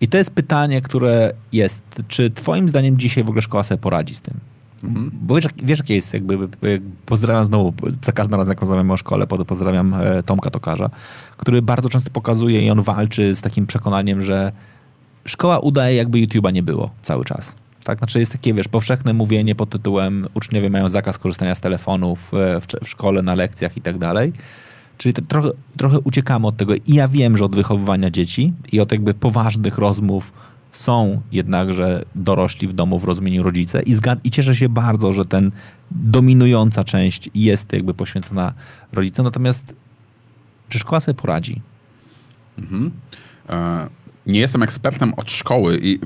I 0.00 0.08
to 0.08 0.18
jest 0.18 0.30
pytanie, 0.30 0.80
które 0.82 1.32
jest, 1.52 1.82
czy 2.08 2.30
twoim 2.30 2.68
zdaniem 2.68 2.98
dzisiaj 2.98 3.24
w 3.24 3.28
ogóle 3.28 3.42
szkoła 3.42 3.62
sobie 3.62 3.78
poradzi 3.78 4.14
z 4.14 4.20
tym? 4.20 4.34
Mhm. 4.84 5.10
Bo 5.22 5.34
wiesz, 5.34 5.44
wiesz, 5.62 5.78
jakie 5.78 5.94
jest, 5.94 6.14
jakby, 6.14 6.48
pozdrawiam 7.06 7.44
znowu, 7.44 7.72
za 8.04 8.12
każdym 8.12 8.38
razem 8.38 8.50
jak 8.50 8.60
rozmawiamy 8.60 8.92
o 8.92 8.96
szkole, 8.96 9.26
pozdrawiam 9.26 9.94
e, 9.94 10.22
Tomka 10.22 10.50
Tokarza, 10.50 10.90
który 11.36 11.62
bardzo 11.62 11.88
często 11.88 12.10
pokazuje 12.10 12.66
i 12.66 12.70
on 12.70 12.82
walczy 12.82 13.34
z 13.34 13.40
takim 13.40 13.66
przekonaniem, 13.66 14.22
że 14.22 14.52
szkoła 15.24 15.58
udaje 15.58 15.96
jakby 15.96 16.18
YouTube'a 16.18 16.52
nie 16.52 16.62
było 16.62 16.90
cały 17.02 17.24
czas. 17.24 17.54
Tak, 17.84 17.98
znaczy 17.98 18.20
jest 18.20 18.32
takie, 18.32 18.54
wiesz, 18.54 18.68
powszechne 18.68 19.12
mówienie 19.12 19.54
pod 19.54 19.70
tytułem 19.70 20.26
uczniowie 20.34 20.70
mają 20.70 20.88
zakaz 20.88 21.18
korzystania 21.18 21.54
z 21.54 21.60
telefonów 21.60 22.34
e, 22.34 22.60
w, 22.60 22.66
w 22.84 22.88
szkole, 22.88 23.22
na 23.22 23.34
lekcjach 23.34 23.76
i 23.76 23.80
tak 23.80 23.98
dalej. 23.98 24.32
Czyli 25.00 25.14
trochę, 25.14 25.50
trochę 25.76 26.00
uciekamy 26.00 26.46
od 26.46 26.56
tego. 26.56 26.74
I 26.74 26.94
ja 26.94 27.08
wiem, 27.08 27.36
że 27.36 27.44
od 27.44 27.54
wychowywania 27.54 28.10
dzieci 28.10 28.52
i 28.72 28.80
od 28.80 28.92
jakby 28.92 29.14
poważnych 29.14 29.78
rozmów 29.78 30.32
są 30.72 31.20
jednakże 31.32 32.02
dorośli 32.14 32.68
w 32.68 32.72
domu 32.72 32.98
w 32.98 33.04
rozumieniu 33.04 33.42
rodzice 33.42 33.82
i, 33.82 33.94
zgad- 33.94 34.20
i 34.24 34.30
cieszę 34.30 34.56
się 34.56 34.68
bardzo, 34.68 35.12
że 35.12 35.24
ten 35.24 35.50
dominująca 35.90 36.84
część 36.84 37.30
jest 37.34 37.72
jakby 37.72 37.94
poświęcona 37.94 38.52
rodzicom. 38.92 39.24
Natomiast 39.24 39.74
czy 40.68 40.78
szkoła 40.78 41.00
sobie 41.00 41.14
poradzi? 41.14 41.60
Mhm. 42.58 42.90
E, 43.48 43.88
nie 44.26 44.40
jestem 44.40 44.62
ekspertem 44.62 45.14
od 45.14 45.30
szkoły, 45.30 45.80
i, 45.82 45.98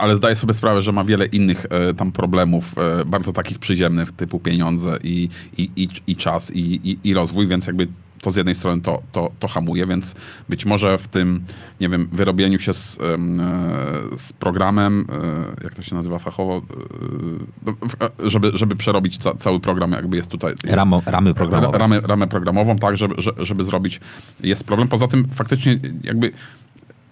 ale 0.00 0.16
zdaję 0.16 0.36
sobie 0.36 0.54
sprawę, 0.54 0.82
że 0.82 0.92
ma 0.92 1.04
wiele 1.04 1.26
innych 1.26 1.66
e, 1.70 1.94
tam 1.94 2.12
problemów, 2.12 2.74
e, 2.78 3.04
bardzo 3.04 3.32
takich 3.32 3.58
przyziemnych, 3.58 4.12
typu 4.12 4.38
pieniądze 4.38 4.98
i, 5.02 5.28
i, 5.58 5.70
i, 5.76 5.88
i 6.06 6.16
czas 6.16 6.50
i, 6.50 6.60
i, 6.60 6.98
i 7.04 7.14
rozwój, 7.14 7.48
więc 7.48 7.66
jakby 7.66 7.88
to 8.22 8.30
z 8.30 8.36
jednej 8.36 8.54
strony 8.54 8.82
to, 8.82 9.02
to, 9.12 9.30
to 9.40 9.48
hamuje, 9.48 9.86
więc 9.86 10.14
być 10.48 10.66
może 10.66 10.98
w 10.98 11.08
tym, 11.08 11.44
nie 11.80 11.88
wiem, 11.88 12.08
wyrobieniu 12.12 12.58
się 12.58 12.74
z, 12.74 12.98
e, 13.00 14.18
z 14.18 14.32
programem, 14.32 15.06
e, 15.60 15.64
jak 15.64 15.74
to 15.74 15.82
się 15.82 15.94
nazywa 15.94 16.18
fachowo, 16.18 16.56
e, 16.56 16.62
no, 17.66 17.74
żeby, 18.18 18.50
żeby 18.54 18.76
przerobić 18.76 19.18
ca, 19.18 19.34
cały 19.34 19.60
program, 19.60 19.92
jakby 19.92 20.16
jest 20.16 20.30
tutaj. 20.30 20.54
Ramo, 20.64 21.02
ramy 21.06 21.34
programowe. 21.34 21.78
Ramy, 21.78 22.00
ramę 22.00 22.26
programową, 22.26 22.78
tak, 22.78 22.96
żeby, 22.96 23.14
żeby 23.38 23.64
zrobić, 23.64 24.00
jest 24.40 24.64
problem. 24.64 24.88
Poza 24.88 25.08
tym 25.08 25.28
faktycznie 25.28 25.80
jakby 26.02 26.32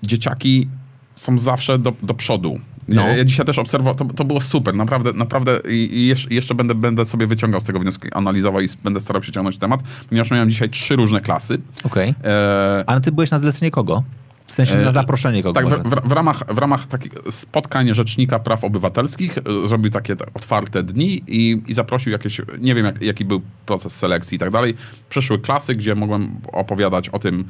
dzieciaki 0.03 0.69
są 1.15 1.39
zawsze 1.39 1.79
do, 1.79 1.93
do 2.03 2.15
przodu. 2.15 2.61
No. 2.89 3.09
Ja 3.09 3.25
dzisiaj 3.25 3.47
też 3.47 3.59
obserwowałem, 3.59 3.99
to, 3.99 4.05
to 4.05 4.25
było 4.25 4.41
super, 4.41 4.75
naprawdę, 4.75 5.13
naprawdę 5.13 5.61
i, 5.69 6.15
i 6.31 6.35
jeszcze 6.35 6.55
będę, 6.55 6.75
będę 6.75 7.07
sobie 7.07 7.27
wyciągał 7.27 7.61
z 7.61 7.65
tego 7.65 7.81
wniosku, 7.81 8.09
analizował 8.13 8.61
i 8.61 8.69
będę 8.85 9.01
starał 9.01 9.23
się 9.23 9.33
ciągnąć 9.33 9.59
temat, 9.59 9.81
ponieważ 10.09 10.31
miałem 10.31 10.51
dzisiaj 10.51 10.71
trzy 10.71 10.97
różne 10.97 11.21
klasy. 11.21 11.59
Okej. 11.85 12.15
Okay. 12.21 12.33
E... 12.33 12.85
Ale 12.87 13.01
ty 13.01 13.13
byłeś 13.13 13.31
na 13.31 13.39
zlecenie 13.39 13.71
kogo? 13.71 14.03
W 14.47 14.55
sensie 14.55 14.77
na 14.77 14.91
e, 14.91 14.93
zaproszenie 14.93 15.43
kogo? 15.43 15.61
Tak, 15.61 15.69
w, 15.69 16.09
w, 16.09 16.13
ramach, 16.13 16.55
w 16.55 16.59
ramach 16.59 16.87
takich 16.87 17.13
spotkań 17.31 17.95
Rzecznika 17.95 18.39
Praw 18.39 18.65
Obywatelskich 18.65 19.39
e, 19.39 19.69
zrobił 19.69 19.91
takie 19.91 20.17
otwarte 20.35 20.83
dni 20.83 21.23
i, 21.27 21.63
i 21.67 21.75
zaprosił 21.75 22.13
jakieś, 22.13 22.41
nie 22.59 22.75
wiem 22.75 22.87
jak, 22.87 23.03
jaki 23.03 23.25
był 23.25 23.43
proces 23.67 23.97
selekcji 23.97 24.37
i 24.37 24.39
tak 24.39 24.51
dalej. 24.51 24.75
Przyszły 25.09 25.39
klasy, 25.39 25.73
gdzie 25.73 25.95
mogłem 25.95 26.41
opowiadać 26.53 27.09
o 27.09 27.19
tym, 27.19 27.45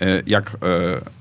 E, 0.00 0.22
jak 0.26 0.56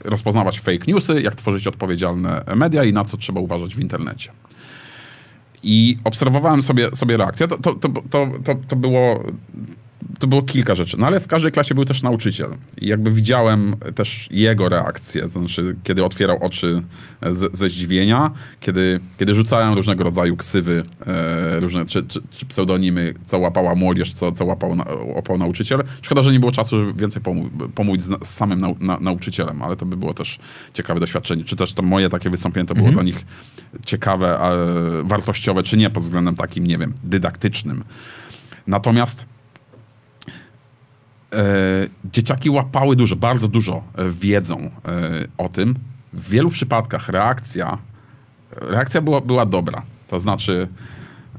rozpoznawać 0.03 0.59
fake 0.59 0.85
newsy, 0.87 1.21
jak 1.21 1.35
tworzyć 1.35 1.67
odpowiedzialne 1.67 2.43
media 2.55 2.83
i 2.83 2.93
na 2.93 3.05
co 3.05 3.17
trzeba 3.17 3.39
uważać 3.39 3.75
w 3.75 3.79
internecie. 3.79 4.31
I 5.63 5.97
obserwowałem 6.03 6.63
sobie, 6.63 6.95
sobie 6.95 7.17
reakcję. 7.17 7.47
To, 7.47 7.57
to, 7.57 7.73
to, 8.09 8.27
to, 8.43 8.55
to 8.67 8.75
było 8.75 9.23
to 10.19 10.27
było 10.27 10.41
kilka 10.41 10.75
rzeczy. 10.75 10.97
No 10.97 11.07
ale 11.07 11.19
w 11.19 11.27
każdej 11.27 11.51
klasie 11.51 11.75
był 11.75 11.85
też 11.85 12.01
nauczyciel. 12.01 12.49
I 12.81 12.87
jakby 12.87 13.11
widziałem 13.11 13.75
też 13.95 14.27
jego 14.31 14.69
reakcję, 14.69 15.21
to 15.21 15.39
znaczy 15.39 15.75
kiedy 15.83 16.03
otwierał 16.03 16.37
oczy 16.43 16.83
z, 17.31 17.57
ze 17.57 17.69
zdziwienia, 17.69 18.31
kiedy, 18.59 18.99
kiedy 19.19 19.35
rzucałem 19.35 19.73
różnego 19.73 20.03
rodzaju 20.03 20.37
ksywy, 20.37 20.83
e, 21.07 21.59
różne, 21.59 21.85
czy, 21.85 22.03
czy, 22.03 22.21
czy 22.29 22.45
pseudonimy, 22.45 23.13
co 23.25 23.39
łapała 23.39 23.75
młodzież, 23.75 24.13
co, 24.13 24.31
co 24.31 24.45
łapał, 24.45 24.75
na, 24.75 24.85
łapał 25.15 25.37
nauczyciel. 25.37 25.83
Szkoda, 26.01 26.21
że 26.23 26.31
nie 26.31 26.39
było 26.39 26.51
czasu, 26.51 26.79
żeby 26.79 26.99
więcej 26.99 27.21
pomóc, 27.21 27.51
pomóc 27.75 28.01
z, 28.01 28.27
z 28.27 28.29
samym 28.29 28.59
nau, 28.59 28.75
na, 28.79 28.99
nauczycielem, 28.99 29.61
ale 29.61 29.75
to 29.75 29.85
by 29.85 29.97
było 29.97 30.13
też 30.13 30.39
ciekawe 30.73 30.99
doświadczenie. 30.99 31.43
Czy 31.43 31.55
też 31.55 31.73
to 31.73 31.81
moje 31.81 32.09
takie 32.09 32.29
wystąpienie 32.29 32.67
to 32.67 32.75
było 32.75 32.91
dla 32.91 33.03
nich 33.03 33.25
ciekawe, 33.85 34.39
e, 34.39 35.03
wartościowe, 35.03 35.63
czy 35.63 35.77
nie 35.77 35.89
pod 35.89 36.03
względem 36.03 36.35
takim, 36.35 36.67
nie 36.67 36.77
wiem, 36.77 36.93
dydaktycznym. 37.03 37.83
Natomiast 38.67 39.25
dzieciaki 42.05 42.49
łapały 42.49 42.95
dużo, 42.95 43.15
bardzo 43.15 43.47
dużo 43.47 43.83
e, 43.95 44.11
wiedzą 44.11 44.59
e, 44.59 44.69
o 45.37 45.49
tym. 45.49 45.75
W 46.13 46.29
wielu 46.29 46.49
przypadkach 46.49 47.09
reakcja, 47.09 47.77
reakcja 48.51 49.01
była, 49.01 49.21
była 49.21 49.45
dobra. 49.45 49.81
To 50.07 50.19
znaczy, 50.19 50.67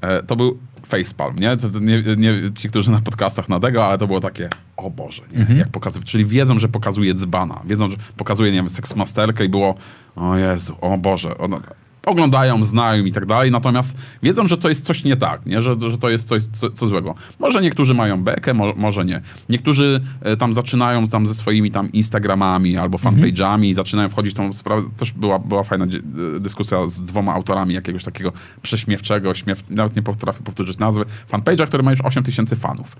e, 0.00 0.22
to 0.22 0.36
był 0.36 0.58
facepalm, 0.86 1.38
nie? 1.38 1.56
To, 1.56 1.68
nie, 1.78 2.02
nie? 2.16 2.32
Ci, 2.54 2.68
którzy 2.68 2.90
na 2.90 3.00
podcastach 3.00 3.48
na 3.48 3.60
tego, 3.60 3.86
ale 3.86 3.98
to 3.98 4.06
było 4.06 4.20
takie, 4.20 4.48
o 4.76 4.90
Boże, 4.90 5.22
nie? 5.48 5.56
Jak 5.56 5.68
pokazuje, 5.68 6.04
czyli 6.04 6.24
wiedzą, 6.24 6.58
że 6.58 6.68
pokazuje 6.68 7.14
dzbana, 7.14 7.62
wiedzą, 7.64 7.90
że 7.90 7.96
pokazuje, 8.16 8.52
nie 8.52 8.58
wiem, 8.58 8.70
seksmasterkę 8.70 9.44
i 9.44 9.48
było, 9.48 9.74
o 10.16 10.36
Jezu, 10.36 10.76
o 10.80 10.98
Boże, 10.98 11.38
ona, 11.38 11.60
oglądają, 12.08 12.64
znają 12.64 13.04
i 13.04 13.12
tak 13.12 13.26
dalej, 13.26 13.50
natomiast 13.50 13.96
wiedzą, 14.22 14.46
że 14.46 14.56
to 14.56 14.68
jest 14.68 14.84
coś 14.84 15.04
nie 15.04 15.16
tak, 15.16 15.46
nie? 15.46 15.62
Że, 15.62 15.76
że 15.78 15.98
to 15.98 16.08
jest 16.08 16.28
coś 16.28 16.42
co, 16.52 16.70
co 16.70 16.86
złego. 16.86 17.14
Może 17.38 17.62
niektórzy 17.62 17.94
mają 17.94 18.22
bekę, 18.22 18.54
mo, 18.54 18.72
może 18.76 19.04
nie. 19.04 19.20
Niektórzy 19.48 20.00
e, 20.20 20.36
tam 20.36 20.54
zaczynają 20.54 21.08
tam 21.08 21.26
ze 21.26 21.34
swoimi 21.34 21.70
tam 21.70 21.92
Instagramami 21.92 22.76
albo 22.76 22.98
fanpage'ami 22.98 23.64
i 23.64 23.74
zaczynają 23.74 24.08
wchodzić 24.08 24.34
w 24.34 24.36
tą 24.36 24.52
sprawę. 24.52 24.82
Też 24.96 25.12
była, 25.12 25.38
była 25.38 25.64
fajna 25.64 25.84
e, 25.84 26.40
dyskusja 26.40 26.88
z 26.88 27.02
dwoma 27.02 27.34
autorami 27.34 27.74
jakiegoś 27.74 28.04
takiego 28.04 28.32
prześmiewczego, 28.62 29.34
śmiew, 29.34 29.64
nawet 29.70 29.96
nie 29.96 30.02
potrafię 30.02 30.44
powtórzyć 30.44 30.78
nazwy, 30.78 31.04
fanpage'a, 31.32 31.66
który 31.66 31.82
ma 31.82 31.90
już 31.90 32.00
8 32.00 32.22
tysięcy 32.22 32.56
fanów. 32.56 32.96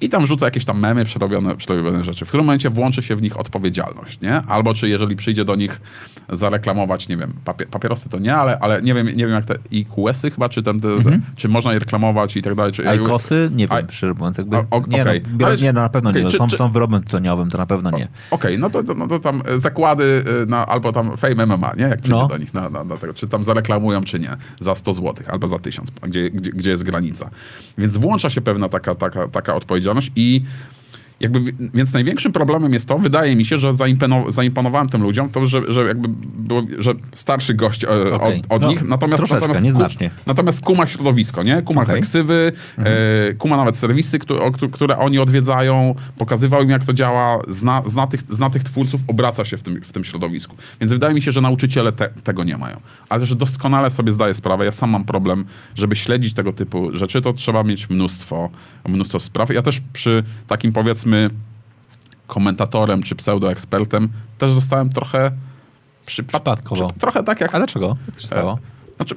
I 0.00 0.08
tam 0.08 0.26
rzuca 0.26 0.46
jakieś 0.46 0.64
tam 0.64 0.80
memy, 0.80 1.04
przerobione, 1.04 1.56
przerobione 1.56 2.04
rzeczy. 2.04 2.24
W 2.24 2.28
którym 2.28 2.46
momencie 2.46 2.70
włączy 2.70 3.02
się 3.02 3.16
w 3.16 3.22
nich 3.22 3.40
odpowiedzialność, 3.40 4.20
nie? 4.20 4.42
Albo 4.48 4.74
czy 4.74 4.88
jeżeli 4.88 5.16
przyjdzie 5.16 5.44
do 5.44 5.54
nich 5.56 5.80
zareklamować, 6.28 7.08
nie 7.08 7.16
wiem, 7.16 7.32
papie- 7.44 7.66
papierosy 7.66 8.08
to 8.08 8.18
nie, 8.18 8.34
ale, 8.36 8.58
ale 8.58 8.82
nie 8.82 8.94
wiem, 8.94 9.06
nie 9.06 9.12
wiem 9.26 9.30
jak 9.30 9.44
te 9.44 9.54
IQS-y 9.70 10.30
chyba, 10.30 10.48
czy, 10.48 10.62
ten, 10.62 10.80
te, 10.80 10.88
te, 11.04 11.18
czy 11.36 11.48
można 11.48 11.72
je 11.72 11.78
reklamować 11.78 12.36
i 12.36 12.42
tak 12.42 12.54
dalej. 12.54 12.72
Czy, 12.72 12.88
Ajkosy? 12.88 13.50
Nie 13.54 13.68
wiem, 13.68 13.86
szczerze 13.90 14.14
mówiąc. 14.14 14.38
Jakby, 14.38 14.56
O- 14.56 14.82
nie, 14.88 15.04
no, 15.04 15.10
Ale- 15.46 15.56
nie, 15.56 15.72
no 15.72 15.80
na 15.80 15.88
pewno 15.88 16.10
okej, 16.10 16.24
nie. 16.24 16.30
czy- 16.30 16.36
są, 16.38 16.48
czy- 16.48 16.56
są 16.56 16.72
wyrobem 16.72 17.00
tytoniowym, 17.00 17.50
to 17.50 17.58
na 17.58 17.66
pewno 17.66 17.90
nie. 17.90 18.08
Okej, 18.30 18.58
no, 18.58 18.70
to, 18.70 18.82
no 18.96 19.06
to 19.08 19.18
tam 19.18 19.42
zakłady 19.56 20.24
e, 20.42 20.46
na, 20.46 20.66
albo 20.66 20.92
tam 20.92 21.16
Fame 21.16 21.46
MMA, 21.46 21.72
nie? 21.76 21.82
Jak 21.84 22.00
przyjdzie 22.00 22.20
No. 22.20 22.26
do 22.28 22.36
nich 22.38 22.54
na, 22.54 22.70
na, 22.70 22.84
na 22.84 22.96
tego, 22.96 23.14
czy 23.14 23.26
tam 23.26 23.44
zareklamują, 23.44 24.02
czy 24.04 24.18
nie, 24.18 24.30
za 24.60 24.74
100 24.74 24.92
zł 24.92 25.14
albo 25.28 25.46
za 25.46 25.58
1000, 25.58 25.90
gdzie, 26.02 26.30
gdzie, 26.30 26.50
gdzie 26.50 26.70
jest 26.70 26.82
granica. 26.82 27.30
Więc 27.78 27.96
włącza 27.96 28.30
się 28.30 28.40
pewna 28.40 28.68
taka, 28.68 28.94
taka, 28.94 29.28
taka 29.28 29.54
odpowiedzialność 29.54 29.83
i 30.16 30.42
jakby, 31.20 31.40
wi- 31.40 31.70
więc 31.74 31.92
największym 31.92 32.32
problemem 32.32 32.72
jest 32.72 32.88
to, 32.88 32.98
wydaje 32.98 33.36
mi 33.36 33.44
się, 33.44 33.58
że 33.58 33.72
zaimpono, 33.72 34.30
zaimponowałem 34.30 34.88
tym 34.88 35.02
ludziom, 35.02 35.30
to, 35.30 35.46
że, 35.46 35.72
że 35.72 35.82
jakby 35.86 36.08
było, 36.34 36.62
że 36.78 36.92
starszy 37.14 37.54
gość 37.54 37.84
e, 37.84 37.88
Okej. 38.14 38.38
od, 38.38 38.52
od 38.52 38.62
No, 38.62 38.68
nich, 38.68 38.82
natomiast, 38.82 39.32
natomiast, 39.32 39.62
nieznacznie. 39.62 40.10
natomiast 40.26 40.60
kuma 40.64 40.86
środowisko, 40.86 41.42
nie? 41.42 41.62
Kuma 41.62 41.82
Okej. 41.82 41.94
te 41.94 42.00
ksywy, 42.00 42.52
e, 42.78 43.32
kuma 43.34 43.56
nawet 43.56 43.76
serwisy, 43.76 44.18
które, 44.18 44.40
o, 44.40 44.50
które 44.52 44.98
oni 44.98 45.18
odwiedzają, 45.18 45.94
pokazywał 46.18 46.62
im, 46.62 46.70
jak 46.70 46.84
to 46.84 46.92
działa, 46.92 47.38
zna, 47.48 47.82
zna, 47.86 48.06
tych, 48.06 48.22
zna 48.30 48.50
tych 48.50 48.62
twórców, 48.64 49.00
obraca 49.06 49.44
się 49.44 49.56
w 49.56 49.62
tym, 49.62 49.80
w 49.84 49.92
tym 49.92 50.04
środowisku. 50.04 50.56
Więc 50.80 50.92
wydaje 50.92 51.14
mi 51.14 51.22
się, 51.22 51.32
że 51.32 51.40
nauczyciele 51.40 51.92
te, 51.92 52.08
tego 52.24 52.44
nie 52.44 52.56
mają. 52.58 52.80
Ale 53.08 53.20
też 53.20 53.34
doskonale 53.34 53.90
sobie 53.90 54.12
zdaję 54.12 54.34
sprawę, 54.34 54.64
ja 54.64 54.72
sam 54.72 54.90
mam 54.90 55.04
problem, 55.04 55.44
żeby 55.74 55.96
śledzić 55.96 56.34
tego 56.34 56.52
typu 56.52 56.96
rzeczy, 56.96 57.22
to 57.22 57.32
trzeba 57.32 57.62
mieć 57.64 57.90
mnóstwo, 57.90 58.50
mnóstwo 58.88 59.20
spraw. 59.20 59.50
Ja 59.50 59.62
też 59.62 59.80
przy 59.92 60.22
takim 60.46 60.72
powiedzmy 60.72 61.03
komentatorem 62.26 63.02
czy 63.02 63.14
pseudoekspertem 63.14 64.08
też 64.38 64.50
zostałem 64.52 64.88
trochę 64.90 65.30
przypa- 66.06 66.26
Przypadkowo. 66.26 66.88
przy- 66.90 67.00
trochę 67.00 67.22
tak 67.22 67.40
jak 67.40 67.54
A 67.54 67.58
dlaczego? 67.58 67.96
Jak 68.06 68.14
to 68.16 68.20
się 68.20 68.26
stało? 68.26 68.58
znaczy, 68.96 69.14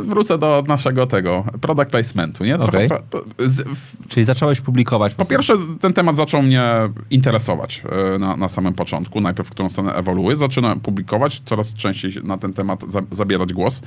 e, 0.00 0.04
wrócę 0.04 0.38
do 0.38 0.64
naszego 0.68 1.06
tego 1.06 1.44
product 1.60 1.90
placementu, 1.90 2.44
nie? 2.44 2.58
Trochę, 2.58 2.86
tra- 2.88 3.02
z, 3.46 3.60
w, 3.62 4.08
Czyli 4.08 4.24
zacząłeś 4.24 4.60
publikować. 4.60 5.14
po 5.14 5.24
pierwsze, 5.24 5.54
ten 5.80 5.92
temat 5.92 6.16
zaczął 6.16 6.42
mnie 6.42 6.62
interesować 7.10 7.82
e, 8.14 8.18
na, 8.18 8.36
na 8.36 8.48
samym 8.48 8.74
początku. 8.74 9.20
Najpierw 9.20 9.48
w 9.48 9.50
którą 9.52 9.68
stronę 9.68 9.94
ewoluuje. 9.94 10.36
Zaczynam 10.36 10.80
publikować, 10.80 11.42
coraz 11.46 11.74
częściej 11.74 12.12
na 12.24 12.38
ten 12.38 12.52
temat 12.52 12.84
za, 12.88 13.00
zabierać 13.10 13.52
głos, 13.52 13.82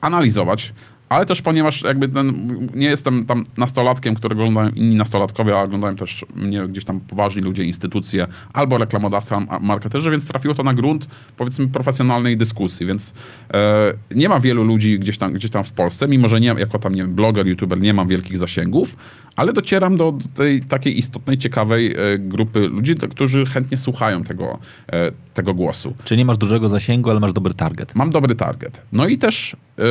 analizować, 0.00 0.72
ale 1.08 1.26
też 1.26 1.42
ponieważ 1.42 1.82
jakby 1.82 2.08
ten, 2.08 2.58
nie 2.74 2.86
jestem 2.86 3.26
tam 3.26 3.46
nastolatkiem, 3.56 4.14
którego 4.14 4.42
oglądają 4.42 4.70
inni 4.70 4.96
nastolatkowie, 4.96 5.58
a 5.58 5.62
oglądają 5.62 5.96
też 5.96 6.24
mnie 6.34 6.68
gdzieś 6.68 6.84
tam 6.84 7.00
poważni 7.00 7.42
ludzie, 7.42 7.64
instytucje, 7.64 8.26
albo 8.52 8.78
reklamodawcy, 8.78 9.34
a- 9.34 9.58
marketerzy, 9.60 10.10
więc 10.10 10.26
trafiło 10.28 10.54
to 10.54 10.62
na 10.62 10.74
grunt 10.74 11.06
powiedzmy 11.36 11.68
profesjonalnej 11.68 12.36
dyskusji, 12.36 12.86
więc 12.86 13.14
e, 13.54 13.92
nie 14.14 14.28
ma 14.28 14.40
wielu 14.40 14.64
ludzi 14.64 14.98
gdzieś 14.98 15.18
tam, 15.18 15.32
gdzieś 15.32 15.50
tam 15.50 15.64
w 15.64 15.72
Polsce, 15.72 16.08
mimo 16.08 16.28
że 16.28 16.40
nie, 16.40 16.54
jako 16.58 16.78
tam 16.78 16.94
nie 16.94 17.02
wiem, 17.02 17.14
bloger, 17.14 17.46
youtuber 17.46 17.80
nie 17.80 17.94
mam 17.94 18.08
wielkich 18.08 18.38
zasięgów, 18.38 18.96
ale 19.36 19.52
docieram 19.52 19.96
do, 19.96 20.18
tej 20.34 20.60
takiej 20.60 20.98
istotnej, 20.98 21.38
ciekawej 21.38 21.92
e, 21.92 22.18
grupy 22.18 22.60
ludzi, 22.68 22.94
to, 22.94 23.08
którzy 23.08 23.46
chętnie 23.46 23.78
słuchają 23.78 24.24
tego, 24.24 24.58
e, 24.92 25.12
tego 25.34 25.54
głosu. 25.54 25.94
Czyli 26.04 26.18
nie 26.18 26.24
masz 26.24 26.38
dużego 26.38 26.68
zasięgu, 26.68 27.10
ale 27.10 27.20
masz 27.20 27.32
dobry 27.32 27.54
target. 27.54 27.94
Mam 27.94 28.10
dobry 28.10 28.34
target. 28.34 28.82
No 28.92 29.06
i 29.06 29.18
też 29.18 29.56
e, 29.78 29.82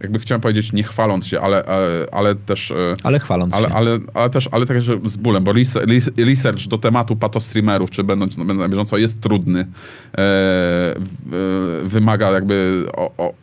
jakby 0.00 0.18
chciałem 0.18 0.40
powiedzieć, 0.40 0.72
nie 0.72 0.82
chwaląc 0.82 1.26
się, 1.26 1.40
ale, 1.40 1.64
ale, 1.64 2.06
ale 2.12 2.34
też. 2.34 2.70
e, 2.70 2.74
Ale 3.02 3.20
chwaląc 3.20 3.54
ale, 3.54 3.68
się. 3.68 3.74
ale, 3.74 3.98
ale 4.14 4.30
też, 4.30 4.48
ale 4.52 4.66
też 4.66 4.84
z 5.04 5.16
bólem, 5.16 5.44
bo 5.44 5.52
res- 5.52 5.84
res- 5.86 6.24
research 6.26 6.66
do 6.68 6.78
tematu 6.78 7.16
patostreamerów, 7.16 7.90
czy 7.90 8.04
będąc 8.04 8.36
na 8.36 8.68
bieżąco, 8.68 8.98
jest 8.98 9.20
trudny. 9.20 9.60
E, 9.60 9.66
e, 10.18 10.96
wymaga 11.84 12.30
jakby 12.30 12.86
o, 12.96 13.10
o, 13.18 13.34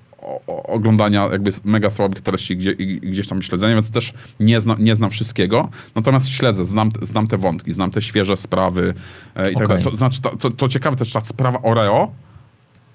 o, 0.47 0.63
oglądania 0.63 1.27
jakby 1.31 1.51
mega 1.63 1.89
słabych 1.89 2.21
treści 2.21 2.57
gdzie, 2.57 2.75
gdzieś 2.75 3.27
tam 3.27 3.41
śledzenia, 3.41 3.73
więc 3.75 3.91
też 3.91 4.13
nie, 4.39 4.61
zna, 4.61 4.75
nie 4.79 4.95
znam 4.95 5.09
wszystkiego. 5.09 5.69
Natomiast 5.95 6.29
śledzę, 6.29 6.65
znam, 6.65 6.91
znam 7.01 7.27
te 7.27 7.37
wątki, 7.37 7.73
znam 7.73 7.91
te 7.91 8.01
świeże 8.01 8.37
sprawy 8.37 8.93
e, 9.35 9.51
i 9.51 9.55
tak 9.55 9.55
Okej. 9.55 9.67
dalej. 9.67 9.83
To 9.83 9.95
znaczy, 9.95 10.21
to, 10.21 10.37
to, 10.37 10.51
to 10.51 10.69
ciekawe 10.69 10.97
też 10.97 11.11
ta 11.11 11.21
sprawa 11.21 11.61
Oreo, 11.61 12.11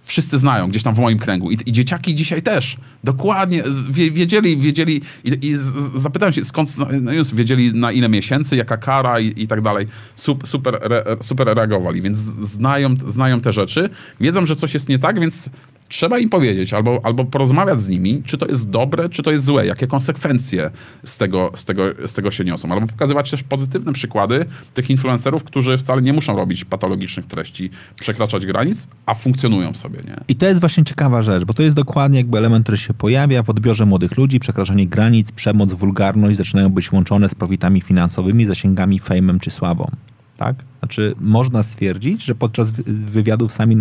wszyscy 0.04 0.38
znają 0.38 0.68
gdzieś 0.68 0.82
tam 0.82 0.94
w 0.94 0.98
moim 0.98 1.18
kręgu. 1.18 1.50
I, 1.50 1.58
i 1.66 1.72
dzieciaki 1.72 2.14
dzisiaj 2.14 2.42
też. 2.42 2.76
Dokładnie 3.04 3.62
wie, 3.90 4.10
wiedzieli, 4.10 4.56
wiedzieli 4.56 5.00
i, 5.24 5.48
i 5.48 5.56
zapytałem 5.94 6.32
się 6.32 6.44
skąd 6.44 6.76
no 7.02 7.12
już 7.12 7.34
wiedzieli 7.34 7.74
na 7.74 7.92
ile 7.92 8.08
miesięcy, 8.08 8.56
jaka 8.56 8.76
kara 8.76 9.20
i, 9.20 9.42
i 9.42 9.48
tak 9.48 9.60
dalej. 9.60 9.86
Sup, 10.16 10.48
super, 10.48 10.78
re, 10.80 11.04
super 11.20 11.46
reagowali, 11.46 12.02
więc 12.02 12.18
znają, 12.18 12.96
znają 13.08 13.40
te 13.40 13.52
rzeczy. 13.52 13.90
Wiedzą, 14.20 14.46
że 14.46 14.56
coś 14.56 14.74
jest 14.74 14.88
nie 14.88 14.98
tak, 14.98 15.20
więc 15.20 15.50
trzeba 15.94 16.18
im 16.18 16.28
powiedzieć 16.28 16.74
albo, 16.74 17.00
albo 17.02 17.24
porozmawiać 17.24 17.80
z 17.80 17.88
nimi, 17.88 18.22
czy 18.26 18.38
to 18.38 18.46
jest 18.46 18.70
dobre, 18.70 19.08
czy 19.08 19.22
to 19.22 19.30
jest 19.30 19.44
złe, 19.44 19.66
jakie 19.66 19.86
konsekwencje 19.86 20.70
z 21.04 21.16
tego, 21.16 21.52
z 21.54 21.64
tego, 21.64 21.82
z 22.06 22.14
tego 22.14 22.30
się 22.30 22.44
niosą. 22.44 22.72
Albo 22.72 22.86
pokazywać 22.86 23.30
też 23.30 23.42
pozytywne 23.42 23.92
przykłady 23.92 24.44
tych 24.74 24.90
influencerów, 24.90 25.44
którzy 25.44 25.78
wcale 25.78 26.02
nie 26.02 26.12
muszą 26.12 26.36
robić 26.36 26.64
patologicznych 26.64 27.26
treści, 27.26 27.70
przekraczać 28.00 28.46
granic, 28.46 28.88
a 29.06 29.14
funkcjonują 29.14 29.74
sobie, 29.74 29.98
nie? 30.04 30.16
I 30.28 30.36
to 30.36 30.46
jest 30.46 30.60
właśnie 30.60 30.84
ciekawa 30.84 31.22
rzecz, 31.22 31.44
bo 31.44 31.54
to 31.54 31.62
jest 31.62 31.76
dokładnie 31.76 32.18
jakby 32.18 32.38
element, 32.38 32.64
który 32.64 32.78
się 32.78 32.94
pojawia 32.94 33.42
w 33.42 33.50
odbiorze 33.50 33.86
młodych 33.86 34.16
ludzi, 34.16 34.40
przekraczanie 34.40 34.86
granic, 34.86 35.32
przemoc, 35.32 35.72
wulgarność 35.72 36.36
zaczynają 36.36 36.68
być 36.68 36.92
łączone 36.92 37.28
z 37.28 37.34
profitami 37.34 37.80
finansowymi, 37.80 38.46
zasięgami, 38.46 38.98
fejmem 38.98 39.40
czy 39.40 39.50
sławą. 39.50 39.90
Tak? 40.36 40.56
Znaczy, 40.78 41.14
można 41.20 41.62
stwierdzić, 41.62 42.24
że 42.24 42.34
podczas 42.34 42.70
wy- 42.70 42.82
wywiadów 42.86 43.52
sami 43.52 43.76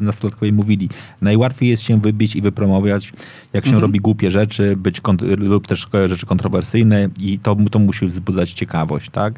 nastolatkowie, 0.00 0.52
mówili, 0.52 0.88
najłatwiej 1.20 1.68
jest 1.68 1.82
się 1.82 2.00
wybić 2.00 2.36
i 2.36 2.42
wypromować, 2.42 3.12
jak 3.52 3.66
się 3.66 3.80
robi 3.80 4.00
głupie 4.00 4.30
rzeczy, 4.30 4.76
być 4.76 5.00
lub 5.38 5.66
też 5.66 5.88
rzeczy 6.06 6.26
kontrowersyjne 6.26 7.08
i 7.20 7.38
to, 7.38 7.56
to 7.70 7.78
musi 7.78 8.06
wzbudzać 8.06 8.52
ciekawość, 8.52 9.10
tak? 9.10 9.34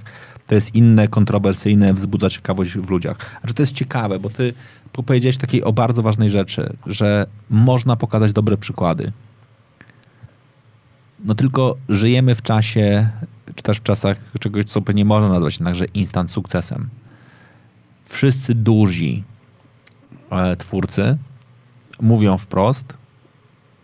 To 0.47 0.55
jest 0.55 0.75
inne, 0.75 1.09
kontrowersyjne, 1.09 1.95
wzbudza 1.95 2.31
ciekawość 2.31 2.73
w 2.73 2.91
ludziach. 2.91 3.37
Znaczy, 3.41 3.55
to 3.55 3.63
jest 3.63 3.73
ciekawe, 3.73 4.19
bo 4.19 4.31
ty 4.31 4.55
po- 4.93 5.03
powiedziałeś 5.03 5.37
takiej 5.37 5.65
o 5.65 5.73
bardzo 5.73 6.03
ważnej 6.03 6.31
rzeczy, 6.31 6.77
że 6.87 7.27
można 7.51 7.97
pokazać 7.97 8.33
dobre 8.33 8.57
przykłady. 8.57 9.13
No 11.25 11.35
tylko 11.35 11.77
żyjemy 11.89 12.35
w 12.35 12.43
czasie, 12.43 13.09
czy 13.55 13.63
też 13.63 13.79
w 13.79 13.83
czasach 13.83 14.19
czegoś, 14.41 14.65
co 14.65 14.83
nie 14.95 15.05
można 15.05 15.29
nazwać 15.29 15.55
jednakże 15.55 15.85
instant 15.95 16.31
sukcesem. 16.31 16.89
Wszyscy 18.05 18.55
duzi 18.55 19.25
e, 20.31 20.57
twórcy 20.57 21.17
mówią 22.01 22.39
wprost, 22.39 22.95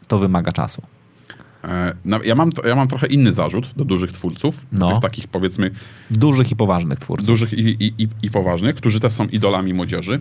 to 0.08 0.18
wymaga 0.18 0.52
czasu. 0.52 0.82
E, 1.64 1.94
no, 2.04 2.22
ja, 2.22 2.34
mam, 2.34 2.50
ja 2.64 2.74
mam 2.74 2.88
trochę 2.88 3.06
inny 3.06 3.32
zarzut 3.32 3.70
do 3.76 3.84
dużych 3.84 4.12
twórców, 4.12 4.60
No. 4.72 4.90
tych 4.90 5.00
takich 5.00 5.28
powiedzmy 5.28 5.70
Dużych 6.10 6.50
i 6.52 6.56
poważnych 6.56 6.98
twórców. 6.98 7.26
dużych 7.26 7.52
i, 7.52 7.60
i, 7.84 8.02
i, 8.02 8.08
i 8.22 8.30
poważnych, 8.30 8.76
którzy 8.76 9.00
też 9.00 9.12
są 9.12 9.24
idolami 9.26 9.74
młodzieży. 9.74 10.20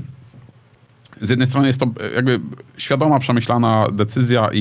Z 1.22 1.30
jednej 1.30 1.48
strony 1.48 1.68
jest 1.68 1.80
to 1.80 1.86
e, 1.86 2.16
jakby 2.16 2.40
świadoma, 2.78 3.20
przemyślana 3.20 3.86
decyzja 3.92 4.50
i, 4.54 4.60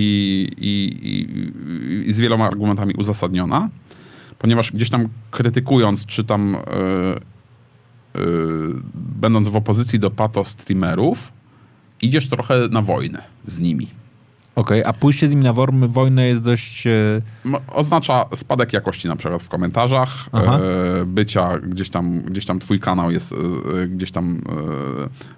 i, 0.58 0.98
i, 1.08 2.08
i 2.08 2.12
z 2.12 2.20
wieloma 2.20 2.46
argumentami 2.46 2.94
uzasadniona, 2.94 3.68
ponieważ 4.38 4.72
gdzieś 4.72 4.90
tam 4.90 5.08
krytykując, 5.30 6.06
czy 6.06 6.24
tam 6.24 6.54
e, 6.54 6.60
e, 6.60 7.20
będąc 8.94 9.48
w 9.48 9.56
opozycji 9.56 9.98
do 9.98 10.10
pato 10.10 10.44
streamerów, 10.44 11.32
idziesz 12.02 12.28
trochę 12.28 12.68
na 12.70 12.82
wojnę 12.82 13.22
z 13.46 13.58
nimi. 13.58 13.97
Okej, 14.58 14.84
a 14.84 14.92
pójście 14.92 15.28
z 15.28 15.30
nimi 15.30 15.44
na 15.44 15.52
wojnę 15.88 16.28
jest 16.28 16.42
dość... 16.42 16.86
e, 16.86 16.90
M- 17.44 17.56
Oznacza 17.72 18.24
spadek 18.34 18.72
jakości 18.72 19.08
na 19.08 19.16
przykład 19.16 19.42
w 19.42 19.48
komentarzach, 19.48 20.28
Aha. 20.32 20.58
e, 21.00 21.04
bycia 21.06 21.58
gdzieś 21.58 21.90
tam, 21.90 22.22
gdzieś 22.22 22.46
tam 22.46 22.58
twój 22.60 22.80
kanał 22.80 23.10
jest 23.10 23.32
e, 23.32 23.36
gdzieś 23.88 24.10
tam 24.10 24.40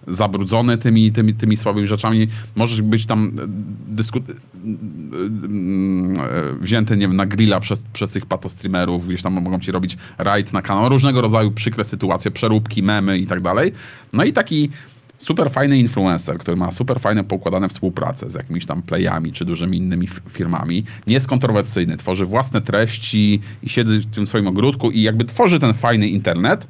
zabrudzony 0.09 0.79
tymi, 0.79 1.13
tymi, 1.13 1.35
tymi 1.35 1.57
słabymi 1.57 1.89
rzeczami. 1.89 2.27
Możesz 2.55 2.83
być 2.83 3.07
tam 3.07 3.33
dysku- 3.97 4.21
e, 4.21 4.23
wzięty 6.61 6.97
nie 6.97 7.09
wiem, 7.09 7.17
na 7.17 7.27
grilla 7.27 7.61
przez, 7.61 7.83
przez 7.93 8.11
tych 8.11 8.27
patostreamerów, 8.27 9.09
gdzieś 9.09 9.23
tam 9.23 9.33
mogą 9.33 9.61
ci 9.61 9.73
robić 9.73 9.97
raid 10.19 10.53
na 10.53 10.63
kanał, 10.63 10.89
różnego 10.89 11.21
rodzaju 11.21 11.51
przykre 11.51 11.85
sytuacje, 11.85 12.31
przeróbki, 12.31 12.83
memy 12.83 13.19
i 13.19 13.27
tak 13.27 13.41
dalej. 13.41 13.73
No 14.13 14.25
i 14.25 14.33
taki 14.33 14.71
super 15.21 15.51
fajny 15.51 15.79
influencer, 15.79 16.39
który 16.39 16.57
ma 16.57 16.71
super 16.71 17.01
fajne 17.01 17.25
poukładane 17.25 17.69
współpracę 17.69 18.31
z 18.31 18.35
jakimiś 18.35 18.67
tam 18.67 18.83
playami 18.83 19.33
czy 19.33 19.45
dużymi 19.45 19.79
innymi 19.79 20.09
firmami, 20.29 20.85
nie 21.07 21.15
jest 21.15 21.29
kontrowersyjny, 21.29 21.97
tworzy 21.97 22.27
własne 22.27 22.61
treści 22.61 23.41
i 23.63 23.69
siedzi 23.69 23.99
w 23.99 24.07
tym 24.07 24.27
swoim 24.27 24.47
ogródku 24.47 24.91
i 24.91 25.03
jakby 25.03 25.25
tworzy 25.25 25.59
ten 25.59 25.75
fajny 25.75 26.09
internet, 26.09 26.67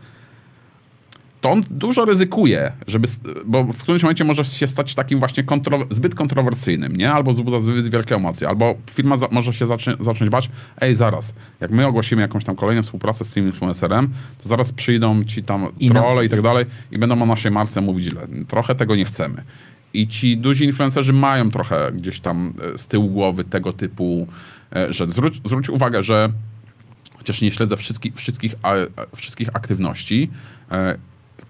to 1.40 1.50
on 1.50 1.62
dużo 1.70 2.04
ryzykuje, 2.04 2.72
żeby, 2.86 3.08
bo 3.44 3.64
w 3.64 3.82
którymś 3.82 4.02
momencie 4.02 4.24
może 4.24 4.44
się 4.44 4.66
stać 4.66 4.94
takim 4.94 5.18
właśnie 5.18 5.42
kontro, 5.44 5.78
zbyt 5.90 6.14
kontrowersyjnym, 6.14 6.96
nie? 6.96 7.12
Albo 7.12 7.30
wzbudza 7.32 7.60
zbyt 7.60 7.90
wielkie 7.90 8.14
emocje, 8.14 8.48
albo 8.48 8.74
firma 8.90 9.16
za, 9.16 9.28
może 9.30 9.52
się 9.52 9.66
zacznie, 9.66 9.94
zacząć 10.00 10.30
bać, 10.30 10.50
ej, 10.80 10.94
zaraz, 10.94 11.34
jak 11.60 11.70
my 11.70 11.86
ogłosimy 11.86 12.22
jakąś 12.22 12.44
tam 12.44 12.56
kolejną 12.56 12.82
współpracę 12.82 13.24
z 13.24 13.32
tym 13.32 13.46
influencerem, 13.46 14.08
to 14.42 14.48
zaraz 14.48 14.72
przyjdą 14.72 15.24
ci 15.24 15.42
tam 15.42 15.68
I 15.78 15.88
na- 15.88 16.00
trolle 16.00 16.24
i 16.24 16.28
tak 16.28 16.42
dalej 16.42 16.64
i 16.90 16.98
będą 16.98 17.22
o 17.22 17.26
naszej 17.26 17.50
marce 17.50 17.80
mówić 17.80 18.04
źle. 18.06 18.26
Trochę 18.48 18.74
tego 18.74 18.96
nie 18.96 19.04
chcemy. 19.04 19.42
I 19.94 20.08
ci 20.08 20.36
duzi 20.36 20.64
influencerzy 20.64 21.12
mają 21.12 21.50
trochę 21.50 21.92
gdzieś 21.92 22.20
tam 22.20 22.52
e, 22.74 22.78
z 22.78 22.88
tyłu 22.88 23.08
głowy 23.08 23.44
tego 23.44 23.72
typu, 23.72 24.26
że 24.90 25.06
zwróć, 25.10 25.40
zwróć 25.44 25.68
uwagę, 25.68 26.02
że 26.02 26.28
chociaż 27.18 27.40
nie 27.40 27.50
śledzę 27.50 27.76
wszystkich, 27.76 28.14
wszystkich, 28.14 28.54
wszystkich 29.16 29.48
aktywności, 29.52 30.30
e, 30.70 30.98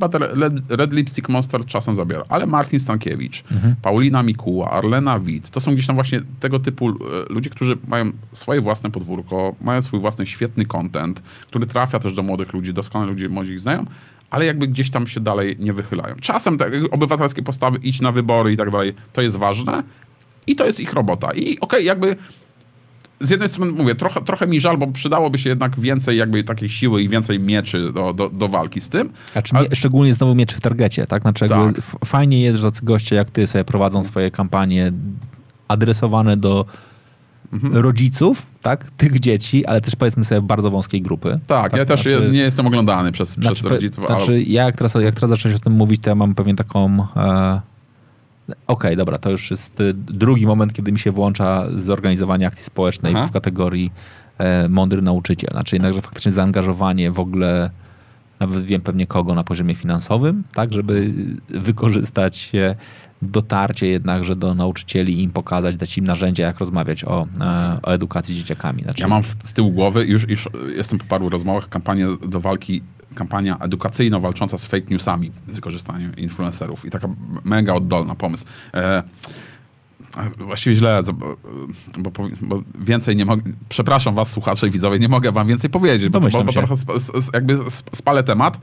chyba 0.01 0.09
te 0.09 0.77
Red, 0.77 0.93
Lipstick 0.93 1.29
Monster 1.29 1.65
czasem 1.65 1.97
zabiera, 1.97 2.25
ale 2.29 2.47
Martin 2.47 2.81
Stankiewicz, 2.81 3.45
Paulina 3.83 4.23
Mikuła, 4.23 4.71
Arlena 4.71 5.19
Witt, 5.19 5.51
to 5.51 5.61
są 5.61 5.73
gdzieś 5.73 5.87
tam 5.87 5.97
właśnie 5.97 6.23
tego 6.41 6.61
typu 6.61 6.89
e, 6.89 6.93
ludzie, 7.29 7.51
którzy 7.51 7.79
mają 7.89 8.13
swoje 8.33 8.61
własne 8.61 8.91
podwórko, 8.91 9.55
mają 9.61 9.83
swój 9.83 10.01
własny 10.01 10.27
świetny 10.27 10.67
content, 10.67 11.23
który 11.47 11.67
trafia 11.67 11.99
też 11.99 12.15
do 12.15 12.23
młodych 12.23 12.53
ludzi, 12.53 12.75
doskonale 12.75 13.11
ludzie 13.11 13.29
młodzi 13.29 13.53
ich 13.53 13.61
znają, 13.61 13.85
ale 14.31 14.47
jakby 14.47 14.69
gdzieś 14.69 14.91
tam 14.91 15.07
się 15.07 15.21
dalej 15.21 15.57
nie 15.59 15.73
wychylają. 15.73 16.15
Czasem 16.21 16.59
te 16.59 16.71
obywatelskie 16.91 17.43
postawy, 17.43 17.79
idź 17.83 18.01
na 18.01 18.13
wybory 18.13 18.53
i 18.53 18.57
tak 18.57 18.71
dalej, 18.71 18.95
to 19.13 19.23
jest 19.23 19.37
ważne 19.37 19.83
i 20.47 20.57
to 20.57 20.67
jest 20.67 20.81
ich 20.81 20.93
robota. 20.93 21.33
I 21.35 21.61
okej, 21.61 21.85
jakby 21.85 22.17
z 23.21 23.31
jednej 23.31 23.49
strony 23.49 23.73
mówię, 23.73 23.95
trochę, 23.95 24.21
trochę 24.23 24.47
mi 24.47 24.61
żal, 24.61 24.79
bo 24.79 24.87
przydałoby 24.87 25.39
się 25.39 25.49
jednak 25.51 25.81
więcej 25.81 26.19
jakby 26.19 26.45
takiej 26.45 26.69
siły 26.69 27.03
i 27.03 27.09
więcej 27.09 27.41
mieczy 27.41 27.93
do, 27.93 28.13
do, 28.13 28.29
do 28.31 28.49
walki 28.49 28.81
z 28.81 28.89
tym. 28.89 29.11
A 29.35 29.43
czy 29.43 29.57
Ale- 29.57 29.69
szczególnie 29.75 30.15
znowu 30.15 30.35
mieczy 30.35 30.57
w 30.57 30.61
targecie, 30.61 31.07
tak? 31.07 31.23
Znaczy 31.23 31.49
Tak. 31.49 31.75
fajnie 32.05 32.41
jest, 32.43 32.59
że 32.59 32.71
tacy 32.73 32.85
goście 32.85 33.17
jak 33.17 33.31
ty 33.31 33.47
sobie 33.47 33.65
prowadzą 33.65 34.05
swoje 34.05 34.31
kampanie 34.31 34.93
adresowane 35.69 36.37
do 36.37 36.65
Mhm. 37.53 37.77
rodziców, 37.77 38.47
tak? 38.63 38.91
Tych 38.91 39.21
dzieci, 39.21 39.67
ale 39.67 39.81
też 39.81 39.97
powiedzmy 39.97 40.25
sobie 40.25 40.41
bardzo 40.41 40.71
wąskiej 40.71 41.03
grupy. 41.03 41.41
Tak, 41.47 41.77
ja 41.77 41.85
też 41.85 42.03
znaczy- 42.03 42.31
nie 42.33 42.41
jestem 42.41 42.67
oglądany 42.67 43.13
przez, 43.13 43.29
przez 43.31 43.45
Znaczy, 43.45 43.63
pe- 43.65 43.69
rodziców, 43.69 44.07
znaczy 44.07 44.25
ale 44.27 44.41
ja 44.43 44.65
jak 44.67 44.77
teraz, 44.77 44.95
jak 44.95 45.15
teraz 45.15 45.31
zacząłeś 45.31 45.57
o 45.57 45.61
tym 45.61 45.73
mówić, 45.73 46.03
to 46.03 46.11
ja 46.11 46.15
mam 46.15 46.35
pewnie 46.35 46.55
taką... 46.55 47.07
E, 47.17 47.61
Okej, 48.67 48.97
dobra, 48.97 49.19
to 49.19 49.31
już 49.31 49.51
jest 49.51 49.81
y, 49.81 49.95
drugi 49.95 50.47
moment, 50.47 50.73
kiedy 50.73 50.93
mi 50.93 50.99
się 50.99 51.11
włącza 51.11 51.67
zorganizowanie 51.77 52.47
akcji 52.47 52.65
społecznej 52.65 53.15
Aha. 53.17 53.27
w 53.27 53.31
kategorii 53.31 53.93
e, 54.39 54.69
mądry 54.69 55.03
nauczyciel. 55.03 55.51
Znaczy 55.51 55.77
jednakże 55.77 56.03
faktycznie 56.03 56.33
zaangażowanie 56.33 57.11
w 57.11 57.21
ogóle, 57.21 57.71
nawet 58.41 58.65
wiem 58.65 58.81
pewnie 58.81 59.07
kogo 59.07 59.35
na 59.35 59.45
poziomie 59.45 59.75
finansowym, 59.75 60.43
tak, 60.55 60.73
żeby 60.73 61.13
wykorzystać 61.49 62.53
dotarcie 63.23 63.87
jednakże 63.87 64.37
do 64.37 64.55
nauczycieli 64.55 65.19
i 65.19 65.23
im 65.23 65.31
pokazać, 65.31 65.77
dać 65.77 65.99
im 65.99 66.05
narzędzia, 66.05 66.47
jak 66.47 66.59
rozmawiać 66.59 67.05
o, 67.05 67.27
e, 67.41 67.79
o 67.83 67.93
edukacji 67.93 68.35
z 68.35 68.39
dzieciakami. 68.39 68.83
Znaczy, 68.83 69.03
ja 69.03 69.09
mam 69.09 69.23
z 69.25 69.53
tyłu 69.53 69.71
głowy, 69.71 70.05
już, 70.07 70.29
już 70.29 70.49
jestem 70.77 70.99
po 70.99 71.05
paru 71.05 71.29
rozmowach, 71.29 71.69
kampanię 71.69 72.07
do 72.29 72.41
walki, 72.41 72.83
kampania 73.15 73.59
edukacyjno 73.61 74.21
walcząca 74.21 74.59
z 74.59 74.67
fake 74.67 74.87
newsami 74.91 75.33
z 75.49 75.55
wykorzystaniem 75.55 76.17
influencerów 76.17 76.85
i 76.85 76.91
taka 76.91 77.09
mega 77.45 77.75
oddolna 77.75 78.15
pomysł. 78.15 78.45
E, 78.75 79.03
Właściwie 80.39 80.77
źle, 80.77 81.03
bo, 81.15 81.37
bo, 81.99 82.11
bo 82.41 82.63
więcej 82.79 83.17
nie 83.17 83.25
mogę. 83.25 83.43
Przepraszam 83.69 84.15
was, 84.15 84.31
słuchacze 84.31 84.69
i 84.69 84.71
widzowie, 84.71 84.99
nie 84.99 85.09
mogę 85.09 85.33
wam 85.33 85.47
więcej 85.47 85.71
powiedzieć, 85.71 86.09
bo, 86.09 86.21
bo, 86.21 86.45
bo 86.45 86.53
trochę 86.53 86.75
sp, 86.75 86.91
jakby 87.35 87.53
sp- 87.79 87.91
spalę 87.97 88.23
temat. 88.23 88.61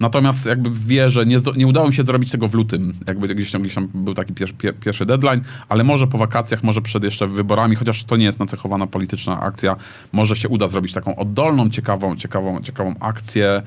Natomiast 0.00 0.46
jakby 0.46 0.70
wierzę, 0.70 1.26
nie, 1.26 1.36
nie 1.56 1.66
udało 1.66 1.88
mi 1.88 1.94
się 1.94 2.04
zrobić 2.04 2.30
tego 2.30 2.48
w 2.48 2.54
lutym. 2.54 2.94
Jakby 3.06 3.34
gdzieś 3.34 3.52
tam, 3.52 3.62
gdzieś 3.62 3.74
tam 3.74 3.88
był 3.94 4.14
taki 4.14 4.34
pier, 4.34 4.54
pier, 4.54 4.74
pierwszy 4.78 5.06
deadline, 5.06 5.40
ale 5.68 5.84
może 5.84 6.06
po 6.06 6.18
wakacjach, 6.18 6.62
może 6.62 6.82
przed 6.82 7.04
jeszcze 7.04 7.26
wyborami, 7.26 7.76
chociaż 7.76 8.04
to 8.04 8.16
nie 8.16 8.24
jest 8.24 8.38
nacechowana 8.38 8.86
polityczna 8.86 9.40
akcja, 9.40 9.76
może 10.12 10.36
się 10.36 10.48
uda 10.48 10.68
zrobić 10.68 10.92
taką 10.92 11.16
oddolną, 11.16 11.70
ciekawą, 11.70 12.16
ciekawą, 12.16 12.60
ciekawą 12.60 12.94
akcję, 13.00 13.62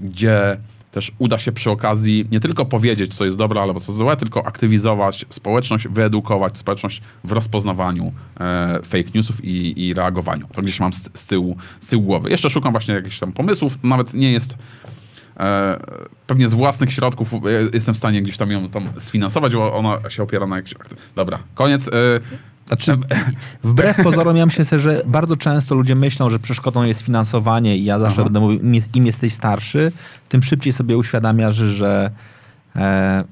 gdzie 0.00 0.56
też 0.96 1.12
uda 1.18 1.38
się 1.38 1.52
przy 1.52 1.70
okazji 1.70 2.28
nie 2.30 2.40
tylko 2.40 2.66
powiedzieć, 2.66 3.14
co 3.14 3.24
jest 3.24 3.36
dobre 3.36 3.60
albo 3.60 3.80
co 3.80 3.92
złe, 3.92 4.16
tylko 4.16 4.46
aktywizować 4.46 5.26
społeczność, 5.28 5.88
wyedukować 5.88 6.58
społeczność 6.58 7.02
w 7.24 7.32
rozpoznawaniu 7.32 8.12
e, 8.40 8.80
fake 8.82 9.10
newsów 9.14 9.44
i, 9.44 9.86
i 9.86 9.94
reagowaniu. 9.94 10.46
To 10.52 10.62
gdzieś 10.62 10.80
mam 10.80 10.92
z, 10.92 11.10
z, 11.14 11.26
tyłu, 11.26 11.56
z 11.80 11.86
tyłu 11.86 12.02
głowy. 12.02 12.30
Jeszcze 12.30 12.50
szukam 12.50 12.72
właśnie 12.72 12.94
jakichś 12.94 13.18
tam 13.18 13.32
pomysłów, 13.32 13.78
nawet 13.82 14.14
nie 14.14 14.32
jest 14.32 14.56
e, 15.36 15.80
pewnie 16.26 16.48
z 16.48 16.54
własnych 16.54 16.92
środków 16.92 17.32
e, 17.34 17.38
jestem 17.74 17.94
w 17.94 17.98
stanie 17.98 18.22
gdzieś 18.22 18.36
tam 18.36 18.50
ją 18.50 18.68
tam 18.68 18.88
sfinansować, 18.98 19.54
bo 19.54 19.76
ona 19.76 20.10
się 20.10 20.22
opiera 20.22 20.46
na 20.46 20.56
jakichś... 20.56 20.74
Dobra, 21.16 21.38
koniec. 21.54 21.90
E, 22.66 22.68
Znaczy, 22.68 22.98
wbrew 23.62 23.96
pozorom, 24.02 24.36
ja 24.36 24.46
myślę, 24.46 24.78
że 24.78 25.02
bardzo 25.06 25.36
często 25.36 25.74
ludzie 25.74 25.94
myślą, 25.94 26.30
że 26.30 26.38
przeszkodą 26.38 26.82
jest 26.82 27.02
finansowanie 27.02 27.76
i 27.76 27.84
ja 27.84 27.98
zawsze 27.98 28.20
Aha. 28.20 28.24
będę 28.24 28.40
mówił, 28.40 28.60
im, 28.60 28.74
jest, 28.74 28.96
im 28.96 29.06
jesteś 29.06 29.32
starszy, 29.32 29.92
tym 30.28 30.42
szybciej 30.42 30.72
sobie 30.72 30.96
uświadamiasz, 30.96 31.54
że, 31.54 32.10
e, 32.76 33.24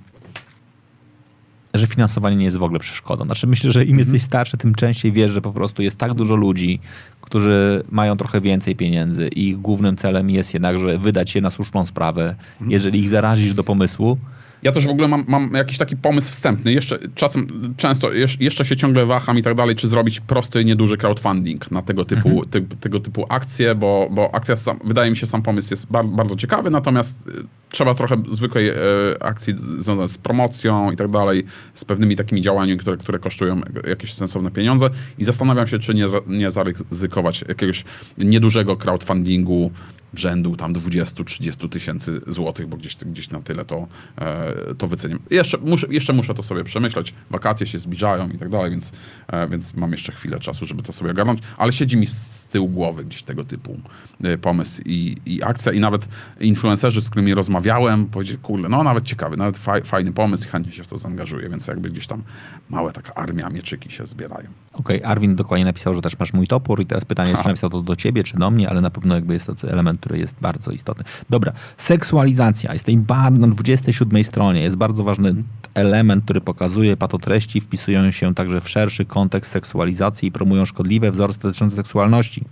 że 1.74 1.86
finansowanie 1.86 2.36
nie 2.36 2.44
jest 2.44 2.56
w 2.56 2.62
ogóle 2.62 2.80
przeszkodą. 2.80 3.24
Znaczy 3.24 3.46
myślę, 3.46 3.72
że 3.72 3.84
im 3.84 3.98
jesteś 3.98 4.22
starszy, 4.22 4.56
tym 4.56 4.74
częściej 4.74 5.12
wiesz, 5.12 5.30
że 5.30 5.40
po 5.40 5.52
prostu 5.52 5.82
jest 5.82 5.96
tak 5.96 6.14
dużo 6.14 6.36
ludzi, 6.36 6.80
którzy 7.20 7.84
mają 7.90 8.16
trochę 8.16 8.40
więcej 8.40 8.76
pieniędzy 8.76 9.28
i 9.28 9.48
ich 9.48 9.60
głównym 9.60 9.96
celem 9.96 10.30
jest 10.30 10.54
jednakże 10.54 10.98
wydać 10.98 11.34
je 11.34 11.40
na 11.40 11.50
słuszną 11.50 11.86
sprawę. 11.86 12.34
Jeżeli 12.68 13.00
ich 13.00 13.08
zarazisz 13.08 13.54
do 13.54 13.64
pomysłu, 13.64 14.18
Ja 14.64 14.72
też 14.72 14.86
w 14.86 14.90
ogóle 14.90 15.08
mam, 15.08 15.24
mam 15.28 15.50
jakiś 15.54 15.78
taki 15.78 15.96
pomysł 15.96 16.32
wstępny. 16.32 16.72
Jeszcze 16.72 16.98
czasem, 17.14 17.46
często, 17.76 18.08
jesz- 18.08 18.36
jeszcze 18.40 18.64
się 18.64 18.76
ciągle 18.76 19.06
waham 19.06 19.38
i 19.38 19.42
tak 19.42 19.54
dalej, 19.54 19.76
czy 19.76 19.88
zrobić 19.88 20.20
prosty, 20.20 20.64
nieduży 20.64 20.96
crowdfunding 20.96 21.70
na 21.70 21.82
tego 21.82 22.04
typu, 22.04 22.46
ty, 22.50 22.60
tego 22.80 23.00
typu 23.00 23.26
akcje, 23.28 23.74
bo, 23.74 24.08
bo 24.10 24.34
akcja, 24.34 24.56
sam, 24.56 24.78
wydaje 24.84 25.10
mi 25.10 25.16
się, 25.16 25.26
sam 25.26 25.42
pomysł 25.42 25.72
jest 25.72 25.90
bar, 25.90 26.04
bardzo 26.06 26.36
ciekawy, 26.36 26.70
natomiast 26.70 27.26
y, 27.28 27.32
trzeba 27.70 27.94
trochę 27.94 28.22
zwykłej 28.30 28.68
e, 28.68 28.74
akcji 29.20 29.54
związanej 29.58 30.08
z 30.08 30.18
promocją 30.18 30.90
i 30.92 30.96
tak 30.96 31.10
dalej, 31.10 31.44
z 31.74 31.84
pewnymi 31.84 32.16
takimi 32.16 32.40
działaniami, 32.40 32.78
które, 32.78 32.96
które 32.96 33.18
kosztują 33.18 33.60
jakieś 33.88 34.14
sensowne 34.14 34.50
pieniądze 34.50 34.90
i 35.18 35.24
zastanawiam 35.24 35.66
się, 35.66 35.78
czy 35.78 35.94
nie, 35.94 36.06
nie 36.26 36.50
zaryzykować 36.50 37.44
jakiegoś 37.48 37.84
niedużego 38.18 38.76
crowdfundingu 38.76 39.70
rzędu 40.18 40.56
tam 40.56 40.72
20-30 40.72 41.68
tysięcy 41.68 42.20
złotych, 42.26 42.66
bo 42.66 42.76
gdzieś, 42.76 42.96
gdzieś 42.96 43.30
na 43.30 43.40
tyle 43.40 43.64
to, 43.64 43.86
e, 44.18 44.74
to 44.74 44.88
wyceniam. 44.88 45.18
Jeszcze 45.30 45.58
muszę, 45.58 45.86
jeszcze 45.90 46.12
muszę 46.12 46.34
to 46.34 46.42
sobie 46.42 46.64
przemyśleć. 46.64 47.14
Wakacje 47.30 47.66
się 47.66 47.78
zbliżają 47.78 48.28
i 48.28 48.38
tak 48.38 48.48
dalej, 48.48 48.70
więc, 48.70 48.92
e, 49.26 49.48
więc 49.48 49.74
mam 49.74 49.92
jeszcze 49.92 50.12
chwilę 50.12 50.40
czasu, 50.40 50.66
żeby 50.66 50.82
to 50.82 50.92
sobie 50.92 51.10
ogarnąć, 51.10 51.40
ale 51.58 51.72
siedzi 51.72 51.96
mi 51.96 52.06
z 52.06 52.44
tyłu 52.44 52.68
głowy 52.68 53.04
gdzieś 53.04 53.22
tego 53.22 53.44
typu 53.44 53.80
e, 54.24 54.38
pomysł 54.38 54.82
i, 54.84 55.16
i 55.26 55.42
akcja 55.42 55.72
i 55.72 55.80
nawet 55.80 56.08
influencerzy, 56.40 57.02
z 57.02 57.10
którymi 57.10 57.34
rozmawiałem, 57.34 58.06
powiedzieli, 58.06 58.38
kurde, 58.38 58.68
no 58.68 58.82
nawet 58.82 59.04
ciekawy, 59.04 59.36
nawet 59.36 59.58
faj, 59.58 59.82
fajny 59.82 60.12
pomysł 60.12 60.44
i 60.44 60.48
chętnie 60.48 60.72
się 60.72 60.84
w 60.84 60.86
to 60.86 60.98
zaangażuję, 60.98 61.48
więc 61.48 61.66
jakby 61.66 61.90
gdzieś 61.90 62.06
tam 62.06 62.22
małe 62.68 62.92
taka 62.92 63.14
armia 63.14 63.50
mieczyki 63.50 63.90
się 63.90 64.06
zbierają. 64.06 64.48
Okej, 64.72 64.96
okay, 64.96 65.10
Arwin 65.10 65.36
dokładnie 65.36 65.64
napisał, 65.64 65.94
że 65.94 66.00
też 66.00 66.18
masz 66.18 66.32
mój 66.32 66.46
topór 66.46 66.80
i 66.80 66.86
teraz 66.86 67.04
pytanie, 67.04 67.34
czy 67.42 67.48
napisał 67.48 67.70
to 67.70 67.82
do 67.82 67.96
ciebie, 67.96 68.24
czy 68.24 68.38
do 68.38 68.50
mnie, 68.50 68.70
ale 68.70 68.80
na 68.80 68.90
pewno 68.90 69.14
jakby 69.14 69.34
jest 69.34 69.46
to 69.46 69.68
element, 69.68 70.03
który 70.04 70.18
jest 70.18 70.34
bardzo 70.40 70.70
istotny. 70.70 71.04
Dobra, 71.30 71.52
seksualizacja. 71.76 72.72
Jest 72.72 72.84
tej 72.84 72.98
na 73.30 73.48
27 73.48 74.24
stronie. 74.24 74.62
Jest 74.62 74.76
bardzo 74.76 75.04
ważny 75.04 75.34
element, 75.74 76.24
który 76.24 76.40
pokazuje 76.40 76.96
patotreści, 76.96 77.60
wpisują 77.60 78.10
się 78.10 78.34
także 78.34 78.60
w 78.60 78.68
szerszy 78.68 79.04
kontekst 79.04 79.52
seksualizacji 79.52 80.28
i 80.28 80.32
promują 80.32 80.64
szkodliwe 80.64 81.10
wzorce 81.10 81.38
dotyczące 81.38 81.76
seksualności. 81.76 82.44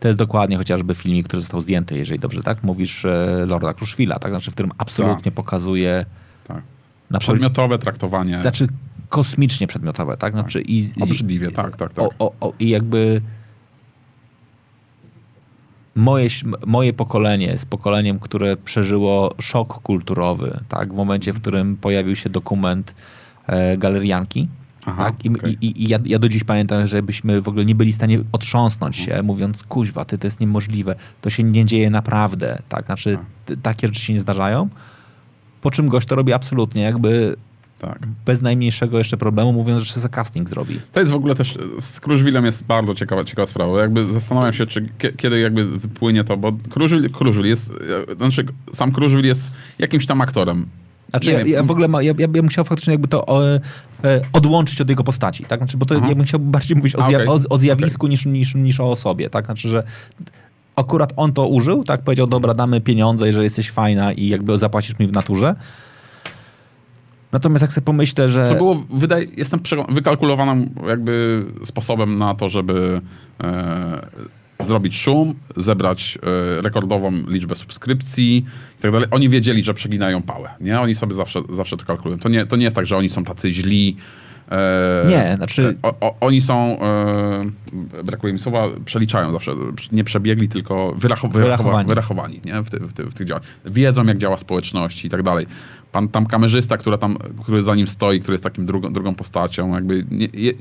To 0.00 0.08
jest 0.08 0.18
dokładnie 0.18 0.56
chociażby 0.56 0.94
filmik, 0.94 1.26
który 1.26 1.42
został 1.42 1.60
zdjęty, 1.60 1.98
jeżeli 1.98 2.20
dobrze 2.20 2.42
tak 2.42 2.62
mówisz, 2.62 3.06
Lorda 3.46 3.74
Kruszwila, 3.74 4.18
tak? 4.18 4.32
Znaczy, 4.32 4.50
w 4.50 4.54
którym 4.54 4.72
absolutnie 4.78 5.24
tak. 5.24 5.34
pokazuje... 5.34 6.06
Tak. 6.44 6.62
Przedmiotowe 7.18 7.78
traktowanie. 7.78 8.40
Znaczy 8.40 8.68
kosmicznie 9.08 9.66
przedmiotowe, 9.66 10.16
tak? 10.16 10.32
Znaczy 10.32 10.60
tak. 10.60 10.70
I, 10.70 10.92
Obrzydliwie, 11.00 11.50
tak, 11.50 11.76
tak, 11.76 11.92
tak. 11.92 12.04
O, 12.04 12.10
o, 12.18 12.32
o, 12.40 12.52
I 12.58 12.68
jakby 12.68 13.20
moje, 15.98 16.28
moje 16.66 16.92
pokolenie 16.92 17.46
jest 17.46 17.70
pokoleniem, 17.70 18.18
które 18.18 18.56
przeżyło 18.56 19.34
szok 19.40 19.82
kulturowy, 19.82 20.60
tak? 20.68 20.92
W 20.92 20.96
momencie, 20.96 21.32
w 21.32 21.40
którym 21.40 21.76
pojawił 21.76 22.16
się 22.16 22.30
dokument 22.30 22.94
e, 23.46 23.76
galerianki. 23.76 24.48
Aha, 24.86 25.04
tak? 25.04 25.24
I, 25.24 25.28
okay. 25.28 25.56
i, 25.60 25.84
i 25.84 25.88
ja, 25.88 25.98
ja, 26.04 26.18
do 26.18 26.28
dziś 26.28 26.44
pamiętam, 26.44 26.86
że 26.86 27.02
byśmy 27.02 27.42
w 27.42 27.48
ogóle 27.48 27.64
nie 27.64 27.74
byli 27.74 27.92
w 27.92 27.94
stanie 27.94 28.18
otrząsnąć 28.32 28.96
się, 28.96 29.10
mhm. 29.10 29.26
mówiąc, 29.26 29.64
kuźwa, 29.64 30.04
ty, 30.04 30.18
to 30.18 30.26
jest 30.26 30.40
niemożliwe, 30.40 30.94
to 31.20 31.30
się 31.30 31.42
nie 31.42 31.64
dzieje 31.64 31.90
naprawdę, 31.90 32.62
tak? 32.68 32.86
Znaczy, 32.86 33.18
takie 33.62 33.86
rzeczy 33.86 34.00
się 34.00 34.12
nie 34.12 34.20
zdarzają. 34.20 34.68
Po 35.60 35.70
czym 35.70 35.88
gość 35.88 36.08
to 36.08 36.14
robi 36.14 36.32
absolutnie, 36.32 36.82
jakby 36.82 37.36
tak. 37.78 37.98
Bez 38.26 38.42
najmniejszego 38.42 38.98
jeszcze 38.98 39.16
problemu, 39.16 39.52
mówiąc, 39.52 39.82
że 39.82 39.92
sobie 39.92 40.08
casting 40.08 40.48
zrobi. 40.48 40.80
To 40.92 41.00
jest 41.00 41.12
w 41.12 41.14
ogóle 41.14 41.34
też, 41.34 41.58
z 41.80 42.00
Kruszwilem 42.00 42.44
jest 42.44 42.64
bardzo 42.64 42.94
ciekawa, 42.94 43.24
ciekawa 43.24 43.46
sprawa. 43.46 43.80
Jakby 43.80 44.12
zastanawiam 44.12 44.52
się, 44.52 44.66
czy 44.66 44.88
kiedy 45.16 45.40
jakby 45.40 45.66
wypłynie 45.78 46.24
to, 46.24 46.36
bo 46.36 46.52
Kruszwil, 46.70 47.10
Kruszwil 47.10 47.46
jest, 47.46 47.72
znaczy 48.16 48.44
sam 48.72 48.92
Kruszwil 48.92 49.24
jest 49.24 49.50
jakimś 49.78 50.06
tam 50.06 50.20
aktorem. 50.20 50.66
Znaczy, 51.10 51.30
ja, 51.30 51.40
ja, 51.40 51.62
w 51.62 51.70
ogóle 51.70 51.88
ma, 51.88 52.02
ja, 52.02 52.12
ja 52.18 52.28
bym 52.28 52.48
chciał 52.48 52.64
faktycznie 52.64 52.92
jakby 52.92 53.08
to 53.08 53.26
o, 53.26 53.54
e, 53.54 53.60
odłączyć 54.32 54.80
od 54.80 54.90
jego 54.90 55.04
postaci, 55.04 55.44
tak? 55.44 55.60
Znaczy, 55.60 55.76
bo 55.76 55.86
to 55.86 55.94
ja 55.94 56.00
bym 56.00 56.24
chciał 56.24 56.40
bardziej 56.40 56.76
mówić 56.76 56.96
o, 56.96 57.08
zja, 57.08 57.22
okay. 57.22 57.28
o, 57.28 57.40
o 57.50 57.58
zjawisku 57.58 58.06
okay. 58.06 58.10
niż, 58.10 58.26
niż, 58.26 58.54
niż 58.54 58.80
o 58.80 58.90
osobie, 58.90 59.30
tak? 59.30 59.44
Znaczy, 59.44 59.68
że 59.68 59.82
akurat 60.76 61.12
on 61.16 61.32
to 61.32 61.46
użył, 61.46 61.84
tak? 61.84 62.02
Powiedział, 62.02 62.26
dobra, 62.26 62.54
damy 62.54 62.80
pieniądze, 62.80 63.26
jeżeli 63.26 63.44
jesteś 63.44 63.70
fajna 63.70 64.12
i 64.12 64.28
jakby 64.28 64.58
zapłacisz 64.58 64.98
mi 64.98 65.06
w 65.06 65.12
naturze. 65.12 65.54
Natomiast 67.32 67.62
jak 67.62 67.72
sobie 67.72 67.84
pomyślę, 67.84 68.28
że... 68.28 68.48
Co 68.48 68.54
było, 68.54 68.82
wydaje, 68.90 69.26
jestem 69.36 69.60
wykalkulowanym 69.88 70.70
jakby 70.88 71.44
sposobem 71.64 72.18
na 72.18 72.34
to, 72.34 72.48
żeby 72.48 73.00
e, 73.42 74.06
zrobić 74.60 74.96
szum, 74.96 75.34
zebrać 75.56 76.18
e, 76.58 76.62
rekordową 76.62 77.12
liczbę 77.12 77.54
subskrypcji 77.54 78.36
i 78.78 78.82
tak 78.82 78.92
dalej. 78.92 79.08
Oni 79.10 79.28
wiedzieli, 79.28 79.64
że 79.64 79.74
przeginają 79.74 80.22
pałę, 80.22 80.50
nie? 80.60 80.80
Oni 80.80 80.94
sobie 80.94 81.14
zawsze, 81.14 81.42
zawsze 81.52 81.76
to 81.76 81.84
kalkulują. 81.84 82.18
To 82.18 82.28
nie, 82.28 82.46
to 82.46 82.56
nie 82.56 82.64
jest 82.64 82.76
tak, 82.76 82.86
że 82.86 82.96
oni 82.96 83.08
są 83.08 83.24
tacy 83.24 83.50
źli, 83.50 83.96
E, 84.50 85.04
nie, 85.08 85.36
znaczy... 85.36 85.76
O, 85.82 85.94
o, 86.00 86.16
oni 86.20 86.40
są, 86.40 86.80
e, 86.80 88.02
brakuje 88.04 88.32
mi 88.32 88.38
słowa, 88.38 88.66
przeliczają 88.84 89.32
zawsze. 89.32 89.52
Nie 89.92 90.04
przebiegli, 90.04 90.48
tylko 90.48 90.94
wyracho, 90.96 91.28
wyrachowani, 91.28 91.88
wyrachowani 91.88 92.40
nie? 92.44 92.62
W, 92.62 92.70
ty, 92.70 92.78
w, 92.78 92.92
ty, 92.92 93.04
w 93.04 93.14
tych 93.14 93.26
działaniach. 93.26 93.48
Wiedzą, 93.64 94.04
jak 94.04 94.18
działa 94.18 94.36
społeczność 94.36 95.04
i 95.04 95.08
tak 95.08 95.22
dalej. 95.22 95.46
Pan 95.92 96.08
tam 96.08 96.26
kamerzysta, 96.26 96.76
który, 96.76 96.98
tam, 96.98 97.18
który 97.42 97.62
za 97.62 97.74
nim 97.74 97.88
stoi, 97.88 98.20
który 98.20 98.34
jest 98.34 98.44
takim 98.44 98.66
drugą, 98.66 98.92
drugą 98.92 99.14
postacią, 99.14 99.74
jakby 99.74 100.04
nie, 100.10 100.28
je, 100.32 100.52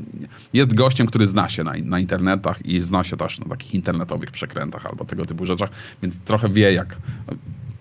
jest 0.54 0.74
gościem, 0.74 1.08
który 1.08 1.28
zna 1.28 1.50
się 1.50 1.64
na, 1.64 1.74
na 1.84 2.00
internetach 2.00 2.66
i 2.66 2.82
zna 2.82 3.04
się 3.04 3.18
też 3.18 3.40
na 3.40 3.46
takich 3.46 3.74
internetowych 3.74 4.32
przekrętach 4.32 4.86
albo 4.86 5.06
tego 5.06 5.26
typu 5.26 5.46
rzeczach, 5.46 5.70
więc 6.02 6.18
trochę 6.18 6.50
wie, 6.50 6.74
jak 6.74 6.98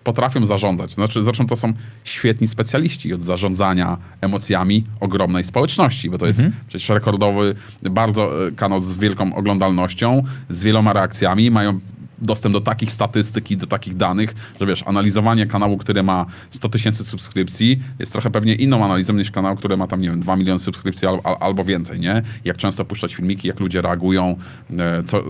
potrafią 0.06 0.46
zarządzać. 0.46 0.94
Znaczy, 0.94 1.22
zresztą 1.22 1.46
to 1.46 1.56
są 1.56 1.72
świetni 2.04 2.48
specjaliści 2.48 3.14
od 3.14 3.24
zarządzania 3.24 3.96
emocjami 4.20 4.84
ogromnej 5.00 5.44
społeczności, 5.44 6.10
bo 6.10 6.18
to 6.18 6.26
jest 6.26 6.38
mhm. 6.38 6.56
przecież 6.68 6.88
rekordowy, 6.88 7.54
bardzo 7.82 8.46
e, 8.46 8.52
kanał 8.52 8.80
z 8.80 8.98
wielką 8.98 9.34
oglądalnością, 9.34 10.22
z 10.50 10.62
wieloma 10.62 10.92
reakcjami, 10.92 11.50
mają 11.50 11.80
dostęp 12.18 12.52
do 12.52 12.60
takich 12.60 12.92
statystyk 12.92 13.50
i 13.50 13.56
do 13.56 13.66
takich 13.66 13.96
danych, 13.96 14.34
że 14.60 14.66
wiesz, 14.66 14.82
analizowanie 14.86 15.46
kanału, 15.46 15.78
który 15.78 16.02
ma 16.02 16.26
100 16.50 16.68
tysięcy 16.68 17.04
subskrypcji 17.04 17.80
jest 17.98 18.12
trochę 18.12 18.30
pewnie 18.30 18.54
inną 18.54 18.84
analizą 18.84 19.12
niż 19.12 19.30
kanał, 19.30 19.56
który 19.56 19.76
ma 19.76 19.86
tam, 19.86 20.00
nie 20.00 20.10
wiem, 20.10 20.20
2 20.20 20.36
miliony 20.36 20.60
subskrypcji 20.60 21.08
albo, 21.08 21.42
albo 21.42 21.64
więcej, 21.64 22.00
nie? 22.00 22.22
Jak 22.44 22.56
często 22.56 22.84
puszczać 22.84 23.14
filmiki, 23.14 23.48
jak 23.48 23.60
ludzie 23.60 23.80
reagują, 23.82 24.36
e, 24.78 25.02
co, 25.02 25.18
e, 25.18 25.22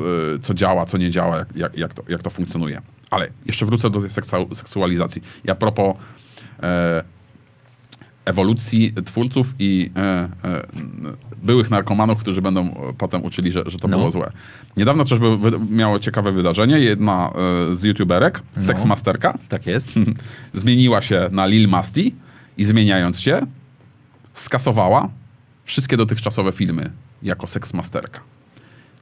co 0.42 0.54
działa, 0.54 0.86
co 0.86 0.98
nie 0.98 1.10
działa, 1.10 1.44
jak, 1.54 1.76
jak, 1.76 1.94
to, 1.94 2.02
jak 2.08 2.22
to 2.22 2.30
funkcjonuje. 2.30 2.82
Ale 3.10 3.28
jeszcze 3.46 3.66
wrócę 3.66 3.90
do 3.90 4.00
tej 4.00 4.10
seksualizacji. 4.52 5.22
Ja 5.44 5.54
propos 5.54 5.96
e, 6.62 7.15
ewolucji 8.26 8.92
twórców 9.04 9.54
i 9.58 9.90
e, 9.96 10.00
e, 10.00 10.28
byłych 11.42 11.70
narkomanów, 11.70 12.18
którzy 12.18 12.42
będą 12.42 12.74
potem 12.98 13.24
uczyli, 13.24 13.52
że, 13.52 13.62
że 13.66 13.78
to 13.78 13.88
no. 13.88 13.96
było 13.98 14.10
złe. 14.10 14.32
Niedawno 14.76 15.04
też 15.04 15.18
by, 15.18 15.28
miało 15.70 15.98
ciekawe 15.98 16.32
wydarzenie. 16.32 16.78
Jedna 16.78 17.30
e, 17.70 17.74
z 17.74 17.82
youtuberek, 17.82 18.42
no. 18.56 18.62
seksmasterka, 18.62 19.38
tak 19.48 19.66
jest, 19.66 19.88
zmieniła 20.54 21.02
się 21.02 21.28
na 21.32 21.46
Lil 21.46 21.68
Masti 21.68 22.14
i 22.56 22.64
zmieniając 22.64 23.20
się 23.20 23.46
skasowała 24.32 25.08
wszystkie 25.64 25.96
dotychczasowe 25.96 26.52
filmy 26.52 26.90
jako 27.22 27.46
seksmasterka. 27.46 28.20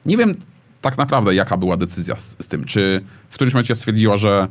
Nie 0.06 0.16
wiem, 0.16 0.34
tak 0.80 0.98
naprawdę 0.98 1.34
jaka 1.34 1.56
była 1.56 1.76
decyzja 1.76 2.16
z, 2.16 2.36
z, 2.40 2.48
tym. 2.48 2.64
Czy 2.64 3.04
w 3.30 3.34
którymś 3.34 3.54
momencie 3.54 3.74
stwierdziła, 3.74 4.16
że 4.16 4.48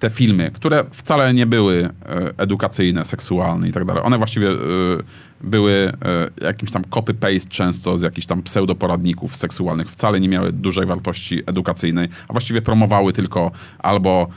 te 0.00 0.10
filmy, 0.10 0.50
które 0.50 0.84
wcale 0.92 1.34
nie 1.34 1.46
były 1.46 1.84
e, 1.84 2.32
edukacyjne, 2.38 3.04
seksualne 3.04 3.68
i 3.68 3.72
tak 3.72 3.84
dalej, 3.84 4.02
one 4.02 4.18
właściwie 4.18 4.48
e, 4.50 4.56
były 5.40 5.72
e, 6.40 6.44
jakimś 6.44 6.70
tam 6.70 6.82
copy-paste 6.82 7.48
często 7.48 7.98
z 7.98 8.02
jakichś 8.02 8.26
tam 8.26 8.42
pseudoporadników 8.42 9.36
seksualnych, 9.36 9.90
wcale 9.90 10.20
nie 10.20 10.28
miały 10.28 10.52
dużej 10.52 10.86
wartości 10.86 11.42
edukacyjnej, 11.46 12.08
a 12.28 12.32
właściwie 12.32 12.62
promowały 12.62 13.12
tylko 13.12 13.50
albo 13.78 14.28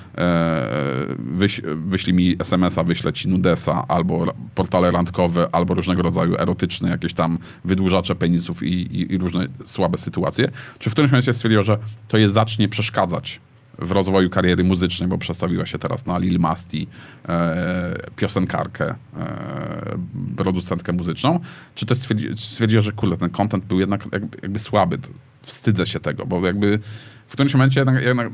wyś, 1.18 1.62
wyślij 1.76 2.14
mi 2.14 2.36
SMS-a, 2.40 2.84
wyślę 2.84 3.14
ci 3.14 3.30
nudesa, 3.30 3.86
albo 3.88 4.34
portale 4.56 4.92
randkowe, 4.92 5.48
albo 5.52 5.74
różnego 5.74 6.02
rodzaju 6.02 6.36
erotyczne, 6.36 6.90
jakieś 6.90 7.14
tam 7.14 7.38
wydłużacze 7.66 8.16
penisów 8.16 8.64
i, 8.64 8.74
i, 8.74 9.14
i 9.14 9.18
różne 9.18 9.48
słabe 9.66 9.98
sytuacje. 9.98 10.52
Czy 10.80 10.90
w 10.90 10.94
którymś 10.94 11.12
momencie 11.12 11.34
stwierdziła, 11.34 11.64
że 11.64 11.78
to 12.08 12.18
je 12.18 12.30
zacznie 12.30 12.70
przeszkadzać 12.70 13.40
w 13.80 13.92
rozwoju 13.92 14.30
kariery 14.30 14.64
muzycznej, 14.64 15.10
bo 15.10 15.18
przestawiła 15.18 15.66
się 15.66 15.80
teraz 15.80 16.06
na 16.06 16.18
Lil 16.18 16.40
Masti, 16.40 16.88
e, 17.30 17.96
piosenkarkę, 18.16 18.96
e, 19.18 19.98
producentkę 20.38 20.94
muzyczną, 20.94 21.40
czy 21.76 21.86
też 21.86 21.98
stwierdzi, 21.98 22.28
stwierdziła, 22.36 22.82
że 22.82 22.92
kurde, 22.92 23.18
ten 23.18 23.30
content 23.30 23.66
był 23.66 23.80
jednak 23.80 24.08
jakby, 24.12 24.38
jakby 24.42 24.60
słaby. 24.60 24.98
Wstydzę 25.42 25.86
się 25.86 26.00
tego, 26.00 26.26
bo 26.26 26.46
jakby 26.46 26.80
w 27.28 27.32
którymś 27.32 27.54
momencie 27.54 27.80
jednak, 27.80 28.04
jednak 28.04 28.30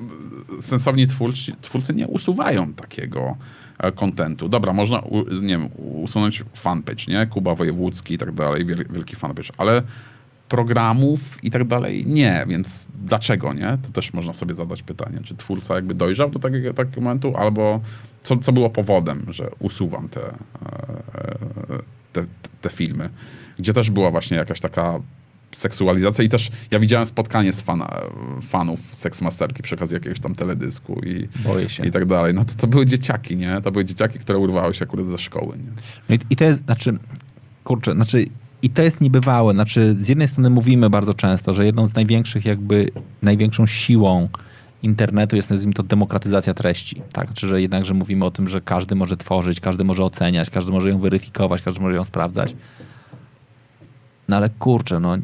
sensowni 0.61 1.07
twórcy, 1.07 1.51
twórcy 1.61 1.93
nie 1.93 2.07
usuwają 2.07 2.73
takiego 2.73 3.37
kontentu. 3.95 4.49
Dobra, 4.49 4.73
można 4.73 5.01
nie 5.41 5.47
wiem, 5.57 5.69
usunąć 5.77 6.43
fanpage, 6.53 7.05
nie? 7.07 7.27
Kuba 7.27 7.55
Wojewódzki 7.55 8.13
i 8.13 8.17
tak 8.17 8.31
dalej, 8.31 8.65
wielki 8.65 9.15
fanpage, 9.15 9.49
ale 9.57 9.81
programów 10.49 11.43
i 11.43 11.51
tak 11.51 11.67
dalej. 11.67 12.05
Nie, 12.07 12.45
więc 12.47 12.87
dlaczego 13.05 13.53
nie? 13.53 13.77
To 13.83 13.91
też 13.93 14.13
można 14.13 14.33
sobie 14.33 14.53
zadać 14.53 14.83
pytanie, 14.83 15.19
czy 15.23 15.35
twórca 15.35 15.75
jakby 15.75 15.93
dojrzał 15.93 16.29
do 16.29 16.39
takiego, 16.39 16.73
takiego 16.73 17.01
momentu, 17.01 17.37
albo 17.37 17.81
co, 18.23 18.37
co 18.37 18.51
było 18.51 18.69
powodem, 18.69 19.25
że 19.29 19.49
usuwam 19.59 20.09
te, 20.09 20.21
e, 20.21 20.33
te, 22.13 22.23
te 22.61 22.69
filmy, 22.69 23.09
gdzie 23.59 23.73
też 23.73 23.89
była 23.89 24.11
właśnie 24.11 24.37
jakaś 24.37 24.59
taka 24.59 24.99
seksualizacja 25.51 26.23
i 26.23 26.29
też 26.29 26.49
ja 26.71 26.79
widziałem 26.79 27.07
spotkanie 27.07 27.53
z 27.53 27.61
fana, 27.61 28.01
fanów 28.41 28.79
Seksmasterki 28.95 29.63
przy 29.63 29.75
okazji 29.75 29.93
jakiegoś 29.93 30.19
tam 30.19 30.35
teledysku 30.35 31.01
i, 31.05 31.27
i 31.87 31.91
tak 31.91 32.05
dalej. 32.05 32.33
No 32.33 32.45
to, 32.45 32.53
to 32.55 32.67
były 32.67 32.85
dzieciaki, 32.85 33.37
nie? 33.37 33.61
To 33.61 33.71
były 33.71 33.85
dzieciaki, 33.85 34.19
które 34.19 34.37
urwały 34.37 34.73
się 34.73 34.85
akurat 34.85 35.07
ze 35.07 35.17
szkoły, 35.17 35.57
nie? 35.57 35.71
No 36.09 36.15
i, 36.15 36.19
i 36.29 36.35
to 36.35 36.43
jest, 36.43 36.65
znaczy, 36.65 36.97
kurczę, 37.63 37.93
znaczy 37.93 38.25
i 38.61 38.69
to 38.69 38.81
jest 38.81 39.01
niebywałe. 39.01 39.53
Znaczy, 39.53 39.95
z 39.99 40.07
jednej 40.07 40.27
strony 40.27 40.49
mówimy 40.49 40.89
bardzo 40.89 41.13
często, 41.13 41.53
że 41.53 41.65
jedną 41.65 41.87
z 41.87 41.93
największych, 41.93 42.45
jakby 42.45 42.89
największą 43.21 43.65
siłą 43.65 44.29
internetu 44.83 45.35
jest, 45.35 45.49
nazwijmy 45.49 45.73
to, 45.73 45.83
demokratyzacja 45.83 46.53
treści. 46.53 47.01
Tak? 47.13 47.27
Znaczy, 47.27 47.47
że 47.47 47.61
jednak, 47.61 47.85
że 47.85 47.93
mówimy 47.93 48.25
o 48.25 48.31
tym, 48.31 48.47
że 48.47 48.61
każdy 48.61 48.95
może 48.95 49.17
tworzyć, 49.17 49.59
każdy 49.59 49.83
może 49.83 50.03
oceniać, 50.03 50.49
każdy 50.49 50.71
może 50.71 50.89
ją 50.89 50.99
weryfikować, 50.99 51.61
każdy 51.61 51.81
może 51.81 51.95
ją 51.95 52.03
sprawdzać. 52.03 52.55
No 54.27 54.35
ale 54.35 54.49
kurczę, 54.49 54.99
no 54.99 55.17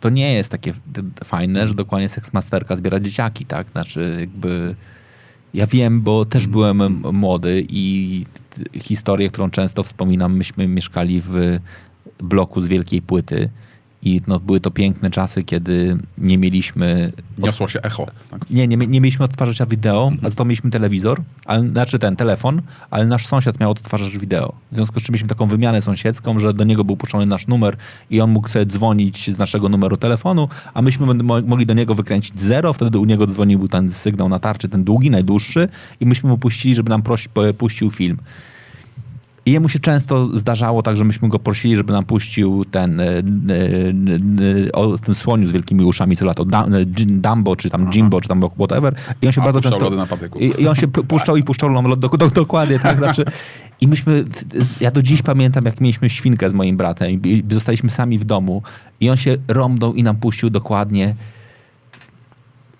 to 0.00 0.10
nie 0.10 0.32
jest 0.32 0.50
takie 0.50 0.72
fajne, 1.24 1.68
że 1.68 1.74
dokładnie 1.74 2.08
seksmasterka 2.08 2.76
zbiera 2.76 3.00
dzieciaki, 3.00 3.44
tak? 3.44 3.66
Znaczy 3.72 4.16
jakby... 4.20 4.74
Ja 5.54 5.66
wiem, 5.66 6.00
bo 6.00 6.24
też 6.24 6.46
byłem 6.46 7.02
młody 7.12 7.66
i 7.68 8.26
historię, 8.74 9.28
którą 9.28 9.50
często 9.50 9.82
wspominam, 9.82 10.36
myśmy 10.36 10.68
mieszkali 10.68 11.22
w 11.24 11.58
bloku 12.18 12.62
z 12.62 12.68
wielkiej 12.68 13.02
płyty 13.02 13.50
i 14.04 14.20
no, 14.26 14.40
były 14.40 14.60
to 14.60 14.70
piękne 14.70 15.10
czasy, 15.10 15.44
kiedy 15.44 15.96
nie 16.18 16.38
mieliśmy... 16.38 17.12
Niosło 17.38 17.68
się 17.68 17.82
echo. 17.82 18.06
Tak? 18.30 18.50
Nie, 18.50 18.68
nie, 18.68 18.76
nie 18.76 19.00
mieliśmy 19.00 19.24
odtwarzacza 19.24 19.66
wideo, 19.66 20.02
mhm. 20.02 20.26
a 20.26 20.30
za 20.30 20.36
to 20.36 20.44
mieliśmy 20.44 20.70
telewizor, 20.70 21.22
ale, 21.46 21.68
znaczy 21.68 21.98
ten 21.98 22.16
telefon, 22.16 22.62
ale 22.90 23.06
nasz 23.06 23.26
sąsiad 23.26 23.60
miał 23.60 23.70
odtwarzacz 23.70 24.16
wideo. 24.16 24.54
W 24.72 24.74
związku 24.74 25.00
z 25.00 25.02
czym 25.02 25.12
mieliśmy 25.12 25.28
taką 25.28 25.46
wymianę 25.46 25.82
sąsiedzką, 25.82 26.38
że 26.38 26.54
do 26.54 26.64
niego 26.64 26.84
był 26.84 26.96
puszczony 26.96 27.26
nasz 27.26 27.46
numer 27.46 27.76
i 28.10 28.20
on 28.20 28.30
mógł 28.30 28.48
sobie 28.48 28.66
dzwonić 28.66 29.30
z 29.30 29.38
naszego 29.38 29.68
numeru 29.68 29.96
telefonu, 29.96 30.48
a 30.74 30.82
myśmy 30.82 31.06
mogli 31.24 31.66
do 31.66 31.74
niego 31.74 31.94
wykręcić 31.94 32.40
zero, 32.40 32.72
wtedy 32.72 32.98
u 32.98 33.04
niego 33.04 33.26
dzwonił 33.26 33.68
ten 33.68 33.92
sygnał 33.92 34.28
na 34.28 34.38
tarczy, 34.38 34.68
ten 34.68 34.84
długi, 34.84 35.10
najdłuższy 35.10 35.68
i 36.00 36.06
myśmy 36.06 36.28
mu 36.28 36.38
puścili, 36.38 36.74
żeby 36.74 36.90
nam 36.90 37.02
proś, 37.02 37.28
puścił 37.58 37.90
film. 37.90 38.18
I 39.46 39.52
jemu 39.52 39.68
się 39.68 39.78
często 39.78 40.36
zdarzało 40.36 40.82
tak, 40.82 40.96
że 40.96 41.04
myśmy 41.04 41.28
go 41.28 41.38
prosili, 41.38 41.76
żeby 41.76 41.92
nam 41.92 42.04
puścił 42.04 42.64
ten 42.64 43.00
e, 43.00 43.04
e, 43.04 43.18
e, 44.68 44.72
o 44.72 44.98
tym 44.98 45.14
słoniu 45.14 45.48
z 45.48 45.50
wielkimi 45.50 45.84
uszami 45.84 46.16
co 46.16 46.24
lato, 46.24 46.44
Dumbo, 47.06 47.56
czy 47.56 47.70
tam 47.70 47.82
Aha. 47.82 47.90
Jimbo, 47.94 48.20
czy 48.20 48.28
tam 48.28 48.42
whatever. 48.58 48.94
I 49.22 49.26
on 49.26 49.32
się 49.32 49.40
A, 49.40 49.44
bardzo 49.44 49.60
często... 49.60 49.78
Lody 49.78 49.96
na 49.96 50.06
patyku. 50.06 50.38
I, 50.38 50.62
I, 50.62 50.68
on 50.68 50.74
się 50.74 50.88
puszczał 50.88 51.36
i 51.36 51.42
puszczał 51.42 51.70
nam 51.70 51.86
lody, 51.86 52.08
do, 52.08 52.16
do, 52.16 52.30
dokładnie, 52.30 52.78
tak. 52.78 52.98
Znaczy, 52.98 53.24
I 53.80 53.88
myśmy, 53.88 54.24
ja 54.80 54.90
do 54.90 55.02
dziś 55.02 55.22
pamiętam, 55.22 55.64
jak 55.64 55.80
mieliśmy 55.80 56.10
świnkę 56.10 56.50
z 56.50 56.54
moim 56.54 56.76
bratem 56.76 57.10
i 57.10 57.44
zostaliśmy 57.50 57.90
sami 57.90 58.18
w 58.18 58.24
domu 58.24 58.62
i 59.00 59.10
on 59.10 59.16
się 59.16 59.36
rąbnął 59.48 59.94
i 59.94 60.02
nam 60.02 60.16
puścił 60.16 60.50
dokładnie 60.50 61.14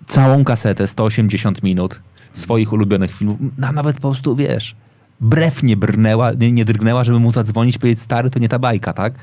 całą 0.07 0.43
kasetę, 0.43 0.87
180 0.87 1.63
minut 1.63 1.99
swoich 2.33 2.73
ulubionych 2.73 3.11
filmów, 3.11 3.39
a 3.61 3.71
nawet 3.71 3.95
po 3.95 4.09
prostu, 4.09 4.35
wiesz, 4.35 4.75
brew 5.21 5.63
nie 5.63 5.77
brnęła, 5.77 6.31
nie, 6.31 6.51
nie 6.51 6.65
drgnęła, 6.65 7.03
żeby 7.03 7.19
mu 7.19 7.31
zadzwonić, 7.31 7.77
powiedzieć, 7.77 8.03
stary, 8.03 8.29
to 8.29 8.39
nie 8.39 8.49
ta 8.49 8.59
bajka, 8.59 8.93
tak? 8.93 9.13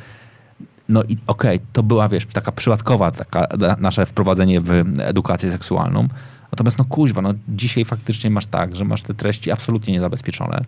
No 0.88 1.02
i 1.02 1.16
okej, 1.26 1.56
okay, 1.56 1.66
to 1.72 1.82
była, 1.82 2.08
wiesz, 2.08 2.26
taka 2.26 2.52
przypadkowa 2.52 3.10
taka 3.10 3.46
nasze 3.78 4.06
wprowadzenie 4.06 4.60
w 4.60 4.70
edukację 4.98 5.52
seksualną. 5.52 6.08
Natomiast 6.52 6.78
no 6.78 6.84
kuźwa, 6.84 7.22
no 7.22 7.34
dzisiaj 7.48 7.84
faktycznie 7.84 8.30
masz 8.30 8.46
tak, 8.46 8.76
że 8.76 8.84
masz 8.84 9.02
te 9.02 9.14
treści 9.14 9.50
absolutnie 9.50 9.92
niezabezpieczone. 9.92 10.64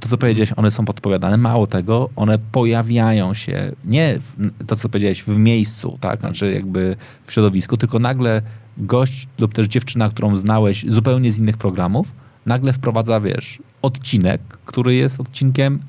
To, 0.00 0.08
co 0.08 0.18
powiedziałeś, 0.18 0.52
one 0.56 0.70
są 0.70 0.84
podpowiadane. 0.84 1.36
Mało 1.36 1.66
tego, 1.66 2.10
one 2.16 2.38
pojawiają 2.38 3.34
się 3.34 3.72
nie 3.84 4.18
w, 4.18 4.50
to, 4.66 4.76
co 4.76 4.88
powiedziałeś, 4.88 5.22
w 5.22 5.36
miejscu, 5.38 5.98
tak? 6.00 6.20
Znaczy 6.20 6.52
jakby 6.52 6.96
w 7.24 7.32
środowisku, 7.32 7.76
tylko 7.76 7.98
nagle 7.98 8.42
gość 8.78 9.28
lub 9.38 9.54
też 9.54 9.66
dziewczyna, 9.66 10.08
którą 10.08 10.36
znałeś 10.36 10.84
zupełnie 10.88 11.32
z 11.32 11.38
innych 11.38 11.56
programów, 11.56 12.12
nagle 12.46 12.72
wprowadza, 12.72 13.20
wiesz, 13.20 13.58
odcinek, 13.82 14.40
który 14.64 14.94
jest 14.94 15.20
odcinkiem 15.20 15.80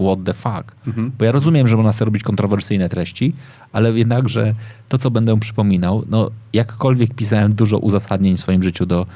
what 0.00 0.18
the 0.24 0.32
fuck. 0.32 0.76
Mhm. 0.86 1.12
Bo 1.18 1.24
ja 1.24 1.32
rozumiem, 1.32 1.68
że 1.68 1.76
można 1.76 1.92
sobie 1.92 2.06
robić 2.06 2.22
kontrowersyjne 2.22 2.88
treści, 2.88 3.32
ale 3.72 3.92
jednakże 3.92 4.54
to, 4.88 4.98
co 4.98 5.10
będę 5.10 5.40
przypominał, 5.40 6.04
no 6.10 6.30
jakkolwiek 6.52 7.14
pisałem 7.14 7.54
dużo 7.54 7.78
uzasadnień 7.78 8.36
w 8.36 8.40
swoim 8.40 8.62
życiu 8.62 8.86
do 8.86 9.06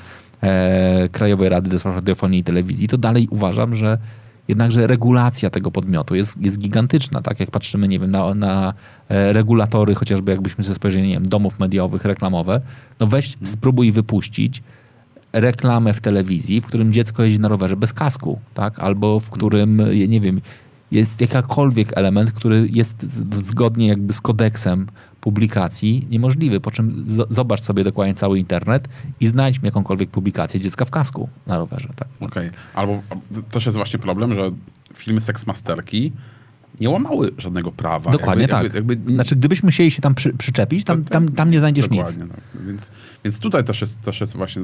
e, 0.42 1.08
Krajowej 1.12 1.48
Rady 1.48 1.70
do 1.70 1.78
Spraw 1.78 1.94
Radiofonii 1.94 2.40
i 2.40 2.44
Telewizji, 2.44 2.88
to 2.88 2.98
dalej 2.98 3.28
uważam, 3.30 3.74
że 3.74 3.98
jednakże 4.48 4.86
regulacja 4.86 5.50
tego 5.50 5.70
podmiotu 5.70 6.14
jest, 6.14 6.42
jest 6.42 6.58
gigantyczna, 6.58 7.22
tak 7.22 7.40
jak 7.40 7.50
patrzymy, 7.50 7.88
nie 7.88 7.98
wiem, 7.98 8.10
na, 8.10 8.34
na 8.34 8.74
e, 9.08 9.32
regulatory, 9.32 9.94
chociażby 9.94 10.32
jakbyśmy 10.32 10.64
sobie 10.64 10.74
spojrzeli, 10.74 11.08
nie 11.08 11.14
wiem, 11.14 11.28
domów 11.28 11.58
mediowych, 11.58 12.04
reklamowe, 12.04 12.60
no 13.00 13.06
weź, 13.06 13.28
mhm. 13.28 13.46
spróbuj 13.46 13.92
wypuścić 13.92 14.62
reklamę 15.32 15.94
w 15.94 16.00
telewizji, 16.00 16.60
w 16.60 16.66
którym 16.66 16.92
dziecko 16.92 17.24
jeździ 17.24 17.40
na 17.40 17.48
rowerze 17.48 17.76
bez 17.76 17.92
kasku, 17.92 18.38
tak? 18.54 18.78
Albo 18.78 19.20
w 19.20 19.30
którym, 19.30 19.82
nie 20.08 20.20
wiem, 20.20 20.40
jest 20.90 21.20
jakikolwiek 21.20 21.98
element, 21.98 22.32
który 22.32 22.68
jest 22.72 23.06
zgodnie 23.46 23.86
jakby 23.86 24.12
z 24.12 24.20
kodeksem 24.20 24.86
publikacji 25.20 26.06
niemożliwy. 26.10 26.60
Po 26.60 26.70
czym 26.70 27.06
zobacz 27.30 27.60
sobie 27.60 27.84
dokładnie 27.84 28.14
cały 28.14 28.38
internet 28.38 28.88
i 29.20 29.26
znajdź 29.26 29.62
mi 29.62 29.66
jakąkolwiek 29.66 30.10
publikację 30.10 30.60
dziecka 30.60 30.84
w 30.84 30.90
kasku 30.90 31.28
na 31.46 31.58
rowerze. 31.58 31.88
Tak? 31.96 32.08
Okej. 32.20 32.48
Okay. 32.48 32.58
Albo 32.74 33.02
też 33.50 33.66
jest 33.66 33.76
właśnie 33.76 33.98
problem, 33.98 34.34
że 34.34 34.50
filmy 34.94 35.20
seksmasterki 35.20 36.12
nie 36.80 36.90
łamały 36.90 37.30
żadnego 37.38 37.72
prawa. 37.72 38.10
Dokładnie 38.10 38.42
jakby, 38.42 38.56
tak. 38.56 38.74
Jakby, 38.74 38.92
jakby... 38.94 39.14
Znaczy, 39.14 39.36
gdybyśmy 39.36 39.70
chcieli 39.70 39.90
się 39.90 40.02
tam 40.02 40.14
przy, 40.14 40.32
przyczepić, 40.32 40.84
tam, 40.84 41.04
tam, 41.04 41.28
tam 41.28 41.50
nie 41.50 41.58
znajdziesz 41.58 41.88
Dokładnie, 41.88 42.24
nic. 42.24 42.32
Tak. 42.32 42.66
Więc, 42.66 42.90
więc 43.24 43.40
tutaj 43.40 43.64
też 43.64 43.80
jest, 43.80 44.00
też 44.00 44.20
jest 44.20 44.36
właśnie, 44.36 44.62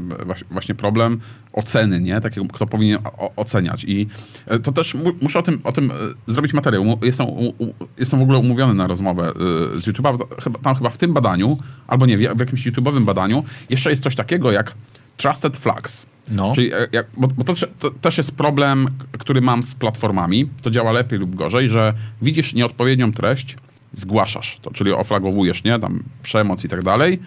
właśnie 0.50 0.74
problem 0.74 1.20
oceny, 1.52 2.00
nie? 2.00 2.20
Takiego, 2.20 2.46
kto 2.52 2.66
powinien 2.66 2.98
o, 3.04 3.32
oceniać. 3.36 3.84
I 3.84 4.08
e, 4.46 4.58
to 4.58 4.72
też 4.72 4.94
mu, 4.94 5.12
muszę 5.22 5.38
o 5.38 5.42
tym, 5.42 5.60
o 5.64 5.72
tym 5.72 5.90
e, 5.90 5.94
zrobić 6.32 6.52
materiał. 6.52 6.98
Jestem, 7.02 7.26
u, 7.26 7.54
jestem 7.98 8.20
w 8.20 8.22
ogóle 8.22 8.38
umówiony 8.38 8.74
na 8.74 8.86
rozmowę 8.86 9.28
e, 9.76 9.80
z 9.80 9.86
YouTube'a. 9.86 10.18
Tam 10.62 10.74
chyba 10.74 10.90
w 10.90 10.98
tym 10.98 11.12
badaniu, 11.12 11.58
albo 11.86 12.06
nie, 12.06 12.18
w 12.18 12.40
jakimś 12.40 12.66
YouTube'owym 12.66 13.04
badaniu, 13.04 13.44
jeszcze 13.70 13.90
jest 13.90 14.02
coś 14.02 14.14
takiego 14.14 14.52
jak 14.52 14.74
Trusted 15.16 15.56
Flags. 15.56 16.06
No. 16.28 16.52
Czyli 16.54 16.72
e, 16.72 16.86
jak, 16.92 17.06
bo, 17.16 17.28
bo 17.28 17.44
to, 17.44 17.54
to, 17.78 17.90
też 17.90 18.18
jest 18.18 18.32
problem, 18.32 18.88
który 19.18 19.40
mam 19.40 19.62
z 19.62 19.74
platformami. 19.74 20.48
To 20.62 20.70
działa 20.70 20.92
lepiej 20.92 21.18
lub 21.18 21.34
gorzej, 21.34 21.70
że 21.70 21.94
widzisz 22.22 22.54
nieodpowiednią 22.54 23.12
treść, 23.12 23.56
zgłaszasz 23.92 24.58
to, 24.62 24.70
czyli 24.70 24.92
oflagowujesz, 24.92 25.64
nie? 25.64 25.78
Tam 25.78 26.02
przemoc 26.22 26.64
i 26.64 26.68
tak 26.68 26.82
dalej. 26.82 27.18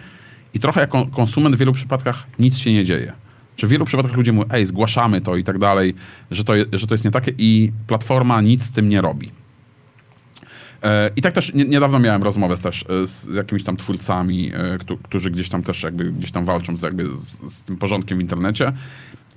I 0.54 0.60
trochę 0.60 0.80
jako 0.80 1.06
konsument 1.06 1.56
w 1.56 1.58
wielu 1.58 1.72
przypadkach 1.72 2.26
nic 2.38 2.58
się 2.58 2.72
nie 2.72 2.84
dzieje. 2.84 3.12
Czy 3.56 3.66
w 3.66 3.70
wielu 3.70 3.84
przypadkach 3.84 4.16
ludzie 4.16 4.32
mówią, 4.32 4.48
ej, 4.52 4.66
zgłaszamy 4.66 5.20
to 5.20 5.36
i 5.36 5.44
tak 5.44 5.58
dalej, 5.58 5.94
że 6.30 6.44
to, 6.44 6.52
że 6.72 6.86
to 6.86 6.94
jest 6.94 7.04
nie 7.04 7.10
takie 7.10 7.32
i 7.38 7.72
platforma 7.86 8.40
nic 8.40 8.62
z 8.62 8.72
tym 8.72 8.88
nie 8.88 9.00
robi. 9.00 9.30
E, 10.82 11.10
I 11.16 11.22
tak 11.22 11.32
też 11.34 11.52
niedawno 11.54 11.98
miałem 11.98 12.22
rozmowę 12.22 12.56
też 12.56 12.84
e, 12.88 13.06
z 13.06 13.34
jakimiś 13.34 13.64
tam 13.64 13.76
twórcami, 13.76 14.52
e, 14.54 14.78
którzy 15.02 15.30
gdzieś 15.30 15.48
tam 15.48 15.62
też 15.62 15.82
jakby 15.82 16.12
gdzieś 16.12 16.30
tam 16.30 16.44
walczą 16.44 16.76
z, 16.76 16.82
jakby 16.82 17.16
z, 17.16 17.52
z 17.54 17.64
tym 17.64 17.76
porządkiem 17.76 18.18
w 18.18 18.20
internecie. 18.20 18.72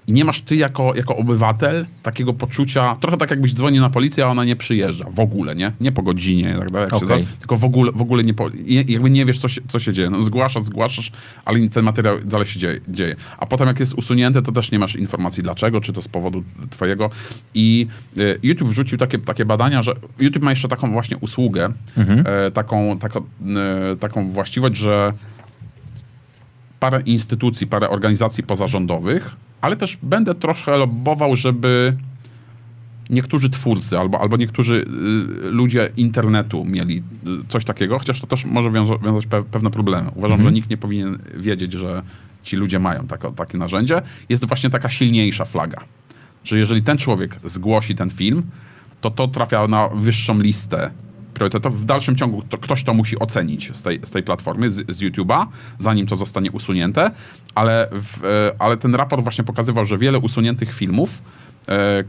I 0.07 0.13
nie 0.13 0.25
masz 0.25 0.41
ty 0.41 0.55
jako, 0.55 0.95
jako 0.95 1.17
obywatel 1.17 1.85
takiego 2.03 2.33
poczucia, 2.33 2.95
trochę 2.95 3.17
tak 3.17 3.29
jakbyś 3.29 3.53
dzwonił 3.53 3.81
na 3.81 3.89
policję, 3.89 4.25
a 4.25 4.27
ona 4.27 4.43
nie 4.43 4.55
przyjeżdża 4.55 5.05
w 5.11 5.19
ogóle, 5.19 5.55
nie? 5.55 5.71
Nie 5.81 5.91
po 5.91 6.01
godzinie 6.01 6.53
i 6.57 6.59
tak 6.59 6.71
dalej, 6.71 6.91
okay. 6.91 7.07
za, 7.07 7.15
tylko 7.39 7.57
w 7.57 7.65
ogóle, 7.65 7.91
w 7.95 8.01
ogóle 8.01 8.23
nie, 8.23 8.33
po, 8.33 8.49
jakby 8.87 9.09
nie 9.09 9.25
wiesz, 9.25 9.39
co 9.39 9.47
się, 9.47 9.61
co 9.67 9.79
się 9.79 9.93
dzieje. 9.93 10.09
No, 10.09 10.23
zgłaszasz, 10.23 10.63
zgłaszasz, 10.63 11.11
ale 11.45 11.67
ten 11.69 11.85
materiał 11.85 12.19
dalej 12.19 12.47
się 12.47 12.59
dzieje, 12.59 12.79
dzieje. 12.87 13.15
A 13.37 13.45
potem 13.45 13.67
jak 13.67 13.79
jest 13.79 13.93
usunięty, 13.93 14.41
to 14.41 14.51
też 14.51 14.71
nie 14.71 14.79
masz 14.79 14.95
informacji 14.95 15.43
dlaczego, 15.43 15.81
czy 15.81 15.93
to 15.93 16.01
z 16.01 16.07
powodu 16.07 16.43
twojego. 16.69 17.09
I 17.53 17.87
y, 18.17 18.39
YouTube 18.43 18.69
wrzucił 18.69 18.97
takie, 18.97 19.19
takie 19.19 19.45
badania, 19.45 19.83
że 19.83 19.93
YouTube 20.19 20.43
ma 20.43 20.49
jeszcze 20.49 20.67
taką 20.67 20.91
właśnie 20.91 21.17
usługę, 21.17 21.73
mhm. 21.97 22.19
y, 22.47 22.51
taką, 22.51 22.99
taką, 22.99 23.19
y, 23.93 23.97
taką 23.97 24.31
właściwość, 24.31 24.77
że 24.77 25.13
parę 26.81 27.01
instytucji, 27.05 27.67
parę 27.67 27.89
organizacji 27.89 28.43
pozarządowych 28.43 29.35
ale 29.61 29.75
też 29.75 29.97
będę 30.03 30.35
troszkę 30.35 30.77
lobbował, 30.77 31.35
żeby 31.35 31.97
niektórzy 33.09 33.49
twórcy 33.49 33.99
albo, 33.99 34.21
albo 34.21 34.37
niektórzy 34.37 34.75
y, 34.75 35.49
ludzie 35.51 35.89
internetu 35.97 36.65
mieli 36.65 36.97
y, 36.97 37.47
coś 37.47 37.65
takiego, 37.65 37.99
chociaż 37.99 38.21
to 38.21 38.27
też 38.27 38.45
może 38.45 38.71
wiąza, 38.71 38.97
wiązać 38.97 39.25
pe 39.25 39.43
pewne 39.43 39.71
problemy. 39.71 40.09
Uważam, 40.15 40.35
mhm. 40.35 40.49
że 40.49 40.51
nikt 40.51 40.69
nie 40.69 40.77
powinien 40.77 41.17
wiedzieć, 41.37 41.73
że 41.73 42.01
ci 42.43 42.55
ludzie 42.55 42.79
mają 42.79 43.07
takie 43.35 43.57
narzędzie. 43.57 44.01
Jest 44.29 44.45
właśnie 44.45 44.69
taka 44.69 44.89
silniejsza 44.89 45.45
flaga. 45.45 45.81
Że 46.43 46.57
jeżeli 46.57 46.83
ten 46.83 46.97
człowiek 46.97 47.39
zgłosi 47.43 47.95
ten 47.95 48.09
film, 48.09 48.43
to 49.01 49.11
to 49.11 49.27
trafia 49.27 49.67
na 49.67 49.89
wyższą 49.89 50.39
listę 50.39 50.91
priorytetów. 51.41 51.81
W 51.81 51.85
dalszym 51.85 52.15
ciągu 52.15 52.41
to 52.49 52.57
ktoś 52.57 52.83
to 52.83 52.93
musi 52.93 53.19
ocenić 53.19 53.77
z 53.77 53.81
tej, 53.81 53.99
z 54.03 54.11
tej 54.11 54.23
platformy, 54.23 54.71
z, 54.71 54.91
z 54.91 55.01
YouTube'a, 55.01 55.45
zanim 55.79 56.07
to 56.07 56.15
zostanie 56.15 56.51
usunięte, 56.51 57.11
ale, 57.55 57.87
w, 57.91 58.25
e, 58.25 58.51
ale 58.59 58.77
ten 58.77 58.95
raport 58.95 59.23
właśnie 59.23 59.43
pokazywał, 59.43 59.85
że 59.85 59.97
wiele 59.97 60.19
usuniętych 60.19 60.73
filmów, 60.73 61.21
e, 61.67 62.03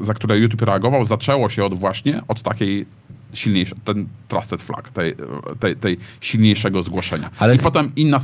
za 0.00 0.14
które 0.14 0.38
YouTube 0.38 0.62
reagował, 0.62 1.04
zaczęło 1.04 1.48
się 1.48 1.64
od 1.64 1.74
właśnie 1.74 2.22
od 2.28 2.42
takiej 2.42 2.86
silniejszej, 3.32 3.78
ten 3.84 4.06
trusted 4.28 4.62
flag, 4.62 4.88
tej, 4.88 5.14
tej, 5.60 5.76
tej 5.76 5.96
silniejszego 6.20 6.82
zgłoszenia. 6.82 7.30
Ale 7.38 7.56
I 7.56 7.58
potem 7.58 7.92
inna 7.96 8.18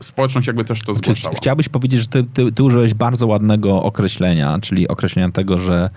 społeczność 0.00 0.46
jakby 0.46 0.64
też 0.64 0.82
to 0.82 0.94
zgłaszała. 0.94 1.34
Chciałbyś 1.36 1.68
powiedzieć, 1.68 2.00
że 2.00 2.06
ty, 2.06 2.24
ty, 2.24 2.52
ty 2.52 2.62
użyłeś 2.62 2.94
bardzo 2.94 3.26
ładnego 3.26 3.82
określenia, 3.82 4.58
czyli 4.60 4.88
określenia 4.88 5.30
tego, 5.30 5.58
że 5.58 5.90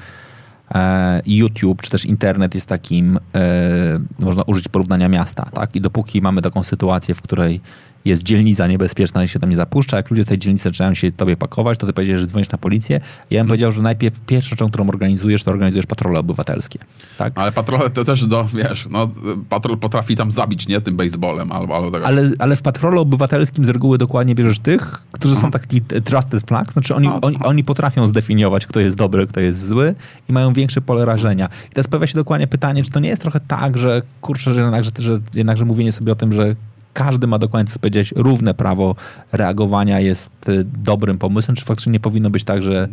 YouTube 1.26 1.82
czy 1.82 1.90
też 1.90 2.06
internet 2.06 2.56
jest 2.56 2.68
takim, 2.68 3.20
e, 3.36 4.00
można 4.20 4.44
użyć 4.44 4.68
porównania 4.68 5.10
miasta, 5.10 5.46
tak? 5.54 5.76
I 5.76 5.82
dopóki 5.82 6.22
mamy 6.22 6.42
taką 6.42 6.64
sytuację, 6.64 7.16
w 7.16 7.22
której 7.22 7.62
jest 8.06 8.24
dzielnica 8.24 8.68
niebezpieczna 8.68 9.24
i 9.24 9.28
się 9.28 9.40
tam 9.40 9.50
nie 9.50 9.56
zapuszcza. 9.56 9.98
Jak 9.98 10.10
ludzie 10.10 10.24
z 10.24 10.28
tej 10.28 10.38
dzielnicy 10.38 10.64
zaczynają 10.64 10.94
się 10.94 11.12
tobie 11.12 11.38
pakować, 11.38 11.78
to 11.78 11.88
ty 11.88 11.94
powiedziesz, 11.94 12.22
że 12.22 12.28
dzwonisz 12.28 12.50
na 12.50 12.58
policję. 12.58 13.00
Ja 13.32 13.40
bym 13.40 13.48
powiedział, 13.48 13.72
że 13.72 13.82
najpierw 13.82 14.20
pierwszą 14.20 14.50
rzeczą, 14.50 14.70
którą 14.70 14.90
organizujesz, 14.90 15.44
to 15.44 15.52
organizujesz 15.52 15.86
patrole 15.86 16.20
obywatelskie. 16.20 16.80
Tak? 17.18 17.34
Ale 17.36 17.52
patrole 17.52 17.90
to 17.90 18.06
też, 18.06 18.26
do, 18.26 18.48
wiesz, 18.54 18.88
no, 18.92 19.10
patrol 19.50 19.78
potrafi 19.78 20.16
tam 20.16 20.32
zabić, 20.32 20.68
nie? 20.68 20.82
Tym 20.82 20.96
baseballem 20.96 21.52
albo, 21.52 21.76
albo 21.76 21.92
tego. 21.92 22.08
Ale, 22.08 22.32
ale 22.40 22.56
w 22.56 22.62
patrolu 22.62 23.02
obywatelskim 23.02 23.66
z 23.66 23.70
reguły 23.70 23.98
dokładnie 23.98 24.36
bierzesz 24.36 24.60
tych, 24.60 25.02
którzy 25.12 25.36
są 25.36 25.52
taki 25.52 25.82
trusted 25.82 26.48
flag, 26.48 26.74
znaczy 26.74 26.96
oni, 26.96 27.08
No, 27.08 27.22
oni, 27.22 27.38
oni 27.44 27.64
potrafią 27.64 28.08
zdefiniować, 28.08 28.66
kto 28.66 28.80
jest 28.80 28.96
dobry, 28.96 29.28
kto 29.28 29.40
jest 29.40 29.66
zły 29.66 29.96
i 30.30 30.34
mają 30.34 30.54
większe 30.54 30.82
pole 30.82 31.06
rażenia. 31.06 31.50
I 31.68 31.70
teraz 31.70 31.88
pojawia 31.88 32.08
się 32.08 32.14
dokładnie 32.14 32.48
pytanie, 32.48 32.84
czy 32.84 32.92
to 32.92 33.00
nie 33.00 33.10
jest 33.10 33.22
trochę 33.22 33.40
tak, 33.40 33.78
że 33.78 34.02
kurczę, 34.22 34.54
że 34.54 34.62
jednakże, 34.62 34.92
że 34.98 35.20
jednakże 35.34 35.66
mówienie 35.66 35.92
sobie 35.92 36.12
o 36.12 36.16
tym, 36.16 36.34
że 36.34 36.56
każdy 36.96 37.28
ma 37.28 37.40
dokładnie, 37.40 37.74
co 37.74 37.80
powiedziałeś, 37.80 38.14
równe 38.16 38.54
prawo 38.54 38.96
reagowania 39.32 40.00
jest 40.00 40.50
y, 40.50 40.66
dobrym 40.84 41.18
pomysłem, 41.18 41.56
czy 41.56 41.66
faktycznie 41.66 41.92
nie 41.92 42.00
powinno 42.00 42.30
być 42.30 42.44
tak, 42.44 42.64
że, 42.64 42.88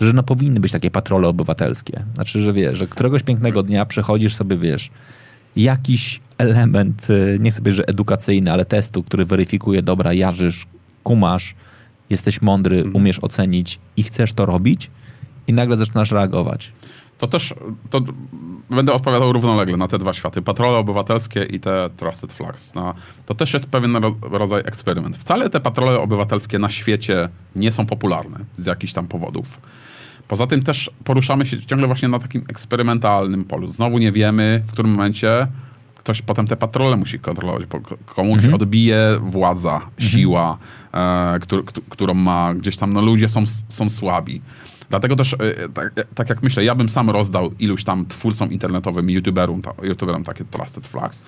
że 0.00 0.12
no 0.12 0.22
powinny 0.22 0.60
być 0.60 0.72
takie 0.72 0.90
patrole 0.90 1.28
obywatelskie. 1.28 2.02
Znaczy, 2.14 2.40
że 2.40 2.52
wiesz, 2.52 2.78
że 2.78 2.86
któregoś 2.86 3.22
pięknego 3.22 3.62
dnia 3.62 3.86
przechodzisz 3.86 4.34
sobie, 4.34 4.56
wiesz, 4.56 4.90
jakiś 5.56 6.20
element, 6.38 7.10
y, 7.10 7.38
nie 7.40 7.50
chcę 7.50 7.60
powiedzieć, 7.60 7.76
że 7.76 7.88
edukacyjny, 7.88 8.52
ale 8.52 8.64
testu, 8.64 9.02
który 9.02 9.24
weryfikuje, 9.24 9.82
dobra, 9.82 10.12
jarzysz, 10.12 10.66
kumasz, 11.02 11.54
jesteś 12.10 12.42
mądry, 12.42 12.84
umiesz 12.92 13.18
ocenić 13.24 13.78
i 13.96 14.02
chcesz 14.02 14.32
to 14.32 14.46
robić 14.46 14.90
i 15.46 15.52
nagle 15.52 15.76
zaczynasz 15.76 16.10
reagować. 16.10 16.72
To 17.24 17.28
też, 17.28 17.54
to 17.90 18.00
będę 18.70 18.92
odpowiadał 18.92 19.32
równolegle 19.32 19.76
na 19.76 19.88
te 19.88 19.98
dwa 19.98 20.12
światy, 20.12 20.42
patrole 20.42 20.78
obywatelskie 20.78 21.42
i 21.42 21.60
te 21.60 21.90
trusted 21.96 22.32
flags. 22.32 22.74
No, 22.74 22.94
to 23.26 23.34
też 23.34 23.54
jest 23.54 23.66
pewien 23.66 23.96
ro, 23.96 24.14
rodzaj 24.22 24.60
eksperyment. 24.64 25.16
Wcale 25.16 25.50
te 25.50 25.60
patrole 25.60 26.00
obywatelskie 26.00 26.58
na 26.58 26.70
świecie 26.70 27.28
nie 27.56 27.72
są 27.72 27.86
popularne 27.86 28.38
z 28.56 28.66
jakichś 28.66 28.92
tam 28.92 29.06
powodów. 29.06 29.60
Poza 30.28 30.46
tym 30.46 30.62
też 30.62 30.90
poruszamy 31.04 31.46
się 31.46 31.62
ciągle 31.66 31.86
właśnie 31.86 32.08
na 32.08 32.18
takim 32.18 32.44
eksperymentalnym 32.48 33.44
polu. 33.44 33.68
Znowu 33.68 33.98
nie 33.98 34.12
wiemy, 34.12 34.62
w 34.66 34.72
którym 34.72 34.90
momencie 34.90 35.46
ktoś 35.96 36.22
potem 36.22 36.46
te 36.46 36.56
patrole 36.56 36.96
musi 36.96 37.18
kontrolować, 37.18 37.62
komuś 38.06 38.44
odbije 38.46 39.18
władza, 39.20 39.80
siła, 39.98 40.58
e, 40.94 41.38
któr, 41.40 41.64
któ- 41.64 41.82
którą 41.82 42.14
ma 42.14 42.54
gdzieś 42.54 42.76
tam, 42.76 42.92
no 42.92 43.00
ludzie 43.00 43.28
są, 43.28 43.44
są 43.68 43.90
słabi. 43.90 44.42
Dlatego 44.90 45.16
też, 45.16 45.34
e, 45.34 45.68
tak, 45.74 45.92
tak 46.14 46.28
jak 46.30 46.42
myślę, 46.42 46.64
ja 46.64 46.74
bym 46.74 46.88
sam 46.88 47.10
rozdał 47.10 47.50
iluś 47.58 47.84
tam 47.84 48.06
twórcom 48.06 48.52
internetowym, 48.52 49.10
youtuberom, 49.10 49.62
ta, 49.62 49.72
youtuberom 49.82 50.24
takie 50.24 50.44
trusted 50.44 50.86
flags, 50.86 51.22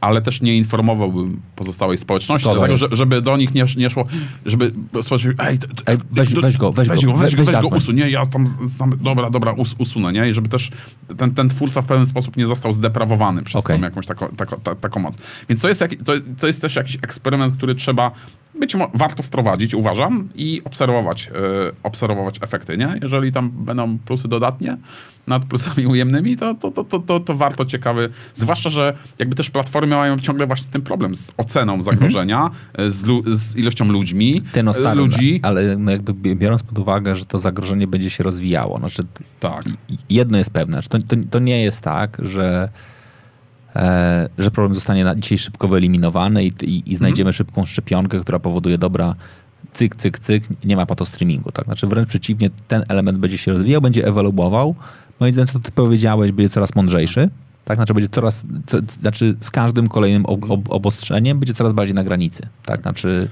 ale 0.00 0.22
też 0.22 0.40
nie 0.40 0.56
informowałbym 0.56 1.40
pozostałej 1.56 1.98
społeczności, 1.98 2.42
Szkoda 2.44 2.54
dlatego, 2.56 2.76
że, 2.76 2.86
żeby 2.92 3.22
do 3.22 3.36
nich 3.36 3.54
nie, 3.54 3.64
nie 3.76 3.90
szło, 3.90 4.04
żeby 4.46 4.72
społeczność, 5.02 5.36
ej, 5.38 5.58
Ej, 5.86 5.96
weź- 6.12 6.40
weź 6.42 6.56
go, 6.56 6.72
weź 6.72 6.88
weź 6.88 7.04
go, 7.06 7.12
weź 7.12 7.34
weź- 7.34 7.36
go, 7.36 7.44
weź 7.44 7.70
go 7.70 7.76
usuń, 7.76 7.96
nie, 7.96 8.10
ja 8.10 8.26
tam, 8.26 8.56
tam 8.78 8.92
dobra, 9.00 9.30
dobra, 9.30 9.52
us, 9.52 9.74
usunę, 9.78 10.12
nie, 10.12 10.30
i 10.30 10.34
żeby 10.34 10.48
też 10.48 10.70
ten, 11.16 11.34
ten 11.34 11.48
twórca 11.48 11.82
w 11.82 11.86
pewien 11.86 12.06
sposób 12.06 12.36
nie 12.36 12.46
został 12.46 12.72
zdeprawowany 12.72 13.42
przez 13.42 13.64
Okej. 13.64 13.78
tą 13.78 13.84
jakąś 13.84 14.06
taką, 14.06 14.28
taką, 14.28 14.56
ta, 14.60 14.74
taką 14.74 15.00
moc. 15.00 15.18
Więc 15.48 15.62
to 15.62 15.68
jest, 15.68 15.80
jak, 15.80 15.94
to, 16.04 16.12
to 16.40 16.46
jest 16.46 16.62
też 16.62 16.76
jakiś 16.76 16.96
eksperyment, 17.02 17.56
który 17.56 17.74
trzeba, 17.74 18.10
być 18.54 18.74
może 18.74 18.90
warto 18.94 19.22
wprowadzić, 19.22 19.74
uważam, 19.74 20.28
i 20.34 20.62
obserwować, 20.64 21.28
e, 21.28 21.32
obserwować 21.82 22.36
efekty, 22.40 22.76
nie? 22.76 22.98
Jeżeli 23.02 23.32
tam 23.32 23.50
będą 23.50 23.98
plusy 23.98 24.28
dodatnie 24.28 24.76
nad 25.26 25.44
plusami 25.44 25.86
ujemnymi, 25.86 26.36
to, 26.36 26.54
to, 26.54 26.70
to, 26.70 26.84
to, 26.84 26.98
to, 26.98 27.20
to 27.20 27.34
warto 27.34 27.64
ciekawy, 27.66 28.08
zwłaszcza, 28.34 28.70
że 28.70 28.96
jakby 29.18 29.36
też 29.36 29.50
platformy 29.50 29.96
mają 29.96 30.18
ciągle 30.18 30.46
właśnie 30.46 30.66
ten 30.72 30.82
problem 30.82 31.16
z 31.16 31.32
oceną 31.36 31.82
zagrożenia, 31.82 32.50
e, 32.74 32.90
z, 32.90 33.04
lu, 33.04 33.22
z 33.36 33.56
ilością 33.56 33.84
ludźmi, 33.84 34.42
Ty 34.52 34.62
no 34.62 34.72
e, 34.90 34.94
ludzi. 34.94 35.40
ale 35.42 35.76
no 35.76 35.90
jakby 35.90 36.14
bi- 36.14 36.36
biorąc 36.36 36.62
pod 36.62 36.78
uwagę, 36.78 37.16
że 37.16 37.24
to 37.24 37.38
zagrożenie 37.38 37.86
będzie 37.86 38.10
się 38.10 38.24
rozwijało, 38.24 38.78
znaczy 38.78 39.02
Tak. 39.40 39.64
jedno 40.10 40.38
jest 40.38 40.50
pewne, 40.50 40.82
to, 40.82 40.98
to, 40.98 41.16
to 41.30 41.38
nie 41.38 41.62
jest 41.62 41.80
tak, 41.82 42.16
że, 42.22 42.68
że 44.38 44.50
problem 44.50 44.74
zostanie 44.74 45.04
na 45.04 45.14
dzisiaj 45.14 45.38
szybko 45.38 45.68
wyeliminowany 45.68 46.44
i, 46.44 46.52
i, 46.62 46.92
i 46.92 46.96
znajdziemy 46.96 47.32
szybką 47.32 47.64
szczepionkę, 47.64 48.20
która 48.20 48.38
powoduje 48.38 48.78
dobra 48.78 49.14
cyk, 49.72 49.96
cyk, 49.96 50.18
cyk, 50.18 50.44
nie 50.64 50.76
ma 50.76 50.86
pato 50.86 51.06
streamingu. 51.06 51.52
Tak? 51.52 51.64
Znaczy 51.64 51.86
wręcz 51.86 52.08
przeciwnie, 52.08 52.50
ten 52.68 52.84
element 52.88 53.18
będzie 53.18 53.38
się 53.38 53.52
rozwijał, 53.52 53.80
będzie 53.80 54.06
ewoluował. 54.06 54.74
Moim 55.20 55.32
zdaniem, 55.32 55.48
co 55.48 55.58
ty 55.58 55.72
powiedziałeś, 55.72 56.32
będzie 56.32 56.48
coraz 56.48 56.74
mądrzejszy. 56.74 57.30
Tak, 57.64 57.78
znaczy 57.78 57.94
będzie 57.94 58.08
coraz, 58.08 58.46
co, 58.66 58.78
znaczy 59.00 59.36
z 59.40 59.50
każdym 59.50 59.88
kolejnym 59.88 60.26
ob, 60.26 60.50
ob, 60.50 60.60
obostrzeniem 60.68 61.38
będzie 61.38 61.54
coraz 61.54 61.72
bardziej 61.72 61.94
na 61.94 62.04
granicy. 62.04 62.42
Tak, 62.64 62.82
znaczy 62.82 63.28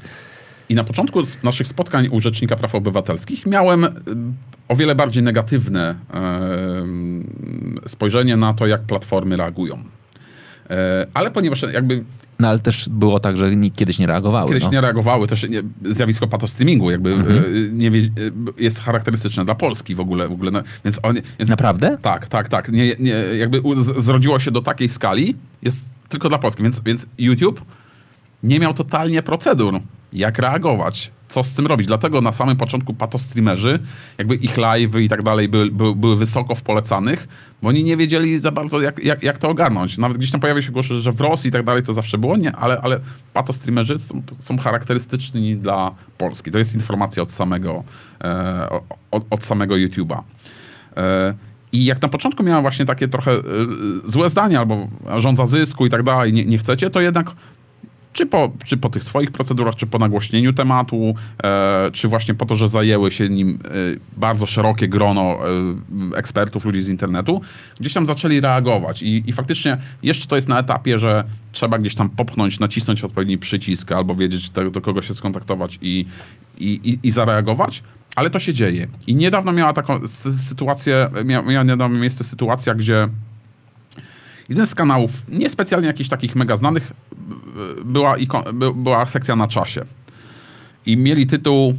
I 0.69 0.75
na 0.75 0.85
początku 0.85 1.23
naszych 1.43 1.67
spotkań 1.67 2.09
u 2.11 2.21
Rzecznika 2.21 2.57
Praw 2.57 2.75
Obywatelskich 2.75 3.47
miałem 3.47 3.85
y, 3.85 3.89
o 4.69 4.77
wiele 4.77 4.95
bardziej 4.95 5.23
negatywne 5.23 5.95
em, 6.13 7.25
spojrzenie 7.87 8.37
na 8.37 8.55
to, 8.55 8.67
jak 8.67 8.83
platformy 8.83 9.37
reagują. 9.37 9.85
E, 10.71 11.07
Ale 11.15 11.31
ponieważ 11.31 11.63
jakby 11.73 12.05
No 12.39 12.49
ale 12.49 12.59
też 12.59 12.89
było 12.89 13.21
tak, 13.21 13.37
że 13.37 13.57
nikt 13.57 13.77
kiedyś 13.77 13.99
nie 13.99 14.07
reagowały. 14.07 14.49
kiedyś 14.49 14.65
no. 14.65 14.71
nie 14.71 14.81
reagowały, 14.81 15.27
też 15.27 15.49
nie, 15.49 15.63
zjawisko 15.85 16.29
patostreamingu 16.29 16.91
jakby 16.91 17.11
y, 17.11 17.71
nie 17.73 17.91
wie, 17.91 18.01
y, 18.01 18.33
jest 18.59 18.81
charakterystyczne 18.81 19.45
dla 19.45 19.55
Polski 19.55 19.95
w 19.95 20.01
ogóle. 20.01 20.29
W 20.29 20.33
ogóle 20.33 20.51
no, 20.51 20.63
więc 20.85 21.01
on, 21.03 21.15
więc 21.39 21.51
Naprawdę? 21.51 21.99
tak, 22.03 22.29
tak, 22.29 22.49
tak. 22.49 22.69
Nie, 22.69 22.95
nie, 22.99 23.13
jakby 23.39 23.63
zrodziło 23.99 24.41
się 24.41 24.51
do 24.51 24.63
takiej 24.63 24.89
skali, 24.89 25.37
jest 25.63 25.87
tylko 26.09 26.29
dla 26.29 26.39
Polski. 26.39 26.63
Więc, 26.63 26.81
więc 26.81 27.07
YouTube 27.19 27.63
nie 28.43 28.61
miał 28.61 28.75
totalnie 28.75 29.23
procedur, 29.23 29.81
jak 30.13 30.39
reagować, 30.39 31.11
co 31.29 31.45
z 31.45 31.55
tym 31.55 31.67
robić. 31.67 31.87
Dlatego 31.87 32.21
na 32.21 32.33
samym 32.33 32.57
początku 32.57 32.95
patostreamerzy, 32.95 33.79
jakby 34.19 34.35
ich 34.35 34.57
live'y 34.57 35.01
i 35.01 35.09
tak 35.09 35.23
dalej 35.23 35.49
były, 35.49 35.71
były, 35.71 35.95
były 35.95 36.17
wysoko 36.17 36.55
w 36.55 36.63
polecanych, 36.63 37.29
bo 37.63 37.69
oni 37.69 37.85
nie 37.85 37.97
wiedzieli 37.97 38.39
za 38.39 38.53
bardzo, 38.53 38.81
jak, 38.81 39.05
jak, 39.05 39.23
jak 39.23 39.39
to 39.39 39.49
ogarnąć. 39.49 39.99
Nawet 39.99 40.19
gdzieś 40.19 40.31
tam 40.31 40.41
pojawił 40.41 40.63
się 40.63 40.73
głos, 40.73 40.87
że 40.87 41.13
w 41.13 41.21
Rosji 41.21 41.49
i 41.49 41.53
tak 41.53 41.65
dalej 41.65 41.83
to 41.83 41.95
zawsze 41.95 42.19
było, 42.19 42.37
nie, 42.37 42.53
ale, 42.53 42.81
ale 42.81 43.01
patostreamerzy 43.33 43.99
są, 43.99 44.23
są 44.39 44.59
charakterystyczni 44.59 45.57
dla 45.57 45.95
Polski. 46.19 46.51
To 46.51 46.59
jest 46.59 46.75
informacja 46.75 47.23
od 47.23 47.31
samego, 47.31 47.85
e, 48.25 48.69
od, 49.11 49.25
od 49.31 49.45
samego 49.45 49.75
YouTube'a. 49.75 50.23
E, 50.97 51.35
I 51.73 51.85
jak 51.85 52.03
na 52.03 52.09
początku 52.09 52.43
miałem 52.43 52.63
właśnie 52.63 52.85
takie 52.85 53.09
trochę 53.09 53.33
e, 53.33 53.43
złe 54.05 54.31
zdanie, 54.31 54.59
albo 54.59 54.89
rządza 55.19 55.47
zysku 55.47 55.87
i 55.87 55.91
tak 55.91 56.03
dalej, 56.03 56.33
nie, 56.33 56.45
nie 56.45 56.59
chcecie, 56.59 56.91
to 56.91 57.01
jednak 57.01 57.31
czy 58.13 58.27
po, 58.27 58.53
czy 58.65 58.77
po 58.77 58.89
tych 58.89 59.05
swoich 59.05 59.31
procedurach, 59.31 59.75
czy 59.75 59.87
po 59.87 59.99
nagłośnieniu 59.99 60.53
tematu, 60.53 61.15
e, 61.45 61.91
czy 61.93 62.09
właśnie 62.09 62.35
po 62.35 62.47
to, 62.47 62.57
że 62.57 62.69
zajęły 62.69 63.11
się 63.11 63.29
nim 63.29 63.59
e, 63.65 63.71
bardzo 64.17 64.47
szerokie 64.47 64.89
grono 64.89 65.39
e, 66.13 66.17
ekspertów, 66.17 66.65
ludzi 66.65 66.83
z 66.83 66.89
internetu, 66.89 67.41
gdzieś 67.81 67.93
tam 67.93 68.07
zaczęli 68.07 68.41
reagować. 68.41 69.03
I, 69.03 69.25
I 69.27 69.33
faktycznie 69.33 69.79
jeszcze 70.03 70.27
to 70.27 70.37
jest 70.37 70.49
na 70.49 70.59
etapie, 70.59 70.99
że 70.99 71.25
trzeba 71.53 71.79
gdzieś 71.79 71.95
tam 71.95 72.11
popchnąć, 72.11 72.61
nacisnąć 72.61 73.05
odpowiedni 73.05 73.39
przycisk, 73.39 73.93
albo 73.93 74.15
wiedzieć, 74.15 74.51
do, 74.51 74.71
do 74.71 74.81
kogo 74.81 75.03
się 75.03 75.15
skontaktować 75.15 75.79
i, 75.83 76.07
i, 76.59 76.81
i, 76.85 76.99
i 77.03 77.11
zareagować. 77.11 77.83
Ale 78.17 78.31
to 78.31 78.39
się 78.39 78.55
dzieje. 78.55 78.89
I 79.07 79.15
niedawno 79.15 79.53
miała 79.53 79.73
taką 79.73 79.99
sy- 79.99 80.33
sytuację, 80.33 81.11
mia, 81.25 81.43
miała 81.43 81.65
niedawno 81.65 81.99
miejsce 81.99 82.25
sytuacja, 82.25 82.75
gdzie 82.75 83.09
Jeden 84.49 84.67
z 84.67 84.75
kanałów, 84.75 85.11
niespecjalnie 85.29 85.87
jakichś 85.87 86.09
takich 86.09 86.37
mega 86.37 86.57
znanych, 86.57 86.93
b- 87.17 87.85
była, 87.85 88.17
była 88.75 89.07
sekcja 89.07 89.37
na 89.37 89.49
czasie. 89.49 89.85
I 90.87 90.97
mieli 90.97 91.27
tytuł 91.27 91.75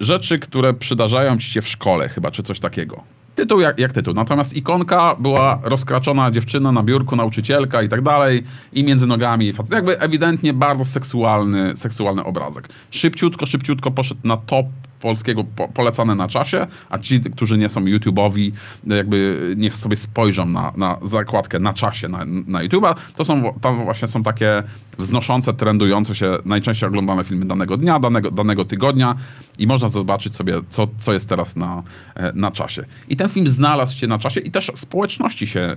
Rzeczy, 0.00 0.38
które 0.38 0.74
przydarzają 0.74 1.38
ci 1.38 1.50
się 1.50 1.62
w 1.62 1.68
szkole, 1.68 2.08
chyba, 2.08 2.30
czy 2.30 2.42
coś 2.42 2.60
takiego. 2.60 3.02
Tytuł 3.34 3.60
jak, 3.60 3.78
jak 3.78 3.92
tytuł. 3.92 4.14
Natomiast 4.14 4.56
ikonka 4.56 5.16
była 5.18 5.60
rozkraczona 5.62 6.30
dziewczyna 6.30 6.72
na 6.72 6.82
biurku, 6.82 7.16
nauczycielka 7.16 7.82
i 7.82 7.88
tak 7.88 8.02
dalej, 8.02 8.42
i 8.72 8.84
między 8.84 9.06
nogami. 9.06 9.52
Jakby 9.70 10.00
ewidentnie 10.00 10.52
bardzo 10.52 10.84
seksualny, 10.84 11.76
seksualny 11.76 12.24
obrazek. 12.24 12.68
Szybciutko, 12.90 13.46
szybciutko 13.46 13.90
poszedł 13.90 14.20
na 14.24 14.36
top 14.36 14.66
polskiego 15.00 15.44
po, 15.44 15.68
polecane 15.68 16.14
na 16.14 16.28
czasie, 16.28 16.66
a 16.90 16.98
ci, 16.98 17.20
którzy 17.20 17.58
nie 17.58 17.68
są 17.68 17.80
YouTube'owi, 17.80 18.52
jakby 18.86 19.54
niech 19.56 19.76
sobie 19.76 19.96
spojrzą 19.96 20.46
na, 20.46 20.72
na 20.76 20.98
zakładkę 21.02 21.58
na 21.58 21.72
czasie 21.72 22.08
na, 22.08 22.24
na 22.24 22.64
YouTube'a. 22.64 22.94
To 23.16 23.24
są, 23.24 23.54
tam 23.60 23.84
właśnie 23.84 24.08
są 24.08 24.22
takie 24.22 24.62
wznoszące, 25.00 25.52
trendujące 25.52 26.14
się, 26.14 26.38
najczęściej 26.44 26.88
oglądane 26.88 27.24
filmy 27.24 27.44
danego 27.44 27.76
dnia, 27.76 28.00
danego, 28.00 28.30
danego 28.30 28.64
tygodnia 28.64 29.14
i 29.58 29.66
można 29.66 29.88
zobaczyć 29.88 30.36
sobie, 30.36 30.54
co, 30.70 30.88
co 30.98 31.12
jest 31.12 31.28
teraz 31.28 31.56
na, 31.56 31.82
e, 32.14 32.32
na 32.34 32.50
czasie. 32.50 32.84
I 33.08 33.16
ten 33.16 33.28
film 33.28 33.48
znalazł 33.48 33.98
się 33.98 34.06
na 34.06 34.18
czasie 34.18 34.40
i 34.40 34.50
też 34.50 34.72
społeczności 34.74 35.46
się, 35.46 35.60
e, 35.60 35.76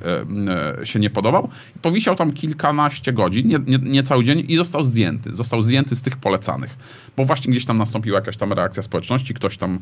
e, 0.82 0.86
się 0.86 1.00
nie 1.00 1.10
podobał. 1.10 1.50
Powisiał 1.82 2.16
tam 2.16 2.32
kilkanaście 2.32 3.14
godzin, 3.14 3.48
nie, 3.48 3.60
nie, 3.68 3.78
nie 3.78 4.04
cały 4.04 4.24
dzień 4.24 4.46
i 4.48 4.56
został 4.56 4.86
zdjęty. 4.86 5.34
Został 5.36 5.62
zdjęty 5.62 5.96
z 5.96 6.02
tych 6.02 6.18
polecanych, 6.18 6.78
bo 7.18 7.26
właśnie 7.26 7.52
gdzieś 7.52 7.66
tam 7.66 7.78
nastąpiła 7.78 8.20
jakaś 8.20 8.38
tam 8.38 8.54
reakcja 8.54 8.84
społeczności, 8.84 9.34
ktoś 9.34 9.58
tam, 9.58 9.80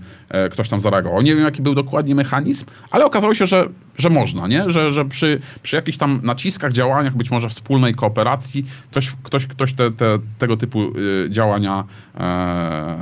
ktoś 0.52 0.70
tam 0.70 0.82
zareagował. 0.82 1.22
Nie 1.22 1.36
wiem, 1.36 1.46
jaki 1.46 1.62
był 1.62 1.76
dokładnie 1.76 2.16
mechanizm, 2.16 2.66
ale 2.92 3.06
okazało 3.06 3.36
się, 3.36 3.48
że, 3.48 3.70
że 3.98 4.10
można, 4.10 4.48
nie? 4.48 4.70
Że, 4.70 4.92
że 4.92 5.06
przy, 5.06 5.40
przy 5.64 5.76
jakichś 5.76 5.98
tam 5.98 6.20
naciskach, 6.24 6.74
działaniach, 6.74 7.16
być 7.16 7.32
może 7.32 7.50
wspólnej 7.50 7.96
kooperacji, 7.96 8.66
ktoś, 8.92 9.12
ktoś, 9.32 9.48
ktoś 9.48 9.74
te, 9.74 9.92
te, 9.92 10.20
tego 10.38 10.58
typu 10.58 10.98
y, 10.98 11.28
działania 11.30 11.84
e, 12.16 12.98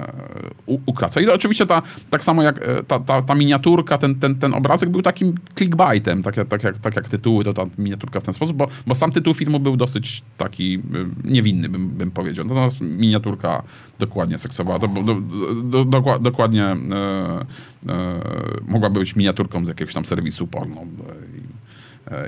ukraca. 0.85 1.21
I 1.21 1.27
oczywiście 1.27 1.65
ta, 1.65 1.81
tak 2.09 2.23
samo 2.23 2.43
jak 2.43 2.61
e, 2.61 2.83
ta, 2.83 2.99
ta, 2.99 3.21
ta 3.21 3.35
miniaturka, 3.35 3.97
ten, 3.97 4.15
ten, 4.15 4.35
ten 4.35 4.53
obrazek 4.53 4.89
był 4.89 5.01
takim 5.01 5.35
clickbaitem, 5.55 6.23
tak, 6.23 6.35
tak, 6.49 6.63
jak, 6.63 6.77
tak 6.79 6.95
jak 6.95 7.09
tytuły, 7.09 7.43
to 7.43 7.53
ta 7.53 7.65
miniaturka 7.77 8.19
w 8.19 8.23
ten 8.23 8.33
sposób, 8.33 8.57
bo, 8.57 8.67
bo 8.87 8.95
sam 8.95 9.11
tytuł 9.11 9.33
filmu 9.33 9.59
był 9.59 9.77
dosyć 9.77 10.23
taki 10.37 10.75
y, 10.75 10.79
niewinny, 11.23 11.69
bym, 11.69 11.89
bym 11.89 12.11
powiedział. 12.11 12.45
Natomiast 12.45 12.81
miniaturka 12.81 13.63
dokładnie 13.99 14.37
seksowa, 14.37 14.79
to, 14.79 14.87
do, 14.87 15.03
do, 15.03 15.15
do, 15.63 15.85
dokła- 15.85 16.21
dokładnie 16.21 16.63
e, 16.63 16.75
e, 17.89 18.21
mogłaby 18.67 18.99
być 18.99 19.15
miniaturką 19.15 19.65
z 19.65 19.67
jakiegoś 19.67 19.93
tam 19.93 20.05
serwisu 20.05 20.47
porno. 20.47 20.85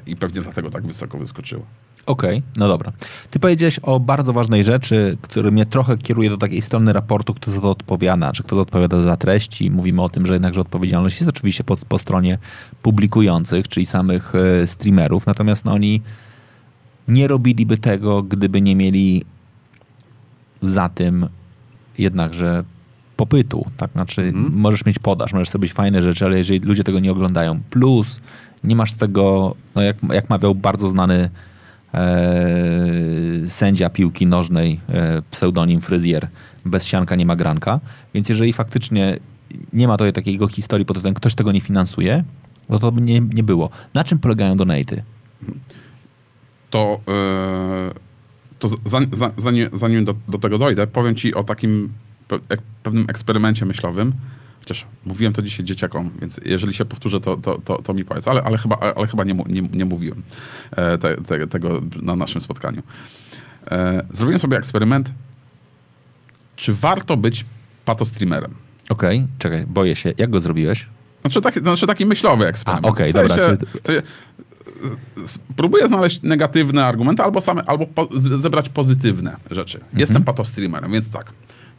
I 0.07 0.15
pewnie 0.15 0.41
dlatego 0.41 0.69
tak 0.69 0.87
wysoko 0.87 1.17
wyskoczyła. 1.17 1.63
Okej, 2.05 2.43
no 2.57 2.67
dobra. 2.67 2.91
Ty 3.31 3.39
powiedziałeś 3.39 3.79
o 3.79 3.99
bardzo 3.99 4.33
ważnej 4.33 4.63
rzeczy, 4.63 5.17
który 5.21 5.51
mnie 5.51 5.65
trochę 5.65 5.97
kieruje 5.97 6.29
do 6.29 6.37
takiej 6.37 6.61
strony 6.61 6.93
raportu, 6.93 7.33
kto 7.33 7.51
za 7.51 7.61
to 7.61 7.69
odpowiada, 7.69 8.31
czy 8.31 8.43
kto 8.43 8.55
to 8.55 8.61
odpowiada 8.61 9.01
za 9.01 9.17
treści. 9.17 9.71
Mówimy 9.71 10.01
o 10.01 10.09
tym, 10.09 10.25
że 10.25 10.33
jednakże 10.33 10.61
odpowiedzialność 10.61 11.19
jest 11.19 11.29
oczywiście 11.29 11.63
po, 11.63 11.77
po 11.77 11.99
stronie 11.99 12.37
publikujących, 12.81 13.67
czyli 13.67 13.85
samych 13.85 14.33
e, 14.35 14.67
streamerów, 14.67 15.25
natomiast 15.25 15.65
no, 15.65 15.71
oni 15.73 16.01
nie 17.07 17.27
robiliby 17.27 17.77
tego, 17.77 18.23
gdyby 18.23 18.61
nie 18.61 18.75
mieli 18.75 19.25
za 20.61 20.89
tym 20.89 21.27
jednakże 21.97 22.63
popytu. 23.17 23.65
Tak? 23.77 23.91
Znaczy, 23.91 24.31
możesz 24.33 24.85
mieć 24.85 24.99
podaż, 24.99 25.33
możesz 25.33 25.49
sobie 25.49 25.67
fajne 25.67 26.01
rzeczy, 26.01 26.25
ale 26.25 26.37
jeżeli 26.37 26.59
ludzie 26.59 26.83
tego 26.83 26.99
nie 26.99 27.11
oglądają, 27.11 27.59
plus 27.69 28.21
nie 28.63 28.75
masz 28.75 28.91
z 28.91 28.97
tego, 28.97 29.55
no 29.75 29.81
jak, 29.81 29.97
jak 30.13 30.29
mawiał 30.29 30.55
bardzo 30.55 30.87
znany 30.87 31.29
e, 31.93 32.39
sędzia 33.47 33.89
piłki 33.89 34.27
nożnej, 34.27 34.79
e, 34.89 35.21
pseudonim 35.31 35.81
fryzjer, 35.81 36.27
bez 36.65 36.85
sianka 36.85 37.15
nie 37.15 37.25
ma 37.25 37.35
granka, 37.35 37.79
więc 38.13 38.29
jeżeli 38.29 38.53
faktycznie 38.53 39.17
nie 39.73 39.87
ma 39.87 39.97
tutaj 39.97 40.13
takiego 40.13 40.47
historii 40.47 40.85
pod 40.85 41.01
tym, 41.01 41.13
ktoś 41.13 41.35
tego 41.35 41.51
nie 41.51 41.61
finansuje, 41.61 42.23
no 42.69 42.79
to 42.79 42.91
by 42.91 43.01
nie, 43.01 43.19
nie 43.19 43.43
było. 43.43 43.69
Na 43.93 44.03
czym 44.03 44.19
polegają 44.19 44.57
donaty? 44.57 45.03
to, 46.71 46.99
e, 47.07 47.91
to 48.59 48.67
zanim, 48.85 49.09
zanim, 49.37 49.69
zanim 49.73 50.05
do, 50.05 50.15
do 50.27 50.37
tego 50.37 50.57
dojdę, 50.57 50.87
powiem 50.87 51.15
ci 51.15 51.35
o 51.35 51.43
takim 51.43 51.89
pewnym 52.83 53.05
eksperymencie 53.09 53.65
myślowym. 53.65 54.13
Chociaż 54.61 54.85
mówiłem 55.05 55.33
to 55.33 55.41
dzisiaj 55.41 55.65
dzieciakom, 55.65 56.11
więc 56.21 56.39
jeżeli 56.45 56.73
się 56.73 56.85
powtórzę, 56.85 57.19
to, 57.21 57.37
to, 57.37 57.61
to, 57.65 57.81
to 57.81 57.93
mi 57.93 58.05
powiedz. 58.05 58.27
Ale, 58.27 58.43
ale 58.43 58.57
chyba, 58.57 58.77
ale 58.95 59.07
chyba 59.07 59.23
nie, 59.23 59.33
nie, 59.33 59.61
nie 59.61 59.85
mówiłem 59.85 60.23
e, 60.71 60.97
te, 60.97 61.15
te, 61.17 61.47
tego 61.47 61.81
na 62.01 62.15
naszym 62.15 62.41
spotkaniu. 62.41 62.81
E, 63.71 64.05
zrobiłem 64.11 64.39
sobie 64.39 64.57
eksperyment, 64.57 65.13
czy 66.55 66.73
warto 66.73 67.17
być 67.17 67.45
patostreamerem. 67.85 68.53
Okej, 68.89 69.27
czekaj, 69.37 69.65
boję 69.67 69.95
się. 69.95 70.13
Jak 70.17 70.29
go 70.29 70.41
zrobiłeś? 70.41 70.87
Znaczy 71.21 71.41
taki, 71.41 71.59
znaczy 71.59 71.87
taki 71.87 72.05
myślowy 72.05 72.47
eksperyment. 72.47 72.85
Okej, 72.85 73.13
sensie, 73.13 73.27
dobra, 73.37 73.55
w 73.83 73.87
sensie, 73.87 74.01
s- 75.23 75.39
Próbuję 75.55 75.87
znaleźć 75.87 76.21
negatywne 76.21 76.85
argumenty 76.85 77.23
albo, 77.23 77.41
same, 77.41 77.63
albo 77.65 77.85
po, 77.87 78.07
zebrać 78.37 78.69
pozytywne 78.69 79.35
rzeczy. 79.51 79.77
Mhm. 79.77 79.99
Jestem 79.99 80.23
patostreamerem, 80.23 80.91
więc 80.91 81.11
tak. 81.11 81.31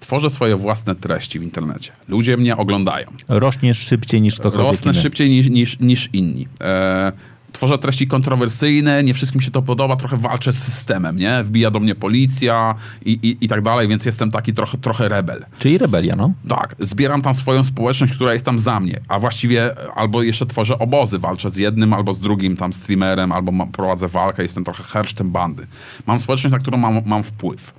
Tworzę 0.03 0.31
swoje 0.31 0.57
własne 0.57 0.95
treści 0.95 1.39
w 1.39 1.43
internecie. 1.43 1.93
Ludzie 2.09 2.37
mnie 2.37 2.57
oglądają. 2.57 3.07
Rośniesz 3.29 3.79
szybciej 3.79 4.21
niż 4.21 4.35
ktokolwiek 4.35 4.73
Rosnę 4.73 4.93
inny. 4.93 5.03
szybciej 5.03 5.31
niż, 5.31 5.49
niż, 5.51 5.81
niż 5.81 6.09
inni. 6.13 6.49
E, 6.61 7.13
tworzę 7.53 7.79
treści 7.79 8.07
kontrowersyjne, 8.07 9.05
nie 9.05 9.15
wszystkim 9.15 9.41
się 9.41 9.51
to 9.51 9.63
podoba, 9.63 9.97
trochę 9.97 10.17
walczę 10.17 10.53
z 10.53 10.59
systemem, 10.59 11.17
nie? 11.17 11.45
Wbija 11.45 11.71
do 11.71 11.81
mnie 11.81 11.95
policja 11.95 12.75
i, 13.05 13.13
i, 13.13 13.45
i 13.45 13.49
tak 13.49 13.63
dalej, 13.63 13.89
więc 13.89 14.05
jestem 14.05 14.31
taki 14.31 14.55
trochę, 14.55 14.79
trochę 14.79 15.09
rebel. 15.09 15.45
Czyli 15.59 15.79
rebelia, 15.79 16.17
no. 16.17 16.33
Tak, 16.49 16.77
zbieram 16.81 17.23
tam 17.23 17.35
swoją 17.35 17.65
społeczność, 17.65 18.13
która 18.13 18.33
jest 18.33 18.45
tam 18.45 18.59
za 18.59 18.81
mnie, 18.81 19.01
a 19.09 19.19
właściwie 19.19 19.75
albo 19.95 20.23
jeszcze 20.23 20.47
tworzę 20.47 20.79
obozy, 20.79 21.19
walczę 21.19 21.51
z 21.51 21.57
jednym 21.57 21.93
albo 21.93 22.15
z 22.15 22.21
drugim 22.21 22.57
tam 22.57 22.73
streamerem, 22.73 23.33
albo 23.33 23.53
mam, 23.53 23.73
prowadzę 23.73 24.09
walkę, 24.09 24.43
jestem 24.43 24.65
trochę 24.65 24.83
hersztem 24.83 25.31
bandy. 25.31 25.67
Mam 26.07 26.21
społeczność, 26.21 26.53
na 26.53 26.59
którą 26.59 26.79
mam, 26.79 27.03
mam 27.07 27.23
wpływ. 27.23 27.75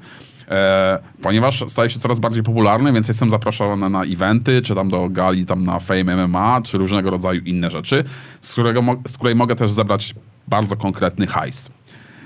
E, 0.54 1.00
ponieważ 1.22 1.64
staje 1.68 1.90
się 1.90 2.00
coraz 2.00 2.20
bardziej 2.20 2.44
popularny, 2.44 2.94
więc 2.94 3.08
jestem 3.08 3.30
zapraszany 3.30 3.90
na 3.90 4.04
eventy, 4.04 4.62
czy 4.62 4.76
tam 4.76 4.90
do 4.90 5.10
gali 5.10 5.46
tam 5.46 5.66
na 5.66 5.80
Fame 5.80 6.28
MMA, 6.28 6.62
czy 6.62 6.78
różnego 6.78 7.10
rodzaju 7.10 7.42
inne 7.42 7.72
rzeczy, 7.72 8.04
z, 8.42 8.52
którego, 8.52 8.84
z 9.08 9.18
której 9.18 9.36
mogę 9.36 9.56
też 9.56 9.72
zebrać 9.72 10.16
bardzo 10.48 10.76
konkretny 10.76 11.28
hajs. 11.28 11.72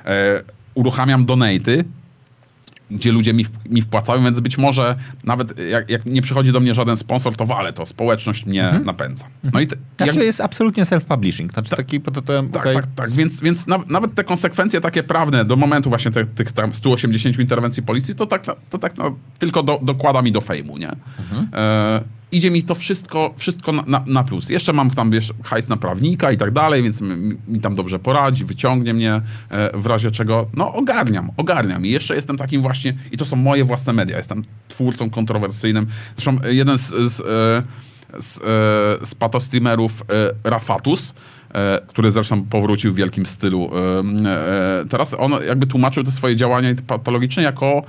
E, 0.06 0.43
uruchamiam 0.73 1.25
donaty, 1.25 1.85
gdzie 2.91 3.11
ludzie 3.11 3.33
mi, 3.33 3.45
mi 3.69 3.82
wpłacają, 3.82 4.24
więc 4.24 4.40
być 4.40 4.57
może 4.57 4.95
nawet 5.24 5.59
jak, 5.59 5.90
jak 5.90 6.06
nie 6.06 6.22
przychodzi 6.22 6.51
do 6.51 6.59
mnie 6.59 6.74
żaden 6.74 6.98
sponsor, 6.98 7.35
to 7.35 7.45
wale 7.45 7.74
to, 7.74 7.85
społeczność 7.85 8.45
mnie 8.45 8.80
napędza. 8.85 9.25
No 9.53 9.59
i 9.59 9.67
te, 9.67 9.75
jak, 9.99 10.11
Znaczy 10.11 10.25
jest 10.25 10.41
absolutnie 10.41 10.83
self-publishing. 10.83 11.53
Znaczy 11.53 11.69
taki 11.75 11.99
pod 11.99 12.25
tak, 12.25 12.61
okej, 12.61 12.75
tak, 12.75 12.88
tak, 12.95 13.09
więc, 13.11 13.41
więc 13.41 13.67
naw, 13.67 13.88
nawet 13.88 14.16
te 14.16 14.24
konsekwencje 14.24 14.82
takie 14.82 15.03
prawne 15.03 15.45
do 15.45 15.56
momentu 15.56 15.90
właśnie 15.90 16.11
te, 16.11 16.25
tych 16.25 16.51
tam 16.51 16.74
180 16.74 17.40
interwencji 17.40 17.83
policji, 17.83 18.16
to 18.16 18.25
tak, 18.25 18.48
na- 18.48 18.56
to 18.69 18.77
tak 18.77 18.98
no, 18.98 19.16
tylko 19.40 19.64
do, 19.64 19.80
dokłada 19.83 20.22
mi 20.22 20.32
do 20.32 20.41
fejmu, 20.41 20.77
nie? 20.77 20.91
E, 21.53 22.03
idzie 22.31 22.51
mi 22.51 22.64
to 22.64 22.75
wszystko, 22.75 23.33
wszystko 23.38 23.72
na, 23.72 24.03
na, 24.06 24.23
plus. 24.23 24.49
Jeszcze 24.49 24.73
mam 24.73 24.89
tam, 24.89 25.11
wiesz, 25.11 25.33
hajs 25.43 25.69
na 25.69 25.77
prawnika 25.77 26.31
i 26.31 26.38
tak 26.38 26.51
dalej, 26.51 26.83
więc 26.83 27.01
mi, 27.01 27.38
mi 27.47 27.59
tam 27.59 27.75
dobrze 27.75 27.99
poradzi, 27.99 28.45
wyciągnie 28.45 28.93
mnie 28.93 29.22
e, 29.49 29.77
w 29.77 29.85
razie 29.85 30.11
czego. 30.11 30.47
No 30.53 30.73
ogarniam, 30.73 31.31
ogarniam. 31.38 31.85
I 31.85 31.89
jeszcze 31.89 32.15
jestem 32.15 32.38
takim 32.38 32.61
właśnie, 32.61 32.93
i 33.11 33.17
to 33.17 33.25
są 33.25 33.35
moje 33.35 33.64
własne 33.64 33.93
media, 33.93 34.17
jestem 34.17 34.43
twórcą 34.67 35.09
kontrowersyjnym. 35.09 35.88
Zresztą 36.17 36.38
jeden 36.47 36.77
z, 36.77 36.88
z, 36.88 37.19
e, 37.19 37.64
z, 38.22 38.38
e, 38.38 38.41
z 39.06 39.15
patostreamerów 39.15 40.03
e, 40.43 40.49
Rafatus, 40.49 41.14
e, 41.53 41.81
który 41.88 42.11
zresztą 42.11 42.43
powrócił 42.43 42.91
w 42.91 42.95
wielkim 42.95 43.25
stylu. 43.25 43.72
e, 43.75 44.85
Teraz 44.89 45.15
on 45.19 45.31
jakby 45.47 45.67
tłumaczył 45.67 46.03
te 46.03 46.11
swoje 46.11 46.35
działania 46.35 46.69
patologiczne 46.88 47.43
jako 47.43 47.83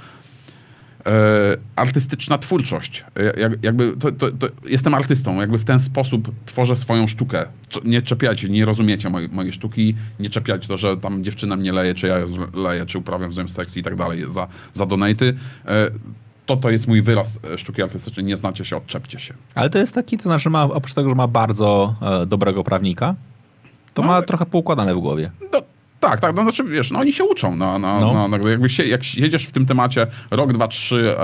artystyczna 1.77 2.39
twórczość. 2.39 3.05
E, 3.17 3.41
Jak, 3.41 3.53
jakby 3.62 3.97
to, 3.97 4.12
to, 4.12 4.31
to 4.31 4.47
jestem 4.65 4.95
artystą, 4.95 5.41
jakby 5.41 5.59
w 5.59 5.65
ten 5.65 5.81
sposób 5.81 6.31
tworzę 6.47 6.77
swoją 6.77 7.07
sztukę. 7.07 7.47
Nie 7.85 8.03
czepiajcie, 8.03 8.49
nie 8.49 8.65
rozumiecie 8.65 9.11
mojej, 9.11 9.28
mojej 9.28 9.53
sztuki, 9.53 9.95
nie 10.20 10.31
czepiajcie 10.31 10.69
to, 10.69 10.77
że 10.77 10.97
tam 10.97 11.25
dziewczyna 11.25 11.57
mnie 11.57 11.73
leje, 11.73 11.95
czy 11.95 12.07
ja 12.07 12.19
ją 12.19 12.27
leję, 12.55 12.87
czy 12.87 12.99
uprawiam 12.99 13.31
nią 13.31 13.49
seks 13.49 13.77
i 13.77 13.83
tak 13.83 13.97
dalej 13.97 14.25
za, 14.31 14.49
za 14.73 14.87
donaty. 14.87 15.35
E, 15.67 15.91
To 16.47 16.57
to 16.57 16.70
jest 16.70 16.89
mój 16.89 17.03
wyraz 17.03 17.39
e, 17.55 17.59
sztuki 17.59 17.83
artystycznej, 17.83 18.27
nie 18.27 18.37
znacie 18.37 18.65
się, 18.65 18.77
odczepcie 18.77 19.19
się. 19.19 19.35
Ale 19.55 19.70
to 19.70 19.78
jest 19.78 19.95
taki, 19.95 20.17
to 20.17 20.23
znaczy 20.23 20.51
ma, 20.51 20.62
oprócz 20.65 20.95
tego, 20.95 21.09
że 21.09 21.15
ma 21.15 21.27
bardzo 21.28 21.95
e, 22.23 22.27
dobrego 22.27 22.65
prawnika, 22.65 23.15
to 23.95 24.03
No, 24.03 24.09
ma 24.09 24.23
trochę 24.23 24.47
poukładane 24.47 24.95
w 24.95 24.99
głowie. 24.99 25.31
No, 25.53 25.62
tak, 26.01 26.20
tak, 26.20 26.36
no 26.36 26.43
znaczy 26.43 26.65
wiesz, 26.65 26.91
no 26.91 26.99
oni 26.99 27.12
się 27.12 27.25
uczą, 27.25 27.57
no, 27.57 27.78
no, 27.78 28.01
No. 28.01 28.12
no. 28.28 28.39
no 28.39 28.49
jakby 28.49 28.68
się, 28.70 28.85
jak 28.85 29.05
siedzisz 29.05 29.47
w 29.47 29.52
tym 29.52 29.67
temacie 29.67 30.07
rok, 30.31 30.52
dwa, 30.52 30.68
trzy 30.68 31.15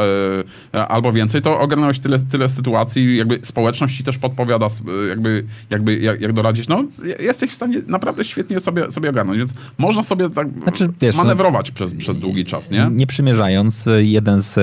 e, 0.75 0.87
albo 0.89 1.13
więcej, 1.13 1.43
to 1.43 1.61
ogarnąłeś 1.61 1.99
tyle, 1.99 2.19
tyle 2.19 2.49
sytuacji, 2.49 3.17
jakby 3.17 3.39
społeczność 3.43 3.97
ci 3.97 4.05
też 4.05 4.19
podpowiada, 4.19 4.67
e, 4.67 5.07
jakby, 5.09 5.45
jakby 5.71 5.97
jak, 5.99 6.21
jak 6.21 6.33
doradzić, 6.33 6.69
no 6.69 6.85
je- 7.05 7.17
jesteś 7.27 7.51
w 7.51 7.55
stanie 7.55 7.83
naprawdę 7.87 8.25
świetnie 8.25 8.61
sobie, 8.61 8.93
sobie 8.93 9.11
ogarnąć, 9.11 9.39
więc 9.39 9.55
można 9.79 10.03
sobie 10.03 10.31
tak 10.31 10.49
Znaczy, 10.63 10.89
wiesz, 11.01 11.17
no- 11.17 11.23
manewrować 11.23 11.71
przez, 11.71 11.95
przez 11.95 12.19
długi 12.19 12.45
czas, 12.45 12.71
nie? 12.71 12.89
Nie 12.91 13.07
przymierzając, 13.07 13.85
jeden 13.99 14.41
z 14.43 14.55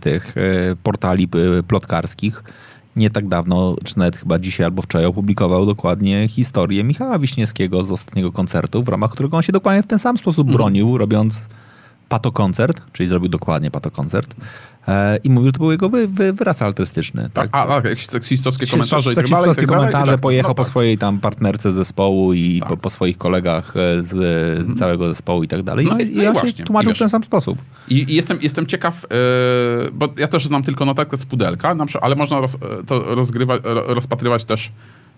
tych 0.00 0.34
portali 0.82 1.28
plotkarskich 1.68 2.42
nie 2.96 3.10
tak 3.10 3.28
dawno, 3.28 3.76
czy 3.84 3.98
nawet 3.98 4.16
chyba 4.16 4.38
dzisiaj 4.38 4.64
albo 4.64 4.82
wczoraj 4.82 5.06
opublikował 5.06 5.66
dokładnie 5.66 6.28
historię 6.28 6.84
Michała 6.84 7.18
Wiśniewskiego 7.18 7.84
z 7.84 7.92
ostatniego 7.92 8.32
koncertu, 8.32 8.82
w 8.82 8.88
ramach 8.88 9.10
którego 9.10 9.36
on 9.36 9.42
się 9.42 9.52
dokładnie 9.52 9.82
w 9.82 9.86
ten 9.86 9.98
sam 9.98 10.18
sposób 10.18 10.48
Mhm. 10.48 10.56
bronił, 10.56 10.98
robiąc 10.98 11.46
patokoncert, 12.18 12.80
czyli 12.92 13.08
zrobił 13.08 13.28
dokładnie 13.28 13.70
patokoncert 13.70 14.34
e, 14.88 15.16
i 15.24 15.30
mówił, 15.30 15.48
że 15.48 15.52
to 15.52 15.58
był 15.58 15.70
jego 15.72 15.88
wy, 15.88 16.08
wy, 16.08 16.32
wyraz 16.32 16.62
artystyczny. 16.62 17.30
Tak, 17.32 17.48
a, 17.52 17.68
a 17.68 17.88
jakieś 17.88 18.06
seksistowskie 18.06 18.66
komentarze 18.66 19.12
i 19.12 19.14
tak 19.14 19.28
dalej. 19.28 19.44
Seksistowskie 19.44 19.66
tak 19.66 19.76
komentarze, 19.78 20.12
tak- 20.12 20.20
pojechał 20.20 20.50
no 20.50 20.54
po 20.54 20.62
tak. 20.62 20.70
swojej 20.70 20.98
tam 20.98 21.18
partnerce 21.20 21.72
zespołu 21.72 22.32
i 22.32 22.60
Tak. 22.60 22.68
po, 22.68 22.76
po 22.76 22.90
swoich 22.90 23.18
kolegach 23.18 23.76
e, 23.76 24.02
z 24.02 24.14
e, 24.70 24.74
całego 24.78 25.08
zespołu 25.08 25.42
i 25.42 25.48
tak 25.48 25.62
dalej. 25.62 25.86
No 25.90 25.98
I, 25.98 26.02
i- 26.02 26.16
no 26.16 26.22
i 26.22 26.26
on 26.26 26.34
się 26.34 26.40
właśnie. 26.40 26.64
tłumaczył 26.64 26.94
w 26.94 26.98
ten 26.98 27.08
sam 27.08 27.24
sposób. 27.24 27.58
I, 27.88 28.12
I 28.12 28.14
jestem, 28.14 28.38
jestem 28.42 28.66
ciekaw, 28.66 29.02
yy, 29.02 29.90
bo 29.92 30.08
ja 30.18 30.28
też 30.28 30.46
znam 30.46 30.62
tylko 30.62 30.84
notatkę 30.84 31.16
z 31.16 31.24
pudelka, 31.24 31.74
przykład, 31.86 32.04
ale 32.04 32.16
można 32.16 32.40
roz, 32.40 32.56
to 32.86 33.14
rozgrywać, 33.14 33.60
ro- 33.64 33.94
rozpatrywać 33.94 34.44
też, 34.44 34.72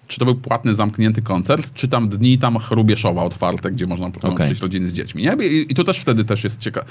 czy 0.07 0.19
to 0.19 0.25
był 0.25 0.35
płatny, 0.35 0.75
zamknięty 0.75 1.23
koncert, 1.23 1.75
czy 1.75 1.89
tam 1.89 2.09
dni 2.09 2.39
tam 2.39 2.59
Chrubieszowa 2.59 3.23
otwarte, 3.23 3.71
gdzie 3.71 3.87
można 3.87 4.07
Okej. 4.07 4.35
przyjść 4.35 4.63
rodziny 4.63 4.89
z 4.89 4.93
dziećmi. 4.93 5.23
Nie? 5.23 5.47
I, 5.47 5.73
I 5.73 5.75
tu 5.75 5.85
też 5.85 5.99
wtedy 5.99 6.25
też 6.25 6.45
jest 6.45 6.61
ciekawe. 6.61 6.87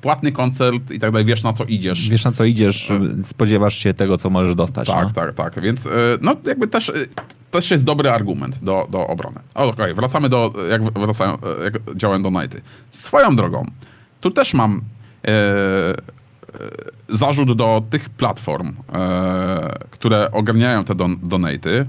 Płatny 0.00 0.32
koncert 0.32 0.90
i 0.90 0.98
tak 0.98 1.10
dalej, 1.10 1.24
wiesz 1.24 1.42
na 1.42 1.52
co 1.52 1.64
idziesz. 1.64 2.08
Wiesz 2.08 2.24
na 2.24 2.32
co 2.32 2.44
idziesz, 2.44 2.92
spodziewasz 3.22 3.78
się 3.78 3.94
tego, 3.94 4.18
co 4.18 4.30
możesz 4.30 4.54
dostać. 4.54 4.88
Tak, 4.88 5.04
no. 5.04 5.10
tak, 5.10 5.34
tak. 5.34 5.60
Więc 5.60 5.86
y, 5.86 5.90
no 6.20 6.36
jakby 6.46 6.68
też, 6.68 6.88
y, 6.88 7.08
też 7.50 7.70
jest 7.70 7.84
dobry 7.84 8.10
argument 8.10 8.64
do, 8.64 8.88
do 8.90 9.06
obrony. 9.06 9.40
Okej, 9.54 9.94
wracamy 9.94 10.28
do, 10.28 10.52
jak, 10.70 10.82
wracają, 10.82 11.38
jak 11.64 11.96
działają 11.96 12.22
donaty. 12.22 12.60
Swoją 12.90 13.36
drogą, 13.36 13.66
tu 14.20 14.30
też 14.30 14.54
mam 14.54 14.80
zarzut 17.08 17.52
do 17.56 17.82
tych 17.90 18.10
platform, 18.10 18.72
e, 18.92 19.78
które 19.90 20.32
ogarniają 20.32 20.84
te 20.84 20.94
don 20.94 21.16
donaty. 21.22 21.86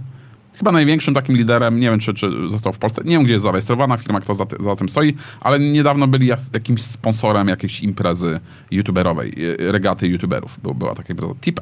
Chyba 0.58 0.72
największym 0.72 1.14
takim 1.14 1.38
liderem, 1.38 1.80
nie 1.80 1.90
wiem 1.90 2.00
czy, 2.00 2.14
czy 2.14 2.30
został 2.48 2.74
w 2.74 2.78
Polsce, 2.78 3.02
nie 3.06 3.12
wiem 3.12 3.24
gdzie 3.24 3.34
jest 3.34 3.44
zarejestrowana 3.44 3.98
firma, 3.98 4.20
kto 4.20 4.34
za, 4.34 4.46
za 4.60 4.76
tym 4.76 4.90
stoi, 4.90 5.14
ale 5.42 5.60
niedawno 5.60 6.08
byli 6.08 6.28
jakimś 6.54 6.82
sponsorem 6.82 7.48
jakiejś 7.48 7.82
imprezy 7.82 8.40
youtuberowej, 8.72 9.34
e, 9.60 9.72
regaty 9.72 10.08
youtuberów. 10.08 10.60
By, 10.64 10.74
była 10.74 10.96
taka 10.96 11.10
impreza. 11.10 11.34
Tip 11.42 11.60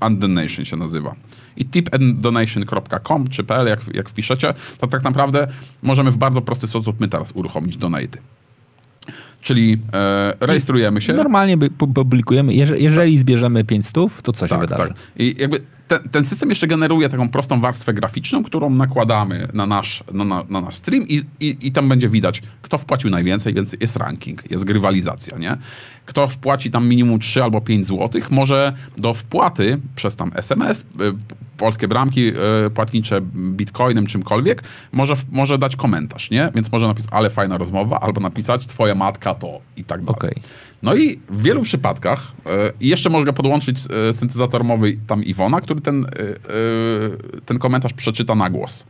and 0.00 0.18
Donation 0.18 0.64
się 0.64 0.76
nazywa. 0.76 1.14
I 1.56 1.64
tipanddonation.com 1.64 3.28
czy 3.28 3.44
pl, 3.44 3.68
jak, 3.68 3.80
jak 3.94 4.08
wpiszecie, 4.08 4.54
to 4.78 4.86
tak 4.86 5.04
naprawdę 5.04 5.48
możemy 5.82 6.10
w 6.10 6.16
bardzo 6.16 6.42
prosty 6.42 6.66
sposób 6.66 7.00
my 7.00 7.08
teraz 7.08 7.32
uruchomić 7.34 7.76
donaty. 7.76 8.18
Czyli 9.40 9.78
e, 9.92 10.34
rejestrujemy 10.40 11.00
się. 11.00 11.12
Normalnie 11.12 11.58
publikujemy. 11.94 12.54
Jeżeli 12.54 13.18
zbierzemy 13.18 13.64
500, 13.64 13.94
to 14.22 14.32
co 14.32 14.46
się 14.46 14.50
tak, 14.50 14.60
wydarzy? 14.60 14.88
Tak. 14.88 14.96
I 15.18 15.34
jakby 15.38 15.60
ten, 15.88 16.08
ten, 16.08 16.24
system 16.24 16.48
jeszcze 16.48 16.66
generuje 16.66 17.08
taką 17.08 17.28
prostą 17.28 17.60
warstwę 17.60 17.94
graficzną, 17.94 18.44
którą 18.44 18.70
nakładamy 18.70 19.48
na 19.52 19.66
nasz, 19.66 20.04
na, 20.12 20.24
na, 20.24 20.44
na 20.48 20.60
nasz 20.60 20.74
stream 20.74 21.08
i, 21.08 21.24
i, 21.40 21.56
i, 21.60 21.72
tam 21.72 21.88
będzie 21.88 22.08
widać, 22.08 22.42
kto 22.62 22.78
wpłacił 22.78 23.10
najwięcej, 23.10 23.54
więc 23.54 23.76
jest 23.80 23.96
ranking, 23.96 24.50
jest 24.50 24.64
grywalizacja, 24.64 25.38
nie? 25.38 25.56
Kto 26.06 26.28
wpłaci 26.28 26.70
tam 26.70 26.88
minimum 26.88 27.18
3 27.18 27.42
albo 27.42 27.60
5 27.60 27.86
złotych, 27.86 28.30
może 28.30 28.72
do 28.98 29.14
wpłaty 29.14 29.80
przez 29.96 30.16
tam 30.16 30.30
SMS, 30.34 30.86
polskie 31.56 31.88
bramki 31.88 32.28
y, 32.66 32.70
płatnicze 32.70 33.20
bitcoinem, 33.36 34.06
czymkolwiek, 34.06 34.62
może, 34.92 35.14
może 35.32 35.58
dać 35.58 35.76
komentarz, 35.76 36.30
nie? 36.30 36.52
Więc 36.54 36.72
może 36.72 36.86
napisać, 36.86 37.10
ale 37.12 37.30
fajna 37.30 37.58
rozmowa, 37.58 38.00
albo 38.00 38.20
napisać, 38.20 38.66
twoja 38.66 38.94
matka 38.94 39.34
to 39.34 39.60
i 39.76 39.84
tak 39.84 40.02
dalej. 40.02 40.16
Okay. 40.16 40.34
No 40.82 40.94
i 40.94 41.20
w 41.28 41.42
wielu 41.42 41.62
przypadkach, 41.62 42.32
y, 42.46 42.50
jeszcze 42.80 43.10
mogę 43.10 43.32
podłączyć 43.32 43.78
syntezator 44.12 44.64
mowy 44.64 44.98
tam 45.06 45.24
Iwona, 45.24 45.60
który 45.60 45.80
ten, 45.80 46.06
ten 47.46 47.58
komentarz 47.58 47.92
przeczyta 47.92 48.34
na 48.34 48.50
głos. 48.50 48.86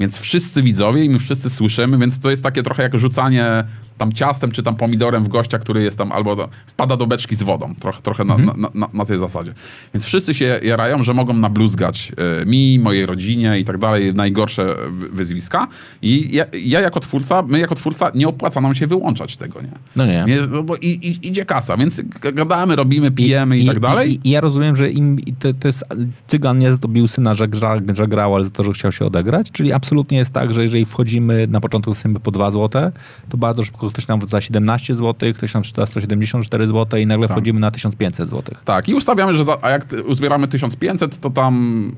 Więc 0.00 0.18
wszyscy 0.18 0.62
widzowie 0.62 1.04
i 1.04 1.10
my 1.10 1.18
wszyscy 1.18 1.50
słyszymy, 1.50 1.98
więc 1.98 2.20
to 2.20 2.30
jest 2.30 2.42
takie 2.42 2.62
trochę 2.62 2.82
jak 2.82 2.98
rzucanie 2.98 3.64
tam 4.02 4.12
ciastem 4.12 4.50
czy 4.50 4.62
tam 4.62 4.76
pomidorem 4.76 5.24
w 5.24 5.28
gościa, 5.28 5.58
który 5.58 5.82
jest 5.82 5.98
tam 5.98 6.12
albo 6.12 6.48
wpada 6.66 6.96
do 6.96 7.06
beczki 7.06 7.36
z 7.36 7.42
wodą. 7.42 7.74
Trochę, 7.74 8.02
trochę 8.02 8.22
mhm. 8.22 8.46
na, 8.46 8.68
na, 8.74 8.88
na, 8.92 9.04
tej 9.04 9.18
zasadzie. 9.18 9.54
Więc 9.94 10.04
wszyscy 10.04 10.34
się 10.34 10.60
jarają, 10.62 11.02
że 11.02 11.14
mogą 11.14 11.34
nabluzgać 11.34 12.12
y, 12.42 12.46
mi, 12.46 12.78
mojej 12.78 13.06
rodzinie 13.06 13.58
i 13.58 13.64
tak 13.64 13.78
dalej, 13.78 14.14
najgorsze 14.14 14.76
wyzwiska. 15.12 15.68
I 16.02 16.36
ja, 16.36 16.44
ja, 16.52 16.80
jako 16.80 17.00
twórca, 17.00 17.42
my 17.42 17.58
jako 17.58 17.74
twórca 17.74 18.10
nie 18.14 18.28
opłaca 18.28 18.60
nam 18.60 18.74
się 18.74 18.86
wyłączać 18.86 19.36
tego, 19.36 19.62
nie? 19.62 19.72
No 19.96 20.06
nie. 20.06 20.24
nie 20.28 20.42
bo 20.42 20.76
i, 20.76 20.88
i, 20.88 21.28
idzie 21.28 21.44
kasa, 21.44 21.76
więc 21.76 22.02
gadamy, 22.34 22.76
robimy, 22.76 23.10
pijemy 23.10 23.58
i, 23.58 23.64
i 23.64 23.66
tak 23.66 23.80
dalej. 23.80 24.20
I, 24.24 24.30
ja 24.30 24.40
rozumiem, 24.40 24.76
że 24.76 24.90
im 24.90 25.18
to, 25.38 25.54
to 25.54 25.68
jest 25.68 25.84
cygan 26.26 26.58
nie 26.58 26.70
za 26.70 26.78
to 26.78 26.88
bił 26.88 27.08
syna, 27.08 27.34
że, 27.34 27.48
gra, 27.48 27.80
że 27.94 28.08
grał, 28.08 28.34
ale 28.34 28.44
za 28.44 28.50
to, 28.50 28.62
że 28.62 28.72
chciał 28.72 28.92
się 28.92 29.04
odegrać. 29.04 29.50
Czyli 29.50 29.72
absolutnie 29.72 30.18
jest 30.18 30.32
tak, 30.32 30.54
że 30.54 30.62
jeżeli 30.62 30.84
wchodzimy 30.84 31.46
na 31.46 31.60
początku 31.60 31.94
z 31.94 32.02
po 32.22 32.30
2 32.30 32.50
złote, 32.50 32.92
to 33.28 33.36
bardzo 33.36 33.62
szybko 33.62 33.90
ktoś 33.92 34.08
nam 34.08 34.28
za 34.28 34.40
17 34.40 34.94
zł, 34.94 35.34
ktoś 35.34 35.54
nam 35.54 35.62
czyta 35.62 35.86
174 35.86 36.66
zł 36.66 37.00
i 37.00 37.06
nagle 37.06 37.28
tak. 37.28 37.34
wchodzimy 37.34 37.60
na 37.60 37.70
1500 37.70 38.30
zł. 38.30 38.54
Tak, 38.64 38.88
i 38.88 38.94
ustawiamy, 38.94 39.34
że 39.34 39.44
za, 39.44 39.56
a 39.62 39.70
jak 39.70 39.86
uzbieramy 40.06 40.48
1500, 40.48 41.18
to 41.18 41.30
tam 41.30 41.92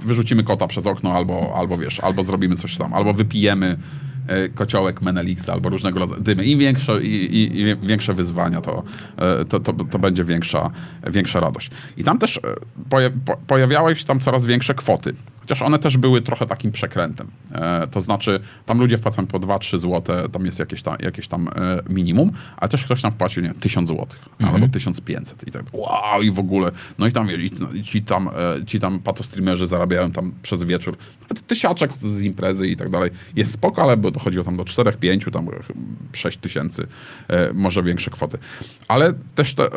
wyrzucimy 0.00 0.44
kota 0.44 0.66
przez 0.66 0.86
okno 0.86 1.12
albo, 1.12 1.52
albo 1.56 1.78
wiesz, 1.78 2.00
albo 2.00 2.22
zrobimy 2.22 2.56
coś 2.56 2.76
tam, 2.76 2.94
albo 2.94 3.12
wypijemy 3.14 3.78
e, 4.28 4.48
kociołek 4.48 5.02
Menelixa 5.02 5.52
albo 5.52 5.68
różnego 5.68 5.98
rodzaju 5.98 6.22
dymy. 6.22 6.44
Im 6.44 6.58
większe, 6.58 7.02
i, 7.02 7.36
i, 7.36 7.60
i 7.60 7.76
większe 7.76 8.14
wyzwania, 8.14 8.60
to, 8.60 8.82
e, 9.16 9.44
to, 9.44 9.60
to, 9.60 9.72
to, 9.72 9.98
będzie 9.98 10.24
większa, 10.24 10.70
większa 11.10 11.40
radość. 11.40 11.70
I 11.96 12.04
tam 12.04 12.18
też 12.18 12.36
e, 12.36 13.10
pojawiały 13.46 13.96
się 13.96 14.04
tam 14.04 14.20
coraz 14.20 14.46
większe 14.46 14.74
kwoty. 14.74 15.14
Chociaż 15.46 15.62
one 15.62 15.78
też 15.78 15.96
były 15.96 16.22
trochę 16.22 16.46
takim 16.46 16.72
przekrętem. 16.72 17.30
E, 17.52 17.86
to 17.86 18.02
znaczy, 18.02 18.40
tam 18.66 18.78
ludzie 18.78 18.98
wpłacają 18.98 19.26
po 19.26 19.40
2-3 19.40 19.78
zł, 19.78 20.28
tam 20.28 20.46
jest 20.46 20.58
jakieś 20.58 20.82
tam, 20.82 20.96
jakieś 21.00 21.28
tam 21.28 21.48
e, 21.48 21.52
minimum, 21.88 22.32
ale 22.56 22.68
też 22.68 22.84
ktoś 22.84 23.02
tam 23.02 23.12
wpłacił, 23.12 23.42
nie 23.42 23.54
1000 23.54 23.88
zł 23.88 24.06
mhm. 24.40 24.54
albo 24.54 24.72
1500 24.72 25.48
i 25.48 25.50
tak, 25.50 25.62
wow, 25.72 26.22
i 26.22 26.30
w 26.30 26.38
ogóle. 26.38 26.72
No 26.98 27.06
i 27.06 27.12
tam 27.12 27.30
i, 27.30 27.50
i 27.74 27.84
ci 27.84 28.02
tam, 28.02 28.28
e, 28.28 28.64
ci 28.66 28.80
tam 28.80 29.00
patostreamerzy 29.00 29.66
zarabiają 29.66 30.12
tam 30.12 30.32
przez 30.42 30.62
wieczór 30.62 30.96
nawet 31.30 31.46
tysiaczek 31.46 31.92
z, 31.92 32.22
imprezy 32.22 32.68
i 32.68 32.76
tak 32.76 32.90
dalej. 32.90 33.10
Jest 33.36 33.52
spoko, 33.52 33.82
ale 33.82 33.96
bo 33.96 34.10
dochodziło 34.10 34.44
tam 34.44 34.56
do 34.56 34.62
4-5, 34.62 35.30
tam 35.30 35.48
6 36.12 36.38
tysięcy, 36.38 36.86
e, 37.28 37.52
może 37.52 37.82
większe 37.82 38.10
kwoty. 38.10 38.38
Ale 38.88 39.12
też 39.34 39.54
te, 39.54 39.68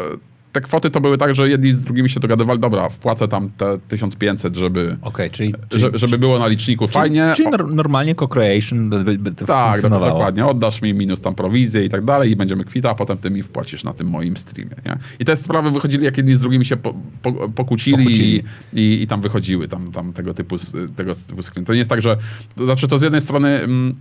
te 0.52 0.62
kwoty 0.62 0.90
to 0.90 1.02
były 1.02 1.18
tak, 1.18 1.36
że 1.36 1.50
jedni 1.50 1.74
z 1.74 1.82
drugimi 1.82 2.10
się 2.10 2.20
dogadywali, 2.20 2.60
dobra, 2.60 2.90
wpłacę 2.90 3.28
tam 3.28 3.50
te 3.58 3.80
1500, 3.88 4.56
żeby, 4.56 4.98
okay, 5.02 5.30
czyli, 5.30 5.54
żeby, 5.72 5.98
żeby 5.98 6.18
było 6.18 6.40
na 6.40 6.48
liczniku 6.48 6.86
czyli, 6.86 6.94
fajnie. 6.94 7.34
Czyli 7.36 7.50
normalnie 7.70 8.16
co-creation 8.16 8.90
by, 8.90 9.18
by 9.18 9.32
Tak, 9.32 9.82
dokładnie. 9.82 10.46
Oddasz 10.46 10.82
mi 10.82 10.94
minus 10.94 11.22
tam 11.22 11.36
prowizję 11.36 11.86
i 11.86 11.90
tak 11.90 12.06
dalej 12.06 12.32
i 12.32 12.36
będziemy 12.36 12.66
kwita, 12.66 12.90
a 12.90 12.96
potem 12.96 13.18
ty 13.18 13.32
mi 13.32 13.44
wpłacisz 13.44 13.84
na 13.84 13.94
tym 13.94 14.08
moim 14.08 14.38
streamie. 14.38 14.76
Nie? 14.86 14.98
I 15.20 15.26
te 15.26 15.36
sprawy 15.36 15.72
wychodzili, 15.72 16.06
jak 16.06 16.18
jedni 16.18 16.36
z 16.36 16.40
drugimi 16.40 16.66
się 16.66 16.78
po, 16.78 16.94
po, 17.22 17.50
pokłócili, 17.50 17.98
pokłócili. 17.98 18.44
I, 18.74 18.80
i, 18.80 19.02
I, 19.02 19.08
tam 19.08 19.22
wychodziły 19.22 19.68
tam, 19.68 19.92
tam 19.92 20.14
tego 20.14 20.34
typu, 20.34 20.56
tego 20.96 21.16
typu 21.16 21.44
screen. 21.44 21.66
To 21.66 21.74
nie 21.74 21.80
jest 21.80 21.90
tak, 21.90 22.02
że, 22.02 22.18
to 22.56 22.66
znaczy 22.66 22.88
to 22.88 23.00
z 23.00 23.02
jednej 23.02 23.22
strony... 23.22 23.50
Mm, 23.50 23.96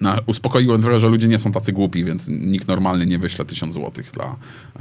no, 0.00 0.16
uspokoiłem 0.26 0.82
trochę, 0.82 1.00
że 1.00 1.08
ludzie 1.08 1.28
nie 1.28 1.38
są 1.38 1.52
tacy 1.52 1.72
głupi, 1.72 2.04
więc 2.04 2.28
nikt 2.28 2.68
normalny 2.68 3.06
nie 3.06 3.18
wyśle 3.18 3.44
1000 3.44 3.74
zł 3.74 4.04
dla, 4.12 4.36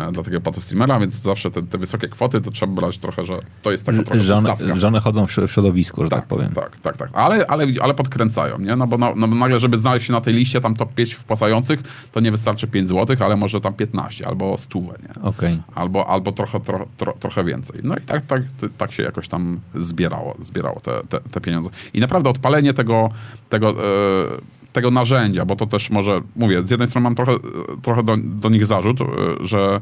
e, 0.07 0.11
dla 0.11 0.23
takiego 0.23 0.41
patostreamera, 0.41 0.99
więc 0.99 1.21
zawsze 1.21 1.51
te, 1.51 1.63
te, 1.63 1.77
wysokie 1.77 2.07
kwoty 2.07 2.41
to 2.41 2.51
trzeba 2.51 2.73
brać 2.73 2.97
trochę, 2.97 3.25
że 3.25 3.39
to 3.61 3.71
jest 3.71 3.85
taka 3.85 4.03
trochę 4.03 4.19
żony, 4.19 4.49
żony 4.73 4.99
chodzą 4.99 5.27
w 5.27 5.31
środowisku, 5.31 6.03
że 6.03 6.09
tak, 6.09 6.19
tak 6.19 6.27
powiem. 6.27 6.51
Tak, 6.51 6.77
tak, 6.79 6.97
tak. 6.97 7.09
Ale, 7.13 7.47
ale, 7.47 7.67
ale 7.81 7.93
podkręcają, 7.93 8.59
nie? 8.59 8.75
No 8.75 8.87
bo 8.87 8.97
no, 8.97 9.13
no, 9.15 9.27
nagle, 9.27 9.59
żeby 9.59 9.77
znaleźć 9.77 10.07
się 10.07 10.13
na 10.13 10.21
tej 10.21 10.33
liście 10.33 10.61
tam 10.61 10.75
top 10.75 10.93
5 10.93 11.13
wpłacających, 11.13 11.79
to 12.11 12.19
nie 12.19 12.31
wystarczy 12.31 12.67
5 12.67 12.87
zł, 12.87 13.17
ale 13.19 13.35
może 13.35 13.61
tam 13.61 13.73
15 13.73 14.27
albo 14.27 14.57
100, 14.57 14.79
nie? 14.79 15.23
Okay. 15.23 15.57
Albo, 15.75 16.07
albo 16.07 16.31
trochę, 16.31 16.59
tro, 16.59 16.85
tro, 16.97 17.13
trochę 17.19 17.43
więcej. 17.43 17.79
No 17.83 17.95
i 17.97 18.01
tak, 18.01 18.25
tak, 18.25 18.41
tak 18.77 18.91
się 18.91 19.03
jakoś 19.03 19.27
tam 19.27 19.59
zbierało, 19.75 20.35
zbierało 20.39 20.79
te, 20.79 21.01
te, 21.09 21.19
te 21.19 21.41
pieniądze. 21.41 21.69
I 21.93 21.99
naprawdę 21.99 22.29
odpalenie 22.29 22.73
tego, 22.73 23.09
tego 23.49 23.67
yy, 23.71 24.41
tego 24.75 24.91
narzędzia, 24.91 25.45
bo 25.45 25.55
to 25.55 25.65
też 25.65 25.89
może, 25.89 26.21
mówię, 26.35 26.63
z 26.63 26.69
jednej 26.69 26.89
strony 26.89 27.03
mam 27.03 27.15
trochę, 27.15 27.35
trochę 27.81 28.03
do, 28.03 28.17
do 28.17 28.49
nich 28.49 28.65
zarzut, 28.65 29.01
e, 29.01 29.05
że 29.39 29.81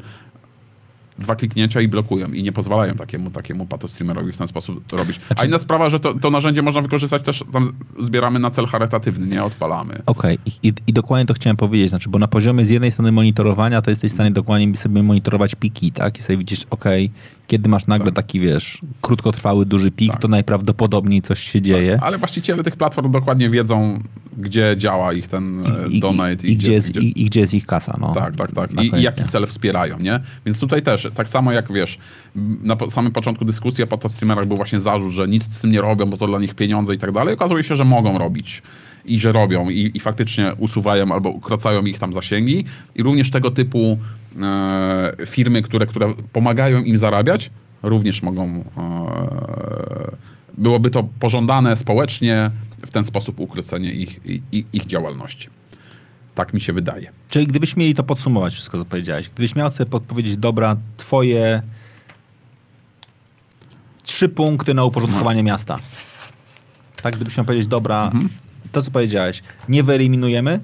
dwa 1.19 1.35
kliknięcia 1.35 1.82
i 1.82 1.88
blokują 1.88 2.27
i 2.27 2.43
nie 2.43 2.51
pozwalają 2.51 2.93
takiemu, 2.93 3.32
takiemu 3.32 3.66
patostreamerowi 3.66 4.32
w 4.32 4.38
ten 4.38 4.48
sposób 4.48 4.93
robić. 4.93 5.19
Znaczy... 5.27 5.43
A 5.43 5.45
inna 5.45 5.59
sprawa, 5.59 5.90
że 5.90 6.00
to, 6.00 6.14
to 6.14 6.30
narzędzie 6.30 6.61
można 6.61 6.82
wykorzystać 6.82 7.24
też, 7.24 7.43
tam 7.53 7.74
zbieramy 8.00 8.40
na 8.40 8.51
cel 8.51 8.66
charytatywny, 8.66 9.27
nie 9.27 9.43
odpalamy. 9.43 9.93
Okej 10.06 10.38
okay. 10.38 10.53
I, 10.64 10.74
I, 10.88 10.93
dokładnie 10.93 11.25
to 11.25 11.33
chciałem 11.33 11.58
powiedzieć, 11.58 11.90
znaczy, 11.90 12.09
bo 12.09 12.19
na 12.19 12.27
poziomie 12.27 12.66
z 12.66 12.69
jednej 12.69 12.92
strony 12.92 13.11
monitorowania 13.11 13.82
to 13.82 13.90
jesteś 13.90 14.11
w 14.11 14.16
stanie 14.16 14.32
dokładnie 14.32 14.77
sobie 14.77 15.03
monitorować 15.03 15.56
piki, 15.56 15.92
tak? 15.92 16.17
I 16.17 16.22
sobie 16.22 16.38
widzisz, 16.38 16.66
okay, 16.69 17.09
kiedy 17.48 17.69
masz 17.69 17.88
nagle 17.88 18.06
tak. 18.06 18.16
taki, 18.16 18.40
wiesz, 18.40 18.80
krótkotrwały, 19.01 19.66
duży 19.66 19.92
pik, 19.92 20.11
tak. 20.11 20.22
to 20.22 20.27
najprawdopodobniej 20.27 21.22
coś 21.22 21.40
się 21.40 21.59
tak. 21.59 21.61
dzieje. 21.61 22.00
Ale 22.01 22.17
właściciele 22.17 22.64
tych 22.64 22.75
platform 22.75 23.11
dokładnie 23.11 23.50
wiedzą, 23.50 24.00
gdzie 24.38 24.75
działa 24.77 25.14
ich 25.14 25.27
ten 25.27 25.64
I, 25.90 26.00
donate. 26.00 26.48
I, 26.48 26.51
i, 26.51 26.58
gdzie, 26.58 26.74
jest, 26.74 26.92
gdzie... 26.92 27.00
I, 27.00 27.25
gdzie 27.25 27.40
jest 27.40 27.53
ich 27.53 27.66
kasa. 27.66 27.98
No. 28.01 28.14
Tak, 28.14 28.35
tak, 28.35 28.51
tak. 28.51 28.83
I, 28.83 28.95
I 28.95 29.01
jaki 29.01 29.24
cel 29.24 29.48
wspierają, 29.48 30.00
nie? 30.00 30.19
Więc 30.45 30.59
tutaj 30.59 30.82
też, 30.82 31.03
tak 31.12 31.30
samo 31.30 31.52
jak 31.52 31.72
wiesz, 31.72 31.98
na 32.64 32.78
samym 32.90 33.12
początku 33.12 33.46
dyskusji 33.46 33.88
po 33.88 33.98
to 33.98 34.10
streamerach 34.10 34.46
był 34.46 34.58
właśnie 34.58 34.80
zarzut, 34.80 35.12
że 35.12 35.28
nic 35.28 35.44
z 35.44 35.62
tym 35.62 35.72
nie 35.72 35.82
robią, 35.82 36.06
bo 36.06 36.18
to 36.18 36.28
dla 36.28 36.40
nich 36.40 36.56
pieniądze 36.56 36.96
i 36.96 36.98
tak 36.98 37.12
dalej. 37.12 37.34
Okazuje 37.34 37.64
się, 37.64 37.76
że 37.76 37.86
mogą 37.86 38.18
robić 38.18 38.62
i 39.06 39.20
że 39.20 39.32
robią 39.32 39.70
i, 39.70 39.92
i 39.94 40.00
faktycznie 40.00 40.54
usuwają 40.58 41.12
albo 41.12 41.30
ukracają 41.30 41.82
ich 41.82 42.00
tam 42.00 42.14
zasięgi. 42.14 42.66
I 42.96 43.04
również 43.04 43.32
tego 43.32 43.52
typu 43.52 43.98
e, 44.42 45.14
firmy, 45.26 45.62
które, 45.62 45.86
które 45.86 46.14
pomagają 46.34 46.84
im 46.84 46.98
zarabiać, 46.98 47.50
również 47.84 48.22
mogą. 48.22 48.64
E, 48.78 50.34
byłoby 50.58 50.90
to 50.90 51.04
pożądane 51.20 51.76
społecznie 51.76 52.52
w 52.86 52.92
ten 52.92 53.04
sposób 53.04 53.40
ukrócenie 53.40 53.92
ich, 53.92 54.20
ich, 54.52 54.66
ich 54.74 54.86
działalności. 54.86 55.50
Tak 56.36 56.53
mi 56.53 56.62
się 56.62 56.74
wydaje. 56.74 57.12
Czyli 57.30 57.48
gdybyś 57.48 57.76
mieli 57.76 57.94
to 57.94 58.03
podsumować, 58.03 58.53
wszystko 58.53 58.78
co 58.78 58.86
powiedziałeś, 58.86 59.30
gdybyś 59.30 59.56
miał 59.56 59.72
sobie 59.72 59.90
podpowiedzieć, 59.90 60.38
dobra, 60.38 60.78
twoje 60.98 61.62
trzy 64.03 64.30
punkty 64.30 64.74
na 64.74 64.84
uporządkowanie 64.84 65.44
no. 65.44 65.48
miasta. 65.48 65.80
Tak, 67.02 67.16
gdybyś 67.16 67.38
miał 67.38 67.45
powiedzieć, 67.45 67.68
dobra, 67.68 68.06
mhm 68.06 68.30
to, 68.74 68.82
co 68.82 68.92
powiedziałeś, 68.92 69.44
nie 69.70 69.84
wyeliminujemy, 69.84 70.60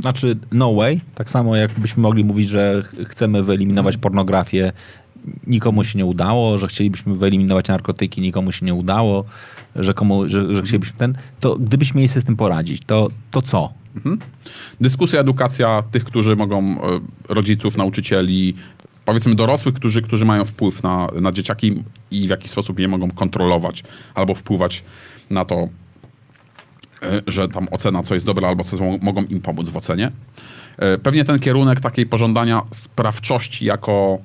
znaczy 0.00 0.38
no 0.52 0.74
way, 0.74 1.00
tak 1.14 1.30
samo 1.30 1.56
jakbyśmy 1.56 2.02
mogli 2.02 2.24
mówić, 2.24 2.48
że 2.48 2.82
chcemy 3.06 3.42
wyeliminować 3.42 3.96
pornografię, 3.96 4.72
nikomu 5.46 5.84
się 5.84 5.98
nie 5.98 6.06
udało, 6.06 6.58
że 6.58 6.66
chcielibyśmy 6.66 7.16
wyeliminować 7.16 7.68
narkotyki, 7.68 8.20
nikomu 8.20 8.52
się 8.52 8.66
nie 8.66 8.74
udało, 8.74 9.24
że, 9.76 9.94
komu, 9.94 10.28
że, 10.28 10.56
że 10.56 10.62
chcielibyśmy 10.62 10.98
ten, 10.98 11.14
to 11.40 11.56
gdybyśmy 11.56 11.98
mieli 11.98 12.08
sobie 12.08 12.20
z 12.20 12.24
tym 12.24 12.36
poradzić, 12.36 12.82
to, 12.86 13.08
to 13.30 13.42
co? 13.42 13.72
Mhm. 13.96 14.18
Dyskusja, 14.80 15.20
edukacja 15.20 15.82
tych, 15.90 16.04
którzy 16.04 16.36
mogą, 16.36 16.82
e, 16.82 17.00
rodziców, 17.28 17.76
nauczycieli, 17.76 18.54
powiedzmy 19.04 19.34
dorosłych, 19.34 19.74
którzy, 19.74 20.02
którzy 20.02 20.24
mają 20.24 20.44
wpływ 20.44 20.82
na, 20.82 21.06
na 21.20 21.32
dzieciaki 21.32 21.82
i 22.10 22.26
w 22.26 22.30
jakiś 22.30 22.50
sposób 22.50 22.78
je 22.78 22.88
mogą 22.88 23.10
kontrolować 23.10 23.82
albo 24.14 24.34
wpływać 24.34 24.84
na 25.30 25.44
to, 25.44 25.68
e, 27.02 27.22
że 27.26 27.48
tam 27.48 27.68
ocena, 27.70 28.02
co 28.02 28.14
jest 28.14 28.26
dobre, 28.26 28.48
albo 28.48 28.64
co 28.64 28.76
mo- 28.76 28.98
mogą 29.02 29.24
im 29.24 29.40
pomóc 29.40 29.68
w 29.68 29.76
ocenie. 29.76 30.10
E, 30.78 30.98
Pewnie 30.98 31.24
ten 31.24 31.38
kierunek 31.38 31.80
takiej 31.80 32.06
pożądania 32.06 32.62
sprawczości 32.70 33.64
jako, 33.64 34.18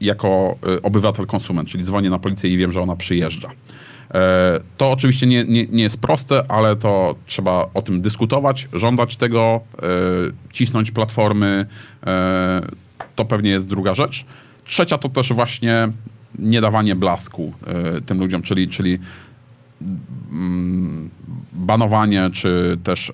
jako 0.00 0.56
obywatel, 0.82 1.26
konsument, 1.26 1.68
czyli 1.68 1.84
dzwonię 1.84 2.10
na 2.10 2.18
policję 2.18 2.50
i 2.50 2.56
wiem, 2.56 2.72
że 2.72 2.82
ona 2.82 2.96
przyjeżdża. 2.96 3.50
E, 4.14 4.60
To 4.76 4.90
oczywiście 4.90 5.26
nie, 5.26 5.44
nie, 5.44 5.66
nie 5.66 5.82
jest 5.82 5.98
proste, 5.98 6.44
ale 6.50 6.76
to 6.76 7.14
trzeba 7.26 7.66
o 7.74 7.82
tym 7.82 8.00
dyskutować, 8.02 8.68
żądać 8.72 9.16
tego, 9.16 9.60
e, 9.78 9.86
cisnąć 10.52 10.90
platformy. 10.90 11.66
e, 12.06 12.62
To 13.16 13.24
pewnie 13.24 13.50
jest 13.50 13.68
druga 13.68 13.94
rzecz. 13.94 14.24
Trzecia 14.64 14.98
to 14.98 15.08
też 15.08 15.32
właśnie 15.32 15.88
nie 16.38 16.60
dawanie 16.60 16.96
blasku 16.96 17.52
tym 18.06 18.18
ludziom, 18.18 18.42
czyli, 18.42 18.68
czyli 18.68 18.98
mm, 20.30 21.10
banowanie, 21.52 22.30
czy 22.32 22.78
też 22.84 23.12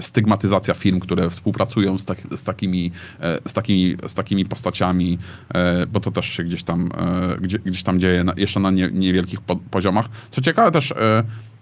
stygmatyzacja 0.00 0.74
firm, 0.74 1.00
które 1.00 1.30
współpracują 1.30 1.98
z, 1.98 2.04
tak, 2.04 2.18
z, 2.36 2.44
takimi, 2.44 2.92
e, 3.20 3.38
z, 3.48 3.52
takimi, 3.52 3.96
z 4.06 4.14
takimi 4.14 4.44
postaciami, 4.44 5.18
e, 5.54 5.86
bo 5.86 6.00
to 6.00 6.10
też 6.10 6.26
się 6.26 6.44
gdzieś 6.44 6.62
tam, 6.62 6.90
e, 6.96 7.36
gdzie, 7.40 7.58
gdzieś 7.58 7.82
tam 7.82 8.00
dzieje 8.00 8.24
jeszcze 8.36 8.60
na 8.60 8.70
nie, 8.70 8.90
niewielkich 8.92 9.40
po, 9.40 9.56
poziomach. 9.56 10.08
Co 10.30 10.40
ciekawe 10.40 10.70
też 10.70 10.94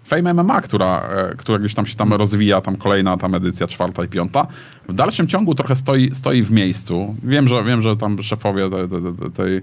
Fame 0.05 0.33
MMA, 0.33 0.61
która, 0.61 1.09
która 1.37 1.59
gdzieś 1.59 1.73
tam 1.73 1.85
się 1.85 1.95
tam 1.95 2.13
rozwija, 2.13 2.61
tam 2.61 2.75
kolejna 2.75 3.17
tam 3.17 3.35
edycja, 3.35 3.67
czwarta 3.67 4.03
i 4.03 4.07
piąta, 4.07 4.47
w 4.89 4.93
dalszym 4.93 5.27
ciągu 5.27 5.55
trochę 5.55 5.75
stoi, 5.75 6.15
stoi 6.15 6.43
w 6.43 6.51
miejscu. 6.51 7.15
Wiem, 7.23 7.47
że, 7.47 7.63
wiem, 7.63 7.81
że 7.81 7.97
tam 7.97 8.23
szefowie 8.23 8.69
tej, 8.69 8.89
tej, 9.33 9.61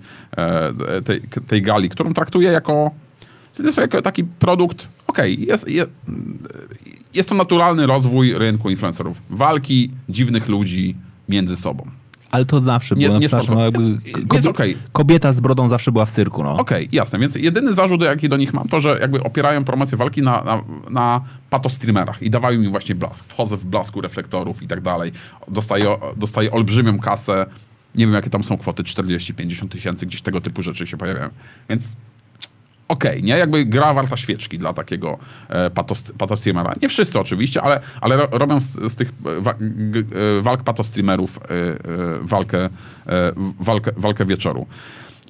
tej, 1.04 1.42
tej, 1.46 1.62
gali, 1.62 1.88
którą 1.88 2.14
traktuję 2.14 2.50
jako 2.50 2.90
jako 3.76 4.02
taki 4.02 4.24
produkt, 4.24 4.88
okej, 5.06 5.46
jest, 5.46 5.68
jest, 5.68 5.90
jest 7.14 7.28
to 7.28 7.34
naturalny 7.34 7.86
rozwój 7.86 8.34
rynku 8.34 8.70
influencerów. 8.70 9.22
Walki 9.30 9.90
dziwnych 10.08 10.48
ludzi 10.48 10.96
między 11.28 11.56
sobą. 11.56 11.86
Ale 12.30 12.44
to 12.44 12.60
zawsze 12.60 12.94
Nie- 12.94 13.06
było. 13.06 13.18
nie 13.18 13.28
przepraszam, 13.28 13.54
no, 13.54 13.64
jakby. 13.64 13.82
Jest- 13.82 14.32
jest 14.32 14.46
okej. 14.46 14.76
Kobieta 14.92 15.32
z 15.32 15.40
brodą 15.40 15.68
zawsze 15.68 15.92
była 15.92 16.04
w 16.06 16.10
cyrku. 16.10 16.44
No. 16.44 16.56
Okej, 16.56 16.88
jasne, 16.92 17.18
więc 17.18 17.34
jedyny 17.34 17.74
zarzut, 17.74 18.02
jaki 18.02 18.28
do 18.28 18.36
nich 18.36 18.54
mam, 18.54 18.68
to, 18.68 18.80
że 18.80 18.98
jakby 19.00 19.22
opierają 19.22 19.64
promocję 19.64 19.98
walki 19.98 20.22
na, 20.22 20.42
na, 20.44 20.62
na 20.90 21.20
patostreamerach 21.50 22.22
i 22.22 22.30
dawają 22.30 22.58
mi 22.58 22.68
właśnie 22.68 22.94
blask. 22.94 23.24
Wchodzę 23.24 23.56
w 23.56 23.66
blasku 23.66 24.00
reflektorów 24.00 24.62
i 24.62 24.66
tak 24.68 24.80
dalej. 24.80 25.12
Dostaję, 25.48 25.96
dostaję 26.16 26.50
olbrzymią 26.50 26.98
kasę. 26.98 27.46
Nie 27.94 28.06
wiem, 28.06 28.14
jakie 28.14 28.30
tam 28.30 28.44
są 28.44 28.58
kwoty, 28.58 28.82
40-50 28.82 29.68
tysięcy, 29.68 30.06
gdzieś 30.06 30.22
tego 30.22 30.40
typu 30.40 30.62
rzeczy 30.62 30.86
się 30.86 30.96
pojawiają. 30.96 31.28
Więc 31.68 31.96
okej, 32.90 33.22
nie? 33.22 33.38
Jakby 33.38 33.64
gra 33.64 33.94
warta 33.94 34.16
świeczki 34.16 34.58
dla 34.58 34.72
takiego 34.72 35.18
e, 35.48 35.70
patos, 35.70 36.12
patostreamera. 36.18 36.74
Nie 36.82 36.88
wszyscy 36.88 37.20
oczywiście, 37.20 37.62
ale, 37.62 37.80
ale 38.00 38.16
ro, 38.16 38.28
robią 38.30 38.60
z, 38.60 38.92
z 38.92 38.96
tych 38.96 39.08
e, 39.08 39.40
wa, 39.40 39.54
g, 39.60 40.00
e, 40.00 40.42
walk 40.42 40.62
patostreamerów 40.62 41.38
e, 41.38 41.40
e, 41.40 41.78
walkę, 42.22 42.64
e, 42.64 42.70
walkę, 43.60 43.90
walkę 43.96 44.26
wieczoru. 44.26 44.66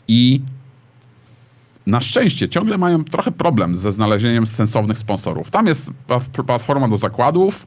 I 0.09 0.41
na 1.87 2.01
szczęście 2.01 2.49
ciągle 2.49 2.79
mają 2.79 3.05
trochę 3.05 3.33
problem 3.33 3.77
ze 3.77 3.93
znalezieniem 3.93 4.47
sensownych 4.47 4.99
sponsorów. 4.99 5.51
Tam 5.51 5.67
jest 5.67 5.91
plat- 6.09 6.45
platforma 6.47 6.89
do 6.89 6.99
zakładów, 6.99 7.67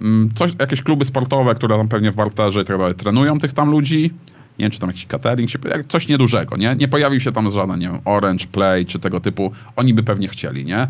mm, 0.00 0.30
coś, 0.34 0.52
jakieś 0.60 0.82
kluby 0.82 1.04
sportowe, 1.04 1.54
które 1.54 1.76
tam 1.76 1.88
pewnie 1.88 2.12
w 2.12 2.16
barterze 2.16 2.62
i 2.62 2.64
tak 2.64 2.78
dalej 2.78 2.94
trenują 2.94 3.38
tych 3.38 3.52
tam 3.52 3.70
ludzi. 3.70 4.10
Nie 4.58 4.64
wiem, 4.64 4.70
czy 4.70 4.78
tam 4.78 4.90
jakiś 4.90 5.06
catering, 5.06 5.50
się, 5.50 5.58
coś 5.88 6.08
niedużego, 6.08 6.56
nie? 6.56 6.76
Nie 6.78 6.88
pojawił 6.88 7.20
się 7.20 7.32
tam 7.32 7.50
żaden, 7.50 7.78
nie 7.80 7.86
wiem, 7.88 7.98
Orange, 8.04 8.46
Play 8.46 8.86
czy 8.86 8.98
tego 8.98 9.20
typu. 9.20 9.52
Oni 9.76 9.94
by 9.94 10.02
pewnie 10.02 10.28
chcieli, 10.28 10.64
nie? 10.64 10.88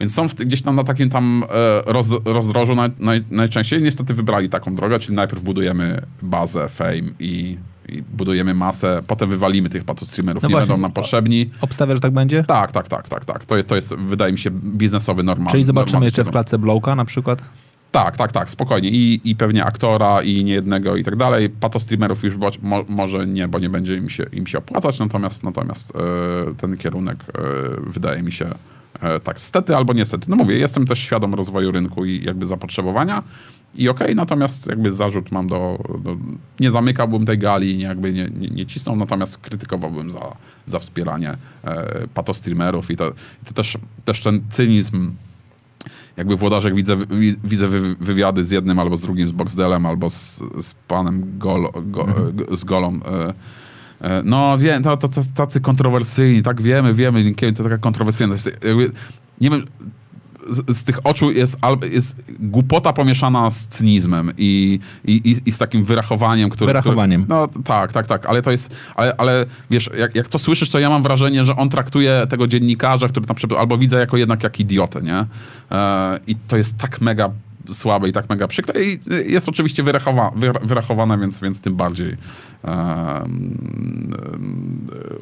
Więc 0.00 0.14
są 0.14 0.28
w, 0.28 0.34
gdzieś 0.34 0.62
tam 0.62 0.76
na 0.76 0.84
takim 0.84 1.10
tam 1.10 1.44
e, 1.86 1.92
roz, 1.92 2.06
rozdrożu 2.24 2.74
naj, 2.74 2.90
naj, 2.98 3.24
najczęściej. 3.30 3.82
Niestety 3.82 4.14
wybrali 4.14 4.48
taką 4.48 4.74
drogę, 4.74 4.98
czyli 4.98 5.16
najpierw 5.16 5.42
budujemy 5.42 6.02
bazę, 6.22 6.68
fame 6.68 7.02
i, 7.20 7.58
i 7.88 8.02
budujemy 8.02 8.54
masę, 8.54 9.02
potem 9.06 9.30
wywalimy 9.30 9.68
tych 9.68 9.84
patostreamerów, 9.84 10.42
No 10.42 10.48
nie 10.48 10.52
właśnie. 10.52 10.68
będą 10.68 10.82
nam 10.82 10.92
potrzebni. 10.92 11.50
Obstawiasz, 11.60 11.96
że 11.96 12.00
tak 12.00 12.12
będzie? 12.12 12.44
Tak, 12.44 12.72
tak, 12.72 12.88
tak, 12.88 13.08
tak, 13.08 13.24
tak. 13.24 13.44
To 13.44 13.56
jest, 13.56 13.68
to 13.68 13.76
jest 13.76 13.94
wydaje 13.94 14.32
mi 14.32 14.38
się, 14.38 14.50
biznesowy 14.50 15.22
normalny. 15.22 15.50
Czyli 15.50 15.64
zobaczymy 15.64 15.86
normalny 15.86 16.06
jeszcze 16.06 16.24
w 16.24 16.30
klatce 16.30 16.58
Blowka 16.58 16.96
na 16.96 17.04
przykład? 17.04 17.42
Tak, 17.92 18.16
tak, 18.16 18.32
tak, 18.32 18.50
spokojnie. 18.50 18.88
I, 18.88 19.20
I 19.24 19.36
pewnie 19.36 19.64
aktora, 19.64 20.22
i 20.22 20.44
niejednego 20.44 20.96
i 20.96 21.04
tak 21.04 21.16
dalej. 21.16 21.50
Patostreamerów 21.50 22.24
już 22.24 22.36
bo, 22.36 22.50
mo, 22.62 22.84
może 22.88 23.26
nie, 23.26 23.48
bo 23.48 23.58
nie 23.58 23.70
będzie 23.70 23.94
im 23.94 24.10
się, 24.10 24.24
im 24.32 24.46
się 24.46 24.58
opłacać, 24.58 24.98
natomiast, 24.98 25.42
natomiast 25.42 25.92
e, 25.96 26.54
ten 26.54 26.76
kierunek 26.76 27.24
e, 27.28 27.42
wydaje 27.86 28.22
mi 28.22 28.32
się 28.32 28.46
e, 29.00 29.20
tak 29.20 29.40
stety 29.40 29.76
albo 29.76 29.92
niestety. 29.92 30.26
No 30.28 30.36
mówię, 30.36 30.58
jestem 30.58 30.86
też 30.86 30.98
świadom 30.98 31.34
rozwoju 31.34 31.72
rynku 31.72 32.04
i 32.04 32.24
jakby 32.24 32.46
zapotrzebowania 32.46 33.22
i 33.74 33.88
okej, 33.88 34.14
natomiast 34.14 34.66
jakby 34.66 34.92
zarzut 34.92 35.32
mam 35.32 35.48
do, 35.48 35.78
do... 36.04 36.16
Nie 36.60 36.70
zamykałbym 36.70 37.26
tej 37.26 37.38
gali, 37.38 37.76
nie, 37.76 37.84
jakby 37.84 38.12
nie, 38.12 38.28
nie, 38.28 38.48
nie 38.48 38.66
cisnął, 38.66 38.96
natomiast 38.96 39.38
krytykowałbym 39.38 40.10
za, 40.10 40.36
za 40.66 40.78
wspieranie 40.78 41.36
e, 41.64 42.08
patostreamerów 42.14 42.90
i 42.90 42.96
to, 42.96 43.08
i 43.42 43.46
to 43.46 43.54
też, 43.54 43.78
też 44.04 44.22
ten 44.22 44.40
cynizm 44.50 45.12
jakby 46.16 46.36
Włodarzek 46.36 46.74
widzę, 46.74 46.96
wi- 46.96 47.36
widzę 47.44 47.68
wy, 47.68 47.94
wywiady 48.00 48.44
z 48.44 48.50
jednym 48.50 48.78
albo 48.78 48.96
z 48.96 49.02
drugim, 49.02 49.28
z 49.28 49.32
Boxdelem 49.32 49.86
albo 49.86 50.10
z, 50.10 50.40
z 50.60 50.74
panem 50.88 51.38
Golo, 51.38 51.72
go, 51.86 52.06
g- 52.32 52.56
z 52.56 52.64
Golą. 52.64 53.00
E, 53.04 53.34
e, 54.00 54.22
no 54.24 54.58
wiem, 54.58 54.82
to, 54.82 54.96
to, 54.96 55.08
to 55.08 55.20
tacy 55.34 55.60
kontrowersyjni, 55.60 56.42
tak 56.42 56.62
wiemy, 56.62 56.94
wiemy, 56.94 57.34
to 57.56 57.62
taka 57.62 57.78
kontrowersyjna. 57.78 58.34
Nie 59.40 59.50
wiem, 59.50 59.66
z, 60.48 60.76
z 60.76 60.84
tych 60.84 61.06
oczu 61.06 61.32
jest, 61.32 61.58
jest 61.92 62.16
głupota 62.40 62.92
pomieszana 62.92 63.50
z 63.50 63.68
cynizmem 63.68 64.32
i, 64.38 64.78
i, 65.04 65.40
i, 65.46 65.52
z 65.52 65.58
takim 65.58 65.84
wyrachowaniem, 65.84 66.50
które... 66.50 66.66
Wyrachowaniem. 66.66 67.24
Które, 67.24 67.38
no 67.38 67.62
tak, 67.64 67.92
tak, 67.92 68.06
tak, 68.06 68.26
ale 68.26 68.42
to 68.42 68.50
jest, 68.50 68.70
ale, 68.94 69.16
ale 69.16 69.46
wiesz, 69.70 69.90
jak, 69.98 70.14
jak 70.14 70.28
to 70.28 70.38
słyszysz, 70.38 70.70
to 70.70 70.78
ja 70.78 70.90
mam 70.90 71.02
wrażenie, 71.02 71.44
że 71.44 71.56
on 71.56 71.68
traktuje 71.68 72.26
tego 72.28 72.46
dziennikarza, 72.46 73.08
który 73.08 73.26
tam 73.26 73.36
albo 73.58 73.78
widzę 73.78 73.98
jako 73.98 74.16
jednak 74.16 74.42
jak 74.42 74.60
idiotę, 74.60 75.02
nie? 75.02 75.24
E, 75.70 76.18
I 76.26 76.36
to 76.36 76.56
jest 76.56 76.78
tak 76.78 77.00
mega 77.00 77.30
słabe 77.72 78.08
i 78.08 78.12
tak 78.12 78.28
mega 78.28 78.48
przykre 78.48 78.84
i 78.84 78.98
jest 79.26 79.48
oczywiście 79.48 79.82
wyrachowa, 79.82 80.30
wyra- 80.30 80.66
wyrachowane, 80.66 81.18
więc, 81.18 81.40
więc 81.40 81.60
tym 81.60 81.74
bardziej 81.74 82.16
e, 82.64 83.24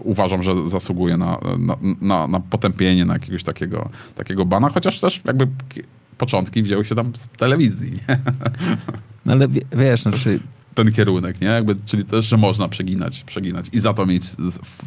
uważam, 0.04 0.42
że 0.42 0.68
zasługuje 0.68 1.16
na, 1.16 1.38
na, 1.58 1.76
na, 2.00 2.26
na 2.26 2.40
potępienie, 2.40 3.04
na 3.04 3.12
jakiegoś 3.12 3.42
takiego, 3.42 3.88
takiego 4.14 4.44
bana, 4.44 4.68
chociaż 4.68 5.00
też 5.00 5.20
jakby 5.24 5.46
ki- 5.46 5.82
początki 6.18 6.62
wzięły 6.62 6.84
się 6.84 6.94
tam 6.94 7.12
z 7.16 7.28
telewizji? 7.28 7.98
No 9.26 9.32
ale 9.32 9.48
wie- 9.48 9.62
wiesz, 9.72 10.02
znaczy, 10.02 10.40
ten 10.74 10.92
kierunek, 10.92 11.40
nie? 11.40 11.46
Jakby, 11.46 11.76
czyli 11.86 12.04
też, 12.04 12.26
że 12.26 12.36
można 12.36 12.68
przeginać, 12.68 13.24
przeginać 13.24 13.66
i 13.72 13.80
za 13.80 13.94
to 13.94 14.06
mieć 14.06 14.22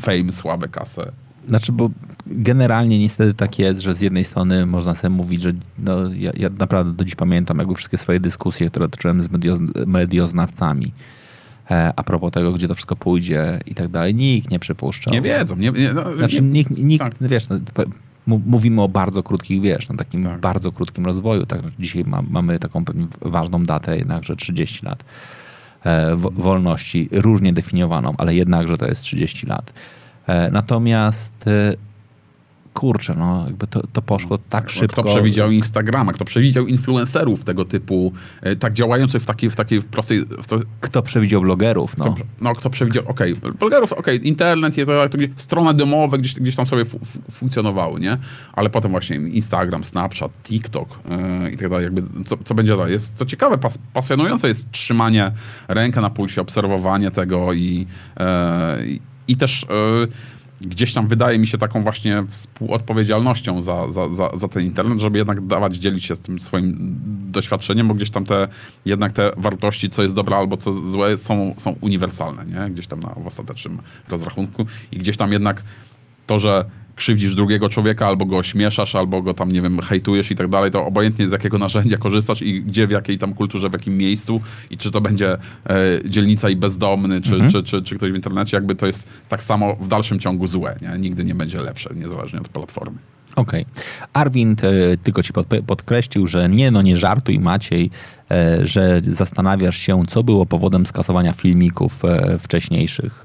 fame, 0.01 0.31
słabe 0.31 0.67
kasę. 0.67 1.11
Znaczy, 1.47 1.71
bo 1.71 1.89
generalnie 2.27 2.99
niestety 2.99 3.33
tak 3.33 3.59
jest, 3.59 3.81
że 3.81 3.93
z 3.93 4.01
jednej 4.01 4.23
strony 4.23 4.65
można 4.65 4.95
sobie 4.95 5.09
mówić, 5.09 5.41
że 5.41 5.51
no, 5.79 6.13
ja, 6.13 6.31
ja 6.37 6.49
naprawdę 6.59 6.93
do 6.93 7.03
dziś 7.05 7.15
pamiętam 7.15 7.57
jakby 7.57 7.75
wszystkie 7.75 7.97
swoje 7.97 8.19
dyskusje, 8.19 8.69
które 8.69 8.89
toczyłem 8.89 9.21
z 9.21 9.31
medio, 9.31 9.57
medioznawcami 9.87 10.91
e, 11.71 11.93
a 11.95 12.03
propos 12.03 12.31
tego, 12.31 12.53
gdzie 12.53 12.67
to 12.67 12.75
wszystko 12.75 12.95
pójdzie 12.95 13.59
i 13.65 13.75
tak 13.75 13.87
dalej. 13.87 14.15
Nikt 14.15 14.51
nie 14.51 14.59
przypuszczał. 14.59 15.13
Nie 15.13 15.21
wiedzą, 15.21 15.55
nie, 15.55 15.71
nie, 15.71 15.93
no, 15.93 16.15
Znaczy, 16.17 16.41
nie, 16.41 16.49
nikt, 16.49 16.71
nikt 16.77 17.03
tak. 17.19 17.29
wiesz, 17.29 17.47
no, 17.49 17.59
mówimy 18.45 18.81
o 18.81 18.89
bardzo 18.89 19.23
krótkich, 19.23 19.61
wiesz, 19.61 19.89
no, 19.89 19.95
takim 19.95 20.23
Tak. 20.23 20.39
bardzo 20.39 20.71
krótkim 20.71 21.05
rozwoju. 21.05 21.45
Tak? 21.45 21.61
Dzisiaj 21.79 22.03
ma, 22.03 22.21
mamy 22.21 22.59
taką 22.59 22.83
ważną 23.21 23.63
datę, 23.63 23.97
jednakże 23.97 24.35
30 24.35 24.85
lat 24.85 25.03
e, 25.83 26.15
wo- 26.15 26.31
wolności, 26.31 27.09
różnie 27.11 27.53
definiowaną, 27.53 28.13
ale 28.17 28.35
jednakże 28.35 28.77
to 28.77 28.87
jest 28.87 29.01
30 29.01 29.47
lat. 29.47 29.73
E, 30.27 30.51
natomiast 30.51 31.47
e, 31.47 31.73
kurczę, 32.73 33.15
no 33.17 33.43
jakby 33.45 33.67
to, 33.67 33.81
to 33.93 34.01
poszło 34.01 34.37
tak 34.49 34.69
szybko. 34.69 35.03
Kto 35.03 35.13
przewidział 35.13 35.51
Instagrama, 35.51 36.13
kto 36.13 36.25
przewidział 36.25 36.67
influencerów 36.67 37.43
tego 37.43 37.65
typu, 37.65 38.11
e, 38.41 38.55
tak 38.55 38.73
działających 38.73 39.23
w 39.23 39.25
takiej, 39.25 39.49
w 39.49 39.55
takiej 39.55 39.81
prostej... 39.81 40.25
W 40.25 40.47
to, 40.47 40.59
Kto 40.81 41.01
przewidział 41.01 41.41
blogerów, 41.41 41.97
no. 41.97 42.15
no, 42.41 42.53
kto 42.53 42.69
przewidział, 42.69 43.03
okej, 43.07 43.35
blogerów, 43.59 43.93
okej, 43.93 44.27
internet, 44.27 44.77
je 44.77 44.85
to, 44.85 45.09
to, 45.09 45.17
strony 45.35 45.73
domowe 45.73 46.17
gdzieś, 46.17 46.35
gdzieś 46.35 46.55
tam 46.55 46.65
sobie 46.65 46.85
fu, 46.85 46.99
fu, 46.99 47.19
funkcjonowały, 47.31 47.99
nie? 47.99 48.17
Ale 48.53 48.69
potem 48.69 48.91
właśnie 48.91 49.15
Instagram, 49.15 49.83
Snapchat, 49.83 50.31
TikTok 50.43 50.99
i 51.53 51.57
tak 51.57 51.69
dalej, 51.69 51.83
jakby 51.83 52.03
co, 52.25 52.37
co 52.43 52.55
będzie 52.55 52.77
dalej. 52.77 52.93
Jest 52.93 53.17
to 53.17 53.25
ciekawe, 53.25 53.57
pas, 53.57 53.79
pasjonujące 53.93 54.47
jest 54.47 54.71
trzymanie 54.71 55.31
rękę 55.67 56.01
na 56.01 56.09
pulsie, 56.09 56.41
obserwowanie 56.41 57.11
tego 57.11 57.53
i, 57.53 57.87
e, 58.19 58.77
i, 59.27 59.35
też... 59.35 59.63
E, 59.63 60.33
gdzieś 60.61 60.93
tam 60.93 61.07
wydaje 61.07 61.39
mi 61.39 61.47
się 61.47 61.57
taką 61.57 61.83
właśnie 61.83 62.23
współodpowiedzialnością 62.29 63.61
za, 63.61 63.91
za, 63.91 64.09
za, 64.09 64.29
za 64.33 64.47
ten 64.47 64.63
internet, 64.63 64.99
żeby 64.99 65.17
jednak 65.17 65.47
dawać, 65.47 65.75
dzielić 65.75 66.05
się 66.05 66.15
z 66.15 66.19
tym 66.19 66.39
swoim 66.39 66.95
doświadczeniem, 67.31 67.87
bo 67.87 67.93
gdzieś 67.93 68.09
tam 68.09 68.25
te, 68.25 68.47
jednak 68.85 69.11
te 69.11 69.31
wartości, 69.37 69.89
co 69.89 70.03
jest 70.03 70.15
dobre 70.15 70.37
albo 70.37 70.57
co 70.57 70.73
złe, 70.73 71.17
są, 71.17 71.53
są 71.57 71.75
uniwersalne, 71.81 72.45
nie? 72.45 72.71
Gdzieś 72.71 72.87
tam 72.87 72.99
na, 72.99 73.09
w 73.09 73.27
ostatecznym 73.27 73.79
rozrachunku 74.09 74.65
i 74.91 74.97
gdzieś 74.97 75.17
tam 75.17 75.31
jednak 75.31 75.63
to, 76.27 76.39
że 76.39 76.65
krzywdzisz 76.95 77.35
drugiego 77.35 77.69
człowieka, 77.69 78.07
albo 78.07 78.25
go 78.25 78.37
ośmieszasz, 78.37 78.95
albo 78.95 79.21
go 79.21 79.33
tam, 79.33 79.51
nie 79.51 79.61
wiem, 79.61 79.79
hejtujesz 79.81 80.31
i 80.31 80.35
tak 80.35 80.47
dalej, 80.47 80.71
to 80.71 80.85
obojętnie 80.85 81.29
z 81.29 81.31
jakiego 81.31 81.57
narzędzia 81.57 81.97
korzystasz 81.97 82.41
i 82.41 82.61
gdzie, 82.61 82.87
w 82.87 82.91
jakiej 82.91 83.17
tam 83.17 83.33
kulturze, 83.33 83.69
w 83.69 83.73
jakim 83.73 83.97
miejscu 83.97 84.41
i 84.69 84.77
czy 84.77 84.91
to 84.91 85.01
będzie 85.01 85.33
e, 85.33 85.39
dzielnica 86.05 86.49
i 86.49 86.55
bezdomny, 86.55 87.21
czy, 87.21 87.33
Mhm. 87.33 87.51
czy, 87.51 87.63
czy, 87.63 87.81
czy 87.81 87.95
ktoś 87.95 88.11
w 88.11 88.15
internecie, 88.15 88.57
jakby 88.57 88.75
to 88.75 88.85
jest 88.87 89.07
tak 89.29 89.43
samo 89.43 89.75
w 89.75 89.87
dalszym 89.87 90.19
ciągu 90.19 90.47
złe, 90.47 90.75
nie? 90.81 90.99
Nigdy 90.99 91.25
nie 91.25 91.35
będzie 91.35 91.61
lepsze, 91.61 91.89
niezależnie 91.95 92.39
od 92.39 92.49
platformy. 92.49 92.97
Okej. 93.35 93.65
Arwind 94.13 94.63
e, 94.63 94.71
tylko 95.03 95.23
ci 95.23 95.33
podkreślił, 95.67 96.27
że 96.27 96.49
nie, 96.49 96.71
no 96.71 96.81
nie 96.81 96.97
żartuj 96.97 97.39
Maciej, 97.39 97.89
e, 98.31 98.65
że 98.65 98.99
zastanawiasz 99.01 99.77
się, 99.77 100.03
co 100.07 100.23
było 100.23 100.45
powodem 100.45 100.85
skasowania 100.85 101.33
filmików 101.33 102.05
e, 102.05 102.39
wcześniejszych. 102.39 103.23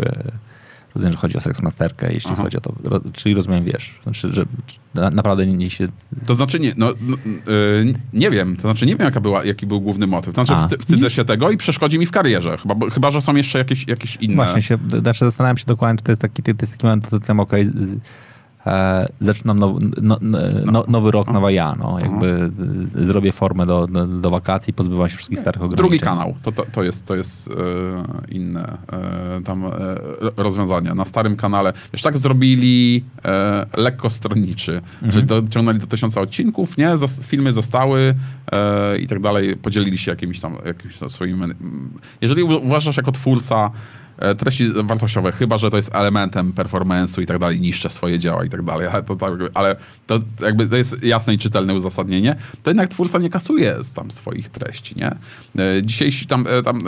Rozumiem, 0.99 1.13
że 1.13 1.19
chodzi 1.19 1.37
o 1.37 1.41
seksmasterkę, 1.41 2.13
jeśli 2.13 2.31
Aha. 2.33 2.43
chodzi 2.43 2.57
o 2.57 2.61
to. 2.61 2.73
Ro, 2.85 3.01
czyli 3.13 3.35
rozumiem, 3.35 3.65
wiesz, 3.65 4.01
znaczy, 4.03 4.33
że 4.33 4.45
na, 4.95 5.11
naprawdę 5.11 5.47
nie, 5.47 5.53
nie 5.53 5.71
się... 5.71 5.89
To 6.27 6.35
znaczy 6.35 6.59
nie, 6.61 6.73
no, 6.77 6.91
yy, 7.47 7.95
nie 8.13 8.31
wiem, 8.31 8.57
to 8.57 8.63
znaczy 8.63 8.87
nie 8.87 8.97
wiem 8.97 9.05
jaka 9.05 9.21
była, 9.21 9.45
jaki 9.45 9.67
był 9.67 9.81
główny 9.81 10.07
motyw. 10.07 10.35
To 10.35 10.45
znaczy 10.45 10.61
A. 10.63 10.67
wsty, 10.67 10.79
wstydzę 10.79 11.11
się 11.11 11.25
tego 11.25 11.51
i 11.51 11.57
przeszkodzi 11.57 11.99
mi 11.99 12.07
w 12.07 12.11
karierze, 12.11 12.59
chyba, 12.59 12.75
bo, 12.75 12.91
chyba 12.91 13.11
że 13.11 13.23
są 13.23 13.35
jeszcze 13.37 13.59
jakieś, 13.59 13.89
jakieś 13.89 14.17
inne. 14.17 14.35
Właśnie 14.35 14.63
się, 14.63 14.79
znaczy 14.89 15.25
zastanawiam 15.25 15.59
się 15.59 15.67
dokładnie, 15.67 15.99
czy 15.99 16.05
to 16.05 16.13
jest 16.13 16.21
taki, 16.23 16.43
to 16.43 16.51
jest 16.61 16.73
taki 16.73 16.87
moment, 16.87 17.09
to 17.09 17.21
tym, 17.21 17.41
okej, 17.41 17.67
z- 17.67 17.97
e, 18.69 19.09
zaczynam 19.21 19.59
now, 19.59 19.79
no, 20.03 20.17
no, 20.21 20.39
no, 20.73 20.85
nowy 20.89 21.11
rok, 21.11 21.33
nowa 21.33 21.51
ja, 21.51 21.75
no, 21.79 21.99
jakby 22.01 22.51
z- 22.87 23.07
zrobię 23.07 23.33
formę 23.33 23.67
do, 23.67 23.87
do, 23.87 24.07
do 24.07 24.31
wakacji, 24.31 24.73
pozbywam 24.73 25.09
się 25.09 25.17
wszystkich 25.17 25.39
starych 25.39 25.63
ograniczeń. 25.63 25.77
Drugi 25.79 25.99
kanał, 26.01 26.35
to, 26.43 26.53
to, 26.53 26.65
to 26.73 26.83
jest, 26.83 27.07
to 27.07 27.15
jest 27.17 27.49
e, 27.49 27.53
inne 28.35 28.79
e, 28.93 29.41
tam 29.45 29.65
rozwiązania. 30.37 30.95
Na 30.95 31.05
starym 31.05 31.37
kanale, 31.37 31.73
wiesz, 31.93 32.03
tak 32.03 32.19
zrobili 32.19 33.05
lekko 33.77 34.11
stronniczy, 34.11 34.81
czyli 35.13 35.27
dociągnęli 35.27 35.79
do 35.79 35.87
tysiąca 35.87 36.21
odcinków, 36.21 36.77
nie? 36.79 36.95
Filmy 37.23 37.53
zostały 37.53 38.15
i 39.01 39.07
tak 39.07 39.21
dalej, 39.21 39.57
podzielili 39.57 39.99
się 39.99 40.11
jakimiś 40.11 40.41
tam, 40.41 40.57
jakimiś 40.65 40.97
swoimi... 41.09 41.43
Jeżeli 42.21 42.43
uważasz 42.43 42.97
jako 42.97 43.13
twórca 43.13 43.71
treści 44.39 44.73
wartościowe, 44.85 45.33
chyba, 45.33 45.59
że 45.59 45.71
to 45.71 45.77
jest 45.77 45.95
elementem 45.95 46.53
performance'u 46.53 47.23
i 47.23 47.27
tak 47.27 47.39
dalej, 47.39 47.61
niszcze 47.61 47.91
swoje 47.91 48.19
dzieła 48.19 48.45
i 48.45 48.49
tak 48.51 48.63
dalej, 48.63 48.87
ale 48.87 49.03
to, 49.03 49.17
tak, 49.17 49.33
ale 49.55 49.77
to 50.07 50.21
jakby 50.41 50.67
to 50.67 50.77
jest 50.77 51.03
jasne 51.05 51.35
i 51.35 51.39
czytelne 51.39 51.75
uzasadnienie, 51.75 52.37
to 52.63 52.71
jednak 52.71 52.89
twórca 52.89 53.19
nie 53.19 53.31
kasuje 53.31 53.77
z 53.85 53.93
tam 53.93 54.11
swoich 54.11 54.49
treści, 54.49 54.95
nie? 54.97 55.11
E, 55.59 55.83
Dzisiejsi 55.83 56.27
tam, 56.27 56.47
e, 56.49 56.63
tam 56.63 56.79
e, 56.79 56.81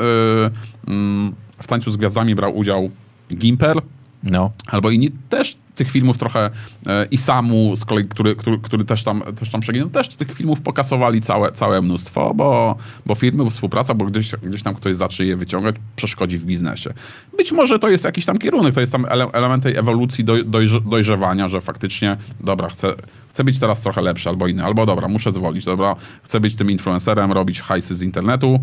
mm, 0.91 1.35
w 1.63 1.67
Tańcu 1.67 1.93
z 1.93 1.97
Gwiazdami 1.97 2.35
brał 2.35 2.57
udział 2.57 2.91
Gimper, 3.35 3.77
No. 4.23 4.51
albo 4.67 4.91
inni 4.91 5.11
też 5.29 5.57
tych 5.81 5.91
filmów 5.91 6.19
trochę 6.19 6.51
e, 6.87 7.07
i 7.11 7.19
Samu 7.19 7.77
z 7.77 7.85
kolei, 7.85 8.05
który, 8.05 8.37
który, 8.37 8.59
który 8.59 8.85
też 8.85 9.03
tam, 9.03 9.23
też 9.39 9.51
tam 9.51 9.61
przeginął, 9.61 9.91
też 9.91 10.09
tych 10.09 10.35
filmów 10.35 10.61
pokasowali 10.61 11.21
całe, 11.21 11.53
całe 11.53 11.83
mnóstwo, 11.83 12.35
bo, 12.35 12.77
bo 13.07 13.15
firmy, 13.15 13.51
współpraca, 13.51 13.95
bo 13.95 14.05
gdzieś, 14.05 14.33
gdzieś 14.43 14.63
tam 14.63 14.75
ktoś 14.75 14.97
zacznie 14.97 15.27
je 15.27 15.37
wyciągać, 15.37 15.77
przeszkodzi 15.97 16.39
w 16.39 16.45
biznesie. 16.45 16.95
Być 17.37 17.53
może 17.53 17.79
to 17.79 17.89
jest 17.89 18.05
jakiś 18.05 18.27
tam 18.27 18.39
kierunek, 18.39 18.75
to 18.75 18.81
jest 18.81 18.93
tam 18.93 19.07
ele, 19.09 19.27
element 19.33 19.63
tej 19.63 19.77
ewolucji, 19.77 20.25
doj, 20.25 20.45
dojrz, 20.47 20.81
dojrzewania, 20.81 21.49
że 21.49 21.61
faktycznie, 21.61 22.17
dobra, 22.41 22.69
chcę, 22.69 22.95
chcę 23.31 23.45
być 23.45 23.59
teraz 23.59 23.81
trochę 23.81 24.03
lepszy 24.03 24.29
albo 24.29 24.49
inny, 24.49 24.65
albo 24.65 24.87
dobra, 24.87 25.09
muszę 25.09 25.33
zwolnić, 25.33 25.65
dobra, 25.65 25.97
chcę 26.23 26.41
być 26.41 26.55
tym 26.57 26.71
influencerem, 26.71 27.33
robić 27.33 27.61
hajsy 27.61 27.95
z 27.95 28.03
internetu, 28.03 28.61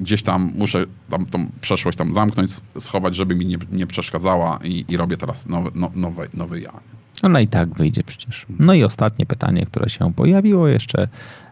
gdzieś 0.00 0.22
tam 0.22 0.52
muszę 0.56 0.84
tam 1.10 1.26
tą 1.26 1.46
przeszłość 1.60 1.98
tam 1.98 2.12
zamknąć, 2.12 2.50
schować, 2.78 3.16
żeby 3.16 3.34
mi 3.34 3.46
nie, 3.46 3.58
nie 3.72 3.86
przeszkadzała 3.86 4.58
i, 4.64 4.84
i 4.88 4.96
robię 4.96 5.16
teraz 5.16 5.46
nowy, 5.46 5.70
no, 5.74 5.90
nowy, 5.94 6.28
nowy 6.34 6.60
ja. 6.60 6.72
Ona 7.22 7.40
i 7.40 7.48
tak 7.48 7.68
wyjdzie 7.68 8.02
przecież. 8.04 8.46
No 8.58 8.74
i 8.74 8.84
ostatnie 8.84 9.26
pytanie, 9.26 9.66
które 9.66 9.88
się 9.88 10.12
pojawiło 10.12 10.68
jeszcze. 10.68 11.08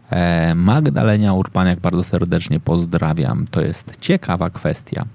E, 0.09 0.55
Magdalena 0.55 1.33
Urpaniak 1.33 1.79
bardzo 1.79 2.03
serdecznie 2.03 2.59
pozdrawiam. 2.59 3.47
To 3.51 3.61
jest 3.61 3.97
ciekawa 3.99 4.49
kwestia. 4.49 5.05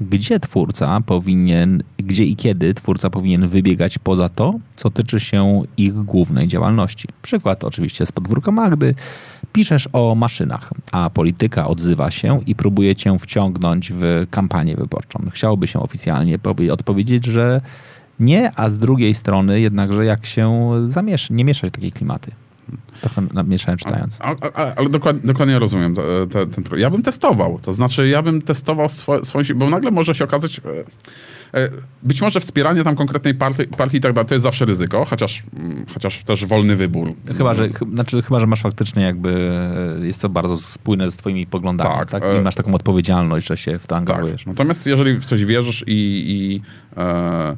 Gdzie 0.00 0.40
twórca 0.40 1.00
powinien, 1.06 1.82
gdzie 1.98 2.24
i 2.24 2.36
kiedy 2.36 2.74
twórca 2.74 3.10
powinien 3.10 3.48
wybiegać 3.48 3.98
poza 3.98 4.28
to, 4.28 4.54
co 4.76 4.90
tyczy 4.90 5.20
się 5.20 5.62
ich 5.76 5.94
głównej 5.94 6.48
działalności? 6.48 7.08
Przykład 7.22 7.64
oczywiście 7.64 8.06
z 8.06 8.12
podwórka 8.12 8.50
Magdy. 8.50 8.94
Piszesz 9.52 9.88
o 9.92 10.14
maszynach, 10.14 10.70
a 10.92 11.10
polityka 11.10 11.68
odzywa 11.68 12.10
się 12.10 12.40
i 12.46 12.54
próbuje 12.54 12.96
cię 12.96 13.18
wciągnąć 13.18 13.92
w 13.92 14.26
kampanię 14.30 14.76
wyborczą. 14.76 15.20
Chciałoby 15.32 15.66
się 15.66 15.80
oficjalnie 15.80 16.38
powie- 16.38 16.72
odpowiedzieć, 16.72 17.24
że 17.24 17.60
nie, 18.20 18.52
a 18.56 18.70
z 18.70 18.78
drugiej 18.78 19.14
strony 19.14 19.60
jednakże 19.60 20.04
jak 20.04 20.26
się 20.26 20.70
zamiesz, 20.86 21.30
nie 21.30 21.44
mieszać 21.44 21.70
w 21.70 21.74
takie 21.74 21.90
klimaty. 21.90 22.30
Trochę 23.00 23.22
namieszałem 23.34 23.78
czytając. 23.78 24.18
A, 24.20 24.30
a, 24.30 24.34
a, 24.54 24.74
ale 24.74 24.88
dokładnie, 24.88 25.22
dokładnie 25.24 25.58
rozumiem 25.58 25.94
te, 25.94 26.02
te, 26.30 26.46
ten 26.46 26.64
problem. 26.64 26.80
Ja 26.80 26.90
bym 26.90 27.02
testował, 27.02 27.58
to 27.62 27.72
znaczy 27.72 28.08
ja 28.08 28.22
bym 28.22 28.42
testował 28.42 28.88
swo, 28.88 29.24
swoją 29.24 29.44
siłę, 29.44 29.58
bo 29.58 29.70
nagle 29.70 29.90
może 29.90 30.14
się 30.14 30.24
okazać, 30.24 30.60
e, 31.54 31.58
e, 31.60 31.68
być 32.02 32.20
może 32.22 32.40
wspieranie 32.40 32.84
tam 32.84 32.96
konkretnej 32.96 33.34
partii, 33.34 33.64
partii 33.66 33.96
i 33.96 34.00
tak 34.00 34.12
dalej, 34.12 34.28
to 34.28 34.34
jest 34.34 34.42
zawsze 34.42 34.64
ryzyko, 34.64 35.04
chociaż, 35.04 35.42
mm, 35.56 35.86
chociaż 35.94 36.24
też 36.24 36.44
wolny 36.46 36.76
wybór. 36.76 37.08
Chyba, 37.36 37.54
że, 37.54 37.68
chy- 37.68 37.94
znaczy, 37.94 38.22
chyba, 38.22 38.40
że 38.40 38.46
masz 38.46 38.60
faktycznie 38.62 39.02
jakby, 39.02 39.50
e, 40.02 40.06
jest 40.06 40.20
to 40.20 40.28
bardzo 40.28 40.56
spójne 40.56 41.10
z 41.10 41.16
twoimi 41.16 41.46
poglądami, 41.46 41.90
tak? 41.98 42.10
Tak, 42.10 42.22
I 42.34 42.36
e- 42.36 42.42
masz 42.42 42.54
taką 42.54 42.74
odpowiedzialność, 42.74 43.46
że 43.46 43.56
się 43.56 43.78
w 43.78 43.82
to 43.86 43.88
Tak. 43.88 43.98
angażujesz. 43.98 44.46
Natomiast 44.46 44.86
jeżeli 44.86 45.14
w 45.14 45.24
coś 45.24 45.44
wierzysz 45.44 45.84
i, 45.86 45.92
i, 46.26 46.60
e, 47.00 47.56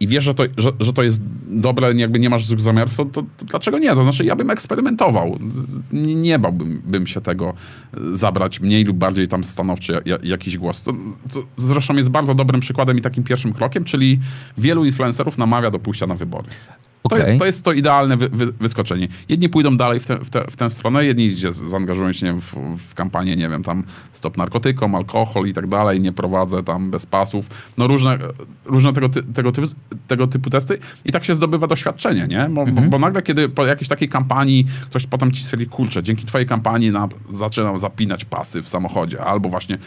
i 0.00 0.06
wiesz, 0.06 0.24
że 0.24 0.34
to, 0.34 0.42
że, 0.56 0.72
że 0.80 0.92
to 0.92 1.02
jest 1.02 1.22
dobre, 1.48 1.92
jakby 1.94 2.18
nie 2.18 2.30
masz 2.30 2.46
złych 2.46 2.60
zamiarów, 2.60 2.96
to, 2.96 3.04
to, 3.04 3.22
to 3.22 3.44
dlaczego 3.44 3.78
nie? 3.78 3.94
To 3.94 4.02
znaczy 4.02 4.24
ja 4.24 4.36
bym 4.36 4.50
eksperymentował. 4.50 5.38
Nie, 5.92 6.16
nie 6.16 6.38
bałbym 6.38 6.82
bym 6.86 7.06
się 7.06 7.20
tego 7.20 7.54
zabrać 8.12 8.60
mniej 8.60 8.84
lub 8.84 8.96
bardziej 8.96 9.28
tam 9.28 9.44
stanowczy 9.44 10.00
ja, 10.04 10.18
jakiś 10.22 10.58
głos. 10.58 10.82
To, 10.82 10.92
to 11.32 11.42
zresztą 11.56 11.94
jest 11.94 12.08
bardzo 12.08 12.34
dobrym 12.34 12.60
przykładem 12.60 12.98
i 12.98 13.00
takim 13.00 13.24
pierwszym 13.24 13.52
krokiem, 13.52 13.84
czyli 13.84 14.18
wielu 14.58 14.84
influencerów 14.84 15.38
namawia 15.38 15.70
do 15.70 15.78
pójścia 15.78 16.06
na 16.06 16.14
wybory. 16.14 16.48
To, 17.02 17.16
Okej. 17.16 17.26
jest, 17.26 17.38
to 17.38 17.46
jest 17.46 17.64
to 17.64 17.72
idealne 17.72 18.16
wy, 18.16 18.28
wy, 18.28 18.52
wyskoczenie. 18.52 19.08
Jedni 19.28 19.48
pójdą 19.48 19.76
dalej 19.76 20.00
w, 20.00 20.06
te, 20.06 20.18
w, 20.18 20.30
te, 20.30 20.44
w 20.50 20.56
tę 20.56 20.70
stronę, 20.70 21.04
jedni 21.04 21.28
gdzie 21.28 21.52
zaangażują 21.52 22.12
się 22.12 22.26
nie 22.26 22.32
wiem, 22.32 22.40
w, 22.40 22.54
w 22.90 22.94
kampanię, 22.94 23.36
nie 23.36 23.48
wiem, 23.48 23.62
tam 23.62 23.84
stop 24.12 24.36
narkotykom, 24.36 24.94
alkohol 24.94 25.46
i 25.46 25.54
tak 25.54 25.66
dalej, 25.66 26.00
nie 26.00 26.12
prowadzę 26.12 26.62
tam 26.62 26.90
bez 26.90 27.06
pasów. 27.06 27.48
No 27.76 27.86
różne, 27.86 28.18
różne 28.64 28.92
tego, 28.92 29.08
tego, 29.34 29.52
typu, 29.52 29.66
tego 30.06 30.26
typu 30.26 30.50
testy 30.50 30.78
i 31.04 31.12
tak 31.12 31.24
się 31.24 31.34
zdobywa 31.34 31.66
doświadczenie, 31.66 32.26
nie? 32.28 32.48
Bo, 32.50 32.66
bo, 32.66 32.80
bo 32.80 32.98
nagle, 32.98 33.22
kiedy 33.22 33.48
po 33.48 33.66
jakiejś 33.66 33.88
takiej 33.88 34.08
kampanii 34.08 34.66
ktoś 34.90 35.06
potem 35.06 35.32
ci 35.32 35.44
stwierdzi, 35.44 35.66
kurczę, 35.66 36.02
dzięki 36.02 36.26
twojej 36.26 36.46
kampanii 36.46 36.90
na, 36.90 37.08
zaczynam 37.30 37.78
zapinać 37.78 38.24
pasy 38.24 38.62
w 38.62 38.68
samochodzie, 38.68 39.24
albo 39.24 39.48
właśnie 39.48 39.78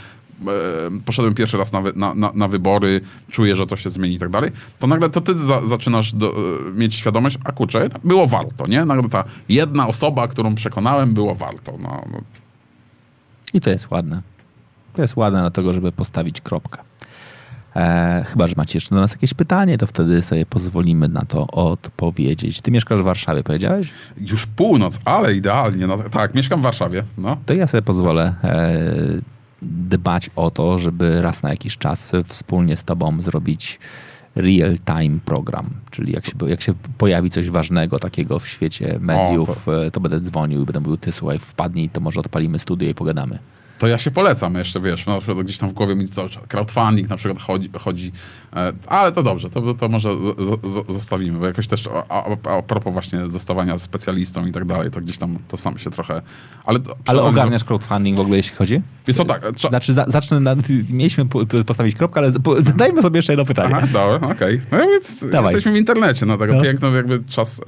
poszedłem 1.05 1.33
pierwszy 1.33 1.57
raz 1.57 1.71
na, 1.71 1.81
na, 1.95 2.15
na, 2.15 2.31
na 2.35 2.47
wybory, 2.47 3.01
czuję, 3.31 3.55
że 3.55 3.67
to 3.67 3.75
się 3.75 3.89
zmieni 3.89 4.15
i 4.15 4.19
tak 4.19 4.29
dalej, 4.29 4.51
to 4.79 4.87
nagle 4.87 5.09
to 5.09 5.21
ty 5.21 5.39
za, 5.39 5.67
zaczynasz 5.67 6.13
do, 6.13 6.35
e, 6.67 6.71
mieć 6.73 6.95
świadomość, 6.95 7.37
a 7.43 7.51
kurczę, 7.51 7.89
było 8.03 8.27
warto, 8.27 8.67
nie? 8.67 8.85
Nagle 8.85 9.09
ta 9.09 9.23
jedna 9.49 9.87
osoba, 9.87 10.27
którą 10.27 10.55
przekonałem, 10.55 11.13
było 11.13 11.35
warto. 11.35 11.73
No, 11.81 12.03
no. 12.11 12.21
I 13.53 13.61
to 13.61 13.69
jest 13.69 13.91
ładne. 13.91 14.21
To 14.93 15.01
jest 15.01 15.15
ładne 15.15 15.41
dlatego, 15.41 15.73
żeby 15.73 15.91
postawić 15.91 16.41
kropkę. 16.41 16.81
E, 17.75 18.25
chyba, 18.27 18.47
że 18.47 18.53
macie 18.57 18.77
jeszcze 18.77 18.95
do 18.95 19.01
nas 19.01 19.11
jakieś 19.11 19.33
pytanie, 19.33 19.77
to 19.77 19.87
wtedy 19.87 20.21
sobie 20.21 20.45
pozwolimy 20.45 21.07
na 21.07 21.25
to 21.25 21.47
odpowiedzieć. 21.47 22.61
Ty 22.61 22.71
mieszkasz 22.71 23.01
w 23.01 23.03
Warszawie, 23.03 23.43
powiedziałeś? 23.43 23.89
Już 24.17 24.45
północ, 24.45 24.99
ale 25.05 25.33
idealnie. 25.33 25.87
No, 25.87 25.97
tak, 25.97 26.35
mieszkam 26.35 26.59
w 26.59 26.63
Warszawie. 26.63 27.03
No. 27.17 27.37
To 27.45 27.53
ja 27.53 27.67
sobie 27.67 27.81
pozwolę 27.81 28.35
e, 28.43 29.40
dbać 29.61 30.30
o 30.35 30.51
to, 30.51 30.77
żeby 30.77 31.22
raz 31.22 31.43
na 31.43 31.49
jakiś 31.49 31.77
czas 31.77 32.11
wspólnie 32.25 32.77
z 32.77 32.83
tobą 32.83 33.22
zrobić 33.22 33.80
real-time 34.35 35.19
program. 35.25 35.69
Czyli 35.91 36.14
jak 36.14 36.25
się, 36.25 36.31
jak 36.48 36.61
się 36.61 36.73
pojawi 36.98 37.30
coś 37.30 37.49
ważnego 37.49 37.99
takiego 37.99 38.40
w 38.40 38.48
świecie 38.48 38.98
mediów, 38.99 39.65
to... 39.65 39.91
to 39.91 39.99
będę 39.99 40.19
dzwonił 40.19 40.61
i 40.61 40.65
będę 40.65 40.80
mówił, 40.80 40.98
ty 40.98 41.11
słuchaj, 41.11 41.40
wpadnij, 41.40 41.90
to 41.90 42.01
może 42.01 42.19
odpalimy 42.19 42.59
studio 42.59 42.90
i 42.90 42.93
pogadamy. 42.93 43.40
To 43.81 43.87
ja 43.87 43.97
się 43.97 44.11
polecam 44.11 44.55
jeszcze, 44.55 44.79
wiesz, 44.79 45.05
na 45.05 45.21
przykład 45.21 45.45
gdzieś 45.45 45.57
tam 45.57 45.69
w 45.69 45.73
głowie 45.73 45.95
mi 45.95 46.07
cały 46.07 46.29
czas 46.29 46.43
crowdfunding 46.47 47.09
na 47.09 47.17
przykład 47.17 47.41
chodzi, 47.41 47.69
chodzi 47.79 48.11
e, 48.55 48.73
ale 48.87 49.11
to 49.11 49.23
dobrze, 49.23 49.49
to, 49.49 49.73
to 49.73 49.89
może 49.89 50.09
zostawimy, 50.89 51.39
bo 51.39 51.45
jakoś 51.45 51.67
też 51.67 51.87
a, 51.87 52.23
a, 52.23 52.55
a 52.57 52.61
propos 52.61 52.93
właśnie 52.93 53.29
zostawania 53.29 53.79
specjalistą 53.79 54.45
i 54.45 54.51
tak 54.51 54.65
dalej, 54.65 54.91
to 54.91 55.01
gdzieś 55.01 55.17
tam 55.17 55.37
to 55.47 55.57
sam 55.57 55.77
się 55.77 55.91
trochę, 55.91 56.21
ale... 56.65 56.79
Ale 57.05 57.23
ogarniasz 57.23 57.63
crowdfunding 57.63 58.17
w 58.17 58.19
ogóle, 58.19 58.37
jeśli 58.37 58.55
chodzi? 58.55 58.81
Wiesz 59.07 59.17
co, 59.17 59.25
tak. 59.25 59.55
Cza... 59.55 59.69
Znaczy, 59.69 59.93
za, 59.93 60.05
zacznę, 60.07 60.39
na, 60.39 60.55
mieliśmy 60.91 61.25
postawić 61.65 61.95
kropkę, 61.95 62.19
ale 62.19 62.31
zadajmy 62.59 63.01
sobie 63.01 63.17
jeszcze 63.17 63.33
jedno 63.33 63.45
pytanie. 63.45 63.75
Aha, 63.77 63.87
dobra, 63.93 64.29
okej. 64.29 64.61
Okay. 64.67 65.31
No, 65.31 65.41
jesteśmy 65.41 65.71
w 65.71 65.75
internecie, 65.75 66.25
no 66.25 66.37
tego 66.37 66.53
no. 66.53 66.61
piękno 66.61 66.95
jakby 66.95 67.23
czas... 67.23 67.61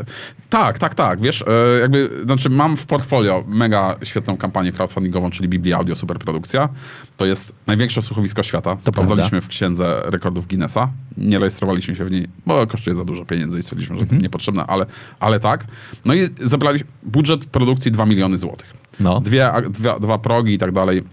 Tak, 0.49 0.79
tak, 0.79 0.95
tak, 0.95 1.21
wiesz, 1.21 1.41
e, 1.47 1.79
jakby, 1.79 2.09
znaczy 2.25 2.49
mam 2.49 2.77
w 2.77 2.85
portfolio 2.85 3.43
mega 3.47 3.95
świetną 4.03 4.37
kampanię 4.37 4.71
crowdfundingową, 4.71 5.31
czyli 5.31 5.49
Biblia 5.49 5.77
Audio 5.77 5.95
Superprodukcja. 6.03 6.69
To 7.17 7.25
jest 7.25 7.55
największe 7.67 8.01
słuchowisko 8.01 8.43
świata. 8.43 8.75
To 8.75 8.91
Sprawdzaliśmy 8.91 9.41
w 9.41 9.47
księdze 9.47 10.01
rekordów 10.05 10.47
Guinnessa. 10.47 10.89
Nie 11.17 11.39
rejestrowaliśmy 11.39 11.95
się 11.95 12.05
w 12.05 12.11
niej, 12.11 12.27
bo 12.45 12.67
kosztuje 12.67 12.95
za 12.95 13.05
dużo 13.05 13.25
pieniędzy 13.25 13.59
i 13.59 13.63
stwierdziliśmy, 13.63 13.95
że 13.95 14.01
mhm. 14.01 14.19
to 14.19 14.23
niepotrzebne, 14.23 14.65
ale, 14.67 14.85
ale 15.19 15.39
tak. 15.39 15.65
No 16.05 16.13
i 16.13 16.19
zebraliśmy 16.41 16.87
budżet 17.03 17.45
produkcji 17.45 17.91
2 17.91 18.05
miliony 18.05 18.37
złotych. 18.37 18.73
No. 18.99 19.19
Dwie, 19.19 19.51
dwie, 19.69 19.93
dwa 19.99 20.17
progi 20.17 20.53
i 20.53 20.57
tak 20.57 20.71
dalej. 20.71 21.03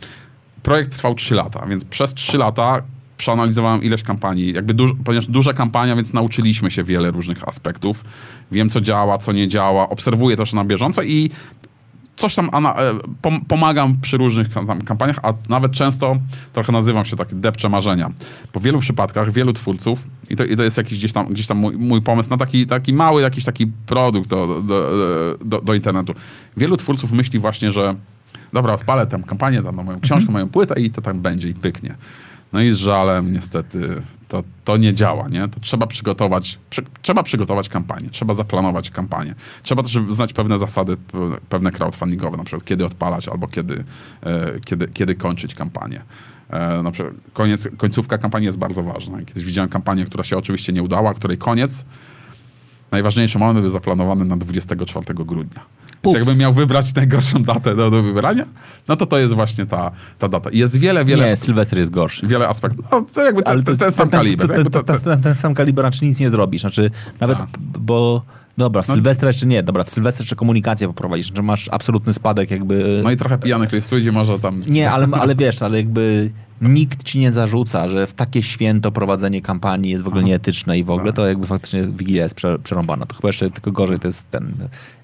Projekt 0.62 0.90
trwał 0.90 1.14
3 1.14 1.34
lata, 1.34 1.66
więc 1.66 1.84
przez 1.84 2.14
3 2.14 2.38
lata 2.38 2.82
przeanalizowałem 3.16 3.82
ileś 3.82 4.02
kampanii, 4.02 4.52
jakby 4.52 4.74
duż, 4.74 4.90
ponieważ 5.04 5.26
duża 5.26 5.52
kampania, 5.52 5.96
więc 5.96 6.12
nauczyliśmy 6.12 6.70
się 6.70 6.84
wiele 6.84 7.10
różnych 7.10 7.48
aspektów. 7.48 8.04
Wiem, 8.52 8.70
co 8.70 8.80
działa, 8.80 9.18
co 9.18 9.32
nie 9.32 9.48
działa, 9.48 9.88
obserwuję 9.88 10.36
też 10.36 10.52
na 10.52 10.64
bieżąco 10.64 11.02
i 11.02 11.30
coś 12.20 12.34
tam 12.34 12.50
e, 12.54 12.94
pomagam 13.48 14.00
przy 14.00 14.16
różnych 14.16 14.48
kampaniach, 14.84 15.18
a 15.22 15.32
nawet 15.48 15.72
często 15.72 16.16
trochę 16.52 16.72
nazywam 16.72 17.04
się 17.04 17.16
tak 17.16 17.34
depcze 17.34 17.68
marzenia. 17.68 18.10
Po 18.52 18.60
wielu 18.60 18.78
przypadkach, 18.80 19.32
wielu 19.32 19.52
twórców, 19.52 20.06
i 20.30 20.36
to, 20.36 20.44
i 20.44 20.56
to 20.56 20.62
jest 20.62 20.76
jakiś 20.76 20.98
gdzieś 20.98 21.12
tam, 21.12 21.26
gdzieś 21.26 21.46
tam 21.46 21.58
mój, 21.58 21.76
mój, 21.76 22.02
pomysł 22.02 22.30
na 22.30 22.36
taki, 22.36 22.66
taki 22.66 22.92
mały 22.92 23.22
jakiś 23.22 23.44
taki 23.44 23.66
produkt 23.66 24.28
do, 24.28 24.62
do, 24.62 25.36
do, 25.44 25.60
do 25.60 25.74
internetu. 25.74 26.14
Wielu 26.56 26.76
twórców 26.76 27.12
myśli 27.12 27.38
właśnie, 27.38 27.72
że 27.72 27.94
dobra, 28.52 28.72
odpalę 28.72 29.06
tę 29.06 29.22
kampanię, 29.26 29.62
tam 29.62 29.74
moją 29.74 30.00
książkę, 30.00 30.28
mhm. 30.28 30.32
moją 30.32 30.48
płytę 30.48 30.80
i 30.80 30.90
to 30.90 31.02
tam 31.02 31.20
będzie 31.20 31.48
i 31.48 31.54
pyknie. 31.54 31.94
No 32.52 32.60
i 32.60 32.70
z 32.70 32.76
żalem 32.76 33.32
niestety 33.32 34.02
to, 34.28 34.42
to 34.64 34.76
nie 34.76 34.94
działa, 34.94 35.28
nie? 35.28 35.48
To 35.48 35.60
trzeba 35.60 35.86
przygotować, 35.86 36.58
przy, 36.70 36.82
trzeba 37.02 37.22
przygotować 37.22 37.68
kampanię, 37.68 38.08
trzeba 38.10 38.34
zaplanować 38.34 38.90
kampanię. 38.90 39.34
Trzeba 39.62 39.82
też 39.82 39.98
znać 40.10 40.32
pewne 40.32 40.58
zasady, 40.58 40.96
pewne 41.48 41.72
crowdfundingowe, 41.72 42.36
na 42.36 42.44
przykład 42.44 42.64
kiedy 42.64 42.86
odpalać 42.86 43.28
albo 43.28 43.48
kiedy, 43.48 43.84
e, 44.22 44.60
kiedy, 44.64 44.88
kiedy 44.88 45.14
kończyć 45.14 45.54
kampanię. 45.54 46.02
E, 46.50 46.82
na 46.82 46.90
przykład 46.90 47.14
koniec, 47.32 47.68
końcówka 47.76 48.18
kampanii 48.18 48.46
jest 48.46 48.58
bardzo 48.58 48.82
ważna. 48.82 49.18
Kiedyś 49.24 49.44
widziałem 49.44 49.70
kampanię, 49.70 50.04
która 50.04 50.24
się 50.24 50.38
oczywiście 50.38 50.72
nie 50.72 50.82
udała, 50.82 51.14
której 51.14 51.38
koniec 51.38 51.84
najważniejszy 52.90 53.38
moment 53.38 53.60
był 53.60 53.70
zaplanowany 53.70 54.24
na 54.24 54.36
24 54.36 55.14
grudnia. 55.14 55.60
Więc 56.04 56.16
jakbym 56.16 56.38
miał 56.38 56.52
wybrać 56.52 56.94
najgorszą 56.94 57.42
datę 57.42 57.76
do, 57.76 57.90
do 57.90 58.02
wybrania, 58.02 58.44
no 58.88 58.96
to 58.96 59.06
to 59.06 59.18
jest 59.18 59.34
właśnie 59.34 59.66
ta, 59.66 59.90
ta 60.18 60.28
data. 60.28 60.50
Jest 60.52 60.76
wiele, 60.76 61.04
wiele... 61.04 61.26
Nie, 61.26 61.36
Sylwester 61.36 61.78
jest 61.78 61.90
gorszy. 61.90 62.26
Wiele 62.26 62.48
aspektów. 62.48 62.86
No, 62.92 63.06
to 63.12 63.24
jakby 63.24 63.42
ten, 63.42 63.62
to, 63.64 63.76
ten, 63.76 63.92
sam 63.92 64.10
kaliber. 64.10 64.48
Ten, 64.48 64.70
ten, 64.70 65.00
ten, 65.00 65.20
ten, 65.20 65.34
sam 65.34 65.54
kaliber, 65.54 65.84
znaczy 65.84 66.04
nic 66.04 66.20
nie 66.20 66.30
zrobisz. 66.30 66.60
Znaczy 66.60 66.90
nawet, 67.20 67.38
A. 67.38 67.46
bo... 67.78 68.22
Dobra, 68.58 68.82
w 68.82 68.88
no. 68.88 68.94
Sylwestra 68.94 69.28
jeszcze 69.28 69.46
nie. 69.46 69.62
Dobra, 69.62 69.84
w 69.84 69.90
Sylwestra 69.90 70.22
jeszcze 70.22 70.36
komunikację 70.36 70.88
poprowadzisz, 70.88 71.32
że 71.36 71.42
masz 71.42 71.68
absolutny 71.72 72.12
spadek 72.12 72.50
jakby... 72.50 73.00
No 73.04 73.10
i 73.10 73.16
trochę 73.16 73.38
pijanych 73.38 73.72
jest 73.72 73.92
ludzi, 73.92 74.12
może 74.12 74.38
tam... 74.38 74.62
Nie, 74.66 74.90
ale, 74.90 75.06
ale 75.12 75.34
wiesz, 75.34 75.62
ale 75.62 75.76
jakby 75.76 76.30
nikt 76.60 77.04
ci 77.04 77.18
nie 77.18 77.32
zarzuca, 77.32 77.88
że 77.88 78.06
w 78.06 78.12
takie 78.12 78.42
święto 78.42 78.92
prowadzenie 78.92 79.42
kampanii 79.42 79.90
jest 79.90 80.04
w 80.04 80.08
ogóle 80.08 80.22
nieetyczne 80.22 80.78
i 80.78 80.84
w 80.84 80.90
ogóle 80.90 81.06
tak. 81.06 81.16
to 81.16 81.26
jakby 81.26 81.46
faktycznie 81.46 81.82
Wigilia 81.82 82.22
jest 82.22 82.34
przerąbana. 82.62 83.06
To 83.06 83.14
chyba 83.14 83.28
jeszcze 83.28 83.50
tylko 83.50 83.72
gorzej 83.72 84.00
to 84.00 84.08
jest 84.08 84.30
ten 84.30 84.54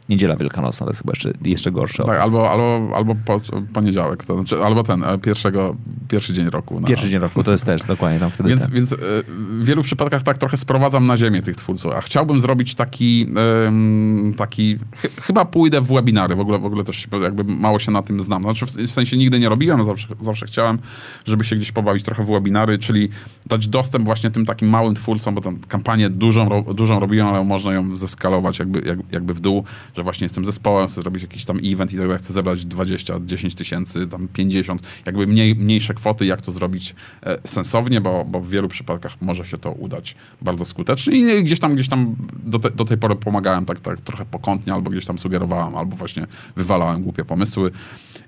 Niedziela 0.09 0.37
Wielkanocna 0.37 0.87
to 0.87 0.91
jest 0.91 1.01
chyba 1.01 1.13
jeszcze, 1.13 1.33
jeszcze 1.45 1.73
gorsze. 1.73 2.03
Tak, 2.05 2.21
albo, 2.21 2.51
albo, 2.51 2.97
albo 2.97 3.15
po, 3.25 3.41
poniedziałek, 3.73 4.25
to 4.25 4.35
znaczy, 4.35 4.65
albo 4.65 4.83
ten, 4.83 5.05
e, 5.05 5.19
pierwszego, 5.19 5.77
pierwszy 6.09 6.35
dzień 6.35 6.51
roku. 6.51 6.81
No. 6.81 6.87
Pierwszy 6.87 7.11
dzień 7.11 7.21
roku, 7.21 7.45
to 7.45 7.53
jest 7.53 7.65
też 7.65 7.83
dokładnie 7.83 8.21
tam 8.21 8.31
wtedy. 8.31 8.49
Więc, 8.49 8.63
ten. 8.63 8.73
więc 8.73 8.93
e, 8.93 8.97
w 9.29 9.65
wielu 9.65 9.83
przypadkach 9.83 10.23
tak 10.23 10.39
trochę 10.39 10.57
sprowadzam 10.57 11.07
na 11.07 11.17
ziemię 11.17 11.43
tych 11.43 11.57
twórców, 11.57 11.93
a 11.93 12.01
chciałbym 12.01 12.41
zrobić 12.41 12.75
taki, 12.75 13.27
taki 14.37 14.79
ch 14.97 15.23
chyba 15.23 15.45
pójdę 15.45 15.81
w 15.81 15.87
webinary, 15.87 16.35
w 16.35 16.41
ogóle, 16.41 16.59
w 16.59 16.65
ogóle 16.65 16.85
też 16.85 17.07
jakby 17.23 17.45
mało 17.45 17.79
się 17.79 17.93
na 17.93 18.03
tym 18.03 18.21
znam. 18.21 18.43
Znaczy 18.43 18.67
w 18.67 18.91
sensie 18.91 19.17
nigdy 19.17 19.41
nie 19.41 19.49
robiłem, 19.49 19.85
zawsze, 19.85 20.09
zawsze 20.21 20.47
chciałem, 20.47 20.79
żeby 21.25 21.45
się 21.45 21.57
gdzieś 21.57 21.73
pobawić 21.73 22.05
trochę 22.05 22.25
w 22.25 22.27
webinary, 22.27 22.79
czyli 22.79 23.09
dać 23.47 23.69
dostęp 23.69 24.05
właśnie 24.05 24.31
tym 24.31 24.47
takim 24.47 24.69
małym 24.69 24.95
twórcom, 24.95 25.35
bo 25.35 25.41
tam 25.41 25.59
kampanię 25.69 26.11
dużą, 26.11 26.63
dużą 26.63 27.01
robiłem, 27.01 27.27
ale 27.27 27.45
można 27.45 27.73
ją 27.73 27.97
zeskalować 27.97 28.59
jakby, 28.59 28.97
jakby 29.13 29.35
w 29.35 29.41
dół, 29.41 29.65
że 29.97 30.03
właśnie 30.03 30.25
jestem 30.25 30.45
zespołem, 30.45 30.89
chcę 30.89 31.03
zrobić 31.03 31.23
jakiś 31.23 31.45
tam 31.45 31.59
event 31.65 31.93
i 31.93 31.97
dalej, 31.97 32.19
chcę 32.19 32.33
zebrać 32.33 32.65
20, 32.65 33.15
10 33.27 33.55
tysięcy, 33.55 34.07
tam 34.07 34.29
50, 34.29 34.83
jakby 35.07 35.27
mniej, 35.27 35.55
mniejsze 35.55 35.95
kwoty, 35.95 36.27
jak 36.27 36.41
to 36.41 36.53
zrobić 36.53 36.95
e, 37.23 37.39
sensownie, 37.45 38.01
bo, 38.01 38.25
bo 38.25 38.41
w 38.41 38.51
wielu 38.51 38.69
przypadkach 38.69 39.17
może 39.21 39.45
się 39.45 39.59
to 39.59 39.73
udać 39.73 40.17
bardzo 40.43 40.65
skutecznie 40.65 41.17
i 41.17 41.45
gdzieś 41.45 41.61
tam, 41.61 41.75
gdzieś 41.75 41.89
tam 41.89 42.17
do, 42.45 42.59
te, 42.59 42.71
do 42.71 42.85
tej 42.85 42.99
pory 42.99 43.17
pomagałem 43.17 43.65
tak, 43.65 43.81
tak 43.81 44.01
trochę 44.01 44.25
pokątnie, 44.25 44.73
albo 44.73 44.91
gdzieś 44.91 45.07
tam 45.07 45.19
sugerowałem, 45.19 45.75
albo 45.75 45.97
właśnie 45.97 46.27
wywalałem 46.57 47.03
głupie 47.03 47.25
pomysły. 47.25 47.71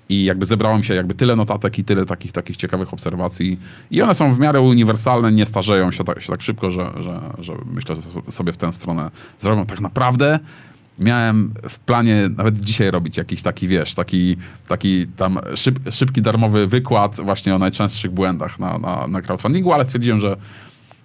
I 0.09 0.23
jakby 0.23 0.45
zebrałem 0.45 0.83
się 0.83 0.93
jakby 0.93 1.15
tyle 1.15 1.35
notatek 1.35 1.79
i 1.79 1.83
tyle 1.83 2.05
takich, 2.05 2.31
takich 2.31 2.57
ciekawych 2.57 2.93
obserwacji. 2.93 3.59
I 3.91 4.01
one 4.01 4.15
są 4.15 4.33
w 4.33 4.39
miarę 4.39 4.61
uniwersalne, 4.61 5.31
nie 5.31 5.45
starzeją 5.45 5.91
się 5.91 6.03
tak, 6.03 6.21
się 6.21 6.27
tak 6.27 6.41
szybko, 6.41 6.71
że, 6.71 6.91
że, 6.99 7.21
że 7.39 7.53
myślę, 7.65 7.95
że 7.95 8.31
sobie 8.31 8.53
w 8.53 8.57
tę 8.57 8.73
stronę 8.73 9.11
zrobią. 9.37 9.65
Tak 9.65 9.81
naprawdę 9.81 10.39
miałem 10.99 11.53
w 11.69 11.79
planie 11.79 12.29
nawet 12.37 12.59
dzisiaj 12.59 12.91
robić 12.91 13.17
jakiś 13.17 13.41
taki, 13.41 13.67
wiesz, 13.67 13.93
taki, 13.93 14.37
taki 14.67 15.07
tam 15.07 15.39
szyb, 15.55 15.79
szybki, 15.91 16.21
darmowy 16.21 16.67
wykład 16.67 17.15
właśnie 17.15 17.55
o 17.55 17.59
najczęstszych 17.59 18.11
błędach 18.11 18.59
na, 18.59 18.77
na, 18.77 19.07
na 19.07 19.21
crowdfundingu, 19.21 19.73
ale 19.73 19.85
stwierdziłem, 19.85 20.19
że 20.19 20.37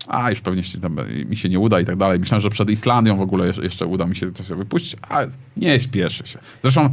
a 0.08 0.30
już 0.30 0.40
pewnie 0.40 0.62
się 0.62 0.80
tam, 0.80 0.96
mi 1.28 1.36
się 1.36 1.48
nie 1.48 1.58
uda 1.58 1.80
i 1.80 1.84
tak 1.84 1.96
dalej. 1.96 2.18
Myślałem, 2.18 2.40
że 2.40 2.50
przed 2.50 2.70
Islandią 2.70 3.16
w 3.16 3.20
ogóle 3.20 3.52
jeszcze 3.62 3.86
uda 3.86 4.06
mi 4.06 4.16
się 4.16 4.32
coś 4.32 4.46
wypuścić, 4.46 4.96
ale 5.08 5.28
nie 5.56 5.80
śpieszy 5.80 6.26
się. 6.26 6.38
Zresztą 6.62 6.90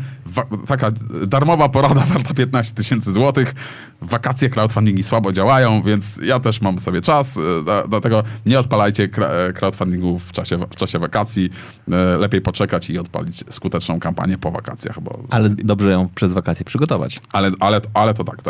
taka 0.67 0.91
darmowa 1.27 1.69
porada 1.69 2.05
warta 2.05 2.33
15 2.33 2.75
tysięcy 2.75 3.13
złotych. 3.13 3.55
Wakacje 4.01 4.49
crowdfundingi 4.49 5.03
słabo 5.03 5.33
działają, 5.33 5.81
więc 5.81 6.17
ja 6.17 6.39
też 6.39 6.61
mam 6.61 6.79
sobie 6.79 7.01
czas, 7.01 7.37
e, 7.37 7.41
dlatego 7.87 8.23
nie 8.45 8.59
odpalajcie 8.59 9.03
e, 9.03 9.53
crowdfundingu 9.53 10.19
w 10.19 10.31
czasie, 10.31 10.57
w 10.57 10.75
czasie 10.75 10.99
wakacji. 10.99 11.49
E, 11.91 12.17
lepiej 12.17 12.41
poczekać 12.41 12.89
i 12.89 12.99
odpalić 12.99 13.43
skuteczną 13.49 13.99
kampanię 13.99 14.37
po 14.37 14.51
wakacjach. 14.51 14.99
Bo... 14.99 15.23
Ale 15.29 15.49
dobrze 15.49 15.91
ją 15.91 16.09
przez 16.15 16.33
wakacje 16.33 16.65
przygotować. 16.65 17.21
Ale, 17.31 17.51
ale, 17.59 17.81
ale 17.93 18.13
to 18.13 18.23
tak, 18.23 18.41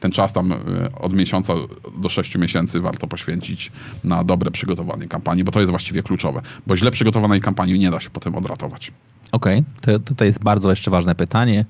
ten 0.00 0.12
czas 0.12 0.32
tam 0.32 0.54
od 1.00 1.12
miesiąca 1.12 1.54
do 1.98 2.08
sześciu 2.08 2.38
miesięcy 2.38 2.80
warto 2.80 3.06
poświęcić 3.06 3.72
na 4.04 4.24
dobre 4.24 4.50
przygotowanie 4.50 5.08
kampanii, 5.08 5.44
bo 5.44 5.52
to 5.52 5.60
jest 5.60 5.70
właściwie 5.70 6.02
kluczowe, 6.02 6.42
bo 6.66 6.76
źle 6.76 6.90
przygotowanej 6.90 7.40
kampanii 7.40 7.78
nie 7.78 7.90
da 7.90 8.00
się 8.00 8.10
potem 8.10 8.34
odratować. 8.34 8.92
Okej, 9.32 9.64
okay. 9.82 9.98
to 9.98 10.04
tutaj 10.04 10.28
jest 10.28 10.42
bardzo 10.42 10.70
jeszcze 10.70 10.90
ważne 10.90 11.14
pytanie. 11.14 11.64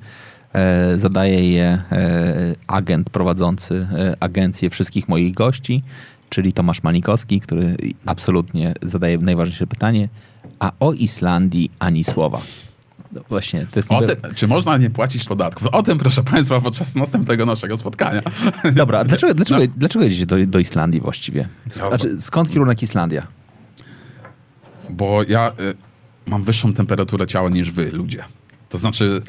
E, 0.55 0.99
zadaje 0.99 1.53
je 1.53 1.83
e, 1.93 2.55
agent 2.67 3.11
prowadzący 3.11 3.87
e, 3.93 4.17
agencję 4.21 4.71
wszystkich 4.71 5.09
moich 5.09 5.35
gości, 5.35 5.83
czyli 6.31 6.53
Tomasz 6.53 6.83
Manikowski, 6.83 7.41
który 7.41 7.77
absolutnie 8.07 8.75
zadaje 8.83 9.19
najważniejsze 9.19 9.67
pytanie, 9.67 10.09
a 10.59 10.73
o 10.81 10.93
Islandii 10.93 11.71
ani 11.79 12.05
słowa. 12.05 12.41
No 13.13 13.21
właśnie, 13.29 13.67
to 13.71 13.79
jest 13.79 13.91
niby... 13.91 14.17
tym, 14.17 14.35
czy 14.35 14.49
można 14.49 14.79
nie 14.79 14.91
płacić 14.91 15.25
podatków? 15.25 15.69
O 15.69 15.83
tym, 15.83 15.99
proszę 15.99 16.23
Państwa, 16.23 16.61
podczas 16.61 16.95
następnego 16.95 17.47
naszego 17.47 17.77
spotkania. 17.77 18.23
Dobra, 18.73 19.05
dlaczego, 19.05 19.35
dlaczego, 19.35 19.61
no. 19.61 19.73
dlaczego 19.77 20.05
jedziecie 20.05 20.27
do, 20.27 20.47
do 20.47 20.59
Islandii 20.59 21.01
właściwie? 21.01 21.49
Znaczy, 21.71 22.21
skąd 22.21 22.51
kierunek 22.51 22.83
Islandia? 22.83 23.27
Bo 24.91 25.23
ja 25.23 25.49
y, 25.49 25.75
mam 26.27 26.43
wyższą 26.43 26.75
temperaturę 26.75 27.27
ciała 27.27 27.49
niż 27.49 27.71
wy, 27.71 27.91
ludzie. 27.91 28.25
To 28.69 28.79
znaczy, 28.79 29.23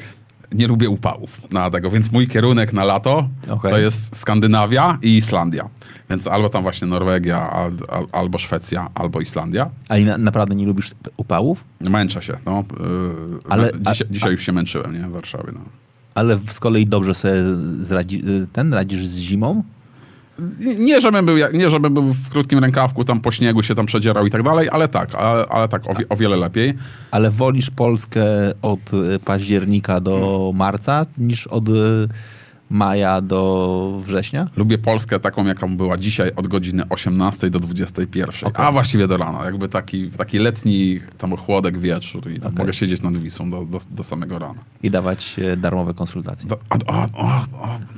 nie 0.54 0.66
lubię 0.66 0.88
upałów 0.88 1.52
na 1.52 1.70
tego, 1.70 1.90
więc 1.90 2.12
mój 2.12 2.28
kierunek 2.28 2.72
na 2.72 2.84
lato 2.84 3.28
okay. 3.48 3.70
to 3.70 3.78
jest 3.78 4.16
Skandynawia 4.16 4.98
i 5.02 5.16
Islandia. 5.16 5.68
Więc 6.10 6.26
albo 6.26 6.48
tam 6.48 6.62
właśnie 6.62 6.88
Norwegia, 6.88 7.50
al, 7.50 7.72
al, 7.88 8.06
albo 8.12 8.38
Szwecja, 8.38 8.88
albo 8.94 9.20
Islandia. 9.20 9.70
Ale 9.88 10.02
na, 10.02 10.18
naprawdę 10.18 10.54
nie 10.54 10.66
lubisz 10.66 10.90
upałów? 11.16 11.64
Męczę 11.80 12.22
się, 12.22 12.36
no. 12.46 12.64
Yy, 12.80 13.38
Ale, 13.48 13.70
dzisiaj, 13.78 14.06
a, 14.10 14.12
dzisiaj 14.12 14.32
już 14.32 14.42
się 14.42 14.52
męczyłem, 14.52 14.92
nie? 14.92 15.08
W 15.08 15.12
Warszawie, 15.12 15.52
no. 15.54 15.60
Ale 16.14 16.38
z 16.50 16.60
kolei 16.60 16.86
dobrze 16.86 17.14
sobie 17.14 17.34
zradzi, 17.80 18.22
ten 18.52 18.74
radzisz 18.74 19.06
z 19.06 19.18
zimą? 19.18 19.62
Nie 20.78 21.00
żebym, 21.00 21.26
był, 21.26 21.36
nie, 21.52 21.70
żebym 21.70 21.94
był 21.94 22.02
w 22.02 22.28
krótkim 22.28 22.58
rękawku, 22.58 23.04
tam 23.04 23.20
po 23.20 23.32
śniegu 23.32 23.62
się 23.62 23.74
tam 23.74 23.86
przedzierał 23.86 24.26
i 24.26 24.30
tak 24.30 24.42
dalej, 24.42 24.68
ale 24.72 24.88
tak, 24.88 25.14
ale, 25.14 25.46
ale 25.48 25.68
tak, 25.68 25.86
o, 25.86 25.94
o, 26.08 26.16
wiele 26.16 26.36
lepiej. 26.36 26.74
Ale 27.10 27.30
wolisz 27.30 27.70
Polskę 27.70 28.24
od 28.62 28.80
października 29.24 30.00
do 30.00 30.50
marca 30.54 31.06
niż 31.18 31.46
od 31.46 31.64
maja 32.74 33.20
do 33.20 33.98
września? 34.00 34.48
Lubię 34.56 34.78
Polskę 34.78 35.20
taką, 35.20 35.46
jaką 35.46 35.76
była 35.76 35.96
dzisiaj 35.96 36.30
od 36.36 36.46
godziny 36.46 36.82
18 36.88 37.50
do 37.50 37.60
21. 37.60 38.48
Okay. 38.48 38.66
A 38.66 38.72
właściwie 38.72 39.08
do 39.08 39.16
rana. 39.16 39.44
Jakby 39.44 39.68
taki, 39.68 40.10
taki 40.10 40.38
letni 40.38 41.00
tam 41.18 41.36
chłodek 41.36 41.78
wieczór 41.78 42.30
i 42.30 42.40
tam 42.40 42.54
Okay. 42.54 42.64
mogę 42.64 42.72
siedzieć 42.72 43.02
nad 43.02 43.16
Wisłą 43.16 43.50
do, 43.50 43.64
do, 43.64 43.78
do 43.90 44.04
samego 44.04 44.38
rana. 44.38 44.60
I 44.82 44.90
dawać 44.90 45.36
e, 45.38 45.56
darmowe 45.56 45.94
konsultacje. 45.94 46.48
Do, 46.48 46.58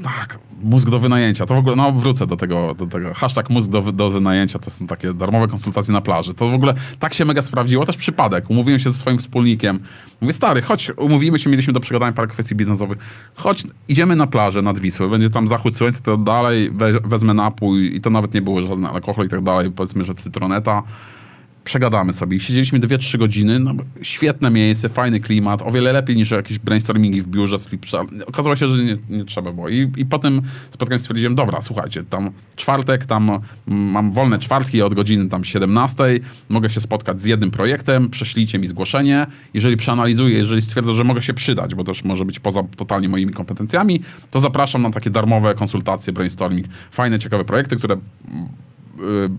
tak, 0.03 0.39
mózg 0.63 0.91
do 0.91 0.99
wynajęcia. 0.99 1.47
To 1.47 1.55
w 1.55 1.59
ogóle, 1.59 1.77
no 1.77 1.93
wrócę 1.93 2.27
do 2.27 2.37
tego, 2.37 2.75
do 2.75 2.87
tego. 2.87 3.15
Hashtag 3.15 3.51
mózg 3.51 3.71
do, 3.71 3.93
do 3.93 4.11
wynajęcia 4.11 4.59
to 4.59 4.71
są 4.71 4.87
takie 4.87 5.15
darmowe 5.15 5.49
konsultacje 5.49 5.93
na 5.93 6.01
plaży. 6.01 6.35
To 6.35 6.49
w 6.49 6.55
ogóle 6.55 6.75
tak 6.99 7.15
się 7.15 7.25
mega 7.25 7.43
sprawdziło. 7.43 7.87
Też 7.87 7.97
przypadek. 7.97 8.51
Umówiłem 8.51 8.81
się 8.81 8.91
ze 8.91 8.99
swoim 8.99 9.19
wspólnikiem. 9.19 9.81
Mówię, 10.21 10.33
stary, 10.33 10.63
chodź, 10.63 10.91
umówimy 10.97 11.39
się, 11.39 11.51
mieliśmy 11.51 11.73
do 11.73 11.81
przegadania 11.81 12.13
parę 12.13 12.29
kwestii 12.29 12.55
biznesowych. 12.55 12.99
Chodź, 13.35 13.65
idziemy 13.89 14.17
na 14.17 14.27
plażę 14.27 14.63
nad 14.67 14.79
Wisłą. 14.79 15.09
Będzie 15.09 15.31
tam 15.31 15.49
zachód 15.49 15.77
słońca, 15.77 16.01
to 16.03 16.17
dalej 16.17 16.71
we, 16.71 16.93
wezmę 16.93 17.35
napój 17.35 17.97
i 17.97 18.01
to 18.01 18.11
nawet 18.11 18.35
nie 18.35 18.43
było 18.43 18.63
żaden 18.63 18.87
alkohol 18.87 19.27
i 19.27 19.29
tak 19.29 19.43
dalej. 19.43 19.71
Powiedzmy, 19.71 20.05
że 20.05 20.15
cytroneta 20.15 20.83
przegadamy 21.67 22.13
sobie. 22.13 22.37
I 22.37 22.41
siedzieliśmy 22.41 22.81
2-3 22.81 23.19
godziny. 23.19 23.59
No, 23.59 23.75
świetne 24.03 24.51
miejsce, 24.51 24.89
fajny 24.89 25.21
klimat, 25.21 25.63
o 25.63 25.71
wiele 25.71 25.93
lepiej 25.93 26.17
niż 26.17 26.31
jakieś 26.31 26.59
brainstormingi 26.59 27.23
w 27.23 27.29
biurze. 27.29 27.57
Okazało 28.27 28.57
się, 28.57 28.69
że 28.69 28.85
nie, 28.85 28.97
nie 29.11 29.25
trzeba 29.25 29.53
było. 29.53 29.69
I, 29.69 29.93
I 29.97 30.07
po 30.07 30.19
tym 30.19 30.43
spotkaniu 30.71 31.01
stwierdziłem, 31.01 31.35
dobra, 31.35 31.63
słuchajcie, 31.63 32.05
tam 32.05 32.31
czwartek, 32.57 33.07
tam 33.07 33.31
mm, 33.31 33.43
mam 33.69 34.13
wolne 34.13 34.39
czwartki 34.39 34.83
od 34.83 34.95
godziny 34.95 35.29
tam 35.29 35.45
17, 35.45 36.05
mogę 36.49 36.71
się 36.71 36.81
spotkać 36.81 37.21
z 37.21 37.25
jednym 37.25 37.51
projektem, 37.51 38.11
prześlijcie 38.11 38.59
mi 38.59 38.69
zgłoszenie. 38.69 39.27
Jeżeli 39.55 39.77
przeanalizuję, 39.77 40.39
jeżeli 40.39 40.63
stwierdzę, 40.63 40.95
że 40.95 41.05
mogę 41.05 41.23
się 41.23 41.35
przydać, 41.35 41.75
bo 41.75 41.85
też 41.85 42.05
może 42.05 42.25
być 42.25 42.41
poza 42.41 42.63
totalnie 42.77 43.09
moimi 43.09 43.33
kompetencjami, 43.33 44.01
to 44.31 44.41
zapraszam 44.41 44.83
na 44.83 44.91
takie 44.91 45.11
darmowe 45.11 45.55
konsultacje, 45.55 46.13
brainstorming, 46.13 46.67
fajne, 46.91 47.19
ciekawe 47.19 47.45
projekty, 47.45 47.77
które 47.77 47.97
yy, 48.99 49.31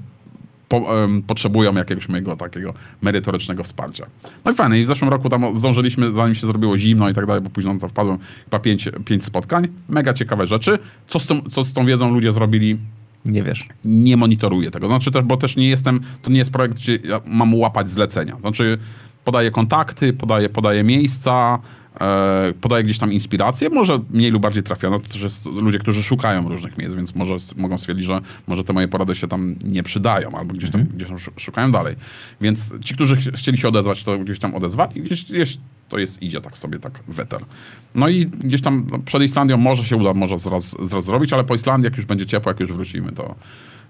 po, 0.69 1.03
em, 1.03 1.21
potrzebują 1.21 1.75
jakiegoś 1.75 2.09
mojego 2.09 2.35
takiego 2.35 2.73
merytorycznego 3.01 3.63
wsparcia. 3.63 4.05
No 4.45 4.51
i 4.51 4.53
fajnie, 4.53 4.79
i 4.79 4.83
w 4.83 4.87
zeszłym 4.87 5.09
roku 5.09 5.29
tam 5.29 5.57
zdążyliśmy, 5.57 6.11
zanim 6.13 6.35
się 6.35 6.47
zrobiło 6.47 6.77
zimno 6.77 7.09
i 7.09 7.13
tak 7.13 7.25
dalej, 7.25 7.41
bo 7.41 7.49
późno 7.49 7.79
to 7.79 7.87
wpadłem, 7.87 8.17
chyba 8.43 8.59
pięć, 8.59 8.89
pięć 9.05 9.25
spotkań, 9.25 9.67
mega 9.89 10.13
ciekawe 10.13 10.47
rzeczy. 10.47 10.79
Co 11.07 11.19
z, 11.19 11.27
tą, 11.27 11.41
co 11.41 11.63
z 11.63 11.73
tą 11.73 11.85
wiedzą 11.85 12.13
ludzie 12.13 12.31
zrobili, 12.31 12.77
Nie 13.25 13.43
wiesz. 13.43 13.67
nie 13.85 14.17
monitoruję 14.17 14.71
tego. 14.71 14.87
Znaczy 14.87 15.11
też, 15.11 15.23
bo 15.23 15.37
też 15.37 15.55
nie 15.55 15.69
jestem, 15.69 15.99
to 16.21 16.31
nie 16.31 16.37
jest 16.37 16.51
projekt, 16.51 16.75
gdzie 16.75 16.95
ja 16.95 17.21
mam 17.25 17.53
łapać 17.55 17.89
zlecenia. 17.89 18.35
Znaczy 18.41 18.77
podaję 19.23 19.51
kontakty, 19.51 20.13
podaję, 20.13 20.49
podaję 20.49 20.83
miejsca, 20.83 21.59
e, 22.01 22.53
podaję 22.61 22.83
gdzieś 22.83 22.97
tam 22.97 23.13
inspiracje, 23.13 23.69
może 23.69 23.99
mniej 24.09 24.31
lub 24.31 24.41
bardziej 24.41 24.63
trafione, 24.63 24.99
to 24.99 25.07
też 25.07 25.21
jest 25.21 25.45
ludzie, 25.45 25.79
którzy 25.79 26.03
szukają 26.03 26.49
różnych 26.49 26.77
miejsc, 26.77 26.95
więc 26.95 27.15
może 27.15 27.35
mogą 27.57 27.77
stwierdzić, 27.77 28.05
że 28.05 28.21
może 28.47 28.63
te 28.63 28.73
moje 28.73 28.87
porady 28.87 29.15
się 29.15 29.27
tam 29.27 29.55
nie 29.63 29.83
przydają, 29.83 30.31
albo 30.31 30.53
gdzieś 30.53 30.69
tam, 30.69 30.83
gdzieś 30.83 31.07
tam 31.07 31.19
szu- 31.19 31.31
szukają 31.37 31.71
dalej. 31.71 31.95
Więc 32.41 32.73
ci, 32.83 32.93
którzy 32.93 33.15
ch- 33.15 33.35
chcieli 33.35 33.57
się 33.57 33.67
odezwać, 33.67 34.03
to 34.03 34.19
gdzieś 34.19 34.39
tam 34.39 34.55
odezwali, 34.55 35.01
gdzieś, 35.01 35.23
gdzieś 35.25 35.57
to 35.89 35.97
jest, 35.97 36.21
idzie 36.21 36.41
tak 36.41 36.57
sobie, 36.57 36.79
tak 36.79 36.99
weter. 37.07 37.41
No 37.95 38.07
i 38.07 38.25
gdzieś 38.25 38.61
tam 38.61 38.87
no, 38.91 38.99
przed 38.99 39.23
Islandią 39.23 39.57
może 39.57 39.85
się 39.85 39.95
uda, 39.95 40.13
może 40.13 40.39
zaraz, 40.39 40.75
zaraz 40.81 41.05
zrobić, 41.05 41.33
ale 41.33 41.43
po 41.43 41.55
Islandii, 41.55 41.85
jak 41.85 41.97
już 41.97 42.05
będzie 42.05 42.25
ciepło, 42.25 42.51
jak 42.51 42.59
już 42.59 42.73
wrócimy, 42.73 43.11
to, 43.11 43.35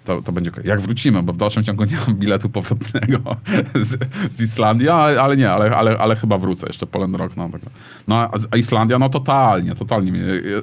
to, 0.07 0.21
to 0.21 0.31
będzie 0.31 0.51
okej. 0.51 0.63
Jak 0.67 0.81
wrócimy, 0.81 1.23
bo 1.23 1.33
w 1.33 1.37
dalszym 1.37 1.63
ciągu 1.63 1.83
nie 1.83 1.97
mam 2.07 2.15
biletu 2.15 2.49
powrotnego 2.49 3.19
z, 3.87 3.97
z 4.31 4.41
Islandii, 4.41 4.89
ale, 4.89 5.37
nie, 5.37 5.51
ale, 5.51 5.75
ale, 5.75 5.97
ale 5.97 6.15
chyba 6.15 6.37
wrócę 6.37 6.67
jeszcze 6.67 6.85
Poland 6.85 7.15
Rock. 7.15 7.37
No, 7.37 7.49
tak. 7.49 7.61
no 8.07 8.29
a, 8.51 8.57
Islandia, 8.57 8.99
no 8.99 9.09
totalnie, 9.09 9.75
totalnie. 9.75 10.11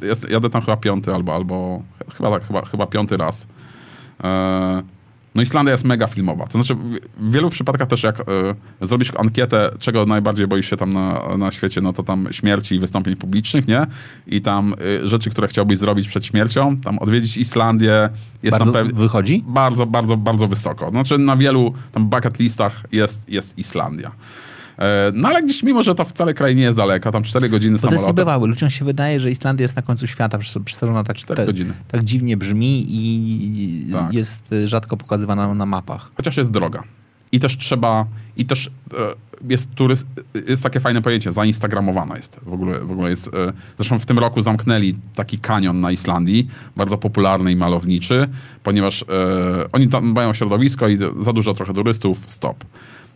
Jest, 0.02 0.30
jadę 0.30 0.50
tam 0.50 0.60
chyba 0.60 0.76
piąty 0.76 1.14
albo, 1.14 1.34
albo 1.34 1.82
chyba, 2.16 2.30
tak, 2.30 2.46
chyba, 2.46 2.64
chyba 2.64 2.86
piąty 2.86 3.16
raz. 3.16 3.46
E, 4.24 4.82
no 5.34 5.42
Islandia 5.42 5.72
jest 5.72 5.84
mega 5.84 6.06
filmowa. 6.06 6.46
To 6.46 6.52
znaczy 6.52 6.74
w- 6.74 7.30
wielu 7.32 7.50
przypadkach 7.50 7.88
też 7.88 8.02
jak 8.02 8.20
e, 8.20 8.24
zrobisz 8.80 9.12
ankietę, 9.18 9.70
czego 9.78 10.06
najbardziej 10.06 10.46
boisz 10.46 10.70
się 10.70 10.76
tam 10.76 10.92
na, 10.92 11.20
na 11.38 11.50
świecie, 11.52 11.80
no 11.80 11.92
to 11.92 12.02
tam 12.02 12.28
śmierci 12.30 12.74
i 12.74 12.78
wystąpień 12.78 13.16
publicznych, 13.16 13.68
nie? 13.68 13.86
I 14.26 14.40
tam 14.40 14.74
e, 15.04 15.08
rzeczy, 15.08 15.30
które 15.30 15.48
chciałbyś 15.48 15.78
zrobić 15.78 16.08
przed 16.08 16.26
śmiercią, 16.26 16.76
tam 16.76 16.98
odwiedzić 16.98 17.36
Islandię, 17.36 18.08
jest 18.42 18.58
Bardzo 18.58 18.72
tam 18.72 18.88
wychodzi? 18.92 19.44
bardzo, 19.46 19.86
bardzo, 19.86 20.16
bardzo 20.16 20.48
wysoko. 20.48 20.90
Znaczy 20.90 21.18
na 21.18 21.36
wielu 21.36 21.74
tam 21.92 22.08
bucket 22.08 22.38
listach 22.38 22.82
jest, 22.92 23.28
jest 23.30 23.58
Islandia. 23.58 24.10
E, 24.78 25.12
No 25.14 25.28
ale 25.28 25.42
gdzieś, 25.42 25.62
mimo 25.62 25.82
że 25.82 25.94
to 25.94 26.04
wcale 26.04 26.34
kraj 26.34 26.56
nie 26.56 26.62
jest 26.62 26.76
daleka, 26.76 27.12
tam 27.12 27.22
4 27.22 27.48
godziny 27.48 27.72
Bo 27.76 27.78
to 27.80 27.86
jest 27.86 27.96
samolotem. 28.04 28.16
niebywały. 28.16 28.48
Ludziom 28.48 28.70
się 28.70 28.84
wydaje, 28.84 29.20
że 29.20 29.30
Islandia 29.30 29.64
jest 29.64 29.76
na 29.76 29.82
końcu 29.82 30.06
świata, 30.06 30.38
przez, 30.38 30.58
przez 30.64 30.78
to, 30.78 30.86
że 30.86 30.92
ona 30.92 31.04
tak, 31.04 31.16
Cztery 31.16 31.36
tak, 31.36 31.46
godziny. 31.46 31.74
tak 31.88 32.04
dziwnie 32.04 32.36
brzmi 32.36 32.86
i 32.88 33.86
Tak. 33.92 34.14
jest 34.14 34.52
y, 34.52 34.68
rzadko 34.68 34.96
pokazywana 34.96 35.54
na 35.54 35.66
mapach. 35.66 36.10
Chociaż 36.16 36.36
jest 36.36 36.50
droga. 36.50 36.82
I 37.32 37.40
też 37.40 37.58
trzeba, 37.58 38.06
i 38.36 38.46
też 38.46 38.66
e, 38.66 38.70
jest, 39.48 39.74
turyst, 39.74 40.06
jest 40.48 40.62
takie 40.62 40.80
fajne 40.80 41.02
pojęcie, 41.02 41.32
zainstagramowana 41.32 42.16
jest. 42.16 42.40
W 42.42 42.52
ogóle, 42.52 42.80
w 42.80 42.92
ogóle 42.92 43.10
jest, 43.10 43.28
e, 43.28 43.30
zresztą 43.76 43.98
w 43.98 44.06
tym 44.06 44.18
roku 44.18 44.42
zamknęli 44.42 44.94
taki 45.14 45.38
kanion 45.38 45.80
na 45.80 45.90
Islandii, 45.92 46.48
bardzo 46.76 46.98
popularny 46.98 47.52
i 47.52 47.56
malowniczy, 47.56 48.28
ponieważ 48.62 49.02
e, 49.02 49.06
oni 49.72 49.88
tam 49.88 50.12
mają 50.12 50.34
środowisko 50.34 50.88
i 50.88 50.98
za 51.20 51.32
dużo 51.32 51.54
trochę 51.54 51.74
turystów, 51.74 52.22
stop. 52.26 52.64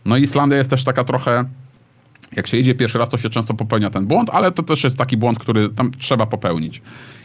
No 0.05 0.17
i 0.17 0.21
Islandia 0.21 0.57
jest 0.57 0.69
też 0.69 0.83
taka 0.83 1.03
trochę, 1.03 1.45
jak 2.35 2.47
się 2.47 2.57
jedzie 2.57 2.75
pierwszy 2.75 2.97
raz, 2.97 3.09
to 3.09 3.17
się 3.17 3.29
często 3.29 3.53
popełnia 3.53 3.89
ten 3.89 4.05
błąd, 4.05 4.29
ale 4.33 4.51
to 4.51 4.63
też 4.63 4.83
jest 4.83 4.97
taki 4.97 5.17
błąd, 5.17 5.39
który 5.39 5.69
tam 5.69 5.91
trzeba 5.91 6.25
popełnić. 6.25 6.81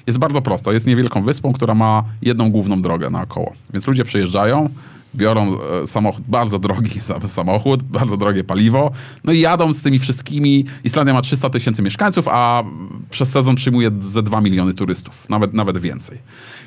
Jest 0.06 0.18
bardzo 0.18 0.42
prosto. 0.42 0.72
Jest 0.72 0.86
niewielką 0.86 1.22
wyspą, 1.22 1.52
która 1.52 1.74
ma 1.74 2.04
jedną 2.22 2.50
główną 2.50 2.82
drogę 2.82 3.10
naokoło. 3.10 3.52
Więc 3.72 3.86
ludzie 3.86 4.04
przyjeżdżają, 4.04 4.68
biorą 5.17 5.59
e, 5.83 5.86
samochód, 5.86 6.25
bardzo 6.28 6.59
drogi 6.59 7.01
sam- 7.09 7.28
samochód, 7.28 7.83
bardzo 7.83 8.17
drogie 8.17 8.44
paliwo, 8.44 8.91
no 9.25 9.33
i 9.33 9.41
jadą 9.41 9.73
z 9.73 9.83
tymi 9.83 9.99
wszystkimi. 9.99 10.65
Islandia 10.84 11.15
ma 11.15 11.23
300 11.23 11.51
tysięcy 11.51 11.83
mieszkańców, 11.83 12.28
a 12.28 12.62
przez 13.10 13.31
sezon 13.31 13.55
przyjmuje 13.55 13.91
ze 14.01 14.23
2 14.23 14.41
miliony 14.41 14.75
turystów, 14.75 15.28
nawet, 15.28 15.55
nawet 15.55 15.78
więcej. 15.78 16.18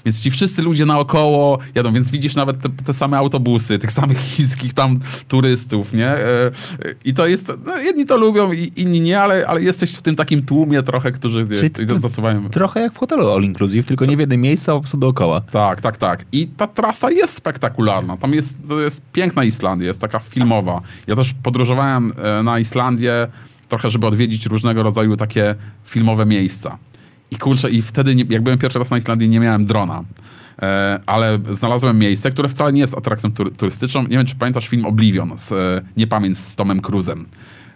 Więc 0.05 0.21
ci 0.21 0.31
wszyscy 0.31 0.61
ludzie 0.61 0.85
naokoło 0.85 1.59
jadą, 1.75 1.93
więc 1.93 2.11
widzisz 2.11 2.35
nawet 2.35 2.61
te, 2.61 2.69
te 2.85 2.93
same 2.93 3.17
autobusy, 3.17 3.79
tych 3.79 3.91
samych 3.91 4.17
chińskich 4.35 4.73
tam 4.73 4.99
turystów, 5.27 5.93
nie? 5.93 6.07
E, 6.07 6.45
e, 6.45 6.51
I 7.05 7.13
to 7.13 7.27
jest, 7.27 7.51
no, 7.65 7.77
jedni 7.77 8.05
to 8.05 8.17
lubią, 8.17 8.51
inni 8.75 9.01
nie, 9.01 9.19
ale, 9.19 9.47
ale 9.47 9.63
jesteś 9.63 9.95
w 9.95 10.01
tym 10.01 10.15
takim 10.15 10.45
tłumie 10.45 10.83
trochę, 10.83 11.11
którzy. 11.11 11.45
Trochę 12.49 12.79
jak 12.79 12.93
w 12.93 12.97
hotelu 12.97 13.31
All 13.31 13.43
Inclusive, 13.43 13.87
tylko 13.87 14.05
nie 14.05 14.17
w 14.17 14.19
jednym 14.19 14.41
miejscu, 14.41 14.71
a 14.71 14.73
po 14.73 14.79
prostu 14.79 14.97
dookoła. 14.97 15.41
Tak, 15.41 15.81
tak, 15.81 15.97
tak. 15.97 16.25
I 16.31 16.47
ta 16.47 16.67
trasa 16.67 17.11
jest 17.11 17.33
spektakularna. 17.33 18.17
Tam 18.17 18.33
jest, 18.37 18.57
to 18.67 18.81
jest 18.81 19.01
piękna 19.11 19.43
Islandia, 19.43 19.87
jest 19.87 20.01
taka 20.01 20.19
filmowa. 20.19 20.81
Ja 21.07 21.15
też 21.15 21.33
podróżowałem 21.43 22.13
e, 22.17 22.43
na 22.43 22.59
Islandię 22.59 23.27
trochę, 23.69 23.89
żeby 23.89 24.07
odwiedzić 24.07 24.45
różnego 24.45 24.83
rodzaju 24.83 25.17
takie 25.17 25.55
filmowe 25.85 26.25
miejsca. 26.25 26.77
I 27.31 27.35
kurczę, 27.37 27.69
i 27.69 27.81
wtedy, 27.81 28.15
jak 28.29 28.41
byłem 28.41 28.59
pierwszy 28.59 28.79
raz 28.79 28.91
na 28.91 28.97
Islandii, 28.97 29.29
nie 29.29 29.39
miałem 29.39 29.65
drona. 29.65 30.03
E, 30.61 30.99
ale 31.05 31.39
znalazłem 31.51 31.99
miejsce, 31.99 32.31
które 32.31 32.49
wcale 32.49 32.73
nie 32.73 32.81
jest 32.81 32.97
atrakcją 32.97 33.29
tury- 33.29 33.51
turystyczną. 33.51 34.03
Nie 34.03 34.17
wiem, 34.17 34.25
czy 34.25 34.35
pamiętasz 34.35 34.67
film 34.67 34.85
Oblivion 34.85 35.37
z 35.37 35.51
e, 35.51 36.35
z 36.35 36.55
Tomem 36.55 36.81
Cruzem. 36.81 37.25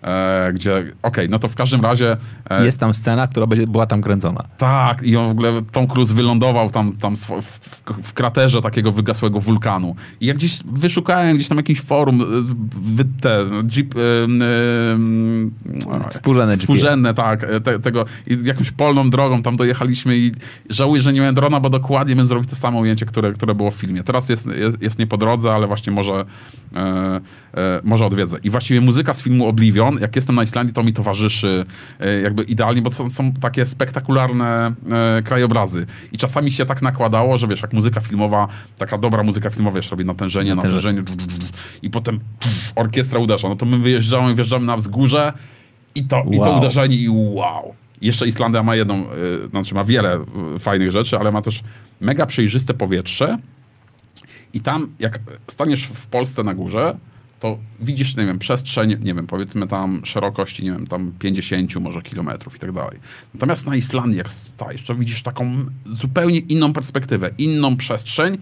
E, 0.03 0.51
gdzie, 0.53 0.93
okej, 1.03 1.30
no 1.30 1.39
to 1.39 1.47
w 1.47 1.55
każdym 1.55 1.81
razie 1.81 2.17
e, 2.49 2.65
Jest 2.65 2.80
tam 2.80 2.93
scena, 2.93 3.27
która 3.27 3.47
będzie, 3.47 3.67
była 3.67 3.85
tam 3.85 4.01
kręcona. 4.01 4.43
tak, 4.57 5.03
i 5.03 5.17
on 5.17 5.27
w 5.27 5.31
ogóle, 5.31 5.61
Tom 5.71 5.88
Cruise 5.88 6.13
wylądował 6.13 6.71
tam, 6.71 6.97
tam 6.97 7.15
w, 7.15 7.25
w, 7.25 7.59
w 8.03 8.13
kraterze 8.13 8.61
takiego 8.61 8.91
wygasłego 8.91 9.39
wulkanu. 9.39 9.95
I 10.21 10.25
jak 10.25 10.38
gdzieś 10.38 10.59
wyszukałem 10.65 11.35
gdzieś 11.35 11.47
tam 11.47 11.57
jakimś 11.57 11.81
forum, 11.81 12.21
y, 12.21 12.25
wy, 12.95 13.05
te, 13.21 13.45
jeep, 13.69 13.95
y, 13.95 13.99
y, 13.99 16.09
Współrzędne. 16.09 16.57
Współrzędne, 16.57 17.13
tak, 17.13 17.43
e, 17.43 17.61
te, 17.61 17.80
tego, 17.80 18.05
i 18.27 18.38
jakąś 18.43 18.71
polną 18.71 19.09
drogą 19.09 19.43
tam 19.43 19.55
dojechaliśmy 19.55 20.17
i 20.17 20.31
żałuję, 20.69 21.01
że 21.01 21.13
nie 21.13 21.19
miałem 21.19 21.35
drona, 21.35 21.59
bo 21.59 21.69
dokładnie 21.69 22.15
bym 22.15 22.27
zrobił 22.27 22.49
to 22.49 22.55
samo 22.55 22.80
ujęcie, 22.80 23.05
które, 23.05 23.31
które 23.31 23.55
było 23.55 23.71
w 23.71 23.75
filmie. 23.75 24.03
Teraz 24.03 24.30
jest, 24.30 24.45
jest, 24.45 24.81
jest 24.81 24.99
nie 24.99 25.07
po 25.07 25.17
drodze, 25.17 25.53
ale 25.53 25.67
właśnie 25.67 25.93
może, 25.93 26.25
e, 26.75 27.21
e, 27.53 27.81
może 27.83 28.05
odwiedzę. 28.05 28.38
I 28.43 28.49
właściwie 28.49 28.81
muzyka 28.81 29.13
z 29.13 29.23
filmu 29.23 29.47
Oblivion, 29.47 29.90
jak 29.99 30.15
jestem 30.15 30.35
na 30.35 30.43
Islandii, 30.43 30.73
to 30.73 30.83
mi 30.83 30.93
towarzyszy 30.93 31.65
e, 31.99 32.21
jakby 32.21 32.43
idealnie, 32.43 32.81
bo 32.81 32.89
to 32.89 32.95
są, 32.95 33.09
są 33.09 33.33
takie 33.33 33.65
spektakularne 33.65 34.73
e, 34.91 35.21
krajobrazy. 35.21 35.85
I 36.11 36.17
czasami 36.17 36.51
się 36.51 36.65
tak 36.65 36.81
nakładało, 36.81 37.37
że 37.37 37.47
wiesz, 37.47 37.61
jak 37.61 37.73
muzyka 37.73 38.01
filmowa, 38.01 38.47
taka 38.77 38.97
dobra 38.97 39.23
muzyka 39.23 39.49
filmowa, 39.49 39.75
wiesz, 39.75 39.91
robi 39.91 40.05
natężenie, 40.05 40.55
natężenie, 40.55 41.03
i 41.81 41.89
potem 41.89 42.19
pff, 42.39 42.71
orkiestra 42.75 43.19
uderza. 43.19 43.49
No 43.49 43.55
to 43.55 43.65
my 43.65 43.77
wyjeżdżamy, 43.77 44.35
wjeżdżamy 44.35 44.65
na 44.65 44.77
wzgórze 44.77 45.33
i 45.95 46.03
to, 46.03 46.23
i 46.31 46.37
to 46.37 46.43
Wow. 46.43 46.57
uderzenie 46.57 46.95
i 46.95 47.09
wow. 47.09 47.75
Jeszcze 48.01 48.27
Islandia 48.27 48.63
ma 48.63 48.75
jedną, 48.75 49.05
y, 49.45 49.49
znaczy 49.49 49.75
ma 49.75 49.83
wiele 49.83 50.25
fajnych 50.59 50.91
rzeczy, 50.91 51.17
ale 51.19 51.31
ma 51.31 51.41
też 51.41 51.63
mega 52.01 52.25
przejrzyste 52.25 52.73
powietrze. 52.73 53.37
I 54.53 54.59
tam, 54.59 54.89
jak 54.99 55.19
staniesz 55.47 55.83
w 55.83 56.07
Polsce 56.07 56.43
na 56.43 56.53
górze, 56.53 56.97
to 57.41 57.57
widzisz, 57.79 58.15
nie 58.17 58.25
wiem, 58.25 58.39
przestrzeń, 58.39 58.89
nie 58.89 59.13
wiem, 59.13 59.27
powiedzmy 59.27 59.67
tam 59.67 60.01
szerokości, 60.05 60.63
nie 60.63 60.71
wiem, 60.71 60.87
tam 60.87 61.11
50 61.19 61.75
może 61.75 62.01
kilometrów 62.01 62.55
i 62.55 62.59
tak 62.59 62.71
dalej. 62.71 62.99
Natomiast 63.33 63.65
na 63.65 63.75
Islandii, 63.75 64.17
jak 64.17 64.31
stajesz, 64.31 64.83
to 64.83 64.95
widzisz 64.95 65.23
taką 65.23 65.65
zupełnie 65.85 66.39
inną 66.39 66.73
perspektywę, 66.73 67.29
inną 67.37 67.77
przestrzeń, 67.77 68.37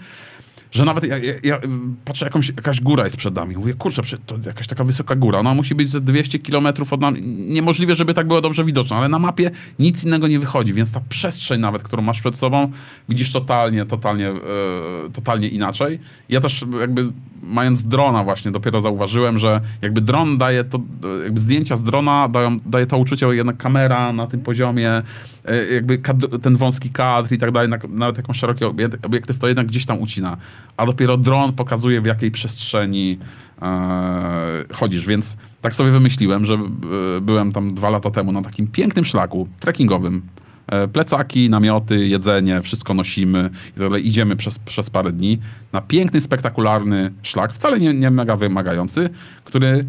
że 0.72 0.86
nawet 0.86 1.04
ja, 1.04 1.18
ja, 1.18 1.34
ja 1.44 1.60
patrzę, 2.06 2.26
jakąś, 2.26 2.50
jakaś 2.50 2.82
góra 2.82 3.04
jest 3.04 3.18
przed 3.18 3.36
nami. 3.36 3.58
Mówię, 3.58 3.74
kurczę, 3.74 4.02
to 4.26 4.36
jakaś 4.46 4.68
taka 4.68 4.84
wysoka 4.84 5.16
góra. 5.16 5.40
Ona 5.40 5.54
musi 5.54 5.76
być 5.76 5.90
ze 5.90 6.02
200 6.02 6.40
kilometrów 6.40 6.94
od 6.94 7.02
nami. 7.02 7.22
Niemożliwe, 7.26 7.96
żeby 7.96 8.14
tak 8.14 8.28
było 8.28 8.42
dobrze 8.42 8.64
widoczne, 8.64 8.98
ale 8.98 9.10
na 9.10 9.20
mapie 9.20 9.52
nic 9.80 10.04
innego 10.04 10.28
nie 10.28 10.40
wychodzi, 10.40 10.74
więc 10.74 10.92
ta 10.92 11.02
przestrzeń 11.10 11.62
nawet, 11.62 11.84
którą 11.84 12.02
masz 12.02 12.20
przed 12.22 12.36
sobą, 12.36 12.72
widzisz 13.10 13.32
totalnie, 13.32 13.86
totalnie, 13.86 14.30
e, 14.30 14.36
totalnie 15.14 15.48
inaczej. 15.48 16.00
Ja 16.30 16.40
też 16.40 16.66
jakby 16.80 17.12
mając 17.44 17.84
drona 17.84 18.24
właśnie, 18.24 18.52
dopiero 18.52 18.82
zauważyłem, 18.82 19.40
że 19.40 19.62
jakby 19.82 20.02
dron 20.02 20.38
daje 20.38 20.64
to, 20.64 20.80
jakby 21.24 21.40
zdjęcia 21.40 21.78
z 21.78 21.84
drona 21.84 22.28
dają, 22.28 22.58
daje 22.66 22.86
to 22.86 22.98
uczucie, 22.98 23.28
jednak 23.28 23.58
kamera 23.58 24.14
na 24.14 24.28
tym 24.28 24.42
poziomie, 24.42 24.92
e, 24.92 25.04
jakby 25.74 25.98
kadr, 25.98 26.40
ten 26.40 26.58
wąski 26.58 26.90
kadr 26.90 27.34
i 27.34 27.38
tak 27.38 27.52
dalej, 27.52 27.70
nawet 27.90 28.18
jakąś 28.18 28.38
szeroki 28.38 28.66
obiektyw, 29.04 29.40
to 29.40 29.48
jednak 29.48 29.68
gdzieś 29.68 29.86
tam 29.86 30.02
ucina. 30.02 30.38
A 30.78 30.86
dopiero 30.86 31.18
dron 31.18 31.54
pokazuje, 31.54 32.02
w 32.02 32.06
jakiej 32.06 32.32
przestrzeni 32.32 33.18
e, 33.62 34.66
chodzisz, 34.74 35.06
więc 35.06 35.38
tak 35.62 35.76
sobie 35.76 35.92
wymyśliłem, 35.92 36.46
że 36.46 36.56
e, 36.56 37.22
byłem 37.22 37.52
tam 37.52 37.74
dwa 37.74 37.90
lata 37.90 38.12
temu 38.12 38.32
na 38.32 38.42
takim 38.42 38.68
pięknym 38.68 39.06
szlaku 39.06 39.48
trekkingowym, 39.60 40.22
E, 40.72 40.88
plecaki, 40.88 41.50
namioty, 41.50 42.08
jedzenie, 42.08 42.62
wszystko 42.62 42.94
nosimy 42.94 43.50
i 43.70 43.80
tak 43.80 43.90
dalej. 43.90 44.08
Idziemy 44.08 44.36
przez, 44.36 44.60
przez 44.60 44.90
parę 44.90 45.12
dni 45.12 45.40
na 45.74 45.82
piękny, 45.82 46.22
spektakularny 46.22 47.12
szlak, 47.24 47.54
wcale 47.54 47.80
nie, 47.80 47.94
nie 47.94 48.12
mega 48.12 48.36
wymagający, 48.36 49.10
który 49.44 49.86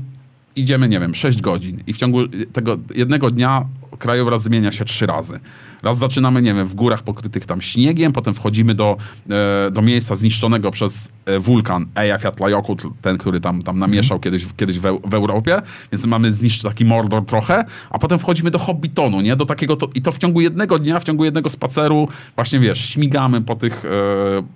idziemy, 0.60 0.88
nie 0.88 1.00
wiem, 1.00 1.14
6 1.14 1.40
godzin 1.40 1.80
i 1.86 1.92
w 1.92 1.96
ciągu 1.96 2.18
tego 2.52 2.78
jednego 2.94 3.30
dnia 3.30 3.66
krajobraz 3.98 4.42
zmienia 4.42 4.72
się 4.72 4.84
trzy 4.84 5.06
razy. 5.06 5.40
Raz 5.82 5.98
zaczynamy, 5.98 6.42
nie 6.42 6.54
wiem, 6.54 6.66
w 6.66 6.74
górach 6.74 7.02
pokrytych 7.02 7.46
tam 7.46 7.60
śniegiem, 7.60 8.12
potem 8.12 8.34
wchodzimy 8.34 8.74
do, 8.74 8.96
e, 9.30 9.70
do 9.70 9.82
miejsca 9.82 10.16
zniszczonego 10.16 10.70
przez 10.70 11.08
e, 11.26 11.38
wulkan 11.38 11.86
Eyjafjallajökull, 11.94 12.76
ten, 13.02 13.18
który 13.18 13.40
tam, 13.40 13.62
tam 13.62 13.78
namieszał 13.78 14.14
mm. 14.14 14.22
kiedyś, 14.22 14.46
kiedyś 14.56 14.78
w, 14.78 15.00
w, 15.04 15.14
Europie, 15.14 15.62
więc 15.92 16.06
mamy 16.06 16.32
zniszczony 16.32 16.74
taki 16.74 16.84
mordor 16.84 17.24
trochę, 17.24 17.64
a 17.90 17.98
potem 17.98 18.18
wchodzimy 18.18 18.50
do 18.50 18.58
Hobbitonu, 18.58 19.20
nie? 19.20 19.36
Do 19.36 19.46
takiego, 19.46 19.76
to, 19.76 19.88
i 19.94 20.02
to 20.02 20.12
w 20.12 20.18
ciągu 20.18 20.40
jednego 20.40 20.78
dnia, 20.78 20.98
w 20.98 21.04
ciągu 21.04 21.24
jednego 21.24 21.50
spaceru, 21.50 22.08
właśnie 22.34 22.58
wiesz, 22.58 22.84
śmigamy 22.84 23.40
po 23.40 23.56
tych, 23.56 23.84
e, 23.84 23.88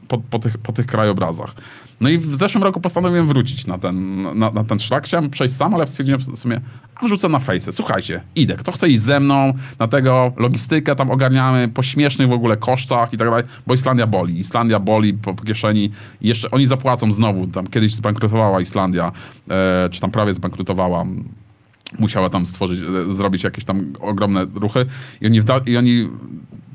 po, 0.09 0.19
po, 0.19 0.39
tych, 0.39 0.59
po 0.59 0.73
tych 0.73 0.87
krajobrazach. 0.87 1.55
No 2.01 2.09
i 2.09 2.19
w 2.19 2.35
zeszłym 2.35 2.65
roku 2.65 2.81
postanowiłem 2.81 3.27
wrócić 3.27 3.67
na 3.67 3.79
ten, 3.79 4.23
na, 4.39 4.51
na 4.51 4.65
ten 4.65 4.79
szlak. 4.79 5.05
Chciałem 5.05 5.31
przejść 5.31 5.57
sam, 5.57 5.75
ale 5.75 5.87
stwierdziłem 5.87 6.21
w 6.21 6.39
sumie, 6.39 6.61
a 6.95 7.05
wrzucę 7.07 7.29
na 7.29 7.39
fejsy. 7.39 7.73
Słuchajcie, 7.73 8.23
idę. 8.37 8.57
Kto 8.57 8.73
chce 8.73 8.89
iść 8.89 9.01
ze 9.01 9.21
mną 9.21 9.53
na 9.79 9.89
tego 9.89 10.33
logistykę 10.37 10.97
tam 10.97 11.11
ogarniamy 11.15 11.69
po 11.69 11.83
śmiesznych 11.83 12.29
w 12.29 12.33
ogóle 12.33 12.57
kosztach 12.57 13.13
i 13.13 13.17
tak 13.17 13.29
dalej, 13.29 13.45
bo 13.67 13.75
Islandia 13.75 14.07
boli. 14.07 14.39
Islandia 14.39 14.81
boli 14.81 15.15
po, 15.15 15.35
kieszeni. 15.35 15.91
I 16.21 16.29
jeszcze 16.29 16.51
oni 16.51 16.67
zapłacą 16.67 17.13
znowu. 17.13 17.47
Tam 17.47 17.67
kiedyś 17.67 17.95
zbankrutowała 17.95 18.61
Islandia, 18.61 19.13
e, 19.51 19.89
czy 19.91 20.01
tam 20.01 20.11
prawie 20.11 20.35
zbankrutowała 20.35 21.05
musiała 21.99 22.31
tam 22.31 22.47
stworzyć, 22.47 22.81
e, 22.81 23.13
zrobić 23.13 23.45
jakieś 23.45 23.65
tam 23.65 23.93
ogromne 24.01 24.47
ruchy 24.55 24.87
i 25.21 25.27
oni, 25.27 25.41
i 25.67 25.77
oni 25.77 26.09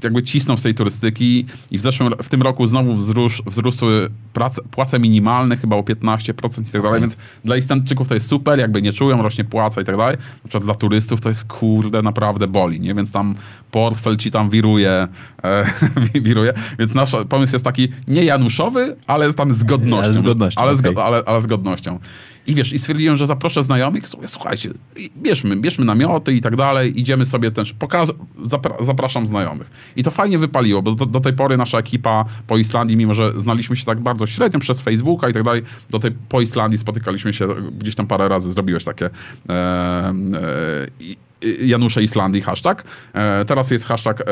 jakby 0.04 0.24
cisną 0.24 0.58
z 0.58 0.62
tej 0.62 0.76
turystyki 0.76 1.46
i 1.72 1.78
w 1.78 1.82
zeszłym, 1.82 2.14
w 2.24 2.30
tym 2.30 2.42
roku 2.42 2.68
znowu 2.68 2.96
wzrósł, 2.96 3.44
wzrosły 3.46 4.10
prace, 4.34 4.62
płace 4.72 5.00
minimalne 5.00 5.58
chyba 5.58 5.76
o 5.76 5.82
15% 5.82 6.68
i 6.68 6.72
tak 6.72 6.82
dalej, 6.82 7.02
więc 7.02 7.18
dla 7.46 7.58
Islandczyków 7.58 8.08
to 8.08 8.14
jest 8.14 8.28
super, 8.28 8.60
jakby 8.60 8.82
nie 8.82 8.94
czują, 8.94 9.22
rośnie 9.22 9.44
płaca 9.44 9.82
i 9.82 9.86
tak 9.86 9.98
dalej. 9.98 10.18
Na 10.18 10.50
przykład 10.50 10.64
dla 10.64 10.76
turystów 10.76 11.22
to 11.22 11.30
jest 11.30 11.46
kurde 11.46 12.02
naprawdę 12.02 12.48
boli, 12.48 12.80
nie? 12.80 12.96
Więc 12.96 13.12
tam 13.12 13.36
portfel 13.72 14.18
ci 14.18 14.32
tam 14.32 14.50
wiruje, 14.50 15.08
e, 15.44 15.66
wiruje. 16.22 16.54
więc 16.80 16.94
nasz 16.94 17.12
pomysł 17.30 17.56
jest 17.56 17.66
taki 17.66 17.88
nie 18.08 18.24
januszowy, 18.24 18.96
ale 19.08 19.34
tam 19.34 19.54
z 19.54 19.64
godnością. 19.64 20.04
Ale 20.04 20.14
z 20.14 20.22
godnością. 20.22 20.62
Ale, 20.62 20.74
okay. 20.74 20.94
z, 20.94 20.98
ale, 20.98 21.24
ale 21.26 21.42
z 21.42 21.48
godnością. 21.48 22.00
I 22.48 22.56
wiesz, 22.56 22.74
i 22.74 22.80
stwierdziłem, 22.80 23.18
że 23.18 23.28
zaproszę 23.28 23.64
znajomych, 23.64 24.04
słuchajcie, 24.28 24.70
bierzmy, 25.18 25.56
bierzmy 25.56 25.86
namioty 25.86 26.34
i 26.34 26.42
tak 26.42 26.56
dalej, 26.56 27.00
idziemy 27.00 27.26
sobie 27.26 27.52
też, 27.52 27.74
pokaz, 27.74 28.14
zapra 28.44 28.76
zapraszam 28.82 29.28
znajomych. 29.28 29.70
I 29.96 30.04
to 30.04 30.12
fajnie 30.12 30.40
wypaliło, 30.40 30.82
bo 30.82 30.92
do, 30.92 31.06
do, 31.06 31.20
tej 31.20 31.34
pory 31.34 31.58
nasza 31.58 31.78
ekipa 31.78 32.26
po 32.48 32.58
Islandii, 32.58 32.98
mimo 32.98 33.14
że 33.14 33.42
znaliśmy 33.42 33.76
się 33.76 33.86
tak 33.86 34.00
bardzo 34.00 34.28
średnio 34.28 34.60
przez 34.60 34.82
Facebooka 34.82 35.30
i 35.30 35.34
tak 35.34 35.44
dalej, 35.44 35.62
do 35.90 36.00
tej 36.00 36.12
po 36.30 36.42
Islandii 36.42 36.78
spotykaliśmy 36.78 37.34
się 37.34 37.48
gdzieś 37.80 37.96
tam 37.96 38.08
parę 38.08 38.30
razy, 38.30 38.52
zrobiłeś 38.52 38.84
takie 38.84 39.10
e, 39.50 39.54
e, 39.54 41.29
Janusze 41.62 42.04
Islandii 42.04 42.42
hashtag. 42.42 42.84
E, 43.14 43.46
teraz 43.46 43.72
jest 43.72 43.86
hashtag 43.86 44.22
e, 44.22 44.26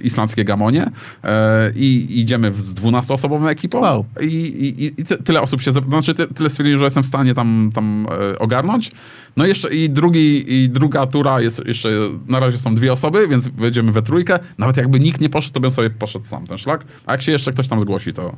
islandzkie 0.00 0.44
gamonie 0.44 0.90
e, 1.24 1.70
i 1.76 2.20
idziemy 2.20 2.52
z 2.52 2.74
12-osobową 2.74 3.46
ekipą 3.46 3.80
wow. 3.80 4.04
i, 4.20 4.26
i, 4.26 4.84
i, 4.84 5.04
tyle 5.04 5.40
osób 5.40 5.62
się, 5.62 5.72
znaczy 5.72 6.14
tyle 6.14 6.50
stwierdziłem, 6.50 6.78
że 6.78 6.84
jestem 6.84 7.02
w 7.02 7.06
stanie 7.06 7.34
tam, 7.34 7.70
tam 7.74 8.06
ogarnąć. 8.38 8.92
No 9.36 9.46
jeszcze 9.46 9.74
i, 9.74 9.90
drugi, 9.90 10.54
i 10.54 10.68
druga 10.68 11.06
tura 11.06 11.40
jest 11.40 11.66
jeszcze, 11.66 11.90
na 12.28 12.40
razie 12.40 12.58
są 12.58 12.74
dwie 12.74 12.92
osoby, 12.92 13.28
więc 13.28 13.48
wejdziemy 13.48 13.92
we 13.92 14.02
trójkę. 14.02 14.38
Nawet 14.58 14.76
jakby 14.76 15.00
nikt 15.00 15.20
nie 15.20 15.28
poszedł, 15.28 15.54
to 15.54 15.60
bym 15.60 15.70
sobie 15.70 15.90
poszedł 15.90 16.24
sam 16.24 16.46
ten 16.46 16.58
szlak. 16.58 16.84
A 17.06 17.12
jak 17.12 17.22
się 17.22 17.32
jeszcze 17.32 17.52
ktoś 17.52 17.68
tam 17.68 17.80
zgłosi, 17.80 18.12
to... 18.12 18.36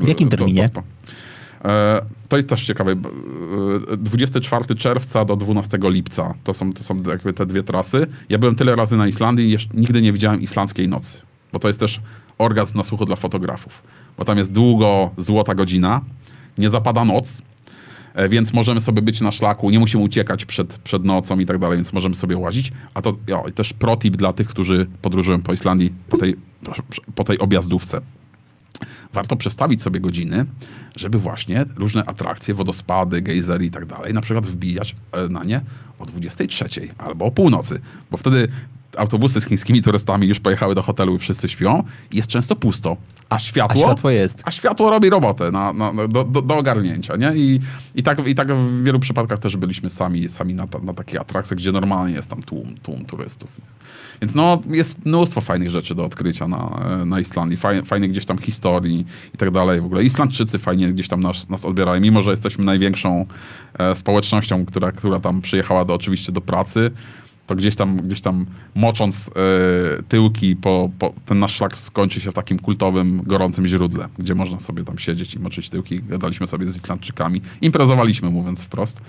W 0.00 0.08
jakim 0.08 0.28
terminie? 0.28 0.68
To, 0.68 0.82
to 1.62 1.68
E, 1.68 2.02
to 2.28 2.36
jest 2.36 2.48
też 2.48 2.66
ciekawe. 2.66 2.96
24 3.96 4.64
e, 4.70 4.74
czerwca 4.74 5.24
do 5.24 5.36
12 5.36 5.78
lipca 5.82 6.34
to 6.44 6.54
są, 6.54 6.72
to 6.72 6.84
są 6.84 7.02
jakby 7.02 7.32
te 7.32 7.46
dwie 7.46 7.62
trasy. 7.62 8.06
Ja 8.28 8.38
byłem 8.38 8.54
tyle 8.54 8.76
razy 8.76 8.96
na 8.96 9.06
Islandii 9.06 9.54
i 9.54 9.56
nigdy 9.74 10.02
nie 10.02 10.12
widziałem 10.12 10.40
islandzkiej 10.40 10.88
nocy, 10.88 11.22
bo 11.52 11.58
to 11.58 11.68
jest 11.68 11.80
też 11.80 12.00
orgazm 12.38 12.78
na 12.78 12.84
słuchu 12.84 13.04
dla 13.04 13.16
fotografów. 13.16 13.82
Bo 14.18 14.24
tam 14.24 14.38
jest 14.38 14.52
długo 14.52 15.10
złota 15.18 15.54
godzina, 15.54 16.00
nie 16.58 16.70
zapada 16.70 17.04
noc, 17.04 17.42
e, 18.14 18.28
więc 18.28 18.52
możemy 18.52 18.80
sobie 18.80 19.02
być 19.02 19.20
na 19.20 19.32
szlaku, 19.32 19.70
nie 19.70 19.78
musimy 19.78 20.04
uciekać 20.04 20.44
przed, 20.44 20.78
przed 20.78 21.04
nocą 21.04 21.38
i 21.38 21.46
tak 21.46 21.58
dalej, 21.58 21.78
więc 21.78 21.92
możemy 21.92 22.14
sobie 22.14 22.36
łazić. 22.36 22.72
A 22.94 23.02
to 23.02 23.16
jo, 23.26 23.44
też 23.54 23.72
protip 23.72 24.16
dla 24.16 24.32
tych, 24.32 24.48
którzy 24.48 24.86
podróżują 25.02 25.42
po 25.42 25.52
Islandii 25.52 25.92
po 26.08 26.16
tej, 26.16 26.36
po 27.14 27.24
tej 27.24 27.38
objazdówce 27.38 28.00
warto 29.12 29.36
przestawić 29.36 29.82
sobie 29.82 30.00
godziny, 30.00 30.46
żeby 30.96 31.18
właśnie 31.18 31.64
różne 31.76 32.04
atrakcje, 32.04 32.54
wodospady, 32.54 33.22
gejzery 33.22 33.64
i 33.64 33.70
tak 33.70 33.86
dalej, 33.86 34.14
na 34.14 34.20
przykład 34.20 34.46
wbijać 34.46 34.96
e, 35.12 35.28
na 35.28 35.44
nie 35.44 35.60
o 35.98 36.06
23 36.06 36.68
albo 36.98 37.24
o 37.24 37.30
północy, 37.30 37.80
bo 38.10 38.16
wtedy 38.16 38.48
autobusy 38.96 39.40
z 39.40 39.46
chińskimi 39.46 39.82
turystami 39.82 40.28
już 40.28 40.40
pojechały 40.40 40.74
do 40.74 40.82
hotelu 40.82 41.14
i 41.14 41.18
wszyscy 41.18 41.48
śpią 41.48 41.84
jest 42.12 42.28
często 42.28 42.56
pusto. 42.56 42.96
A 43.28 43.38
światło, 43.38 43.84
a 43.84 43.86
światło 43.86 44.10
jest. 44.10 44.42
A 44.44 44.50
światło 44.50 44.90
robi 44.90 45.10
robotę 45.10 45.50
na, 45.50 45.72
na, 45.72 46.08
do, 46.08 46.24
do, 46.24 46.42
do, 46.42 46.56
ogarnięcia, 46.56 47.16
nie? 47.16 47.32
I, 47.36 47.60
i, 47.94 48.02
tak, 48.02 48.26
I 48.26 48.34
tak 48.34 48.52
w 48.52 48.82
wielu 48.82 49.00
przypadkach 49.00 49.38
też 49.38 49.56
byliśmy 49.56 49.90
sami, 49.90 50.28
sami 50.28 50.54
na, 50.54 50.66
na 50.82 50.94
takich 50.94 51.20
atrakcjach, 51.20 51.58
gdzie 51.58 51.72
normalnie 51.72 52.14
jest 52.14 52.30
tam 52.30 52.42
tłum, 52.42 52.74
tłum 52.82 53.04
turystów. 53.04 53.58
Nie? 53.58 53.64
Więc 54.22 54.34
no, 54.34 54.60
jest 54.68 55.06
mnóstwo 55.06 55.40
fajnych 55.40 55.70
rzeczy 55.70 55.94
do 55.94 56.04
odkrycia 56.04 56.48
na, 56.48 56.80
na 57.06 57.20
Islandii. 57.20 57.56
Fajnie, 57.56 57.82
fajnie 57.82 58.08
gdzieś 58.08 58.26
tam 58.26 58.38
historii 58.38 59.06
i 59.34 59.38
tak 59.38 59.50
dalej. 59.50 59.80
W 59.80 59.84
ogóle 59.84 60.04
Islandczycy 60.04 60.58
fajnie 60.58 60.92
gdzieś 60.92 61.08
tam 61.08 61.20
nas, 61.20 61.48
nas 61.48 61.64
odbierają, 61.64 62.00
mimo 62.00 62.22
że 62.22 62.30
jesteśmy 62.30 62.64
największą 62.64 63.26
e, 63.78 63.94
społecznością, 63.94 64.66
która, 64.66 64.92
która 64.92 65.20
tam 65.20 65.40
przyjechała 65.40 65.84
do, 65.84 65.94
oczywiście 65.94 66.32
do 66.32 66.40
pracy 66.40 66.90
to 67.52 67.56
gdzieś 67.56 67.76
tam, 67.76 67.96
gdzieś 67.96 68.20
tam 68.20 68.46
mocząc 68.74 69.28
e, 69.28 70.02
tyłki, 70.02 70.56
po, 70.56 70.90
po, 70.98 71.12
ten 71.26 71.38
nasz 71.38 71.54
szlak 71.54 71.78
skończy 71.78 72.20
się 72.20 72.30
w 72.30 72.34
takim 72.34 72.58
kultowym, 72.58 73.22
gorącym 73.26 73.66
źródle, 73.66 74.08
gdzie 74.18 74.34
można 74.34 74.60
sobie 74.60 74.84
tam 74.84 74.98
siedzieć 74.98 75.34
i 75.34 75.38
moczyć 75.38 75.70
tyłki. 75.70 76.02
Gadaliśmy 76.02 76.46
sobie 76.46 76.68
z 76.68 76.76
Islandczykami. 76.76 77.40
Imprezowaliśmy, 77.60 78.30
mówiąc 78.30 78.60
wprost. 78.60 79.00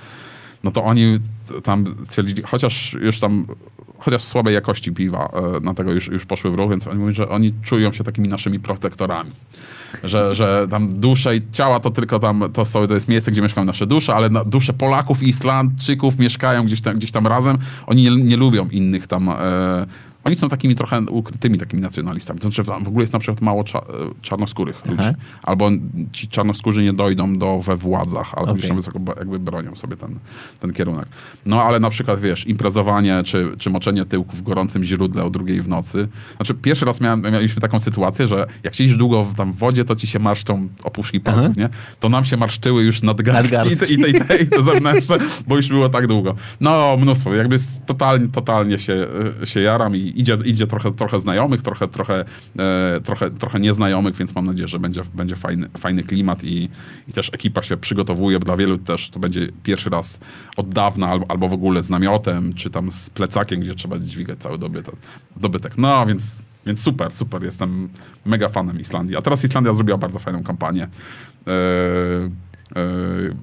No 0.63 0.71
to 0.71 0.83
oni 0.83 1.19
tam 1.63 1.85
stwierdzili, 2.05 2.43
chociaż 2.43 2.93
już 3.01 3.19
tam 3.19 3.45
chociaż 4.03 4.23
słabej 4.23 4.53
jakości 4.53 4.91
piwa 4.91 5.29
e, 5.33 5.59
na 5.59 5.73
tego 5.73 5.91
już, 5.91 6.07
już 6.07 6.25
poszły 6.25 6.51
w 6.51 6.53
ruch, 6.53 6.69
więc 6.69 6.87
oni 6.87 6.99
mówią, 6.99 7.13
że 7.13 7.29
oni 7.29 7.53
czują 7.61 7.91
się 7.91 8.03
takimi 8.03 8.27
naszymi 8.27 8.59
protektorami. 8.59 9.31
Że, 10.03 10.35
że 10.35 10.67
tam 10.69 10.99
dusze 10.99 11.35
i 11.35 11.41
ciała 11.51 11.79
to 11.79 11.89
tylko 11.89 12.19
tam, 12.19 12.43
to, 12.53 12.65
są, 12.65 12.87
to 12.87 12.93
jest 12.93 13.07
miejsce, 13.07 13.31
gdzie 13.31 13.41
mieszkają 13.41 13.65
nasze 13.65 13.87
dusze, 13.87 14.15
ale 14.15 14.29
dusze 14.45 14.73
Polaków 14.73 15.23
i 15.23 15.29
Islandczyków 15.29 16.19
mieszkają 16.19 16.65
gdzieś 16.65 16.81
tam, 16.81 16.95
gdzieś 16.95 17.11
tam 17.11 17.27
razem. 17.27 17.57
Oni 17.87 18.03
nie, 18.03 18.23
nie 18.23 18.37
lubią 18.37 18.69
innych 18.69 19.07
tam 19.07 19.29
e, 19.29 19.33
oni 20.23 20.35
są 20.35 20.49
takimi 20.49 20.75
trochę 20.75 21.01
ukrytymi 21.01 21.57
takimi 21.57 21.81
nacjonalistami. 21.81 22.39
To 22.39 22.47
znaczy 22.47 22.63
w 22.63 22.87
ogóle 22.87 23.03
jest 23.03 23.13
na 23.13 23.19
przykład 23.19 23.41
mało 23.41 23.63
cza, 23.63 23.81
czarnoskórych 24.21 24.81
Aha. 24.83 24.91
ludzi. 24.91 25.19
Albo 25.43 25.69
ci 26.11 26.27
czarnoskórzy 26.27 26.83
nie 26.83 26.93
dojdą 26.93 27.37
do 27.37 27.59
we 27.59 27.77
władzach, 27.77 28.33
albo 28.33 28.51
okay. 28.51 28.73
wysoko 28.73 28.99
jakby 29.19 29.39
bronią 29.39 29.75
sobie 29.75 29.95
ten, 29.95 30.19
ten 30.59 30.73
kierunek. 30.73 31.05
No 31.45 31.63
ale 31.63 31.79
na 31.79 31.89
przykład, 31.89 32.19
wiesz, 32.19 32.47
imprezowanie 32.47 33.21
czy, 33.25 33.51
czy 33.59 33.69
moczenie 33.69 34.05
tyłków 34.05 34.39
w 34.39 34.41
gorącym 34.41 34.83
źródle 34.83 35.23
o 35.23 35.29
drugiej 35.29 35.61
w 35.61 35.67
nocy. 35.67 36.07
Znaczy 36.35 36.53
pierwszy 36.53 36.85
raz 36.85 37.01
miałem, 37.01 37.21
mieliśmy 37.21 37.61
taką 37.61 37.79
sytuację, 37.79 38.27
że 38.27 38.47
jak 38.63 38.75
siedzisz 38.75 38.97
długo 38.97 39.25
w, 39.25 39.35
tam 39.35 39.53
w 39.53 39.57
wodzie, 39.57 39.85
to 39.85 39.95
ci 39.95 40.07
się 40.07 40.19
marszczą 40.19 40.67
opuszki 40.83 41.19
palców, 41.19 41.57
nie? 41.57 41.69
To 41.99 42.09
nam 42.09 42.25
się 42.25 42.37
marszczyły 42.37 42.83
już 42.83 43.01
nadgarstki, 43.01 43.55
nadgarstki. 43.55 43.93
i 43.93 43.97
te, 43.97 44.09
i 44.09 44.13
te, 44.13 44.37
i 44.37 44.47
te 44.47 44.63
zewnętrzne, 44.63 45.17
bo 45.47 45.57
już 45.57 45.67
było 45.67 45.89
tak 45.89 46.07
długo. 46.07 46.35
No 46.59 46.97
mnóstwo, 46.97 47.33
jakby 47.33 47.57
totalnie, 47.85 48.27
totalnie 48.27 48.79
się, 48.79 49.07
się 49.43 49.61
jaram 49.61 49.95
i 49.95 50.12
idzie, 50.13 50.37
idzie 50.45 50.67
trochę, 50.67 50.91
trochę 50.91 51.19
znajomych, 51.19 51.61
trochę, 51.61 51.87
trochę, 51.87 52.25
e, 52.59 52.99
trochę, 53.03 53.31
trochę 53.31 53.59
nieznajomych, 53.59 54.15
więc 54.15 54.35
mam 54.35 54.45
nadzieję, 54.45 54.67
że 54.67 54.79
będzie, 54.79 55.01
będzie 55.13 55.35
fajny, 55.35 55.69
fajny 55.77 56.03
klimat 56.03 56.43
i, 56.43 56.69
i 57.07 57.13
też 57.13 57.29
ekipa 57.33 57.61
się 57.63 57.77
przygotowuje, 57.77 58.39
bo 58.39 58.45
dla 58.45 58.57
wielu 58.57 58.77
też 58.77 59.09
to 59.09 59.19
będzie 59.19 59.47
pierwszy 59.63 59.89
raz 59.89 60.19
od 60.57 60.69
dawna 60.69 61.07
albo, 61.09 61.25
albo 61.31 61.49
w 61.49 61.53
ogóle 61.53 61.83
z 61.83 61.89
namiotem, 61.89 62.53
czy 62.53 62.69
tam 62.69 62.91
z 62.91 63.09
plecakiem, 63.09 63.59
gdzie 63.59 63.75
trzeba 63.75 63.99
dźwigać 63.99 64.39
cały 64.39 64.57
dobytek. 64.57 64.95
dobytek. 65.37 65.77
No 65.77 66.05
więc 66.05 66.45
więc 66.65 66.81
super, 66.81 67.11
super, 67.11 67.43
jestem 67.43 67.89
mega 68.25 68.49
fanem 68.49 68.79
Islandii. 68.79 69.17
A 69.17 69.21
teraz 69.21 69.43
Islandia 69.43 69.73
zrobiła 69.73 69.97
bardzo 69.97 70.19
fajną 70.19 70.43
kampanię. 70.43 70.87
Yy, 71.45 72.31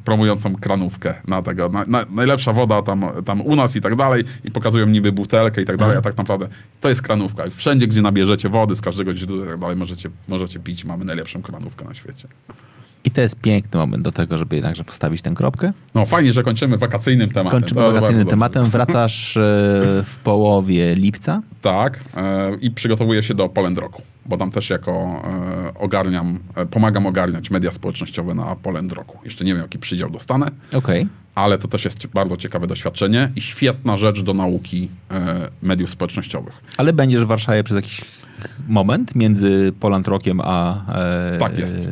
promującą 0.04 0.56
kranówkę 0.56 1.14
na 1.28 1.42
tego. 1.42 1.68
Na, 1.68 1.84
na, 1.86 2.06
najlepsza 2.10 2.52
woda 2.52 2.82
tam, 2.82 3.04
tam 3.24 3.40
u 3.40 3.56
nas 3.56 3.76
i 3.76 3.80
tak 3.80 3.96
dalej. 3.96 4.24
I 4.44 4.50
pokazują 4.50 4.86
niby 4.86 5.12
butelkę 5.12 5.62
i 5.62 5.64
tak 5.64 5.76
dalej, 5.76 5.96
a 5.96 6.02
tak 6.02 6.16
naprawdę 6.16 6.48
to 6.80 6.88
jest 6.88 7.02
kranówka. 7.02 7.44
Wszędzie, 7.54 7.86
gdzie 7.86 8.02
nabierzecie 8.02 8.48
wody 8.48 8.76
z 8.76 8.80
każdego 8.80 9.14
źródła 9.16 9.46
i 9.46 9.48
tak 9.48 9.58
dalej, 9.58 9.76
możecie, 9.76 10.10
możecie 10.28 10.60
pić. 10.60 10.84
Mamy 10.84 11.04
najlepszą 11.04 11.42
kranówkę 11.42 11.84
na 11.84 11.94
świecie. 11.94 12.28
I 13.04 13.10
to 13.10 13.20
jest 13.20 13.40
piękny 13.40 13.80
moment 13.80 14.04
do 14.04 14.12
tego, 14.12 14.38
żeby 14.38 14.56
jednakże 14.56 14.84
postawić 14.84 15.22
tę 15.22 15.30
kropkę. 15.34 15.72
No 15.94 16.06
fajnie, 16.06 16.32
że 16.32 16.42
kończymy 16.42 16.78
wakacyjnym 16.78 17.30
tematem. 17.30 17.60
Kończymy 17.60 17.80
to 17.80 17.92
wakacyjnym 17.92 18.26
tematem. 18.26 18.62
Dobrze. 18.62 18.78
Wracasz 18.78 19.36
e, 19.36 19.40
w 20.06 20.18
połowie 20.24 20.94
lipca. 20.94 21.42
Tak. 21.62 22.00
E, 22.16 22.56
I 22.60 22.70
przygotowuję 22.70 23.22
się 23.22 23.34
do 23.34 23.48
Poland 23.48 23.78
Roku, 23.78 24.02
bo 24.30 24.36
tam 24.36 24.50
też 24.50 24.70
jako 24.70 25.22
e, 25.70 25.78
ogarniam, 25.78 26.38
pomagam 26.70 27.06
ogarniać 27.06 27.50
media 27.50 27.70
społecznościowe 27.70 28.34
na 28.34 28.56
Poland 28.56 28.92
Roku. 28.92 29.18
Jeszcze 29.24 29.44
nie 29.44 29.52
wiem, 29.52 29.62
jaki 29.62 29.78
przydział 29.78 30.10
dostanę. 30.10 30.50
Okay. 30.72 31.06
Ale 31.34 31.58
to 31.58 31.68
też 31.68 31.84
jest 31.84 32.06
bardzo 32.06 32.36
ciekawe 32.36 32.66
doświadczenie 32.66 33.32
i 33.36 33.40
świetna 33.40 33.96
rzecz 33.96 34.22
do 34.22 34.34
nauki 34.34 34.88
mediów 35.62 35.90
społecznościowych. 35.90 36.54
Ale 36.76 36.92
będziesz 36.92 37.24
w 37.24 37.26
Warszawie 37.26 37.64
przez 37.64 37.76
jakiś 37.76 38.00
moment 38.68 39.14
między 39.14 39.72
Poland 39.80 40.08
Rokiem 40.08 40.40
a... 40.44 40.84
tak 41.38 41.58
jest 41.58 41.88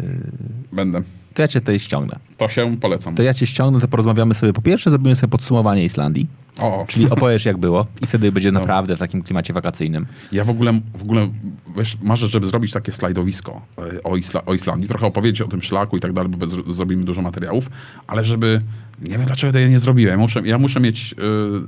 Będę. 0.73 1.03
To 1.39 1.43
ja 1.43 1.49
cię 1.49 1.61
tutaj 1.61 1.79
ściągnę. 1.79 2.19
To 2.37 2.49
się 2.49 2.77
polecam. 2.77 3.15
To 3.15 3.23
ja 3.23 3.35
cię 3.35 3.47
ściągnę, 3.47 3.81
to 3.81 3.89
porozmawiamy 3.89 4.35
sobie. 4.35 4.53
Po 4.53 4.63
pierwsze 4.63 4.91
zrobimy 4.91 5.15
sobie 5.15 5.31
podsumowanie 5.31 5.85
Islandii. 5.85 6.27
O. 6.59 6.85
Czyli 6.89 7.11
opowiesz 7.11 7.45
jak 7.45 7.57
było 7.57 7.87
i 8.01 8.07
wtedy 8.07 8.33
będzie 8.33 8.53
naprawdę 8.53 8.97
w 8.97 8.99
takim 8.99 9.23
klimacie 9.23 9.53
wakacyjnym. 9.53 10.07
Ja 10.33 10.45
w 10.45 10.51
ogóle, 10.51 10.81
w 10.95 11.03
ogóle 11.03 11.29
wiesz, 11.77 11.99
marzę, 12.03 12.29
żeby 12.29 12.47
zrobić 12.47 12.73
takie 12.73 12.93
slajdowisko 12.93 13.61
e, 13.79 14.03
o, 14.03 14.17
Isla 14.17 14.45
o 14.45 14.55
Islandii, 14.55 14.89
trochę 14.89 15.07
opowiedzieć 15.07 15.41
o 15.41 15.49
tym 15.49 15.63
szlaku 15.63 15.97
i 15.97 16.01
tak 16.01 16.13
dalej, 16.13 16.31
bo 16.31 16.73
zrobimy 16.73 17.05
dużo 17.05 17.23
materiałów, 17.23 17.71
ale 18.07 18.25
żeby, 18.25 18.63
nie 19.03 19.19
wiem 19.19 19.27
dlaczego 19.27 19.53
tego 19.53 19.71
nie 19.71 19.79
zrobiłem, 19.79 20.13
ja 20.13 20.19
muszę, 20.19 20.41
ja 20.45 20.59
muszę 20.59 20.81
mieć 20.81 21.15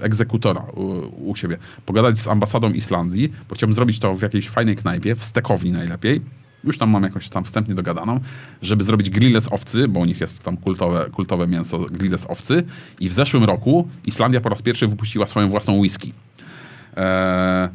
y, 0.00 0.05
egzekutora 0.05 0.60
u, 0.60 1.31
u 1.31 1.36
siebie, 1.36 1.57
pogadać 1.86 2.18
z 2.18 2.28
ambasadą 2.28 2.70
Islandii, 2.70 3.32
bo 3.49 3.55
chciałbym 3.55 3.74
zrobić 3.74 3.99
to 3.99 4.15
w 4.15 4.23
jakiejś 4.23 4.49
fajnej 4.49 4.76
knajpie, 4.76 5.15
w 5.15 5.24
Stekowni 5.24 5.73
najlepiej, 5.73 6.20
już 6.65 6.79
tam 6.79 6.91
mam 6.91 7.03
jakąś 7.03 7.29
tam 7.29 7.45
wstępnie 7.45 7.75
dogadaną, 7.75 8.21
żeby 8.63 8.85
zrobić 8.85 9.11
grille 9.11 9.41
z 9.41 9.53
owcy, 9.53 9.89
bo 9.89 10.01
u 10.01 10.05
nich 10.05 10.21
jest 10.21 10.43
tam 10.43 10.57
kultowe, 10.57 11.11
kultowe 11.13 11.47
mięso 11.47 11.79
grille 11.79 12.19
z 12.19 12.27
owcy. 12.27 12.65
I 13.01 13.09
w 13.09 13.13
zeszłym 13.13 13.45
roku 13.45 13.89
Islandia 14.07 14.41
po 14.41 14.49
raz 14.49 14.63
pierwszy 14.63 14.87
wypuściła 14.87 15.27
swoją 15.27 15.49
własną 15.49 15.79
whisky. 15.79 16.13
Eee, 16.97 17.69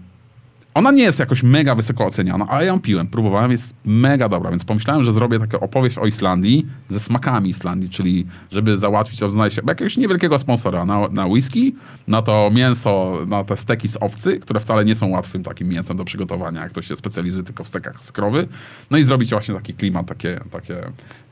ona 0.76 0.92
nie 0.92 1.04
jest 1.04 1.20
jakoś 1.20 1.44
mega 1.44 1.76
wysoko 1.76 2.06
oceniana, 2.06 2.48
ale 2.48 2.66
ja 2.66 2.72
ją 2.72 2.80
piłem, 2.80 3.08
próbowałem, 3.08 3.52
jest 3.52 3.76
mega 3.86 4.30
dobra, 4.30 4.50
więc 4.50 4.66
pomyślałem, 4.66 5.06
że 5.06 5.14
zrobię 5.14 5.40
taką 5.40 5.60
opowieść 5.60 5.98
o 5.98 6.06
Islandii 6.06 6.68
ze 6.90 7.00
smakami 7.00 7.50
Islandii, 7.50 7.90
czyli 7.90 8.28
żeby 8.52 8.78
załatwić, 8.78 9.20
znaleźć 9.30 9.60
jakiegoś 9.68 9.98
niewielkiego 9.98 10.40
sponsora 10.40 10.86
na, 10.86 11.08
na 11.08 11.26
whisky, 11.26 11.76
na 12.08 12.22
to 12.22 12.52
mięso, 12.54 13.18
na 13.28 13.44
te 13.44 13.58
steki 13.58 13.88
z 13.88 13.98
owcy, 14.02 14.40
które 14.40 14.60
wcale 14.60 14.86
nie 14.86 14.95
są 14.95 15.08
łatwym 15.08 15.44
takim 15.44 15.68
mięsem 15.68 15.98
do 15.98 16.06
przygotowania, 16.06 16.62
jak 16.62 16.70
ktoś 16.70 16.88
się 16.88 16.95
specjalizuje 16.95 17.44
tylko 17.44 17.64
w 17.64 17.68
stekach 17.68 18.02
z 18.02 18.12
krowy, 18.12 18.48
no 18.92 18.98
i 18.98 19.04
zrobić 19.04 19.30
właśnie 19.30 19.56
taki 19.56 19.74
klimat, 19.74 20.08
takie, 20.08 20.40
takie, 20.52 20.76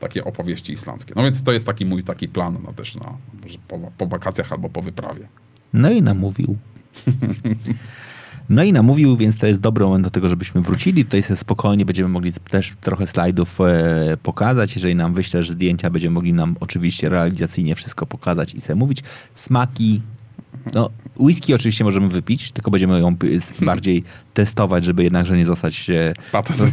takie 0.00 0.24
opowieści 0.24 0.72
islandzkie. 0.72 1.12
No 1.16 1.22
więc 1.22 1.42
to 1.42 1.52
jest 1.52 1.66
taki 1.66 1.86
mój 1.86 2.04
taki 2.04 2.28
plan 2.28 2.58
na 2.66 2.72
też 2.72 2.94
na, 2.94 3.12
może 3.42 3.58
po, 3.68 3.78
po 3.98 4.06
wakacjach 4.06 4.52
albo 4.52 4.68
po 4.68 4.82
wyprawie. 4.82 5.28
No 5.72 5.90
i 5.90 6.02
namówił. 6.02 6.56
No 8.48 8.62
i 8.62 8.72
namówił, 8.72 9.16
więc 9.16 9.38
to 9.38 9.46
jest 9.46 9.60
dobry 9.60 9.84
moment 9.84 10.04
do 10.04 10.10
tego, 10.10 10.28
żebyśmy 10.28 10.60
wrócili. 10.60 11.04
Tutaj 11.04 11.22
sobie 11.22 11.36
spokojnie 11.36 11.84
będziemy 11.84 12.08
mogli 12.08 12.32
też 12.32 12.72
trochę 12.80 13.06
slajdów 13.06 13.60
e, 13.60 14.16
pokazać. 14.22 14.74
Jeżeli 14.74 14.94
nam 14.94 15.14
wyślesz 15.14 15.50
zdjęcia, 15.50 15.90
będziemy 15.90 16.14
mogli 16.14 16.32
nam 16.32 16.56
oczywiście 16.60 17.08
realizacyjnie 17.08 17.74
wszystko 17.74 18.06
pokazać 18.06 18.54
i 18.54 18.60
sobie 18.60 18.74
mówić. 18.74 19.02
Smaki, 19.34 20.00
no, 20.74 20.90
whisky 21.16 21.54
oczywiście 21.54 21.84
możemy 21.84 22.08
wypić, 22.08 22.52
tylko 22.52 22.70
będziemy 22.70 23.00
ją 23.00 23.16
bardziej 23.60 24.04
testować, 24.34 24.84
żeby 24.84 25.04
jednakże 25.04 25.36
nie 25.36 25.46
zostać 25.46 25.90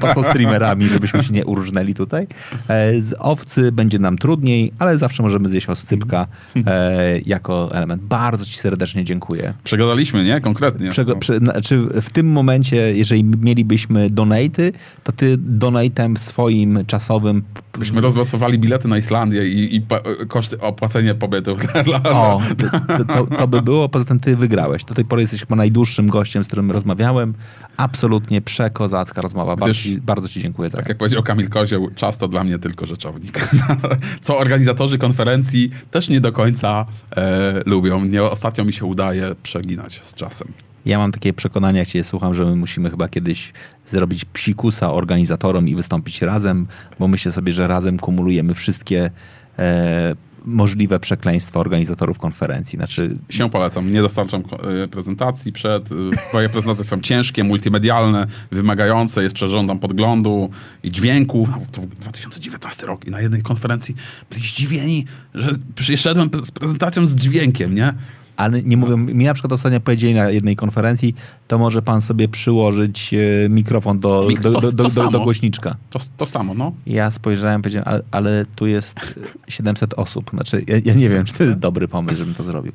patostreamerami, 0.00 0.88
żebyśmy 0.88 1.24
się 1.24 1.32
nie 1.32 1.46
urżnęli 1.46 1.94
tutaj. 1.94 2.26
E, 2.68 3.00
z 3.00 3.14
owcy 3.18 3.72
będzie 3.72 3.98
nam 3.98 4.18
trudniej, 4.18 4.72
ale 4.78 4.98
zawsze 4.98 5.22
możemy 5.22 5.48
zjeść 5.48 5.68
oscypka 5.68 6.26
e, 6.66 7.18
jako 7.26 7.74
element. 7.74 8.02
Bardzo 8.02 8.44
ci 8.44 8.58
serdecznie 8.58 9.04
dziękuję. 9.04 9.54
Przegadaliśmy, 9.64 10.24
nie? 10.24 10.40
Konkretnie. 10.40 10.90
Przego, 10.90 11.16
prze, 11.16 11.38
znaczy 11.38 11.86
w 12.02 12.12
tym 12.12 12.32
momencie, 12.32 12.76
jeżeli 12.96 13.24
mielibyśmy 13.24 14.10
donaty, 14.10 14.72
to 15.04 15.12
ty 15.12 15.36
donatem 15.38 16.16
swoim 16.16 16.84
czasowym 16.86 17.42
Byśmy 17.78 18.00
rozlosowali 18.00 18.58
bilety 18.58 18.88
na 18.88 18.98
Islandię 18.98 19.48
i, 19.48 19.76
i 19.76 19.82
koszty 20.28 20.60
opłacenia 20.60 21.14
pobytów 21.14 21.60
dla... 21.84 22.02
O, 22.02 22.42
to, 22.58 23.04
to, 23.04 23.17
to, 23.26 23.48
by 23.48 23.62
było, 23.62 23.88
poza 23.88 24.04
tym 24.04 24.20
ty 24.20 24.36
wygrałeś. 24.36 24.84
Do 24.84 24.94
tej 24.94 25.04
pory 25.04 25.22
jesteś 25.22 25.40
chyba 25.40 25.56
najdłuższym 25.56 26.08
gościem, 26.08 26.44
z 26.44 26.46
którym 26.46 26.70
rozmawiałem. 26.70 27.34
Absolutnie 27.76 28.40
przekozacka 28.40 29.22
rozmowa. 29.22 29.56
Bardzo, 29.56 29.74
ci, 29.74 30.00
bardzo 30.00 30.28
ci 30.28 30.40
dziękuję 30.40 30.68
za 30.68 30.78
Tak 30.78 30.88
jak 30.88 30.98
powiedział 30.98 31.22
Kamil 31.22 31.48
Kozioł, 31.48 31.90
czas 31.94 32.18
to 32.18 32.28
dla 32.28 32.44
mnie 32.44 32.58
tylko 32.58 32.86
rzeczownik. 32.86 33.48
Co 34.22 34.38
organizatorzy 34.38 34.98
konferencji 34.98 35.70
też 35.90 36.08
nie 36.08 36.20
do 36.20 36.32
końca 36.32 36.86
e, 37.16 37.60
lubią. 37.66 38.04
Nie, 38.04 38.22
ostatnio 38.22 38.64
mi 38.64 38.72
się 38.72 38.84
udaje 38.84 39.34
przeginać 39.42 40.00
z 40.04 40.14
czasem. 40.14 40.52
Ja 40.86 40.98
mam 40.98 41.12
takie 41.12 41.32
przekonanie, 41.32 41.78
jak 41.78 41.88
cię 41.88 42.04
słucham, 42.04 42.34
że 42.34 42.44
my 42.44 42.56
musimy 42.56 42.90
chyba 42.90 43.08
kiedyś 43.08 43.52
zrobić 43.86 44.24
psikusa 44.24 44.92
organizatorom 44.92 45.68
i 45.68 45.74
wystąpić 45.74 46.22
razem, 46.22 46.66
bo 46.98 47.08
myślę 47.08 47.32
sobie, 47.32 47.52
że 47.52 47.66
razem 47.66 47.98
kumulujemy 47.98 48.54
wszystkie 48.54 49.10
e, 49.58 50.16
możliwe 50.48 51.00
przekleństwa 51.00 51.60
organizatorów 51.60 52.18
konferencji. 52.18 52.76
Znaczy... 52.76 53.16
Się 53.30 53.50
polecam. 53.50 53.92
Nie 53.92 54.02
dostarczam 54.02 54.42
e, 54.84 54.88
prezentacji 54.88 55.52
przed. 55.52 55.88
Twoje 56.28 56.48
prezentacje 56.48 56.84
są 56.84 57.00
ciężkie, 57.00 57.44
multimedialne, 57.44 58.26
wymagające. 58.52 59.22
Jeszcze 59.22 59.48
żądam 59.48 59.78
podglądu 59.78 60.50
i 60.82 60.92
dźwięku. 60.92 61.48
To 61.72 61.80
2019 62.00 62.86
rok 62.86 63.06
i 63.06 63.10
na 63.10 63.20
jednej 63.20 63.42
konferencji 63.42 63.94
byli 64.30 64.42
zdziwieni, 64.42 65.04
że 65.34 65.50
przyszedłem 65.74 66.30
z 66.42 66.50
prezentacją 66.50 67.06
z 67.06 67.14
dźwiękiem, 67.14 67.74
nie? 67.74 67.94
Ale 68.38 68.62
nie 68.62 68.76
mówią, 68.76 68.96
mi 68.96 69.24
na 69.24 69.34
przykład 69.34 69.52
ostatnio 69.52 69.80
powiedzieli 69.80 70.14
na 70.14 70.30
jednej 70.30 70.56
konferencji, 70.56 71.14
to 71.48 71.58
może 71.58 71.82
pan 71.82 72.02
sobie 72.02 72.28
przyłożyć 72.28 73.14
e, 73.14 73.48
mikrofon 73.48 74.00
do, 74.00 74.28
do, 74.42 74.50
do, 74.50 74.72
do, 74.72 74.88
do, 74.88 75.10
do, 75.10 75.20
głośniczka. 75.20 75.76
To, 75.90 75.98
to 76.16 76.26
samo, 76.26 76.54
no. 76.54 76.72
Ja 76.86 77.10
spojrzałem, 77.10 77.62
powiedziałem, 77.62 77.88
ale, 77.88 78.02
ale 78.10 78.46
tu 78.56 78.66
jest 78.66 79.20
700 79.48 79.94
osób. 79.94 80.30
Znaczy, 80.30 80.64
ja, 80.66 80.76
ja, 80.84 80.94
nie 80.94 81.10
wiem, 81.10 81.24
czy 81.24 81.34
to 81.34 81.44
jest 81.44 81.58
dobry 81.58 81.88
pomysł, 81.88 82.18
żebym 82.18 82.34
to 82.34 82.42
zrobił. 82.42 82.72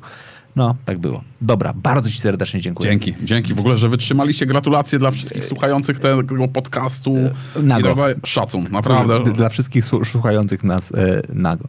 No, 0.56 0.76
tak 0.84 0.98
było. 0.98 1.22
Dobra, 1.40 1.72
bardzo 1.72 2.10
Ci 2.10 2.20
serdecznie 2.20 2.60
dziękuję. 2.60 2.90
Dzięki, 2.90 3.14
dzięki 3.22 3.54
w 3.54 3.58
ogóle, 3.58 3.76
że 3.76 3.88
wytrzymaliście. 3.88 4.46
Gratulacje 4.46 4.98
dla 4.98 5.10
wszystkich 5.10 5.46
słuchających 5.46 6.00
tego 6.00 6.48
podcastu. 6.48 7.16
Nago. 7.62 8.10
I 8.10 8.14
szacun, 8.26 8.66
naprawdę. 8.70 9.32
Dla 9.32 9.48
wszystkich 9.48 9.84
słuchających 10.04 10.64
nas 10.64 10.92
e, 10.94 11.22
nago. 11.28 11.68